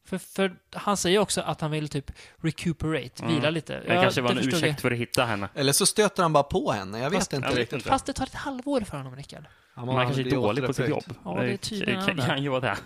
För, 0.05 0.17
för 0.17 0.55
han 0.73 0.97
säger 0.97 1.19
också 1.19 1.41
att 1.41 1.61
han 1.61 1.71
vill 1.71 1.89
typ 1.89 2.11
recuperate, 2.41 3.23
Mm. 3.23 3.35
vila 3.35 3.49
lite. 3.49 3.79
Det 3.79 3.87
kanske 4.01 4.21
var 4.21 4.29
en 4.29 4.35
förstod 4.37 4.53
ursäkt 4.53 4.81
för 4.81 4.91
att 4.91 4.97
hitta 4.97 5.25
henne. 5.25 5.49
Eller 5.55 5.73
så 5.73 5.85
stöter 5.85 6.23
han 6.23 6.33
bara 6.33 6.43
på 6.43 6.71
henne. 6.71 6.99
Jag 6.99 7.09
vet 7.09 7.19
Fast- 7.19 7.33
inte 7.33 7.45
jag 7.45 7.51
vet 7.51 7.59
riktigt. 7.59 7.73
inte. 7.77 7.89
Fast 7.89 8.05
det 8.05 8.13
tar 8.13 8.25
ett 8.25 8.33
halvår 8.35 8.81
för 8.81 8.97
honom, 8.97 9.15
Rickard. 9.15 9.45
Han 9.75 9.85
Man 9.85 10.05
kanske 10.05 10.21
är 10.21 10.31
dålig 10.31 10.65
på 10.65 10.73
sitt 10.73 10.89
jobb. 10.89 11.03
Ja, 11.25 11.35
det 11.41 11.53
är 11.53 11.57
tydligen 11.57 11.95
kan, 11.95 12.03
han 12.07 12.17
där. 12.17 12.25
kan 12.27 12.43
ju 12.43 12.49
vara 12.49 12.59
det. 12.61 12.77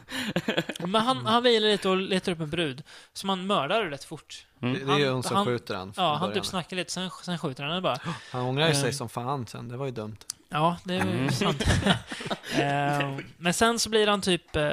Men 0.88 0.95
han, 1.02 1.26
han 1.26 1.43
vilar 1.43 1.68
lite 1.70 1.89
och 1.89 1.98
letar 1.98 2.32
upp 2.32 2.39
en 2.39 2.50
brud. 2.50 2.84
Som 3.14 3.30
han 3.30 3.48
mördar 3.48 3.84
rätt 3.84 4.04
fort. 4.04 4.45
Det, 4.60 4.68
det 4.68 4.82
är 4.82 4.86
Han- 4.86 5.00
ju 5.00 5.10
hon 5.10 5.24
som 5.24 5.36
han- 5.36 5.45
skjuter 5.45 5.76
han. 5.76 5.93
från 5.93 6.06
Ja, 6.06 6.12
han 6.12 6.20
början. 6.20 6.34
typ 6.34 6.45
snackar 6.45 6.76
lite, 6.78 6.91
sen, 6.91 7.10
sen 7.24 7.38
skjuter 7.38 7.64
han 7.64 7.72
henne 7.72 7.82
bara. 7.82 8.00
Han 8.32 8.41
ångrar 8.41 8.68
ju 8.68 8.74
sig 8.74 8.86
Ehm. 8.86 8.93
som 8.93 9.10
fan 9.10 9.48
sen. 9.48 9.68
Det 9.70 9.78
var 9.78 9.86
ju 9.86 9.91
dumt. 9.91 10.18
Ja, 10.50 10.78
det 10.84 10.95
är 10.95 11.02
Mm. 11.02 11.24
ju 11.24 11.32
sant. 11.32 11.64
Eh, 12.60 13.18
men 13.38 13.54
sen 13.54 13.80
så 13.80 13.89
blir 13.89 14.08
han 14.08 14.22
typ 14.22 14.56
eh, 14.56 14.64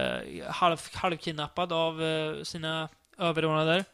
halv, 0.51 0.81
halvkidnappad 0.95 1.73
av 1.73 2.03
eh, 2.03 2.43
sina 2.43 2.89
överordnade. 3.19 3.85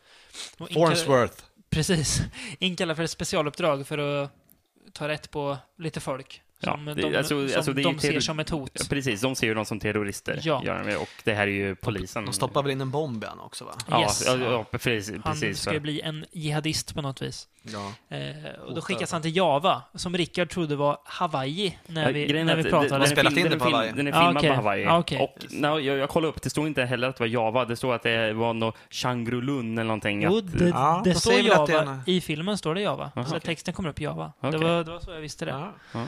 Farnsworth. 0.74 1.42
Precis. 1.70 2.20
Inkallad 2.58 2.96
för 2.96 3.04
ett 3.04 3.10
specialuppdrag 3.10 3.86
för 3.86 3.98
att 4.22 4.30
ta 4.92 5.08
rätt 5.08 5.30
på 5.30 5.56
lite 5.78 6.00
folk. 6.00 6.42
Ja, 6.62 6.72
Som 6.72 6.84
det- 6.84 6.94
de, 6.94 7.16
alltså- 7.16 7.48
som 7.48 7.56
alltså, 7.56 7.72
det 7.72 7.82
är 7.82 7.84
de 7.84 7.98
ser 7.98 8.08
terror- 8.12 8.20
som 8.20 8.40
ett 8.40 8.50
hot. 8.50 8.70
Ja, 8.74 8.84
precis, 8.88 9.20
de 9.20 9.34
ser 9.34 9.46
ju 9.46 9.54
dem 9.54 9.64
som 9.64 9.80
terrorister. 9.80 10.40
Ja. 10.42 10.62
Gör 10.64 10.84
de, 10.84 10.96
och 10.96 11.08
det 11.24 11.34
här 11.34 11.42
är 11.46 11.50
ju 11.50 11.74
polisen. 11.74 12.24
De 12.24 12.32
stoppar 12.32 12.62
väl 12.62 12.72
in 12.72 12.80
en 12.80 12.90
bomb 12.90 13.24
i 13.24 13.26
han 13.26 13.40
också 13.40 13.64
va? 13.64 13.72
Ja, 13.90 14.00
Yes. 14.00 14.22
ja, 14.26 14.36
ja 14.36 14.64
precis. 14.78 15.10
Han 15.10 15.22
precis 15.22 15.60
ska 15.60 15.72
ju 15.72 15.80
bli 15.80 16.00
en 16.00 16.24
jihadist 16.32 16.94
på 16.94 17.02
något 17.02 17.22
vis. 17.22 17.48
Ja. 17.62 17.92
Eh, 18.16 18.60
och 18.66 18.74
då 18.74 18.80
skickas 18.80 19.12
han 19.12 19.22
till 19.22 19.36
Java, 19.36 19.82
som 19.94 20.16
Rickard 20.16 20.50
trodde 20.50 20.76
var 20.76 20.98
Hawaii 21.04 21.78
när 21.86 22.02
Ja, 22.06 22.12
vi, 22.12 22.26
grejen 22.26 22.46
när 22.46 22.56
är 22.56 22.62
vi 22.62 22.70
pratade. 22.70 22.98
Den, 22.98 23.08
spelat 23.08 23.36
in 23.36 23.50
den, 23.50 23.58
på 23.58 23.64
film, 23.64 23.74
Hawaii. 23.74 23.92
den 23.92 24.06
är 24.06 24.10
Ja, 24.10 24.16
filmad 24.18 24.36
okej. 24.36 24.48
på 24.50 24.56
Hawaii. 24.56 24.82
Ja, 24.82 24.98
okej. 24.98 25.18
Och 25.20 25.46
när 25.50 25.68
jag, 25.78 25.98
jag 25.98 26.08
kollade 26.08 26.28
upp, 26.32 26.42
det 26.42 26.50
stod 26.50 26.66
inte 26.66 26.84
heller 26.84 27.08
att 27.08 27.16
det 27.16 27.22
var 27.22 27.28
Java. 27.28 27.64
Det 27.64 27.76
stod 27.76 27.92
att 27.92 28.02
det 28.02 28.32
var 28.32 28.54
något 28.54 28.74
Shangri-Lun 28.90 29.72
eller 29.72 29.84
någonting. 29.84 30.22
Jo, 30.22 30.38
att, 30.38 30.58
det, 30.58 30.68
Ja, 30.68 31.02
det 31.04 31.14
står 31.14 31.30
det 31.32 31.38
är 31.38 31.42
Java. 31.42 32.00
I 32.06 32.20
filmen 32.20 32.58
står 32.58 32.74
det 32.74 32.80
Java. 32.80 33.10
Aha, 33.16 33.24
så 33.24 33.30
okej. 33.30 33.40
texten 33.40 33.74
kommer 33.74 33.88
upp 33.88 34.00
Java. 34.00 34.32
Det, 34.40 34.46
var, 34.58 34.84
det 34.84 34.90
var 34.90 35.00
så 35.00 35.10
jag 35.10 35.20
visste 35.20 35.44
det. 35.44 35.50
Ja. 35.50 35.72
Ja. 35.92 36.06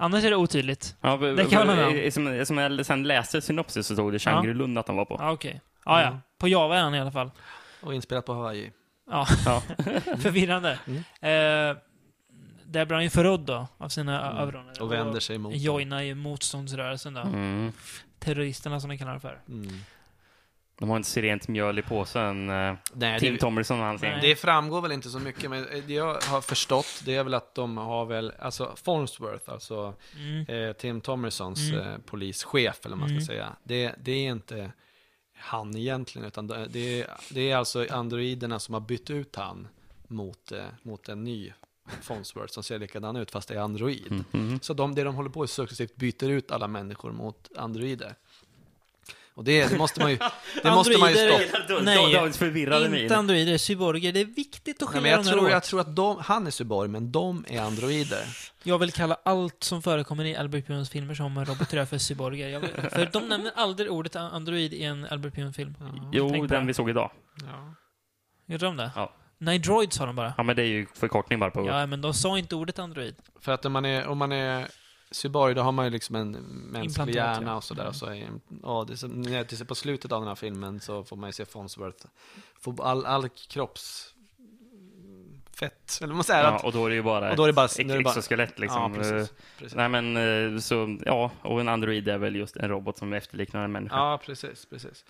Annars 0.00 0.24
är 0.24 0.30
det 0.30 0.36
otydligt. 0.36 0.96
Ja, 1.00 1.16
Det 1.16 1.36
kan 1.44 1.50
jag 1.50 1.58
hålla 1.58 1.90
med 1.90 2.12
som, 2.14 2.46
som 2.46 2.58
jag 2.58 2.86
sen 2.86 3.02
läste 3.02 3.40
synopsis 3.42 3.86
så 3.86 3.94
stod 3.94 4.12
det 4.12 4.18
Shangri-Lun 4.18 4.78
att 4.80 4.86
de 4.86 4.96
var 4.96 5.04
på. 5.04 5.16
Ja, 5.18 5.30
okej. 5.32 5.60
Ja, 5.84 6.02
ja. 6.02 6.18
På 6.38 6.48
Java 6.48 6.76
är 6.76 6.82
han 6.82 6.94
i 6.94 7.00
alla 7.00 7.12
fall. 7.12 7.30
Och 7.80 7.94
inspelat 7.94 8.26
på 8.26 8.34
Hawaii. 8.34 8.72
Ja, 9.10 9.26
Ja. 9.46 9.60
förvirrande. 10.18 10.78
Mm. 10.86 10.98
Eh, 10.98 11.76
där 12.64 12.84
blir 12.84 12.94
han 12.94 13.02
ju 13.04 13.10
förrådd 13.10 13.40
då, 13.40 13.66
av 13.78 13.88
sina 13.88 14.20
Mm. 14.30 14.42
överordnade. 14.42 14.80
Och 14.80 14.92
vänder 14.92 15.20
sig 15.20 15.38
mot 15.38 15.54
joinar 15.56 16.02
ju 16.02 16.14
motståndsrörelsen 16.14 17.14
då. 17.14 17.20
Mm. 17.20 17.72
Terroristerna 18.18 18.80
som 18.80 18.90
de 18.90 18.98
kallar 18.98 19.14
det 19.14 19.20
för. 19.20 19.38
Mm. 19.48 19.68
De 20.78 20.88
har 20.90 20.96
inte 20.96 21.08
så 21.08 21.20
rent 21.20 21.48
mjöl 21.48 21.78
i 21.78 21.82
påsen. 21.82 22.50
eh, 22.50 22.74
Nej, 22.92 23.20
Tim 23.20 23.34
det, 23.34 23.40
Thomerson 23.40 23.80
och 23.80 23.86
hans 23.86 24.02
Nej. 24.02 24.10
gäng. 24.10 24.20
det 24.20 24.36
framgår 24.36 24.80
väl 24.80 24.92
inte 24.92 25.08
så 25.08 25.18
mycket, 25.18 25.50
men 25.50 25.66
det 25.86 25.94
jag 25.94 26.14
har 26.20 26.40
förstått 26.40 27.02
det 27.04 27.14
är 27.14 27.24
väl 27.24 27.34
att 27.34 27.54
de 27.54 27.76
har 27.76 28.04
väl, 28.06 28.32
alltså 28.38 28.76
Farnsworth, 28.84 29.50
alltså 29.50 29.94
Mm. 30.16 30.46
eh, 30.68 30.72
Tim 30.72 31.00
Thomersons 31.00 31.70
Mm. 31.72 31.86
eh, 31.88 31.98
polischef, 31.98 32.86
eller 32.86 32.96
vad 32.96 32.98
man 32.98 33.08
ska 33.08 33.14
Mm. 33.14 33.26
säga. 33.26 33.56
Det, 33.62 33.94
det 34.02 34.12
är 34.12 34.30
inte 34.30 34.72
han 35.40 35.76
egentligen, 35.76 36.28
utan 36.28 36.46
det, 36.46 36.66
det, 36.70 37.00
är, 37.02 37.06
det 37.30 37.50
är 37.50 37.56
alltså 37.56 37.86
androiderna 37.90 38.58
som 38.58 38.74
har 38.74 38.80
bytt 38.80 39.10
ut 39.10 39.36
han 39.36 39.68
mot, 40.08 40.52
eh, 40.52 40.64
mot 40.82 41.08
en 41.08 41.24
ny 41.24 41.52
Farnsworth 42.02 42.52
som 42.52 42.62
ser 42.62 42.78
likadan 42.78 43.16
ut, 43.16 43.30
fast 43.30 43.48
det 43.48 43.54
är 43.54 43.58
android. 43.60 44.06
Mm. 44.10 44.24
Mm. 44.32 44.60
Så 44.62 44.74
de, 44.74 44.94
det 44.94 45.04
de 45.04 45.14
håller 45.14 45.30
på 45.30 45.42
är 45.42 45.46
successivt 45.46 45.96
byter 45.96 46.30
ut 46.30 46.50
alla 46.50 46.68
människor 46.68 47.12
mot 47.12 47.48
androider. 47.56 48.14
Och 49.38 49.44
det, 49.44 49.66
det 49.70 49.78
måste 49.78 50.00
man 50.00 50.10
ju, 50.10 50.16
det 50.62 50.70
måste 50.70 50.98
man 50.98 51.10
ju 51.12 51.16
Androider- 51.18 51.64
stoppa. 51.64 51.82
Nej, 51.82 52.12
då 52.14 52.30
förvirrade 52.32 52.88
mig. 52.88 53.02
Inte 53.02 53.16
androider, 53.16 53.58
cyborger. 53.58 54.12
Det 54.12 54.20
är 54.20 54.24
viktigt 54.24 54.82
att 54.82 54.88
Nej, 54.88 55.00
skilja 55.02 55.02
men 55.02 55.10
jag, 55.10 55.18
de 55.24 55.28
här 55.28 55.36
tror, 55.36 55.46
åt. 55.46 55.50
jag 55.52 55.62
tror 55.62 55.80
att 55.80 55.96
de, 55.96 56.18
han 56.20 56.46
är 56.46 56.50
cyborg, 56.50 56.88
men 56.88 57.12
de 57.12 57.44
är 57.48 57.60
androider. 57.60 58.22
Jag 58.62 58.78
vill 58.78 58.92
kalla 58.92 59.16
allt 59.24 59.64
som 59.64 59.82
förekommer 59.82 60.24
i 60.24 60.36
Albert 60.36 60.66
Pyons 60.66 60.90
filmer 60.90 61.14
som 61.14 61.44
robotar 61.44 61.84
för 61.84 61.98
cyborger. 61.98 62.48
Jag 62.48 62.60
vill, 62.60 62.70
för 62.70 63.08
de 63.12 63.28
nämner 63.28 63.52
aldrig 63.54 63.90
ordet 63.92 64.16
android 64.16 64.74
i 64.74 64.82
en 64.84 65.06
Albert 65.10 65.34
Pion-film. 65.34 65.74
Jo, 66.12 66.28
Tänk 66.30 66.48
på 66.48 66.54
den 66.54 66.62
det. 66.62 66.66
vi 66.66 66.74
såg 66.74 66.90
idag. 66.90 67.10
Ja. 67.46 67.74
Gjorde 68.46 68.66
de 68.66 68.76
det? 68.76 68.90
Ja. 68.96 69.14
Nej, 69.38 69.58
droids 69.58 69.98
har 69.98 70.06
de 70.06 70.16
bara. 70.16 70.34
Ja, 70.36 70.42
men 70.42 70.56
det 70.56 70.62
är 70.62 70.66
ju 70.66 70.86
förkortning 70.94 71.38
bara 71.38 71.50
på... 71.50 71.66
Ja, 71.66 71.86
men 71.86 72.00
de 72.00 72.14
sa 72.14 72.38
inte 72.38 72.54
ordet 72.54 72.78
android. 72.78 73.14
För 73.40 73.52
att 73.52 73.64
om 73.64 73.72
man 73.72 73.84
är, 73.84 74.06
om 74.06 74.18
man 74.18 74.32
är 74.32 74.66
cyborg, 75.10 75.54
då 75.54 75.62
har 75.62 75.72
man 75.72 75.84
ju 75.84 75.90
liksom 75.90 76.16
en 76.16 76.30
mänsklig 76.70 77.14
hjärna 77.14 77.50
ja. 77.50 77.56
och 77.56 77.64
sådär. 77.64 77.88
Och 77.88 77.96
så 77.96 78.06
är, 78.06 78.30
ja, 78.62 78.84
det 78.88 78.92
är 79.02 79.56
så, 79.56 79.64
på 79.64 79.74
slutet 79.74 80.12
av 80.12 80.20
den 80.20 80.28
här 80.28 80.34
filmen 80.34 80.80
så 80.80 81.04
får 81.04 81.16
man 81.16 81.28
ju 81.28 81.32
se 81.32 81.44
Farnsworth 81.44 82.06
få 82.60 82.82
all, 82.82 83.06
all 83.06 83.28
kropps 83.28 84.14
fett, 85.58 85.98
eller 86.02 86.14
man 86.14 86.24
säger. 86.24 86.42
Ja, 86.44 86.48
att, 86.56 86.64
och 86.64 86.72
då 86.72 86.86
är 86.86 86.90
det 86.90 86.96
ju 86.96 87.02
bara 87.02 87.30
och 87.30 87.36
då 87.36 87.42
är 87.42 87.46
det 87.46 87.52
bara, 87.52 87.66
ett 87.66 87.78
nu 87.86 87.92
är 87.92 87.98
det 87.98 88.04
bara 88.04 88.10
exoskelett 88.10 88.58
liksom. 88.58 88.92
Ja, 88.92 88.98
precis. 88.98 89.32
precis. 89.58 89.76
Nej 89.76 89.88
men, 89.88 90.16
eh, 90.54 90.60
så, 90.60 90.98
ja, 91.06 91.30
och 91.42 91.60
en 91.60 91.68
android 91.68 92.08
är 92.08 92.18
väl 92.18 92.36
just 92.36 92.56
en 92.56 92.68
robot 92.68 92.98
som 92.98 93.12
efterliknar 93.12 93.64
en 93.64 93.72
människa. 93.72 93.96
Ja, 93.96 94.20
precis, 94.24 94.66
precis. 94.70 95.04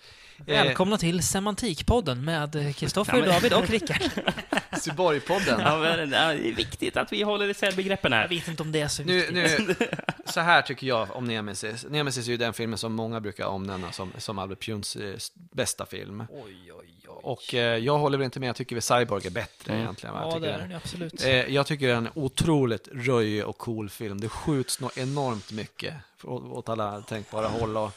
Eh, 0.47 0.63
Välkomna 0.65 0.97
till 0.97 1.23
Semantikpodden 1.23 2.25
med 2.25 2.75
Kristoffer, 2.75 3.13
Ja, 3.17 3.19
men- 3.19 3.29
David 3.29 3.53
och 3.53 3.69
Rickard. 3.69 4.01
Cyborgpodden. 4.81 5.59
Ja, 5.59 5.77
men, 5.79 5.99
ja, 6.11 6.27
det 6.27 6.49
är 6.49 6.55
viktigt 6.55 6.97
att 6.97 7.13
vi 7.13 7.21
håller 7.23 7.49
isär 7.49 7.71
begreppen 7.71 8.11
Jag 8.11 8.19
här. 8.19 8.27
vet 8.27 8.47
inte 8.47 8.63
om 8.63 8.71
det 8.71 8.81
är 8.81 8.87
så 8.87 9.03
Nu, 9.03 9.17
viktigt. 9.31 9.79
nu, 9.79 9.87
så 10.25 10.39
här 10.39 10.61
tycker 10.61 10.87
jag 10.87 11.07
om 11.15 11.25
Nemesis. 11.25 11.85
Nemesis 11.89 12.27
är 12.27 12.31
ju 12.31 12.37
den 12.37 12.53
filmen 12.53 12.77
som 12.77 12.93
många 12.93 13.19
brukar 13.21 13.45
omnämna 13.45 13.91
som, 13.91 14.11
som 14.17 14.39
Albert 14.39 14.65
Pyuns 14.65 14.95
eh, 14.95 15.15
bästa 15.51 15.85
film. 15.85 16.23
Oj, 16.29 16.41
oj, 16.71 16.73
oj. 16.79 16.98
Och 17.09 17.53
eh, 17.53 17.77
jag 17.77 17.97
håller 17.97 18.17
väl 18.17 18.25
inte 18.25 18.39
med, 18.39 18.49
jag 18.49 18.55
tycker 18.55 18.75
väl 18.75 18.81
Cyborg 18.81 19.27
är 19.27 19.31
bättre 19.31 19.71
Mm. 19.73 19.83
egentligen. 19.83 20.15
va? 20.15 20.21
Jag 20.21 20.27
Ja, 20.29 20.33
tycker 20.35 20.47
det 20.47 20.53
är 20.53 20.59
den- 20.59 20.75
absolut. 20.75 21.23
Eh, 21.23 21.31
jag 21.55 21.67
tycker 21.67 21.87
det 21.87 21.93
är 21.93 21.97
en 21.97 22.09
otroligt 22.15 22.87
röjig 22.91 23.45
och 23.45 23.57
cool 23.57 23.89
film. 23.89 24.19
Det 24.21 24.29
skjuts 24.29 24.79
nog 24.81 24.91
enormt 24.97 25.51
mycket 25.51 25.93
åt, 26.23 26.69
alla 26.69 27.01
tänkbara 27.01 27.47
håll. 27.47 27.77
Och, 27.77 27.91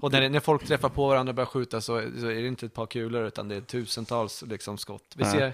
och 0.00 0.12
när, 0.12 0.28
när 0.28 0.40
folk 0.40 0.66
träffar 0.66 0.88
på 0.88 1.08
varandra 1.08 1.30
och 1.30 1.34
börjar 1.34 1.46
skjuta 1.46 1.80
så, 1.80 2.02
så 2.20 2.26
är 2.26 2.34
det 2.34 2.46
inte 2.46 2.66
ett 2.66 2.74
par 2.74 2.86
kulor 2.86 3.22
utan 3.26 3.48
det 3.48 3.56
är 3.56 3.60
tusentals 3.60 4.44
liksom, 4.48 4.78
skott. 4.78 5.12
Vi 5.16 5.24
Ja. 5.24 5.30
ser, 5.32 5.52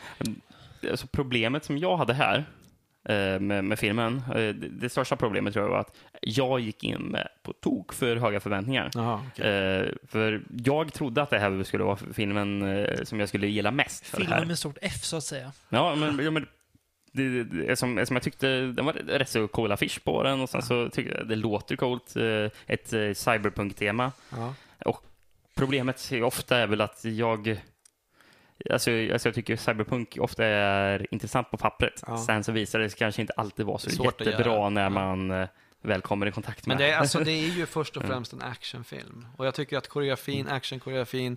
Alltså, 0.91 1.07
problemet 1.07 1.65
som 1.65 1.79
jag 1.79 1.97
hade 1.97 2.15
här, 2.15 2.45
med, 3.39 3.65
med 3.65 3.79
filmen. 3.79 4.23
Eh, 4.35 4.55
Det, 4.55 4.89
största 4.89 5.17
problemet 5.17 5.53
tror 5.53 5.65
jag 5.65 5.71
var 5.71 5.81
att 5.81 5.97
jag 6.21 6.61
gick 6.61 6.85
in 6.85 7.03
med 7.03 7.29
på 7.43 7.53
tok 7.53 7.93
för 7.93 8.17
höga 8.17 8.41
förväntningar. 8.41 8.91
Jaha, 8.95 9.23
okej. 9.33 9.51
Eh, 9.51 9.89
för 10.09 10.43
jag 10.65 10.93
trodde 10.93 11.23
att 11.23 11.31
det 11.31 11.39
här 11.39 11.63
skulle 11.65 11.85
vara 11.85 11.97
filmen 11.97 12.63
eh, 12.63 13.05
som 13.05 13.21
jag 13.21 13.29
skulle 13.29 13.47
gilla 13.47 13.71
mest. 13.71 14.07
Filmen 14.17 14.49
med 14.49 14.59
stort 14.59 14.79
F, 14.83 15.05
så 15.05 15.17
att 15.17 15.25
säga. 15.25 15.53
Ja, 15.69 15.95
men, 15.95 16.25
ja, 16.25 16.31
men 16.31 16.47
det, 17.13 17.45
det, 17.45 17.61
eftersom, 17.61 17.99
eftersom 17.99 18.17
jag 18.17 18.23
tyckte 18.23 18.49
den 18.61 18.85
var 18.85 18.93
rätt 18.93 19.29
så 19.29 19.49
cool 19.49 19.73
affisch 19.73 20.05
på 20.05 20.23
den 20.23 20.41
och 20.41 20.49
sen 20.51 20.63
så 20.63 20.89
tyckte 20.89 21.19
jag 21.19 21.29
det 21.29 21.37
låter 21.37 21.77
coolt. 21.77 22.17
eh, 22.17 22.51
Ett 22.67 22.93
eh, 22.93 23.13
cyberpunk-tema. 23.13 24.13
Ja. 24.31 24.55
Och 24.85 25.03
problemet 25.55 26.13
är 26.13 26.23
ofta 26.23 26.57
är 26.59 26.67
väl 26.67 26.81
att 26.81 27.05
jag 27.05 27.61
Alltså, 28.71 28.91
alltså 29.13 29.29
jag 29.29 29.35
tycker 29.35 29.57
cyberpunk 29.57 30.17
ofta 30.21 30.45
är 30.45 31.07
intressant 31.15 31.51
på 31.51 31.57
pappret. 31.57 32.03
Ja. 32.07 32.19
Sen 32.19 32.45
så 32.45 32.53
visar 32.53 32.79
det 32.79 32.91
sig 32.91 32.99
kanske 32.99 33.21
inte 33.21 33.33
alltid 33.37 33.67
vara 33.67 33.79
så 33.79 34.05
jättebra 34.05 34.69
när 34.69 34.83
Ja. 34.83 34.89
man 34.89 35.31
eh, 35.31 35.49
väl 35.83 36.01
kommer 36.01 36.27
i 36.27 36.33
kontakt 36.33 36.67
med 36.67 36.77
Men 36.77 36.87
det 36.87 36.93
är, 36.93 36.99
alltså, 36.99 37.19
det 37.19 37.33
är 37.33 37.49
ju 37.49 37.67
först 37.77 37.97
och 37.97 38.03
främst 38.03 38.33
en 38.33 38.43
actionfilm. 38.43 39.27
Och 39.37 39.47
jag 39.47 39.55
tycker 39.55 39.79
att 39.79 39.89
koreografin, 39.89 40.49
actionkoreografin, 40.49 41.37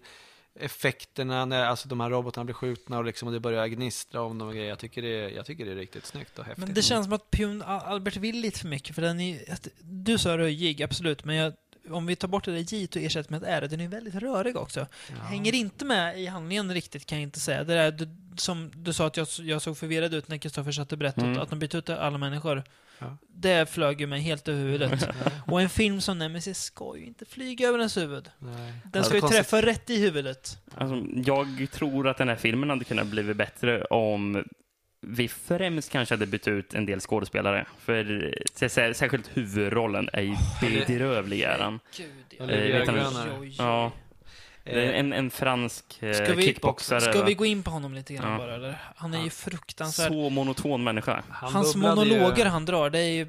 effekterna 0.59 1.45
när 1.45 1.65
alltså, 1.65 1.87
de 1.89 1.99
här 1.99 2.09
robotarna 2.09 2.45
blir 2.45 2.53
skjutna 2.55 2.97
och 2.97 3.05
liksom, 3.05 3.27
och 3.27 3.33
det 3.33 3.39
börjar 3.39 3.67
gnistra 3.67 4.21
om 4.21 4.37
dem 4.37 4.47
och 4.47 4.53
grejer. 4.53 4.69
Jag 4.69 4.79
tycker 4.79 5.01
det 5.01 5.07
är, 5.25 5.29
jag 5.29 5.45
tycker 5.45 5.65
det 5.65 5.71
är 5.71 5.75
riktigt 5.75 6.05
snyggt 6.05 6.39
och 6.39 6.45
häftigt. 6.45 6.65
Men 6.65 6.73
det 6.73 6.81
känns 6.81 7.05
som 7.05 7.13
att 7.13 7.31
Pune 7.31 7.65
Albert 7.65 8.15
vill 8.17 8.39
lite 8.41 8.59
för 8.59 8.67
mycket, 8.67 8.95
för 8.95 9.01
den 9.01 9.19
är... 9.19 9.51
att- 9.53 9.67
Du 9.81 10.17
sa 10.17 10.37
röjig, 10.37 10.83
absolut, 10.83 11.25
men 11.25 11.35
jag, 11.35 11.53
om 11.91 12.05
vi 12.05 12.15
tar 12.15 12.27
bort 12.27 12.45
det 12.45 12.51
där 12.51 12.73
J 12.73 12.87
och 12.95 12.97
ersätter 12.97 13.31
med 13.31 13.43
ett 13.43 13.49
R, 13.63 13.67
den 13.69 13.81
är 13.81 13.87
väldigt 13.87 14.15
rörig 14.15 14.57
också. 14.57 14.87
Hänger 15.21 15.55
inte 15.55 15.85
med 15.85 16.19
i 16.19 16.25
handlingen 16.25 16.73
riktigt, 16.73 17.05
kan 17.05 17.17
jag 17.17 17.23
inte 17.23 17.39
säga. 17.39 17.63
Det 17.63 17.73
där 17.73 17.91
du, 17.91 18.07
som 18.37 18.71
du 18.75 18.93
sa 18.93 19.07
att 19.07 19.17
jag, 19.17 19.27
jag 19.39 19.61
såg 19.61 19.77
förvirrad 19.77 20.13
ut 20.13 20.27
när 20.27 20.37
Kristoffer 20.37 20.71
satt 20.71 20.91
och 20.91 20.97
berättade 20.97 21.27
Mm. 21.27 21.39
att 21.39 21.49
de 21.49 21.59
bytte 21.59 21.77
ut 21.77 21.89
alla 21.89 22.17
människor. 22.17 22.63
Ja. 22.99 23.17
Det 23.29 23.69
flög 23.69 24.01
ju 24.01 24.07
mig 24.07 24.21
helt 24.21 24.47
över 24.47 24.59
huvudet. 24.59 25.07
och 25.47 25.61
en 25.61 25.69
film 25.69 26.01
som 26.01 26.17
Nemesis 26.19 26.61
ska 26.61 26.97
ju 26.97 27.05
inte 27.05 27.25
flyga 27.25 27.67
över 27.67 27.77
ens 27.79 27.97
huvud. 27.97 28.29
Nej. 28.39 28.73
Den 28.93 29.03
ska 29.03 29.15
ju 29.15 29.21
Alltså, 29.21 29.37
träffa 29.37 29.61
rätt 29.61 29.89
i 29.89 29.99
huvudet. 30.01 30.57
Alltså, 30.75 31.05
jag 31.25 31.67
tror 31.71 32.07
att 32.07 32.17
den 32.17 32.29
här 32.29 32.35
filmen 32.35 32.69
hade 32.69 32.83
kunnat 32.83 33.07
bli 33.07 33.33
bättre 33.33 33.83
om 33.85 34.43
vi 35.01 35.27
främst 35.27 35.91
kanske 35.91 36.15
hade 36.15 36.25
bytt 36.27 36.47
ut 36.47 36.73
en 36.73 36.85
del 36.85 36.99
skådespelare. 36.99 37.65
För 37.79 38.03
sär- 38.67 38.93
särskilt 38.93 39.37
huvudrollen 39.37 40.09
är 40.13 40.21
ju 40.21 40.35
bedrövlig, 40.61 41.41
är 41.41 41.59
han. 41.59 41.79
Gud, 41.97 42.39
ja. 43.57 43.91
Eh, 44.65 44.99
en, 44.99 45.13
en 45.13 45.29
fransk 45.31 46.03
eh, 46.03 46.13
Ska 46.13 46.33
vi- 46.33 46.43
kickboxare. 46.43 47.01
Ska 47.01 47.23
vi 47.23 47.33
gå 47.33 47.45
in 47.45 47.63
på 47.63 47.71
honom 47.71 47.93
lite 47.93 48.13
grann 48.13 48.31
Ja. 48.31 48.37
bara, 48.37 48.55
eller? 48.55 48.77
Han 48.95 49.13
är 49.13 49.17
ju 49.17 49.23
Ja. 49.23 49.29
fruktansvärd. 49.29 50.07
Så 50.07 50.29
monoton 50.29 50.83
människa. 50.83 51.23
han 51.29 51.53
Hans 51.53 51.73
bubblade 51.73 52.05
ju- 52.05 52.11
monologer 52.17 52.45
han 52.45 52.65
drar, 52.65 52.89
det 52.89 52.99
är 52.99 53.09
ju 53.11 53.27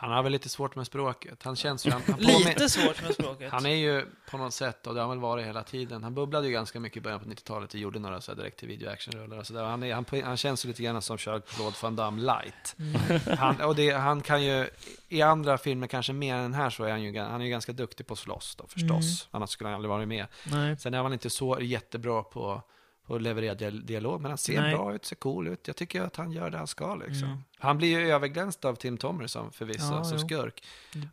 Han 0.00 0.10
har 0.10 0.22
väl 0.22 0.32
lite 0.32 0.48
svårt 0.48 0.76
med 0.76 0.86
språket. 0.86 1.42
Han 1.42 1.56
känns 1.56 1.86
ju... 1.86 1.90
Han, 1.90 2.02
han, 2.06 2.20
lite 2.44 2.68
svårt 2.68 3.02
med 3.02 3.14
språket. 3.14 3.52
han 3.52 3.66
är 3.66 3.74
ju 3.74 4.06
på 4.30 4.38
något 4.38 4.54
sätt, 4.54 4.86
och 4.86 4.94
det 4.94 5.00
har 5.00 5.08
han 5.08 5.16
väl 5.16 5.22
varit 5.22 5.46
hela 5.46 5.62
tiden, 5.62 6.02
han 6.02 6.14
bubblade 6.14 6.46
ju 6.46 6.52
ganska 6.52 6.80
mycket 6.80 6.96
i 6.96 7.00
början 7.00 7.20
på 7.20 7.28
90-talet 7.28 7.74
och 7.74 7.80
gjorde 7.80 7.98
några 7.98 8.20
så 8.20 8.30
här 8.30 8.36
direkt 8.36 8.58
till 8.58 8.68
video 8.68 8.90
actionrullar 8.90 9.38
och 9.38 9.46
så 9.46 9.52
där. 9.52 9.64
Han, 9.64 9.82
är, 9.82 9.94
han, 9.94 10.04
han 10.24 10.36
känns 10.36 10.64
ju 10.64 10.68
lite 10.68 10.82
grann 10.82 11.02
som 11.02 11.16
Jean-Claude 11.16 11.76
Van 11.82 11.96
Damme 11.96 12.22
light. 12.22 12.76
Han, 13.38 13.60
och 13.60 13.76
det, 13.76 13.90
han 13.90 14.20
kan 14.20 14.42
ju, 14.42 14.68
i 15.08 15.22
andra 15.22 15.58
filmer 15.58 15.86
kanske 15.86 16.12
mer 16.12 16.34
än 16.34 16.54
här 16.54 16.70
så 16.70 16.84
är 16.84 16.90
han 16.90 17.02
ju, 17.02 17.18
han 17.18 17.40
är 17.40 17.44
ju 17.44 17.50
ganska 17.50 17.72
duktig 17.72 18.06
på 18.06 18.12
att 18.12 18.18
slåss 18.18 18.56
då 18.56 18.66
förstås. 18.66 19.28
Annars 19.30 19.50
skulle 19.50 19.68
han 19.68 19.74
aldrig 19.74 19.90
varit 19.90 20.08
med. 20.08 20.26
Nej. 20.44 20.76
Sen 20.78 20.94
är 20.94 21.02
han 21.02 21.12
inte 21.12 21.30
så 21.30 21.58
jättebra 21.60 22.22
på 22.22 22.62
att 23.16 23.22
leverera 23.22 23.54
dial- 23.54 23.86
dialog, 23.86 24.20
men 24.20 24.30
han 24.30 24.38
ser 24.38 24.60
Nej. 24.60 24.74
bra 24.74 24.94
ut, 24.94 25.04
ser 25.04 25.16
cool 25.16 25.48
ut. 25.48 25.66
Jag 25.66 25.76
tycker 25.76 26.02
att 26.02 26.16
han 26.16 26.32
gör 26.32 26.50
det 26.50 26.58
han 26.58 26.66
ska 26.66 26.94
liksom. 26.94 27.28
Mm. 27.28 27.38
Han 27.58 27.78
blir 27.78 27.88
ju 28.00 28.10
överglänst 28.12 28.64
av 28.64 28.74
Tim 28.74 28.98
Thomerson 28.98 29.52
förvisso, 29.52 29.94
Ja, 29.94 30.04
som 30.04 30.18
jo. 30.18 30.26
skurk. 30.28 30.64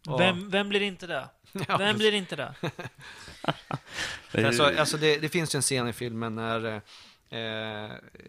Och- 0.07 0.19
Vem, 0.21 0.49
vem 0.49 0.69
blir 0.69 0.81
inte 0.81 1.07
det? 1.07 1.29
Ja, 1.67 1.77
Vem 1.77 1.97
blir 1.97 2.13
inte 2.13 2.35
det? 2.35 2.53
Alltså, 4.45 4.63
alltså 4.63 4.97
det, 4.97 5.17
det 5.17 5.29
finns 5.29 5.55
ju 5.55 5.57
en 5.57 5.61
scen 5.61 5.87
i 5.87 5.93
filmen 5.93 6.35
när 6.35 6.65
eh, 6.65 6.81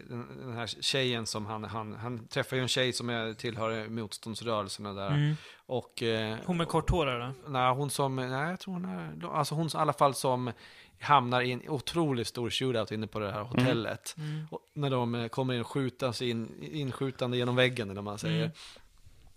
den, 0.09 0.27
den 0.41 0.53
här 0.53 0.67
tjejen 0.67 1.25
som 1.25 1.45
han, 1.45 1.63
han, 1.63 1.93
han 1.93 2.27
träffar 2.27 2.55
ju 2.55 2.61
en 2.61 2.67
tjej 2.67 2.93
som 2.93 3.09
är, 3.09 3.33
tillhör 3.33 3.89
motståndsrörelserna 3.89 4.93
där. 4.93 5.07
Mm. 5.11 5.35
Och, 5.65 6.03
eh, 6.03 6.37
Hon 6.45 6.57
med 6.57 6.67
kort 6.67 6.89
hår 6.89 7.07
eller? 7.07 7.33
nej, 7.47 7.73
hon 7.73 7.89
som, 7.89 8.15
nej 8.15 8.49
jag 8.49 8.59
tror 8.59 8.73
hon 8.73 8.85
är, 8.85 9.35
alltså 9.37 9.55
hon 9.55 9.69
som, 9.69 9.79
i 9.79 9.81
alla 9.81 9.93
fall 9.93 10.13
som 10.13 10.51
hamnar 10.99 11.41
i 11.41 11.51
en 11.51 11.69
otroligt 11.69 12.27
stor 12.27 12.49
shootout 12.49 12.91
inne 12.91 13.07
på 13.07 13.19
det 13.19 13.31
här 13.31 13.41
hotellet. 13.43 14.15
Mm. 14.17 14.47
Och 14.51 14.59
när 14.73 14.89
de 14.89 15.15
eh, 15.15 15.27
kommer 15.27 15.53
in 15.53 15.61
och 15.61 15.67
skjutas 15.67 16.21
in, 16.21 16.63
inskjutande 16.63 17.37
genom 17.37 17.55
väggen, 17.55 17.89
eller 17.89 18.01
man 18.01 18.17
säger. 18.17 18.43
Mm. 18.43 18.51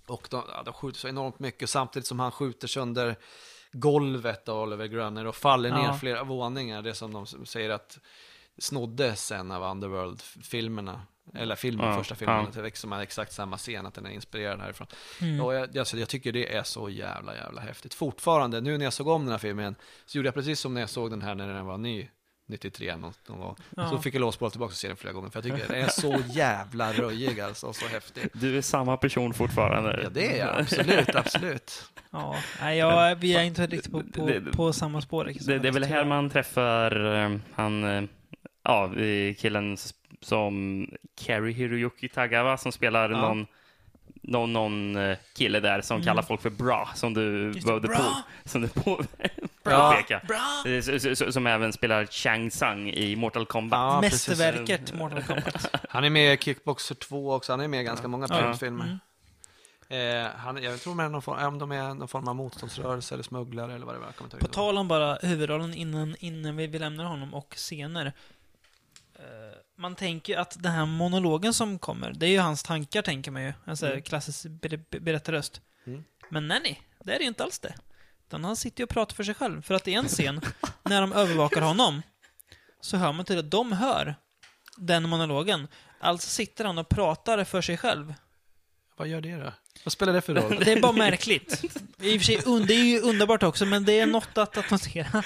Och 0.07 0.29
de, 0.31 0.43
ja, 0.49 0.63
de 0.65 0.75
skjuter 0.75 0.99
så 1.01 1.09
enormt 1.09 1.39
mycket 1.39 1.71
samtidigt 1.71 2.07
som 2.07 2.21
han 2.21 2.31
skjuter 2.31 2.69
sönder 2.69 3.17
golvet 3.73 4.49
av 4.49 4.63
Oliver 4.63 4.87
Gröner 4.87 5.27
och 5.27 5.37
faller 5.37 5.71
ner 5.71 5.85
Ja. 5.85 5.95
flera 5.95 6.25
våningar. 6.25 6.83
Det 6.83 6.95
som 6.95 7.13
de 7.13 7.27
säger 7.27 7.71
att 7.71 7.99
snoddes 8.59 9.33
en 9.33 9.51
av 9.51 9.63
Underworld-filmerna. 9.71 11.01
Eller 11.35 11.57
filmen, 11.57 11.87
Ja, 11.87 11.99
första 11.99 12.15
filmen, 12.15 12.37
ja. 12.37 12.43
att 12.49 12.55
det 12.55 12.63
liksom 12.63 12.93
är 12.93 13.01
exakt 13.01 13.33
samma 13.33 13.59
scen, 13.59 13.87
att 13.87 13.95
den 13.95 14.07
är 14.07 14.11
inspirerad 14.11 14.61
härifrån. 14.61 14.87
Mm. 15.21 15.41
Och 15.41 15.55
jag, 15.55 15.79
alltså, 15.79 15.99
jag 15.99 16.09
tycker 16.09 16.33
det 16.33 16.55
är 16.55 16.63
så 16.63 16.91
jävla, 16.91 17.37
jävla 17.37 17.61
häftigt. 17.61 17.95
Fortfarande, 17.95 18.61
nu 18.61 18.79
när 18.79 18.85
jag 18.85 18.93
såg 18.93 19.09
om 19.09 19.23
den 19.23 19.31
här 19.31 19.39
filmen, 19.39 19.75
så 20.07 20.19
gjorde 20.19 20.27
jag 20.27 20.35
precis 20.35 20.61
som 20.61 20.75
när 20.75 20.81
jag 20.81 20.91
såg 20.91 21.11
den 21.11 21.23
här 21.23 21.35
när 21.35 21.55
den 21.55 21.67
var 21.67 21.79
ny. 21.79 22.09
93 22.49 22.97
någon, 22.97 23.13
någon 23.29 23.41
gång. 23.41 23.57
Ja. 23.77 23.91
Så 23.91 23.99
fick 23.99 24.15
jag 24.15 24.21
låsbolla 24.21 24.51
tillbaka 24.51 24.71
och 24.71 24.77
se 24.77 24.89
den 24.89 24.97
flera 24.97 25.13
gånger. 25.13 25.31
För 25.31 25.39
jag 25.39 25.45
tycker 25.45 25.69
den 25.75 25.85
är 25.85 25.89
så 25.89 26.23
jävla 26.33 26.93
röjig 26.93 27.41
alltså, 27.41 27.67
och 27.67 27.77
så 27.77 27.87
häftig. 27.87 28.29
Du 28.33 28.59
är 28.59 28.63
samma 28.63 28.97
person 28.97 29.35
fortfarande. 29.35 30.01
Ja, 30.03 30.09
det 30.09 30.41
är 30.41 30.47
jag. 30.47 30.61
Absolut, 30.61 31.15
absolut. 31.15 31.85
Ja, 32.15 32.37
nej, 32.61 32.79
jag, 32.79 33.17
vi 33.17 33.35
är 33.35 33.43
inte 33.43 33.67
riktigt 33.67 33.93
på, 33.93 34.03
på, 34.03 34.41
på 34.53 34.73
samma 34.73 35.01
spår. 35.01 35.25
riktigt. 35.25 35.47
Det, 35.47 35.59
det 35.59 35.69
är 35.69 35.73
väl 35.73 35.85
här 35.85 36.05
man 36.05 36.31
träffar 36.31 37.15
eh, 37.15 37.37
han, 37.55 37.85
eh, 37.85 38.03
ja, 38.65 38.91
killen 39.39 39.77
som 40.23 40.87
Kerry 41.21 41.53
Hiroyuki 41.53 42.09
Tagawa 42.09 42.57
som 42.57 42.73
spelar 42.73 43.11
Ja. 43.11 43.21
någon, 43.21 43.47
någon, 44.23 44.53
någon 44.53 44.97
eh, 44.97 45.19
kille 45.37 45.61
där 45.61 45.81
som 45.81 45.95
Mm. 45.97 46.07
kallar 46.07 46.23
folk 46.23 46.41
för 46.43 46.51
bra, 46.51 46.89
som 46.95 47.15
du 47.15 47.53
behövde 47.53 47.89
på, 47.89 48.03
som 48.45 48.63
du 48.63 48.69
på, 48.69 49.05
Ja. 49.63 49.91
påpeka. 49.91 50.21
Bra! 50.29 50.73
Eh, 50.73 51.31
Som 51.31 51.47
även 51.47 51.73
spelar 51.73 52.07
Chang 52.07 52.51
Tsung 52.51 52.91
i 52.91 53.17
Mortal 53.17 53.47
Kombat. 53.47 53.79
Ja. 53.79 54.01
Mästerverket 54.01 54.95
Mortal 54.95 55.23
Kombat. 55.23 55.71
Han 55.89 56.05
är 56.05 56.11
med 56.11 56.35
i 56.35 56.37
Kickboxer 56.43 56.95
2 56.95 57.33
också. 57.35 57.53
Han 57.53 57.61
är 57.61 57.69
med 57.69 57.81
i 57.81 57.85
ganska 57.85 58.09
många 58.09 58.27
Ja. 58.31 58.37
Prince-filmer. 58.41 58.85
Mm. 58.85 58.99
Eh, 59.89 60.31
han, 60.37 60.63
jag 60.63 60.81
tror 60.81 60.95
med 60.95 61.11
någon 61.11 61.23
form, 61.23 61.47
om 61.47 61.59
de 61.59 61.73
är 61.73 61.95
någon 61.95 62.09
form 62.09 62.29
av 62.29 62.35
motståndsrörelse 62.37 63.15
eller 63.15 63.25
smugglare 63.25 63.75
eller 63.75 63.87
vad 63.87 63.95
det 63.95 63.99
var. 63.99 64.39
På 64.39 64.47
tal 64.47 64.79
om 64.79 64.89
bara 64.89 65.15
huvudrollen 65.23 65.75
innan, 65.75 66.17
innan 66.19 66.57
vi, 66.57 66.67
vi 66.67 66.79
lämnar 66.79 67.05
honom 67.05 67.35
och 67.35 67.55
scener. 67.57 68.13
Eh, 69.15 69.23
Man 69.83 69.95
tänker 69.95 70.37
att 70.37 70.63
den 70.63 70.73
här 70.73 70.87
monologen 70.87 71.55
som 71.55 71.79
kommer, 71.79 72.13
det 72.13 72.27
är 72.27 72.31
ju 72.31 72.39
hans 72.39 72.63
tankar 72.63 73.03
tänker 73.03 73.31
man 73.31 73.43
ju. 73.43 73.53
En 73.65 73.77
sån 73.77 73.87
här 73.87 73.93
Mm. 73.93 74.03
klassisk 74.03 74.45
ber- 74.45 74.85
ber- 74.91 75.01
berättarröst. 75.01 75.61
Mm. 75.87 76.05
Men 76.29 76.49
nej, 76.49 76.61
nej, 76.63 76.83
det 77.05 77.13
är 77.15 77.19
det 77.19 77.23
ju 77.23 77.29
inte 77.29 77.43
alls 77.45 77.59
det. 77.59 77.75
Utan 78.29 78.45
han 78.45 78.57
sitter 78.57 78.81
ju 78.81 78.85
och 78.85 78.91
pratar 78.91 79.15
för 79.15 79.25
sig 79.25 79.35
själv. 79.35 79.63
För 79.63 79.75
att 79.75 79.89
i 79.89 79.95
en 79.95 80.09
scen, 80.09 80.41
när 80.83 81.01
de 81.01 81.13
övervakar 81.13 81.61
honom, 81.61 82.03
så 82.81 82.97
hör 82.97 83.13
man 83.13 83.25
till 83.25 83.39
att 83.39 83.51
de 83.51 83.73
hör 83.73 84.15
den 84.77 85.09
monologen. 85.09 85.69
Alltså 86.01 86.29
sitter 86.29 86.65
han 86.65 86.79
och 86.79 86.89
pratar 86.89 87.45
för 87.45 87.61
sig 87.63 87.77
själv. 87.77 88.15
Vad 88.97 89.09
gör 89.09 89.21
det 89.21 89.37
då? 89.37 89.53
Vad 89.85 89.93
spelar 89.93 90.13
det 90.13 90.21
för 90.21 90.35
roll? 90.35 90.63
Det 90.65 90.73
är 90.73 90.81
bara 90.81 90.93
märkligt. 91.09 91.65
I 92.01 92.17
och 92.19 92.21
för 92.21 92.25
sig, 92.25 92.41
det 92.67 92.75
är 92.75 92.85
ju 92.85 93.01
underbart 93.01 93.43
också, 93.43 93.67
men 93.67 93.85
det 93.85 94.01
är 94.01 94.07
något 94.07 94.39
att, 94.39 94.57
att 94.57 94.71
notera. 94.71 95.23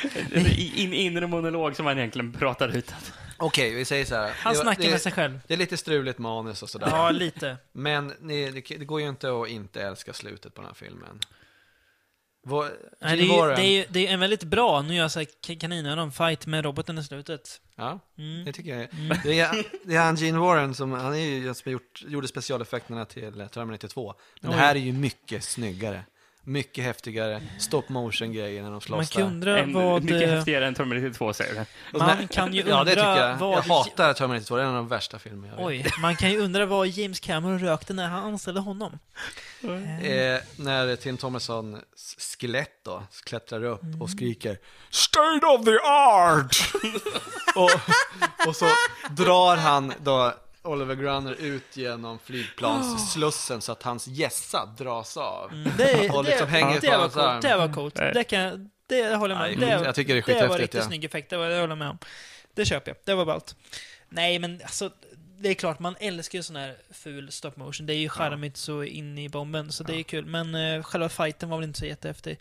In, 0.74 0.92
inre 0.94 1.26
monolog 1.26 1.76
som 1.76 1.86
han 1.86 1.98
egentligen 1.98 2.32
pratar 2.32 2.68
ut. 2.68 2.94
Okej, 3.38 3.74
vi 3.74 3.84
säger 3.84 4.04
så 4.04 4.14
här. 4.14 4.32
Han 4.36 4.52
Det- 4.54 4.58
snackar 4.60 4.82
det, 4.82 4.90
med 4.90 5.00
sig 5.00 5.12
själv. 5.12 5.40
Det 5.46 5.54
är 5.54 5.58
lite 5.58 5.76
struligt 5.76 6.18
manus 6.18 6.62
och 6.62 6.70
sådär. 6.70 6.88
Ja, 6.90 7.10
lite. 7.10 7.56
Men 7.72 8.12
ni, 8.20 8.50
det, 8.50 8.76
det 8.78 8.84
går 8.84 9.00
ju 9.00 9.08
inte 9.08 9.40
att 9.42 9.48
inte 9.48 9.82
älska 9.82 10.12
slutet 10.12 10.54
på 10.54 10.60
den 10.60 10.66
här 10.68 10.74
filmen. 10.74 11.20
Vår, 12.48 12.64
Nej, 13.00 13.16
det, 13.16 13.22
Gene 13.22 13.22
är 13.22 13.36
ju, 13.36 13.40
Warren- 13.42 13.56
det, 13.56 13.62
är 13.62 13.70
ju, 13.78 13.84
det 13.88 14.06
är 14.06 14.12
en 14.12 14.20
väldigt 14.20 14.44
bra, 14.44 14.82
nu 14.82 14.94
gör 14.94 15.02
jag 15.02 15.10
så 15.10 15.18
här 15.18 15.26
ka- 15.46 15.58
kaninöron, 15.60 16.12
fight 16.12 16.46
med 16.46 16.64
roboten 16.64 16.98
i 16.98 17.04
slutet. 17.04 17.60
Ja, 17.76 17.98
Mm. 18.18 18.44
det 18.44 18.52
tycker 18.52 18.78
jag. 18.78 18.88
Det, 19.24 19.40
är, 19.40 19.64
det 19.84 19.96
är 19.96 20.00
han 20.04 20.16
Gene 20.16 20.38
Warren 20.38 20.74
som, 20.74 20.92
han 20.92 21.14
är 21.14 21.18
ju 21.18 21.44
den 21.44 21.54
som 21.54 21.72
gjort, 21.72 22.02
gjorde 22.06 22.28
specialeffekterna 22.28 23.04
till 23.04 23.48
Terminator 23.52 23.88
2. 23.88 24.14
Men 24.40 24.50
det 24.50 24.56
här 24.56 24.74
är 24.74 24.78
ju 24.78 24.92
mycket 24.92 25.44
snyggare. 25.44 26.04
Mycket 26.48 26.85
häftigare 26.85 27.43
stop 27.59 27.82
motion 27.89 28.32
grejer 28.32 28.62
när 28.62 28.70
de 28.70 28.81
slåss 28.81 28.97
Man 28.97 29.06
kan 29.06 29.23
där. 29.23 29.28
undra 29.28 29.59
En, 29.59 29.73
vad... 29.73 30.02
mycket 30.05 30.23
eh, 30.23 30.28
häftigare 30.35 30.66
än 30.66 30.74
Terminator 30.74 31.12
2 31.14 31.32
säger 31.32 31.55
du. 31.55 31.60
Och 31.60 31.66
Man 32.06 32.16
när- 32.18 32.27
kan 32.27 32.55
ju 32.55 32.62
Ja, 32.68 32.85
det 32.85 32.90
tycker 32.90 33.06
undra 33.09 33.28
jag. 33.28 33.36
vad- 33.36 33.56
Jag 33.59 33.62
hatar 33.62 34.12
Terminator 34.14 34.44
2, 34.47 34.56
det 34.56 34.62
är 34.62 34.66
en 34.66 34.70
av 34.70 34.77
de 34.77 34.89
värsta 34.89 35.18
filmer 35.18 35.48
jag 35.48 35.56
vet. 35.56 35.66
Oj, 35.66 35.86
man 36.01 36.16
kan 36.16 36.31
ju 36.31 36.39
undra 36.40 36.66
vad 36.66 36.89
James 36.89 37.20
Cameron 37.20 37.59
rökte 37.59 37.93
när 37.94 38.09
han 38.09 38.24
anställde 38.24 38.60
honom. 38.60 38.98
Eh, 40.02 40.40
när 40.56 40.97
Tim 40.97 41.16
Thomerson 41.16 41.78
skelett 42.39 42.85
då 42.85 43.02
klättrar 43.24 43.64
upp 43.64 43.82
Mm. 43.82 44.02
och 44.02 44.10
skriker 44.10 44.59
State 44.90 45.47
of 45.47 45.64
the 45.64 45.78
art! 45.89 46.73
och, 47.56 47.70
och 48.48 48.56
så 48.56 48.66
drar 49.10 49.56
han 49.56 49.93
då 50.05 50.35
Oliver 50.66 50.94
Grunner 50.94 51.32
ut 51.40 51.76
genom 51.76 52.18
flygplansslussen 52.18 53.60
så 53.60 53.72
att 53.72 53.82
hans 53.82 54.06
gässa 54.06 54.66
dras 54.78 55.16
av. 55.16 55.52
Mm, 55.52 55.72
Det, 55.78 56.10
Och 56.10 56.24
liksom 56.24 56.47
det, 56.47 56.52
hänger 56.52 56.80
det, 56.80 56.97
var 56.97 57.09
coolt. 57.09 57.43
Det 57.43 57.56
var 57.56 57.72
coolt. 57.72 57.94
Det, 57.94 58.24
kan, 58.24 58.40
jag- 58.40 58.70
det 58.88 59.14
håller 59.16 59.34
jag 59.34 59.59
med 59.59 59.76
om. 59.76 59.80
Det, 59.82 59.86
jag 59.86 59.94
tycker 59.94 60.14
det 60.14 60.28
är 60.32 60.43
det 60.43 60.48
var 60.48 60.59
riktigt 60.59 60.80
ja. 60.80 60.86
snygg 60.86 61.05
effekt. 61.05 61.30
Det, 61.30 61.36
var, 61.36 61.48
det 61.48 61.55
håller 61.55 61.68
jag 61.68 61.78
med 61.78 61.90
om. 61.90 61.98
Det 62.55 62.64
köper 62.64 62.90
jag. 62.90 62.97
Det 63.05 63.14
var 63.14 63.24
ballt. 63.24 63.56
Nej, 64.09 64.38
men 64.38 64.60
alltså, 64.62 64.90
det 65.38 65.48
är 65.48 65.55
klart, 65.55 65.78
man 65.78 65.97
älskar 66.01 66.38
ju 66.38 66.43
sån 66.43 66.56
här 66.56 66.76
ful 66.90 67.32
stop 67.32 67.52
motion. 67.56 67.86
Det 67.86 67.94
är 67.94 67.98
ju 67.98 68.09
charmigt 68.09 68.56
så 68.56 68.82
in 68.84 69.18
i 69.18 69.28
bomben, 69.28 69.72
så 69.72 69.84
det 69.84 69.94
är 69.97 70.02
kul. 70.02 70.26
Men 70.26 70.55
uh, 70.55 70.82
själva 70.82 71.09
fighten 71.09 71.48
var 71.48 71.56
väl 71.59 71.64
inte 71.66 71.78
så 71.78 71.86
jättehäftig. 71.86 72.38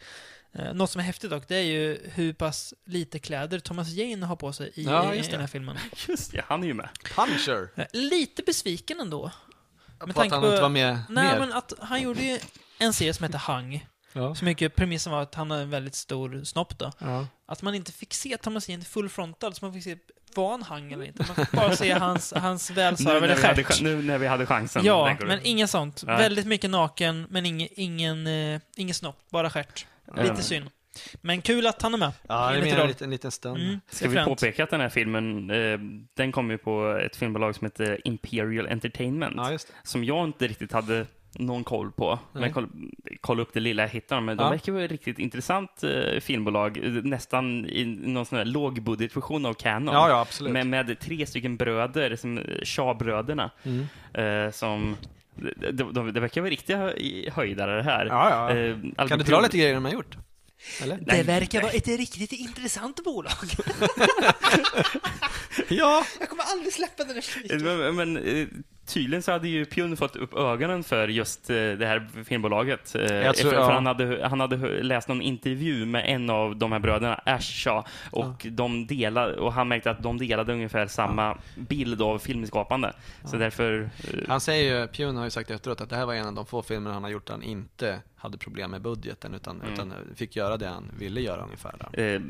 Uh, 0.60 0.74
något 0.74 0.90
som 0.92 1.00
är 1.00 1.06
häftigt 1.06 1.30
dock, 1.32 1.48
det 1.48 1.56
är 1.56 1.62
ju 1.64 2.10
hur 2.14 2.34
pass 2.34 2.74
lite 2.86 3.20
kläder 3.20 3.60
Thomas 3.60 3.90
Jane 3.90 4.26
har 4.26 4.36
på 4.36 4.54
sig 4.54 4.72
i, 4.76 4.84
Ja, 4.84 5.14
i, 5.14 5.22
den 5.22 5.40
här 5.40 5.48
filmen. 5.48 5.78
Just 6.08 6.32
det, 6.32 6.44
han 6.48 6.64
är 6.64 6.68
ju 6.68 6.74
med. 6.74 6.90
Punisher. 7.16 7.70
Eh, 7.76 7.86
Lite 7.94 8.44
besviken 8.46 9.00
ändå. 9.00 9.32
På 10.00 10.06
tanke 10.14 10.22
att 10.22 10.32
han 10.32 10.42
på- 10.42 10.48
inte 10.48 10.62
var 10.62 10.70
med 10.70 11.00
Nej, 11.10 11.26
mer. 11.32 11.40
men 11.40 11.54
att 11.54 11.74
han 11.80 12.02
gjorde 12.02 12.22
ju 12.22 12.40
en 12.80 12.94
serie 12.94 13.14
som 13.14 13.24
heter 13.24 13.38
Hang. 13.38 13.86
Ja. 14.14 14.36
Så 14.36 14.46
mycket 14.46 14.76
premissen 14.76 15.12
var 15.12 15.22
att 15.22 15.36
han 15.36 15.52
har 15.52 15.58
en 15.58 15.70
väldigt 15.70 15.96
stor 15.96 16.44
snopp 16.44 16.78
då. 16.80 16.92
Ja. 17.00 17.28
Att 17.48 17.62
man 17.62 17.76
inte 17.76 17.92
fick 17.92 18.14
se 18.14 18.38
Thomas 18.38 18.70
Jane 18.70 18.84
full 18.84 19.10
frontal, 19.10 19.54
så 19.54 19.66
man 19.66 19.74
fick 19.74 19.84
se 19.84 19.98
var 20.36 20.52
han 20.52 20.64
hang 20.64 20.92
eller 20.94 21.06
inte. 21.06 21.26
Man 21.28 21.36
fick 21.36 21.52
bara 21.52 21.76
se 21.76 21.92
hans, 21.92 22.34
hans 22.36 22.70
välsvarvade 22.72 23.36
stjärt. 23.36 23.82
nu 23.82 24.02
när 24.02 24.18
vi 24.18 24.28
hade 24.28 24.46
chansen. 24.46 24.86
Ja, 24.86 25.18
men 25.26 25.40
inget 25.44 25.70
sånt. 25.70 26.04
Nej. 26.06 26.18
Väldigt 26.18 26.46
mycket 26.48 26.70
naken, 26.70 27.28
men 27.30 27.46
ingen, 27.46 27.70
ingen, 27.72 28.28
eh, 28.28 28.62
ingen 28.76 28.96
snopp, 28.96 29.18
bara 29.30 29.50
stjärt. 29.50 29.86
Lite 30.18 30.44
synd. 30.44 30.66
Men 31.22 31.42
kul 31.42 31.68
att 31.68 31.82
han 31.82 31.94
är 31.94 31.98
med. 31.98 32.12
Ja, 32.28 32.52
det 32.52 32.70
är 32.70 32.80
en 32.82 32.88
liten, 32.88 33.06
en 33.06 33.12
liten 33.12 33.32
stund. 33.32 33.58
Mm, 33.62 33.80
Ska 33.90 34.10
vi 34.10 34.24
påpeka 34.24 34.64
att 34.64 34.70
den 34.70 34.82
här 34.82 34.90
filmen, 34.90 35.50
eh, 35.50 35.80
den 36.14 36.32
kom 36.32 36.52
ju 36.52 36.58
på 36.58 36.98
ett 37.06 37.16
filmbolag 37.16 37.56
som 37.56 37.66
heter 37.66 38.02
Imperial 38.08 38.68
Entertainment. 38.68 39.34
Ja, 39.38 39.52
just 39.52 39.68
det. 39.68 39.74
Som 39.84 40.04
jag 40.04 40.26
inte 40.26 40.48
riktigt 40.48 40.72
hade 40.72 41.06
någon 41.40 41.64
koll 41.64 41.92
på. 41.92 42.20
Men 42.32 42.42
Nej. 42.42 42.50
jag 42.50 42.54
koll, 42.54 42.70
kollade 43.22 43.42
upp 43.42 43.54
det 43.54 43.60
lilla 43.60 43.82
jag 43.84 43.90
hittade. 43.90 44.22
Men 44.22 44.38
de 44.38 44.44
Ja. 44.44 44.50
verkar 44.50 44.72
vara 44.72 44.84
ett 44.84 44.92
riktigt 44.92 45.20
intressant 45.20 45.84
eh, 45.84 46.20
filmbolag. 46.20 46.80
Nästan 47.04 47.66
i 47.66 47.86
någon 47.86 48.26
sån 48.26 48.38
här 48.38 48.46
lågbudgetversion 48.46 49.46
av 49.46 49.54
Canon. 49.54 49.94
Ja, 49.96 50.10
ja, 50.10 50.20
absolut. 50.22 50.54
Med, 50.54 50.68
med 50.68 51.00
tre 51.00 51.26
stycken 51.26 51.58
bröder, 51.58 52.16
som 52.16 52.38
eh, 52.38 52.44
Shaw-bröderna. 52.64 53.52
Mm. 53.64 53.88
Eh, 54.46 54.52
som, 54.52 54.96
det, 55.36 55.72
de, 55.72 56.14
det 56.14 56.20
verkar 56.20 56.42
vara 56.42 56.52
riktiga 56.52 56.78
hö- 56.78 57.30
höjdare 57.32 57.76
det 57.76 57.84
här. 57.84 58.06
Ja, 58.06 58.30
ja. 58.52 58.58
Eh, 58.58 59.08
Kan 59.08 59.18
du 59.20 59.26
dra 59.26 59.42
lite 59.42 59.58
grejer 59.58 59.74
de 59.74 59.86
har 59.86 59.92
gjort? 59.92 60.18
Eller? 60.82 60.98
Det 60.98 61.24
verkar 61.24 61.62
vara 61.62 61.72
ett 61.72 61.88
riktigt 61.88 62.32
intressant 62.32 63.04
bolag. 63.04 63.32
Ja! 65.68 66.06
Jag 66.20 66.30
kommer 66.30 66.44
aldrig 66.44 66.74
släppa 66.74 67.04
den 67.04 67.16
här 67.16 67.22
skiten. 67.22 67.68
Eh, 67.68 67.78
Men, 67.78 67.96
men 67.96 68.18
eh, 68.18 68.48
tydligen 68.86 69.22
så 69.24 69.32
hade 69.32 69.48
ju 69.48 69.66
Pune 69.66 69.96
fått 69.96 70.16
upp 70.16 70.34
ögonen 70.34 70.84
för 70.84 71.08
just 71.08 71.50
eh, 71.50 71.56
det 71.56 71.86
här 71.86 72.08
filmbolaget. 72.26 72.96
Eh, 72.96 73.08
tror- 73.08 73.34
för, 73.34 73.54
ja. 73.54 73.66
för 73.66 73.72
han, 73.72 73.86
hade, 73.86 74.28
han 74.28 74.40
hade 74.40 74.84
läst 74.84 75.08
någon 75.08 75.22
intervju 75.22 75.86
med 75.86 76.04
en 76.08 76.30
av 76.30 76.56
de 76.56 76.72
här 76.72 76.80
bröderna, 76.80 77.22
Ash 77.26 77.40
Shaw, 77.64 77.84
och, 78.12 78.46
de 78.52 78.88
delade, 78.88 79.34
och 79.38 79.54
han 79.54 79.68
märkte 79.68 79.92
att 79.92 80.04
de 80.04 80.18
delade 80.18 80.54
ungefär 80.54 80.88
samma 80.88 81.38
bild 81.56 82.02
av 82.02 82.20
filmskapande. 82.20 82.94
Så 83.26 83.38
därför... 83.38 83.90
eh, 83.98 84.20
Han 84.28 84.42
säger 84.42 84.80
ju, 84.82 84.88
Pune 84.88 85.20
har 85.20 85.26
ju 85.26 85.32
sagt 85.32 85.52
efteråt 85.52 85.82
att 85.82 85.90
det 85.90 85.96
här 85.96 86.06
var 86.06 86.14
en 86.14 86.28
av 86.28 86.34
de 86.34 86.46
få 86.46 86.62
filmer 86.62 86.92
han 86.92 87.04
har 87.04 87.10
gjort 87.10 87.26
där 87.26 87.34
han 87.34 87.44
inte 87.44 88.00
hade 88.18 88.38
problem 88.38 88.72
med 88.72 88.82
budgeten 88.82 89.34
utan, 89.34 89.62
Mm. 89.62 89.74
utan 89.74 89.94
fick 90.16 90.36
göra 90.36 90.58
det 90.58 90.68
han 90.68 90.92
ville 91.00 91.22
göra 91.22 91.42
ungefär. 91.44 91.76
Där. 91.80 92.00
Eh, 92.16 92.22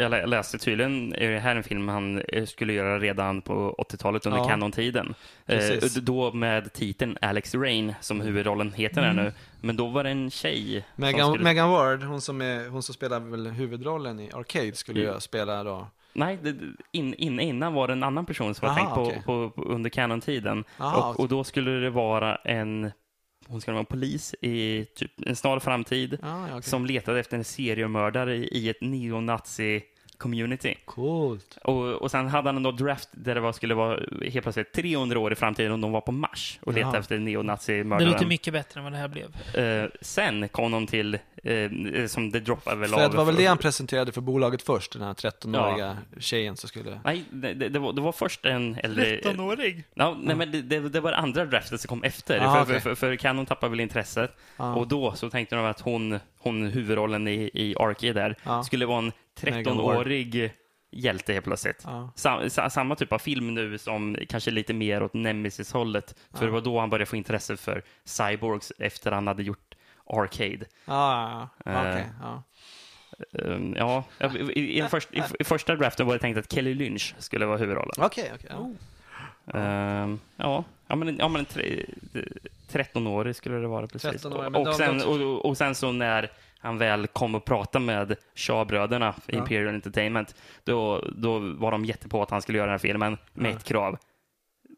jag 0.00 0.10
lä- 0.10 0.26
läste 0.26 0.58
tydligen, 0.58 1.14
är 1.14 1.30
det 1.30 1.38
här 1.38 1.56
en 1.56 1.62
film 1.62 1.88
han 1.88 2.22
eh, 2.28 2.44
skulle 2.46 2.72
göra 2.72 2.98
redan 2.98 3.42
på 3.42 3.74
80-talet 3.78 4.26
under 4.26 4.38
Ja. 4.38 4.48
Canon-tiden. 4.48 5.14
Eh, 5.46 5.58
Precis. 5.58 5.94
då 5.94 6.32
med 6.32 6.72
titeln 6.72 7.18
Alex 7.20 7.54
Rain, 7.54 7.94
som 8.00 8.20
huvudrollen 8.20 8.72
heter 8.72 9.02
Mm. 9.10 9.24
nu. 9.24 9.32
Men 9.60 9.76
då 9.76 9.88
var 9.88 10.04
det 10.04 10.10
en 10.10 10.30
tjej 10.30 10.84
Megan, 10.96 11.30
skulle... 11.32 11.44
Megan 11.44 11.70
Ward, 11.70 12.02
hon 12.02 12.20
som, 12.20 12.40
är, 12.40 12.68
hon 12.68 12.82
som 12.82 12.94
spelar 12.94 13.20
väl 13.20 13.46
huvudrollen 13.46 14.20
i 14.20 14.30
Arcade, 14.32 14.72
skulle 14.74 15.00
Mm. 15.02 15.14
ju 15.14 15.20
spela 15.20 15.64
då. 15.64 15.86
Nej, 16.16 16.38
in, 16.92 17.14
in, 17.14 17.40
innan 17.40 17.74
var 17.74 17.86
det 17.86 17.92
en 17.92 18.02
annan 18.02 18.26
person 18.26 18.54
som 18.54 18.66
var 18.68 18.72
Aha, 18.74 18.78
tänkt 18.78 18.94
på, 18.94 19.02
okej. 19.02 19.22
på, 19.26 19.50
på 19.50 19.62
under 19.62 19.90
Canon-tiden. 19.90 20.64
Och, 20.78 21.20
och 21.20 21.28
då 21.28 21.44
skulle 21.44 21.70
det 21.70 21.90
vara 21.90 22.36
en, 22.36 22.90
hon 23.48 23.60
skulle 23.60 23.74
vara 23.74 23.84
polis 23.84 24.34
i 24.40 24.86
typ 24.94 25.12
en 25.26 25.36
snar 25.36 25.58
framtid 25.58 26.18
Ja, 26.22 26.48
ja, 26.48 26.56
okej. 26.56 26.62
som 26.70 26.86
letade 26.86 27.20
efter 27.20 27.36
en 27.36 27.44
seriemördare 27.44 28.36
i, 28.36 28.68
ett 28.68 28.80
neonazi-community. 30.18 30.74
Coolt. 30.84 31.58
Och, 31.64 31.88
och 31.92 32.10
sen 32.10 32.28
hade 32.28 32.48
han 32.48 32.66
en 32.66 32.76
draft 32.76 33.08
där 33.12 33.34
det 33.34 33.40
var, 33.40 33.52
skulle 33.52 33.74
vara 33.74 34.00
helt 34.22 34.42
plötsligt 34.42 34.72
300 34.72 35.18
år 35.18 35.32
i 35.32 35.36
framtiden 35.36 35.72
och 35.72 35.78
de 35.78 35.92
var 35.92 36.00
på 36.00 36.12
Mars 36.12 36.58
och 36.62 36.72
letade 36.72 36.92
Jaha. 36.92 37.00
efter 37.00 37.14
Det 37.14 37.20
neonazi-mördaren. 37.20 38.12
låter 38.12 38.26
mycket 38.26 38.52
bättre 38.52 38.80
än 38.80 38.84
vad 38.84 38.92
det 38.92 38.96
här 38.98 39.08
blev. 39.08 39.56
Eh, 39.64 39.90
sen 40.00 40.48
kom 40.48 40.72
de 40.72 40.86
till, 40.86 41.14
eh, 41.14 42.06
som 42.06 42.30
det 42.30 42.40
droppade 42.40 42.76
väl 42.76 42.90
För 42.90 42.96
det 42.96 43.06
av- 43.06 43.14
var 43.14 43.24
väl 43.24 43.36
det 43.36 43.46
han 43.46 43.58
presenterade 43.58 44.12
för 44.12 44.20
bolaget 44.20 44.62
först, 44.62 44.92
den 44.92 45.02
här 45.02 45.14
13-åriga 45.14 45.96
tjejen 46.18 46.56
som 46.56 46.68
skulle... 46.68 47.00
Nej, 47.04 47.24
det, 47.30 47.54
det, 47.54 47.68
det, 47.68 47.78
var, 47.78 47.92
det 47.92 48.00
var 48.00 48.12
först 48.12 48.44
en 48.46 48.74
äldre... 48.82 49.04
13-årig? 49.20 49.84
Ja, 49.94 50.16
nej, 50.22 50.36
men 50.36 50.50
det, 50.50 50.62
det, 50.62 50.80
det 50.88 51.00
var 51.00 51.10
det 51.10 51.16
andra 51.16 51.44
draftet 51.44 51.80
som 51.80 51.88
kom 51.88 52.02
efter. 52.02 52.38
Ah, 52.40 52.54
för, 52.54 52.62
okej. 52.62 52.80
för, 52.80 52.80
för, 52.80 52.94
för 52.94 53.16
Canon 53.16 53.46
tappade 53.46 53.70
väl 53.70 53.80
intresset. 53.80 54.36
Ja. 54.56 54.74
Och 54.74 54.88
då 54.88 55.12
så 55.12 55.30
tänkte 55.30 55.56
de 55.56 55.64
att 55.64 55.80
hon, 55.80 56.18
hon 56.38 56.66
huvudrollen 56.66 57.28
i, 57.28 57.50
i 57.54 57.74
Arky 57.78 58.12
där, 58.12 58.36
Ja. 58.44 58.62
skulle 58.64 58.86
vara 58.86 58.98
en. 58.98 59.12
13-årig 59.40 60.52
hjälte 60.90 61.32
helt 61.32 61.44
plötsligt. 61.44 61.82
Ja. 61.84 62.12
Sam, 62.14 62.50
sa, 62.50 62.70
samma 62.70 62.96
typ 62.96 63.12
av 63.12 63.18
film 63.18 63.54
nu 63.54 63.78
som 63.78 64.16
kanske 64.28 64.50
lite 64.50 64.74
mer 64.74 65.02
åt 65.02 65.14
Nemesis-hållet. 65.14 66.14
För 66.34 66.46
det 66.46 66.52
var 66.52 66.60
då 66.60 66.80
han 66.80 66.90
började 66.90 67.06
få 67.06 67.16
intresse 67.16 67.56
för 67.56 67.82
cyborgs 68.04 68.72
efter 68.78 69.12
han 69.12 69.26
hade 69.26 69.42
gjort 69.42 69.74
Arcade. 70.06 70.66
Ja, 70.84 71.48
ja, 71.64 71.72
ja. 71.72 71.72
Eh. 71.72 71.90
Okej, 71.90 72.06
ja. 72.20 72.42
Um, 73.32 73.74
ja, 73.76 74.04
i, 74.54 74.78
i, 74.78 74.82
först, 74.90 75.14
i, 75.14 75.22
i 75.38 75.44
första 75.44 75.76
draften 75.76 76.06
var 76.06 76.14
det 76.14 76.20
tänkt 76.20 76.38
att 76.38 76.52
Kelly 76.52 76.74
Lynch 76.74 77.14
skulle 77.18 77.46
vara 77.46 77.56
huvudrollen. 77.56 77.94
Okej, 77.98 78.32
okej. 78.34 78.50
ja. 78.50 78.70
Ehm, 79.54 80.20
ja, 80.36 80.64
ja, 80.88 80.96
men, 80.96 81.16
ja, 81.18 81.28
men 81.28 81.44
tre, 81.44 81.84
13-årig 82.72 83.36
skulle 83.36 83.56
det 83.56 83.66
vara 83.66 83.86
precis. 83.86 84.24
13-årig, 84.24 84.52
men 84.52 84.66
och, 84.66 84.74
sen, 84.74 85.02
och, 85.02 85.44
och 85.46 85.56
sen 85.56 85.74
så 85.74 85.92
när 85.92 86.30
han 86.58 86.78
väl 86.78 87.06
kom 87.06 87.34
och 87.34 87.44
pratade 87.44 87.84
med 87.84 88.16
Shaw-bröderna 88.34 89.14
i 89.26 89.32
Ja. 89.34 89.38
Imperial 89.38 89.74
Entertainment, 89.74 90.34
då, 90.64 91.04
då 91.16 91.38
var 91.38 91.70
de 91.70 91.84
jättepå 91.84 92.22
att 92.22 92.30
han 92.30 92.42
skulle 92.42 92.58
göra 92.58 92.66
den 92.66 92.72
här 92.72 92.78
filmen 92.78 93.18
med 93.32 93.52
Ja. 93.52 93.56
ett 93.56 93.64
krav. 93.64 93.98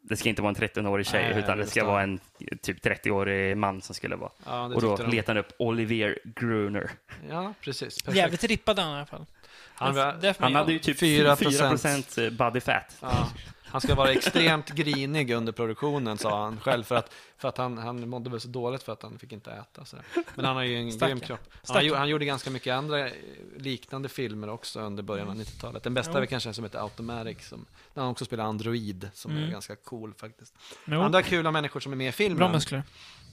Det 0.09 0.17
ska 0.17 0.29
inte 0.29 0.41
vara 0.41 0.49
en 0.49 0.55
13-årig 0.55 1.07
tjej, 1.07 1.29
Nej, 1.29 1.39
utan 1.39 1.57
det 1.57 1.63
det 1.63 1.69
ska 1.69 1.79
förstår 1.79 1.91
vara 1.91 2.03
en 2.03 2.19
typ 2.61 2.85
30-årig 2.85 3.57
man 3.57 3.81
som 3.81 3.95
skulle 3.95 4.15
vara. 4.15 4.31
Ja, 4.45 4.67
det 4.67 4.75
och 4.75 4.81
då 4.81 4.95
de. 4.95 5.09
letade 5.09 5.39
han 5.39 5.45
upp 5.45 5.53
Olivier 5.59 6.19
Gruner. 6.23 6.89
Ja, 7.29 7.53
precis. 7.61 8.01
Perfekt. 8.01 8.17
Jävligt 8.17 8.43
rippad 8.43 8.79
han 8.79 8.91
i 8.93 8.95
alla 8.95 9.05
fall. 9.05 9.25
Han, 9.73 9.95
Det 9.95 10.01
för 10.01 10.21
mig, 10.21 10.35
Han 10.39 10.55
hade 10.55 10.73
ju 10.73 10.79
typ 10.79 11.01
4%. 11.01 11.35
4% 11.35 12.29
body 12.37 12.59
fat. 12.59 12.97
ja, 13.01 13.29
han 13.67 13.81
ska 13.81 13.95
vara 13.95 14.11
extremt 14.11 14.69
grinig 14.69 15.31
under 15.31 15.51
produktionen, 15.51 16.17
sa 16.17 16.43
han 16.43 16.59
själv. 16.59 16.83
För 16.83 16.95
att, 16.95 17.13
för 17.37 17.47
att 17.49 17.57
han, 17.57 17.77
han 17.77 18.09
mådde 18.09 18.29
väl 18.29 18.39
så 18.41 18.47
dåligt 18.47 18.83
för 18.83 18.93
att 18.93 19.03
han 19.03 19.19
fick 19.19 19.31
inte 19.31 19.51
äta. 19.51 19.85
Så. 19.85 19.97
Men 20.35 20.45
han 20.45 20.55
har 20.55 20.63
ju 20.63 20.77
en 20.77 20.91
Stackarn. 20.91 21.09
grym 21.17 21.27
kropp. 21.27 21.49
Han, 21.67 21.89
han 21.93 22.09
gjorde 22.09 22.25
ganska 22.25 22.49
mycket 22.49 22.73
andra 22.73 23.07
eh, 23.07 23.13
liknande 23.57 24.09
filmer 24.09 24.49
också 24.49 24.79
under 24.79 25.03
början 25.03 25.29
av 25.29 25.35
90-talet. 25.35 25.83
Den 25.83 25.93
bästa 25.93 26.11
Jo. 26.15 26.19
är 26.21 26.25
kanske 26.25 26.49
en 26.49 26.53
som 26.53 26.63
heter 26.63 26.79
Automatic, 26.79 27.47
som, 27.47 27.65
där 27.93 28.01
han 28.01 28.11
också 28.11 28.25
spelar 28.25 28.43
Android, 28.43 29.09
som 29.13 29.31
är 29.31 29.37
Mm. 29.37 29.51
ganska 29.51 29.75
cool 29.75 30.13
faktiskt. 30.17 30.53
Jo, 30.85 31.01
Andra 31.01 31.23
kul 31.23 31.51
människor 31.51 31.79
som 31.79 31.91
är 31.91 31.95
med 31.95 32.09
i 32.09 32.11
filmen. 32.11 32.37
Bra 32.37 32.51
muskler. 32.51 32.83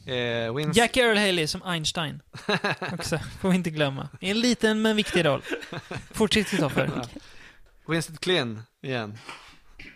Eh, 0.07 0.11
Wins- 0.13 0.73
Jack 0.77 0.97
Earl 0.97 1.17
Haley 1.17 1.47
som 1.47 1.63
Einstein. 1.63 2.21
Också, 2.93 3.19
får 3.41 3.49
vi 3.49 3.55
inte 3.55 3.71
glömma. 3.71 4.09
En 4.21 4.41
liten 4.41 4.83
men 4.83 4.97
viktig 4.97 5.25
roll. 5.25 5.43
Fortsätt 6.13 6.47
Kristoffer. 6.47 6.91
Winston 7.87 8.17
Klin 8.17 8.63
igen. 8.83 9.19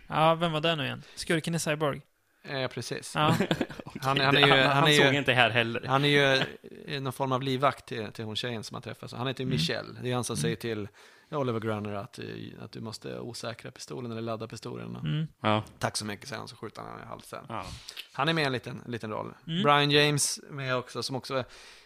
Ja, 0.06 0.34
vem 0.34 0.52
var 0.52 0.60
det 0.60 0.76
nu 0.76 0.84
igen? 0.84 1.02
Skurken 1.14 1.54
i 1.54 1.58
Cyborg? 1.58 2.00
Eh, 2.44 2.68
precis. 2.68 3.12
Ja. 3.14 3.36
Han, 4.00 4.20
han 4.20 4.36
är 4.36 4.46
ju, 4.46 4.52
han, 4.52 4.76
han 4.76 4.88
är 4.88 4.96
såg 4.96 5.12
ju, 5.12 5.18
inte 5.18 5.32
här 5.32 5.50
heller. 5.50 5.84
han 5.86 6.04
är 6.04 6.08
ju 6.08 6.44
eh, 6.86 7.00
någon 7.02 7.12
form 7.12 7.32
av 7.32 7.42
livvakt 7.42 7.86
till, 7.86 8.12
till 8.12 8.24
hon 8.24 8.36
tjejen 8.36 8.64
som 8.64 8.74
han 8.74 8.82
träffar. 8.82 9.06
Så 9.06 9.16
han 9.16 9.26
heter 9.26 9.42
Mm. 9.44 9.52
ju 9.52 9.58
Michelle. 9.58 9.88
Det 10.02 10.10
är 10.10 10.14
han 10.14 10.24
som 10.24 10.36
säger 10.36 10.56
till 10.56 10.88
Oliver 11.30 11.60
Grunner 11.60 11.92
att, 11.94 12.18
eh, 12.18 12.24
att 12.60 12.72
du 12.72 12.80
måste 12.80 13.18
osäkra 13.18 13.70
pistolen 13.70 14.10
eller 14.12 14.22
ladda 14.22 14.48
pistolen. 14.48 14.96
Mm. 14.96 15.26
Ja, 15.42 15.64
Tack 15.78 15.96
så 15.96 16.04
mycket, 16.04 16.28
säger 16.28 16.38
han, 16.38 16.48
så 16.48 16.56
skjuter 16.56 16.82
han 16.82 17.02
i 17.02 17.06
halsen. 17.06 17.44
ja. 17.48 17.66
Han 18.12 18.28
är 18.28 18.32
med 18.32 18.42
i 18.42 18.46
en 18.46 18.52
liten, 18.52 18.82
en 18.86 18.92
liten 18.92 19.10
roll. 19.10 19.34
Mm. 19.46 19.62
Brian 19.62 19.90
James 19.90 20.40
med 20.50 20.76
också, 20.76 21.02
som 21.02 21.16
också 21.16 21.34
är 21.34 21.44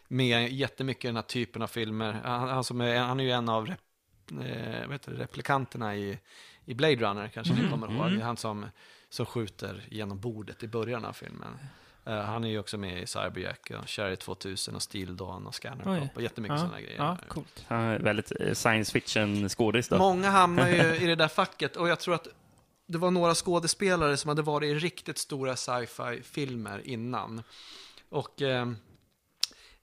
med 0.09 0.53
jättemycket 0.53 1.05
i 1.05 1.09
den 1.09 1.17
här 1.17 1.23
typen 1.23 1.63
av 1.63 1.67
filmer. 1.67 2.13
Han, 2.25 2.49
han, 2.49 2.65
som 2.65 2.81
är, 2.81 2.99
han 2.99 3.21
är 3.21 3.25
ju 3.25 3.31
en 3.31 3.49
av 3.49 3.67
rep, 3.67 3.79
eh, 4.31 4.81
vad 4.87 4.93
heter 4.93 5.13
det, 5.13 5.19
replikanterna 5.23 5.97
i, 5.97 6.19
i 6.67 6.75
Blade 6.75 6.97
Runner, 6.97 7.29
kanske 7.29 7.55
ni 7.55 7.71
kommer 7.71 7.93
ihåg. 7.93 8.07
Mm. 8.07 8.21
Han 8.21 8.37
som, 8.37 8.67
som 9.09 9.27
skjuter 9.27 9.85
genom 9.91 10.19
bordet 10.21 10.63
i 10.63 10.69
början 10.69 11.05
av 11.05 11.13
filmen. 11.13 11.59
Eh, 12.05 12.21
han 12.21 12.45
är 12.45 12.49
ju 12.49 12.59
också 12.59 12.79
med 12.79 13.03
i 13.03 13.07
Cyberjack, 13.07 13.71
och 13.71 13.89
Cherry 13.89 14.17
2000 14.17 14.75
och 14.75 14.83
Steel 14.83 15.17
Dawn 15.17 15.47
och 15.47 15.55
Scanner 15.55 15.85
Oj. 15.87 16.11
Och 16.15 16.23
jättemycket 16.23 16.55
Ja, 16.55 16.59
sådana 16.59 16.81
grejer. 16.81 16.97
ja, 16.99 17.17
coolt. 17.29 17.65
Han 17.69 17.81
är 17.81 17.99
väldigt 17.99 18.33
eh, 18.41 18.53
science 18.53 18.93
fiction 18.93 19.49
skådis 19.49 19.89
då. 19.89 19.99
Många 19.99 20.31
hamnar 20.31 20.69
ju 20.69 20.97
i 21.01 21.07
det 21.07 21.15
där 21.15 21.29
facket 21.29 21.77
och 21.77 21.89
jag 21.89 22.01
tror 22.01 22.15
att 22.15 22.29
det 22.87 22.99
var 22.99 23.11
några 23.11 23.35
skådespelare 23.35 24.17
som 24.17 24.29
hade 24.29 24.43
varit 24.43 24.67
i 24.71 24.75
riktigt 24.75 25.19
stora 25.19 25.57
sci-fi-filmer 25.57 26.83
innan. 26.85 27.43
Och 28.09 28.43
eh, 28.43 28.73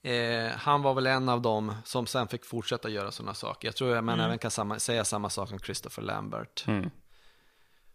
eh, 0.01 0.51
han 0.57 0.81
var 0.81 0.93
väl 0.93 1.07
en 1.07 1.29
av 1.29 1.41
dem 1.41 1.75
som 1.85 2.07
sen 2.07 2.27
fick 2.27 2.45
fortsätta 2.45 2.89
göra 2.89 3.11
sådana 3.11 3.33
saker. 3.33 3.67
Jag 3.67 3.75
tror 3.75 3.97
att 3.97 4.03
man 4.03 4.19
även 4.19 4.37
kan 4.39 4.51
samma, 4.51 4.79
säga 4.79 5.05
samma 5.05 5.29
sak 5.29 5.51
om 5.51 5.59
Christopher 5.59 6.01
Lambert, 6.03 6.67
Mm. 6.67 6.89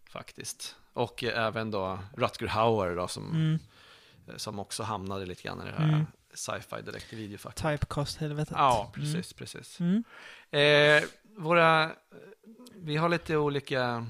faktiskt. 0.09 0.75
Och 0.93 1.23
eh, 1.23 1.45
även 1.45 1.71
då 1.71 1.99
Rutger 2.17 2.47
Hauer 2.47 2.95
då, 2.95 3.07
som, 3.07 3.29
Mm. 3.31 3.59
eh, 4.27 4.35
som 4.35 4.59
också 4.59 4.83
hamnade 4.83 5.25
lite 5.25 5.43
grann 5.43 5.61
i 5.61 5.65
det 5.65 5.71
här 5.77 5.89
Mm. 5.89 6.05
sci-fi 6.33 6.81
direkt 6.81 7.13
i 7.13 7.15
videofacket. 7.15 7.63
Typecast-helvetet. 7.63 8.53
Ja, 8.57 8.91
precis, 8.93 9.33
precis. 9.33 9.79
Mm. 9.79 10.03
Eh, 10.51 11.03
våra, 11.37 11.91
vi 12.75 12.97
har 12.97 13.09
lite 13.09 13.37
olika 13.37 14.05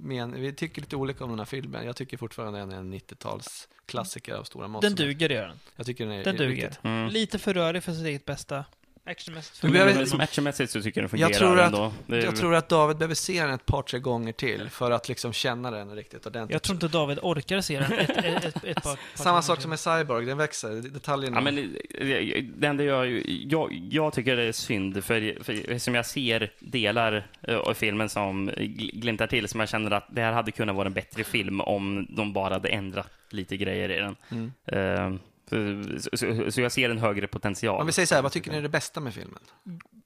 men 0.00 0.40
vi 0.40 0.52
tycker 0.52 0.80
lite 0.82 0.96
olika 0.96 1.24
om 1.24 1.30
den 1.30 1.38
här 1.38 1.46
filmen. 1.46 1.86
Jag 1.86 1.96
tycker 1.96 2.16
fortfarande 2.16 2.58
den 2.58 2.72
är 2.72 2.76
en 2.76 2.94
90-tals 2.94 3.68
klassiker 3.86 4.34
av 4.34 4.44
stora 4.44 4.68
mått. 4.68 4.82
Den 4.82 4.94
duger, 4.94 5.28
gör 5.30 5.46
den. 5.48 5.56
Jag 5.76 5.86
tycker 5.86 6.06
den 6.06 6.14
är 6.14 6.24
Den 6.24 6.36
duger. 6.36 6.50
riktigt- 6.50 6.84
Mm. 6.84 7.08
Lite 7.08 7.38
för 7.38 7.54
rörig 7.54 7.82
för 7.82 7.92
sitt 7.92 8.06
eget 8.06 8.24
bästa. 8.24 8.64
Actionmässigt 9.06 9.60
behöver- 9.72 10.04
som 10.04 10.20
actionmässigt 10.20 10.70
så 10.72 10.82
tycker 10.82 11.00
jag 11.00 11.02
den 11.02 11.08
fungerar 11.10 11.30
Jag 11.30 11.38
tror, 11.38 11.58
att, 11.60 11.66
ändå. 11.66 11.92
Det 12.06 12.16
är- 12.18 12.24
jag 12.24 12.36
tror 12.36 12.54
att 12.54 12.68
David 12.68 12.96
behöver 12.96 13.14
se 13.14 13.42
den 13.42 13.50
ett 13.50 13.66
par, 13.66 13.82
tre 13.82 13.98
gånger 13.98 14.32
till 14.32 14.70
för 14.70 14.90
att 14.90 15.08
liksom 15.08 15.32
känna 15.32 15.70
den 15.70 15.94
riktigt 15.96 16.26
ordentligt. 16.26 16.52
Jag 16.54 16.62
tror 16.62 16.76
inte 16.76 16.88
David 16.88 17.18
orkar 17.22 17.60
se 17.60 17.78
den 17.80 17.92
ett, 17.92 18.10
ett, 18.10 18.44
ett, 18.44 18.64
ett 18.64 18.82
par, 18.82 18.90
par 18.94 18.98
Samma 19.14 19.42
sak 19.42 19.60
som 19.60 19.70
med 19.70 19.78
Cyborg, 19.80 20.26
den 20.26 20.38
växer, 20.38 20.70
detaljerna. 20.70 21.36
Ja, 21.36 21.40
men 21.40 21.58
eh, 21.58 22.44
det 22.56 22.66
enda 22.66 22.84
jag, 22.84 23.22
jag, 23.26 23.72
jag 23.90 24.12
tycker 24.12 24.36
det 24.36 24.42
är 24.42 24.52
synd, 24.52 25.04
för, 25.04 25.44
för 25.44 25.78
som 25.78 25.94
jag 25.94 26.06
ser 26.06 26.52
delar 26.58 27.26
eh, 27.42 27.56
av 27.56 27.74
filmen 27.74 28.08
som 28.08 28.50
gl- 28.50 29.00
glimtar 29.00 29.26
till, 29.26 29.48
som 29.48 29.60
jag 29.60 29.68
känner 29.68 29.90
att 29.90 30.06
det 30.10 30.20
här 30.20 30.32
hade 30.32 30.52
kunnat 30.52 30.76
vara 30.76 30.86
en 30.86 30.92
bättre 30.94 31.24
film 31.24 31.60
om 31.60 32.06
de 32.10 32.32
bara 32.32 32.54
hade 32.54 32.68
ändrat 32.68 33.10
lite 33.30 33.56
grejer 33.56 33.88
i 33.88 33.96
den. 34.00 34.16
Mm. 34.30 34.52
Eh, 34.66 35.20
så, 35.50 36.16
så, 36.16 36.50
så 36.52 36.60
jag 36.60 36.72
ser 36.72 36.90
en 36.90 36.98
högre 36.98 37.26
potential. 37.26 37.80
Om 37.80 37.86
vi 37.86 37.92
säger 37.92 38.06
så 38.06 38.14
här, 38.14 38.22
vad 38.22 38.32
tycker 38.32 38.50
ni 38.50 38.56
är 38.58 38.62
det 38.62 38.68
bästa 38.68 39.00
med 39.00 39.14
filmen? 39.14 39.38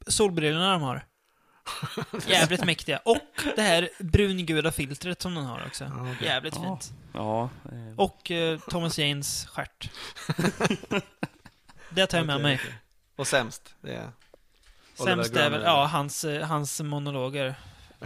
Solbrillorna 0.06 0.72
de 0.72 0.82
har. 0.82 1.04
Jävligt 2.26 2.64
mäktiga. 2.64 2.98
Och 3.04 3.18
det 3.56 3.62
här 3.62 3.88
brungula 3.98 4.72
filtret 4.72 5.22
som 5.22 5.34
den 5.34 5.44
har 5.44 5.62
också. 5.66 5.90
Jävligt 6.22 6.54
Ja. 6.56 6.62
fint. 6.62 6.92
Ja, 7.12 7.50
eh, 7.64 7.96
Och 7.96 8.30
eh, 8.30 8.58
Thomas 8.58 8.98
Janes 8.98 9.46
stjärt. 9.46 9.90
det 11.90 12.06
tar 12.06 12.18
jag 12.18 12.26
med 12.26 12.40
mig. 12.40 12.60
Och 13.16 13.26
sämst, 13.26 13.74
det 13.80 13.92
är... 13.94 14.10
Oliver 14.98 15.14
Sämst 15.22 15.36
är 15.36 15.50
väl, 15.50 15.62
ja, 15.62 15.84
hans, 15.86 16.24
eh, 16.24 16.46
hans 16.46 16.80
monologer. 16.80 17.54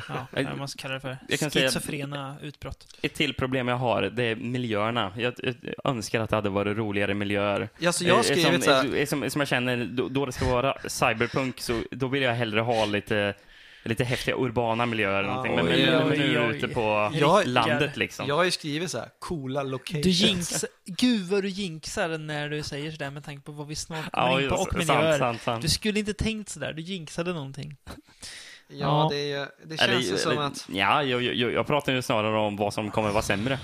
Ja, 0.08 0.26
Jag- 0.58 0.70
ska 0.70 0.82
kalla 0.82 0.94
det 0.94 1.00
för. 1.00 1.18
jag 1.28 1.38
kan 1.38 1.50
säga- 1.50 1.68
Schizofrena 1.68 2.36
utbrott. 2.42 2.96
ett 3.02 3.14
till 3.14 3.34
problem 3.34 3.68
jag 3.68 3.76
har, 3.76 4.02
det 4.02 4.24
är 4.24 4.36
miljöerna. 4.36 5.12
Jag, 5.16 5.34
jag 5.42 5.54
önskar 5.84 6.20
att 6.20 6.30
det 6.30 6.36
hade 6.36 6.48
varit 6.48 6.76
roligare 6.76 7.14
miljöer. 7.14 7.68
Ja, 7.78 7.92
så 7.92 8.04
jag 8.04 8.14
har 8.14 8.18
Eh, 8.20 8.24
skrivit 8.24 8.44
som, 8.52 8.62
så 8.62 8.72
här, 8.72 8.96
eh, 8.96 9.06
som, 9.06 9.30
som 9.30 9.40
jag 9.40 9.48
känner, 9.48 9.84
då, 9.84 10.08
då 10.08 10.26
det 10.26 10.32
ska 10.32 10.44
vara 10.50 10.76
cyberpunk, 10.88 11.60
så 11.60 11.82
då 11.90 12.08
vill 12.08 12.22
jag 12.22 12.34
hellre 12.34 12.60
ha 12.60 12.84
lite, 12.84 13.34
lite 13.84 14.04
häftiga 14.04 14.34
urbana 14.38 14.86
miljöer. 14.86 15.18
eller 15.18 15.28
någonting. 15.28 15.54
Men, 15.56 15.64
men 15.66 15.74
oj, 16.12 16.18
nu, 16.18 16.36
är 16.36 16.50
ute 16.50 16.68
på 16.68 17.10
Jag- 17.14 17.46
landet 17.46 17.96
liksom. 17.96 18.28
jag 18.28 18.36
har 18.36 18.44
ju 18.44 18.50
skrivit 18.50 18.90
så 18.90 18.98
här, 18.98 19.08
coola 19.18 19.62
locations. 19.62 20.02
Du 20.04 20.10
jinx, 20.10 20.64
gud 20.86 21.26
vad 21.28 21.42
du 21.42 21.48
jinxar 21.48 22.18
när 22.18 22.48
du 22.48 22.62
säger 22.62 22.90
sådär 22.90 23.10
med 23.10 23.24
tanke 23.24 23.42
på 23.42 23.52
vad 23.52 23.66
vi 23.68 23.74
snart 23.74 24.10
kommer 24.12 24.28
Ja, 24.28 24.40
in 24.42 24.48
på 24.48 24.54
och 24.54 24.74
miljöer. 24.76 25.10
sant, 25.10 25.18
sant, 25.18 25.42
sant. 25.42 25.62
Du 25.62 25.68
skulle 25.68 25.98
inte 25.98 26.14
tänkt 26.14 26.48
sådär, 26.48 26.72
du 26.72 26.82
jinxade 26.82 27.32
någonting. 27.32 27.76
Ja, 28.72 29.08
det, 29.10 29.32
är, 29.32 29.48
det 29.64 29.76
känns 29.76 30.12
ju 30.12 30.16
som 30.16 30.32
eller- 30.32 30.42
att 30.42 30.68
Ja, 30.72 31.02
jag, 31.02 31.22
jag, 31.22 31.52
jag 31.52 31.66
pratar 31.66 31.92
ju 31.92 32.02
snarare 32.02 32.38
om 32.38 32.56
vad 32.56 32.74
som 32.74 32.90
kommer 32.90 33.10
vara 33.10 33.22
sämre. 33.22 33.58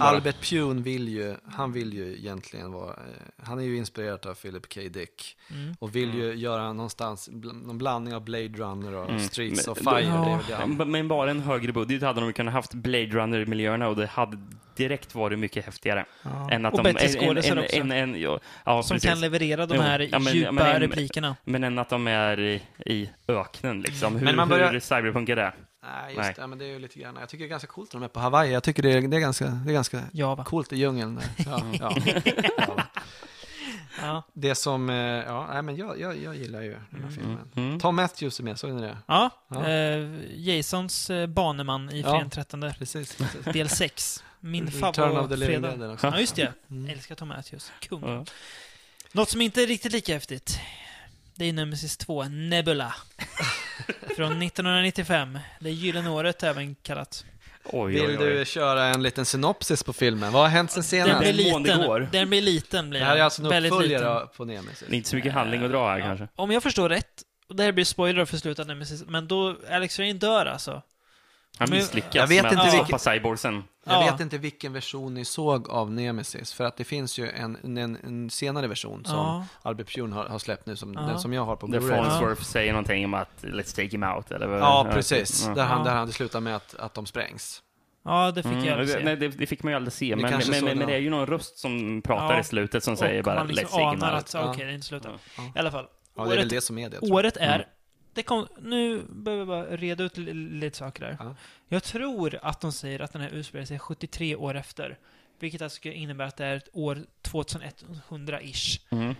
Albert 0.00 0.50
Pune 0.50 0.82
vill 0.82 1.08
ju, 1.08 1.36
han 1.52 1.72
vill 1.72 1.92
ju 1.92 2.16
egentligen 2.18 2.72
vara, 2.72 2.90
eh, 2.90 3.44
han 3.44 3.58
är 3.58 3.62
ju 3.62 3.76
inspirerad 3.76 4.26
av 4.26 4.34
Philip 4.34 4.74
K. 4.74 4.80
Dick. 4.90 5.36
Mm. 5.50 5.74
Och 5.78 5.96
vill 5.96 6.14
ju 6.14 6.34
göra 6.34 6.72
någonstans, 6.72 7.28
någon 7.32 7.78
blandning 7.78 8.14
av 8.14 8.24
Blade 8.24 8.48
Runner 8.48 8.94
och 8.94 9.08
Mm. 9.08 9.20
Streets 9.20 9.66
Men- 9.66 9.72
of 9.72 9.78
Fire. 9.78 10.40
Ja. 10.48 10.58
Det 10.68 10.78
det 10.78 10.84
Men 10.84 11.08
bara 11.08 11.30
en 11.30 11.40
högre 11.40 11.72
budget 11.72 12.02
hade 12.02 12.20
de 12.20 12.32
kunnat 12.32 12.54
haft 12.54 12.74
Blade 12.74 13.06
Runner-miljöerna 13.06 13.88
och 13.88 13.96
det 13.96 14.06
hade 14.06 14.38
direkt 14.76 15.14
varit 15.14 15.38
mycket 15.38 15.64
häftigare. 15.64 16.04
Än 16.50 16.66
att 16.66 16.72
Och 16.74 16.82
de, 16.84 16.92
bättre 16.92 17.08
skådisar 17.08 17.58
också. 17.58 17.76
En, 17.76 17.92
en, 17.92 18.20
ja, 18.20 18.40
ja, 18.64 18.82
Som 18.82 18.94
precis. 18.94 19.10
kan 19.10 19.20
leverera 19.20 19.66
de 19.66 19.78
här 19.78 20.08
ja, 20.12 20.18
men- 20.18 20.34
djupa 20.34 20.52
men 20.52 20.66
en- 20.66 20.80
replikerna. 20.80 21.36
Men 21.44 21.64
än 21.64 21.78
att 21.78 21.88
de 21.88 22.06
är 22.06 22.40
i, 22.40 22.62
i 22.86 23.10
öknen 23.28 23.80
liksom. 23.80 24.16
Hur, 24.16 24.24
Men 24.24 24.36
man 24.36 24.48
börjar- 24.48 24.72
hur 24.72 24.80
cyberpunk 24.80 25.28
är 25.28 25.36
det? 25.36 25.52
Nej, 25.90 26.14
just 26.14 26.18
Nej. 26.26 26.34
det, 26.36 26.46
men 26.46 26.58
det 26.58 26.64
är 26.64 26.68
ju 26.68 26.78
lite 26.78 26.98
grann, 26.98 27.16
jag 27.20 27.28
tycker 27.28 27.44
det 27.44 27.46
är 27.48 27.50
ganska 27.50 27.66
coolt 27.68 27.88
att 27.88 27.92
de 27.92 28.02
är 28.02 28.08
på 28.08 28.20
Hawaii. 28.20 28.52
Jag 28.52 28.62
tycker 28.62 28.82
det 28.82 28.92
är, 28.92 29.00
det 29.08 29.16
är, 29.16 29.20
ganska, 29.20 29.44
det 29.46 29.70
är 29.70 29.74
ganska 29.74 30.02
Java. 30.12 30.44
coolt 30.44 30.72
i 30.72 30.76
djungeln. 30.76 31.20
Ja, 31.46 31.62
ja. 31.80 31.96
Ja. 32.58 32.86
Ja. 34.02 34.22
Det 34.32 34.54
som, 34.54 34.90
eh, 34.90 34.96
ja, 34.96 35.48
nej 35.52 35.62
men 35.62 35.76
jag, 35.76 36.00
jag, 36.00 36.18
jag 36.22 36.36
gillar 36.36 36.60
ju 36.62 36.76
den 36.90 37.04
här 37.04 37.10
filmen. 37.10 37.50
Mm. 37.56 37.80
Tom 37.80 37.96
Matthews 37.96 38.38
är 38.40 38.44
med, 38.44 38.58
såg 38.58 38.70
ni 38.70 38.82
det? 38.82 38.98
Ja, 39.06 39.30
Ja. 39.48 39.68
Eh, 39.68 40.08
Jasons 40.34 41.10
eh, 41.10 41.26
baneman 41.26 41.90
i 41.90 42.00
Ja. 42.00 42.06
Fredagen 42.10 42.30
13, 42.30 42.60
Precis. 42.78 43.16
precis. 43.16 43.44
del 43.44 43.68
6. 43.68 44.24
Min 44.40 44.70
favoritfredag. 44.70 45.92
Också. 45.92 46.06
Ja, 46.06 46.20
just 46.20 46.36
det. 46.36 46.52
Mm. 46.70 46.90
Älskar 46.90 47.14
Tom 47.14 47.28
Matthews. 47.28 47.72
Kung. 47.80 48.02
Ja. 48.02 48.24
Något 49.12 49.28
som 49.28 49.40
inte 49.40 49.62
är 49.62 49.66
riktigt 49.66 49.92
lika 49.92 50.14
häftigt. 50.14 50.60
Det 51.34 51.44
är 51.44 51.52
Nemesis 51.52 51.96
2, 51.96 52.24
Nebula. 52.24 52.94
Från 54.16 54.42
1995. 54.42 55.38
Det 55.60 55.68
är 55.68 55.72
Gyllene 55.72 56.10
året 56.10 56.42
även 56.42 56.74
kallat. 56.74 57.24
Oj, 57.64 57.92
Vill 57.92 58.02
oj, 58.02 58.18
oj. 58.18 58.38
du 58.38 58.44
köra 58.44 58.84
en 58.84 59.02
liten 59.02 59.24
synopsis 59.26 59.82
på 59.82 59.92
filmen? 59.92 60.32
Vad 60.32 60.42
har 60.42 60.48
hänt 60.48 60.70
sen 60.70 60.80
Den 60.80 60.84
senast? 60.84 61.18
blir 61.20 61.32
Den 61.52 61.62
det 61.62 61.68
liten. 61.72 61.86
går. 61.86 62.08
Den 62.12 62.28
blir 62.30 62.42
liten. 62.42 62.90
Blir 62.90 63.00
Det 63.00 63.06
här 63.06 63.16
är 63.16 63.22
alltså 63.22 63.42
en 63.42 63.64
uppföljare 63.64 64.26
på 64.36 64.44
Nemesis. 64.44 64.84
Det 64.88 64.94
är 64.94 64.96
inte 64.96 65.08
så 65.08 65.16
mycket 65.16 65.32
handling 65.32 65.64
att 65.64 65.70
dra 65.70 65.88
här 65.90 66.00
kanske. 66.00 66.28
Om 66.36 66.50
jag 66.50 66.62
förstår 66.62 66.88
rätt, 66.88 67.22
och 67.48 67.56
det 67.56 67.62
här 67.62 67.72
blir 67.72 67.84
spoiler 67.84 68.24
för 68.24 68.36
slutet 68.36 68.60
av 68.60 68.66
Nemesis, 68.66 69.04
men 69.08 69.28
då 69.28 69.56
Alex 69.70 69.98
Rain 69.98 70.18
dör 70.18 70.46
alltså. 70.46 70.82
Han 71.58 71.70
misslyckas 71.70 72.14
Jag 72.14 72.26
vet 72.26 72.42
med 72.42 72.52
inte 72.52 72.62
att 72.64 72.72
vilken- 72.74 72.98
stoppa 72.98 73.14
cyborgsen. 73.14 73.64
Jag 73.84 73.94
Ja. 74.06 74.10
vet 74.12 74.20
inte 74.20 74.38
vilken 74.38 74.72
version 74.72 75.14
ni 75.14 75.24
såg 75.24 75.68
av 75.70 75.92
Nemesis, 75.92 76.52
för 76.52 76.64
att 76.64 76.76
det 76.76 76.84
finns 76.84 77.18
ju 77.18 77.30
en, 77.30 77.78
en, 77.78 77.96
en 78.04 78.30
senare 78.30 78.66
version 78.66 79.04
som 79.04 79.16
Ja. 79.16 79.44
Albert 79.62 79.94
Pune 79.94 80.14
har, 80.14 80.24
har 80.24 80.38
släppt 80.38 80.66
nu, 80.66 80.76
som, 80.76 80.94
Ja. 80.94 81.00
den 81.00 81.18
som 81.18 81.32
jag 81.32 81.44
har 81.44 81.56
på 81.56 81.66
Där 81.66 81.80
Blu-ray. 81.80 81.88
Farnsworth 82.04 82.42
säger 82.42 82.72
någonting 82.72 83.04
om 83.04 83.14
att 83.14 83.42
let's 83.42 83.74
take 83.76 83.88
him 83.88 84.02
out. 84.02 84.30
Eller 84.30 84.46
vad- 84.46 84.60
Ja, 84.60 84.88
precis. 84.92 85.44
Ja. 85.46 85.54
Där, 85.54 85.64
han, 85.64 85.84
där 85.84 85.90
han 85.94 86.06
det 86.06 86.12
slutar 86.12 86.40
med 86.40 86.56
att, 86.56 86.74
att 86.74 86.94
de 86.94 87.06
sprängs. 87.06 87.62
Ja, 88.04 88.30
det 88.30 88.42
fick 88.42 88.52
Mm, 88.52 88.64
jag 88.64 88.72
aldrig 88.72 88.88
se. 88.88 89.04
nej, 89.04 89.16
det, 89.16 89.28
det 89.28 89.46
fick 89.46 89.62
man 89.62 89.72
ju 89.72 89.76
aldrig 89.76 89.92
se, 89.92 90.16
men, 90.16 90.30
men, 90.30 90.42
men, 90.64 90.78
men 90.78 90.88
det. 90.88 90.94
är 90.94 90.98
ju 90.98 91.10
någon 91.10 91.26
röst 91.26 91.58
som 91.58 92.02
pratar 92.02 92.34
Ja. 92.34 92.40
i 92.40 92.44
slutet 92.44 92.84
som 92.84 92.96
säger 92.96 93.18
och 93.18 93.24
bara 93.24 93.34
man 93.34 93.46
let's 93.48 93.54
liksom 93.56 93.78
take 93.78 93.90
him 93.90 94.02
out. 94.14 94.24
att, 94.24 94.34
ja, 94.34 94.50
okej, 94.50 94.64
det 94.64 94.70
är 94.70 94.74
inte 94.74 94.86
slut 94.86 95.04
än. 95.04 95.12
Ja. 95.36 95.42
I 95.56 95.58
alla 95.58 95.70
fall. 95.70 95.86
Ja, 96.16 96.22
det 96.22 96.26
är 96.26 96.30
väl 96.30 96.38
året, 96.38 96.50
det 96.50 96.60
som 96.60 96.78
är 96.78 96.90
det. 96.90 96.98
året 96.98 97.36
är... 97.36 97.66
Mm. 98.10 98.14
Det 98.14 98.22
kom, 98.22 98.46
nu 98.60 99.02
behöver 99.08 99.40
jag 99.40 99.48
bara 99.48 99.76
reda 99.76 100.04
ut 100.04 100.16
li- 100.16 100.32
lite 100.34 100.76
saker 100.76 101.04
där. 101.04 101.16
Ja. 101.20 101.34
Jag 101.68 101.82
tror 101.82 102.38
att 102.42 102.60
de 102.60 102.72
säger 102.72 103.00
att 103.00 103.12
den 103.12 103.22
här 103.22 103.30
utspelar 103.30 103.64
sig 103.64 103.78
73 103.78 104.36
år 104.36 104.54
efter. 104.56 104.98
Vilket 105.38 105.62
alltså 105.62 105.76
skulle 105.76 105.94
innebära 105.94 106.28
att 106.28 106.36
det 106.36 106.44
är 106.46 106.56
ett 106.56 106.68
år 106.72 106.98
2100-ish. 107.22 108.80
Mm. 108.90 109.14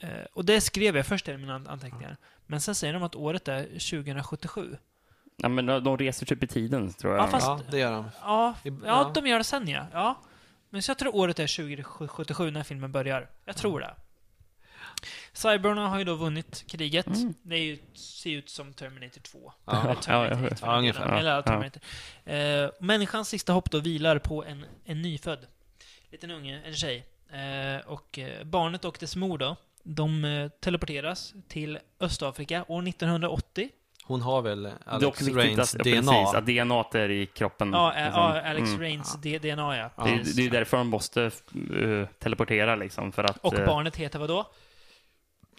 Eh, 0.00 0.08
och 0.32 0.44
det 0.44 0.60
skrev 0.60 0.96
jag 0.96 1.06
först 1.06 1.28
i 1.28 1.36
mina 1.36 1.54
an- 1.54 1.66
anteckningar. 1.66 2.16
Men 2.46 2.60
sen 2.60 2.74
säger 2.74 2.94
de 2.94 3.02
att 3.02 3.14
året 3.14 3.48
är 3.48 3.62
2077. 3.64 4.76
Ja, 5.36 5.48
men 5.48 5.66
de 5.66 5.98
reser 5.98 6.26
typ 6.26 6.42
i 6.42 6.46
tiden, 6.46 6.92
tror 6.92 7.14
jag. 7.14 7.22
Ja, 7.22 7.28
fast- 7.28 7.46
Ja, 7.46 7.60
det 7.70 7.78
gör 7.78 7.92
de. 7.92 8.10
Ja, 8.22 8.54
ja, 8.64 8.72
ja. 8.84 9.10
de 9.14 9.26
gör 9.26 9.38
det 9.38 9.44
sen 9.44 9.68
ja. 9.68 9.86
ja. 9.92 10.20
Men 10.70 10.82
så 10.82 10.90
jag 10.90 10.98
tror 10.98 11.16
året 11.16 11.38
är 11.38 11.46
2077 11.56 12.50
när 12.50 12.62
filmen 12.62 12.92
börjar. 12.92 13.28
Jag 13.44 13.56
tror 13.56 13.80
det. 13.80 13.94
Cyberna 15.34 15.88
har 15.88 15.98
ju 15.98 16.04
då 16.04 16.14
vunnit 16.14 16.64
kriget. 16.68 17.06
Mm. 17.06 17.34
Det 17.42 17.54
är 17.56 17.62
ju, 17.62 17.78
ser 17.94 18.30
ut 18.30 18.50
som 18.50 18.72
Terminator 18.72 19.20
2. 19.20 19.52
Ja. 19.64 19.82
Eller 19.84 19.94
Terminator 19.94 20.36
Ja, 20.40 20.46
ja, 20.46 20.48
1 20.50 20.60
för 20.60 20.66
ja, 20.66 20.70
den 20.72 20.78
ungefär. 20.78 21.18
Eller 21.18 21.42
Terminator. 21.42 21.82
Eh, 22.24 22.70
människans 22.80 23.28
sista 23.28 23.52
hopp 23.52 23.70
då 23.70 23.78
vilar 23.80 24.18
på 24.18 24.44
en, 24.44 24.64
en 24.84 25.02
nyfödd 25.02 25.46
liten 26.10 26.30
unge, 26.30 26.62
en 26.66 26.74
tjej. 26.74 27.06
Eh, 27.32 27.86
och 27.86 28.18
eh, 28.18 28.44
barnet 28.44 28.84
och 28.84 28.96
dess 29.00 29.16
mor 29.16 29.38
då, 29.38 29.56
de 29.82 30.24
eh, 30.24 30.48
teleporteras 30.48 31.34
till 31.48 31.78
Östafrika 32.00 32.64
år 32.68 32.88
1980. 32.88 33.68
Hon 34.06 34.22
har 34.22 34.42
väl 34.42 34.68
Alex 34.86 35.22
Rains 35.28 35.72
DNA. 35.72 35.90
ja, 35.90 36.02
precis, 36.02 36.34
att 36.34 36.46
DNA 36.46 36.84
är 37.00 37.10
i 37.10 37.26
kroppen. 37.26 37.72
Ja, 37.72 37.88
liksom. 37.88 38.12
ja 38.20 38.40
Alex 38.40 38.68
Mm. 38.68 38.80
Rains 38.80 39.14
DNA 39.22 39.76
ja. 39.76 39.90
Det, 40.04 40.10
är- 40.10 40.36
det 40.36 40.46
är 40.46 40.50
därför 40.50 40.76
de 40.76 40.88
måste 40.88 41.30
uh, 41.70 42.06
teleportera 42.18 42.76
liksom, 42.76 43.12
för 43.12 43.24
att... 43.24 43.38
Och 43.38 43.52
barnet 43.66 43.96
heter 43.96 44.18
vad 44.18 44.28
då? 44.28 44.46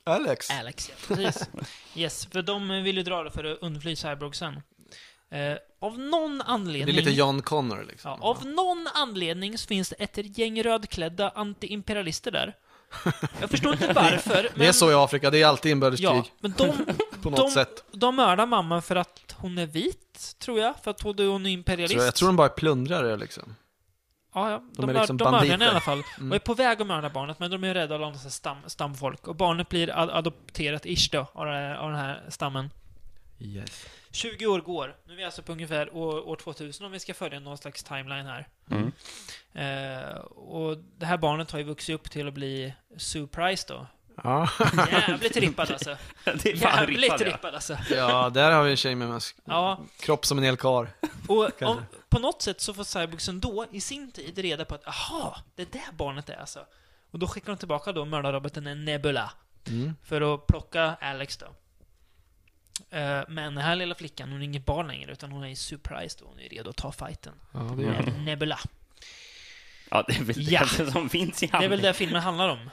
Alex. 0.10 0.50
Alex, 0.52 0.90
ja. 0.90 1.16
Precis. 1.16 1.50
Yes, 1.96 2.26
för 2.32 2.42
de 2.42 2.84
vill 2.84 2.98
ju 2.98 3.04
dra 3.04 3.24
det 3.24 3.32
för 3.32 3.44
att 3.44 3.58
undfly 3.62 3.96
Cyborgsen. 3.96 4.62
Eh, 5.32 5.58
av 5.82 6.00
någon 6.00 6.38
Det 6.38 6.44
anledning... 6.44 6.96
är 6.96 7.02
lite 7.02 7.12
John 7.12 7.42
Connor 7.42 7.86
liksom. 7.88 8.18
ja, 8.22 8.28
av 8.30 8.46
någon 8.46 8.88
anledning 8.94 9.58
så 9.58 9.68
finns 9.68 9.90
det 9.90 9.96
ett 9.96 10.38
gäng 10.38 10.64
rödklädda 10.64 11.30
anti-imperialister 11.36 12.32
där. 12.32 12.56
Jag 13.42 13.50
förstår 13.50 13.74
inte 13.74 13.94
varför, 13.96 14.44
men... 14.52 14.60
Det 14.60 14.68
är 14.68 14.72
så 14.72 14.92
i 14.92 14.94
Afrika, 14.94 15.30
det 15.30 15.42
är 15.42 15.46
alltid 15.48 15.72
inbördeskrig 15.72 16.08
Ja, 16.10 16.24
men 16.40 16.54
de, 16.58 16.72
på 17.22 17.30
något 17.30 17.40
de, 17.40 17.52
sätt. 17.52 17.84
de 17.92 18.16
mördar 18.16 18.46
mamman 18.46 18.82
för 18.82 18.96
att 18.96 19.36
hon 19.38 19.58
är 19.58 19.66
vit. 19.66 20.36
tror 20.40 20.60
jag, 20.60 20.74
för 20.84 20.92
att 20.92 21.02
hon 21.02 21.46
är 21.46 21.50
imperialist. 21.50 22.00
Så 22.00 22.06
jag 22.06 22.16
tror 22.16 22.30
de 22.30 22.36
bara 22.36 22.48
är 22.48 22.54
plundrare 22.54 23.18
liksom. 23.18 23.56
Ja, 24.36 24.52
ja. 24.52 24.58
De, 24.58 24.72
De 24.76 24.90
är 24.90 24.94
mör- 24.94 25.00
liksom 25.00 25.18
de 25.18 25.32
mördar 25.32 25.46
henne 25.48 25.66
i 25.66 25.68
alla 25.68 25.80
fall. 25.82 26.04
Mm. 26.18 26.32
Och 26.32 26.36
är 26.36 26.40
på 26.40 26.54
väg 26.54 26.82
att 26.82 26.88
mörda 26.88 27.10
barnet, 27.10 27.40
men 27.40 27.52
de 27.52 27.64
är 27.64 27.74
rädda 27.74 27.96
av 27.96 28.02
här 28.02 28.30
stam, 28.30 28.58
stamfolk. 28.66 29.28
Och 29.28 29.36
barnet 29.36 29.70
blir 29.70 29.90
ad 30.00 30.10
adopterat, 30.10 30.86
ish 30.86 31.10
då, 31.12 31.20
av, 31.34 31.48
av 31.76 31.90
den 31.92 32.00
här 32.00 32.24
stammen. 32.30 32.70
Yes. 33.40 33.86
20 34.12 34.48
år 34.48 34.60
går. 34.60 34.96
Nu 35.08 35.14
är 35.14 35.18
vi 35.18 35.24
alltså 35.24 35.42
på 35.42 35.52
ungefär 35.52 35.96
år, 35.96 36.28
år 36.28 36.36
2000 36.36 36.86
om 36.86 36.92
vi 36.92 37.00
ska 37.00 37.14
följa 37.14 37.40
någon 37.40 37.58
slags 37.58 37.84
timeline 37.84 38.26
här. 38.26 38.48
Mm. 38.72 38.92
Eh, 39.54 40.16
och 40.26 40.78
det 40.98 41.06
här 41.06 41.18
barnet 41.18 41.52
har 41.52 41.60
ju 41.60 41.66
vuxit 41.66 41.96
upp 41.96 42.12
till 42.12 42.28
att 42.28 42.34
bli 42.34 42.74
Sue 42.98 43.28
Price 43.28 43.66
då. 43.74 43.88
Ja. 44.24 44.50
Jävligt 44.92 45.38
rippad 45.38 45.72
alltså. 45.72 45.98
Det 46.24 46.52
är 46.52 46.56
fan 46.58 46.80
Jävligt 46.80 47.02
rippad, 47.02 47.22
ja. 47.22 47.26
rippad 47.26 47.56
alltså. 47.56 47.78
ja, 47.90 48.30
där 48.30 48.52
har 48.52 48.64
vi 48.64 48.72
en 48.72 48.78
tjej 48.78 48.96
med 48.96 49.10
en 49.10 49.20
Ja, 49.46 49.80
kropp 50.00 50.26
som 50.26 50.38
en 50.38 50.44
hel 50.44 50.58
karl. 50.58 50.88
och 51.28 51.62
om, 51.64 51.82
på 52.10 52.20
något 52.20 52.42
sätt 52.42 52.62
så 52.62 52.74
får 52.74 52.84
Cyborgsen 52.84 53.40
då, 53.40 53.66
i 53.72 53.82
sin 53.82 54.12
tid, 54.12 54.38
reda 54.38 54.66
på 54.66 54.76
att 54.76 54.88
aha, 54.88 55.38
det 55.56 55.62
är 55.62 55.68
där 55.72 55.92
barnet 55.98 56.30
är 56.30 56.36
alltså. 56.40 56.60
Och 57.12 57.20
då 57.20 57.28
skickar 57.28 57.48
de 57.48 57.58
tillbaka 57.58 57.92
då 57.92 58.06
mördarroboten 58.06 58.86
Nebula. 58.86 59.32
Mm. 59.68 59.96
För 60.04 60.34
att 60.36 60.48
plocka 60.48 60.96
Alex 61.02 61.38
då. 61.38 61.46
Eh, 62.98 63.22
Men 63.28 63.56
den 63.56 63.58
här 63.58 63.76
lilla 63.76 63.96
flickan, 63.96 64.30
hon 64.32 64.42
är 64.42 64.46
inget 64.46 64.66
barn 64.66 64.88
längre, 64.88 65.12
utan 65.12 65.32
hon 65.32 65.44
är 65.44 65.56
surprised 65.56 66.20
då. 66.22 66.26
Hon 66.28 66.40
är 66.40 66.50
redo 66.50 66.70
att 66.70 66.76
ta 66.76 66.92
fighten. 66.92 67.34
Ja, 67.54 67.60
det 67.60 67.76
Med 67.76 68.22
Nebula. 68.24 68.60
Ja, 69.92 70.04
det 70.08 70.16
är 70.18 70.24
väl 70.24 70.52
Ja. 70.52 70.66
det 70.78 70.92
som 70.92 71.10
finns 71.10 71.44
i 71.44 71.48
Det 71.48 71.58
är 71.58 71.70
väl 71.70 71.82
det 71.82 71.94
filmen 71.94 72.22
handlar 72.22 72.50
om. 72.50 72.70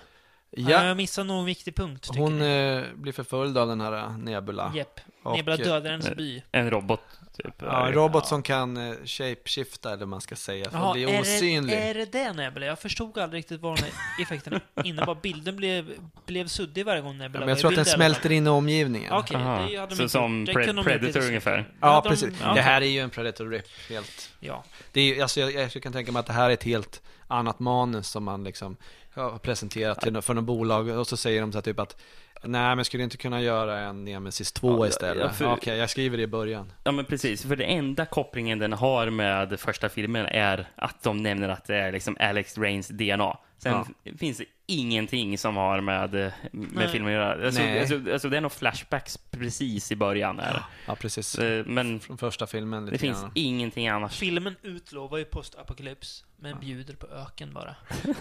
Ja. 0.56 0.70
Ja, 0.70 0.84
Jag 0.86 0.96
missade 0.96 1.26
någon 1.26 1.44
viktig 1.44 1.74
punkt, 1.76 2.08
hon 2.16 2.42
eh, 2.42 2.82
blir 2.94 3.12
förföljd 3.12 3.58
av 3.58 3.68
den 3.68 3.80
här 3.80 3.92
eh, 3.92 4.18
Nebula. 4.18 4.72
Jepp. 4.74 5.00
Nebula 5.24 5.56
eh, 5.56 5.62
dödar 5.64 5.90
hennes 5.90 6.14
by. 6.16 6.42
En 6.52 6.70
robot, 6.70 7.00
typ. 7.36 7.54
Ja, 7.58 7.86
en 7.86 7.92
robot 7.92 8.26
som 8.26 8.42
kan 8.42 8.76
eh, 8.76 8.94
shapeshifta, 9.04 9.88
eller 9.88 9.98
vad 9.98 10.08
man 10.08 10.20
ska 10.20 10.36
säga, 10.36 10.70
för 10.70 10.78
att 10.88 10.92
bli 10.92 11.04
är, 11.04 11.20
osynlig. 11.20 11.76
det, 11.76 11.82
är 11.82 11.94
det 11.94 12.04
det 12.12 12.32
Nebula? 12.32 12.66
Jag 12.66 12.78
förstod 12.78 13.18
aldrig 13.18 13.38
riktigt 13.38 13.60
vad 13.60 13.76
de 13.78 13.82
här 13.82 13.92
effekterna 14.22 14.60
innebar. 14.84 15.14
Bilden 15.22 15.56
blev, 15.56 15.92
blev 16.26 16.46
suddig 16.46 16.86
varje 16.86 17.02
gång 17.02 17.18
Nebula 17.18 17.34
Ja, 17.34 17.40
men 17.40 17.48
jag 17.48 17.58
tror 17.58 17.70
att 17.70 17.76
den 17.76 17.84
smälter 17.84 18.32
in 18.32 18.46
i 18.46 18.50
omgivningen. 18.50 19.12
Okej, 19.12 19.36
Aha. 19.36 19.66
det 19.70 19.76
hade 19.76 19.94
de 19.94 19.96
Så 19.96 20.08
som 20.08 20.46
Pre- 20.46 20.52
kunde 20.52 20.72
de 20.72 20.84
Predator 20.84 21.06
precis- 21.12 21.28
ungefär. 21.28 21.68
Ja, 21.80 22.00
de- 22.04 22.10
precis. 22.10 22.34
ja, 22.42 22.54
Det 22.54 22.62
här 22.62 22.80
är 22.82 22.86
ju 22.86 23.00
en 23.00 23.10
Predator 23.10 23.48
Rip, 23.50 23.66
helt. 23.88 24.30
Ja. 24.40 24.64
Det 24.92 25.00
är, 25.00 25.22
alltså, 25.22 25.40
jag, 25.40 25.52
jag 25.74 25.82
kan 25.82 25.92
tänka 25.92 26.12
mig 26.12 26.20
att 26.20 26.26
det 26.26 26.32
här 26.32 26.50
är 26.50 26.54
ett 26.54 26.64
helt 26.64 27.02
annat 27.28 27.60
manus 27.60 28.08
som 28.08 28.24
man 28.24 28.44
liksom 28.44 28.76
har 29.14 29.38
presenterat 29.38 30.00
till, 30.00 30.20
för 30.22 30.34
något 30.34 30.44
bolag 30.44 30.88
och 30.88 31.06
så 31.06 31.16
säger 31.16 31.40
de 31.40 31.52
så 31.52 31.58
här 31.58 31.62
typ 31.62 31.80
att 31.80 31.96
Nej 32.44 32.76
men 32.76 32.84
skulle 32.84 33.02
inte 33.04 33.16
kunna 33.16 33.40
göra 33.42 33.80
en 33.80 34.04
Nemesis 34.04 34.52
2 34.52 34.68
Ja, 34.84 34.88
istället? 34.88 35.22
ja, 35.24 35.30
för- 35.30 35.52
Okej, 35.52 35.78
jag 35.78 35.90
skriver 35.90 36.16
det 36.16 36.22
i 36.22 36.26
början. 36.26 36.72
Ja, 36.84 36.92
men 36.92 37.04
precis. 37.04 37.42
För 37.46 37.56
det 37.56 37.64
enda 37.64 38.06
kopplingen 38.06 38.58
den 38.58 38.72
har 38.72 39.10
med 39.10 39.60
första 39.60 39.88
filmen 39.88 40.26
är 40.26 40.68
att 40.76 41.02
de 41.02 41.16
nämner 41.22 41.48
att 41.48 41.64
det 41.64 41.76
är 41.76 41.92
liksom 41.92 42.16
Alex 42.20 42.58
Rains 42.58 42.88
DNA. 42.88 43.36
Sen 43.62 43.72
Ja. 44.04 44.12
finns 44.18 44.38
det 44.38 44.44
ingenting 44.66 45.38
som 45.38 45.56
har 45.56 45.80
med, 45.80 46.10
med 46.10 46.32
Nej. 46.52 46.88
filmen 46.88 47.08
att 47.08 47.14
göra. 47.14 47.46
Alltså, 47.46 47.62
alltså, 47.62 48.12
alltså, 48.12 48.28
det 48.28 48.36
är 48.36 48.40
nog 48.40 48.52
flashbacks 48.52 49.16
precis 49.30 49.92
i 49.92 49.96
början. 49.96 50.38
Här. 50.38 50.62
Ja, 50.86 50.94
precis. 50.96 51.38
Eh, 51.38 51.66
Men 51.66 52.00
Från 52.00 52.18
första 52.18 52.46
filmen 52.46 52.84
lite 52.84 52.94
det 52.94 52.98
finns 52.98 53.20
grann. 53.20 53.30
ingenting 53.34 53.88
annat. 53.88 54.14
Filmen 54.14 54.56
utlovar 54.62 55.18
ju 55.18 55.24
postapokalyps, 55.24 56.24
men 56.36 56.60
bjuder 56.60 56.94
på 56.94 57.06
öken 57.06 57.52
bara. 57.54 57.76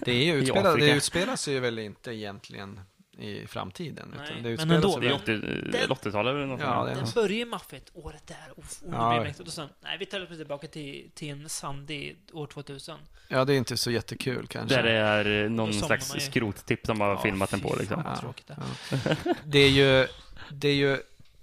Det, 0.05 0.11
är 0.11 0.23
ju 0.35 0.41
Afrika. 0.51 0.75
det 0.75 0.91
utspelar 0.91 1.35
sig 1.35 1.53
ju 1.53 1.59
väl 1.59 1.79
inte 1.79 2.11
egentligen 2.13 2.79
i 3.17 3.47
framtiden. 3.47 4.15
Nej, 4.17 4.27
utan 4.27 4.43
det 4.43 4.65
men 4.65 4.75
ändå. 4.75 4.91
sig 4.91 5.01
Det 5.01 5.07
är 5.07 5.81
väl- 5.81 5.91
80 5.91 6.09
80-talet 6.09 6.31
eller 6.31 6.45
något 6.45 6.59
Ja, 6.61 6.83
Den 6.85 6.97
något. 6.97 7.13
börjar 7.13 7.29
ju 7.37 7.45
maffigt, 7.45 7.89
året 7.93 8.27
där, 8.27 8.35
och, 8.51 8.57
och 8.57 8.65
Ja. 8.93 9.03
det 9.03 9.15
blir 9.19 9.23
mäktigt. 9.27 9.47
Och 9.47 9.53
sen, 9.53 9.69
nej, 9.83 9.97
vi 9.99 10.05
tar 10.05 10.21
oss 10.31 10.37
tillbaka 10.37 10.67
till, 10.67 11.11
till 11.13 11.29
en 11.29 11.49
sandig 11.49 12.17
år 12.33 12.47
2000. 12.47 12.97
Ja, 13.27 13.45
det 13.45 13.53
är 13.53 13.57
inte 13.57 13.77
så 13.77 13.91
jättekul 13.91 14.47
kanske. 14.47 14.75
Där 14.75 14.83
det 14.83 14.91
är 14.91 15.49
någon 15.49 15.67
Då 15.67 15.73
somnar 15.73 15.87
slags 15.99 16.25
skrottipp 16.25 16.85
som 16.85 17.01
har 17.01 17.09
Ja, 17.09 17.21
filmat 17.21 17.49
den 17.51 17.59
på. 17.59 17.75
Liksom. 17.79 18.01
Ja. 18.05 18.15
tråkigt 18.19 18.47
det. 18.47 18.57
Det 19.45 19.59
är 19.59 19.69
ju, 19.69 20.07
det 20.51 20.67
är 20.67 20.73
ju, 20.75 20.97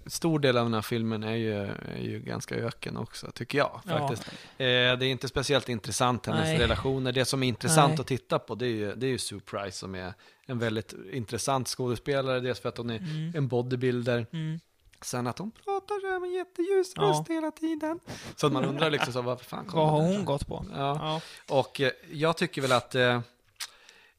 stor 0.09 0.39
del 0.39 0.57
av 0.57 0.65
den 0.65 0.75
här 0.75 0.83
filmen 0.83 1.23
är 1.23 1.35
ju, 1.35 1.55
är 1.95 2.01
ju 2.03 2.21
ganska 2.21 2.55
öken 2.55 2.97
också, 2.97 3.31
tycker 3.31 3.59
jag 3.59 3.81
Ja. 3.85 3.99
faktiskt. 3.99 4.29
Eh, 4.29 4.33
det 4.59 4.67
är 4.67 5.03
inte 5.03 5.29
speciellt 5.29 5.69
intressant, 5.69 6.27
hennes 6.27 6.45
Nej. 6.45 6.59
relationer. 6.59 7.13
Det 7.13 7.25
som 7.25 7.43
är 7.43 7.49
intressant 7.49 7.91
Nej. 7.93 8.01
att 8.01 8.07
titta 8.07 8.39
på, 8.39 8.55
det 8.55 8.67
är 8.67 8.71
ju, 8.71 8.95
det 8.95 9.07
är 9.07 9.11
ju 9.11 9.19
Sue 9.19 9.41
Price 9.41 9.79
som 9.79 9.95
är 9.95 10.15
en 10.47 10.59
väldigt 10.59 10.95
intressant 11.13 11.69
skådespelare. 11.69 12.41
Dels 12.41 12.61
för 12.61 12.69
att 12.69 12.79
hon 12.79 12.91
är 12.91 12.97
Mm. 12.99 13.33
en 13.37 13.49
bodybuilder. 13.49 14.27
Mm. 14.33 14.61
Sen 15.03 15.27
att 15.27 15.39
hon 15.39 15.51
pratar 15.51 16.01
så 16.01 16.07
här 16.07 16.21
med 16.21 16.31
jätteljus 16.31 16.93
Ja. 16.97 17.03
röst 17.03 17.29
hela 17.29 17.51
tiden. 17.51 18.01
Så 18.37 18.47
att 18.47 18.53
man 18.53 18.65
undrar 18.65 18.91
liksom 18.91 19.13
så, 19.13 19.23
vad 19.23 19.41
fan 19.41 19.65
kommer 19.65 19.83
Vad 19.83 19.93
har 19.93 20.01
hon 20.03 20.25
gått 20.25 20.47
på? 20.47 20.65
Ja. 20.77 21.21
Ja. 21.49 21.57
Och 21.61 21.81
eh, 21.81 21.91
jag 22.13 22.37
tycker 22.37 22.63
väl 22.63 22.73
att 22.73 22.95
eh, 22.95 23.21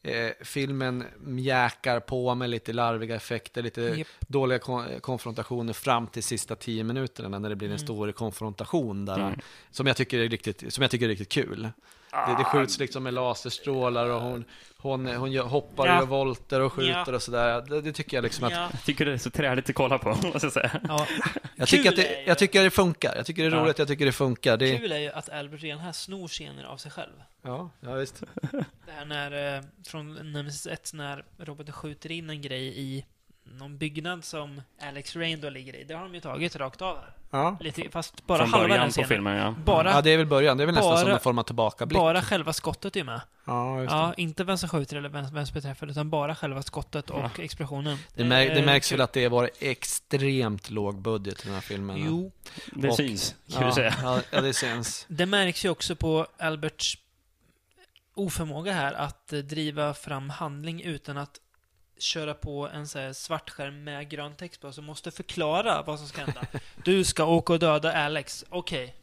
eh, 0.03 0.31
filmen 0.41 1.03
mjäkar 1.19 1.99
på 1.99 2.35
med 2.35 2.49
lite 2.49 2.73
larviga 2.73 3.15
effekter, 3.15 3.61
lite 3.61 3.81
Japp. 3.81 4.07
dåliga 4.27 4.59
kon- 4.59 4.99
konfrontationer 5.01 5.73
fram 5.73 6.07
till 6.07 6.23
sista 6.23 6.55
tio 6.55 6.83
minuterna 6.83 7.39
när 7.39 7.49
det 7.49 7.55
blir 7.55 7.67
en 7.67 7.71
Mm. 7.71 7.79
stor 7.79 8.11
konfrontation 8.11 9.05
där, 9.05 9.19
Mm. 9.19 9.39
som, 9.71 9.87
jag 9.87 9.97
tycker 9.97 10.19
är 10.19 10.29
riktigt, 10.29 10.73
som 10.73 10.81
jag 10.81 10.91
tycker 10.91 11.05
är 11.05 11.09
riktigt 11.09 11.29
kul. 11.31 11.69
Det, 12.11 12.35
det 12.37 12.43
skjuts 12.43 12.79
liksom 12.79 13.03
med 13.03 13.13
laserstrålar 13.13 14.09
och 14.09 14.21
hon, 14.21 14.45
hon, 14.77 15.05
hon 15.07 15.31
gör, 15.31 15.43
hoppar 15.43 15.87
Ja. 15.87 15.93
och 15.95 15.99
gör 15.99 16.05
volter 16.05 16.61
och 16.61 16.73
skjuter 16.73 17.03
Ja. 17.07 17.15
och 17.15 17.21
sådär. 17.21 17.61
Det, 17.61 17.81
det 17.81 17.91
tycker 17.93 18.17
jag 18.17 18.23
liksom 18.23 18.47
att... 18.47 18.53
Ja. 18.53 18.69
Jag 18.71 18.83
tycker 18.83 19.05
det 19.05 19.13
är 19.13 19.17
så 19.17 19.29
träligt 19.29 19.69
att 19.69 19.75
kolla 19.75 19.97
på, 19.97 20.09
måste 20.23 20.39
jag 20.45 20.53
säga. 20.53 20.81
Ja. 20.87 21.07
Jag 21.55 21.67
tycker, 21.67 21.89
att 21.89 21.95
det, 21.95 22.23
jag 22.27 22.37
tycker 22.37 22.63
det 22.63 22.69
funkar. 22.69 23.15
Jag 23.15 23.25
tycker 23.25 23.43
det 23.43 23.49
är 23.49 23.51
Ja. 23.51 23.63
roligt, 23.63 23.79
jag 23.79 23.87
tycker 23.87 24.05
det 24.05 24.11
funkar. 24.11 24.57
Det, 24.57 24.77
Kul 24.77 24.91
är 24.91 24.97
ju 24.97 25.09
att 25.11 25.29
Albert 25.29 25.61
redan 25.63 25.79
här 25.79 25.91
snor 25.91 26.27
scener 26.27 26.63
av 26.63 26.77
sig 26.77 26.91
själv. 26.91 27.13
ja, 27.41 27.69
ja, 27.79 27.93
visst. 27.93 28.23
Det 28.85 28.91
här 28.91 29.05
när, 29.05 29.55
eh, 29.57 29.63
från 29.87 30.31
Nemesis 30.31 30.67
1, 30.67 30.91
när 30.93 31.23
roboten 31.37 31.73
skjuter 31.73 32.11
in 32.11 32.29
en 32.29 32.41
grej 32.41 32.79
i 32.79 33.05
någon 33.57 33.77
byggnad 33.77 34.23
som 34.25 34.61
Alex 34.81 35.15
Rain 35.15 35.41
då 35.41 35.49
ligger 35.49 35.75
i. 35.75 35.83
Det 35.83 35.93
har 35.93 36.03
de 36.03 36.13
ju 36.15 36.21
tagit 36.21 36.55
rakt 36.55 36.81
av 36.81 36.97
här. 36.97 37.13
Ja. 37.31 37.57
Lite, 37.59 37.89
fast 37.91 38.25
bara 38.27 38.37
Från 38.39 38.49
halva 38.49 38.67
början 38.67 38.79
den 38.79 38.87
på 38.87 38.91
scenen. 38.91 39.07
filmen, 39.09 39.35
ja. 39.37 39.55
Bara, 39.65 39.91
ja, 39.91 40.01
det 40.01 40.09
är 40.11 40.17
väl 40.17 40.25
början. 40.25 40.57
Det 40.57 40.63
är 40.63 40.65
väl 40.65 40.75
nästan 40.75 40.97
som 40.97 41.05
bara- 41.05 41.13
en 41.13 41.19
form 41.19 41.37
av 41.39 41.43
tillbakablick. 41.43 41.97
bara 41.99 42.21
själva 42.21 42.53
skottet 42.53 42.95
är 42.95 43.03
med. 43.03 43.21
Ja, 43.45 43.79
just 43.81 43.89
det. 43.91 43.95
Ja, 43.97 44.13
inte 44.17 44.43
vem 44.43 44.57
som 44.57 44.69
skjuter 44.69 44.95
eller 44.97 45.09
vem, 45.09 45.33
vem 45.33 45.45
som 45.45 45.53
beträffar, 45.53 45.87
utan 45.87 46.09
bara 46.09 46.35
själva 46.35 46.63
skottet 46.63 47.09
och 47.09 47.39
explosionen. 47.39 47.97
Det, 48.15 48.23
mär, 48.25 48.45
det 48.45 48.51
är 48.51 48.65
märks 48.65 48.89
kul. 48.89 48.97
väl 48.97 49.03
att 49.03 49.13
det 49.13 49.27
var 49.27 49.49
extremt 49.59 50.69
låg 50.69 51.01
budget 51.01 51.39
i 51.41 51.45
den 51.45 51.53
här 51.53 51.61
filmen. 51.61 51.97
Jo, 52.05 52.31
Det 52.73 52.89
Och- 52.89 52.95
syns, 52.95 53.35
kan 53.53 53.61
ja, 53.61 53.67
vi 53.67 53.73
säga. 53.73 53.95
Ja, 54.03 54.21
ja, 54.31 54.41
det 54.41 54.53
syns. 54.53 55.05
det 55.09 55.25
märks 55.25 55.65
ju 55.65 55.69
också 55.69 55.95
på 55.95 56.27
Alberts 56.39 56.97
oförmåga 58.15 58.73
här 58.73 58.93
att 58.93 59.33
eh, 59.33 59.39
driva 59.39 59.93
fram 59.93 60.29
handling 60.29 60.81
utan 60.81 61.17
att 61.17 61.39
köra 61.99 62.33
på 62.33 62.67
en 62.73 62.87
så 62.87 62.99
här 62.99 63.13
svart 63.13 63.49
skärm 63.49 63.83
med 63.83 64.09
grön 64.09 64.35
text 64.35 64.61
på 64.61 64.71
som 64.71 64.85
måste 64.85 65.11
förklara 65.11 65.81
vad 65.81 65.99
som 65.99 66.07
ska 66.07 66.21
hända. 66.21 66.41
Du 66.83 67.03
ska 67.03 67.25
åka 67.25 67.53
och 67.53 67.59
döda 67.59 67.93
Alex. 67.93 68.45
Okej. 68.49 68.95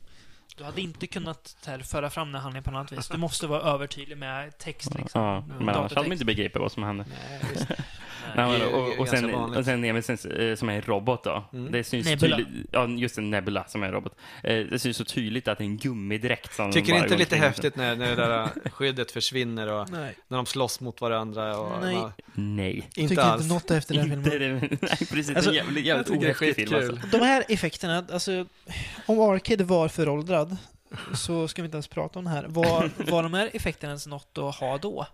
Du 0.57 0.65
hade 0.65 0.81
inte 0.81 1.07
kunnat 1.07 1.57
här, 1.67 1.79
föra 1.79 2.11
fram 2.11 2.33
den 2.33 2.41
handlingen 2.41 2.65
på 2.65 2.71
något 2.71 2.79
annat 2.79 2.93
vis. 2.93 3.09
Du 3.09 3.17
måste 3.19 3.47
vara 3.47 3.61
övertydlig 3.63 4.19
med 4.19 4.59
text 4.59 4.95
liksom. 4.99 5.23
Ja, 5.23 5.45
men 5.59 5.69
annars 5.69 5.93
hade 5.95 6.09
man 6.09 6.13
inte 6.13 6.25
begripit 6.25 6.61
vad 6.61 6.73
som 6.73 6.83
hände. 6.83 7.05
Nej. 7.09 7.67
Nej, 8.37 8.47
men, 8.51 8.61
det 8.61 8.67
är- 8.67 8.75
och, 8.75 8.87
det 8.89 8.95
är 8.95 9.01
och, 9.01 9.09
sen, 9.09 9.35
och 9.35 9.65
sen 9.65 9.81
Nemesis 9.81 10.25
eh, 10.25 10.57
som 10.57 10.69
är 10.69 10.73
en 10.75 10.83
robot 10.83 11.25
då. 11.25 11.45
Mm. 11.53 11.73
Det 11.73 11.85
syns 11.85 12.07
Nebula. 12.07 12.37
tydligt. 12.37 12.69
Ja, 12.73 12.87
just 12.89 13.19
en 13.19 13.31
Nebula 13.31 13.65
som 13.69 13.83
är 13.83 13.87
en 13.87 13.93
robot. 13.93 14.13
Eh, 14.43 14.57
Det 14.59 14.79
syns 14.79 14.97
så 14.97 15.05
tydligt 15.05 15.49
att 15.49 15.59
det 15.59 15.65
är 15.65 15.67
en 15.67 15.77
gummidräkt 15.77 16.55
som 16.55 16.73
Tycker 16.73 16.95
inte 16.95 17.09
går 17.09 17.17
lite 17.17 17.35
omkring. 17.35 17.43
häftigt 17.49 17.77
när, 17.77 17.97
när 17.97 18.07
det 18.09 18.15
där 18.15 18.49
skyddet 18.71 19.11
försvinner 19.11 19.73
och 19.73 19.91
Nej. 19.91 20.15
när 20.29 20.37
de 20.37 20.47
slåss 20.47 20.81
mot 20.81 21.01
varandra? 21.01 21.59
Och, 21.59 21.83
Nej. 21.83 21.95
man- 21.95 22.13
Nej. 22.35 22.89
inte 22.97 23.23
alls. 23.25 23.49
något 23.49 23.71
efter 23.71 23.95
den 23.95 24.13
Inte 24.13 24.31
filmen. 24.31 24.61
det, 24.61 24.69
nej, 24.83 24.99
precis. 25.11 25.37
Alltså, 25.37 25.51
en 25.51 25.57
jävligt, 25.57 25.85
jävligt 25.85 26.07
tycker 26.07 26.21
det 26.21 26.27
är 26.27 26.31
ohäftig 26.31 26.69
film 26.69 26.75
alltså. 26.75 27.19
De 27.19 27.25
här 27.25 27.45
effekterna, 27.49 28.05
alltså... 28.13 28.47
Om 29.07 29.21
Arcade 29.21 29.65
var 29.65 29.89
föråldrad 29.89 30.46
så 31.15 31.49
ska 31.49 31.63
vi 31.63 31.67
inte 31.67 31.77
ens 31.77 31.89
prata 31.89 32.19
om 32.19 32.25
det 32.25 32.31
här. 32.31 32.45
Var, 32.49 33.11
var 33.11 33.23
de 33.23 33.35
här 33.35 33.51
effekterna 33.55 33.91
ens 33.91 34.07
något 34.07 34.39
att 34.39 34.55
ha 34.57 34.79
då? 34.79 35.07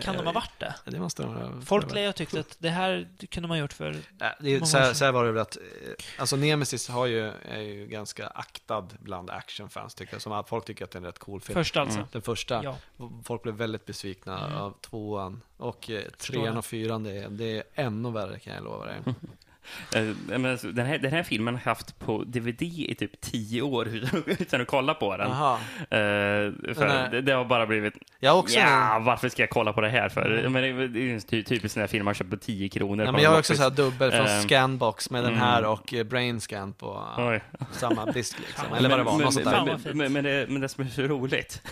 Kan 0.00 0.16
de 0.16 0.26
ha 0.26 0.32
varit 0.32 0.58
det? 0.58 0.74
Ja, 0.84 0.90
Det 0.90 0.98
måste 1.00 1.22
de 1.22 1.34
ha. 1.34 1.60
Folk 1.60 1.94
lär 1.94 2.02
ju 2.06 2.12
tyckt 2.12 2.34
att 2.34 2.56
det 2.58 2.68
här 2.68 3.08
kunde 3.30 3.48
man 3.48 3.58
gjort 3.58 3.72
för... 3.72 3.92
Nej, 4.18 4.34
det 4.40 4.48
är, 4.50 4.54
Många 4.60 4.66
så, 4.66 4.76
år 4.76 4.80
här, 4.80 4.86
sedan. 4.86 4.94
så 4.94 5.04
här 5.04 5.12
var 5.12 5.24
det 5.24 5.32
väl 5.32 5.42
att, 5.42 5.56
eh, 5.56 5.62
alltså 6.18 6.36
Nemesis 6.36 6.88
har 6.88 7.06
ju, 7.06 7.28
är 7.48 7.60
ju 7.60 7.86
ganska 7.86 8.26
aktad 8.26 8.88
bland 9.00 9.30
actionfans 9.30 9.94
tycker 9.94 10.14
jag. 10.14 10.22
Som 10.22 10.32
att 10.32 10.48
folk 10.48 10.64
tycker 10.64 10.84
att 10.84 10.90
det 10.90 10.96
är 10.96 11.00
en 11.00 11.06
rätt 11.06 11.18
cool 11.18 11.40
film. 11.40 11.54
Först 11.54 11.76
alltså. 11.76 11.98
Mm. 11.98 12.08
Den 12.12 12.22
första, 12.22 12.64
Ja. 12.64 12.76
folk 13.24 13.42
blev 13.42 13.54
väldigt 13.54 13.86
besvikna 13.86 14.46
Mm. 14.46 14.58
av 14.58 14.74
tvåan. 14.80 15.42
Och 15.56 15.90
eh, 15.90 16.02
Förstår 16.18 16.32
trean 16.42 16.56
och 16.56 16.64
fyran, 16.64 17.02
det 17.04 17.12
är, 17.12 17.28
det 17.28 17.56
är 17.58 17.62
ännu 17.74 18.10
värre 18.10 18.38
kan 18.38 18.54
jag 18.54 18.64
lova 18.64 18.84
dig. 18.86 18.96
Eh, 19.94 20.02
den, 20.02 20.86
här, 20.86 20.98
den 20.98 21.12
här 21.12 21.22
filmen 21.22 21.54
har 21.54 21.60
jag 21.64 21.70
haft 21.70 21.98
på 21.98 22.24
DVD 22.24 22.62
i 22.62 22.94
typ 22.94 23.20
tio 23.20 23.62
år 23.62 23.88
utan 24.26 24.60
att 24.60 24.66
kolla 24.66 24.94
på 24.94 25.16
den. 25.16 25.30
Jaha. 25.30 25.54
Eh, 25.80 26.74
för 26.74 27.08
det, 27.10 27.20
det 27.20 27.32
har 27.32 27.44
bara 27.44 27.66
blivit, 27.66 27.94
Jag 28.20 28.38
också 28.38 28.58
ja, 28.58 29.02
varför 29.06 29.28
ska 29.28 29.42
jag 29.42 29.50
kolla 29.50 29.72
på 29.72 29.80
det 29.80 29.88
här 29.88 30.08
för? 30.08 30.48
Men 30.48 30.62
det, 30.62 30.88
det 30.88 31.10
är 31.10 31.14
en 31.14 31.20
ty, 31.20 31.42
typisk 31.42 31.74
sån 31.74 31.80
här 31.80 31.86
film 31.86 32.04
man 32.04 32.14
köper 32.14 32.30
på 32.30 32.42
10 32.42 32.68
kronor. 32.68 33.04
Ja, 33.04 33.12
men 33.12 33.22
jag 33.22 33.30
har 33.30 33.38
också 33.38 33.54
så 33.54 33.62
här 33.62 33.70
dubbel 33.70 34.10
från 34.10 34.26
Ehm, 34.26 34.42
Scanbox 34.42 35.10
med 35.10 35.24
den 35.24 35.32
mm. 35.32 35.40
här 35.40 35.64
och 35.64 35.94
eh, 35.94 36.04
Brainscan 36.04 36.72
på 36.72 37.04
Oj. 37.18 37.42
samma 37.72 38.06
disk 38.06 38.38
liksom. 38.38 38.72
Eller 38.76 38.88
vad 38.88 38.98
det 38.98 39.02
var, 39.02 39.64
men, 39.64 39.96
men, 39.96 40.12
men, 40.12 40.24
det, 40.24 40.46
men 40.48 40.60
det 40.60 40.68
som 40.68 40.84
är 40.84 40.88
så 40.88 41.02
roligt 41.02 41.62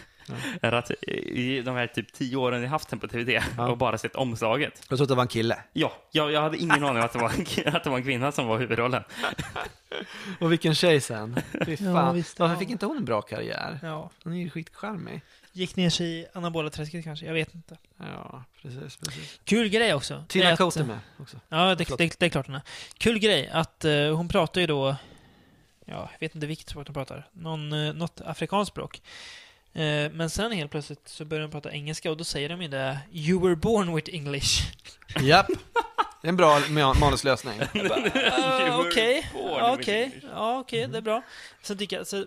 är 0.63 0.73
att 0.73 0.91
i 1.11 1.63
de 1.63 1.77
här 1.77 1.87
typ 1.87 2.13
tio 2.13 2.37
åren 2.37 2.63
jag 2.63 2.69
haft 2.71 2.89
den 2.91 2.99
på 2.99 3.07
DVD 3.07 3.43
och 3.59 3.79
bara 3.79 3.99
sett 3.99 4.17
omslaget. 4.17 4.83
Jag 4.89 4.99
trodde 4.99 5.13
det 5.13 5.17
var 5.17 5.23
en 5.23 5.29
kille. 5.29 5.59
Ja, 5.73 5.93
jag, 6.11 6.33
jag 6.33 6.41
hade 6.43 6.57
ingen 6.59 6.85
aning 6.85 6.87
om 6.99 7.05
att 7.05 7.13
det, 7.13 7.19
var 7.19 7.33
en, 7.67 7.75
att 7.77 7.85
det 7.85 7.91
var 7.91 7.97
en 7.97 8.05
kvinna 8.05 8.33
som 8.33 8.47
var 8.47 8.59
huvudrollen. 8.59 9.03
Och 10.41 10.53
vilken 10.53 10.75
tjej 10.75 11.01
sen. 11.01 11.41
Fy 11.67 11.71
Ja, 11.81 11.93
fan. 11.95 12.15
visst, 12.15 12.39
Varför 12.39 12.55
ja. 12.55 12.59
fick 12.59 12.71
inte 12.71 12.87
hon 12.87 12.97
en 12.97 13.05
bra 13.05 13.23
karriär? 13.23 13.79
Ja. 13.83 14.11
Hon 14.25 14.33
är 14.33 14.37
ju 14.39 14.51
skitcharmig. 14.51 15.21
Gick 15.53 15.77
ner 15.77 15.91
sig 15.91 16.07
i 16.07 16.27
anabola 16.33 16.71
träsket 16.71 17.05
kanske, 17.05 17.27
jag 17.27 17.35
vet 17.35 17.55
inte. 17.55 17.77
Ja, 17.99 18.45
precis, 18.63 18.97
precis. 18.97 19.41
Kul 19.45 19.69
grej 19.69 19.95
också. 19.95 20.25
Tina 20.29 20.51
att- 20.51 20.59
Cote 20.59 20.81
är 20.81 20.85
med 20.85 20.99
också. 21.19 21.37
Ja, 21.49 21.75
det, 21.75 21.85
det, 21.99 22.19
det 22.19 22.27
är 22.27 22.29
klart 22.31 22.47
hon 22.47 22.55
är. 22.55 22.63
Kul 22.99 23.19
grej 23.19 23.49
att 23.53 23.85
eh, 23.85 24.17
hon 24.17 24.29
pratar 24.29 24.61
ju 24.61 24.67
då, 24.67 24.97
ja, 25.85 26.11
jag 26.13 26.21
vet 26.21 26.35
inte 26.35 26.47
vilket 26.47 26.69
språk 26.69 26.87
hon 26.87 26.95
pratar, 26.95 27.29
Någon, 27.33 27.73
uh, 27.73 27.95
något 27.95 28.21
afrikanskt 28.21 28.73
språk. 28.73 29.03
Eh, 29.73 30.13
men 30.13 30.31
sen 30.31 30.53
helt 30.53 30.71
plötsligt 30.71 31.09
så 31.09 31.25
börjar 31.25 31.43
de 31.43 31.51
prata 31.51 31.73
engelska 31.73 32.11
och 32.11 32.17
då 32.17 32.25
säger 32.25 32.49
de 32.49 32.63
ju 32.63 32.69
det 32.69 32.99
You 33.13 33.41
were 33.43 33.57
born 33.57 33.95
with 33.95 34.15
English. 34.15 34.63
Japp. 35.21 35.47
Det 36.23 36.27
är 36.27 36.29
en 36.29 36.37
bra 36.37 36.59
ma- 36.61 37.01
manuslösning. 37.01 37.61
Ah, 38.33 38.79
Okej, 38.79 39.31
okej, 39.73 40.21
ja, 40.33 40.59
okej, 40.59 40.89
det 40.89 40.99
är 40.99 41.03
bra. 41.03 41.23
Sen 41.63 41.79
tycker 41.79 41.97
jag, 41.97 42.07
så, 42.07 42.25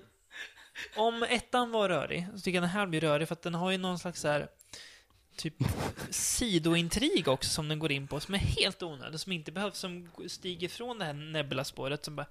om 0.95 1.23
ettan 1.23 1.71
var 1.71 1.89
rörig, 1.89 2.27
så 2.35 2.39
tycker 2.39 2.55
jag 2.57 2.63
den 2.63 2.69
här 2.69 2.85
blir 2.85 3.01
rörig 3.01 3.27
för 3.27 3.33
att 3.35 3.41
den 3.41 3.55
har 3.55 3.71
ju 3.71 3.77
någon 3.77 3.99
slags 3.99 4.21
så 4.21 4.27
här 4.27 4.47
typ 5.37 5.53
sidointrig 6.09 7.27
också 7.27 7.49
som 7.49 7.67
den 7.69 7.79
går 7.79 7.91
in 7.91 8.07
på, 8.07 8.19
som 8.19 8.33
är 8.33 8.37
helt 8.39 8.83
onödig, 8.83 9.19
som 9.19 9.31
inte 9.31 9.51
behövs, 9.51 9.77
som 9.77 10.09
stiger 10.27 10.67
från 10.69 10.99
det 10.99 11.05
här 11.05 11.13
Nebula-spåret 11.13 12.05
som 12.05 12.15
bara 12.15 12.25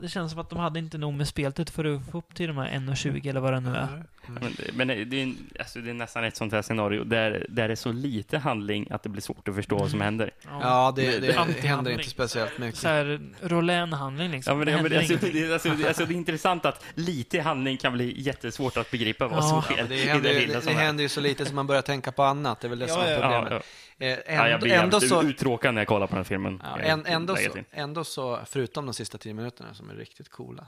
det 0.00 0.08
känns 0.08 0.30
som 0.32 0.40
att 0.40 0.50
de 0.50 0.58
hade 0.58 0.78
inte 0.78 0.98
nog 0.98 1.14
med 1.14 1.28
speltid 1.28 1.70
för 1.70 1.84
att 1.84 2.10
få 2.10 2.18
upp 2.18 2.34
till 2.34 2.48
de 2.48 2.56
här 2.56 2.68
1.20 2.68 3.28
eller 3.30 3.40
vad 3.40 3.52
det 3.52 3.60
nu 3.60 3.76
är. 3.76 4.04
Men, 4.28 4.56
men 4.72 4.88
det, 4.88 5.22
är, 5.22 5.34
alltså, 5.58 5.78
det 5.78 5.90
är 5.90 5.94
nästan 5.94 6.24
ett 6.24 6.36
sånt 6.36 6.52
här 6.52 6.62
scenario 6.62 7.04
där, 7.04 7.46
där 7.48 7.68
det 7.68 7.74
är 7.74 7.76
så 7.76 7.92
lite 7.92 8.38
handling 8.38 8.86
att 8.90 9.02
det 9.02 9.08
blir 9.08 9.22
svårt 9.22 9.48
att 9.48 9.54
förstå 9.54 9.76
vad 9.78 9.90
som 9.90 10.00
händer. 10.00 10.30
Ja, 10.50 10.92
det, 10.96 11.18
det, 11.18 11.26
det- 11.26 11.66
händer 11.68 11.90
inte 11.90 12.04
speciellt 12.10 12.58
mycket. 12.58 12.80
Så 12.80 12.88
här 12.88 13.20
Rolän-handling 13.40 14.30
liksom. 14.30 14.50
Ja, 14.50 14.56
men 14.56 14.66
det, 14.66 14.72
ja, 14.72 14.82
men 14.82 14.90
det, 14.90 14.98
alltså, 14.98 15.16
det, 15.32 15.52
alltså, 15.52 15.68
det, 15.68 15.88
alltså, 15.88 16.06
det 16.06 16.14
är 16.14 16.16
intressant 16.16 16.64
att 16.64 16.84
lite 16.94 17.40
handling 17.40 17.76
kan 17.76 17.92
bli 17.92 18.20
jättesvårt 18.20 18.76
att 18.76 18.90
begripa 18.90 19.28
vad 19.28 19.38
Ja. 19.38 19.42
som 19.42 19.56
Ja, 19.56 19.62
sker 19.62 19.76
men 19.76 19.88
det 19.88 19.94
i 19.94 20.06
händer, 20.06 20.34
det 20.34 20.40
lilla 20.40 20.60
det, 20.60 20.70
händer 20.72 21.02
ju 21.02 21.08
så 21.08 21.20
lite 21.20 21.44
som 21.46 21.54
man 21.56 21.66
börjar 21.66 21.82
tänka 21.82 22.12
på 22.12 22.22
annat. 22.22 22.60
Det 22.60 22.66
är 22.66 22.68
väl 22.68 22.78
det 22.78 22.88
som 22.88 23.00
Ja, 23.00 23.06
är 23.06 23.12
ja. 23.12 23.20
problemet. 23.20 23.52
Ja, 23.52 24.06
ja. 24.06 24.06
Eh, 24.06 24.18
Ja, 24.34 24.46
ändå, 24.46 24.48
jag 24.50 24.60
blir 24.60 24.72
ändå, 24.72 25.00
så, 25.00 25.22
uttråkad 25.22 25.74
när 25.74 25.80
jag 25.80 25.88
kollar 25.88 26.06
på 26.06 26.10
den 26.10 26.18
här 26.18 26.24
filmen. 26.24 26.62
ja, 26.64 26.78
ändå, 27.06 27.34
läget 27.34 27.52
så, 27.52 27.58
ändå 27.72 28.04
så, 28.04 28.40
förutom 28.46 28.86
de 28.86 28.94
sista 28.94 29.18
tio 29.18 29.34
minuterna 29.34 29.74
som 29.74 29.90
är 29.90 29.94
riktigt 29.94 30.28
coola. 30.30 30.66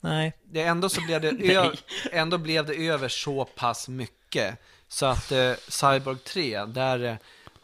Nej. 0.00 0.32
Det, 0.44 0.62
ändå 0.62 0.88
så 0.88 1.00
blev 1.00 1.20
det, 1.20 1.54
ö, 1.56 1.70
ändå 2.12 2.38
blev 2.38 2.66
det 2.66 2.74
över 2.74 3.08
så 3.08 3.44
pass 3.44 3.88
mycket. 3.88 4.58
Så 4.88 5.06
att 5.06 5.32
eh, 5.32 5.52
Cyborg 5.68 6.18
3, 6.18 6.64
där 6.64 7.04
eh, 7.04 7.14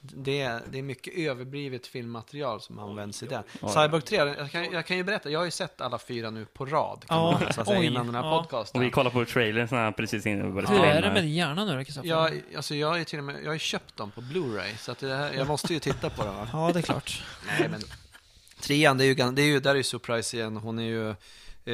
det, 0.01 0.41
är- 0.41 0.63
det 0.71 0.79
är 0.79 0.83
mycket 0.83 1.15
överblivet 1.17 1.87
filmmaterial 1.87 2.61
som 2.61 2.79
används 2.79 3.23
i 3.23 3.27
den. 3.27 3.43
Cyborg 3.53 4.03
3, 4.03 4.17
jag 4.17 4.51
kan, 4.51 4.65
jag 4.73 4.87
kan 4.87 4.97
ju 4.97 5.05
berätta, 5.05 5.31
jag 5.31 5.41
har 5.41 5.45
ju 5.45 5.51
sett 5.51 5.81
alla 5.81 5.99
fyra 5.99 6.31
nu 6.31 6.45
på 6.45 6.67
rad, 6.67 7.05
kan 7.09 7.17
Ja, 7.19 7.31
man 7.31 7.53
så 7.53 7.61
att 7.61 7.67
säga, 7.67 7.81
oj, 7.81 7.87
innan 7.87 8.07
den 8.07 8.15
här 8.15 8.23
ja. 8.25 8.39
podcasten. 8.43 8.81
Och 8.81 8.87
vi 8.87 8.91
kollar 8.91 9.11
på 9.11 9.25
trailern 9.25 9.69
så 9.69 9.77
här 9.77 9.93
precis 9.93 10.27
innan 10.27 10.47
vi 10.47 10.53
började 10.53 10.75
Hur 10.75 10.85
är 10.85 10.97
in 10.97 11.03
det 11.03 11.09
här. 11.09 11.15
med 11.15 11.31
hjärnan 11.31 11.67
nu 11.67 11.77
då, 11.79 11.85
Kristoffer? 11.85 12.09
Jag, 12.09 12.43
alltså 12.57 12.75
jag 12.75 12.89
har 12.89 12.97
ju 12.97 13.05
till 13.05 13.19
och 13.19 13.25
med, 13.25 13.37
jag 13.43 13.47
har 13.47 13.53
ju 13.53 13.59
köpt 13.59 13.97
dem 13.97 14.11
på 14.11 14.21
Blu-ray, 14.21 14.77
så 14.77 14.93
att 14.93 14.99
det 14.99 15.17
här, 15.17 15.33
jag 15.33 15.47
måste 15.47 15.75
ju 15.75 15.81
titta 15.81 16.11
på 16.11 16.25
dem. 16.25 16.47
Ja, 16.53 16.71
det 16.73 16.79
är 16.81 16.83
klart. 16.83 17.23
Nej, 17.61 17.69
men 17.69 17.81
trean, 18.61 18.99
det 18.99 19.05
är 19.05 19.07
ju, 19.07 19.15
det 19.15 19.43
är 19.43 19.47
ju, 19.47 19.61
där 19.61 19.71
är 19.71 19.75
ju 19.75 19.83
Surprise 19.83 20.37
igen, 20.37 20.57
hon 20.57 20.79
är 20.79 20.83
ju, 20.83 21.15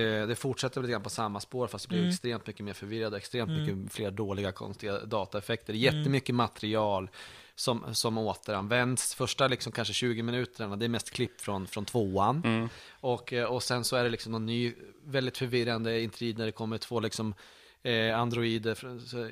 det 0.01 0.39
fortsätter 0.39 0.81
lite 0.81 0.93
grann 0.93 1.03
på 1.03 1.11
samma 1.11 1.41
spår, 1.41 1.67
fast 1.67 1.85
det 1.85 1.89
blir 1.89 1.99
Mm. 1.99 2.11
extremt 2.11 2.47
mycket 2.47 2.65
mer 2.65 2.73
förvirrad, 2.73 3.15
extremt 3.15 3.51
Mm. 3.51 3.63
mycket 3.81 3.93
fler 3.93 4.11
dåliga, 4.11 4.53
konstiga 4.53 4.99
dataeffekter, 5.05 5.73
jättemycket 5.75 6.35
material 6.35 7.11
som, 7.55 7.95
som 7.95 8.19
återanvänds. 8.19 9.15
Första 9.15 9.49
liksom 9.49 9.73
kanske 9.73 9.95
20 9.95 10.23
minuterna, 10.23 10.77
det 10.77 10.85
är 10.87 10.89
mest 10.89 11.11
klipp 11.11 11.41
från, 11.41 11.67
från 11.67 11.85
tvåan. 11.85 12.43
Mm. 12.45 12.69
Och, 12.91 13.33
eh, 13.33 13.45
och 13.45 13.63
sen 13.63 13.85
så 13.85 13.97
är 13.97 14.05
det 14.05 14.11
liksom 14.11 14.33
någon 14.33 14.47
ny, 14.47 14.75
väldigt 15.05 15.39
förvirrande 15.39 16.01
intrid 16.01 16.39
när 16.39 16.47
det 16.47 16.53
kommer 16.53 16.79
två 16.79 17.01
liksom 17.01 17.35
eh, 17.83 18.19
androider, 18.19 18.79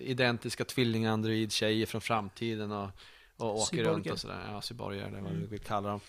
identiska 0.01 0.65
tvilling-android-tjejer 0.65 1.87
från 1.87 2.01
framtiden 2.01 2.73
och, 2.73 2.89
och 3.37 3.55
åker 3.57 3.77
Cyborger. 3.77 3.91
runt 3.93 4.11
och 4.11 4.19
sådär. 4.21 4.49
Ja, 4.53 4.61
cyborger, 4.63 5.11
det 5.11 5.19
är 5.19 5.23
vad 5.23 5.33
vi 5.33 5.47
vill 5.47 5.61
kalla 5.61 5.89
dem. 5.89 6.01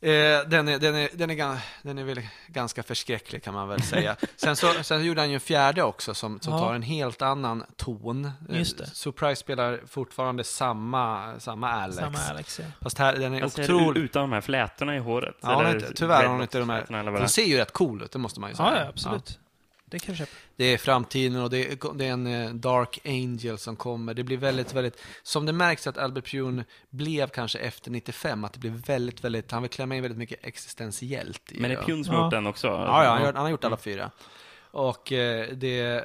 Eh, 0.00 0.10
den, 0.48 0.68
är, 0.68 0.78
den, 0.78 0.94
är, 0.94 1.08
den, 1.12 1.30
är, 1.30 1.58
den 1.82 1.98
är 1.98 2.04
väl 2.04 2.20
ganska 2.46 2.82
förskräcklig 2.82 3.42
kan 3.44 3.54
man 3.54 3.68
väl 3.68 3.82
säga. 3.92 4.16
Sen, 4.36 4.56
så, 4.56 4.72
sen 4.82 5.04
gjorde 5.04 5.20
han 5.20 5.28
ju 5.30 5.34
en 5.34 5.40
fjärde 5.40 5.82
också 5.82 6.14
som, 6.14 6.40
som 6.40 6.52
Ja. 6.52 6.58
tar 6.58 6.74
en 6.74 6.82
helt 6.82 7.22
annan 7.22 7.64
ton. 7.76 8.24
Eh, 8.24 8.58
Just 8.58 8.78
det. 8.78 8.86
Surprise 8.86 9.40
spelar 9.40 9.80
fortfarande 9.86 10.44
samma, 10.44 11.34
samma 11.40 11.70
Alex. 11.70 11.98
Samma 11.98 12.18
Alex, 12.18 12.58
ja. 12.60 12.66
Fast 12.82 12.98
här, 12.98 13.16
den 13.16 13.34
är 13.34 13.42
Alltså, 13.42 13.62
otroligt... 13.62 14.02
Utan 14.04 14.22
de 14.22 14.32
här 14.32 14.40
flätorna 14.40 14.96
i 14.96 14.98
håret. 14.98 15.36
Ja, 15.42 15.54
hon 15.54 15.74
inte, 15.74 15.92
tyvärr 15.94 16.22
har 16.24 16.32
hon 16.32 16.42
inte 16.42 16.58
de 16.58 16.70
här... 16.70 17.18
Hon 17.18 17.28
ser 17.28 17.44
ju 17.44 17.56
rätt 17.56 17.72
cool 17.72 18.02
ut, 18.02 18.12
det 18.12 18.18
måste 18.18 18.40
man 18.40 18.50
ju 18.50 18.56
säga. 18.56 18.70
Ja, 18.70 18.78
ja, 18.82 18.88
absolut. 18.88 19.38
Det 19.84 19.98
kan 19.98 20.14
jag 20.14 20.18
köpa. 20.18 20.36
Det 20.56 20.64
är 20.64 20.78
framtiden 20.78 21.40
och 21.42 21.50
det 21.50 21.72
är, 21.72 21.94
det 21.98 22.04
är 22.06 22.12
en 22.12 22.26
eh, 22.26 22.50
Dark 22.54 22.98
Angel 23.04 23.58
som 23.58 23.76
kommer. 23.76 24.14
Det 24.14 24.24
blir 24.24 24.36
väldigt, 24.36 24.74
väldigt... 24.74 25.02
Som 25.22 25.46
det 25.46 25.52
märks 25.52 25.86
att 25.86 25.98
Albert 25.98 26.30
Pune 26.30 26.64
blev 26.90 27.28
kanske 27.28 27.58
efter 27.58 27.90
95, 27.90 28.44
att 28.44 28.52
det 28.52 28.58
blir 28.58 28.70
väldigt, 28.70 29.24
väldigt... 29.24 29.50
Han 29.52 29.62
vill 29.62 29.70
klämma 29.70 29.96
in 29.96 30.02
väldigt 30.02 30.18
mycket 30.18 30.44
existentiellt 30.46 31.52
i 31.52 31.60
Men 31.60 31.70
det 31.70 31.76
är. 31.76 31.82
Pune 31.82 32.04
som 32.04 32.14
har 32.14 32.20
Ja. 32.20 32.26
gjort 32.26 32.30
den 32.32 32.46
också? 32.46 32.66
Ja, 32.66 33.04
ja 33.04 33.10
han, 33.10 33.22
han 33.24 33.36
har 33.36 33.48
gjort 33.50 33.64
alla 33.64 33.76
fyra. 33.76 34.10
Och 34.70 35.12
eh, 35.12 35.48
det, 35.48 36.04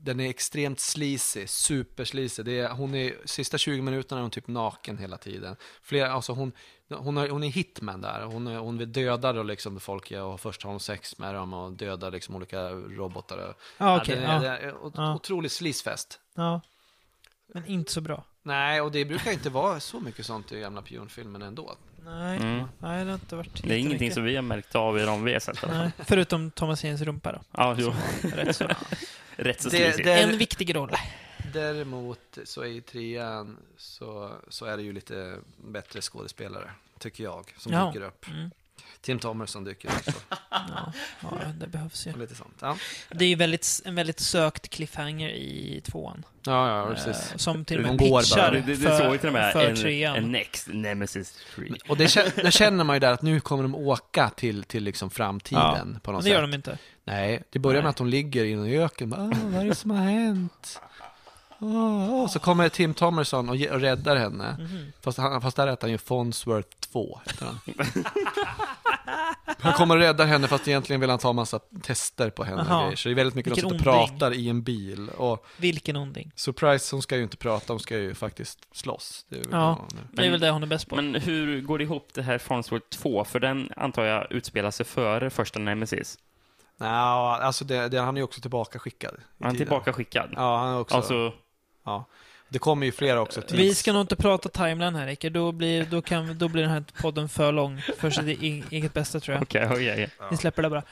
den 0.00 0.20
är 0.20 0.30
extremt 0.30 0.80
sleazy, 0.80 1.46
supersleazy. 1.46 2.42
Det 2.42 2.58
är, 2.60 2.68
hon 2.68 2.94
är, 2.94 3.14
sista 3.24 3.58
20 3.58 3.82
minuterna 3.82 4.18
är 4.18 4.22
hon 4.22 4.30
typ 4.30 4.48
naken 4.48 4.98
hela 4.98 5.16
tiden. 5.18 5.56
Flera, 5.82 6.12
alltså 6.12 6.32
hon, 6.32 6.52
hon, 6.88 7.16
har, 7.16 7.28
hon 7.28 7.44
är 7.44 7.48
hitman 7.48 8.00
där. 8.00 8.22
Hon, 8.22 8.46
är- 8.46 8.58
hon 8.58 8.78
vill 8.78 8.92
döda 8.92 9.32
då 9.32 9.42
liksom 9.42 9.80
folk 9.80 10.10
ja, 10.10 10.22
och 10.22 10.40
först 10.40 10.62
har 10.62 10.70
hon 10.70 10.80
sex 10.80 11.18
med 11.18 11.34
dem 11.34 11.52
och 11.54 11.72
döda 11.72 12.10
liksom 12.10 12.34
olika 12.34 12.68
robotar. 12.70 13.38
och- 13.38 13.54
Ja, 13.78 14.00
okej. 14.00 14.16
den 14.16 14.24
är, 14.24 14.34
ja. 14.34 14.40
det 14.40 14.58
är 14.58 14.74
ot- 14.84 14.94
Ja. 14.96 15.14
otrolig 15.14 15.50
sleazefest. 15.50 16.20
ja. 16.34 16.60
Men 17.54 17.66
inte 17.66 17.92
så 17.92 18.00
bra. 18.00 18.24
Nej, 18.42 18.80
och 18.80 18.92
det 18.92 19.04
brukar 19.04 19.32
inte 19.32 19.50
vara 19.50 19.80
så 19.80 20.00
mycket 20.00 20.26
sånt 20.26 20.52
i 20.52 20.60
gamla 20.60 20.82
pionfilmen 20.82 21.42
ändå. 21.42 21.76
Nej, 22.04 22.36
Mm. 22.36 22.64
nej 22.78 23.04
det 23.04 23.10
har 23.10 23.14
inte 23.14 23.36
varit 23.36 23.54
Det 23.54 23.58
är 23.74 23.78
ingenting 23.78 23.90
jättemycket. 23.92 24.14
som 24.14 24.24
vi 24.24 24.36
har 24.36 24.42
märkt 24.42 24.74
av 24.74 24.98
i 24.98 25.02
de 25.04 25.24
vi 25.24 25.32
har 25.32 25.40
sett. 25.40 25.58
förutom 26.08 26.50
Thomas 26.50 26.84
Jens 26.84 27.00
rumpa 27.00 27.32
då. 27.32 27.40
Ja, 27.52 27.76
jo. 27.78 27.92
Rätt 28.22 28.56
så. 28.56 28.64
Rätt 29.40 29.60
så 29.62 29.68
Det- 29.68 30.06
En 30.22 30.38
viktig 30.38 30.74
roll. 30.76 30.90
Däremot 31.52 32.38
så 32.44 32.64
i 32.64 32.80
trean 32.80 33.56
så, 33.76 34.32
så 34.48 34.64
är 34.64 34.76
det 34.76 34.82
ju 34.82 34.92
lite 34.92 35.38
bättre 35.66 36.00
skådespelare, 36.00 36.70
tycker 36.98 37.24
jag, 37.24 37.54
som 37.58 37.72
Ja. 37.72 37.86
dyker 37.86 38.06
upp. 38.06 38.26
Mm. 38.28 38.50
Tim 39.00 39.18
Thomerson 39.18 39.64
dyker 39.64 39.88
upp. 39.88 40.14
Ja, 40.50 40.92
ja, 41.22 41.28
det 41.60 41.66
behövs 41.66 42.06
ju. 42.06 42.16
lite 42.16 42.34
sånt. 42.34 42.54
Ja, 42.60 42.76
Det 43.10 43.24
är 43.24 43.28
ju 43.28 43.34
väldigt, 43.34 43.80
en 43.84 43.94
väldigt 43.94 44.20
sökt 44.20 44.68
cliffhanger 44.68 45.28
i 45.30 45.80
tvåan. 45.84 46.24
ja, 46.42 46.78
ja 46.88 46.94
precis. 46.94 47.30
Eh, 47.32 47.36
som 47.36 47.64
till 47.64 47.76
och 47.76 47.82
De 47.82 47.88
med 47.88 47.98
går 47.98 48.10
bara. 48.10 48.20
pitchar 48.22 48.52
Det, 48.52 48.60
det, 48.60 48.66
det 48.74 48.76
för, 48.76 49.18
till 49.18 49.26
och 49.26 49.32
med 49.32 49.52
för 49.52 49.68
en, 49.70 49.76
trean. 49.76 50.16
en 50.16 50.32
Next 50.32 50.68
Nemesis 50.72 51.38
3. 51.54 51.64
Och 51.88 51.96
det, 51.96 52.36
det 52.36 52.50
känner 52.50 52.84
man 52.84 52.96
ju 52.96 53.00
där 53.00 53.12
att 53.12 53.22
nu 53.22 53.40
kommer 53.40 53.62
de 53.62 53.74
åka 53.74 54.30
till, 54.30 54.64
till 54.64 54.82
liksom 54.84 55.10
framtiden 55.10 56.00
på 56.02 56.10
Men 56.10 56.14
något 56.16 56.24
det 56.24 56.30
gör 56.30 56.42
sätt. 56.42 56.50
de 56.50 56.54
inte. 56.56 56.78
Nej, 57.04 57.42
det 57.50 57.58
börjar 57.58 57.76
med 57.76 57.84
Nej. 57.84 57.90
att 57.90 57.98
hon 57.98 58.10
ligger 58.10 58.44
i 58.44 58.52
en 58.52 58.66
öken. 58.66 59.10
Bara, 59.10 59.20
"Ah, 59.22 59.32
vad 59.44 59.62
är 59.62 59.66
det 59.68 59.74
som 59.74 59.90
har 59.90 60.04
hänt? 60.04 60.80
Och 62.22 62.30
så 62.30 62.38
kommer 62.38 62.68
Tim 62.68 62.94
Thomerson 62.94 63.48
och, 63.48 63.56
ge- 63.56 63.70
och 63.70 63.80
räddar 63.80 64.16
henne. 64.16 64.56
Mhm. 64.58 64.92
Fast, 65.00 65.18
han, 65.18 65.40
fast 65.42 65.56
där 65.56 65.66
heter 65.66 65.82
han 65.82 65.90
ju 65.90 65.98
Fonsworth 65.98 66.68
2. 66.92 67.20
heter 67.26 67.46
Han. 67.46 67.58
han 69.58 69.72
kommer 69.72 69.94
och 69.96 70.00
räddar 70.00 70.26
henne 70.26 70.48
fast 70.48 70.68
egentligen 70.68 71.00
vill 71.00 71.10
han 71.10 71.18
ta 71.18 71.32
massa 71.32 71.58
tester 71.82 72.30
på 72.30 72.44
henne. 72.44 72.96
Så 72.96 73.08
det 73.08 73.12
är 73.12 73.14
väldigt 73.14 73.34
mycket 73.34 73.54
de 73.54 73.60
Vilken 73.60 73.78
sitter 73.78 73.90
och 73.90 74.08
pratar 74.08 74.32
i 74.34 74.48
en 74.48 74.62
bil. 74.62 75.08
Och 75.08 75.46
Vilken 75.56 75.96
onding. 75.96 76.32
Surprise, 76.34 76.94
hon 76.96 77.02
ska 77.02 77.16
ju 77.16 77.22
inte 77.22 77.36
prata, 77.36 77.72
hon 77.72 77.80
ska 77.80 77.98
ju 77.98 78.14
faktiskt 78.14 78.58
slåss. 78.76 79.26
Det 79.28 79.36
är 79.36 79.40
väl 79.40 79.48
Ja. 79.52 79.86
Det 80.12 80.26
är 80.26 80.30
väl 80.30 80.40
det 80.40 80.50
hon 80.50 80.62
är 80.62 80.66
bäst 80.66 80.88
på. 80.88 80.96
Men 80.96 81.14
hur 81.14 81.60
går 81.60 81.78
det 81.78 81.84
ihop 81.84 82.08
det 82.14 82.22
här 82.22 82.38
Farnsworth 82.38 82.86
2? 82.88 83.24
För 83.24 83.40
den 83.40 83.72
antar 83.76 84.04
jag 84.04 84.32
utspelar 84.32 84.70
sig 84.70 84.86
före 84.86 85.30
första 85.30 85.58
Nemesis. 85.58 86.18
Nja, 86.80 86.88
alltså 86.88 87.64
det, 87.64 87.88
det, 87.88 87.98
han 88.00 88.16
är 88.16 88.20
ju 88.20 88.24
också 88.24 88.40
tillbaka 88.40 88.78
skickad. 88.78 89.14
i 89.14 89.16
Han 89.38 89.46
är 89.46 89.50
tiden. 89.52 89.66
tillbaka 89.66 89.92
skickad. 89.92 90.30
Ja, 90.36 90.58
han 90.58 90.74
är 90.74 90.78
också... 90.80 90.96
Alltså, 90.96 91.32
Ja. 91.88 92.04
Det 92.50 92.58
kommer 92.58 92.86
ju 92.86 92.92
flera 92.92 93.20
också. 93.20 93.40
Tids. 93.42 93.52
Vi 93.52 93.74
ska 93.74 93.92
nog 93.92 94.00
inte 94.02 94.16
prata 94.16 94.48
timeline 94.48 94.94
här, 94.94 95.06
Rickard. 95.06 95.32
Då 95.32 95.52
blir, 95.52 95.84
då, 95.84 96.02
kan, 96.02 96.38
då 96.38 96.48
blir 96.48 96.62
den 96.62 96.70
här 96.72 96.84
podden 97.00 97.28
för 97.28 97.52
lång 97.52 97.82
för 97.98 98.10
sitt 98.10 98.42
eget 98.72 98.94
bästa, 98.94 99.20
tror 99.20 99.34
jag. 99.34 99.42
Okej, 99.42 99.68
okej, 99.70 99.92
okej. 99.92 100.08
Vi 100.30 100.36
släpper 100.36 100.62
det 100.62 100.70
bara. 100.70 100.82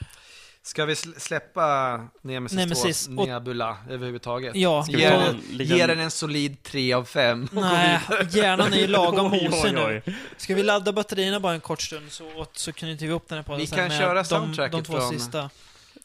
Ska 0.63 0.85
vi 0.85 0.93
sl- 0.93 1.19
släppa 1.19 1.97
Nemesis, 2.21 2.57
Nemesis 2.57 3.05
2 3.05 3.21
och- 3.21 3.27
Nebula 3.27 3.77
överhuvudtaget? 3.89 4.55
Ja. 4.55 4.85
Ge 4.89 5.09
ta 5.09 5.17
den, 5.17 5.41
ge 5.49 5.85
den 5.87 5.99
en 5.99 6.11
solid 6.11 6.63
3 6.63 6.93
av 6.93 7.03
5. 7.05 7.47
Nej, 7.51 7.99
hjärnan 8.31 8.73
är 8.73 8.77
ju 8.77 8.87
lagom 8.87 9.31
mosig 9.51 9.73
nu. 9.73 10.01
Ska 10.37 10.55
vi 10.55 10.63
ladda 10.63 10.91
batterierna 10.93 11.39
bara 11.39 11.53
en 11.53 11.59
kort 11.59 11.81
stund 11.81 12.11
så, 12.11 12.45
så 12.53 12.73
knyter 12.73 13.05
vi 13.07 13.11
upp 13.13 13.27
den 13.27 13.37
här 13.37 13.43
podden 13.43 13.59
Vi 13.59 13.67
sen 13.67 13.77
kan 13.77 13.87
med 13.87 13.97
köra 13.99 14.13
de, 14.13 14.19
de 14.19 14.25
soundtracket 14.25 14.85
två 14.85 14.93
från- 14.93 15.09
sista. 15.09 15.49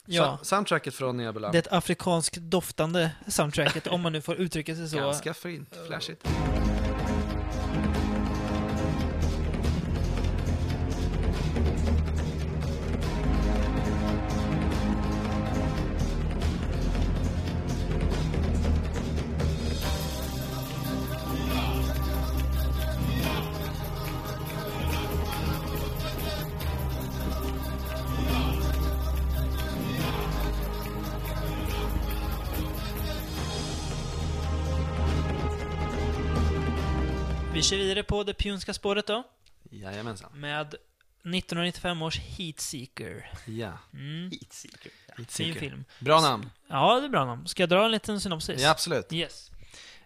Ja, 0.05 0.39
Soundtracket 0.41 0.95
från 0.95 1.17
Nebula. 1.17 1.51
det 1.51 1.67
afrikanskt 1.71 2.37
doftande 2.37 3.11
soundtracket, 3.27 3.87
om 3.87 4.01
man 4.01 4.11
nu 4.11 4.21
får 4.21 4.35
uttrycka 4.35 4.75
sig 4.75 4.89
så. 4.89 4.97
Ganska 4.97 5.33
fint, 5.33 5.77
flashigt. 5.87 6.27
Kör 37.63 37.77
vidare 37.77 38.03
på 38.03 38.23
det 38.23 38.33
pionska 38.33 38.73
spåret 38.73 39.07
då, 39.07 39.23
Jajamensan. 39.71 40.31
med 40.33 40.67
1995 40.67 42.01
års 42.01 42.19
Heatseeker. 42.19 43.31
Ja. 43.45 43.71
Mm, 43.93 44.31
Heatseeker. 44.31 44.91
fin 45.05 45.15
Heatseeker. 45.17 45.59
film. 45.59 45.85
Bra 45.99 46.21
namn. 46.21 46.49
Ja, 46.67 46.99
det 46.99 47.05
är 47.05 47.09
bra 47.09 47.25
namn. 47.25 47.47
Ska 47.47 47.63
jag 47.63 47.69
dra 47.69 47.85
en 47.85 47.91
liten 47.91 48.21
synopsis? 48.21 48.61
Ja, 48.61 48.69
absolut. 48.71 49.13
Yes. 49.13 49.51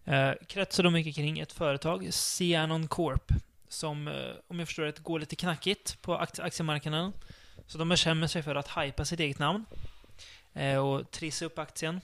Uh, 0.07 0.31
kretsar 0.47 0.83
då 0.83 0.89
mycket 0.89 1.15
kring 1.15 1.39
ett 1.39 1.51
företag, 1.51 2.13
Cianon 2.13 2.87
Corp, 2.87 3.31
som, 3.69 4.07
eh, 4.07 4.13
om 4.47 4.59
jag 4.59 4.67
förstår 4.67 4.83
rätt, 4.83 4.99
går 4.99 5.19
lite 5.19 5.35
knackigt 5.35 6.01
på 6.01 6.17
akt- 6.17 6.39
aktiemarknaden. 6.43 7.13
Så 7.67 7.77
de 7.77 7.89
bestämmer 7.89 8.27
sig 8.27 8.43
för 8.43 8.55
att 8.55 8.77
hypa 8.77 9.05
sitt 9.05 9.19
eget 9.19 9.39
namn 9.39 9.65
eh, 10.53 10.77
och 10.77 11.11
trissa 11.11 11.45
upp 11.45 11.59
aktien 11.59 12.01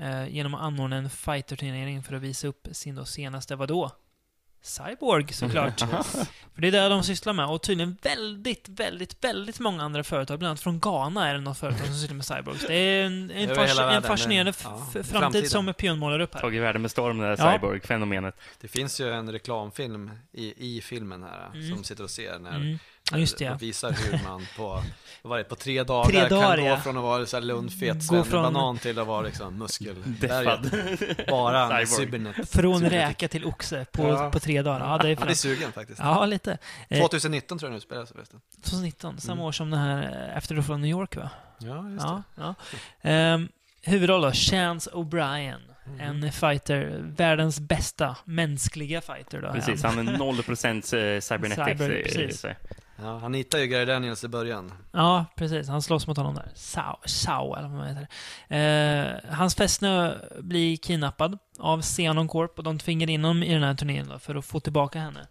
eh, 0.00 0.28
genom 0.28 0.54
att 0.54 0.60
anordna 0.62 0.96
en 0.96 1.10
fighter-turnering 1.10 2.02
för 2.02 2.14
att 2.16 2.22
visa 2.22 2.46
upp 2.48 2.68
sin 2.72 2.94
då 2.94 3.04
senaste, 3.04 3.56
vadå? 3.56 3.90
Cyborg 4.66 5.32
såklart. 5.32 5.80
för 6.54 6.60
det 6.62 6.68
är 6.68 6.72
det 6.72 6.88
de 6.88 7.02
sysslar 7.02 7.32
med. 7.32 7.46
Och 7.46 7.62
tydligen 7.62 7.96
väldigt, 8.02 8.68
väldigt, 8.68 9.24
väldigt 9.24 9.60
många 9.60 9.82
andra 9.82 10.04
företag, 10.04 10.38
bland 10.38 10.48
annat 10.50 10.60
från 10.60 10.80
Ghana 10.80 11.28
är 11.28 11.34
det 11.34 11.40
något 11.40 11.58
företag 11.58 11.86
som 11.86 11.94
sysslar 11.94 12.14
med 12.16 12.24
cyborgs. 12.26 12.66
Det 12.66 12.74
är 12.74 13.04
en, 13.04 13.30
en, 13.30 13.48
fas- 13.50 13.80
en 13.96 14.02
fascinerande 14.02 14.52
ja, 14.64 14.78
framtid 14.92 15.06
framtiden. 15.06 15.48
som 15.50 15.74
Pion 15.74 15.98
målar 15.98 16.20
upp 16.20 16.34
här. 16.34 16.40
Tagit 16.40 16.62
världen 16.62 16.82
med 16.82 16.90
storm, 16.90 17.18
det 17.18 17.24
där 17.36 17.36
Ja. 17.46 17.52
cyborg-fenomenet. 17.52 18.34
Det 18.60 18.68
finns 18.68 19.00
ju 19.00 19.12
en 19.12 19.32
reklamfilm 19.32 20.10
i, 20.32 20.76
i 20.76 20.80
filmen 20.80 21.22
här 21.22 21.50
Mm. 21.54 21.74
som 21.74 21.84
sitter 21.84 22.04
och 22.04 22.10
ser 22.10 22.38
när 22.38 22.56
Mm. 22.56 22.78
Ja, 23.12 23.18
just 23.18 23.38
det. 23.38 23.44
de 23.44 23.48
Ja. 23.50 23.56
visar 23.56 23.92
hur 23.92 24.20
man 24.28 24.46
på, 24.56 24.82
vad 25.22 25.30
var 25.30 25.38
det, 25.38 25.44
på 25.44 25.56
tre 25.56 25.82
dagar 25.82 26.10
Tre 26.10 26.28
dagar, 26.28 26.56
kan 26.56 26.64
gå 26.64 26.70
ja. 26.70 26.76
från 26.80 26.96
att 26.96 27.02
vara 27.02 27.26
så 27.26 27.36
här 27.36 27.44
lundfet 27.44 28.08
Gå 28.08 28.24
från- 28.24 28.42
banan 28.42 28.78
till 28.78 28.98
att 28.98 29.06
vara 29.06 29.20
liksom 29.22 29.58
muskel. 29.58 29.94
Deffad. 30.20 30.70
Bara 31.28 31.86
cybernet. 31.86 32.48
Från 32.50 32.82
räka 32.90 33.28
till 33.28 33.44
oxe 33.44 33.86
på, 33.92 34.02
Ja. 34.02 34.30
på 34.30 34.40
tre 34.40 34.62
dagar. 34.62 34.80
Ja, 34.80 34.98
det 34.98 35.04
är 35.04 35.08
Jag 35.08 35.18
fan. 35.18 35.26
blir 35.26 35.36
sugen 35.36 35.72
faktiskt. 35.72 35.98
Ja, 36.00 36.26
lite. 36.26 36.58
Eh, 36.88 37.00
2019 37.00 37.58
tror 37.58 37.70
jag 37.70 37.74
nu 37.74 37.80
spelas 37.80 38.12
förresten. 38.12 38.40
2019, 38.64 39.20
samma 39.20 39.32
Mm. 39.32 39.44
år 39.44 39.52
som 39.52 39.70
den 39.70 39.80
här 39.80 40.28
eh, 40.30 40.36
Efter 40.36 40.54
du 40.54 40.62
från 40.62 40.80
New 40.80 40.90
York, 40.90 41.16
va? 41.16 41.30
Ja, 41.58 41.88
just 41.90 42.04
Ja. 42.06 42.22
ja. 42.34 42.54
Ehm, 43.02 43.48
huvudroll 43.82 44.22
då, 44.22 44.32
Chance 44.32 44.90
O'Brien. 44.90 45.58
Mm. 45.86 46.00
En 46.24 46.32
fighter, 46.32 46.98
världens 47.16 47.60
bästa 47.60 48.16
mänskliga 48.24 49.00
fighter 49.00 49.40
då. 49.42 49.52
Precis, 49.52 49.82
han 49.82 50.08
är 50.08 50.12
0% 50.12 50.76
eh, 51.14 51.20
cybernetics. 51.20 51.78
Cyber, 51.80 52.02
precis. 52.04 52.44
Ja, 52.96 53.18
han 53.18 53.34
hittar 53.34 53.58
ju 53.58 53.66
Gary 53.66 53.84
Daniels 53.84 54.24
i 54.24 54.28
början. 54.28 54.72
Ja, 54.92 55.24
precis. 55.36 55.68
Han 55.68 55.82
slåss 55.82 56.06
mot 56.06 56.16
honom 56.16 56.34
där. 56.34 56.50
Sao, 56.54 56.96
Sao 57.04 57.54
eller 57.56 57.68
vad 57.68 57.78
man 57.78 57.96
heter. 57.96 58.08
Eh, 58.48 59.34
hans 59.34 59.54
fästmö 59.54 60.14
blir 60.40 60.76
kidnappad 60.76 61.38
av 61.58 61.82
Xenon 61.82 62.28
Corp 62.28 62.58
och 62.58 62.64
de 62.64 62.78
tvingar 62.78 63.10
in 63.10 63.24
honom 63.24 63.42
i 63.42 63.52
den 63.52 63.62
här 63.62 63.74
turneringen 63.74 64.08
då, 64.08 64.18
för 64.18 64.34
att 64.34 64.44
få 64.44 64.60
tillbaka 64.60 64.98
henne. 64.98 65.26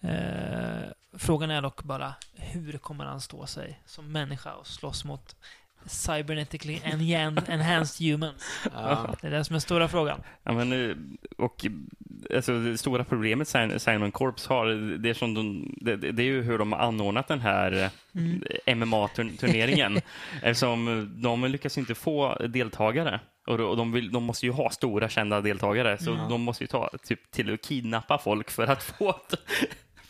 Eh, 0.00 0.90
frågan 1.18 1.50
är 1.50 1.62
dock 1.62 1.82
bara, 1.82 2.14
hur 2.34 2.78
kommer 2.78 3.04
han 3.04 3.20
stå 3.20 3.46
sig 3.46 3.80
som 3.86 4.12
människa 4.12 4.52
och 4.52 4.66
slåss 4.66 5.04
mot 5.04 5.36
cybernetically 5.86 6.78
enhan- 6.84 7.42
enhanced 7.50 8.06
humans? 8.06 8.60
Ja. 8.74 9.14
Det 9.20 9.26
är 9.26 9.30
det 9.30 9.44
som 9.44 9.56
är 9.56 9.60
stora 9.60 9.88
frågan. 9.88 10.20
Ja, 10.42 10.52
men, 10.52 10.90
eh, 10.90 10.96
och 11.38 11.66
alltså, 12.34 12.58
det 12.60 12.78
stora 12.78 13.04
problemet 13.04 13.48
Sionon 13.82 14.12
Corps 14.12 14.46
har, 14.46 14.66
det 14.98 15.10
är, 15.10 15.14
som 15.14 15.34
de, 15.34 15.74
det, 15.80 15.96
det 15.96 16.22
är 16.22 16.26
ju 16.26 16.42
hur 16.42 16.58
de 16.58 16.72
har 16.72 16.78
anordnat 16.78 17.28
den 17.28 17.40
här 17.40 17.90
Mm. 18.16 18.42
MMA-turneringen. 18.78 20.00
Eftersom 20.42 21.12
de 21.22 21.44
lyckas 21.44 21.78
inte 21.78 21.94
få 21.94 22.34
deltagare. 22.48 23.20
Och 23.46 23.58
de, 23.58 23.64
och 23.68 23.76
de, 23.76 23.92
vill, 23.92 24.12
de 24.12 24.22
måste 24.24 24.46
ju 24.46 24.52
ha 24.52 24.70
stora 24.70 25.08
kända 25.08 25.40
deltagare, 25.40 25.98
så 25.98 26.12
Mm. 26.14 26.28
de 26.28 26.40
måste 26.42 26.64
ju 26.64 26.68
ta 26.68 26.90
typ, 27.04 27.30
till 27.30 27.54
att 27.54 27.62
kidnappa 27.62 28.18
folk 28.18 28.50
för 28.50 28.66
att 28.66 28.82
få 28.82 29.16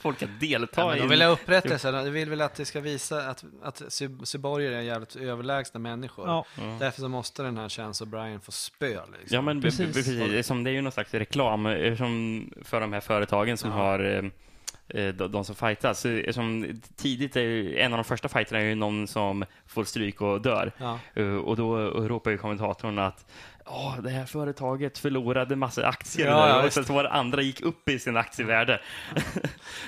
folk 0.05 0.22
att 0.22 0.40
delta 0.40 0.81
Ja, 0.81 0.97
i... 0.97 0.98
de 0.98 1.09
vill 1.09 1.22
ha 1.22 1.28
upprättelse. 1.28 1.90
De 1.90 2.10
vill 2.10 2.31
väl 2.31 2.40
att 2.40 2.55
det 2.55 2.64
ska 2.64 2.81
visa 2.81 3.31
att, 3.31 3.44
att 3.62 3.81
cyb- 3.81 4.24
cyborger 4.24 4.72
är 4.72 4.81
jävligt 4.81 5.16
överlägsna 5.16 5.81
människor. 5.81 6.26
Ja, 6.28 6.44
Ja. 6.59 6.76
Därför 6.81 7.01
så 7.01 7.09
måste 7.09 7.43
den 7.43 7.56
här 7.59 7.68
Chance 7.68 8.05
O'Brien 8.05 8.40
få 8.40 8.52
spö. 8.52 8.86
Liksom. 8.89 9.35
Ja, 9.35 9.40
men 9.43 9.62
Precis. 9.62 9.94
precis. 9.94 10.47
Som 10.47 10.64
det 10.64 10.70
är 10.70 10.72
ju 10.72 10.81
någon 10.82 10.93
slags 10.93 11.14
reklam 11.14 11.66
eh, 11.66 11.97
som 11.97 12.51
för 12.64 12.81
de 12.81 12.93
här 12.93 13.01
företagen 13.01 13.56
som 13.56 13.70
Ja. 13.70 13.76
har 13.76 13.98
eh, 14.05 15.05
eh, 15.05 15.14
de, 15.14 15.44
som 15.44 15.55
fightas. 15.55 16.06
Som 16.32 16.81
tidigt 16.97 17.36
är 17.36 17.76
en 17.76 17.93
av 17.93 17.97
de 17.97 18.05
första 18.05 18.28
fighterna 18.28 18.60
är 18.60 18.64
ju 18.64 18.74
någon 18.74 19.06
som 19.06 19.44
får 19.66 19.85
stryk 19.85 20.20
och 20.20 20.40
dör. 20.43 20.72
Ja. 20.78 20.98
Och 21.44 21.56
då 21.56 21.76
ropar 21.90 22.31
ju 22.31 22.39
kommentatorn 22.39 22.98
att 22.98 23.26
Åh, 23.66 23.99
det 24.03 24.11
här 24.11 24.27
företaget 24.27 24.99
förlorade 24.99 25.57
massa 25.57 25.86
aktier 25.86 26.27
Ja, 26.27 26.62
och 26.66 26.73
sen 26.73 26.85
så 26.85 26.93
var 26.93 27.03
det 27.03 27.11
andra 27.11 27.43
gick 27.43 27.61
upp 27.61 27.89
i 27.89 27.99
sin 27.99 28.16
aktievärde. 28.16 28.81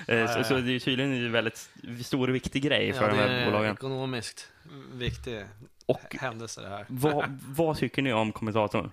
Eh, 0.09 0.17
ja, 0.17 0.29
så, 0.29 0.39
ja. 0.39 0.45
så 0.45 0.55
det 0.55 0.73
är 0.75 0.79
tydligen 0.81 1.13
en 1.13 1.33
väldigt 1.33 1.69
stor 2.05 2.29
och 2.29 2.35
viktig 2.35 2.63
grej 2.63 2.93
för 2.93 3.03
ja, 3.03 3.09
de 3.09 3.17
det 3.17 3.23
här 3.23 3.29
är 3.31 3.45
bolagen. 3.47 3.73
ekonomiskt 3.73 4.49
viktig 4.93 5.45
Och 5.87 6.17
händelse 6.21 6.61
det 6.61 6.69
här. 6.69 6.85
vad, 6.89 7.41
vad 7.49 7.77
tycker 7.77 8.03
ni 8.03 8.13
om 8.13 8.33
kommentatorn? 8.33 8.91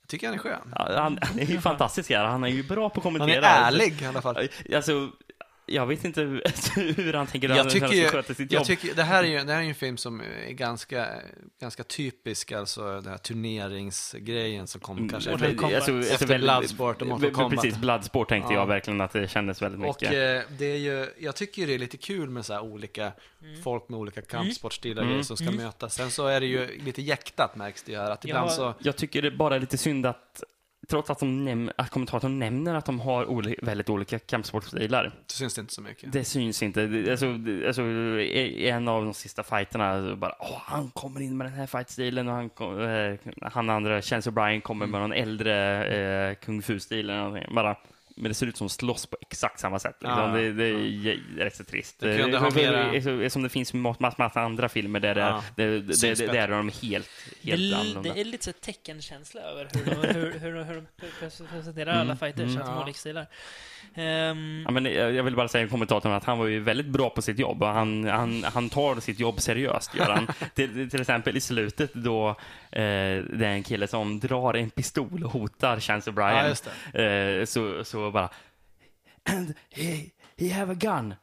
Jag 0.00 0.08
tycker 0.08 0.26
han 0.26 0.34
är 0.34 0.38
skön. 0.38 0.74
Ja, 0.76 1.00
Han, 1.02 1.18
han 1.22 1.38
är 1.38 1.44
ju 1.46 1.60
fantastisk 1.60 2.10
här. 2.10 2.24
Han 2.24 2.44
är 2.44 2.48
ju 2.48 2.62
bra 2.62 2.90
på 2.90 3.00
att 3.00 3.04
Han 3.04 3.12
kommentera. 3.12 3.46
är 3.46 3.66
ärlig 3.66 4.02
i 4.02 4.06
alla 4.06 4.22
fall. 4.22 4.48
Alltså, 4.74 5.10
jag 5.66 5.86
vet 5.86 6.04
inte 6.04 6.20
hur- 6.76 7.12
han 7.12 7.26
tänker 7.26 7.48
Jag 7.48 7.56
han 7.56 7.68
tycker, 7.68 7.86
ska 7.86 7.96
ju, 7.96 8.06
sköta 8.08 8.34
sitt 8.34 8.52
jag 8.52 8.58
jobb. 8.60 8.66
tycker 8.66 8.94
det 8.94 9.02
här 9.02 9.24
är 9.24 9.28
ju 9.28 9.38
det 9.44 9.52
här 9.52 9.62
är 9.62 9.66
en 9.68 9.74
film 9.74 9.96
som 9.96 10.20
är 10.20 10.50
ganska, 10.50 11.08
ganska 11.60 11.84
typisk, 11.84 12.52
alltså 12.52 13.00
den 13.00 13.06
här 13.06 13.18
turneringsgrejen 13.18 14.66
som 14.66 14.80
kom 14.80 15.08
kanske 15.08 15.30
Mortal 15.30 15.48
efter, 15.48 15.58
Kombat. 15.58 15.88
efter 16.10 16.26
väldigt- 16.26 16.40
Bloodsport 16.50 17.02
och 17.02 17.08
Mortal 17.08 17.30
Kombat. 17.30 17.62
Precis, 17.62 17.78
Bloodsport 17.80 18.28
tänkte 18.28 18.52
Ja. 18.52 18.60
jag 18.60 18.66
verkligen 18.66 19.00
att 19.00 19.12
det 19.12 19.28
kändes 19.28 19.62
väldigt 19.62 19.80
Och 19.80 19.86
mycket. 20.02 20.12
eh, 20.12 20.52
det 20.58 20.64
är 20.66 20.76
ju, 20.78 21.06
jag 21.18 21.36
tycker 21.36 21.66
det 21.66 21.74
är 21.74 21.78
lite 21.78 21.96
kul 21.96 22.30
med 22.30 22.46
så 22.46 22.52
här 22.52 22.60
olika 22.62 23.12
folk 23.64 23.88
med 23.88 23.98
olika 23.98 24.22
kampsportstilar 24.22 25.02
och 25.02 25.08
Mm. 25.10 25.24
som 25.24 25.36
ska 25.36 25.50
mötas. 25.50 25.94
Sen 25.94 26.10
så 26.10 26.26
är 26.26 26.40
det 26.40 26.46
ju 26.46 26.78
lite 26.78 27.02
jäktat 27.02 27.56
märks 27.56 27.82
det 27.82 27.92
ju 27.92 27.98
här, 27.98 28.10
att 28.10 28.24
ibland 28.24 28.50
Ja. 28.50 28.54
så... 28.54 28.74
Jag 28.78 28.96
tycker 28.96 29.22
det 29.22 29.28
är 29.28 29.36
bara 29.36 29.58
lite 29.58 29.78
synd 29.78 30.06
att 30.06 30.42
Trots 30.88 31.10
att, 31.10 31.18
de 31.18 31.48
näm- 31.48 31.72
att 31.76 31.90
kommentatorn 31.90 32.38
nämner 32.38 32.74
att 32.74 32.84
de 32.86 33.00
har 33.00 33.24
oli- 33.24 33.58
väldigt 33.62 33.88
olika 33.90 34.18
kampsportstilar. 34.18 35.12
Så 35.26 35.36
syns 35.36 35.54
det 35.54 35.60
inte 35.60 35.74
så 35.74 35.82
mycket. 35.82 36.12
Det 36.12 36.24
syns 36.24 36.62
inte. 36.62 36.86
Det- 36.86 37.10
Alltså, 37.10 37.32
det- 37.32 37.66
alltså, 37.66 37.82
en 37.82 38.88
av 38.88 39.04
de 39.04 39.14
sista 39.14 39.42
fighterna, 39.42 40.16
bara, 40.16 40.34
Åh, 40.40 40.60
han 40.64 40.90
kommer 40.90 41.20
in 41.20 41.36
med 41.36 41.46
den 41.46 41.54
här 41.54 41.66
fightstilen 41.66 42.28
och 42.28 42.34
han, 42.34 42.50
eh, 42.90 43.18
han 43.52 43.70
andra, 43.70 44.02
Chance 44.02 44.30
O'Brien, 44.30 44.60
kommer 44.60 44.86
med 44.86 45.00
någon 45.00 45.12
äldre 45.12 45.84
eh, 46.30 46.34
kung 46.34 46.62
fu-stil 46.62 47.10
eller 47.10 47.18
någonting. 47.22 47.54
Bara, 47.54 47.76
men 48.16 48.28
det 48.28 48.34
ser 48.34 48.46
ut 48.46 48.56
som 48.56 48.68
slåss 48.68 49.06
på 49.06 49.16
exakt 49.20 49.60
samma 49.60 49.78
sätt. 49.78 49.96
Ja, 50.00 50.08
Liksom. 50.08 50.32
det, 50.34 50.52
det 50.52 50.64
är 50.64 50.72
ja. 50.72 50.78
jä- 51.12 51.38
rätt 51.38 51.56
så 51.56 51.64
trist. 51.64 52.00
Det 52.00 52.18
Eh, 52.18 52.50
för- 52.50 52.50
mera- 52.54 53.02
så- 53.28 53.30
Som 53.32 53.42
det 53.42 53.48
finns 53.48 53.72
massa, 53.74 54.14
massa 54.18 54.40
andra 54.40 54.68
filmer 54.68 55.00
där, 55.00 55.14
det, 55.14 55.20
Ja. 55.20 55.44
det, 55.56 55.64
det, 55.80 56.00
det, 56.00 56.14
det, 56.32 56.38
är 56.38 56.48
de 56.48 56.68
helt, 56.82 57.08
Det, 57.42 57.50
helt 57.50 57.72
är- 57.72 57.76
annorlunda. 57.76 58.14
det 58.14 58.20
är 58.20 58.24
lite 58.24 58.44
så 58.44 58.52
teckenkänsla 58.52 59.40
över 59.40 59.68
hur 59.74 59.84
de, 59.84 60.08
hur, 60.14 60.38
hur, 60.38 60.62
hur 60.64 60.74
de 60.74 60.86
presenterar 61.50 61.92
alla 62.00 62.16
fighters, 62.16 62.56
att 62.56 62.66
de 62.66 62.82
olika 62.82 62.98
stilar. 62.98 63.26
Ehm, 63.94 64.62
Ja, 64.64 64.70
men 64.70 64.84
jag 64.84 65.22
vill 65.22 65.36
bara 65.36 65.48
säga 65.48 65.62
en 65.62 65.68
kommentar 65.70 66.00
till 66.00 66.10
att 66.10 66.24
han 66.24 66.38
var 66.38 66.46
ju 66.46 66.60
väldigt 66.60 66.86
bra 66.86 67.10
på 67.10 67.22
sitt 67.22 67.38
jobb 67.38 67.62
och 67.62 67.68
han, 67.68 68.04
han, 68.04 68.44
han 68.44 68.68
tar 68.68 69.00
sitt 69.00 69.20
jobb 69.20 69.40
seriöst. 69.40 69.94
Gör 69.94 70.10
han. 70.10 70.26
till, 70.54 70.90
till 70.90 71.00
exempel 71.00 71.36
i 71.36 71.40
slutet 71.40 71.94
då 71.94 72.28
eh, 72.28 72.34
det 73.16 73.46
är 73.46 73.52
en 73.52 73.62
kille 73.62 73.86
som 73.86 74.20
drar 74.20 74.54
en 74.54 74.70
pistol 74.70 75.24
och 75.24 75.30
hotar 75.32 75.80
Chance 75.80 76.10
Ja, 76.10 76.22
O'Brien. 76.22 76.48
just 76.48 76.66
eh, 76.94 77.44
så, 77.44 77.84
så 77.84 78.10
bara 78.10 78.28
And 79.30 79.54
he, 79.70 80.04
he 80.38 80.52
have 80.52 80.72
a 80.72 80.76
gun. 80.80 81.14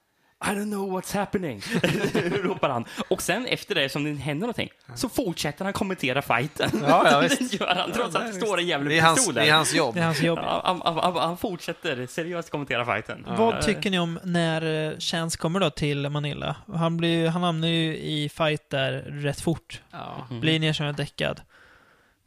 I 0.45 0.49
don't 0.49 0.70
know 0.72 0.99
what's 0.99 1.14
happening, 1.18 1.61
ropar 2.44 2.70
han. 2.70 2.86
Och 3.07 3.22
sen 3.22 3.45
efter 3.45 3.76
det, 3.76 3.90
som 3.90 4.03
det 4.03 4.14
händer 4.14 4.41
någonting, 4.41 4.70
så 4.95 5.10
fortsätter 5.10 5.64
han 5.66 5.74
kommentera 5.74 6.22
fighten. 6.22 6.70
Ja, 6.88 7.11
ja, 7.11 7.20
visst. 7.30 7.52
det 7.52 7.60
gör 7.60 7.76
han, 7.76 7.91
trots 7.91 8.16
att 8.16 8.28
det 8.28 8.34
står 8.34 8.57
en 8.60 8.68
jävla 8.68 8.90
Det 8.90 8.98
är, 8.98 9.02
hans, 9.02 9.18
pistol 9.20 9.34
där. 9.36 9.41
det 9.41 9.49
är 9.49 9.53
hans 9.53 9.74
jobb. 9.74 9.95
det 9.95 10.02
är 10.02 10.06
hans 10.06 10.22
jobb. 10.22 10.40
Ja, 10.41 10.61
han, 10.84 11.03
han, 11.03 11.16
han 11.16 11.38
fortsätter 11.38 12.06
seriöst 12.07 12.49
kommentera 12.49 12.86
fighten. 12.86 13.26
Vad 13.38 13.61
tycker 13.61 13.90
ni 13.91 13.99
om 13.99 14.20
när 14.24 14.91
eh, 14.91 14.98
Chance 14.99 15.38
kommer 15.38 15.60
då 15.60 15.70
till 15.70 16.10
Manila? 16.10 16.56
Han, 16.74 16.98
blir, 16.98 17.28
han 17.28 17.44
hamnar 17.44 17.68
ju 17.68 17.98
i 17.98 18.30
fight 18.30 18.70
där 18.70 18.91
rätt 19.07 19.41
fort. 19.41 19.82
Ja, 19.91 20.28
Blir 20.41 20.60
nedkörd 20.60 20.88
och 20.90 20.95
däckad. 20.95 21.41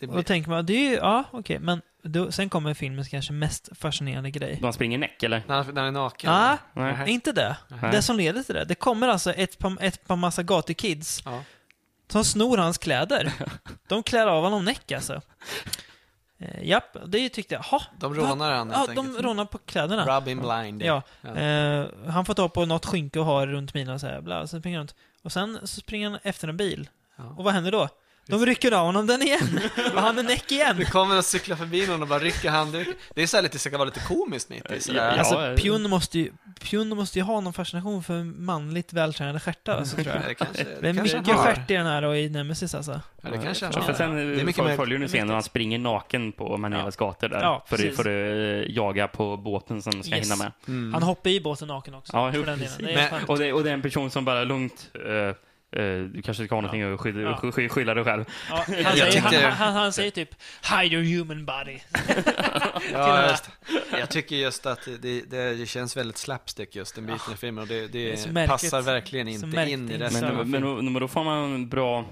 Och 0.01 0.07
då 0.07 0.13
blir, 0.15 0.23
tänker 0.23 0.51
man, 0.51 0.67
det 0.67 0.73
är 0.73 0.91
ju, 0.91 0.95
ja 0.97 1.25
okej, 1.31 1.59
men 1.59 1.83
då, 2.03 2.33
sen 2.33 2.49
kommer 2.49 2.75
filmens 2.75 3.09
kanske 3.09 3.33
mest 3.33 3.69
fascinerande 3.79 4.31
grej. 4.31 4.59
Då 4.61 4.67
han 4.67 4.73
springer 4.73 4.99
näck, 4.99 5.23
eller? 5.23 5.43
när, 5.47 5.55
han- 5.57 5.75
när 5.75 5.83
han 5.83 5.89
är 5.97 6.01
naken. 6.01 6.31
Ja, 6.33 6.59
Nej. 6.73 7.11
inte 7.11 7.33
det. 7.33 7.57
Nej. 7.69 7.93
Det 7.93 8.03
som 8.03 8.17
leder 8.17 8.43
till 8.43 8.55
det. 8.55 8.65
Det 8.65 8.75
kommer 8.75 9.09
alltså 9.09 9.33
ett 9.33 9.59
par, 9.59 9.77
ett 9.81 10.07
par 10.07 10.17
massa 10.17 10.43
gatukids 10.43 11.23
Ja. 11.25 11.43
som 12.09 12.25
snor 12.25 12.59
hans 12.59 12.79
kläder. 12.79 13.33
De 13.89 14.03
klär 14.03 14.27
av 14.27 14.43
honom 14.45 14.65
näck 14.65 14.93
alltså. 14.93 15.21
Eh, 16.39 16.69
japp, 16.69 16.97
det 17.07 17.29
tyckte 17.29 17.55
jag. 17.55 17.63
Ha, 17.63 17.83
De 17.99 18.15
rånar 18.15 18.53
han 18.53 18.71
ja, 18.71 18.87
de 18.95 18.99
enkelt. 19.07 19.25
rånar 19.25 19.45
på 19.45 19.59
kläderna. 19.59 20.17
Rub 20.17 20.29
him 20.29 20.41
blind. 20.41 20.83
Ja, 20.83 21.03
Ja. 21.21 21.35
eh, 21.37 21.87
han 22.09 22.25
får 22.25 22.35
ta 22.35 22.49
på 22.49 22.67
något 22.67 22.87
skynke 22.87 23.19
och 23.19 23.25
har 23.27 23.47
runt 23.47 23.75
och 23.89 24.01
så 24.01 24.07
här, 24.07 24.21
bla, 24.21 24.47
så 24.47 24.59
springer 24.61 24.79
han 24.79 24.83
runt. 24.87 24.95
Och 25.23 25.33
sen 25.33 25.59
så 25.63 25.81
springer 25.81 26.11
han 26.11 26.19
efter 26.23 26.49
en 26.49 26.57
bil. 26.57 26.89
Ja. 27.17 27.25
Och 27.25 27.45
vad 27.45 27.55
händer 27.55 27.73
då? 27.73 27.89
De 28.27 28.47
rycker 28.47 28.73
av 28.73 28.87
honom 28.87 29.07
den 29.07 29.23
igen. 29.23 29.61
och 29.95 30.01
han 30.03 30.19
är 30.19 30.23
näck 30.23 30.53
igen. 30.53 30.77
Det 30.77 30.85
kommer 30.85 31.19
och 31.19 31.25
cyklar 31.25 31.57
förbi 31.57 31.87
någon 31.87 32.03
och 32.03 32.09
bara 32.09 32.19
rycker 32.19 32.51
handduken. 32.51 32.95
Det 33.15 33.23
är 33.23 33.27
så 33.27 33.37
här 33.37 33.43
lite, 33.43 33.59
ska 33.59 33.71
vara 33.79 33.85
lite 33.85 34.01
komiskt 34.01 34.49
mitt 34.51 34.71
i 34.71 34.81
sådär. 34.81 35.15
Ja, 35.17 35.19
Alltså. 35.19 35.63
Pjun 35.63 35.91
måste 35.91 36.19
ju, 36.19 36.33
Pjun 36.61 36.89
måste 36.89 37.19
ju 37.19 37.23
ha 37.25 37.41
någon 37.41 37.53
fascination 37.53 38.03
för 38.03 38.23
manligt 38.25 38.93
vältränade 38.93 39.41
stjärtar, 39.41 39.77
alltså, 39.79 39.97
tror 39.97 40.07
jag. 40.09 40.23
Det 40.29 40.35
kanske, 40.35 40.65
Det 40.81 40.89
är 40.89 40.95
kanske 40.95 41.17
han 41.17 41.25
mycket 41.27 41.41
stjärt 41.41 41.71
i 41.71 41.75
den 41.75 41.87
här 41.87 42.03
och 42.03 42.17
i 42.17 42.29
Nemesis 42.29 42.75
alltså. 42.75 43.01
Ja, 43.21 43.31
det 43.31 43.39
kanske 43.39 43.65
han 43.67 43.73
Ja, 43.77 43.81
har. 43.81 43.87
för 43.87 43.95
sen 43.95 44.17
Det 44.17 44.41
är 44.41 44.45
mycket 44.45 44.77
följer 44.77 44.99
du 44.99 45.09
scenen 45.09 45.27
när 45.27 45.35
han 45.35 45.43
springer 45.43 45.79
naken 45.79 46.33
på 46.33 46.57
Manilas 46.57 46.97
gator 46.97 47.29
där. 47.29 47.41
Ja, 47.43 47.65
för, 47.69 47.89
att, 47.89 47.97
för 47.97 48.03
att 48.03 48.67
eh, 48.67 48.75
jaga 48.75 49.09
på 49.09 49.37
båten 49.37 49.83
som 49.83 50.03
ska 50.03 50.17
Yes. 50.17 50.27
hinna 50.27 50.37
med. 50.37 50.53
Mm. 50.69 50.93
Han 50.95 51.03
hoppar 51.03 51.31
i 51.31 51.41
båten 51.41 51.69
naken 51.69 51.95
också. 51.95 52.13
Ja, 52.17 52.33
jo, 52.35 52.43
den. 52.43 52.59
Det 52.59 52.93
är 52.93 53.11
Men-. 53.11 53.25
Och 53.25 53.39
det, 53.39 53.53
och 53.53 53.65
det 53.65 53.71
är 53.71 53.75
en 53.75 53.83
person 53.83 54.11
som 54.11 54.25
bara 54.25 54.45
lugnt 54.45 54.91
eh, 54.95 55.37
du 56.13 56.23
kanske 56.25 56.47
ska 56.47 56.55
ha 56.55 56.61
någonting 56.61 56.83
att 56.95 57.01
skylla, 57.01 57.21
Ja. 57.43 57.51
sky- 57.53 57.69
skylla 57.69 57.95
dig 57.95 58.05
själv. 58.05 58.25
Ja, 58.51 58.57
han, 58.57 58.65
säger, 58.97 59.11
tycker- 59.13 59.43
han, 59.43 59.53
han, 59.53 59.75
han 59.75 59.93
säger 59.93 60.11
typ 60.11 60.29
Hide 60.71 60.97
your 60.97 61.19
human 61.19 61.45
body. 61.45 61.79
Ja, 62.93 63.29
just. 63.31 63.51
Jag 63.99 64.09
tycker 64.11 64.37
just 64.37 64.67
att 64.67 64.89
det, 65.01 65.21
det 65.31 65.69
känns 65.69 65.97
väldigt 65.97 66.17
slapstick 66.19 66.77
just 66.77 66.95
den 66.95 67.07
biten 67.07 67.35
i 67.35 67.37
filmen 67.37 67.63
och 67.63 67.69
det, 67.69 67.87
det, 67.93 68.33
Det 68.35 68.47
passar 68.47 68.83
verkligen 68.83 69.29
inte 69.29 69.47
märkligt 69.47 69.73
in 69.79 69.91
i 69.91 69.99
resten 69.99 70.21
Men, 70.21 70.31
av 70.31 70.47
men, 70.47 70.63
filmen. 70.63 70.93
men, 70.93 71.01
då 71.01 71.09
får 71.09 71.25
man 71.25 71.55
en 71.55 71.69
bra 71.69 72.05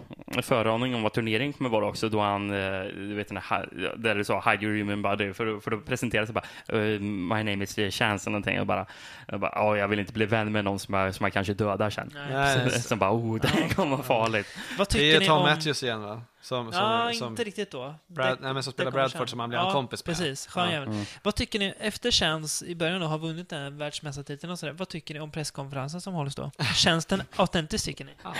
föraning 0.42 0.94
om 0.94 1.02
vad 1.02 1.12
turneringen 1.12 1.52
kommer 1.52 1.70
vara 1.70 1.86
också, 1.86 2.08
då 2.08 2.20
han, 2.20 2.50
eh, 2.50 2.82
du 2.94 3.14
vet 3.14 3.28
den 3.28 3.36
här, 3.44 3.68
där 3.96 4.14
du 4.14 4.24
sa 4.24 4.50
hide 4.50 4.64
your 4.66 4.76
human 4.78 5.02
body, 5.02 5.32
för, 5.32 5.46
då- 5.46 5.60
för 5.60 5.70
då 5.70 5.78
presenteras 5.78 6.28
det 6.28 6.32
bara 6.32 6.44
eh, 6.78 7.00
My 7.00 7.42
name 7.52 7.64
is 7.64 7.94
Chance 7.94 8.28
och 8.28 8.32
någonting 8.32 8.60
och 8.60 8.66
bara, 8.66 8.86
jag 9.28 9.40
bara, 9.40 9.52
"Ja, 9.54 9.76
jag 9.76 9.88
vill 9.88 9.98
inte 9.98 10.12
bli 10.12 10.26
vän 10.26 10.52
med 10.52 10.64
någon 10.64 10.78
som 10.78 10.94
jag, 10.94 11.14
som 11.14 11.24
jag 11.24 11.32
kanske 11.32 11.54
dödar 11.54 11.90
sen. 11.90 12.10
Nej. 12.14 12.22
Nej, 12.32 12.56
Så, 12.58 12.64
just 12.64 12.76
det. 12.76 12.82
så 12.82 12.96
bara, 12.96 13.12
oh, 13.12 13.40
det 13.52 13.74
kommer 13.74 13.96
vara 13.96 14.06
farligt. 14.06 14.46
Vad 14.78 14.88
Det 14.90 14.98
är 14.98 15.00
tycker 15.12 15.20
ni 15.20 15.26
Tom 15.26 15.36
om... 15.38 15.42
Matthews 15.42 15.82
igen 15.82 16.02
va? 16.02 16.22
Som, 16.42 16.72
som, 16.72 16.82
Ja, 16.82 17.12
som 17.18 17.28
inte 17.28 17.44
riktigt 17.44 17.70
då. 17.70 17.94
Brad, 18.06 18.28
Det- 18.38 18.42
nej, 18.42 18.54
men 18.54 18.62
som 18.62 18.72
spelar 18.72 18.90
Bradford 18.90 19.30
som 19.30 19.40
han 19.40 19.48
blir 19.48 19.58
ja, 19.58 19.66
en 19.66 19.72
kompis 19.72 20.06
med. 20.06 20.16
precis. 20.16 20.46
Skön 20.46 20.70
Ja. 20.72 20.82
Mm. 20.82 21.04
Vad 21.22 21.34
tycker 21.34 21.58
ni, 21.58 21.74
efter 21.80 22.10
Chance 22.10 22.66
i 22.66 22.74
början 22.74 23.00
då 23.00 23.06
har 23.06 23.18
vunnit 23.18 23.48
den 23.48 23.62
här 23.62 23.70
världsmästartiteln 23.70 24.52
och 24.52 24.58
sådär, 24.58 24.72
vad 24.72 24.88
tycker 24.88 25.14
ni 25.14 25.20
om 25.20 25.30
presskonferensen 25.30 26.00
som 26.00 26.14
hålls 26.14 26.34
då? 26.34 26.50
Känns 26.74 27.06
den 27.06 27.22
autentisk 27.36 27.84
tycker 27.84 28.04
ni? 28.04 28.12
Ja, 28.22 28.34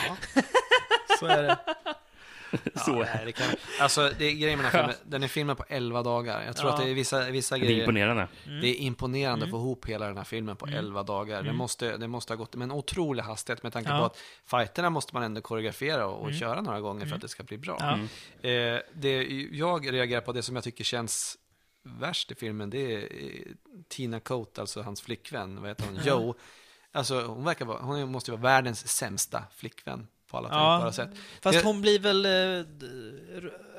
så 1.20 1.26
är 1.26 1.42
det. 1.42 1.58
Så. 2.74 2.90
Ja, 2.90 3.06
nej, 3.14 3.22
det 3.24 3.32
kan, 3.32 3.46
alltså, 3.80 4.10
det 4.18 4.24
är 4.24 4.32
grejen 4.32 4.58
med 4.58 4.64
den 4.64 4.72
här 4.72 4.80
filmen, 4.82 4.96
den 5.10 5.22
är 5.22 5.28
filmad 5.28 5.56
på 5.58 5.64
11 5.68 6.02
dagar. 6.02 6.42
Jag 6.46 6.56
tror 6.56 6.70
Ja. 6.70 6.74
att 6.76 6.82
det 6.84 6.90
är 6.90 6.94
vissa, 6.94 7.30
vissa 7.30 7.54
Det 7.54 7.60
är 7.60 7.64
grejer. 7.64 7.80
imponerande. 7.80 8.28
Mm. 8.46 8.60
Det 8.60 8.68
är 8.68 8.74
imponerande 8.74 9.44
att 9.44 9.50
få 9.50 9.56
ihop 9.56 9.86
hela 9.86 10.06
den 10.06 10.16
här 10.16 10.24
filmen 10.24 10.56
på 10.56 10.66
11 10.66 11.02
dagar. 11.02 11.42
Det, 11.42 11.52
måste, 11.52 11.96
det 11.96 12.08
måste 12.08 12.32
ha 12.32 12.36
gått 12.36 12.54
med 12.56 12.64
en 12.64 12.70
otrolig 12.72 13.22
hastighet 13.22 13.62
med 13.62 13.72
tanke 13.72 13.90
Ja. 13.90 13.98
på 13.98 14.04
att 14.04 14.16
fighterna 14.46 14.90
måste 14.90 15.14
man 15.14 15.22
ändå 15.22 15.40
koreografera 15.40 16.06
och, 16.06 16.22
och 16.26 16.34
köra 16.34 16.60
några 16.60 16.80
gånger 16.80 17.06
för 17.06 17.14
att 17.16 17.22
det 17.22 17.28
ska 17.28 17.42
bli 17.42 17.58
bra. 17.58 17.76
Ja. 17.80 18.48
Eh, 18.48 18.80
det 18.94 19.22
jag 19.52 19.92
reagerar 19.92 20.20
på, 20.20 20.32
det 20.32 20.42
som 20.42 20.54
jag 20.54 20.64
tycker 20.64 20.84
känns 20.84 21.36
värst 21.82 22.30
i 22.30 22.34
filmen, 22.34 22.70
det 22.70 22.94
är 22.94 22.98
eh, 23.02 23.52
Tina 23.88 24.20
Coate, 24.20 24.60
alltså 24.60 24.82
hans 24.82 25.00
flickvän, 25.02 25.60
vad 25.60 25.70
heter 25.70 25.84
hon, 25.84 26.00
Joe. 26.04 26.34
Alltså 26.92 27.22
hon 27.26 27.44
verkar 27.44 27.64
vara, 27.64 27.78
hon 27.82 28.12
måste 28.12 28.30
ju 28.30 28.36
vara 28.36 28.52
världens 28.52 28.88
sämsta 28.88 29.44
flickvän 29.56 30.06
på 30.30 30.36
alla 30.36 30.48
Ja, 30.48 30.54
tänkbara 30.72 30.92
sätt. 30.92 31.10
Fast 31.42 31.58
Det- 31.58 31.64
hon 31.64 31.80
blir 31.80 31.98
väl 31.98 32.24
eh, 32.26 32.64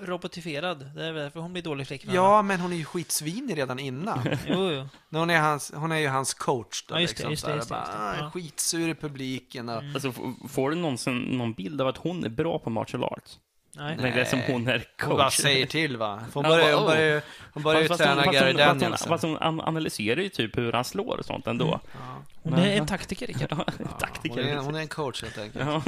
robotifierad. 0.01 0.89
Det 0.95 1.05
är 1.05 1.13
därför 1.13 1.39
hon 1.39 1.53
blir 1.53 1.63
dålig 1.63 1.87
flickvän. 1.87 2.15
Ja, 2.15 2.41
men 2.41 2.59
hon 2.59 2.73
är 2.73 2.77
ju 2.77 2.85
skitsvinig 2.85 3.57
redan 3.57 3.79
innan. 3.79 4.19
Jo, 4.47 4.71
jo. 4.71 4.87
Hon, 5.19 5.29
är 5.29 5.39
hans, 5.39 5.71
hon 5.75 5.91
är 5.91 5.97
ju 5.97 6.07
hans 6.07 6.33
coach 6.33 6.83
då, 6.87 6.95
Ja, 6.95 6.99
just 7.01 7.17
det, 7.17 7.29
liksom, 7.29 7.31
just 7.31 7.45
det, 7.45 7.55
just 7.55 7.67
det, 7.67 7.73
bara, 7.73 7.79
just 7.79 7.91
det. 7.91 7.97
ah, 7.99 8.13
Ja. 8.13 8.19
Mm. 8.19 8.31
skitsur 8.31 8.89
i 8.89 8.95
publiken 8.95 9.69
och... 9.69 9.83
Alltså, 9.93 10.07
f- 10.09 10.51
får 10.51 10.69
du 10.69 10.75
någonsin 10.75 11.17
någon 11.17 11.53
bild 11.53 11.81
av 11.81 11.87
att 11.87 11.97
hon 11.97 12.23
är 12.25 12.29
bra 12.29 12.59
på 12.59 12.69
martial 12.69 13.03
arts? 13.03 13.39
Nej. 13.73 13.97
Nej. 14.01 14.11
Det 14.11 14.21
är 14.21 14.25
som 14.25 14.39
hon 14.47 14.67
är 14.67 14.77
coach. 14.79 15.07
Hon 15.07 15.17
bara 15.17 15.31
säger 15.31 15.65
till 15.65 15.97
va? 15.97 16.21
Hon 16.33 16.43
Ja, 16.43 16.49
börjar, 16.49 16.65
bara, 16.65 16.75
hon 16.75 16.85
börjar, 16.85 17.13
ju- 17.15 17.21
hon 17.53 17.63
börjar 17.63 17.81
ju 17.81 17.87
träna 17.87 18.25
Gary 18.25 18.37
hon- 18.51 18.57
fast 18.57 18.69
hon- 18.71 18.79
Danielson. 18.79 19.07
Fast 19.09 19.23
hon 19.23 19.37
an- 19.37 19.61
analyserar 19.61 20.21
ju 20.21 20.29
typ 20.29 20.57
hur 20.57 20.73
han 20.73 20.83
slår 20.85 21.17
och 21.17 21.25
sånt 21.25 21.47
ändå. 21.47 21.79
Hon 22.43 22.53
är 22.53 22.77
en 22.77 22.87
taktiker, 22.87 23.27
Rickard. 23.27 23.47
Ja, 23.51 23.65
Ja, 23.79 23.85
taktiker. 23.99 24.35
hon, 24.43 24.51
är, 24.51 24.57
hon 24.57 24.75
är 24.75 24.79
en 24.79 24.87
coach 24.87 25.21
helt 25.23 25.37
enkelt. 25.37 25.65
Ja, 25.65 25.81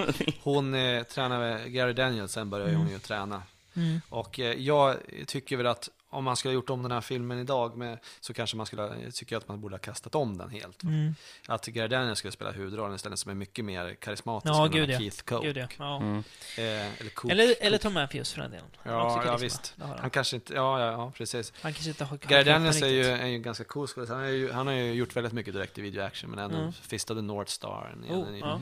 Hon 0.44 0.74
eh, 0.74 1.04
tränar 1.04 1.40
med 1.40 1.72
Gary 1.74 1.94
Danielson 1.94 2.50
börjar 2.50 2.74
hon 2.76 2.90
ju 2.90 3.00
träna. 3.00 3.42
Mm. 3.76 4.02
Och 4.10 4.40
eh, 4.40 4.54
jag 4.54 4.96
tycker 5.28 5.58
väl 5.58 5.68
att 5.68 5.90
om 6.14 6.23
man 6.23 6.35
skulle 6.35 6.49
ha 6.49 6.53
gjort 6.56 6.69
om 6.69 6.84
den 6.84 6.91
här 6.91 7.02
filmen 7.02 7.40
idag 7.40 7.77
med, 7.77 7.99
så 8.19 8.34
kanske 8.34 8.57
man 8.57 8.65
skulle 8.65 9.11
tycker 9.11 9.38
att 9.38 9.48
man 9.48 9.61
borde 9.61 9.73
ha 9.73 9.80
kastat 9.80 10.15
om 10.15 10.38
den 10.38 10.49
helt. 10.49 10.84
Mm. 10.84 11.15
Att 11.48 11.65
Gary 11.65 11.88
Danielson 11.88 12.15
skulle 12.15 12.31
spela 12.31 12.52
huvudrollen 12.52 12.95
istället 12.95 13.19
som 13.19 13.31
är 13.31 13.35
mycket 13.35 13.65
mer 13.65 13.94
karismatisk 13.95 14.53
Ja, 14.53 14.65
än 14.65 14.72
gud 14.72 14.90
ja. 14.90 14.98
Keith 14.99 15.23
Coke. 15.23 15.48
Gud, 15.48 15.57
ja. 15.57 15.68
ja. 15.80 15.98
Mm. 15.98 16.18
Eh, 16.57 16.64
eller 17.02 17.10
Cook. 17.10 17.31
Eller, 17.31 17.56
eller 17.61 17.77
Tom 17.77 17.94
Matthews 17.94 18.34
för 18.34 18.41
den 18.41 18.52
delen. 18.52 18.65
Han 18.77 18.94
Ja, 18.94 19.23
ja 19.26 19.38
visst. 19.38 19.76
Han. 19.80 19.99
Han 19.99 20.10
kanske 20.10 20.35
inte, 20.35 20.53
ja, 20.53 20.80
ja, 20.80 20.91
ja 20.91 21.11
precis. 21.18 21.53
Han 21.61 21.73
kanske 21.73 21.90
inte 21.90 22.03
har 22.06 22.18
Gary 22.18 22.44
Daniels 22.44 22.81
är 22.81 22.88
ju, 22.88 23.03
är 23.06 23.27
ju 23.27 23.38
ganska 23.40 23.64
cool 23.64 23.88
skådis. 23.88 24.10
han, 24.10 24.19
har 24.19 24.27
ju- 24.27 24.52
han 24.52 24.68
har 24.68 24.73
ju 24.73 24.94
gjort 24.94 25.15
väldigt 25.15 25.34
mycket 25.34 25.53
direkt 25.53 25.77
i 25.77 25.81
video 25.81 26.03
action 26.03 26.30
men 26.30 26.40
ändå 26.40 26.57
Mm. 26.57 26.72
Fist 26.73 27.11
of 27.11 27.18
the 27.18 27.22
North 27.22 27.52
Star. 27.52 27.95
En, 28.10 28.15
Oh, 28.15 28.27
en, 28.27 28.38
ja. 28.40 28.61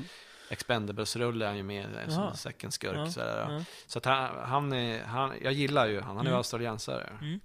Expendables-rulle 0.52 1.46
är 1.46 1.48
han 1.48 1.58
ju 1.58 1.64
med 1.64 1.86
i, 2.08 2.12
som 2.12 2.24
en 2.24 2.38
second 2.38 2.74
skurk. 2.74 2.98
Ja, 2.98 3.10
Sådär, 3.12 3.48
ja. 3.50 3.64
Så 3.88 3.98
att 3.98 4.06
han, 4.06 4.30
han, 4.44 4.74
är, 4.74 5.04
han, 5.04 5.34
jag 5.44 5.54
gillar 5.54 5.88
ju 5.88 6.02
han, 6.02 6.08
han 6.08 6.18
är 6.18 6.24
ju 6.24 6.28
Mm. 6.30 6.38
australiensare. 6.38 7.10
Mm. 7.22 7.40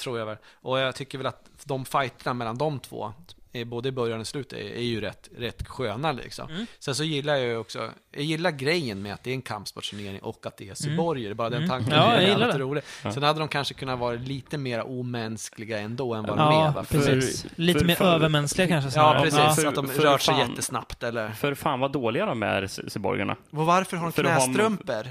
Tror 0.00 0.18
jag 0.18 0.26
väl. 0.26 0.36
Och 0.54 0.78
jag 0.78 0.94
tycker 0.94 1.18
väl 1.18 1.26
att 1.26 1.50
de 1.64 1.84
fighterna 1.84 2.34
mellan 2.34 2.58
de 2.58 2.80
två, 2.80 3.12
både 3.66 3.88
i 3.88 3.92
början 3.92 4.20
och 4.20 4.26
slutet, 4.26 4.58
är, 4.58 4.62
är 4.64 4.82
ju 4.82 5.00
rätt, 5.00 5.28
rätt 5.36 5.68
sköna 5.68 6.12
liksom. 6.12 6.50
Mm. 6.50 6.66
Sen 6.78 6.94
så 6.94 7.04
gillar 7.04 7.34
jag 7.36 7.44
ju 7.46 7.56
också, 7.56 7.90
jag 8.12 8.22
gillar 8.24 8.50
grejen 8.50 9.02
med 9.02 9.14
att 9.14 9.22
det 9.24 9.30
är 9.30 9.34
en 9.34 9.42
kampsportsturnering 9.42 10.20
och 10.22 10.46
att 10.46 10.56
det 10.56 10.68
är 10.68 10.74
cyborger. 10.74 11.34
Bara 11.34 11.50
den 11.50 11.56
Mm. 11.58 11.68
tanken 11.68 11.92
Ja, 11.94 12.12
är 12.12 12.20
jävligt 12.20 12.54
rolig. 12.56 12.82
Sen 13.02 13.22
hade 13.22 13.38
de 13.38 13.48
kanske 13.48 13.74
kunnat 13.74 13.98
vara 13.98 14.14
lite 14.16 14.58
mer 14.58 14.82
omänskliga 14.82 15.78
ändå 15.78 16.14
än 16.14 16.24
vad 16.26 16.38
de 16.38 16.48
är. 16.48 16.52
Ja, 16.64 16.72
va? 16.76 16.84
För- 16.84 16.98
precis. 16.98 17.46
Lite 17.56 17.78
för- 17.78 17.86
mer 17.86 17.94
för- 17.94 18.04
övermänskliga 18.04 18.66
kanske 18.68 18.86
Ja, 18.88 18.92
snarare. 18.92 19.22
precis. 19.22 19.38
Ja. 19.40 19.52
För- 19.54 19.66
att 19.66 19.74
de 19.74 19.88
för 19.88 20.02
rör 20.02 20.18
sig 20.18 20.34
fan. 20.34 20.48
jättesnabbt 20.50 21.02
eller... 21.02 21.30
För 21.30 21.54
fan 21.54 21.80
vad 21.80 21.92
dåliga 21.92 22.26
de 22.26 22.42
är, 22.42 22.66
cyborgerna. 22.88 23.36
Och 23.50 23.66
varför 23.66 23.96
har 23.96 24.04
de 24.04 24.12
För 24.12 24.22
knästrumpor? 24.22 25.06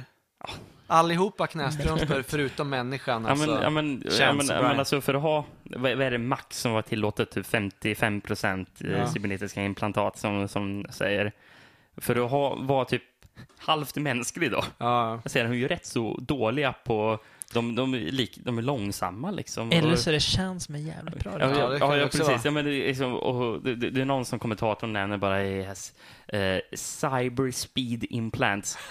Allihopa 0.90 1.48
knästrumpor 1.48 2.24
förutom 2.28 2.70
människan 2.70 3.24
Ja, 3.24 3.30
alltså. 3.30 3.52
men, 3.52 3.62
ja, 3.62 3.70
men, 3.70 4.04
ja, 4.20 4.34
men, 4.34 4.46
ja, 4.48 4.62
men 4.62 4.80
alltså 4.80 5.02
för 5.02 5.14
att 5.14 5.22
ha, 5.22 5.46
vad, 5.64 6.02
är 6.02 6.12
det 6.12 6.18
max 6.18 6.60
som 6.60 6.72
var 6.74 6.82
tillåtet? 6.82 7.32
Typ 7.32 7.46
55 7.46 8.22
procent 8.22 8.70
Ja. 8.78 9.08
cybernetiska 9.08 9.62
implantat 9.64 10.18
som, 10.18 10.48
som 10.48 10.86
säger. 10.90 11.32
För 11.98 12.26
att 12.26 12.32
ha, 12.32 12.56
vara 12.56 12.86
typ 12.86 13.04
halvt 13.58 13.96
mänsklig 13.96 14.52
då. 14.52 14.64
Ja, 14.78 15.20
Jag 15.24 15.32
säger, 15.32 15.46
de 15.46 15.52
är 15.52 15.58
ju 15.58 15.68
rätt 15.68 15.86
så 15.86 16.20
dåliga 16.22 16.74
på 16.84 17.20
de, 17.54 17.76
de, 17.76 17.94
är 17.94 17.98
lik, 18.00 18.40
de 18.44 18.58
är 18.58 18.62
långsamma 18.62 19.32
liksom. 19.32 19.72
Eller 19.72 19.96
så 19.96 20.10
är 20.10 20.14
det 20.14 20.20
Chans 20.20 20.64
som 20.64 20.76
är 20.76 20.80
jävligt 20.80 21.24
bra. 21.24 21.40
Ja, 21.40 21.50
ja, 21.50 21.78
ja, 21.80 21.88
det 21.94 21.98
ja 21.98 22.08
precis. 22.08 22.46
Ja, 22.46 22.52
men 22.52 22.66
det, 22.66 22.72
är 22.76 22.88
liksom, 22.88 23.14
och 23.16 23.62
det, 23.62 23.76
det 23.76 24.02
är 24.02 24.06
någon 24.06 24.26
som 24.26 24.40
kommentatorn 24.40 24.94
nämner 24.94 25.18
bara 25.18 25.44
i 25.44 25.64
häst, 25.64 25.98
eh, 26.28 26.58
cyber 26.76 27.52
speed 27.52 28.06
implants. 28.10 28.78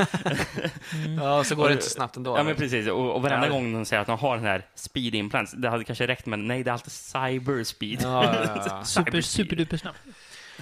Ja, 1.21 1.45
så 1.45 1.55
går 1.55 1.69
det 1.69 1.73
inte 1.73 1.85
så 1.85 1.91
snabbt 1.91 2.17
ändå. 2.17 2.39
Ja, 2.39 2.43
men 2.43 2.57
precis. 2.57 2.89
Och, 2.89 3.15
och 3.15 3.23
varenda 3.23 3.47
Ja. 3.47 3.53
gång 3.53 3.73
de 3.73 3.85
säger 3.85 4.01
att 4.01 4.07
de 4.07 4.19
har 4.19 4.37
den 4.37 4.45
här 4.47 4.67
speed 4.75 5.15
implants, 5.15 5.53
det 5.53 5.69
hade 5.69 5.85
kanske 5.85 6.07
räckt, 6.07 6.27
men 6.27 6.47
nej, 6.47 6.63
det 6.65 6.71
är 6.71 6.73
alltid 6.73 6.93
cyber 6.93 7.65
speed. 7.65 7.99
Ja, 8.03 8.35
ja. 8.67 8.85
Super, 8.85 9.21
superduper 9.21 9.77
snabbt. 9.77 9.99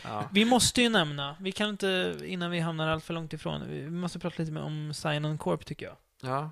Ja. 0.05 0.25
Vi 0.33 0.45
måste 0.45 0.83
ju 0.83 0.89
nämna, 0.89 1.37
vi 1.41 1.53
kan 1.53 1.69
inte, 1.71 2.17
innan 2.25 2.51
vi 2.51 2.61
hamnar 2.61 2.89
allt 2.89 3.05
för 3.05 3.15
långt 3.15 3.33
ifrån, 3.33 3.63
vi 3.71 3.91
måste 3.91 4.19
prata 4.19 4.35
lite 4.39 4.53
mer 4.53 4.63
om 4.63 4.95
Sign 4.95 5.39
Corp 5.39 5.65
tycker 5.67 5.87
jag. 5.87 5.97
ja. 6.23 6.51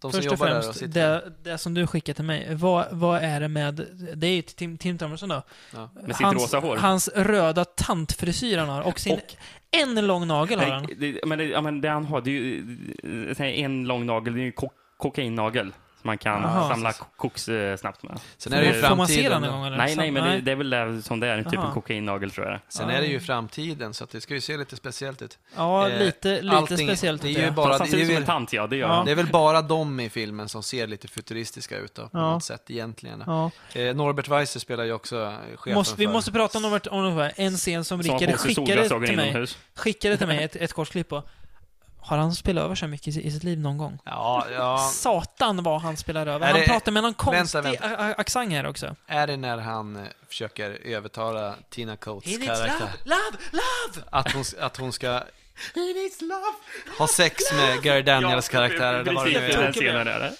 De 0.00 0.12
Först 0.12 0.30
och 0.30 0.38
främst, 0.38 0.92
det, 0.92 1.32
det 1.42 1.58
som 1.58 1.74
du 1.74 1.86
skickade 1.86 2.16
till 2.16 2.24
mig, 2.24 2.54
vad, 2.54 2.86
vad 2.90 3.22
är 3.22 3.40
det 3.40 3.48
med, 3.48 3.74
det 4.14 4.26
är 4.26 4.30
ju 4.34 4.42
Tim, 4.42 4.78
Tim 4.78 4.98
Thomerson 4.98 5.28
då. 5.28 5.42
Ja. 5.74 5.90
Med 5.94 6.16
sitt 6.16 6.26
hans, 6.26 6.42
rosa 6.42 6.58
hår. 6.58 6.76
Hans 6.76 7.08
röda 7.08 7.64
tantfrisyr 7.64 8.58
han 8.58 8.68
har 8.68 8.82
och 8.82 9.00
sin, 9.00 9.12
Och- 9.12 9.36
en 9.70 10.06
lång 10.06 10.26
nagel 10.26 10.58
har 10.58 10.66
han. 10.66 10.82
Nej, 10.82 11.12
det, 11.12 11.26
men 11.26 11.38
det, 11.38 11.44
ja, 11.44 11.60
men 11.60 11.80
det 11.80 11.88
han 11.88 12.04
har, 12.04 12.20
det 12.20 12.30
är 12.30 12.34
ju 12.34 13.62
en 13.62 13.84
lång 13.84 14.06
nagel, 14.06 14.34
det 14.34 14.40
är 14.40 14.44
ju 14.44 14.52
ko 14.52 14.70
kokainnagel. 14.96 15.72
Man 16.06 16.18
kan 16.18 16.42
Jaha. 16.42 16.68
samla 16.68 16.92
ko- 16.92 17.04
koks 17.16 17.48
eh, 17.48 17.76
snabbt 17.76 18.02
med. 18.02 18.18
Sen 18.38 18.52
är 18.52 18.60
det 18.60 18.66
ju 18.66 18.82
Får 18.82 18.96
man 18.96 19.08
se 19.08 19.28
den 19.28 19.32
en 19.44 19.50
då. 19.50 19.56
gång 19.56 19.66
eller? 19.66 19.76
Nej, 19.76 19.96
nej, 19.96 20.10
men 20.10 20.22
det, 20.24 20.28
Nej. 20.30 20.40
det 20.42 20.52
är 20.52 20.56
väl 20.56 20.70
det 20.70 21.02
som 21.02 21.20
det 21.20 21.26
är, 21.28 21.42
typ 21.42 21.52
Jaha. 21.52 21.66
en 21.66 21.72
kokainnagel 21.74 22.30
tror 22.30 22.46
jag 22.46 22.54
det. 22.54 22.60
Sen 22.68 22.90
är 22.90 23.00
det 23.00 23.06
ju 23.06 23.20
framtiden, 23.20 23.94
så 23.94 24.04
att 24.04 24.10
det 24.10 24.20
ska 24.20 24.34
ju 24.34 24.40
se 24.40 24.56
lite 24.56 24.76
speciellt 24.76 25.22
ut. 25.22 25.38
Ja, 25.56 25.88
eh, 25.90 25.98
lite, 25.98 26.42
lite 26.42 26.56
allting- 26.56 26.86
speciellt 26.88 27.22
det 27.22 27.28
är 27.28 27.44
ju 27.44 27.50
bara- 27.50 27.78
ser 27.78 27.84
det 27.84 27.90
är 27.90 28.00
ut 28.00 28.06
som 28.06 28.14
väl- 28.14 28.22
en 28.22 28.26
tant, 28.26 28.52
ja, 28.52 28.66
det 28.66 28.76
gör 28.76 28.88
Ja. 28.88 29.02
Det 29.06 29.10
är 29.10 29.14
väl 29.14 29.26
bara 29.26 29.62
de 29.62 30.00
i 30.00 30.08
filmen 30.10 30.48
som 30.48 30.62
ser 30.62 30.86
lite 30.86 31.08
futuristiska 31.08 31.76
ut 31.78 31.94
då, 31.94 32.02
på 32.02 32.08
Ja. 32.18 32.30
något 32.30 32.44
sätt 32.44 32.70
egentligen. 32.70 33.22
Ja. 33.26 33.50
Eh, 33.74 33.94
Norbert 33.96 34.28
Weiser 34.28 34.60
spelar 34.60 34.84
ju 34.84 34.92
också 34.92 35.22
eh, 35.22 35.56
chefen 35.56 35.74
Måste, 35.74 35.96
vi 35.98 36.04
för... 36.06 36.12
måste 36.12 36.32
prata 36.32 36.58
om 36.58 36.62
Norbert 36.62 36.86
Onova, 36.86 37.30
en 37.30 37.56
scen 37.56 37.84
som 37.84 38.02
Rickard 38.02 38.34
skickade 38.36 38.88
till 38.88 39.16
mig. 39.16 39.28
inomhus. 39.28 39.58
Skickade 39.74 40.16
till 40.16 40.26
mig 40.26 40.42
ett, 40.44 40.56
ett 40.56 40.72
kort 40.72 40.88
klipp 40.90 41.08
på. 41.08 41.22
Har 42.06 42.16
han 42.18 42.34
spelat 42.34 42.64
över 42.64 42.74
så 42.74 42.86
mycket 42.86 43.16
i, 43.16 43.30
sitt 43.30 43.44
liv 43.44 43.58
någon 43.60 43.78
gång? 43.78 43.98
Ja, 44.04 44.46
ja. 44.52 44.78
Satan 44.92 45.62
vad 45.62 45.80
han 45.80 45.96
spelar 45.96 46.26
över. 46.26 46.46
Är 46.46 46.50
Han 46.50 46.60
det- 46.60 46.66
pratar 46.66 46.92
med 46.92 47.02
någon 47.02 47.14
konstig 47.14 47.62
vänta. 47.62 48.14
accent 48.14 48.52
här 48.52 48.66
också. 48.66 48.96
Är 49.06 49.26
det 49.26 49.36
när 49.36 49.58
han 49.58 49.96
eh, 49.96 50.02
försöker 50.28 50.70
övertala 50.70 51.54
Tina 51.70 51.96
Coates 51.96 52.38
karaktär 52.38 52.70
love, 52.70 52.90
love, 53.04 53.36
love! 53.52 54.06
att 54.10 54.32
hon, 54.32 54.44
att 54.60 54.76
hon 54.76 54.92
ska 54.92 55.22
ha 56.98 57.08
sex 57.08 57.52
med 57.52 57.82
Gary 57.82 58.02
Daniels 58.02 58.48
karaktär? 58.48 59.04
vad 59.14 59.26
det 59.26 59.40
nu 60.04 60.04
det. 60.04 60.32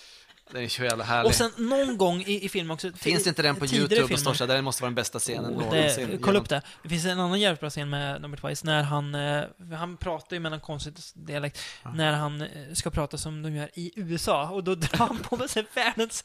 Den. 0.47 0.55
Den 0.55 0.65
är 0.65 0.69
så 0.69 0.85
jävla 0.85 1.05
härlig. 1.05 1.29
Och 1.29 1.35
sen 1.35 1.51
någon 1.57 1.99
gång 1.99 2.21
i, 2.23 2.45
i 2.45 2.49
filmen 2.49 2.71
också. 2.75 2.93
Finns 2.93 3.27
inte 3.27 3.43
den 3.43 3.57
på 3.57 3.67
YouTube 3.67 4.03
och 4.03 4.11
här, 4.39 4.47
det 4.47 4.63
måste 4.63 4.83
vara 4.83 4.89
den 4.91 4.95
bästa 4.95 5.19
scenen 5.19 5.51
Oh, 5.55 5.59
någonsin. 5.59 6.11
det, 6.11 6.19
kolla 6.19 6.39
upp 6.39 6.49
det. 6.49 6.63
Det 6.83 6.89
finns 6.89 7.05
en 7.05 7.21
annan 7.21 7.41
jävligt 7.41 7.61
bra 7.61 7.71
scen 7.71 7.91
med 7.91 8.21
Norbert 8.23 8.45
Weiss 8.45 8.65
när 8.65 8.83
han, 8.83 9.15
eh, 9.15 9.45
han 9.79 9.97
pratar 9.97 10.37
ju 10.37 10.41
med 10.41 10.53
en 10.53 10.61
konstig 10.61 10.95
dialekt, 11.15 11.61
när 11.95 12.13
han 12.13 12.41
eh, 12.41 12.49
ska 12.75 12.91
prata 12.91 13.19
som 13.19 13.43
de 13.43 13.57
gör 13.57 13.71
i 13.75 13.93
USA 13.97 14.51
och 14.51 14.65
då 14.65 14.75
drar 14.75 14.99
han 15.07 15.19
på 15.19 15.49
sig 15.49 15.67
världens 15.75 16.25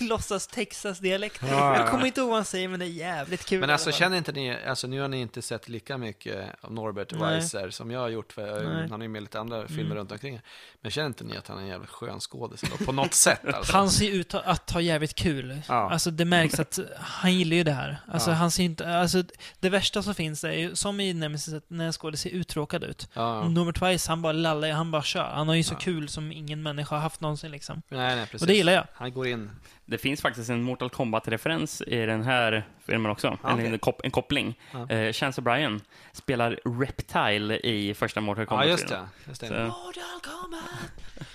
låtsas 0.00 0.46
Texas-dialekt. 0.46 1.42
ja, 1.42 1.76
Jag 1.76 1.86
ja. 1.86 1.90
kommer 1.90 2.06
inte 2.06 2.20
ihåg 2.20 2.28
vad 2.28 2.38
han 2.38 2.44
säger 2.44 2.68
men 2.68 2.80
det 2.80 2.86
är 2.86 2.88
jävligt 2.88 3.44
kul. 3.46 3.60
Men 3.60 3.70
alltså 3.70 3.92
känner 3.92 4.16
inte 4.16 4.32
ni, 4.32 4.56
alltså 4.66 4.86
nu 4.86 5.00
har 5.00 5.08
ni 5.08 5.20
inte 5.20 5.42
sett 5.42 5.68
lika 5.68 5.98
mycket 5.98 6.46
av 6.60 6.72
Norbert. 6.72 7.12
Weiser 7.12 7.70
som 7.70 7.90
jag 7.90 8.00
har 8.00 8.08
gjort, 8.08 8.32
för 8.32 8.64
Nej. 8.64 8.88
han 8.90 9.02
är 9.02 9.08
med 9.08 9.18
i 9.18 9.22
lite 9.22 9.40
andra 9.40 9.68
filmer 9.68 9.84
Mm. 9.88 9.96
runt 9.98 10.12
omkring. 10.12 10.40
Men 10.80 10.90
känner 10.90 11.06
inte 11.06 11.24
ni 11.24 11.36
att 11.36 11.48
han 11.48 11.58
är 11.58 11.62
en 11.62 11.68
jävligt 11.68 11.90
skön 11.90 12.20
skådis 12.20 12.62
på 12.84 12.92
något 12.92 13.14
sätt 13.28 13.37
alltså? 13.54 13.72
Han 13.76 13.90
ser 13.90 14.10
ut 14.10 14.34
att 14.34 14.70
ha 14.70 14.80
jävligt 14.80 15.14
kul. 15.14 15.60
Ja. 15.68 15.90
Alltså 15.90 16.10
det 16.10 16.24
märks 16.24 16.60
att 16.60 16.78
han 16.98 17.34
gillar 17.34 17.56
ju 17.56 17.64
det 17.64 17.72
här. 17.72 17.96
Alltså 18.12 18.30
Ja. 18.30 18.34
han 18.36 18.50
ser 18.50 18.62
inte, 18.64 18.88
alltså 18.98 19.22
det 19.60 19.70
värsta 19.70 20.02
som 20.02 20.14
finns 20.14 20.44
är 20.44 20.52
ju, 20.52 20.76
som 20.76 21.00
i 21.00 21.12
Nemesis, 21.14 21.54
att 21.54 21.64
när 21.70 21.86
en 21.86 21.92
skådis 21.92 22.20
ser 22.20 22.30
uttråkad 22.30 22.84
ut. 22.84 23.08
Ja. 23.14 23.48
Norbert 23.48 23.82
Weiss, 23.82 24.08
han 24.08 24.22
bara 24.22 24.32
lallar, 24.32 24.70
han 24.70 24.90
bara 24.90 25.02
kör. 25.02 25.30
Han 25.34 25.48
har 25.48 25.54
ju 25.54 25.62
så 25.62 25.74
Ja. 25.74 25.78
kul 25.78 26.08
som 26.08 26.32
ingen 26.32 26.62
människa 26.62 26.94
har 26.94 27.02
haft 27.02 27.20
någonsin 27.20 27.50
liksom. 27.50 27.82
Nej, 27.88 28.16
nej, 28.16 28.24
precis. 28.26 28.40
Och 28.40 28.46
det 28.46 28.54
gillar 28.54 28.72
jag. 28.72 28.84
Han 28.94 29.12
går 29.12 29.26
in. 29.26 29.50
Det 29.84 29.98
finns 29.98 30.20
faktiskt 30.22 30.50
en 30.50 30.62
Mortal 30.62 30.90
Kombat-referens 30.90 31.82
i 31.82 32.06
den 32.06 32.22
här 32.22 32.66
filmen 32.86 33.10
också. 33.12 33.38
Ja, 33.42 33.50
en, 33.50 33.60
en, 33.72 33.78
kop 33.78 34.00
en 34.04 34.10
koppling. 34.10 34.58
Ja. 34.72 34.90
Eh, 34.90 35.12
Chance 35.12 35.40
O'Brien 35.40 35.80
spelar 36.12 36.58
Reptile 36.80 37.56
i 37.58 37.94
första 37.94 38.20
Mortal 38.20 38.42
Ja, 38.42 38.46
Kombat-filmen. 38.46 38.78
just 38.78 38.88
det. 38.88 39.00
Just 39.28 39.40
det. 39.40 39.64
Mortal 39.66 40.02
Kombat! 40.22 40.90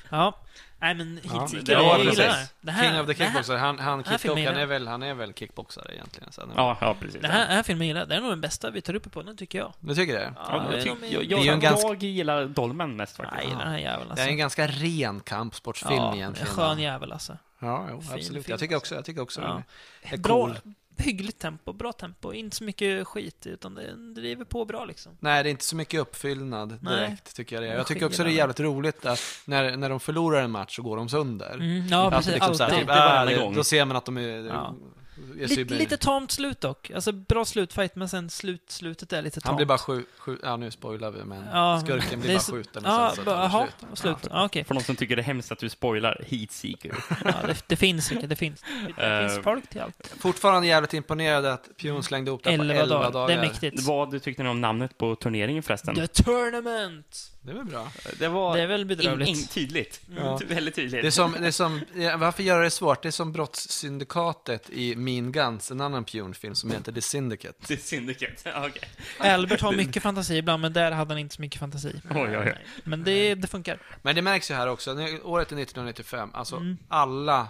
Ja. 0.10 0.40
Nej 0.84 0.96
men 0.96 1.20
Ja, 1.24 1.48
hit, 1.54 1.66
det 1.66 1.72
jag, 1.72 2.00
gillar 2.00 2.16
det 2.16 2.24
här. 2.32 2.48
det. 2.62 2.72
här. 2.72 2.84
King 2.92 3.00
of 3.02 3.08
the 3.08 3.14
det 3.14 3.18
Kickboxer, 3.26 3.58
han, 3.58 3.80
han, 3.80 4.04
kickbox, 4.04 4.24
han, 4.46 4.58
är 4.58 4.66
väl, 4.66 4.88
han 4.88 5.04
är 5.04 5.14
väl 5.14 5.34
kickboxare 5.34 5.94
egentligen. 5.94 6.32
Så 6.32 6.42
Ja, 6.56 6.78
ja 6.82 6.96
precis. 7.00 7.22
Den 7.22 7.32
här, 7.32 7.48
den 7.48 7.56
här 7.56 7.64
filmen 7.64 7.88
gillar. 7.88 8.06
Det 8.06 8.16
är 8.16 8.22
nog 8.22 8.30
den 8.32 8.42
bästa 8.42 8.70
vi 8.72 8.82
tar 8.82 8.94
upp 8.96 9.12
på 9.12 9.22
den 9.22 9.38
tycker 9.38 9.58
jag. 9.60 9.74
Du 9.80 9.96
tycker 9.96 10.14
det? 10.14 10.34
Ja, 10.36 10.66
det 10.72 10.78
jag, 10.78 10.86
tyck- 10.86 10.88
jag, 10.88 11.00
Det 11.02 11.08
jag, 11.08 11.24
är 11.24 11.28
ju 11.28 11.36
en 11.36 11.46
jag, 11.46 11.60
ganska- 11.62 11.94
gillar 12.06 12.46
Dolmen 12.46 12.96
mest 12.96 13.20
Nej, 13.20 13.28
faktiskt. 13.28 13.50
den 13.60 13.68
här 13.68 13.78
jäveln 13.78 14.06
Det 14.08 14.12
alltså. 14.12 14.26
är 14.26 14.30
en 14.30 14.38
ganska 14.38 14.68
ren 14.68 15.20
kampsportsfilm 15.20 15.96
ja, 15.96 16.16
egentligen. 16.16 16.48
En 16.48 16.54
skön 16.54 16.80
jävel 16.80 17.12
alltså. 17.12 17.38
Ja, 17.60 17.88
jo, 17.92 18.02
Fin 18.02 18.14
absolut. 18.14 18.28
film, 18.28 18.44
Jag 18.48 18.60
tycker 18.60 18.76
alltså. 18.76 18.86
också, 18.86 18.96
jag 18.96 19.06
tycker 19.06 19.22
också 19.22 19.42
Ja. 19.42 19.64
det 20.10 20.14
är 20.16 20.18
Bra, 20.20 20.34
cool. 20.46 20.56
Hyggligt 20.98 21.40
tempo, 21.40 21.74
bra 21.74 21.92
tempo. 21.94 22.34
Inte 22.34 22.56
så 22.56 22.64
mycket 22.64 23.08
skit, 23.08 23.48
utan 23.48 23.76
det 23.76 24.14
driver 24.14 24.46
på 24.46 24.66
bra 24.66 24.86
liksom. 24.86 25.18
Nej, 25.20 25.44
det 25.44 25.50
är 25.50 25.52
inte 25.52 25.66
så 25.66 25.76
mycket 25.76 26.00
uppfyllnad 26.00 26.78
Nej. 26.82 26.96
direkt, 26.96 27.36
tycker 27.36 27.56
jag 27.56 27.64
det 27.64 27.70
är. 27.70 27.76
Jag 27.78 27.88
tycker 27.88 28.06
också 28.06 28.24
det 28.24 28.30
är 28.30 28.34
jävligt 28.34 28.60
roligt 28.60 29.06
att 29.06 29.20
när, 29.46 29.78
när 29.78 29.90
de 29.90 30.00
förlorar 30.00 30.44
en 30.44 30.52
match 30.52 30.76
så 30.76 30.82
går 30.82 30.98
de 30.98 31.10
sönder. 31.10 31.54
Mm, 31.54 31.88
ja, 31.88 31.98
Alltså, 31.98 32.18
precis. 32.18 32.34
liksom 32.34 32.56
så 32.56 32.64
här, 32.64 32.90
alltid. 32.90 33.36
typ, 33.38 33.44
gång. 33.46 33.56
Då 33.56 33.64
ser 33.64 33.86
man 33.86 33.98
att 33.98 34.06
de 34.06 34.18
är... 34.18 34.46
Ja. 34.46 34.76
Är 35.40 35.66
Lite, 35.66 35.98
tamt 35.98 36.32
slut 36.32 36.62
dock. 36.62 36.92
Alltså 36.92 37.12
bra 37.12 37.46
slutfight, 37.46 37.96
men 37.96 38.10
sen 38.10 38.30
slut, 38.30 38.64
slutet 38.68 39.14
är 39.14 39.22
lite 39.22 39.36
tamt. 39.42 39.46
Han 39.48 39.56
blir 39.56 39.66
bara 39.66 39.78
skjut, 39.78 40.08
skjut, 40.18 40.40
ja 40.44 40.58
nu 40.58 40.72
spoilar 40.72 41.12
vi 41.12 41.24
men 41.24 41.44
Ja, 41.54 41.82
skurken 41.86 42.20
blir 42.22 42.34
bara 42.34 42.40
skjuten 42.40 42.86
och 42.86 42.92
Ja, 42.92 43.12
sen 43.16 43.26
bara, 43.26 43.36
jaha, 43.36 43.68
slut. 43.78 44.00
slut. 44.00 44.18
Ja, 44.32 44.46
okej. 44.46 44.64
För 44.64 44.74
de 44.76 44.84
som 44.84 44.96
tycker 44.96 45.16
det 45.16 45.22
är 45.22 45.24
hemskt 45.24 45.52
att 45.52 45.60
du 45.60 45.70
spoilar 45.70 46.26
Heatseeker. 46.28 46.96
Ja, 47.26 47.34
det, 47.48 47.64
det 47.68 47.76
finns 47.76 48.12
mycket, 48.12 48.30
det 48.30 48.36
finns. 48.36 48.64
Det 48.96 49.04
Eh, 49.04 49.28
finns 49.28 49.44
folk 49.44 49.70
till 49.70 49.82
allt. 49.82 50.14
Fortfarande 50.20 50.68
jävligt 50.68 50.94
imponerad 50.94 51.46
att 51.46 51.70
Pion 51.78 52.04
slängde 52.04 52.30
ihop 52.32 52.44
det 52.44 52.58
på 52.58 52.64
11 52.64 52.74
11 52.74 52.96
dagar. 52.96 53.12
dagar. 53.12 53.28
Det 53.28 53.34
är 53.34 53.42
mäktigt. 53.42 53.84
Vad 53.84 54.24
tyckte 54.24 54.44
ni 54.44 54.50
om 54.50 54.62
namnet 54.62 54.98
på 54.98 55.16
turneringen 55.16 55.64
förresten? 55.64 55.96
The 55.96 56.08
Tournament! 56.08 57.30
Det 57.46 57.52
är 57.52 57.56
väl 57.56 57.66
bra. 57.66 57.92
Det 58.20 58.28
var 58.28 58.56
Det 58.58 58.62
är 58.64 58.68
väl 58.68 58.86
bedrövligt. 58.86 59.30
in, 59.30 59.36
in, 59.36 59.48
tydligt. 59.48 60.02
Ja. 60.18 60.40
Väldigt 60.48 60.76
tydligt. 60.76 61.02
Det 61.02 61.08
är 61.08 61.12
som, 61.12 61.32
det 61.40 61.48
är 61.48 61.52
som, 61.52 61.82
varför 62.18 62.44
göra 62.44 62.64
det 62.64 62.70
svårt? 62.70 63.02
Det 63.02 63.10
är 63.10 63.12
som 63.12 63.32
Brottssyndikatet 63.32 64.70
i 64.70 64.96
Mean 64.96 65.32
Guns, 65.32 65.72
en 65.72 65.82
annan 65.82 66.04
Pion-film 66.06 66.56
som 66.56 66.72
heter 66.72 66.92
The 66.92 67.02
Syndicate. 67.02 67.54
Det 67.68 67.74
är 67.74 67.78
Syndicate. 67.78 68.54
Okej. 68.68 68.90
Albert 69.32 69.62
har 69.62 69.74
mycket 69.76 70.04
fantasi 70.04 70.36
ibland, 70.38 70.62
men 70.62 70.74
där 70.74 70.92
hade 70.92 71.12
han 71.14 71.18
inte 71.20 71.36
så 71.36 71.42
mycket 71.42 71.60
fantasi. 71.60 72.02
Oj, 72.10 72.22
oj, 72.22 72.38
oj. 72.38 72.58
Men 72.84 73.04
det, 73.04 73.36
det 73.36 73.48
funkar. 73.48 73.80
Men 74.02 74.16
det 74.16 74.22
märks 74.22 74.52
ju 74.52 74.56
här 74.56 74.68
också, 74.68 74.92
året 75.24 75.52
är 75.52 75.56
1995, 75.58 76.30
alltså 76.34 76.56
Mm. 76.56 76.78
alla 76.88 77.48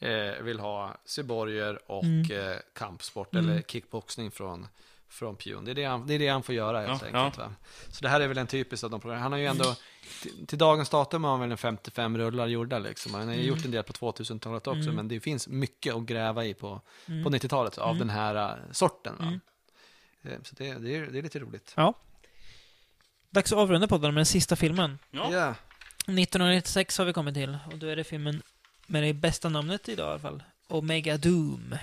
eh, 0.00 0.42
vill 0.42 0.60
ha 0.60 0.96
cyborger 1.06 1.90
och 1.90 2.04
Mm. 2.04 2.30
eh, 2.50 2.56
kampsport 2.78 3.34
eller 3.34 3.62
kickboxning 3.62 4.30
från, 4.30 4.66
från 5.12 5.36
Pion. 5.36 5.64
Det 5.64 5.70
är 5.70 5.74
det, 5.74 5.84
han, 5.84 6.06
det 6.06 6.14
är 6.14 6.18
det 6.18 6.28
han 6.28 6.42
får 6.42 6.54
göra 6.54 6.86
helt 6.86 7.02
Ja, 7.12 7.18
enkelt. 7.24 7.38
Va? 7.38 7.54
Så 7.88 8.02
det 8.02 8.08
här 8.08 8.20
är 8.20 8.28
väl 8.28 8.38
en 8.38 8.46
typisk 8.46 8.84
av 8.84 8.90
de 8.90 9.00
program. 9.00 9.20
Han 9.22 9.32
har 9.32 9.38
ju 9.38 9.46
ändå, 9.46 9.74
till, 10.22 10.46
till 10.46 10.58
dagens 10.58 10.88
datum 10.88 11.24
har 11.24 11.30
han 11.30 11.40
väl 11.40 11.50
en 11.50 11.58
55 11.58 12.18
rullar 12.18 12.46
gjorda 12.46 12.78
liksom. 12.78 13.14
Han 13.14 13.28
har 13.28 13.34
ju 13.34 13.42
gjort 13.42 13.64
en 13.64 13.70
del 13.70 13.82
på 13.82 13.92
2000-talet 13.92 14.66
också, 14.66 14.80
Mm. 14.82 14.94
men 14.94 15.08
det 15.08 15.20
finns 15.20 15.48
mycket 15.48 15.94
att 15.94 16.02
gräva 16.02 16.44
i 16.44 16.54
på, 16.54 16.80
Mm. 17.08 17.24
på 17.24 17.30
90-talet 17.30 17.78
av 17.78 17.86
Mm. 17.96 17.98
den 17.98 18.10
här 18.10 18.34
eh, 18.34 18.56
sorten. 18.72 19.16
Va? 19.18 19.24
Mm. 19.24 19.40
Eh, 20.22 20.42
Så 20.42 20.54
det, 20.58 20.74
det, 20.74 20.96
är, 20.96 21.06
det 21.06 21.18
är 21.18 21.22
lite 21.22 21.38
roligt. 21.38 21.72
Ja. 21.76 21.94
Dags 23.30 23.52
att 23.52 23.58
avrunda 23.58 23.86
podden 23.88 24.14
med 24.14 24.18
den 24.18 24.26
sista 24.26 24.56
filmen. 24.56 24.98
Ja. 25.10 25.28
Ja. 25.32 25.54
1996 26.06 26.98
har 26.98 27.04
vi 27.04 27.12
kommit 27.12 27.34
till, 27.34 27.58
och 27.72 27.78
då 27.78 27.86
är 27.86 27.96
det 27.96 28.04
filmen 28.04 28.42
med 28.86 29.02
det 29.02 29.12
bästa 29.12 29.48
namnet 29.48 29.88
idag 29.88 30.06
i 30.08 30.10
alla 30.10 30.18
fall. 30.18 30.42
Omega 30.68 31.16
Doom. 31.16 31.74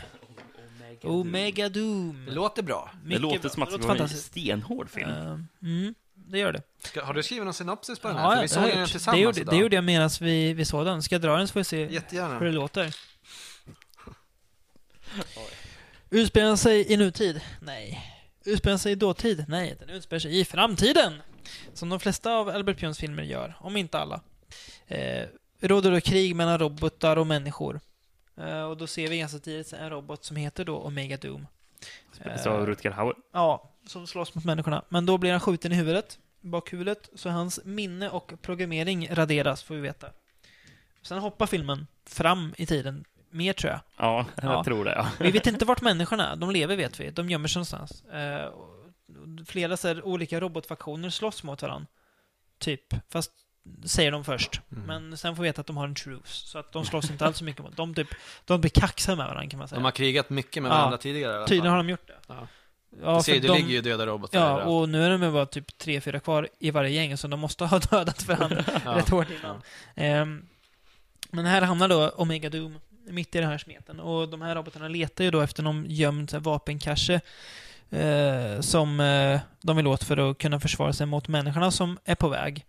Omega 1.05 1.69
Doom. 1.69 2.25
Det 2.25 2.31
låter 2.31 2.63
bra. 2.63 2.91
Det 3.01 3.07
Mycket 3.07 3.21
låter 3.21 3.39
bra. 3.39 3.49
som 3.49 3.63
att 3.63 3.69
det 3.69 3.73
låter 3.75 3.87
var 3.87 3.93
en 3.95 3.97
fantastiskt. 3.99 4.25
stenhård 4.27 4.89
film. 4.89 5.09
Eh, 5.09 5.39
mm, 5.61 5.95
det 6.13 6.39
gör 6.39 6.53
det. 6.53 6.61
Ska, 6.83 7.05
har 7.05 7.13
du 7.13 7.23
skrivit 7.23 7.45
någon 7.45 7.53
synopsis 7.53 7.99
på 7.99 8.07
den 8.07 8.17
här? 8.17 8.23
Ja, 8.23 8.35
vi 8.35 8.41
det 8.41 8.47
såg 8.47 8.63
den 8.63 8.87
tillsammans 8.87 9.17
det 9.17 9.21
gjorde, 9.23 9.41
idag. 9.41 9.53
det 9.53 9.57
gjorde 9.59 9.75
jag 9.75 9.83
medan 9.83 10.09
vi, 10.21 10.53
vi 10.53 10.65
såg 10.65 10.85
den. 10.85 11.03
Ska 11.03 11.15
jag 11.15 11.21
dra 11.21 11.37
den 11.37 11.47
så 11.47 11.51
får 11.53 11.59
vi 11.59 11.63
se 11.63 11.87
Jättegärna. 11.93 12.39
hur 12.39 12.45
det 12.45 12.51
låter. 12.51 12.95
Utspelar 16.09 16.55
sig 16.55 16.93
i 16.93 16.97
nutid? 16.97 17.41
Nej. 17.61 18.15
Utspelar 18.45 18.77
sig 18.77 18.91
i 18.91 18.95
dåtid? 18.95 19.45
Nej, 19.47 19.75
den 19.79 19.89
utspelar 19.89 20.19
sig 20.19 20.39
i 20.39 20.45
framtiden! 20.45 21.21
Som 21.73 21.89
de 21.89 21.99
flesta 21.99 22.31
av 22.33 22.49
Albert 22.49 22.77
Pions 22.79 22.97
filmer 22.99 23.23
gör, 23.23 23.55
om 23.59 23.77
inte 23.77 23.99
alla. 23.99 24.21
Eh, 24.87 25.25
råder 25.61 25.91
då 25.91 26.01
krig 26.01 26.35
mellan 26.35 26.59
robotar 26.59 27.17
och 27.17 27.27
människor. 27.27 27.79
Eh, 28.39 28.63
och 28.63 28.77
då 28.77 28.87
ser 28.87 29.07
vi 29.09 29.17
ganska 29.19 29.39
tidigt 29.39 29.73
en 29.73 29.89
robot 29.89 30.25
som 30.25 30.35
heter 30.37 30.65
då 30.65 30.77
Omega 30.77 31.17
Doom. 31.17 31.47
Spelas 32.11 32.47
av 32.47 32.65
Rutger 32.65 32.91
Hauer. 32.91 33.15
Ja, 33.33 33.71
som 33.87 34.07
slåss 34.07 34.35
mot 34.35 34.45
människorna. 34.45 34.83
Men 34.89 35.05
då 35.05 35.17
blir 35.17 35.31
han 35.31 35.39
skjuten 35.39 35.71
i 35.71 35.75
huvudet, 35.75 36.19
bakhuvudet, 36.41 37.09
så 37.15 37.29
hans 37.29 37.59
minne 37.65 38.09
och 38.09 38.33
programmering 38.41 39.07
raderas, 39.15 39.63
får 39.63 39.75
vi 39.75 39.81
veta. 39.81 40.07
Sen 41.01 41.17
hoppar 41.19 41.45
filmen 41.45 41.87
fram 42.05 42.53
i 42.57 42.65
tiden 42.65 43.05
mer, 43.29 43.53
tror 43.53 43.71
jag. 43.71 43.79
Ja, 43.97 44.25
jag 44.41 44.51
Ja. 44.53 44.63
tror 44.63 44.85
det. 44.85 44.91
Ja. 44.93 45.07
Vi 45.19 45.31
vet 45.31 45.47
inte 45.47 45.65
vart 45.65 45.81
människorna 45.81 46.31
är. 46.31 46.35
De 46.35 46.51
lever, 46.51 46.75
vet 46.75 46.99
vi. 46.99 47.09
De 47.11 47.29
gömmer 47.29 47.47
sig 47.47 47.59
någonstans. 47.59 48.03
Eh, 48.05 48.49
flera 49.47 49.77
så 49.77 50.01
olika 50.01 50.39
robotfaktioner 50.39 51.09
slåss 51.09 51.43
mot 51.43 51.61
varandra. 51.61 51.87
Typ. 52.57 53.11
Fast 53.11 53.31
säger 53.85 54.11
de 54.11 54.23
först. 54.23 54.61
Mm. 54.71 54.83
Men 54.85 55.17
sen 55.17 55.35
får 55.35 55.43
vi 55.43 55.49
veta 55.49 55.61
att 55.61 55.67
de 55.67 55.77
har 55.77 55.87
en 55.87 55.95
truce. 55.95 56.47
Så 56.47 56.59
att 56.59 56.71
de 56.71 56.85
slåss 56.85 57.11
inte 57.11 57.25
alls 57.25 57.37
så 57.37 57.43
mycket 57.43 57.63
mot. 57.63 57.77
De, 57.77 57.95
typ, 57.95 58.07
de 58.45 58.61
blir 58.61 58.71
kaxiga 58.71 59.15
med 59.15 59.25
varandra, 59.25 59.49
kan 59.49 59.57
man 59.59 59.67
säga. 59.67 59.79
De 59.79 59.83
har 59.85 59.91
krigat 59.91 60.29
mycket 60.29 60.63
med 60.63 60.69
Ja. 60.71 60.75
varandra 60.75 60.97
tidigare 60.97 61.33
i 61.33 61.35
alla 61.35 61.47
Tydligen 61.47 61.71
har 61.71 61.77
de 61.77 61.89
gjort 61.89 62.07
det. 62.07 62.15
Ja. 62.27 62.47
Ja, 63.03 63.15
Du 63.17 63.23
ser, 63.23 63.33
för 63.33 63.39
det 63.41 63.47
de, 63.47 63.53
ligger 63.57 63.69
ju 63.69 63.81
döda 63.81 64.05
robotar 64.05 64.39
Ja, 64.39 64.45
överallt. 64.45 64.67
och 64.69 64.89
nu 64.89 65.03
är 65.05 65.09
de 65.17 65.33
bara 65.33 65.45
typ 65.45 65.77
tre, 65.77 66.01
fyra 66.01 66.19
kvar 66.19 66.47
i 66.59 66.71
varje 66.71 66.89
gäng, 66.89 67.17
så 67.17 67.27
de 67.27 67.39
måste 67.39 67.65
ha 67.65 67.79
dödat 67.91 68.27
varandra 68.27 68.63
Ja. 68.85 68.95
rätt 68.97 69.09
hårt 69.09 69.27
innan. 69.39 69.61
Ehm, 69.95 70.45
men 71.31 71.45
här 71.45 71.61
hamnar 71.61 71.87
då 71.87 72.09
Omega 72.09 72.49
Doom 72.49 72.79
mitt 73.09 73.35
i 73.35 73.39
den 73.39 73.49
här 73.49 73.57
smeten. 73.57 73.99
Och 73.99 74.29
de 74.29 74.41
här 74.41 74.55
robotarna 74.55 74.87
letar 74.87 75.23
ju 75.23 75.31
då 75.31 75.41
efter 75.41 75.63
någon 75.63 75.85
gömd 75.87 76.33
vapencache 76.33 77.21
eh, 77.89 78.59
som 78.61 78.99
eh, 78.99 79.39
de 79.61 79.77
vill 79.77 79.87
åt 79.87 80.03
för 80.03 80.17
att 80.31 80.37
kunna 80.37 80.59
försvara 80.59 80.93
sig 80.93 81.05
mot 81.05 81.27
människorna 81.27 81.71
som 81.71 81.97
är 82.05 82.15
på 82.15 82.29
väg. 82.29 82.65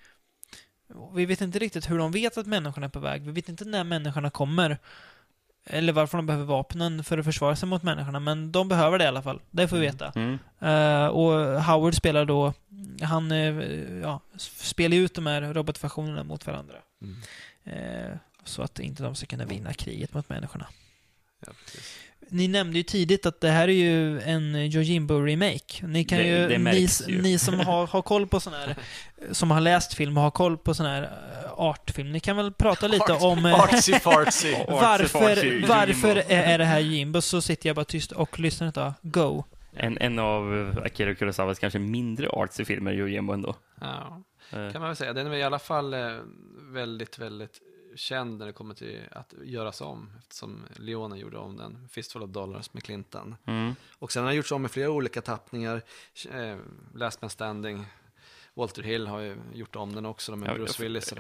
Vi 1.15 1.27
vet 1.27 1.41
inte 1.41 1.59
riktigt 1.59 1.91
hur 1.91 1.99
de 1.99 2.13
vet 2.13 2.39
att 2.39 2.47
människorna 2.47 2.87
är 2.87 2.91
på 2.91 3.01
väg. 3.01 3.23
Vi 3.23 3.33
vet 3.33 3.49
inte 3.49 3.65
när 3.65 3.85
människorna 3.85 4.31
kommer. 4.31 4.79
Eller 5.65 5.93
varför 5.93 6.19
de 6.19 6.27
behöver 6.27 6.47
vapnen 6.47 7.05
för 7.05 7.19
att 7.19 7.25
försvara 7.25 7.57
sig 7.57 7.69
mot 7.69 7.83
människorna. 7.83 8.21
Men 8.21 8.53
de 8.53 8.69
behöver 8.69 8.99
det 8.99 9.05
i 9.05 9.09
alla 9.09 9.23
fall. 9.23 9.41
Det 9.51 9.69
får 9.69 9.77
vi 9.77 9.83
veta. 9.83 10.13
Mm. 10.15 10.39
Eh, 10.59 11.07
och 11.07 11.63
Howard 11.63 11.95
spelar 11.95 12.25
då, 12.25 12.53
han 13.03 13.33
eh, 13.33 13.55
ja, 14.03 14.21
spelar 14.37 14.97
ut 14.97 15.15
de 15.15 15.27
här 15.27 15.55
robotfaktionerna 15.55 16.25
mot 16.25 16.47
varandra. 16.47 16.77
Mm. 17.03 17.17
Eh, 17.65 18.17
så 18.45 18.63
att 18.63 18.79
inte 18.81 19.03
de 19.03 19.15
ska 19.15 19.27
kunna 19.27 19.45
vinna 19.45 19.73
kriget 19.73 20.15
mot 20.15 20.29
människorna. 20.29 20.67
Ja. 21.47 21.53
Ni 22.31 22.49
nämnde 22.49 22.77
ju 22.79 22.83
tidigt 22.83 23.27
att 23.27 23.41
det 23.41 23.49
här 23.51 23.69
är 23.69 23.73
ju 23.73 24.21
en 24.21 24.57
Yojimbo-remake. 24.57 25.87
Ni 25.87 26.05
kan 26.05 26.19
Det- 26.19 26.25
ju, 26.27 26.49
det 26.49 26.59
ni, 26.59 26.89
ju. 27.09 27.23
ni 27.23 27.39
som 27.39 27.61
har, 27.61 27.87
har 27.87 28.03
koll 28.03 28.27
på 28.27 28.41
sån 28.41 28.53
här, 28.53 28.77
som 29.33 29.51
har 29.51 29.61
läst 29.61 29.95
film 29.95 30.17
och 30.17 30.23
har 30.23 30.31
koll 30.31 30.59
på 30.59 30.75
sån 30.75 30.87
här 30.87 31.03
eh, 31.03 31.53
artfilm, 31.57 32.13
ni 32.13 32.21
kan 32.21 32.37
väl 32.37 32.53
prata 32.53 32.89
lite 32.89 33.13
Art- 33.13 33.23
om 33.23 33.47
eh, 33.47 33.61
Artsy 33.61 33.93
fartsy. 33.93 34.55
Varför, 34.69 35.67
varför 35.69 36.23
är 36.29 36.59
det 36.59 36.65
här 36.65 36.81
Jimbo? 36.81 37.21
Så 37.21 37.41
sitter 37.41 37.69
jag 37.69 37.77
bara 37.77 37.85
tyst 37.85 38.13
och 38.13 38.41
lyssnar 38.41 38.67
inte. 38.67 38.95
Go! 39.03 39.45
En, 39.77 39.99
en 39.99 40.19
av 40.19 40.75
Akira 40.85 41.15
Kurosawas 41.15 41.59
kanske 41.59 41.79
mindre 41.79 42.29
artsy 42.29 42.65
filmer, 42.65 42.93
Yojimbo 42.93 43.33
ändå. 43.33 43.55
Ja, 43.81 44.23
Eh, 44.53 44.73
kan 44.73 44.81
man 44.81 44.91
väl 44.91 44.97
säga. 44.97 45.13
Den 45.13 45.27
är 45.27 45.35
i 45.37 45.43
alla 45.43 45.59
fall 45.59 45.95
väldigt, 46.73 47.19
väldigt 47.19 47.61
känd 47.97 48.39
när 48.39 48.47
det 48.47 48.53
kommer 48.53 48.75
till 48.75 49.01
att 49.13 49.35
göras 49.45 49.81
om. 49.81 50.11
Eftersom 50.19 50.65
Leone 50.77 51.19
gjorde 51.19 51.39
om 51.39 51.57
den, 51.57 51.89
Fistful 51.91 52.23
of 52.23 52.31
Dollars 52.31 52.73
med 52.73 52.83
Clinton. 52.85 53.37
Mm. 53.47 53.75
Och 53.99 54.13
sen 54.13 54.23
har 54.23 54.29
den 54.29 54.37
gjorts 54.37 54.53
om 54.53 54.67
i 54.67 54.69
flera 54.69 54.91
olika 54.91 55.21
tappningar. 55.23 55.83
Eh, 56.35 56.57
Last 56.95 57.23
Man 57.23 57.31
Standing, 57.31 57.87
Walter 58.55 58.83
Hill 58.83 59.07
har 59.07 59.19
ju 59.21 59.37
gjort 59.55 59.77
om 59.77 59.95
den 59.95 60.07
också 60.07 60.37
med 60.37 60.49
Ja, 60.49 60.55
Bruce 60.55 60.73
jag- 60.77 60.83
Willis. 60.83 61.13
I 61.13 61.17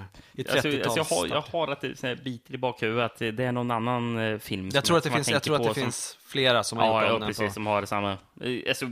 Alltså, 0.50 0.68
30-tals 0.68 0.86
alltså 0.98 0.98
jag, 0.98 1.04
har, 1.20 1.26
jag 1.26 1.40
har 1.40 1.68
att 1.68 1.80
det 1.80 2.24
biter 2.24 2.54
i 2.54 2.58
bakhuvudet 2.58 3.12
att 3.12 3.18
det 3.18 3.40
är 3.44 3.52
någon 3.52 3.70
annan 3.70 4.18
eh, 4.18 4.38
film 4.38 4.70
Jag 4.72 4.84
tror 4.84 4.96
att 4.96 5.04
det 5.04 5.10
finns, 5.10 5.30
jag 5.30 5.42
tror 5.42 5.56
att 5.56 5.62
det 5.62 5.66
som- 5.74 5.74
finns 5.74 6.18
flera 6.22 6.64
som 6.64 6.78
har 6.78 6.86
Ja, 6.86 7.00
gjort 7.02 7.08
ja 7.08 7.14
om 7.14 7.20
den. 7.20 7.28
precis, 7.28 7.46
på- 7.48 7.52
som 7.52 7.66
har 7.66 7.84
samma... 7.84 8.12
eh, 8.40 8.60
Alltså, 8.68 8.86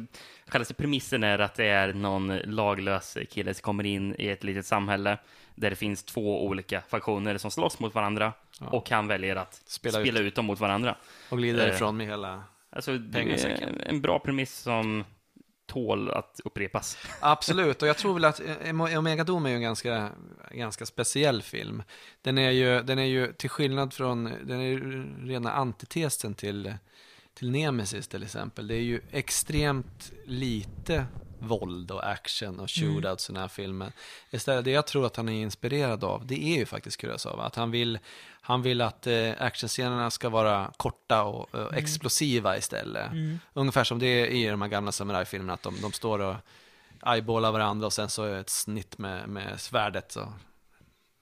själva 0.47 0.67
premissen 0.77 1.25
är 1.25 1.39
att 1.39 1.55
det 1.55 1.67
är 1.67 1.93
någon 1.93 2.37
laglös 2.39 3.19
kille 3.31 3.55
som 3.55 3.63
kommer 3.63 3.87
in 3.87 4.15
i 4.19 4.29
ett 4.29 4.45
litet 4.45 4.67
samhälle 4.67 5.19
där 5.61 5.71
det 5.71 5.77
finns 5.77 6.05
två 6.05 6.47
olika 6.47 6.81
faktioner 6.89 7.39
som 7.39 7.51
slåss 7.51 7.81
mot 7.81 7.95
varandra 7.95 8.33
och 8.61 8.91
han 8.91 9.07
väljer 9.07 9.37
att 9.37 9.55
Spela 9.67 10.01
spela, 10.01 10.21
ut. 10.21 10.27
ut. 10.27 10.35
dem 10.35 10.45
mot 10.45 10.61
varandra. 10.61 10.97
Och 11.31 11.39
glider 11.39 11.69
Eh, 11.69 11.75
ifrån 11.75 11.97
med 11.97 12.07
hela... 12.07 12.43
Alltså, 12.71 12.99
Pengasäcken. 13.13 13.81
en 13.81 14.01
bra 14.01 14.19
premiss 14.19 14.59
som 14.59 15.05
tål 15.67 16.11
att 16.11 16.41
upprepas. 16.45 16.99
Absolut, 17.21 17.83
och 17.83 17.89
jag 17.89 17.97
tror 17.97 18.15
väl 18.15 18.25
att 18.25 18.41
eh, 18.41 18.99
Omega 18.99 19.25
Doom 19.25 19.47
är 19.47 19.51
ju 19.51 19.57
en 19.57 19.63
ganska, 19.63 20.11
ganska 20.51 20.87
speciell 20.87 21.43
film. 21.43 21.83
Den 22.23 22.39
är 22.39 22.51
ju, 22.51 22.83
den 22.83 22.99
är 22.99 23.05
ju 23.05 23.33
till 23.33 23.51
skillnad 23.51 23.93
från, 23.93 24.25
den 24.45 24.61
är 24.61 24.65
ju 24.65 25.05
rena 25.27 25.53
antitesen 25.53 26.35
till, 26.35 26.75
till 27.35 27.51
Nemesis 27.51 28.09
till 28.09 28.23
exempel. 28.23 28.69
Det 28.69 28.75
är 28.75 28.83
ju 28.83 29.01
extremt 29.11 30.13
lite 30.25 31.07
våld 31.39 31.91
och 31.91 32.11
action 32.11 32.61
och 32.61 32.71
shootouts 32.71 33.31
i 33.31 33.33
den 33.33 33.43
här 33.43 33.49
filmen. 33.49 33.93
Istället, 34.31 34.65
det 34.65 34.71
jag 34.71 34.87
tror 34.87 35.07
att 35.07 35.17
han 35.17 35.29
är 35.29 35.43
inspirerad 35.43 36.05
av, 36.05 36.27
det 36.27 36.45
är 36.45 36.59
ju 36.59 36.67
faktiskt 36.67 36.97
Kurosawa. 36.97 37.45
Att 37.45 37.55
han 37.55 37.71
vill, 37.71 37.99
han 38.41 38.63
vill 38.63 38.81
att 38.81 39.07
eh, 39.07 39.33
actionscenerna 39.39 40.11
ska 40.11 40.29
vara 40.29 40.73
korta 40.77 41.23
och 41.23 41.55
eh, 41.59 41.79
explosiva 41.79 42.57
istället. 42.57 43.11
Ungefär 43.53 43.85
som 43.85 43.99
det 43.99 44.07
är 44.07 44.27
i 44.27 44.47
de 44.47 44.63
här 44.63 44.69
gamla 44.69 44.93
samurajfilmerna, 44.93 45.53
att 45.53 45.63
de, 45.63 45.81
de 45.83 45.93
står 45.93 46.19
och 46.19 46.37
eyeballar 47.07 47.53
varandra 47.53 47.87
och 47.87 47.93
sen 47.93 48.09
så 48.09 48.25
är 48.25 48.31
det 48.31 48.39
ett 48.39 48.51
snitt 48.51 48.99
med, 48.99 49.29
med 49.29 49.61
svärdet 49.61 50.13
så, 50.13 50.33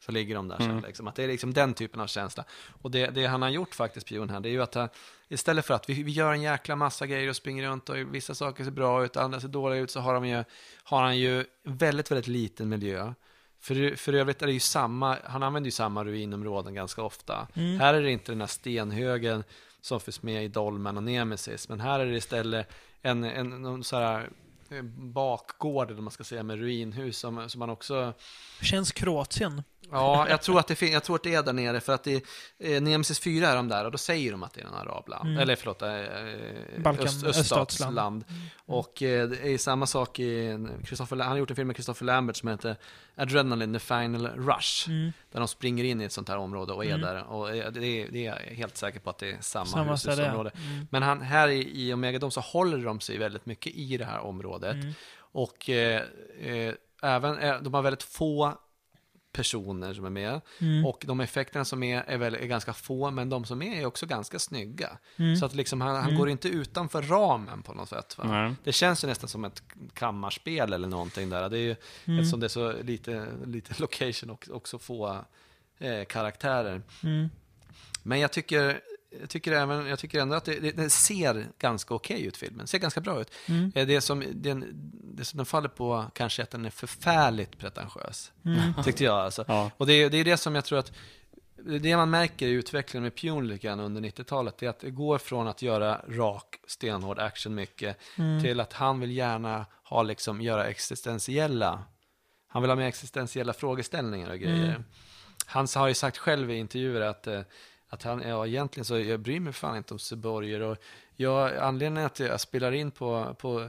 så 0.04 0.12
ligger 0.12 0.34
de 0.34 0.48
där 0.48 0.58
sen. 0.58 0.80
Liksom. 0.80 1.08
Att 1.08 1.14
det 1.14 1.24
är 1.24 1.28
liksom 1.28 1.52
den 1.52 1.74
typen 1.74 2.00
av 2.00 2.06
känsla. 2.06 2.44
Och 2.82 2.90
det, 2.90 3.06
det 3.06 3.26
han 3.26 3.42
har 3.42 3.48
gjort 3.48 3.74
faktiskt, 3.74 4.06
Pion 4.06 4.30
här, 4.30 4.40
det 4.40 4.48
är 4.48 4.50
ju 4.50 4.62
att 4.62 4.74
han, 4.74 4.88
istället 5.28 5.66
för 5.66 5.74
att 5.74 5.88
vi, 5.88 6.02
vi 6.02 6.10
gör 6.10 6.32
en 6.32 6.42
jäkla 6.42 6.76
massa 6.76 7.06
grejer 7.06 7.28
och 7.28 7.36
springer 7.36 7.68
runt 7.68 7.88
och 7.88 7.96
vissa 7.96 8.34
saker 8.34 8.64
ser 8.64 8.70
bra 8.70 9.04
ut, 9.04 9.16
andra 9.16 9.40
ser 9.40 9.48
dåliga 9.48 9.80
ut, 9.80 9.90
så 9.90 10.00
har, 10.00 10.14
de 10.14 10.28
ju, 10.28 10.44
har 10.82 11.02
han 11.02 11.18
ju 11.18 11.44
väldigt, 11.62 12.10
väldigt 12.10 12.26
liten 12.26 12.68
miljö. 12.68 13.12
För, 13.60 13.96
för 13.96 14.12
övrigt 14.12 14.42
är 14.42 14.46
det 14.46 14.52
ju 14.52 14.60
samma, 14.60 15.18
han 15.24 15.42
använder 15.42 15.66
ju 15.66 15.72
samma 15.72 16.04
ruinområden 16.04 16.74
ganska 16.74 17.02
ofta. 17.02 17.48
Här 17.54 17.94
är 17.94 18.02
det 18.02 18.10
inte 18.10 18.32
den 18.32 18.40
här 18.40 18.48
stenhögen 18.48 19.44
som 19.80 20.00
finns 20.00 20.22
med 20.22 20.44
i 20.44 20.48
Dolmen 20.48 20.96
och 20.96 21.02
Nemesis, 21.02 21.68
men 21.68 21.80
här 21.80 22.00
är 22.00 22.06
det 22.06 22.16
istället 22.16 22.68
en, 23.02 23.24
en, 23.24 23.48
någon 23.48 23.84
så 23.84 23.96
här 23.96 24.30
eh, 24.70 24.82
bakgård, 24.98 25.90
eller 25.90 26.02
man 26.02 26.10
ska 26.10 26.24
säga, 26.24 26.42
med 26.42 26.58
ruinhus 26.58 27.18
som, 27.18 27.48
som 27.48 27.58
man 27.58 27.70
också 27.70 28.12
Känns 28.62 28.92
Kroatien. 28.92 29.62
Ja, 29.92 30.28
jag 30.28 30.42
tror, 30.42 30.58
att 30.58 30.66
det 30.66 30.82
jag 30.82 31.04
tror 31.04 31.16
att 31.16 31.22
det 31.22 31.34
är 31.34 31.42
där 31.42 31.52
nere, 31.52 31.80
för 31.80 31.92
att 31.92 32.06
i 32.06 32.22
eh, 32.58 32.82
Nemesis 32.82 33.20
4 33.20 33.48
är 33.48 33.56
de 33.56 33.68
där 33.68 33.84
och 33.84 33.92
då 33.92 33.98
säger 33.98 34.32
de 34.32 34.42
att 34.42 34.54
det 34.54 34.60
är 34.60 34.64
en 34.64 34.74
arabland. 34.74 35.38
Eller 35.38 35.56
förlåt, 35.56 35.82
Balkan- 35.82 37.04
öst, 37.04 37.24
öststatsland. 37.24 37.34
öststatsland. 37.62 38.24
Och 38.66 39.02
eh, 39.02 39.28
det 39.28 39.48
är 39.54 39.58
samma 39.58 39.86
sak 39.86 40.18
i, 40.18 40.58
Christopher, 40.86 41.16
han 41.16 41.28
har 41.30 41.36
gjort 41.36 41.50
en 41.50 41.56
film 41.56 41.66
med 41.68 41.76
Christopher 41.76 42.06
Lambert 42.06 42.36
som 42.36 42.48
heter 42.48 42.76
Adrenaline, 43.16 43.72
the 43.72 43.78
final 43.78 44.26
rush. 44.26 44.88
Där 45.32 45.38
de 45.40 45.48
springer 45.48 45.84
in 45.84 46.00
i 46.00 46.04
ett 46.04 46.12
sånt 46.12 46.28
här 46.28 46.38
område 46.38 46.72
och 46.72 46.84
är 46.84 46.98
där. 46.98 47.22
Och 47.22 47.48
det 47.48 47.58
är, 47.58 48.08
det 48.10 48.26
är 48.26 48.34
jag 48.48 48.56
helt 48.56 48.76
säker 48.76 49.00
på 49.00 49.10
att 49.10 49.18
det 49.18 49.30
är 49.30 49.38
samma, 49.40 49.66
Samma 49.66 49.84
ja. 49.84 49.92
hushållsområde. 49.92 50.50
Men 50.90 51.02
han, 51.02 51.20
här 51.20 51.48
i, 51.48 51.82
i 51.82 51.92
Omega 51.92 52.18
Dome 52.18 52.30
så 52.30 52.40
håller 52.40 52.78
de 52.78 53.00
sig 53.00 53.18
väldigt 53.18 53.46
mycket 53.46 53.72
i 53.74 53.96
det 53.96 54.04
här 54.04 54.20
området. 54.20 54.76
Och 55.18 55.70
eh, 55.70 56.02
eh, 56.40 56.74
även, 57.02 57.62
de 57.64 57.74
har 57.74 57.82
väldigt 57.82 58.02
få 58.02 58.58
personer 59.36 59.94
som 59.94 60.04
är 60.04 60.10
med. 60.10 60.40
Och 60.86 61.04
de 61.06 61.20
effekterna 61.20 61.64
som 61.64 61.82
är 61.82 62.02
är, 62.06 62.18
väl, 62.18 62.34
är 62.34 62.46
ganska 62.46 62.72
få, 62.72 63.10
men 63.10 63.28
de 63.28 63.44
som 63.44 63.62
är 63.62 63.80
är 63.80 63.86
också 63.86 64.06
ganska 64.06 64.38
snygga. 64.38 64.98
Så 65.40 65.46
att 65.46 65.54
liksom 65.54 65.80
han, 65.80 65.96
han 65.96 66.14
går 66.16 66.28
inte 66.30 66.48
utanför 66.48 67.02
ramen 67.02 67.62
på 67.62 67.74
något 67.74 67.88
sätt. 67.88 68.16
Det 68.64 68.72
känns 68.72 69.04
ju 69.04 69.08
nästan 69.08 69.28
som 69.28 69.44
ett 69.44 69.62
kammarspel 69.94 70.72
eller 70.72 70.88
någonting 70.88 71.30
där. 71.30 71.48
Det 71.48 71.58
är 71.58 71.60
ju, 71.60 71.76
Eftersom 72.20 72.40
det 72.40 72.46
är 72.46 72.48
så 72.48 72.72
lite, 72.82 73.26
lite 73.46 73.74
location 73.78 74.30
och 74.30 74.48
också 74.52 74.78
få 74.78 75.24
eh, 75.78 76.04
karaktärer. 76.04 76.82
Men 78.02 78.20
jag 78.20 78.32
tycker, 78.32 78.80
jag 79.20 79.30
tycker, 79.30 79.52
även, 79.52 79.86
jag 79.86 79.98
tycker 79.98 80.20
ändå 80.20 80.34
att 80.36 80.44
det, 80.44 80.60
det, 80.60 80.70
det 80.70 80.90
ser 80.90 81.46
ganska 81.58 81.94
okej 81.94 82.22
ut, 82.24 82.36
filmen. 82.36 82.66
ser 82.66 82.78
ganska 82.78 83.00
bra 83.00 83.20
ut. 83.20 83.30
Eh, 83.74 83.86
Det, 83.86 84.00
som, 84.00 84.24
den, 84.32 84.64
det 85.16 85.24
som 85.24 85.36
den 85.36 85.46
faller 85.46 85.68
på 85.68 86.04
kanske 86.14 86.42
är 86.42 86.44
att 86.44 86.50
den 86.50 86.64
är 86.64 86.70
förfärligt 86.70 87.58
pretentiös. 87.58 88.32
Tyckte 88.84 89.04
jag 89.04 89.14
alltså. 89.18 89.44
Ja. 89.48 89.70
Och 89.76 89.86
det, 89.86 89.92
är- 89.92 90.10
det 90.10 90.16
är 90.18 90.24
det 90.24 90.36
som 90.36 90.54
jag 90.54 90.64
tror 90.64 90.78
att 90.78 90.92
det 91.80 91.96
man 91.96 92.10
märker 92.10 92.46
i 92.46 92.50
utvecklingen 92.50 93.02
med 93.02 93.14
Pune 93.16 93.48
lite 93.48 93.66
grann 93.66 93.80
under 93.80 94.00
90-talet 94.00 94.62
är 94.62 94.68
att 94.68 94.80
det 94.80 94.90
går 94.90 95.18
från 95.18 95.48
att 95.48 95.62
göra 95.62 96.00
rak, 96.08 96.56
stenhård 96.66 97.18
action 97.18 97.54
mycket 97.54 97.96
till 98.42 98.60
att 98.60 98.72
han 98.72 99.00
vill 99.00 99.10
gärna 99.10 99.66
ha 99.82 100.02
liksom, 100.02 100.40
göra 100.40 100.64
existentiella 100.64 101.84
han 102.48 102.62
vill 102.62 102.70
ha 102.70 102.76
med 102.76 102.88
existentiella 102.88 103.52
frågeställningar 103.52 104.30
och 104.30 104.38
grejer. 104.38 104.84
Han 105.46 105.66
har 105.76 105.88
ju 105.88 105.94
sagt 105.94 106.18
själv 106.18 106.50
i 106.50 106.54
intervjuer 106.58 107.00
att, 107.00 107.26
eh, 107.26 107.40
att 107.88 108.02
han, 108.02 108.22
ja 108.22 108.46
egentligen 108.46 108.84
så 108.84 108.98
jag 108.98 109.20
bryr 109.20 109.40
mig 109.40 109.52
fan 109.52 109.76
inte 109.76 109.94
om 109.94 109.98
Seborger 109.98 110.60
och 110.60 110.76
jag, 111.16 111.56
anledningen 111.56 112.06
att 112.06 112.20
jag 112.20 112.40
spelar 112.40 112.72
in 112.72 112.90
på, 112.90 113.36
på 113.38 113.60
eh, 113.60 113.68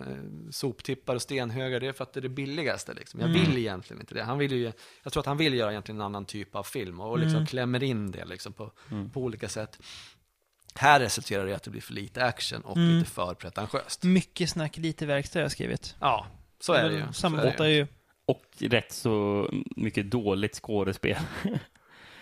soptippar 0.51 1.15
och 1.15 1.21
stenhögar 1.21 1.79
det 1.79 1.87
är 1.87 1.93
för 1.93 2.03
att 2.03 2.13
det 2.13 2.19
är 2.19 2.21
det 2.21 2.29
billigaste 2.29 2.93
liksom. 2.93 3.19
Jag 3.19 3.27
vill 3.27 3.57
egentligen 3.57 4.01
inte 4.01 4.13
det. 4.13 4.23
Han 4.23 4.37
vill 4.37 4.51
ju, 4.51 4.71
jag 5.03 5.13
tror 5.13 5.21
att 5.21 5.27
han 5.27 5.37
vill 5.37 5.53
göra 5.53 5.71
egentligen 5.71 6.01
en 6.01 6.05
annan 6.05 6.25
typ 6.25 6.55
av 6.55 6.63
film 6.63 6.99
och 6.99 7.19
liksom 7.19 7.45
klämmer 7.45 7.83
in 7.83 8.11
det 8.11 8.25
liksom 8.25 8.53
på, 8.53 8.71
på 9.13 9.21
olika 9.21 9.49
sätt. 9.49 9.79
Här 10.75 10.99
resulterar 10.99 11.45
det 11.45 11.51
i 11.51 11.53
att 11.53 11.63
det 11.63 11.69
blir 11.69 11.81
för 11.81 11.93
lite 11.93 12.25
action 12.25 12.61
och 12.61 12.77
lite 12.77 13.09
för 13.09 13.33
pretentiöst. 13.33 14.03
Mycket 14.03 14.49
snack, 14.49 14.77
lite 14.77 15.05
verkstad 15.05 15.39
har 15.39 15.43
jag 15.43 15.51
skrivit. 15.51 15.95
Ja, 15.99 16.27
så 16.59 16.73
är 16.73 16.89
det 16.89 16.95
ju. 16.95 16.99
Så 16.99 17.03
är 17.03 17.07
det 17.07 17.13
Sammanfattar 17.13 17.65
ju. 17.65 17.87
Och 18.25 18.45
rätt 18.59 18.91
så 18.91 19.47
mycket 19.75 20.11
dåligt 20.11 20.55
skådespel. 20.55 21.17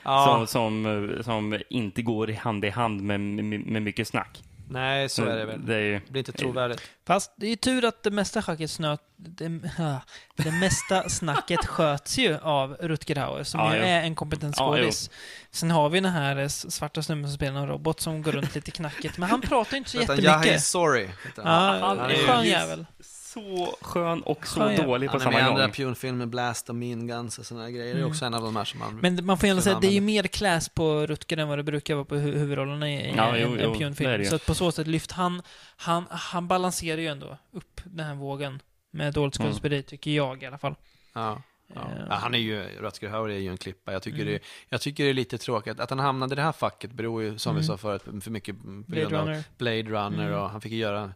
Ja. 0.05 0.25
som, 0.47 0.47
som, 0.83 1.23
som 1.23 1.59
inte 1.69 2.01
går 2.01 2.29
i 2.29 2.33
hand 2.33 2.65
i 2.65 2.69
hand 2.69 3.01
med, 3.01 3.19
med, 3.19 3.59
med 3.65 3.81
mycket 3.81 4.07
snack. 4.07 4.43
Nej, 4.69 5.09
så 5.09 5.25
är 5.25 5.37
det 5.37 5.45
väl. 5.45 5.65
Det 5.65 5.75
är 5.75 5.79
ju, 5.81 5.93
Det 6.05 6.11
blir 6.11 6.19
inte 6.19 6.31
trovärdigt. 6.31 6.81
Fast 7.07 7.33
det 7.35 7.45
är 7.45 7.49
ju 7.49 7.55
tur 7.55 7.85
att 7.85 8.03
det 8.03 8.11
mesta 8.11 8.41
snacket 8.41 8.71
snöt... 8.71 8.99
Det, 9.17 9.59
ja, 9.77 9.99
det 10.43 10.51
mesta 10.51 11.09
snacket 11.09 11.65
sköts 11.65 12.17
ju 12.17 12.37
av 12.41 12.77
Rutger 12.79 13.15
Hauer, 13.15 13.43
som 13.43 13.59
Ja, 13.59 13.75
ju 13.75 13.81
är 13.81 14.01
en 14.01 14.15
kompetent 14.15 14.55
Ja, 14.59 14.65
skådis. 14.67 15.09
Sen 15.51 15.71
har 15.71 15.89
vi 15.89 15.99
den 15.99 16.11
här 16.11 16.47
svarta 16.47 17.03
snubben 17.03 17.27
som 17.29 17.35
spelar 17.35 17.59
en 17.61 17.67
robot 17.67 17.99
som 18.01 18.21
går 18.21 18.31
runt 18.31 18.55
lite 18.55 18.71
knackigt, 18.71 19.17
men 19.17 19.29
han 19.29 19.41
pratar 19.41 19.71
ju 19.71 19.77
inte 19.77 19.89
så 19.89 20.01
Utan 20.01 20.15
Yahi 20.17 20.25
jättemycket. 20.25 20.63
Sorry. 20.63 21.07
heter 21.25 21.43
han. 21.43 21.79
Ja, 21.79 21.87
Han 21.87 21.99
är 21.99 22.09
ju- 22.09 22.27
skön 22.27 22.45
jävel. 22.45 22.85
Så 23.35 23.75
skön 23.81 24.21
och 24.21 24.47
så 24.47 24.59
Skön 24.59 24.71
jävel. 24.71 24.87
dålig 24.87 25.09
på 25.09 25.17
Han 25.17 25.21
är 25.21 25.23
samma 25.23 25.37
med 25.37 25.45
i 25.47 25.49
andra 25.49 25.63
gång. 25.63 25.71
pionfilmer, 25.71 26.25
Blast 26.25 26.69
och 26.69 26.75
Mean 26.75 27.07
Guns 27.07 27.39
och 27.39 27.45
sådana 27.45 27.69
grejer. 27.71 27.95
Det 27.95 28.01
är 28.01 28.05
också 28.05 28.25
en 28.25 28.33
av 28.33 28.41
de 28.41 28.55
här 28.55 28.65
som 28.65 28.79
man... 28.79 28.99
Men 29.01 29.25
man 29.25 29.37
får 29.37 29.47
ju 29.47 29.51
ändå 29.51 29.61
säga 29.61 29.75
att 29.75 29.81
det 29.81 29.87
är 29.87 29.91
ju 29.91 30.01
mer 30.01 30.23
class 30.23 30.69
på 30.69 31.05
Rutger 31.07 31.37
än 31.37 31.47
vad 31.47 31.59
det 31.59 31.63
brukar 31.63 31.95
vara 31.95 32.05
på 32.05 32.15
hu- 32.15 32.37
huvudrollerna 32.37 32.89
i, 32.89 32.93
i 32.93 33.13
Ja, 33.17 33.35
en, 33.37 33.59
en 33.59 34.19
ju. 34.19 34.25
Så 34.25 34.35
att 34.35 34.45
på 34.45 34.53
så 34.55 34.71
sätt 34.71 34.87
lyft 34.87 35.11
han, 35.11 35.41
han, 35.77 36.05
han 36.09 36.47
balanserar 36.47 37.01
ju 37.01 37.07
ändå 37.07 37.37
upp 37.51 37.81
den 37.83 38.05
här 38.05 38.15
vågen 38.15 38.61
med 38.91 39.13
dåligt 39.13 39.39
Mm. 39.39 39.47
skådespeleri, 39.51 39.83
tycker 39.83 40.11
jag 40.11 40.43
i 40.43 40.45
alla 40.45 40.57
fall. 40.57 40.75
Ja. 41.13 41.41
Ja. 41.67 41.81
Eh, 41.81 42.05
Ja, 42.09 42.15
han 42.15 42.33
är 42.33 42.37
ju, 42.39 42.61
Rutger 42.61 43.09
Hauer 43.09 43.29
är 43.29 43.37
ju 43.39 43.49
en 43.49 43.57
klippa. 43.57 43.93
Jag 43.93 44.03
tycker, 44.03 44.21
Mm. 44.21 44.33
det, 44.33 44.39
jag 44.69 44.81
tycker 44.81 45.03
det 45.03 45.09
är 45.09 45.13
lite 45.13 45.37
tråkigt. 45.37 45.79
Att 45.79 45.89
han 45.89 45.99
hamnade 45.99 46.33
i 46.33 46.35
det 46.35 46.41
här 46.41 46.51
facket 46.51 46.91
beror 46.91 47.23
ju, 47.23 47.37
som 47.37 47.55
vi 47.55 47.59
Mm. 47.59 47.67
sa 47.67 47.77
förut, 47.77 48.23
för 48.23 48.31
mycket 48.31 48.61
på 48.61 48.67
Blade 48.67 49.01
grund 49.01 49.15
av 49.15 49.27
Runner. 49.27 49.43
Blade 49.57 49.83
Runner 49.83 50.27
Mm. 50.27 50.39
och 50.41 50.49
han 50.49 50.61
fick 50.61 50.71
ju 50.71 50.77
göra 50.77 51.13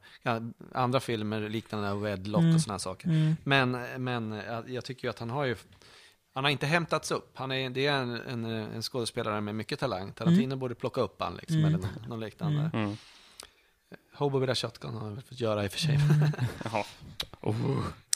andra 0.74 1.00
filmer 1.00 1.50
liknande 1.50 1.96
Wedlock 1.96 2.42
Mm. 2.42 2.56
och 2.56 2.62
sådana 2.62 2.80
saker. 2.80 3.08
Mm. 3.08 3.36
Men, 3.44 3.72
men 4.04 4.42
jag, 4.68 4.86
tycker 4.86 5.04
ju 5.08 5.10
att 5.10 5.20
han 5.20 5.30
har 5.30 5.46
ju 5.46 5.56
han 6.34 6.44
har 6.44 6.52
inte 6.52 6.66
hämtats 6.66 7.12
upp. 7.12 7.32
Han 7.38 7.52
är, 7.52 7.70
det 7.70 7.86
är 7.88 7.94
en, 7.94 8.16
en, 8.16 8.46
en 8.46 8.82
skådespelare 8.82 9.42
med 9.42 9.56
mycket 9.56 9.80
talang. 9.80 10.12
Tarantino 10.14 10.56
borde 10.56 10.76
plocka 10.76 11.02
upp 11.02 11.22
han 11.22 11.36
liksom, 11.36 11.58
Mm. 11.58 11.68
eller 11.68 11.78
någon, 11.78 12.10
någon 12.10 12.20
liknande. 12.20 12.72
Mm. 12.74 12.98
Hobo 14.14 14.40
with 14.40 14.52
a 14.52 14.56
shotgun 14.56 14.94
har 14.94 15.00
han 15.02 15.16
väl 15.16 15.24
fått 15.24 15.40
göra 15.40 15.64
i 15.64 15.68
och 15.68 15.72
för 15.72 15.80
sig. 15.80 16.00
Oh. 17.42 17.56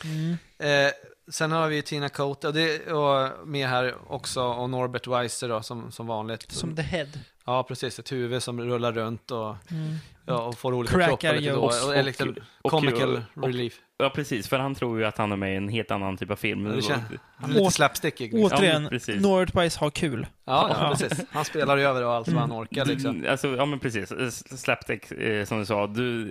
Mm. 0.05 0.37
Eh, 0.57 0.91
sen 1.31 1.51
har 1.51 1.67
vi 1.69 1.81
Tina 1.81 2.09
Cote 2.09 2.47
och, 2.47 2.53
det, 2.53 2.91
och 2.91 3.47
med 3.47 3.67
här 3.67 3.95
också 4.07 4.43
och 4.43 4.69
Norbert 4.69 5.07
Weiser 5.07 5.49
då, 5.49 5.61
som, 5.61 5.91
som 5.91 6.07
vanligt. 6.07 6.51
Som 6.51 6.75
The 6.75 6.81
Head. 6.81 7.07
Ja, 7.45 7.63
precis. 7.63 7.99
Ett 7.99 8.11
huvud 8.11 8.43
som 8.43 8.61
rullar 8.61 8.91
runt 8.91 9.31
och, 9.31 9.55
Mm. 9.71 9.95
ja, 10.25 10.41
och 10.47 10.57
får 10.57 10.73
olika 10.73 10.93
Crackar 10.93 11.15
kroppar 11.17 11.35
lite 11.35 11.51
då. 11.53 11.59
Och, 11.61 11.95
är 11.95 12.03
Och- 12.29 12.37
och- 12.61 12.71
comical 12.71 13.21
och- 13.35 13.43
relief. 13.43 13.73
Ja, 14.03 14.09
precis. 14.09 14.47
För 14.47 14.59
han 14.59 14.75
tror 14.75 14.99
ju 14.99 15.05
att 15.05 15.17
han 15.17 15.31
är 15.31 15.35
med 15.35 15.53
i 15.53 15.55
en 15.55 15.69
helt 15.69 15.91
annan 15.91 16.17
typ 16.17 16.31
av 16.31 16.35
film. 16.35 16.63
Det 16.63 16.81
känns- 16.81 17.01
Han 17.37 17.49
är 17.51 17.53
lite 17.55 17.71
slapstickig. 17.71 18.33
Liksom. 18.33 18.57
Återigen, 18.57 18.87
precis. 18.89 19.21
Norbert 19.21 19.55
Weiss 19.55 19.77
har 19.77 19.89
kul. 19.89 20.27
Ja, 20.45 20.67
ja, 20.69 20.77
Ja. 20.81 20.95
precis. 20.95 21.25
Han 21.31 21.45
spelar 21.45 21.77
ju 21.77 21.83
över 21.83 22.03
allt 22.17 22.27
vad 22.27 22.41
han 22.41 22.51
orkar 22.51 22.85
liksom. 22.85 23.21
Du- 23.21 23.27
Alltså, 23.29 23.47
ja 23.55 23.65
men 23.65 23.79
precis. 23.79 24.13
Slapstick, 24.61 25.11
eh, 25.11 25.45
som 25.45 25.59
du 25.59 25.65
sa. 25.65 25.87
Du, 25.87 26.23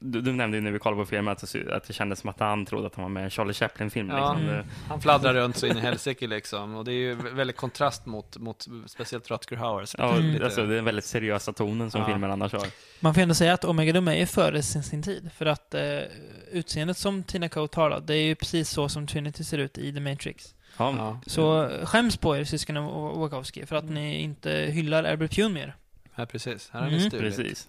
du, 0.00 0.20
du 0.20 0.32
nämnde 0.32 0.56
ju 0.56 0.60
när 0.62 0.70
vi 0.70 0.78
kollade 0.78 1.02
på 1.02 1.06
filmen 1.06 1.32
att 1.32 1.38
det, 1.40 1.46
se- 1.46 1.70
att 1.72 1.84
det 1.86 1.92
kändes 1.92 2.18
som 2.20 2.30
att 2.30 2.40
han 2.40 2.66
trodde 2.66 2.86
att 2.86 2.94
han 2.94 3.02
var 3.02 3.08
med 3.10 3.20
i 3.20 3.24
en 3.24 3.30
Charlie 3.30 3.52
Chaplin-film. 3.52 4.08
Ja. 4.10 4.32
Liksom. 4.32 4.48
Mm. 4.48 4.56
Det- 4.56 4.64
Han 4.88 5.00
fladdrar 5.00 5.34
runt 5.34 5.56
så 5.56 5.66
in 5.66 5.76
i 5.76 5.80
helsike 5.80 6.26
liksom. 6.26 6.74
Och 6.76 6.84
det 6.84 6.92
är 6.92 6.94
ju 6.94 7.14
väldigt 7.14 7.56
kontrast 7.56 8.06
mot, 8.06 8.36
mot 8.38 8.66
speciellt 8.86 9.30
Rutger 9.30 9.56
Hauer. 9.56 9.86
Ja, 9.98 10.12
det 10.12 10.18
är 10.18 10.22
lite- 10.22 10.44
alltså, 10.44 10.66
det 10.66 10.72
är 10.72 10.76
den 10.76 10.84
väldigt 10.84 11.04
seriösa 11.04 11.52
tonen 11.52 11.90
som 11.90 12.00
Ja. 12.00 12.06
filmen 12.06 12.30
annars 12.30 12.52
har. 12.52 12.66
Man 13.00 13.14
får 13.14 13.20
ändå 13.20 13.34
säga 13.34 13.54
att 13.54 13.64
Omega 13.64 13.92
Doom 13.92 14.08
är 14.08 14.26
före 14.26 14.62
sin, 14.62 14.82
sin 14.82 15.02
tid. 15.02 15.30
För 15.36 15.46
att 15.46 15.74
eh, 15.74 15.80
utseendet 16.52 16.96
som 16.96 17.11
Tina 17.22 17.48
Cote 17.48 17.80
har 17.80 17.90
då, 17.90 17.98
det 18.00 18.14
är 18.14 18.22
ju 18.24 18.34
precis 18.34 18.68
så 18.70 18.88
som 18.88 19.06
Trinity 19.06 19.44
ser 19.44 19.58
ut 19.58 19.78
i 19.78 19.92
The 19.92 20.00
Matrix. 20.00 20.54
Ja. 20.78 20.94
ja, 20.96 21.20
Så 21.26 21.70
skäms 21.84 22.16
på 22.16 22.36
er 22.36 22.44
syskonen 22.44 22.82
Wa- 22.84 23.18
Wachowski 23.18 23.66
för 23.66 23.76
att 23.76 23.84
ni 23.84 24.20
inte 24.22 24.50
hyllar 24.50 25.04
Albert 25.04 25.34
Pune 25.34 25.48
mer. 25.54 25.76
ja, 26.16 26.26
precis. 26.26 26.70
Här 26.72 26.80
är 26.82 26.86
Mm. 26.88 27.00
det 27.02 27.08
stuligt. 27.10 27.36
Precis. 27.36 27.68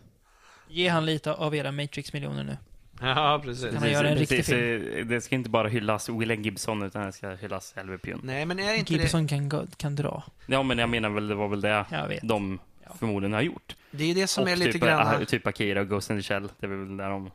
Ge 0.70 0.88
han 0.88 1.06
lite 1.06 1.34
av 1.34 1.56
era 1.56 1.72
Matrix-miljoner 1.72 2.44
nu. 2.44 2.58
Ja, 3.02 3.42
precis. 3.44 3.72
Kan 3.72 3.80
man 3.80 3.92
göra 3.92 4.10
en 4.10 4.18
riktig 4.18 4.38
precis. 4.38 4.54
eh, 4.98 5.06
Det 5.06 5.22
ska 5.22 5.36
inte 5.36 5.50
bara 5.50 5.68
hyllas 5.68 6.10
William 6.10 6.42
Gibson, 6.42 6.84
utan 6.84 7.06
det 7.06 7.12
ska 7.12 7.30
hyllas 7.36 7.74
Elver 7.78 7.98
Pune. 7.98 8.20
Nej, 8.24 8.46
men 8.46 8.60
är 8.60 8.74
inte 8.74 8.94
det... 8.94 9.00
Gibson 9.02 9.28
kan, 9.28 9.50
gå- 9.50 9.68
kan 9.78 9.96
dra. 9.96 10.24
Ja, 10.46 10.64
men 10.64 10.78
jag 10.78 10.90
menar 10.90 11.10
väl, 11.10 11.28
det 11.28 11.36
var 11.36 11.48
väl 11.48 11.62
det 11.62 11.86
Jag 11.92 12.08
vet. 12.08 12.20
de 12.24 12.60
förmodligen 13.00 13.34
har 13.34 13.42
gjort. 13.42 13.76
Det 13.92 14.12
är 14.12 14.16
det 14.16 14.28
som 14.28 14.44
och 14.44 14.50
är 14.50 14.56
lite 14.56 14.72
typ, 14.72 14.82
grann... 14.82 15.22
ah, 15.22 15.26
typ 15.26 15.48
Akira 15.48 15.82
och 15.82 15.88
Ghost 15.90 16.10
in 16.10 16.18
the 16.18 16.24
Shell, 16.24 16.50
det 16.60 16.66
är 16.66 16.70
väl 16.70 16.98
där 16.98 17.10
de... 17.10 17.32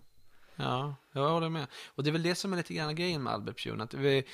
Ja, 0.58 0.94
jag 1.12 1.28
håller 1.28 1.48
med. 1.48 1.66
Och 1.86 2.04
det 2.04 2.10
är 2.10 2.12
väl 2.12 2.22
det 2.22 2.34
som 2.34 2.52
är 2.52 2.56
lite 2.56 2.74
grann 2.74 2.94
grejen 2.94 3.22
med 3.22 3.32
Albert 3.32 3.64
Pune. 3.64 3.84
Att 3.84 3.94
vi, 3.94 4.24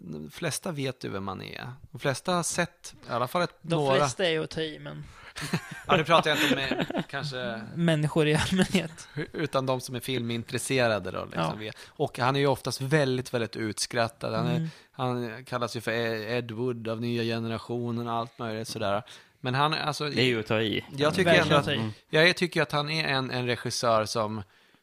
de 0.00 0.30
flesta 0.30 0.72
vet 0.72 1.04
ju 1.04 1.08
vem 1.08 1.24
man 1.24 1.42
är. 1.42 1.72
De 1.92 1.98
flesta 1.98 2.32
har 2.34 2.42
sett, 2.42 2.94
i 3.08 3.10
alla 3.12 3.28
fall 3.28 3.42
ett, 3.42 3.54
De 3.62 3.74
några. 3.74 3.96
flesta 3.96 4.24
är 4.26 4.30
ju 4.30 4.44
att 4.44 4.50
ta 4.50 4.60
i, 4.60 4.78
men 4.78 5.04
Ja, 5.86 5.96
det 5.96 6.04
pratar 6.04 6.30
jag 6.30 6.38
inte 6.42 6.54
med, 6.56 7.04
kanske, 7.10 7.62
människor 7.74 8.26
i 8.28 8.34
allmänhet. 8.34 9.08
utan 9.32 9.66
de 9.66 9.80
som 9.80 9.94
är 9.94 10.00
filmintresserade 10.00 11.10
då. 11.10 11.24
Liksom 11.24 11.62
Ja. 11.62 11.72
Och 11.88 12.18
han 12.18 12.36
är 12.36 12.40
ju 12.40 12.46
oftast 12.46 12.80
väldigt, 12.80 13.34
väldigt 13.34 13.56
utskrattad. 13.56 14.34
Han, 14.34 14.46
är, 14.46 14.56
Mm. 14.56 14.68
han 14.92 15.44
kallas 15.44 15.76
ju 15.76 15.80
för 15.80 15.92
Ed 15.92 16.50
Wood 16.50 16.88
av 16.88 17.00
nya 17.00 17.22
generationen 17.22 18.08
och 18.08 18.14
allt 18.14 18.38
möjligt 18.38 18.68
sådär. 18.68 19.02
Men 19.40 19.54
han, 19.54 19.72
är 19.74 19.80
alltså, 19.82 20.08
Det 20.10 20.20
är 20.22 20.26
ju 20.26 20.40
att 20.40 20.46
ta 20.46 20.60
i. 20.60 20.84
jag 20.96 21.14
tycker 21.14 21.34
ändå 21.34 21.56
att 21.56 21.68
jag 22.10 22.36
tycker 22.36 22.62
att 22.62 22.72
han 22.72 22.90
är 22.90 23.08
en, 23.08 23.30
en 23.30 23.46
regissör 23.46 24.04
som, 24.04 24.42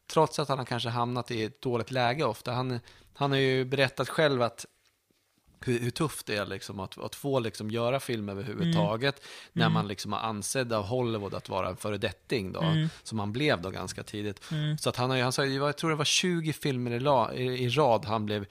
trots 0.10 0.40
att 0.40 0.50
han 0.50 0.58
har 0.58 0.66
kanske 0.66 0.90
hamnat 0.90 1.32
i 1.32 1.44
ett 1.44 1.62
dåligt 1.62 1.92
läge 1.92 2.24
ofta, 2.24 2.52
han, 2.52 2.80
han 3.14 3.32
har 3.32 3.38
ju 3.38 3.66
berättat 3.66 4.10
själv 4.10 4.42
att 4.42 4.66
hur, 5.66 5.80
hur 5.80 5.90
tufft 5.92 6.26
det 6.26 6.36
är 6.36 6.46
liksom 6.46 6.80
att, 6.80 6.98
att 6.98 7.16
få 7.16 7.40
liksom 7.40 7.72
göra 7.72 8.00
film 8.00 8.30
överhuvudtaget 8.30 9.22
när 9.54 9.66
Mm. 9.66 9.74
man 9.74 9.88
liksom 9.88 10.14
har 10.14 10.20
ansedd 10.20 10.74
av 10.74 10.84
Hollywood 10.84 11.34
att 11.34 11.50
vara 11.50 11.70
en 11.70 11.78
föredetting 11.78 12.52
då, 12.52 12.62
Mm. 12.62 12.90
som 13.04 13.20
han 13.20 13.32
blev 13.32 13.62
då 13.62 13.70
ganska 13.70 14.04
tidigt. 14.04 14.52
Mm. 14.52 14.78
Så 14.78 14.90
att 14.90 14.96
han, 14.96 15.10
har, 15.10 15.22
han 15.22 15.32
sa, 15.32 15.46
jag 15.46 15.78
tror 15.78 15.90
det 15.90 15.96
var 15.96 16.06
20 16.06 16.54
filmer 16.54 16.92
i, 16.92 17.00
la, 17.00 17.34
i, 17.34 17.44
i 17.44 17.70
rad 17.70 18.06
han 18.06 18.26
blev 18.26 18.46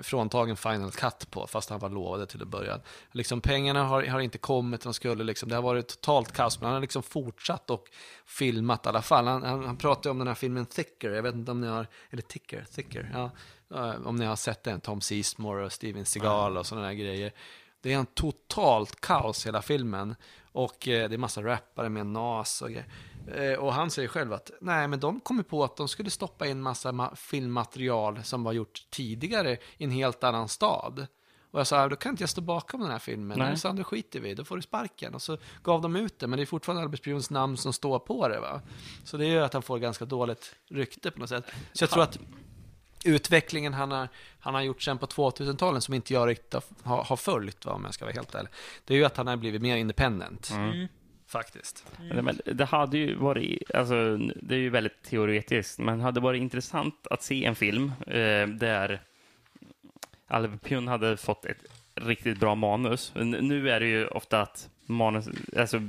fråntagen 0.00 0.56
Final 0.56 0.90
Cut 0.90 1.30
på, 1.30 1.46
fast 1.46 1.70
han 1.70 1.78
var 1.78 1.90
lovade 1.90 2.26
till 2.26 2.42
att 2.42 2.48
börja. 2.48 2.80
Liksom, 3.12 3.40
pengarna 3.40 3.84
har, 3.84 4.02
har 4.02 4.20
inte 4.20 4.38
kommit, 4.38 4.80
de 4.80 4.94
skulle 4.94 5.24
liksom, 5.24 5.48
det 5.48 5.54
har 5.54 5.62
varit 5.62 5.88
totalt 5.88 6.32
kaos, 6.32 6.60
men 6.60 6.66
han 6.66 6.74
har 6.74 6.80
liksom 6.80 7.02
fortsatt 7.02 7.70
och 7.70 7.84
filmat 8.26 8.86
i 8.86 8.88
alla 8.88 9.02
fall. 9.02 9.26
Han, 9.26 9.42
han, 9.42 9.64
han 9.64 9.76
pratade 9.76 10.10
om 10.10 10.18
den 10.18 10.28
här 10.28 10.34
filmen 10.34 10.66
Thicker, 10.66 11.10
jag 11.10 11.22
vet 11.22 11.34
inte 11.34 11.50
om 11.50 11.60
ni 11.60 11.66
har, 11.66 11.86
eller 12.10 12.22
Ticker, 12.22 12.64
Thicker, 12.74 13.10
ja, 13.12 13.30
eh, 13.74 14.06
om 14.06 14.16
ni 14.16 14.24
har 14.24 14.36
sett 14.36 14.62
den, 14.62 14.80
Tom 14.80 15.00
Seasmore 15.00 15.64
och 15.64 15.72
Steven 15.72 16.04
Seagal 16.04 16.56
och 16.56 16.66
sådana 16.66 16.86
där 16.86 16.94
grejer. 16.94 17.32
Det 17.80 17.92
är 17.92 17.98
en 17.98 18.06
totalt 18.06 19.00
kaos 19.00 19.46
hela 19.46 19.62
filmen. 19.62 20.14
Och 20.52 20.88
eh, 20.88 21.08
det 21.08 21.16
är 21.16 21.18
massa 21.18 21.42
rappare 21.42 21.88
med 21.88 22.06
nas 22.06 22.62
och 22.62 22.68
grejer. 22.68 22.86
Eh, 23.28 23.52
och 23.58 23.72
han 23.74 23.90
säger 23.90 24.08
själv 24.08 24.32
att 24.32 24.50
nej, 24.60 24.88
men 24.88 25.00
de 25.00 25.20
kom 25.20 25.36
ju 25.36 25.42
på 25.42 25.64
att 25.64 25.76
de 25.76 25.88
skulle 25.88 26.10
stoppa 26.10 26.46
in 26.46 26.62
massa 26.62 26.92
ma- 26.92 27.14
filmmaterial 27.16 28.24
som 28.24 28.44
var 28.44 28.52
gjort 28.52 28.86
tidigare 28.90 29.52
i 29.76 29.84
en 29.84 29.90
helt 29.90 30.24
annan 30.24 30.48
stad. 30.48 31.06
Och 31.50 31.60
jag 31.60 31.66
sa, 31.66 31.88
då 31.88 31.96
kan 31.96 32.10
inte 32.10 32.22
jag 32.22 32.30
stå 32.30 32.40
bakom 32.40 32.80
den 32.80 32.90
här 32.90 32.98
filmen. 32.98 33.38
Nej. 33.38 33.56
Så 33.56 33.72
då 33.72 33.84
skiter 33.84 34.20
vi, 34.20 34.34
då 34.34 34.44
får 34.44 34.56
du 34.56 34.62
sparken. 34.62 35.14
Och 35.14 35.22
så 35.22 35.38
gav 35.62 35.80
de 35.80 35.96
ut 35.96 36.18
det, 36.18 36.26
men 36.26 36.36
det 36.36 36.42
är 36.42 36.46
fortfarande 36.46 36.82
Albert 36.82 37.30
namn 37.30 37.56
som 37.56 37.72
står 37.72 37.98
på 37.98 38.28
det. 38.28 38.40
Va? 38.40 38.60
Så 39.04 39.16
det 39.16 39.26
gör 39.26 39.42
att 39.42 39.52
han 39.52 39.62
får 39.62 39.78
ganska 39.78 40.04
dåligt 40.04 40.54
rykte 40.70 41.10
på 41.10 41.18
något 41.20 41.28
sätt. 41.28 41.44
Så 41.72 41.82
jag 41.82 41.90
tror 41.90 42.02
att 42.02 42.18
utvecklingen 43.04 43.74
han 43.74 43.90
har, 43.90 44.08
han 44.40 44.54
har 44.54 44.60
gjort 44.62 44.82
sen 44.82 44.98
på 44.98 45.06
2000-talet 45.06 45.82
som 45.84 45.94
inte 45.94 46.12
jag 46.14 46.28
riktigt 46.28 46.54
har, 46.54 46.62
har, 46.82 47.04
har 47.04 47.16
följt, 47.16 47.64
va, 47.66 47.72
om 47.72 47.84
jag 47.84 47.94
ska 47.94 48.04
vara 48.04 48.14
helt 48.14 48.34
ärlig. 48.34 48.50
Det 48.84 48.94
är 48.94 48.98
ju 48.98 49.04
att 49.04 49.16
han 49.16 49.26
har 49.26 49.36
blivit 49.36 49.62
mer 49.62 49.76
independent, 49.76 50.50
Mm 50.54 50.88
faktiskt. 51.32 51.84
Mm. 52.00 52.16
det- 52.16 52.22
Men 52.22 52.40
det 52.56 52.64
hade 52.64 52.98
ju 52.98 53.14
varit, 53.14 53.70
alltså, 53.74 54.16
det 54.16 54.54
är 54.54 54.58
ju 54.58 54.70
väldigt 54.70 55.02
teoretiskt, 55.02 55.78
men 55.78 55.98
det 55.98 56.04
hade 56.04 56.20
varit 56.20 56.40
intressant 56.40 57.06
att 57.10 57.22
se 57.22 57.44
en 57.44 57.54
film 57.54 57.92
eh, 58.06 58.46
där 58.48 59.00
Albert 60.26 60.62
Pune 60.62 60.90
hade 60.90 61.16
fått 61.16 61.44
ett 61.44 61.64
riktigt 61.94 62.40
bra 62.40 62.54
manus. 62.54 63.12
Nu 63.14 63.70
är 63.70 63.80
det 63.80 63.86
ju 63.86 64.06
ofta 64.06 64.42
att 64.42 64.68
manus, 64.86 65.28
alltså, 65.56 65.80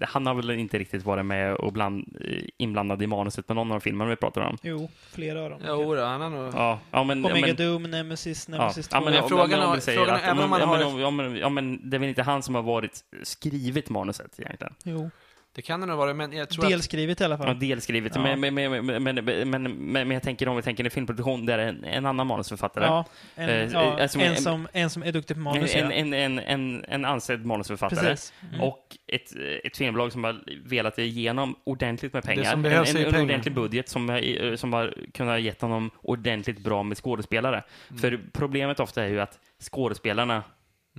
han 0.00 0.26
har 0.26 0.34
väl 0.34 0.50
inte 0.50 0.78
riktigt 0.78 1.04
varit 1.04 1.26
med 1.26 1.54
och 1.54 1.72
bland, 1.72 2.16
eh, 2.24 2.42
inblandad 2.56 3.02
i 3.02 3.06
manuset 3.06 3.46
på 3.46 3.54
någon 3.54 3.72
av 3.72 3.80
filmerna 3.80 4.10
vi 4.10 4.16
pratar 4.16 4.40
om. 4.40 4.56
Jo, 4.62 4.90
flera 5.10 5.42
av 5.44 5.50
dem. 5.50 5.60
Jo, 5.66 5.94
då, 5.94 6.04
han 6.04 6.20
har 6.20 6.30
nog... 6.30 6.54
Ja, 6.54 6.78
ja 6.90 7.04
men... 7.04 7.24
ja, 7.24 7.30
Omega 7.30 7.46
men, 7.46 7.56
Doom, 7.56 7.82
Nemesis, 7.82 8.48
Ja, 8.52 8.58
Nemesis 8.58 8.88
2. 8.88 8.96
ja, 8.96 9.00
men, 9.10 9.28
frågan 9.28 9.62
om- 9.62 9.72
om 9.72 9.80
frågan 9.80 10.14
att- 10.14 10.22
även 10.24 10.44
om 10.44 10.50
man 10.50 10.60
ja, 10.60 10.66
men- 10.66 10.82
har- 10.92 11.00
ja, 11.00 11.10
men- 11.10 11.36
ja, 11.36 11.48
men 11.48 11.90
det 11.90 11.96
är 11.96 11.98
väl 11.98 12.08
inte 12.08 12.22
han 12.22 12.42
som 12.42 12.54
har 12.54 12.62
varit 12.62 13.00
skrivit 13.22 13.90
manuset 13.90 14.40
egentligen? 14.40 14.74
Jo, 14.84 15.10
Det 15.58 15.62
kan 15.62 15.80
det 15.80 15.86
nog 15.86 15.96
vara, 15.98 16.14
men 16.14 16.32
jag 16.32 16.48
tror 16.48 16.64
att... 16.64 16.70
delskrivet 16.70 17.20
i 17.20 17.24
alla 17.24 17.34
Ja, 17.34 17.42
fall. 17.44 17.58
delskrivet. 17.58 18.12
Ja. 18.14 18.22
Men, 18.22 18.40
men, 18.40 18.54
men, 18.54 18.86
men, 18.86 19.02
men, 19.02 19.14
men, 19.24 19.50
men, 19.50 19.72
men 19.90 20.10
jag 20.10 20.22
tänker 20.22 20.48
om 20.48 20.56
vi 20.56 20.62
tänker 20.62 20.84
en 20.84 20.90
filmproduktion 20.90 21.46
där 21.46 21.58
en, 21.58 21.84
en 21.84 22.06
annan 22.06 22.26
manusförfattare, 22.26 22.84
Ja, 22.84 23.04
en, 23.34 23.48
Eh, 23.48 23.72
ja, 23.72 24.02
alltså, 24.02 24.18
en, 24.18 24.24
en- 24.32 24.36
som, 24.36 24.68
en 24.72 24.90
som 24.90 25.02
är 25.02 25.12
duktig 25.12 25.36
på 25.36 25.40
manus. 25.40 25.74
en, 25.74 25.84
ja. 25.84 25.92
en, 25.92 26.14
en, 26.14 26.38
en, 26.38 26.84
en 26.88 27.04
ansedd 27.04 27.46
manusförfattare, 27.46 28.00
Precis. 28.08 28.32
Mm. 28.48 28.60
och 28.60 28.96
ett, 29.06 29.32
ett 29.64 29.76
filmbolag 29.76 30.12
som 30.12 30.24
har 30.24 30.40
velat 30.68 30.98
igenom 30.98 31.56
ordentligt 31.64 32.12
med 32.12 32.22
pengar. 32.24 32.44
som 32.44 32.62
behövs 32.62 32.90
en, 32.90 32.96
är 32.96 33.00
en, 33.00 33.06
en 33.06 33.12
pengar. 33.12 33.24
ordentlig 33.24 33.54
budget 33.54 33.88
som, 33.88 34.08
har- 34.08 34.56
som 34.56 34.72
har 34.72 34.94
kunnat 35.14 35.40
gett 35.40 35.60
honom 35.60 35.90
ordentligt 36.02 36.58
bra 36.58 36.82
med 36.82 36.96
skådespelare. 36.96 37.62
Mm. 37.90 38.00
För 38.00 38.20
problemet 38.32 38.80
ofta 38.80 39.02
är 39.04 39.08
ju 39.08 39.20
att 39.20 39.38
skådespelarna 39.70 40.42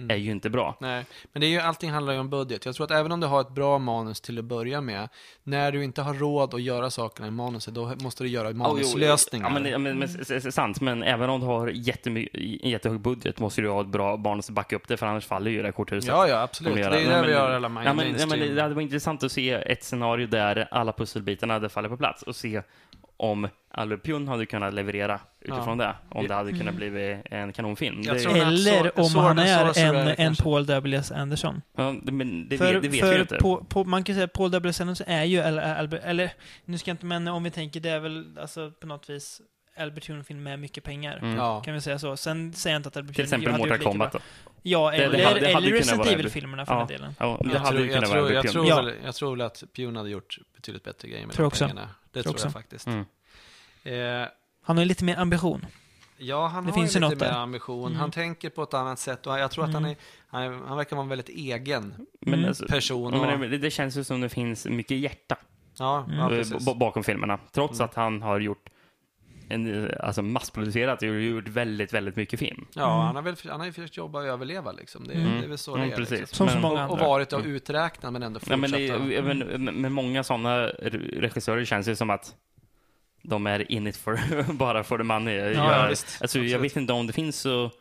är 0.09 0.15
ju 0.15 0.31
inte 0.31 0.49
bra. 0.49 0.76
Nej, 0.80 1.05
men 1.34 1.41
det 1.41 1.47
är 1.47 1.49
ju, 1.49 1.59
allting 1.59 1.91
handlar 1.91 2.13
ju 2.13 2.19
om 2.19 2.30
budget. 2.30 2.65
Jag 2.65 2.76
tror 2.76 2.85
att 2.85 2.91
även 2.91 3.11
om 3.11 3.19
du 3.19 3.27
har 3.27 3.41
ett 3.41 3.49
bra 3.49 3.80
manus 3.80 4.21
till 4.21 4.39
att 4.39 4.45
börja 4.45 4.81
med, 4.81 5.09
när 5.43 5.71
du 5.71 5.84
inte 5.84 6.01
har 6.01 6.13
råd 6.13 6.53
att 6.53 6.61
göra 6.61 6.89
sakerna 6.89 7.27
i 7.27 7.31
manuset, 7.31 7.73
då 7.73 7.91
måste 8.01 8.23
du 8.23 8.30
göra 8.30 8.51
manuslösningar. 8.53 9.47
Ja, 9.47 9.53
men, 9.53 9.65
ja, 9.71 9.77
men, 9.77 9.99
men, 9.99 10.09
s- 10.30 10.55
sant, 10.55 10.81
men 10.81 11.03
även 11.03 11.30
om 11.30 11.39
du 11.39 11.45
har 11.45 11.67
jättemy- 11.67 12.59
jättehög 12.67 12.99
budget 12.99 13.39
måste 13.39 13.61
du 13.61 13.69
ha 13.69 13.81
ett 13.81 13.88
bra 13.88 14.17
manus 14.17 14.49
att 14.49 14.55
backa 14.55 14.76
upp 14.76 14.88
det, 14.88 14.97
för 14.97 15.05
annars 15.05 15.26
faller 15.26 15.51
ju 15.51 15.61
det 15.61 15.71
korthuset. 15.71 16.07
ja, 16.07 16.27
ja, 16.27 16.41
absolut. 16.41 16.76
Det 16.76 16.81
är 16.81 16.89
det 16.89 16.95
Nej, 16.95 17.05
vi 17.05 17.09
men- 17.21 17.30
gör 17.30 17.51
alla 17.51 17.67
Ja, 17.85 17.93
men, 17.93 18.15
ja, 18.19 18.26
men 18.26 18.55
det 18.55 18.61
hade 18.61 18.73
varit 18.76 18.84
intressant 18.84 19.23
att 19.23 19.31
se 19.31 19.51
ett 19.51 19.84
scenario 19.84 20.27
där 20.27 20.67
alla 20.71 20.93
pusselbitarna 20.93 21.53
hade 21.53 21.69
fallit 21.69 21.91
på 21.91 21.97
plats 21.97 22.23
och 22.23 22.35
se 22.35 22.61
om 23.20 23.48
Albert 23.72 24.04
Pjun 24.04 24.28
hade 24.28 24.46
kunnat 24.46 24.74
leverera 24.74 25.20
utifrån 25.41 25.78
det. 25.78 25.96
Om 26.10 26.28
det 26.28 26.34
hade 26.34 26.52
kunnat 26.52 26.76
bli 26.76 27.22
en 27.26 27.54
kanonfilm. 27.54 28.02
Det, 28.02 28.26
Eller 28.26 29.00
om 29.00 29.16
han 29.16 29.40
är 29.40 29.80
en, 29.80 30.08
en. 30.18 30.36
Paul 30.36 30.66
W.S. 30.66 31.12
Anderson. 31.12 31.62
ja, 31.76 31.96
det, 32.04 32.12
men 32.12 32.50
det, 32.50 32.58
för 32.58 32.74
vet, 32.74 32.84
det 32.84 32.90
vet 32.90 33.00
för 33.00 33.14
vi 33.14 33.20
inte. 33.20 33.36
På, 33.36 33.64
på, 33.64 33.84
man 33.84 34.04
kan 34.04 34.16
säga 34.16 34.26
att 34.26 34.34
Paul 34.34 34.52
W.S. 34.52 34.82
Anderson 34.82 35.08
är 35.08 35.24
ju, 35.24 35.40
eller, 35.40 35.96
eller 35.96 36.32
nu 36.66 36.78
ska 36.78 36.90
jag 36.90 36.94
inte, 36.94 37.06
men 37.06 37.28
om 37.28 37.44
vi 37.44 37.52
tänker, 37.52 37.80
det 37.80 37.90
är 37.90 38.00
väl 38.00 38.38
alltså 38.41 38.72
på 38.72 38.88
något 38.88 39.10
vis 39.10 39.41
Albert 39.78 40.08
Pune-film 40.08 40.44
med 40.44 40.60
mycket 40.60 40.84
pengar. 40.84 41.18
Mm. 41.22 41.36
Ja. 41.36 41.62
Kan 41.62 41.74
vi 41.74 41.82
säga 41.82 42.00
så. 42.00 42.18
Sen 42.18 42.54
säger 42.54 42.74
jag 42.74 42.80
inte 42.80 42.90
att 42.90 42.98
Albert 42.98 43.16
Till 43.16 43.24
exempel 43.24 43.52
hade 43.52 43.64
Mortal 43.64 43.80
Kombat. 43.80 44.12
Då. 44.14 44.20
Ja, 44.62 44.91
Det- 44.91 44.98
det 44.98 45.04
eller, 45.04 45.26
hade- 45.26 45.40
det 45.40 45.48
eller 45.48 45.72
Resident 45.72 46.08
Evil-filmerna 46.08 46.66
för 46.66 46.74
Ja. 46.74 46.80
den 46.80 46.88
delen. 46.88 47.16
Ja, 47.20 47.38
det 47.44 47.50
Jag 47.54 47.60
hade 47.60 47.70
tror, 47.72 47.82
ju 47.82 47.86
jag, 47.91 47.96
kunnat 47.96 48.10
tror, 48.12 48.22
vara 48.22 48.34
jag, 48.34 48.48
tror. 48.52 48.66
Ja. 48.68 48.82
väl, 48.82 48.94
jag 49.06 49.16
tror 49.16 49.32
väl 49.36 49.41
att 49.41 49.64
Pune 49.76 50.00
hade 50.00 50.10
gjort 50.10 50.38
betydligt 50.56 50.84
bättre 50.84 51.08
grejer 51.08 51.26
med 51.26 51.36
Tror 51.36 51.44
de 51.44 51.48
också. 51.48 51.66
pengarna. 51.68 51.90
Det 52.12 52.24
Tror 52.24 52.34
tror 52.34 52.46
jag 52.46 52.54
faktiskt. 52.54 52.88
Mm. 52.88 53.06
Eh, 53.84 54.28
Han 54.64 54.78
har 54.78 54.84
ju 54.84 54.88
lite 54.88 55.04
mer 55.04 55.18
ambition. 55.18 55.66
Ja, 56.18 56.48
han 56.48 56.64
Det 56.66 56.72
har 56.72 56.78
finns 56.80 56.96
ju 56.96 57.00
lite 57.00 57.10
något 57.10 57.20
mer 57.22 57.32
ambition. 57.32 57.88
Mm. 57.88 58.00
Han 58.00 58.12
tänker 58.12 58.50
på 58.50 58.64
ett 58.64 58.74
annat 58.74 59.00
sätt 59.00 59.28
och 59.28 59.40
jag 59.40 59.52
tror 59.52 59.66
att 59.66 59.74
han, 59.74 59.86
är, 59.86 59.96
han, 60.28 60.44
är, 60.44 60.50
han 60.68 60.78
verkar 60.78 60.96
vara 60.96 61.04
en 61.04 61.10
väldigt 61.10 61.30
egen 61.30 61.94
Mm. 62.28 62.46
alltså, 62.46 62.66
person. 62.68 63.14
Och, 63.14 63.40
men 63.40 63.52
det, 63.52 63.58
det 63.58 63.72
känns 63.72 63.98
ju 63.98 64.04
som 64.04 64.22
det 64.22 64.30
finns 64.30 64.66
mycket 64.66 64.98
hjärta 64.98 65.36
ja, 65.78 66.06
Mm. 66.10 66.18
ja, 66.20 66.58
eh, 66.72 66.76
bakom 66.76 67.04
filmerna. 67.04 67.40
Trots 67.52 67.80
Mm. 67.80 67.86
att 67.86 67.96
han 67.96 68.22
har 68.22 68.40
gjort 68.40 68.70
en, 69.49 69.91
alltså 69.99 70.21
massproducerat 70.21 71.01
och 71.01 71.07
gjort 71.21 71.47
väldigt, 71.47 71.93
väldigt 71.93 72.15
mycket 72.15 72.39
film. 72.39 72.65
Ja, 72.73 72.93
Mm. 72.93 73.05
han 73.05 73.15
har 73.15 73.21
väl 73.21 73.35
han 73.49 73.59
har 73.59 73.67
ju 73.67 73.73
försökt 73.73 73.97
jobba 73.97 74.19
och 74.19 74.26
överleva 74.26 74.71
liksom. 74.71 75.07
Det, 75.07 75.13
Mm. 75.13 75.38
det 75.39 75.45
är 75.45 75.49
väl 75.49 75.57
så 75.57 75.76
Mm, 75.76 75.88
det 75.89 75.93
är. 75.93 75.97
precis. 75.97 76.19
Liksom. 76.19 76.35
Som 76.38 76.47
så 76.47 76.53
Men- 76.53 76.61
många 76.61 76.85
Och, 76.85 76.91
och 76.91 76.97
andra. 76.97 77.07
varit 77.07 77.34
och 77.34 77.39
Mm. 77.39 77.51
uträknad 77.55 78.13
men 78.13 78.23
ändå 78.23 78.38
Ja, 78.38 78.39
fortsatt. 78.39 78.59
men 78.59 78.71
det, 78.71 78.88
är- 79.15 79.21
men, 79.21 79.63
med- 79.63 79.73
med 79.73 79.91
många 79.91 80.23
sådana 80.23 80.57
regissörer 80.67 81.65
känns 81.65 81.85
det 81.85 81.95
som 81.95 82.09
att 82.09 82.35
de 83.21 83.47
är 83.47 83.71
in 83.71 83.88
it 83.88 83.97
for, 83.97 84.19
bara 84.53 84.84
för 84.84 84.97
the 84.97 85.03
money. 85.03 85.35
ja, 85.35 85.49
Gör- 85.51 85.89
visst. 85.89 86.21
alltså, 86.21 86.39
jag 86.39 86.59
vet 86.59 86.76
inte 86.76 86.93
om 86.93 87.07
det 87.07 87.13
finns 87.13 87.39
så 87.39 87.71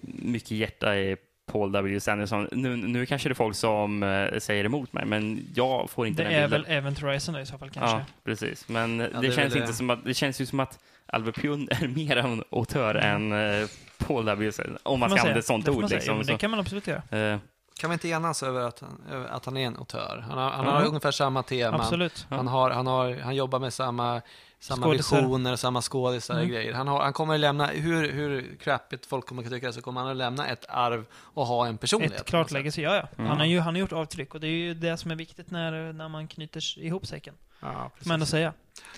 mycket 0.00 0.50
hjärta 0.50 0.96
i 0.96 1.16
Paul 1.52 1.72
W. 1.72 2.00
Sanderson. 2.00 2.48
Nu, 2.52 2.76
nu 2.76 3.06
kanske 3.06 3.28
det 3.28 3.32
är 3.32 3.34
folk 3.34 3.56
som 3.56 4.02
eh, 4.02 4.38
säger 4.38 4.64
emot 4.64 4.92
mig, 4.92 5.04
men 5.06 5.46
jag 5.54 5.90
får 5.90 6.06
inte 6.06 6.22
Det 6.22 6.28
den 6.28 6.38
är 6.38 6.42
bilden. 6.48 6.62
väl 6.62 6.72
Event 6.76 7.00
Horizon 7.00 7.36
i 7.40 7.46
så 7.46 7.58
fall 7.58 7.70
kanske. 7.70 7.96
Ja, 7.96 8.04
precis. 8.24 8.68
Men 8.68 8.98
det, 8.98 9.08
det 9.20 9.26
är 9.26 9.32
känns 9.32 9.54
inte 9.56 9.66
det. 9.66 9.72
som 9.72 9.90
att, 9.90 10.04
det 10.04 10.14
känns 10.14 10.40
ju 10.40 10.46
som 10.46 10.60
att 10.60 10.78
Albert 11.06 11.34
Pjun 11.40 11.68
är 11.70 11.88
mer 11.88 12.16
en 12.16 12.44
autör 12.50 12.94
än 12.94 13.32
eh, 13.32 13.68
Paul 13.98 14.24
W. 14.24 14.52
Om 14.82 15.00
man 15.00 15.08
ska 15.10 15.14
säga. 15.16 15.22
använda 15.22 15.38
ett 15.38 15.46
sånt 15.46 15.68
ord. 15.68 15.90
Liksom. 15.90 16.16
Ja, 16.18 16.22
det 16.24 16.38
kan 16.38 16.50
man 16.50 16.60
absolut 16.60 16.86
göra. 16.86 17.32
eh, 17.32 17.38
Kan 17.80 17.90
vi 17.90 17.94
inte 17.94 18.08
enas 18.08 18.42
över 18.42 18.60
att 18.60 18.82
över 19.12 19.26
att 19.28 19.44
han 19.44 19.56
är 19.56 19.66
en 19.66 19.76
autör? 19.76 20.24
Han 20.28 20.38
har, 20.38 20.50
han 20.50 20.64
Ja. 20.66 20.70
har 20.70 20.84
ungefär 20.86 21.10
samma 21.10 21.42
tema. 21.42 21.76
Absolut. 21.76 22.26
Han, 22.30 22.48
har, 22.48 22.70
han, 22.70 22.86
har, 22.86 23.16
han 23.20 23.34
jobbar 23.36 23.58
med 23.58 23.72
samma, 23.72 24.22
samma 24.60 24.86
Skådisar. 24.86 25.16
visioner, 25.16 25.56
samma 25.56 25.82
skådisar 25.82 26.34
och 26.34 26.40
Mm. 26.40 26.52
grejer. 26.52 26.72
Han, 26.72 26.88
har, 26.88 27.02
han 27.02 27.12
kommer 27.12 27.38
lämna, 27.38 27.66
hur, 27.66 28.12
hur 28.12 28.56
crappigt 28.60 29.06
folk 29.06 29.26
kommer 29.26 29.42
att 29.42 29.50
tycka 29.50 29.72
så 29.72 29.80
kommer 29.82 30.00
han 30.00 30.10
att 30.10 30.16
lämna 30.16 30.46
ett 30.48 30.64
arv 30.68 31.06
och 31.14 31.46
ha 31.46 31.66
en 31.66 31.78
personlighet. 31.78 32.20
Ett 32.20 32.26
klart 32.26 32.50
legacy, 32.50 32.82
ja, 32.82 32.94
ja. 32.94 33.08
Mm. 33.18 33.26
Han, 33.30 33.38
har 33.38 33.46
ju, 33.46 33.58
han 33.60 33.74
har 33.74 33.80
gjort 33.80 33.92
avtryck 33.92 34.34
och 34.34 34.40
det 34.40 34.46
är 34.46 34.50
ju 34.50 34.74
det 34.74 34.96
som 34.96 35.10
är 35.10 35.16
viktigt 35.16 35.50
när, 35.50 35.92
när 35.92 36.08
man 36.08 36.28
knyter 36.28 36.78
ihop 36.78 37.06
säcken. 37.06 37.34
Ja, 37.60 37.90
Får 37.98 38.08
man 38.08 38.14
ändå 38.14 38.24
precis. 38.24 38.30
säga. 38.30 38.52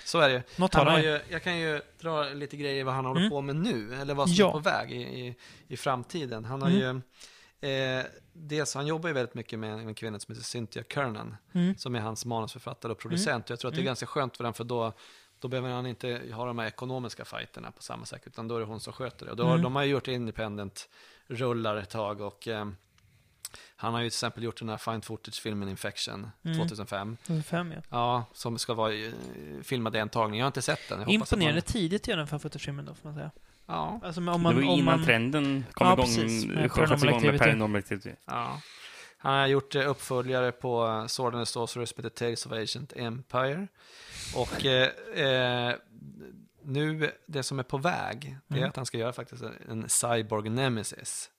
Så 0.04 0.18
är 0.20 0.28
det. 0.28 0.42
Något 0.58 0.74
Han 0.74 0.86
har 0.86 0.98
ju. 0.98 1.20
jag 1.28 1.42
kan 1.42 1.58
ju 1.58 1.80
dra 2.00 2.22
lite 2.22 2.56
grejer 2.56 2.84
vad 2.84 2.94
han 2.94 3.04
håller 3.04 3.20
Mm. 3.20 3.30
på 3.30 3.40
med 3.40 3.56
nu, 3.56 3.94
eller 3.94 4.14
vad 4.14 4.28
som 4.28 4.36
Ja. 4.38 4.48
är 4.48 4.52
på 4.52 4.58
väg 4.58 4.92
i, 4.92 4.96
i, 5.02 5.34
i 5.68 5.76
framtiden. 5.76 6.44
Han 6.44 6.62
har 6.62 6.68
Mm. 6.70 7.02
ju, 7.60 7.98
eh, 7.98 8.04
dels, 8.32 8.74
han 8.74 8.86
jobbar 8.86 9.08
ju 9.08 9.14
väldigt 9.14 9.34
mycket 9.34 9.58
med 9.58 9.72
en 9.72 9.94
kvinna 9.94 10.18
som 10.18 10.34
heter 10.34 10.44
Cynthia 10.46 10.82
Kernan, 10.94 11.36
Mm. 11.52 11.76
som 11.76 11.94
är 11.94 12.00
hans 12.00 12.24
manusförfattare 12.24 12.92
och 12.92 12.98
producent. 12.98 13.44
Och 13.44 13.50
jag 13.50 13.60
tror 13.60 13.68
att 13.68 13.74
det 13.74 13.78
är 13.78 13.82
Mm. 13.82 13.86
ganska 13.86 14.06
skönt 14.06 14.36
för 14.36 14.44
den, 14.44 14.54
för 14.54 14.64
då, 14.64 14.92
då 15.40 15.48
behöver 15.48 15.68
han 15.70 15.86
inte 15.86 16.22
ha 16.32 16.44
de 16.46 16.58
här 16.58 16.66
ekonomiska 16.66 17.24
fighterna 17.24 17.70
på 17.72 17.82
samma 17.82 18.04
sätt, 18.04 18.22
utan 18.26 18.48
då 18.48 18.56
är 18.56 18.60
det 18.60 18.66
hon 18.66 18.80
som 18.80 18.92
sköter 18.92 19.24
det. 19.26 19.30
Och 19.30 19.36
då, 19.36 19.42
har- 19.44 19.50
Mm. 19.50 19.62
De 19.62 19.76
har 19.76 19.82
ju 19.82 19.90
gjort 19.90 20.08
independent-rullar 20.08 21.76
ett 21.76 21.90
tag 21.90 22.20
och 22.20 22.48
eh, 22.48 22.68
han 23.76 23.94
har 23.94 24.00
ju 24.00 24.04
till 24.10 24.14
exempel 24.16 24.42
gjort 24.42 24.58
den 24.58 24.68
här 24.68 24.76
Find 24.76 25.04
Footage-filmen 25.04 25.68
Infection 25.68 26.30
Mm. 26.44 26.58
2005. 26.58 27.16
Fem, 27.46 27.72
ja. 27.72 27.80
Ja, 27.90 28.24
som 28.32 28.58
ska 28.58 28.74
vara 28.74 28.92
eh, 28.94 29.12
filmad 29.62 29.96
i 29.96 29.98
en 29.98 30.08
tagning. 30.08 30.38
Jag 30.40 30.44
har 30.44 30.48
inte 30.48 30.62
sett 30.62 30.88
den. 30.88 30.98
Jag 30.98 31.02
att 31.02 31.06
man- 31.06 31.14
Imponerande 31.14 31.60
tidigt 31.60 32.08
gör 32.08 32.16
den 32.16 32.26
för 32.26 32.38
fotofilmen 32.38 32.84
då, 32.84 32.94
får 32.94 33.08
man 33.08 33.14
säga. 33.14 33.30
Ja, 33.66 34.00
Alltså, 34.04 34.20
men 34.20 34.34
om 34.34 34.40
det 34.40 34.44
man, 34.44 34.54
var 34.54 34.62
ju 34.62 34.68
om 34.68 34.74
innan 34.78 34.84
man, 34.98 35.04
trenden 35.04 35.64
kom 35.72 35.86
Ja, 35.86 35.92
igång, 35.92 36.04
precis, 36.04 36.46
Paranormal 36.46 37.08
igång 37.08 37.22
med. 37.22 37.38
Paranormal 37.38 37.78
Activity. 37.78 38.10
ja. 38.24 38.60
Han 39.20 39.34
har 39.38 39.46
gjort 39.46 39.74
eh, 39.74 39.90
uppföljare 39.90 40.52
på 40.52 40.86
eh, 40.86 41.06
Sword 41.06 41.34
and 41.34 41.46
the 41.46 41.52
Sorcerer 41.52 41.86
som 41.86 42.04
heter 42.04 42.16
Tales 42.16 42.46
of 42.46 42.52
Agent 42.52 42.92
Empire. 42.96 43.68
Och 44.36 44.66
eh, 44.66 45.68
eh, 45.68 45.74
nu, 46.62 47.10
det 47.26 47.42
som 47.42 47.58
är 47.58 47.62
på 47.62 47.78
väg, 47.78 48.36
det 48.46 48.54
är 48.54 48.58
Mm. 48.58 48.68
att 48.70 48.76
han 48.76 48.86
ska 48.86 48.98
göra 48.98 49.12
faktiskt 49.12 49.42
en 49.68 49.88
Cyborg 49.88 50.50
Nemesis. 50.50 51.30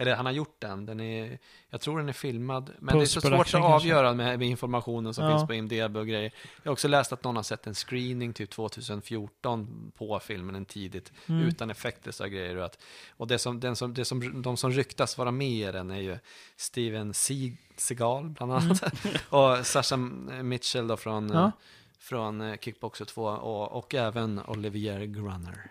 Eller 0.00 0.14
han 0.16 0.26
har 0.26 0.32
gjort 0.32 0.56
den, 0.60 0.86
den 0.86 1.00
är, 1.00 1.38
jag 1.70 1.80
tror 1.80 1.98
den 1.98 2.08
är 2.08 2.12
filmad. 2.12 2.70
Men 2.78 2.96
det 2.98 3.04
är 3.04 3.06
så 3.06 3.20
svårt 3.20 3.54
att 3.54 3.54
avgöra 3.54 4.14
med, 4.14 4.38
med 4.38 4.48
informationen 4.48 5.14
som 5.14 5.24
Ja. 5.24 5.30
finns 5.38 5.46
på 5.48 5.54
IMDB 5.54 5.96
och 5.96 6.06
grejer. 6.06 6.32
Jag 6.62 6.70
har 6.70 6.72
också 6.72 6.88
läst 6.88 7.12
att 7.12 7.24
någon 7.24 7.36
har 7.36 7.42
sett 7.42 7.66
en 7.66 7.74
screening 7.74 8.32
typ 8.32 8.50
2014 8.50 9.92
på 9.98 10.20
filmen, 10.20 10.54
en 10.54 10.64
tidigt, 10.64 11.12
Mm. 11.26 11.42
utan 11.48 11.70
effekter 11.70 12.24
och 12.24 12.30
grejer. 12.30 12.56
Och, 12.56 12.64
att, 12.64 12.78
och 13.16 13.26
det 13.26 13.38
som, 13.38 13.60
den 13.60 13.76
som, 13.76 13.94
det 13.94 14.04
som, 14.04 14.42
de 14.42 14.56
som 14.56 14.70
ryktas 14.72 15.18
vara 15.18 15.30
med 15.30 15.48
i 15.68 15.72
den 15.72 15.90
är 15.90 16.00
ju 16.00 16.18
Steven 16.56 17.14
Seag, 17.14 17.56
Seagal 17.76 18.28
bland 18.28 18.52
annat. 18.52 18.82
och 19.28 19.66
Sasha 19.66 19.96
Mitchell 20.42 20.86
då 20.86 20.96
från, 20.96 21.24
Mm. 21.30 21.36
Ja. 21.36 21.52
från 21.98 22.40
eh, 22.40 22.56
Kickboxer 22.56 23.04
2 23.04 23.24
och, 23.24 23.72
och 23.72 23.94
även 23.94 24.40
Olivier 24.46 25.00
Grunner. 25.04 25.66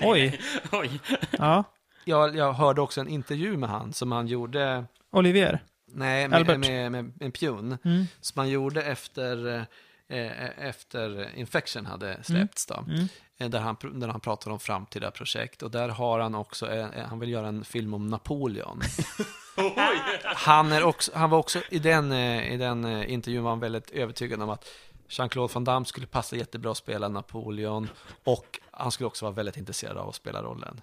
Oj. 0.02 0.40
Oj. 0.72 1.00
Ja. 1.30 1.64
Jag, 2.04 2.36
jag 2.36 2.52
hörde 2.52 2.80
också 2.80 3.00
en 3.00 3.08
intervju 3.08 3.56
med 3.56 3.68
han 3.68 3.92
som 3.92 4.12
han 4.12 4.26
gjorde, 4.26 4.84
Olivier. 5.12 5.64
nej, 5.86 6.28
med, 6.28 6.38
Albert. 6.38 6.58
med, 6.58 6.92
med, 6.92 7.12
med 7.20 7.34
Pune, 7.34 7.78
Mm. 7.84 8.04
som 8.20 8.38
han 8.38 8.48
gjorde 8.48 8.82
efter, 8.82 9.56
eh, 10.08 10.66
efter 10.66 11.34
Infection 11.36 11.86
hade 11.86 12.18
släppts 12.22 12.66
då. 12.66 12.84
Mm. 12.88 13.08
Eh, 13.38 13.48
Där 13.50 13.60
han, 13.60 13.76
där 14.00 14.08
han 14.08 14.20
pratar 14.20 14.50
om 14.50 14.60
framtida 14.60 15.10
projekt. 15.10 15.62
Och 15.62 15.70
där 15.70 15.88
har 15.88 16.20
han 16.20 16.34
också, 16.34 16.70
eh, 16.72 16.86
eh, 16.98 17.06
han 17.06 17.18
vill 17.18 17.28
göra 17.30 17.48
en 17.48 17.64
film 17.64 17.94
om 17.94 18.06
Napoleon. 18.06 18.80
han, 20.24 20.72
är 20.72 20.84
också, 20.84 21.10
han 21.14 21.30
var 21.30 21.38
också, 21.38 21.60
i 21.70 21.78
den, 21.78 22.12
eh, 22.12 22.52
i 22.52 22.56
den 22.56 22.84
eh, 22.84 23.12
intervjun 23.12 23.42
var 23.42 23.50
han 23.50 23.60
väldigt 23.60 23.90
övertygad 23.90 24.42
om 24.42 24.50
att 24.50 24.68
Jean-Claude 25.08 25.54
Van 25.54 25.64
Damme 25.64 25.86
skulle 25.86 26.06
passa 26.06 26.36
jättebra 26.36 26.70
att 26.70 26.76
spela 26.76 27.08
Napoleon. 27.08 27.88
Och 28.24 28.60
han 28.70 28.90
skulle 28.92 29.06
också 29.06 29.24
vara 29.24 29.34
väldigt 29.34 29.56
intresserad 29.56 29.96
av 29.96 30.08
att 30.08 30.14
spela 30.14 30.42
rollen. 30.42 30.80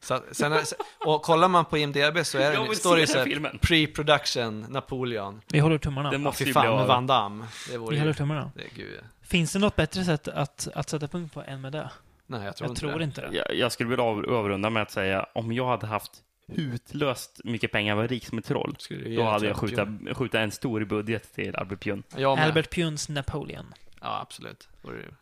Så, 0.00 0.20
sen, 0.32 0.52
är- 0.52 0.62
och 1.06 1.22
kollar 1.22 1.48
man 1.48 1.64
på 1.64 1.78
IMDB 1.78 2.18
så 2.26 2.38
är 2.38 2.68
det, 2.68 2.74
står 2.76 2.96
det 2.96 3.06
så 3.06 3.18
här, 3.18 3.24
filmen. 3.24 3.58
pre-production 3.62 4.66
Napoleon. 4.68 5.40
Vi 5.52 5.58
håller 5.58 5.78
tummarna. 5.78 6.10
Det 6.10 6.18
måste 6.18 6.42
ju 6.42 6.46
bli 6.46 6.52
fan, 6.52 6.64
med 6.66 6.74
av. 6.80 6.86
Van 6.88 7.06
Damme. 7.06 7.46
Det 7.70 7.78
vore 7.78 7.90
Vi 7.90 7.96
ju, 7.96 8.00
håller 8.00 8.12
tummarna. 8.14 8.50
det, 8.54 8.64
gud, 8.76 9.00
Finns 9.22 9.52
det 9.52 9.58
något 9.58 9.76
bättre 9.76 10.04
sätt 10.04 10.28
att, 10.28 10.68
att 10.74 10.88
sätta 10.88 11.08
punkt 11.08 11.34
på 11.34 11.42
än 11.42 11.60
med 11.60 11.72
det? 11.72 11.90
nej, 12.26 12.44
jag 12.44 12.56
tror 12.56 12.66
Jag 12.66 12.70
inte 12.72 12.80
tror 12.80 12.98
det. 12.98 13.04
inte 13.04 13.20
det. 13.20 13.36
Jag, 13.36 13.54
jag 13.54 13.72
skulle 13.72 13.90
vilja 13.90 14.04
av, 14.04 14.24
överrunda 14.24 14.70
med 14.70 14.82
att 14.82 14.90
säga, 14.90 15.26
om 15.34 15.52
jag 15.52 15.66
hade 15.68 15.86
haft 15.86 16.12
hutlöst 16.52 17.40
mycket 17.44 17.72
pengar, 17.72 17.94
var 17.94 18.08
rik 18.08 18.26
som 18.26 18.38
ett 18.38 18.44
troll, 18.44 18.76
då 19.16 19.22
hade 19.24 19.46
jag 19.46 19.58
Albert 19.58 20.16
skjuta, 20.16 20.40
en 20.40 20.50
stor 20.50 20.84
budget 20.84 21.34
till 21.34 21.56
Albert 21.56 21.80
Pjun. 21.80 22.02
Albert 22.24 22.74
Punes 22.74 23.08
Napoleon. 23.08 23.74
Ja, 24.00 24.20
absolut. 24.22 24.68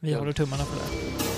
Vi 0.00 0.12
Ja. 0.12 0.18
håller 0.18 0.32
tummarna 0.32 0.64
för 0.64 0.76
det. 0.76 1.35